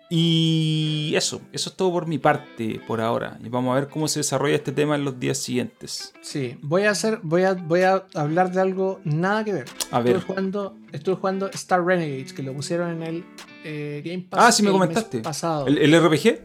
Y 0.10 1.14
eso, 1.15 1.41
eso 1.52 1.69
es 1.69 1.76
todo 1.76 1.91
por 1.91 2.07
mi 2.07 2.19
parte 2.19 2.80
por 2.86 3.02
ahora. 3.02 3.40
Y 3.44 3.49
vamos 3.49 3.72
a 3.72 3.80
ver 3.80 3.90
cómo 3.90 4.07
se 4.07 4.19
desarrolla 4.19 4.56
este 4.56 4.72
tema 4.72 4.95
en 4.95 5.03
los 5.03 5.19
días 5.19 5.40
siguientes. 5.40 6.14
Sí, 6.22 6.57
voy 6.61 6.84
a 6.84 6.91
hacer, 6.91 7.19
voy 7.23 7.44
a, 7.44 7.53
voy 7.53 7.82
a 7.82 8.06
hablar 8.14 8.52
de 8.52 8.61
algo 8.61 9.02
nada 9.03 9.44
que 9.44 9.53
ver. 9.53 9.65
A 9.91 10.02
ver. 10.02 10.18
Estuve 10.18 10.27
jugando, 10.27 10.77
estuve 10.91 11.15
jugando 11.15 11.49
Star 11.52 11.84
Renegades, 11.84 12.34
que 12.34 12.44
lo 12.44 12.53
pusieron 12.53 13.02
en 13.02 13.03
el 13.03 13.26
eh, 13.64 14.03
Game 14.06 14.27
Pass. 14.30 14.40
Ah, 14.44 14.52
sí 14.52 14.61
me 14.61 14.72
comentaste. 14.72 15.22
Pasado. 15.22 15.65
¿El, 15.65 15.80
el 15.80 15.99
RPG? 15.99 16.40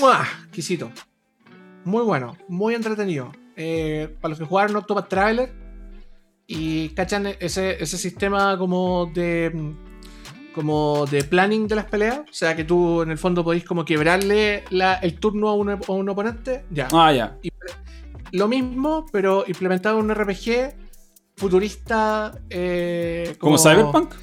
¡Mua! 0.00 0.26
Exquisito. 0.44 0.92
Muy 1.84 2.04
bueno, 2.04 2.36
muy 2.48 2.74
entretenido. 2.74 3.32
Eh, 3.56 4.14
para 4.20 4.30
los 4.30 4.38
que 4.38 4.44
jugaron 4.44 4.76
Octopath 4.76 5.08
Traveler 5.08 5.50
y 6.46 6.90
cachan 6.90 7.26
ese, 7.40 7.82
ese 7.82 7.98
sistema 7.98 8.56
como 8.58 9.06
de 9.06 9.74
como 10.56 11.06
de 11.06 11.22
planning 11.22 11.68
de 11.68 11.76
las 11.76 11.84
peleas, 11.84 12.20
o 12.20 12.32
sea 12.32 12.56
que 12.56 12.64
tú 12.64 13.02
en 13.02 13.10
el 13.12 13.18
fondo 13.18 13.44
podéis 13.44 13.62
como 13.64 13.84
quebrarle 13.84 14.64
la- 14.70 14.94
el 14.96 15.20
turno 15.20 15.48
a 15.50 15.54
un, 15.54 15.68
a 15.70 15.78
un 15.92 16.08
oponente, 16.08 16.64
ya. 16.70 16.88
Ah, 16.92 17.12
ya. 17.12 17.36
Lo 18.32 18.48
mismo, 18.48 19.06
pero 19.12 19.44
implementado 19.46 20.00
en 20.00 20.06
un 20.06 20.10
RPG 20.14 20.74
futurista. 21.36 22.32
eh, 22.50 23.36
¿Como 23.38 23.58
Cyberpunk? 23.58 24.14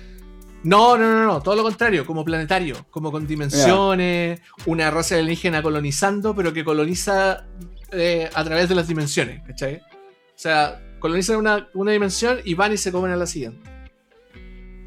No, 0.64 0.98
no, 0.98 1.12
no, 1.14 1.26
no, 1.26 1.42
todo 1.42 1.56
lo 1.56 1.64
contrario, 1.64 2.06
como 2.06 2.24
planetario, 2.26 2.86
como 2.90 3.12
con 3.12 3.28
dimensiones, 3.28 4.42
una 4.66 4.90
raza 4.90 5.16
alienígena 5.16 5.62
colonizando, 5.62 6.34
pero 6.36 6.54
que 6.54 6.64
coloniza 6.64 7.46
eh, 7.92 8.30
a 8.34 8.44
través 8.44 8.70
de 8.70 8.76
las 8.76 8.88
dimensiones, 8.88 9.44
¿cachai? 9.46 9.76
O 9.78 10.36
sea, 10.38 10.82
colonizan 11.00 11.36
una, 11.36 11.68
una 11.74 11.92
dimensión 11.92 12.40
y 12.46 12.54
van 12.56 12.72
y 12.74 12.78
se 12.78 12.92
comen 12.94 13.12
a 13.12 13.18
la 13.18 13.26
siguiente. 13.26 13.70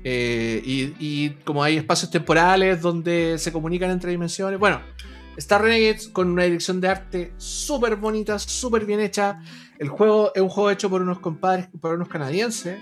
Eh, 0.09 0.63
y, 1.01 1.31
como 1.43 1.65
hay 1.65 1.79
espacios 1.79 2.13
temporales 2.13 2.81
donde 2.81 3.39
se 3.39 3.51
comunican 3.51 3.91
entre 3.91 4.13
dimensiones, 4.13 4.57
bueno, 4.57 4.81
Star 5.37 5.61
Renegades 5.61 6.07
con 6.07 6.31
una 6.31 6.45
dirección 6.45 6.81
de 6.81 6.87
arte 6.87 7.33
súper 7.39 7.97
bonita, 7.97 8.39
súper 8.39 8.87
bien 8.87 9.01
hecha. 9.01 9.41
El 9.81 9.89
juego 9.89 10.31
es 10.33 10.41
un 10.41 10.49
juego 10.49 10.71
hecho 10.71 10.89
por 10.89 11.03
unos 11.03 11.19
compadres, 11.19 11.69
por 11.81 11.95
unos 11.95 12.09
canadienses. 12.09 12.79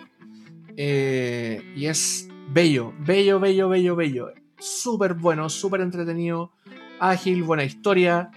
eh, 0.77 1.63
y 1.75 1.87
es 1.87 2.29
bello, 2.51 2.93
bello, 2.99 3.41
bello, 3.41 3.71
bello, 3.71 3.97
bello. 3.97 4.29
Súper 4.59 5.15
bueno, 5.15 5.49
súper 5.49 5.81
entretenido, 5.81 6.53
ágil, 7.01 7.43
buena 7.43 7.65
historia. 7.65 8.31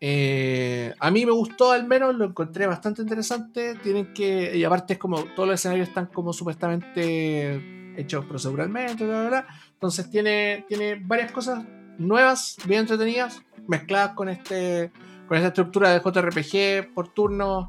Eh, 0.00 0.94
a 1.00 1.10
mí 1.10 1.26
me 1.26 1.32
gustó 1.32 1.72
al 1.72 1.84
menos, 1.84 2.14
lo 2.14 2.26
encontré 2.26 2.68
bastante 2.68 3.02
interesante. 3.02 3.74
Tienen 3.82 4.14
que. 4.14 4.56
Y 4.56 4.62
aparte 4.62 4.92
es 4.92 5.00
como 5.00 5.24
todos 5.34 5.48
los 5.48 5.58
escenarios 5.58 5.88
están 5.88 6.06
como 6.06 6.32
supuestamente 6.32 7.79
hechos 8.00 8.24
proceduralmente, 8.24 9.04
bla, 9.04 9.20
bla, 9.20 9.28
bla. 9.28 9.46
Entonces 9.74 10.10
tiene, 10.10 10.64
tiene 10.68 10.96
varias 10.96 11.30
cosas 11.32 11.64
nuevas, 11.98 12.56
bien 12.66 12.80
entretenidas, 12.80 13.42
mezcladas 13.66 14.12
con 14.14 14.28
este. 14.28 14.90
con 15.28 15.36
esta 15.36 15.48
estructura 15.48 15.90
de 15.90 16.00
JRPG 16.00 16.92
por 16.94 17.08
turnos 17.08 17.68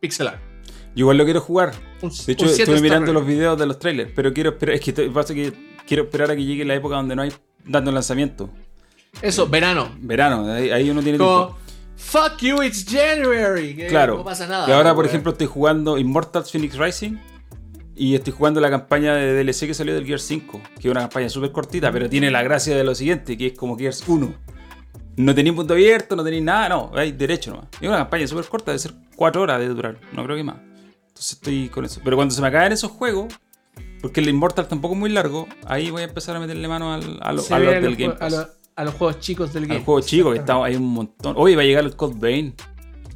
pixelar. 0.00 0.38
Yo 0.94 1.02
igual 1.04 1.18
lo 1.18 1.24
quiero 1.24 1.40
jugar. 1.40 1.72
Un, 2.02 2.10
De 2.10 2.32
hecho, 2.32 2.44
un 2.44 2.50
7 2.50 2.62
estuve 2.64 2.80
mirando 2.80 3.12
los 3.12 3.24
videos 3.26 3.58
de 3.58 3.66
los 3.66 3.78
trailers, 3.78 4.10
pero 4.14 4.32
quiero 4.32 4.50
esperar. 4.50 4.74
Es 4.74 4.80
que 4.80 4.92
te- 4.92 5.08
pasa 5.10 5.32
que 5.34 5.52
quiero 5.86 6.02
esperar 6.04 6.30
a 6.32 6.36
que 6.36 6.44
llegue 6.44 6.64
la 6.64 6.74
época 6.74 6.96
donde 6.96 7.14
no 7.16 7.22
hay 7.22 7.32
dando 7.64 7.92
lanzamiento. 7.92 8.50
Eso, 9.22 9.46
verano. 9.48 9.92
Verano, 10.00 10.52
ahí, 10.52 10.70
ahí 10.70 10.90
uno 10.90 11.02
tiene 11.02 11.18
Como, 11.18 11.46
tiempo. 11.46 11.58
fuck 11.96 12.38
you, 12.40 12.62
it's 12.62 12.84
January. 12.88 13.74
Que 13.76 13.86
Claro. 13.86 14.18
No 14.18 14.24
pasa 14.24 14.46
nada. 14.46 14.68
Y 14.68 14.72
ahora, 14.72 14.94
por 14.94 15.06
ejemplo, 15.06 15.32
estoy 15.32 15.46
jugando 15.46 15.96
Immortals 15.98 16.50
Phoenix 16.50 16.76
Rising 16.76 17.16
y 17.96 18.14
estoy 18.14 18.32
jugando 18.32 18.60
la 18.60 18.70
campaña 18.70 19.14
de 19.14 19.34
DLC 19.44 19.66
que 19.66 19.74
salió 19.74 19.94
del 19.94 20.06
Gears 20.06 20.22
5, 20.22 20.60
que 20.80 20.88
es 20.88 20.90
una 20.90 21.00
campaña 21.00 21.28
súper 21.28 21.52
cortita, 21.52 21.90
pero 21.92 22.08
tiene 22.08 22.30
la 22.30 22.42
gracia 22.42 22.76
de 22.76 22.84
lo 22.84 22.94
siguiente, 22.94 23.36
que 23.36 23.48
es 23.48 23.52
como 23.58 23.76
Gears 23.76 24.04
1. 24.08 24.34
No 25.16 25.34
tenéis 25.34 25.54
punto 25.56 25.74
abierto, 25.74 26.16
no 26.16 26.24
tenéis 26.24 26.42
nada, 26.42 26.68
no, 26.70 26.92
hay 26.94 27.12
derecho 27.12 27.50
nomás. 27.50 27.66
Es 27.80 27.88
una 27.88 27.98
campaña 27.98 28.26
súper 28.26 28.44
corta, 28.46 28.70
debe 28.70 28.78
ser 28.78 28.94
4 29.16 29.42
horas 29.42 29.58
de 29.60 29.68
durar, 29.68 29.98
no 30.12 30.24
creo 30.24 30.36
que 30.36 30.44
más. 30.44 30.56
Entonces 31.08 31.32
estoy 31.32 31.68
con 31.68 31.84
eso. 31.84 32.00
Pero 32.02 32.16
cuando 32.16 32.34
se 32.34 32.40
me 32.40 32.48
acaben 32.48 32.72
esos 32.72 32.90
juegos, 32.90 33.34
porque 34.00 34.20
el 34.20 34.28
Immortal 34.30 34.66
tampoco 34.66 34.94
es 34.94 35.00
muy 35.00 35.10
largo, 35.10 35.46
ahí 35.66 35.90
voy 35.90 36.02
a 36.02 36.04
empezar 36.06 36.36
a 36.36 36.40
meterle 36.40 36.66
mano 36.68 36.94
al, 36.94 37.02
a, 37.20 37.32
lo- 37.32 37.42
a 37.50 37.58
los 37.58 37.72
del 37.74 37.84
los 37.84 37.96
Game 37.98 38.14
Pass. 38.14 38.32
a, 38.32 38.36
lo- 38.40 38.48
a 38.76 38.84
los 38.84 38.94
juegos 38.94 39.20
chicos 39.20 39.52
del 39.52 39.64
Al 39.64 39.68
Game 39.68 39.80
Pass, 39.84 40.06
chico, 40.06 40.30
que 40.30 40.36
exactamente. 40.36 40.40
está, 40.40 40.64
hay 40.64 40.76
un 40.76 40.90
montón. 40.94 41.34
Oye, 41.36 41.54
va 41.56 41.62
a 41.62 41.64
llegar 41.66 41.84
el 41.84 41.96
Code 41.96 42.14
Vein. 42.18 42.54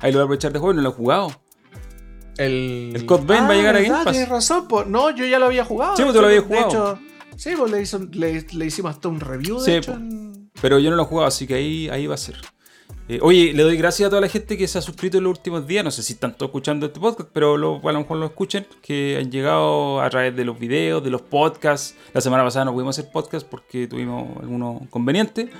Ahí 0.00 0.12
lo 0.12 0.18
voy 0.18 0.22
a 0.22 0.24
aprovechar 0.24 0.52
de 0.52 0.58
juego 0.58 0.72
y 0.74 0.76
no 0.76 0.82
lo 0.82 0.90
he 0.90 0.92
jugado. 0.92 1.28
El, 2.38 2.92
El 2.94 3.06
Code 3.06 3.24
Vein 3.26 3.44
va 3.44 3.50
a 3.50 3.54
llegar 3.54 3.76
a. 3.76 3.80
Game 3.80 4.04
Pass. 4.04 4.12
Tienes 4.12 4.28
razón, 4.28 4.68
po. 4.68 4.84
no, 4.84 5.10
yo 5.10 5.24
ya 5.26 5.38
lo 5.38 5.46
había 5.46 5.64
jugado. 5.64 5.96
Sí, 5.96 6.02
pues 6.02 6.14
tú 6.14 6.20
lo 6.20 6.26
habías 6.26 6.48
de 6.48 6.56
jugado. 6.56 6.68
hecho, 6.68 6.98
sí, 7.36 7.50
pues 7.56 7.70
le, 7.70 7.80
hizo- 7.82 8.08
le- 8.12 8.46
le 8.52 8.66
hicimos 8.66 8.90
hasta 8.94 9.08
un 9.08 9.20
review 9.20 9.58
de 9.58 9.64
Sí, 9.64 9.72
hecho, 9.72 9.92
en- 9.92 10.50
Pero 10.60 10.78
yo 10.78 10.90
no 10.90 10.96
lo 10.96 11.02
he 11.02 11.06
jugado, 11.06 11.28
así 11.28 11.46
que 11.46 11.54
ahí, 11.54 11.88
ahí 11.90 12.06
va 12.06 12.14
a 12.14 12.18
ser. 12.18 12.36
Eh, 13.06 13.18
oye, 13.20 13.52
le 13.52 13.62
doy 13.62 13.76
gracias 13.76 14.06
a 14.06 14.10
toda 14.10 14.22
la 14.22 14.28
gente 14.30 14.56
que 14.56 14.66
se 14.66 14.78
ha 14.78 14.80
suscrito 14.80 15.18
en 15.18 15.24
los 15.24 15.36
últimos 15.36 15.66
días. 15.66 15.84
No 15.84 15.90
sé 15.90 16.02
si 16.02 16.14
están 16.14 16.34
todos 16.36 16.48
escuchando 16.48 16.86
este 16.86 16.98
podcast, 17.00 17.28
pero 17.34 17.56
lo, 17.58 17.80
a 17.86 17.92
lo 17.92 17.98
mejor 18.00 18.16
lo 18.16 18.24
escuchen. 18.26 18.66
Que 18.80 19.18
han 19.22 19.30
llegado 19.30 20.00
a 20.00 20.08
través 20.08 20.34
de 20.34 20.42
los 20.44 20.58
videos, 20.58 21.04
de 21.04 21.10
los 21.10 21.20
podcasts. 21.20 21.94
La 22.14 22.22
semana 22.22 22.42
pasada 22.44 22.64
no 22.64 22.72
pudimos 22.72 22.98
hacer 22.98 23.12
podcast 23.12 23.46
porque 23.46 23.86
tuvimos 23.88 24.38
algunos 24.40 24.80
inconvenientes. 24.82 25.50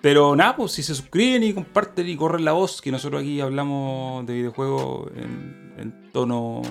Pero 0.00 0.34
nada, 0.34 0.56
pues 0.56 0.72
si 0.72 0.82
se 0.82 0.96
suscriben 0.96 1.44
y 1.44 1.52
comparten 1.52 2.08
y 2.08 2.16
corren 2.16 2.44
la 2.44 2.50
voz, 2.52 2.82
que 2.82 2.90
nosotros 2.90 3.20
aquí 3.22 3.40
hablamos 3.40 4.26
de 4.26 4.34
videojuegos 4.34 5.12
en, 5.14 5.61
en 5.78 6.10
tono. 6.12 6.62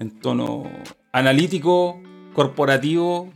En 0.00 0.20
tono 0.20 0.70
analítico, 1.10 2.00
corporativo, 2.32 3.32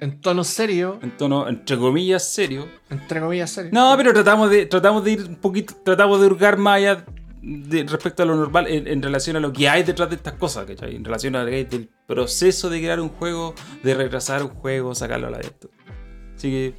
en 0.00 0.20
tono 0.20 0.44
serio, 0.44 0.98
en 1.02 1.16
tono, 1.16 1.48
entre 1.48 1.76
comillas, 1.76 2.32
serio. 2.32 2.68
entre 2.88 3.20
comillas 3.20 3.50
serio. 3.50 3.70
No, 3.74 3.94
pero 3.96 4.12
tratamos 4.12 4.48
de, 4.48 4.66
tratamos 4.66 5.02
de 5.02 5.10
ir 5.12 5.24
un 5.24 5.34
poquito, 5.36 5.74
tratamos 5.84 6.20
de 6.20 6.26
hurgar 6.28 6.56
más 6.56 6.76
allá 6.76 7.04
de- 7.42 7.82
respecto 7.82 8.22
a 8.22 8.26
lo 8.26 8.36
normal 8.36 8.68
en, 8.68 8.86
en 8.86 9.02
relación 9.02 9.34
a 9.36 9.40
lo 9.40 9.52
que 9.52 9.68
hay 9.68 9.82
detrás 9.82 10.08
de 10.08 10.14
estas 10.16 10.34
cosas, 10.34 10.66
¿cachai? 10.66 10.94
En 10.94 11.04
relación 11.04 11.34
al 11.34 11.46
del 11.46 11.88
proceso 12.06 12.70
de 12.70 12.78
crear 12.78 13.00
un 13.00 13.08
juego, 13.08 13.54
de 13.82 13.94
retrasar 13.94 14.44
un 14.44 14.50
juego, 14.50 14.94
sacarlo 14.94 15.26
a 15.26 15.30
la 15.30 15.38
venta. 15.38 15.66
Así 16.36 16.48
que. 16.48 16.74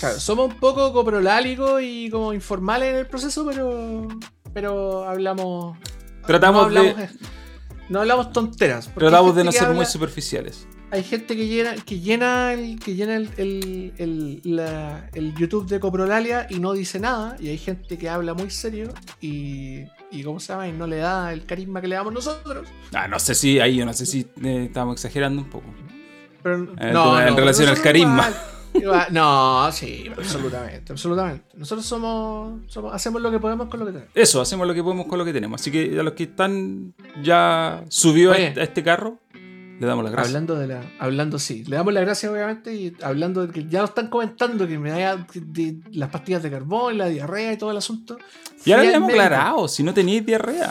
Claro, 0.00 0.18
somos 0.18 0.52
un 0.52 0.58
poco 0.58 0.92
coprolálicos 0.92 1.80
y 1.82 2.10
como 2.10 2.32
informales 2.34 2.90
en 2.94 2.96
el 2.96 3.06
proceso, 3.06 3.46
pero 3.46 4.08
pero 4.52 5.04
hablamos 5.08 5.78
Tratamos 6.26 6.72
no 6.72 6.82
de- 6.82 7.08
no 7.88 8.00
hablamos 8.00 8.32
tonteras. 8.32 8.90
Tratamos 8.94 9.34
de 9.34 9.44
no 9.44 9.52
ser 9.52 9.70
muy 9.70 9.84
superficiales. 9.86 10.66
hay 10.92 11.02
gente 11.04 11.36
que 11.36 11.46
llena, 11.46 11.74
que 11.76 12.00
llena 12.00 12.52
el, 12.52 12.78
que 12.80 12.94
llena 12.94 13.16
el, 13.16 13.30
el, 13.36 13.92
el- 13.98 14.40
la- 14.44 15.08
el 15.14 15.34
YouTube 15.34 15.66
de 15.68 15.78
Coprolalia 15.80 16.46
y 16.50 16.58
no 16.60 16.72
dice 16.72 16.98
nada. 17.00 17.36
Y 17.40 17.48
hay 17.48 17.58
gente 17.58 17.96
que 17.98 18.08
habla 18.08 18.34
muy 18.34 18.50
serio 18.50 18.92
y, 19.20 19.84
y 20.10 20.22
¿cómo 20.24 20.40
se 20.40 20.52
llama? 20.52 20.68
Y 20.68 20.72
no 20.72 20.86
le 20.86 20.96
da 20.98 21.32
el 21.32 21.44
carisma 21.46 21.80
que 21.80 21.88
le 21.88 21.96
damos 21.96 22.12
nosotros. 22.12 22.68
Ah, 22.92 23.08
no 23.08 23.18
sé 23.18 23.34
si 23.34 23.58
ahí, 23.60 23.76
yo 23.76 23.86
no 23.86 23.92
sé 23.92 24.06
si 24.06 24.26
eh, 24.42 24.64
estamos 24.66 24.94
exagerando 24.94 25.42
un 25.42 25.48
poco. 25.50 25.66
Pero, 26.42 26.58
no, 26.58 26.72
en 27.20 27.26
no, 27.30 27.36
relación 27.36 27.68
al 27.68 27.80
carisma. 27.80 28.30
No, 29.10 29.70
sí, 29.72 30.06
absolutamente, 30.16 30.92
absolutamente. 30.92 31.44
Nosotros 31.56 31.84
somos, 31.86 32.60
somos, 32.68 32.94
hacemos 32.94 33.20
lo 33.22 33.30
que 33.30 33.38
podemos 33.38 33.68
con 33.68 33.80
lo 33.80 33.86
que 33.86 33.92
tenemos. 33.92 34.12
Eso, 34.14 34.40
hacemos 34.40 34.66
lo 34.66 34.74
que 34.74 34.82
podemos 34.82 35.06
con 35.06 35.18
lo 35.18 35.24
que 35.24 35.32
tenemos. 35.32 35.60
Así 35.60 35.70
que 35.70 35.98
a 35.98 36.02
los 36.02 36.14
que 36.14 36.24
están 36.24 36.94
ya 37.22 37.84
subidos 37.88 38.36
a 38.36 38.38
este- 38.38 38.60
a 38.60 38.64
este 38.64 38.82
carro, 38.82 39.18
le 39.34 39.86
damos 39.86 40.04
las 40.04 40.12
gracias. 40.12 40.28
Hablando 40.34 40.56
de 40.56 40.66
la, 40.66 40.82
hablando 40.98 41.38
sí, 41.38 41.64
le 41.64 41.76
damos 41.76 41.94
las 41.94 42.04
gracias 42.04 42.30
obviamente 42.30 42.74
y 42.74 42.94
hablando 43.02 43.46
de 43.46 43.52
que 43.52 43.66
ya 43.66 43.78
lo 43.80 43.86
están 43.86 44.08
comentando 44.08 44.68
que 44.68 44.78
me 44.78 44.92
haya 44.92 45.26
de 45.34 45.78
las 45.92 46.10
pastillas 46.10 46.42
de 46.42 46.50
carbón, 46.50 46.98
la 46.98 47.06
diarrea 47.06 47.52
y 47.54 47.56
todo 47.56 47.70
el 47.70 47.78
asunto. 47.78 48.18
Ya 48.66 48.76
lo 48.76 48.82
habíamos 48.82 49.08
aclarado, 49.10 49.68
si 49.68 49.82
no 49.82 49.94
teníais 49.94 50.24
diarrea. 50.26 50.70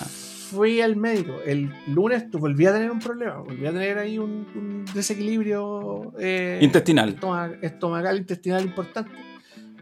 Fui 0.51 0.81
al 0.81 0.95
médico. 0.95 1.38
El 1.45 1.71
lunes 1.88 2.30
tu- 2.30 2.39
volví 2.39 2.65
a 2.65 2.73
tener 2.73 2.89
un 2.91 2.99
problema. 2.99 3.38
Volví 3.38 3.65
a 3.65 3.71
tener 3.71 3.97
ahí 3.97 4.17
un, 4.17 4.47
un 4.55 4.85
desequilibrio 4.93 6.13
eh, 6.19 6.59
Intestinal. 6.61 7.09
estoma- 7.09 7.51
estomacal, 7.61 8.17
intestinal 8.17 8.63
importante. 8.63 9.11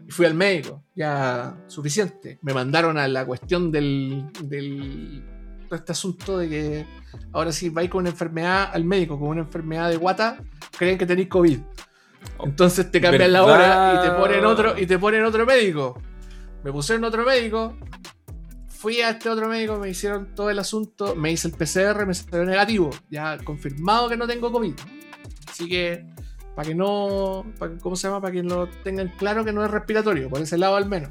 Y 0.06 0.10
fui 0.10 0.26
al 0.26 0.34
médico. 0.34 0.82
Ya 0.94 1.56
suficiente. 1.66 2.38
Me 2.42 2.52
mandaron 2.52 2.98
a 2.98 3.08
la 3.08 3.24
cuestión 3.24 3.70
del, 3.72 4.24
del 4.44 5.22
este 5.70 5.92
asunto 5.92 6.38
de 6.38 6.48
que 6.48 6.86
ahora 7.32 7.52
si 7.52 7.68
vais 7.68 7.90
con 7.90 8.00
una 8.00 8.10
enfermedad 8.10 8.70
al 8.72 8.84
médico, 8.84 9.18
con 9.18 9.28
una 9.28 9.42
enfermedad 9.42 9.88
de 9.90 9.96
guata, 9.96 10.38
creen 10.78 10.96
que 10.98 11.06
tenéis 11.06 11.28
COVID. 11.28 11.58
Entonces 12.44 12.90
te 12.90 13.00
cambian 13.00 13.32
la 13.32 13.44
hora 13.44 13.94
y 14.02 14.08
te 14.08 14.14
ponen 14.14 14.44
otro 14.44 14.78
y 14.78 14.86
te 14.86 14.98
ponen 14.98 15.24
otro 15.24 15.44
médico. 15.46 16.00
Me 16.64 16.72
pusieron 16.72 17.04
otro 17.04 17.24
médico. 17.24 17.76
Fui 18.78 19.00
a 19.00 19.10
este 19.10 19.28
otro 19.28 19.48
médico, 19.48 19.76
me 19.76 19.90
hicieron 19.90 20.36
todo 20.36 20.50
el 20.50 20.58
asunto, 20.60 21.16
me 21.16 21.32
hice 21.32 21.48
el 21.48 21.54
PCR, 21.54 22.06
me 22.06 22.14
salió 22.14 22.44
negativo. 22.44 22.90
Ya 23.10 23.36
confirmado 23.38 24.08
que 24.08 24.16
no 24.16 24.24
tengo 24.28 24.52
COVID. 24.52 24.72
Así 25.50 25.68
que, 25.68 26.06
para 26.54 26.68
que 26.68 26.76
no, 26.76 27.44
para 27.58 27.72
que- 27.72 27.80
¿cómo 27.80 27.96
se 27.96 28.06
llama? 28.06 28.20
Para 28.20 28.32
que 28.34 28.44
lo 28.44 28.68
tengan 28.84 29.08
claro 29.18 29.44
que 29.44 29.52
no 29.52 29.64
es 29.64 29.70
respiratorio, 29.72 30.28
por 30.28 30.40
ese 30.40 30.56
lado 30.58 30.76
al 30.76 30.86
menos. 30.88 31.10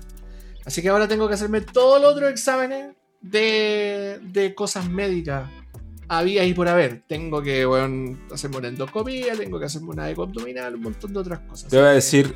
Así 0.65 0.81
que 0.81 0.87
ahora 0.87 1.09
tengo 1.09 1.27
que 1.27 1.33
hacerme 1.33 1.59
todos 1.59 2.01
los 2.01 2.13
otros 2.13 2.31
exámenes 2.31 2.95
de, 3.19 4.19
de 4.23 4.55
cosas 4.55 4.89
médicas. 4.89 5.49
Había 6.07 6.45
y 6.45 6.53
por 6.53 6.69
haber. 6.69 7.03
Tengo 7.05 7.41
que 7.41 7.65
bueno, 7.65 8.17
hacerme 8.31 8.57
una 8.59 8.69
endoscopía, 8.69 9.35
tengo 9.35 9.59
que 9.59 9.65
hacerme 9.65 9.89
una 9.89 10.09
eco 10.09 10.23
abdominal, 10.23 10.75
un 10.75 10.83
montón 10.83 11.11
de 11.11 11.19
otras 11.19 11.39
cosas. 11.39 11.69
Te 11.69 11.75
voy 11.75 11.87
a 11.87 11.91
decir, 11.91 12.33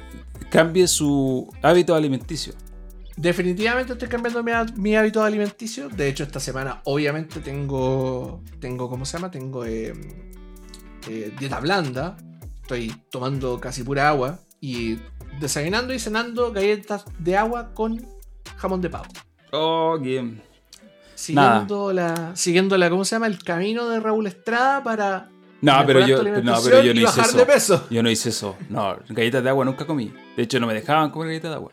cambie 0.49 0.87
su 0.89 1.49
hábito 1.61 1.95
alimenticio. 1.95 2.53
Definitivamente 3.21 3.93
estoy 3.93 4.07
cambiando 4.07 4.41
mi, 4.41 4.51
mi 4.77 4.95
hábito 4.95 5.23
alimenticio. 5.23 5.89
De 5.89 6.09
hecho, 6.09 6.23
esta 6.23 6.39
semana 6.39 6.81
obviamente 6.85 7.39
tengo, 7.39 8.41
tengo 8.59 8.89
¿cómo 8.89 9.05
se 9.05 9.17
llama? 9.17 9.29
Tengo 9.29 9.63
eh, 9.63 9.93
eh, 11.07 11.31
dieta 11.37 11.59
blanda. 11.59 12.17
Estoy 12.63 12.91
tomando 13.11 13.59
casi 13.59 13.83
pura 13.83 14.09
agua 14.09 14.39
y 14.59 14.97
desayunando 15.39 15.93
y 15.93 15.99
cenando 15.99 16.51
galletas 16.51 17.05
de 17.19 17.37
agua 17.37 17.75
con 17.75 18.03
jamón 18.57 18.81
de 18.81 18.89
pavo. 18.89 19.05
Oh, 19.51 19.99
bien. 19.99 20.41
Siguiendo 21.13 21.93
la, 21.93 22.35
siguiendo 22.35 22.75
la, 22.75 22.89
¿cómo 22.89 23.05
se 23.05 23.13
llama? 23.13 23.27
El 23.27 23.43
camino 23.43 23.87
de 23.87 23.99
Raúl 23.99 24.25
Estrada 24.25 24.81
para 24.83 25.29
No, 25.61 25.83
pero 25.85 26.07
yo, 26.07 26.23
no, 26.23 26.55
pero 26.63 26.81
yo 26.81 26.91
no 26.95 27.01
hice 27.01 27.21
eso. 27.55 27.87
Yo 27.91 28.01
no 28.01 28.09
hice 28.09 28.29
eso. 28.29 28.55
No, 28.67 28.97
galletas 29.09 29.43
de 29.43 29.49
agua 29.51 29.63
nunca 29.63 29.85
comí. 29.85 30.11
De 30.35 30.41
hecho, 30.41 30.59
no 30.59 30.65
me 30.65 30.73
dejaban 30.73 31.11
comer 31.11 31.27
galletas 31.27 31.51
de 31.51 31.55
agua. 31.57 31.71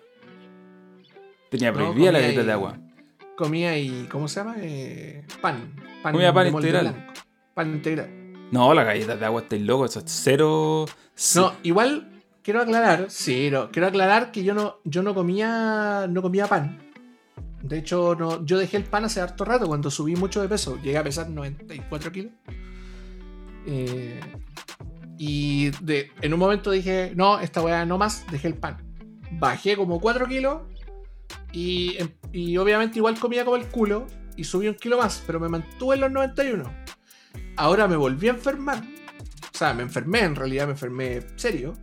Tenía 1.51 1.71
No, 1.71 1.77
prohibida 1.79 2.13
la 2.13 2.19
comía 2.19 2.21
galleta 2.23 2.43
y- 2.43 2.47
de 2.47 2.53
agua. 2.53 2.79
Comía 3.37 3.79
y, 3.79 4.07
¿cómo 4.11 4.27
se 4.29 4.41
llama? 4.41 4.57
Eh, 4.61 5.25
pan. 5.41 5.75
pan 6.03 6.13
Comía 6.13 6.33
pan 6.33 6.49
integral. 6.49 6.89
blanco. 6.93 7.13
Pan 7.55 7.71
integral. 7.73 8.11
No, 8.51 8.75
las 8.75 8.85
galletas 8.87 9.21
de 9.21 9.27
agua 9.27 9.43
estáis 9.43 9.63
loco. 9.63 9.85
Eso 9.85 10.01
es 10.01 10.05
cero. 10.09 10.87
No, 11.37 11.53
igual 11.63 12.09
quiero 12.43 12.61
aclarar, 12.63 13.07
sí, 13.11 13.49
no, 13.51 13.71
quiero 13.71 13.89
aclarar 13.89 14.31
que 14.33 14.43
yo 14.43 14.55
no, 14.55 14.77
yo 14.85 15.03
no 15.03 15.15
comía, 15.15 16.07
no 16.09 16.23
comía 16.23 16.47
pan. 16.47 16.79
De 17.63 17.79
hecho, 17.79 18.15
no, 18.19 18.45
yo 18.45 18.57
dejé 18.59 18.77
el 18.77 18.85
pan 18.85 19.05
hace 19.05 19.21
harto 19.21 19.45
rato 19.45 19.67
cuando 19.67 19.91
subí 19.91 20.15
mucho 20.17 20.41
de 20.41 20.49
peso. 20.49 20.77
Llegué 20.83 20.97
a 20.99 21.03
pesar 21.05 21.29
94 21.29 22.13
kilos. 22.13 22.33
Eh, 23.67 24.21
y 25.19 25.71
de, 25.83 26.11
en 26.23 26.33
un 26.33 26.39
momento 26.39 26.71
dije, 26.71 27.13
no, 27.17 27.41
esta 27.41 27.61
weá 27.61 27.85
no 27.85 27.99
más, 27.99 28.25
dejé 28.31 28.49
el 28.49 28.55
pan. 28.55 28.79
Bajé 29.33 29.77
como 29.77 30.01
4 30.01 30.27
kilos 30.27 30.63
y, 31.53 31.97
em- 31.99 32.15
y 32.33 32.57
obviamente 32.57 32.99
igual 32.99 33.19
comía 33.19 33.45
como 33.45 33.57
el 33.57 33.67
culo 33.67 34.07
y 34.37 34.45
subí 34.45 34.69
un 34.69 34.75
kilo 34.75 34.99
más, 34.99 35.23
pero 35.27 35.41
me 35.41 35.49
mantuve 35.49 35.97
en 35.97 36.03
los 36.03 36.13
91. 36.13 36.73
Ahora 37.57 37.89
me 37.89 37.97
volví 37.97 38.29
a 38.29 38.33
enfermar. 38.33 38.79
O 38.79 39.59
sea, 39.59 39.75
me 39.75 39.83
enfermé, 39.83 40.21
en 40.21 40.37
realidad 40.37 40.67
me 40.67 40.73
enfermé 40.73 41.23
serio. 41.37 41.75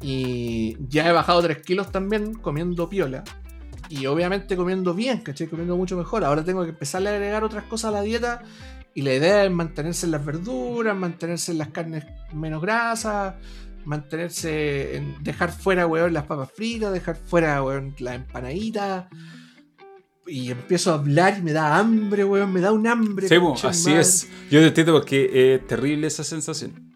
Y 0.00 0.76
ya 0.88 1.08
he 1.08 1.12
bajado 1.12 1.42
3 1.42 1.62
kilos 1.62 1.90
también 1.90 2.34
comiendo 2.34 2.88
piola. 2.88 3.24
Y 3.88 4.04
obviamente 4.06 4.56
comiendo 4.56 4.92
bien, 4.92 5.22
¿cachai? 5.22 5.46
Comiendo 5.46 5.76
mucho 5.76 5.96
mejor. 5.96 6.24
Ahora 6.24 6.44
tengo 6.44 6.62
que 6.64 6.70
empezarle 6.70 7.08
a 7.08 7.14
agregar 7.14 7.42
otras 7.42 7.64
cosas 7.64 7.88
a 7.88 7.92
la 7.92 8.02
dieta. 8.02 8.42
Y 8.94 9.02
la 9.02 9.14
idea 9.14 9.44
es 9.44 9.50
mantenerse 9.50 10.06
en 10.06 10.12
las 10.12 10.24
verduras, 10.24 10.94
mantenerse 10.94 11.52
en 11.52 11.58
las 11.58 11.68
carnes 11.68 12.04
menos 12.32 12.60
grasas, 12.60 13.36
mantenerse 13.84 14.96
en 14.96 15.22
dejar 15.22 15.52
fuera, 15.52 15.86
weón, 15.86 16.12
las 16.12 16.24
papas 16.26 16.50
fritas, 16.54 16.92
dejar 16.92 17.16
fuera, 17.16 17.62
weón, 17.62 17.94
las 17.98 18.14
empanaditas. 18.16 19.06
Y 20.26 20.50
empiezo 20.50 20.90
a 20.92 20.94
hablar 20.96 21.38
y 21.38 21.42
me 21.42 21.52
da 21.52 21.78
hambre, 21.78 22.22
weón, 22.24 22.52
me 22.52 22.60
da 22.60 22.70
un 22.72 22.86
hambre. 22.86 23.28
De 23.28 23.36
así 23.64 23.88
madre. 23.88 24.00
es. 24.02 24.28
Yo 24.50 24.60
te 24.60 24.66
entiendo 24.66 24.92
porque 24.92 25.54
es 25.54 25.66
terrible 25.66 26.06
esa 26.06 26.22
sensación. 26.22 26.86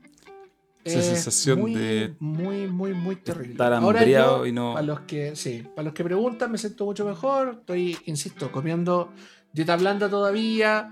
Esa 0.84 0.98
Es 0.98 1.06
sensación 1.06 1.60
muy, 1.60 1.74
de 1.74 2.14
Muy, 2.18 2.66
muy, 2.66 2.92
muy 2.92 3.14
terrible. 3.16 3.52
estar 3.52 3.72
Ahora 3.72 4.00
hambriado 4.00 4.38
yo, 4.40 4.46
y 4.46 4.52
no- 4.52 4.72
Para 4.74 4.84
los 4.86 5.00
que, 5.02 5.36
sí, 5.36 5.64
para 5.76 5.84
los 5.86 5.94
que 5.94 6.02
preguntan, 6.04 6.50
me 6.50 6.58
siento 6.58 6.84
mucho 6.84 7.04
mejor. 7.06 7.56
Estoy, 7.60 7.96
insisto, 8.06 8.50
comiendo 8.50 9.12
dieta 9.52 9.76
blanda 9.76 10.10
todavía. 10.10 10.90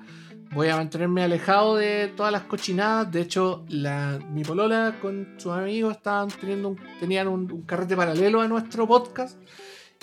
Voy 0.53 0.69
a 0.69 0.77
mantenerme 0.77 1.23
alejado 1.23 1.77
de 1.77 2.09
todas 2.17 2.33
las 2.33 2.43
cochinadas. 2.43 3.11
De 3.13 3.21
hecho, 3.21 3.65
la, 3.69 4.19
mi 4.33 4.43
polola 4.43 4.97
con 5.01 5.35
sus 5.39 5.53
amigos 5.53 5.97
estaban 5.97 6.29
teniendo 6.29 6.71
un- 6.71 6.81
tenían 6.99 7.29
un, 7.29 7.63
carrete 7.63 7.97
paralelo 7.97 8.41
a 8.41 8.49
nuestro 8.49 8.87
podcast. 8.87 9.39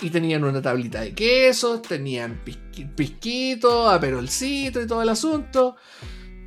Y 0.02 0.10
tenían 0.12 0.44
una 0.44 0.62
tablita 0.62 1.02
de 1.02 1.14
quesos, 1.16 1.82
tenían 1.82 2.44
pisqui- 2.46 2.94
pisquito, 2.96 3.90
aperolcito 3.90 4.80
y 4.80 4.86
todo 4.88 5.02
el 5.02 5.10
asunto. 5.10 5.76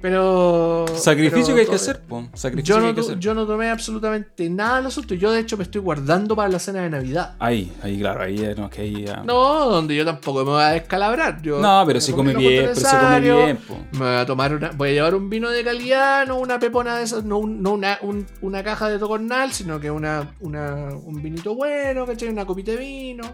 Pero. 0.02 0.86
Sacrificio 0.94 1.46
pero 1.46 1.54
que 1.56 1.60
hay 1.62 1.66
que 1.66 1.74
hacer, 1.74 2.00
po. 2.00 2.26
Sacrificio 2.34 2.74
yo 2.74 2.78
que 2.78 2.80
no, 2.82 2.88
hay 2.88 2.94
que 2.94 3.00
tu- 3.02 3.06
hacer. 3.08 3.18
yo 3.18 3.34
no 3.34 3.46
tomé 3.46 3.68
absolutamente 3.70 4.48
nada 4.48 4.76
del 4.78 4.86
asunto. 4.86 5.14
Yo, 5.14 5.30
de 5.30 5.40
hecho, 5.40 5.56
me 5.56 5.64
estoy 5.64 5.80
guardando 5.80 6.34
para 6.34 6.48
la 6.48 6.58
cena 6.58 6.80
de 6.82 6.90
Navidad. 6.90 7.34
Ahí, 7.38 7.72
ahí, 7.82 7.98
claro, 7.98 8.22
ahí 8.22 8.54
no, 8.56 8.70
que 8.70 8.80
ahí 8.82 9.04
ya- 9.04 9.22
No, 9.24 9.66
donde 9.68 9.94
yo 9.94 10.04
tampoco 10.04 10.38
me 10.44 10.50
voy 10.52 10.62
a 10.62 10.68
descalabrar. 10.68 11.42
Yo 11.42 11.60
No, 11.60 11.84
pero 11.86 12.00
si 12.00 12.12
come 12.12 12.34
bien, 12.34 12.70
pero 12.74 12.74
se 12.74 12.96
come 12.96 13.20
bien, 13.20 13.56
po. 13.58 13.76
Me 13.92 13.98
voy 13.98 14.16
a 14.16 14.26
tomar 14.26 14.54
una. 14.54 14.70
Voy 14.70 14.90
a 14.90 14.92
llevar 14.92 15.14
un 15.14 15.28
vino 15.28 15.50
de 15.50 15.62
calidad, 15.62 16.26
no 16.26 16.38
una 16.38 16.58
pepona 16.58 16.96
de 16.96 17.04
esas, 17.04 17.24
no, 17.24 17.38
un- 17.38 17.62
no 17.62 17.72
una, 17.72 17.98
un- 18.02 18.26
una 18.40 18.62
caja 18.64 18.88
de 18.88 18.98
tocornal, 18.98 19.52
sino 19.52 19.78
que 19.80 19.90
una, 19.90 20.34
una- 20.40 20.88
un 20.94 21.22
vinito 21.22 21.54
bueno, 21.54 22.06
¿cachai? 22.06 22.28
Una 22.30 22.46
copita 22.46 22.72
de 22.72 22.78
vino. 22.78 23.24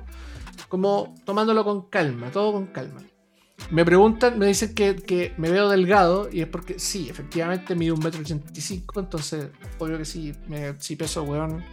Como 0.69 1.15
tomándolo 1.25 1.63
con 1.65 1.83
calma, 1.89 2.31
todo 2.33 2.53
con 2.53 2.67
calma. 2.67 3.01
Me 3.71 3.85
preguntan, 3.85 4.39
me 4.39 4.47
dicen 4.47 4.75
que, 4.75 4.95
que 4.97 5.35
me 5.39 5.51
veo 5.51 5.69
delgado 5.69 6.29
y 6.33 6.41
es 6.41 6.47
porque 6.47 6.79
sí, 6.79 7.09
efectivamente 7.11 7.75
mido 7.75 7.95
un 7.95 8.05
metro 8.05 8.21
ochenta 8.21 8.53
y 8.55 8.61
cinco, 8.61 9.01
entonces 9.01 9.49
obvio 9.79 9.99
que 9.99 10.05
sí, 10.05 10.33
sí 10.79 10.97
peso, 10.97 11.25
weón. 11.25 11.65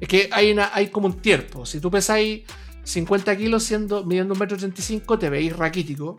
Es 0.00 0.08
que 0.08 0.28
hay, 0.32 0.52
una, 0.52 0.70
hay 0.72 0.88
como 0.88 1.06
un 1.06 1.16
tiempo. 1.20 1.64
Si 1.64 1.80
tú 1.80 1.90
pesáis 1.90 2.42
50 2.84 3.36
kilos 3.36 3.62
siendo, 3.62 4.04
midiendo 4.04 4.34
un 4.34 4.40
metro 4.40 4.56
ochenta 4.56 4.80
y 4.80 4.84
cinco, 4.84 5.18
te 5.18 5.30
veis 5.30 5.56
raquítico. 5.56 6.16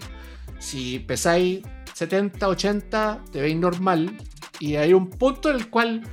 Si 0.59 0.99
pesáis 0.99 1.61
70, 1.93 2.47
80, 2.47 3.23
te 3.31 3.41
veis 3.41 3.55
normal. 3.55 4.17
Y 4.59 4.75
hay 4.75 4.93
un 4.93 5.09
punto 5.09 5.49
en 5.49 5.57
el 5.57 5.69
cual 5.69 6.03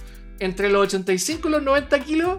entre 0.40 0.70
los 0.70 0.82
85 0.86 1.48
y 1.48 1.50
los 1.50 1.62
90 1.62 2.00
kilos 2.00 2.38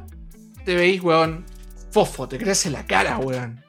te 0.66 0.76
veis, 0.76 1.02
weón, 1.02 1.46
fofo, 1.92 2.28
te 2.28 2.38
crece 2.38 2.70
la 2.70 2.86
cara, 2.86 3.18
weón. 3.18 3.64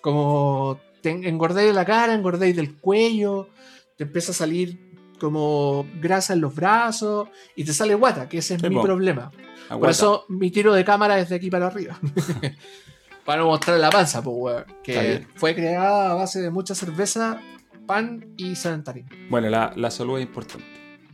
Como 0.00 0.80
te 1.06 1.10
en- 1.12 1.24
engordáis 1.24 1.68
de 1.68 1.72
la 1.72 1.84
cara, 1.84 2.14
engordáis 2.14 2.56
del 2.56 2.74
cuello, 2.80 3.48
te 3.96 4.02
empieza 4.04 4.32
a 4.32 4.34
salir 4.34 4.80
como 5.20 5.86
grasa 6.00 6.32
en 6.34 6.40
los 6.40 6.52
brazos 6.54 7.28
y 7.54 7.62
te 7.64 7.72
sale 7.72 7.94
guata, 7.94 8.28
que 8.28 8.38
ese 8.38 8.54
es 8.56 8.60
Sí, 8.60 8.68
mi 8.68 8.74
po. 8.74 8.82
problema. 8.82 9.30
Por 9.68 9.88
eso 9.88 10.24
mi 10.28 10.50
tiro 10.50 10.74
de 10.74 10.84
cámara 10.84 11.18
es 11.20 11.28
de 11.28 11.36
aquí 11.36 11.48
para 11.48 11.68
arriba. 11.68 11.96
para 13.24 13.42
no 13.42 13.46
mostrar 13.48 13.78
la 13.78 13.90
panza, 13.90 14.20
pues, 14.22 14.36
weón. 14.36 14.64
Que 14.82 15.26
fue 15.36 15.54
creada 15.54 16.10
a 16.10 16.14
base 16.14 16.40
de 16.42 16.50
mucha 16.50 16.74
cerveza, 16.74 17.40
pan 17.86 18.34
y 18.36 18.56
sedentarismo. 18.56 19.10
Bueno, 19.30 19.48
la, 19.48 19.72
la 19.76 19.90
salud 19.90 20.18
es 20.18 20.24
importante. 20.26 20.66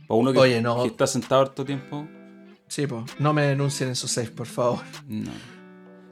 Para 0.07 0.19
uno 0.19 0.33
que, 0.33 0.39
Oye, 0.39 0.61
no. 0.61 0.81
que 0.81 0.87
está 0.89 1.05
sentado 1.07 1.41
harto 1.41 1.63
tiempo, 1.63 2.07
Sí, 2.67 2.87
pues. 2.87 3.03
No 3.19 3.33
me 3.33 3.43
denuncien 3.43 3.89
en 3.89 3.95
su 3.95 4.07
safe, 4.07 4.31
por 4.31 4.47
favor. 4.47 4.79
no. 5.07 5.29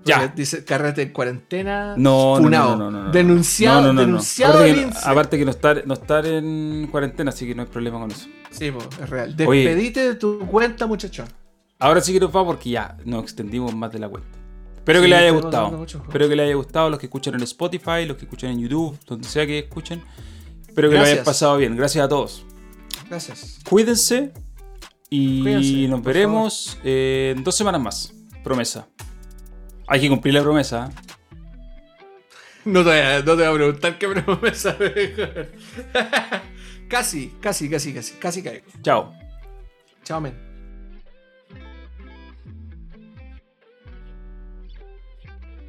Ya. 0.03 0.28
Dice 0.36 0.64
carrete 0.65 1.03
en 1.03 1.10
cuarentena. 1.14 1.95
No, 1.98 2.38
no, 2.38 2.44
funao. 2.44 2.76
no, 2.76 2.90
no, 2.91 3.03
no. 3.06 3.11
Denunciado, 3.11 3.94
denunciado 3.94 4.60
Aparte 4.60 4.76
que, 4.91 4.98
aparte 5.10 5.38
que 5.38 5.45
no 5.45 5.52
estar, 5.52 5.84
no 5.86 5.94
estar 5.94 6.26
en 6.26 6.88
cuarentena, 6.90 7.30
así 7.30 7.45
que 7.45 7.53
no 7.56 7.61
hay 7.64 7.68
problema 7.68 7.99
con 7.99 8.11
eso. 8.11 8.28
Sí, 8.49 8.72
pues, 8.72 8.88
es 9.02 9.10
real. 9.10 9.36
Oye. 9.45 9.64
Despedite 9.65 9.99
de 10.03 10.15
tu 10.15 10.40
cuenta, 10.48 10.88
muchachón. 10.88 11.28
Ahora 11.80 12.02
sí 12.02 12.14
que 12.14 12.19
nos 12.19 12.36
va 12.36 12.44
porque 12.45 12.69
ya 12.72 12.98
nos 13.06 13.23
extendimos 13.23 13.76
más 13.76 13.91
de 13.91 13.99
la 13.99 14.10
cuenta. 14.10 14.30
Espero 14.78 14.99
Sí, 14.99 15.03
que 15.06 15.10
les 15.10 15.19
haya 15.19 15.32
gustado. 15.32 15.72
mucho. 15.72 16.02
Espero 16.03 16.28
que 16.30 16.36
les 16.36 16.45
haya 16.45 16.56
gustado 16.56 16.90
los 16.90 16.99
que 16.99 17.06
escuchan 17.06 17.36
en 17.36 17.44
Spotify, 17.44 18.06
los 18.07 18.18
que 18.18 18.26
escuchan 18.26 18.49
en 18.52 18.60
YouTube, 18.60 18.98
donde 19.06 19.28
sea 19.28 19.45
que 19.45 19.60
escuchen. 19.60 20.02
Espero 20.68 20.90
que 20.90 20.95
lo 20.95 21.02
hayan 21.02 21.15
Gracias. 21.18 21.26
pasado 21.26 21.57
bien. 21.57 21.76
Gracias 21.76 22.03
a 22.06 22.10
todos. 22.10 22.44
Gracias. 23.10 23.60
Cuídense 23.69 24.32
y 25.10 25.41
Cuídense, 25.44 25.88
nos 25.90 26.02
veremos 26.03 26.78
eh, 26.84 27.34
en 27.38 27.44
dos 27.44 27.53
semanas 27.56 27.82
más. 27.82 28.14
Promesa. 28.44 28.88
Hay 29.91 29.99
que 29.99 30.07
cumplir 30.07 30.34
la 30.34 30.41
promesa. 30.41 30.89
No 32.63 32.81
te, 32.81 32.91
voy 32.91 32.99
a, 32.99 33.19
no 33.19 33.26
te 33.26 33.31
voy 33.34 33.43
a 33.43 33.53
preguntar 33.53 33.97
qué 33.97 34.07
promesa 34.07 34.77
me 34.80 35.49
casi, 36.88 37.34
casi, 37.41 37.69
casi, 37.69 37.93
casi, 37.93 38.13
casi 38.13 38.41
caigo. 38.41 38.65
Chao. 38.81 39.13
Chao, 40.05 40.22
men. 40.22 40.51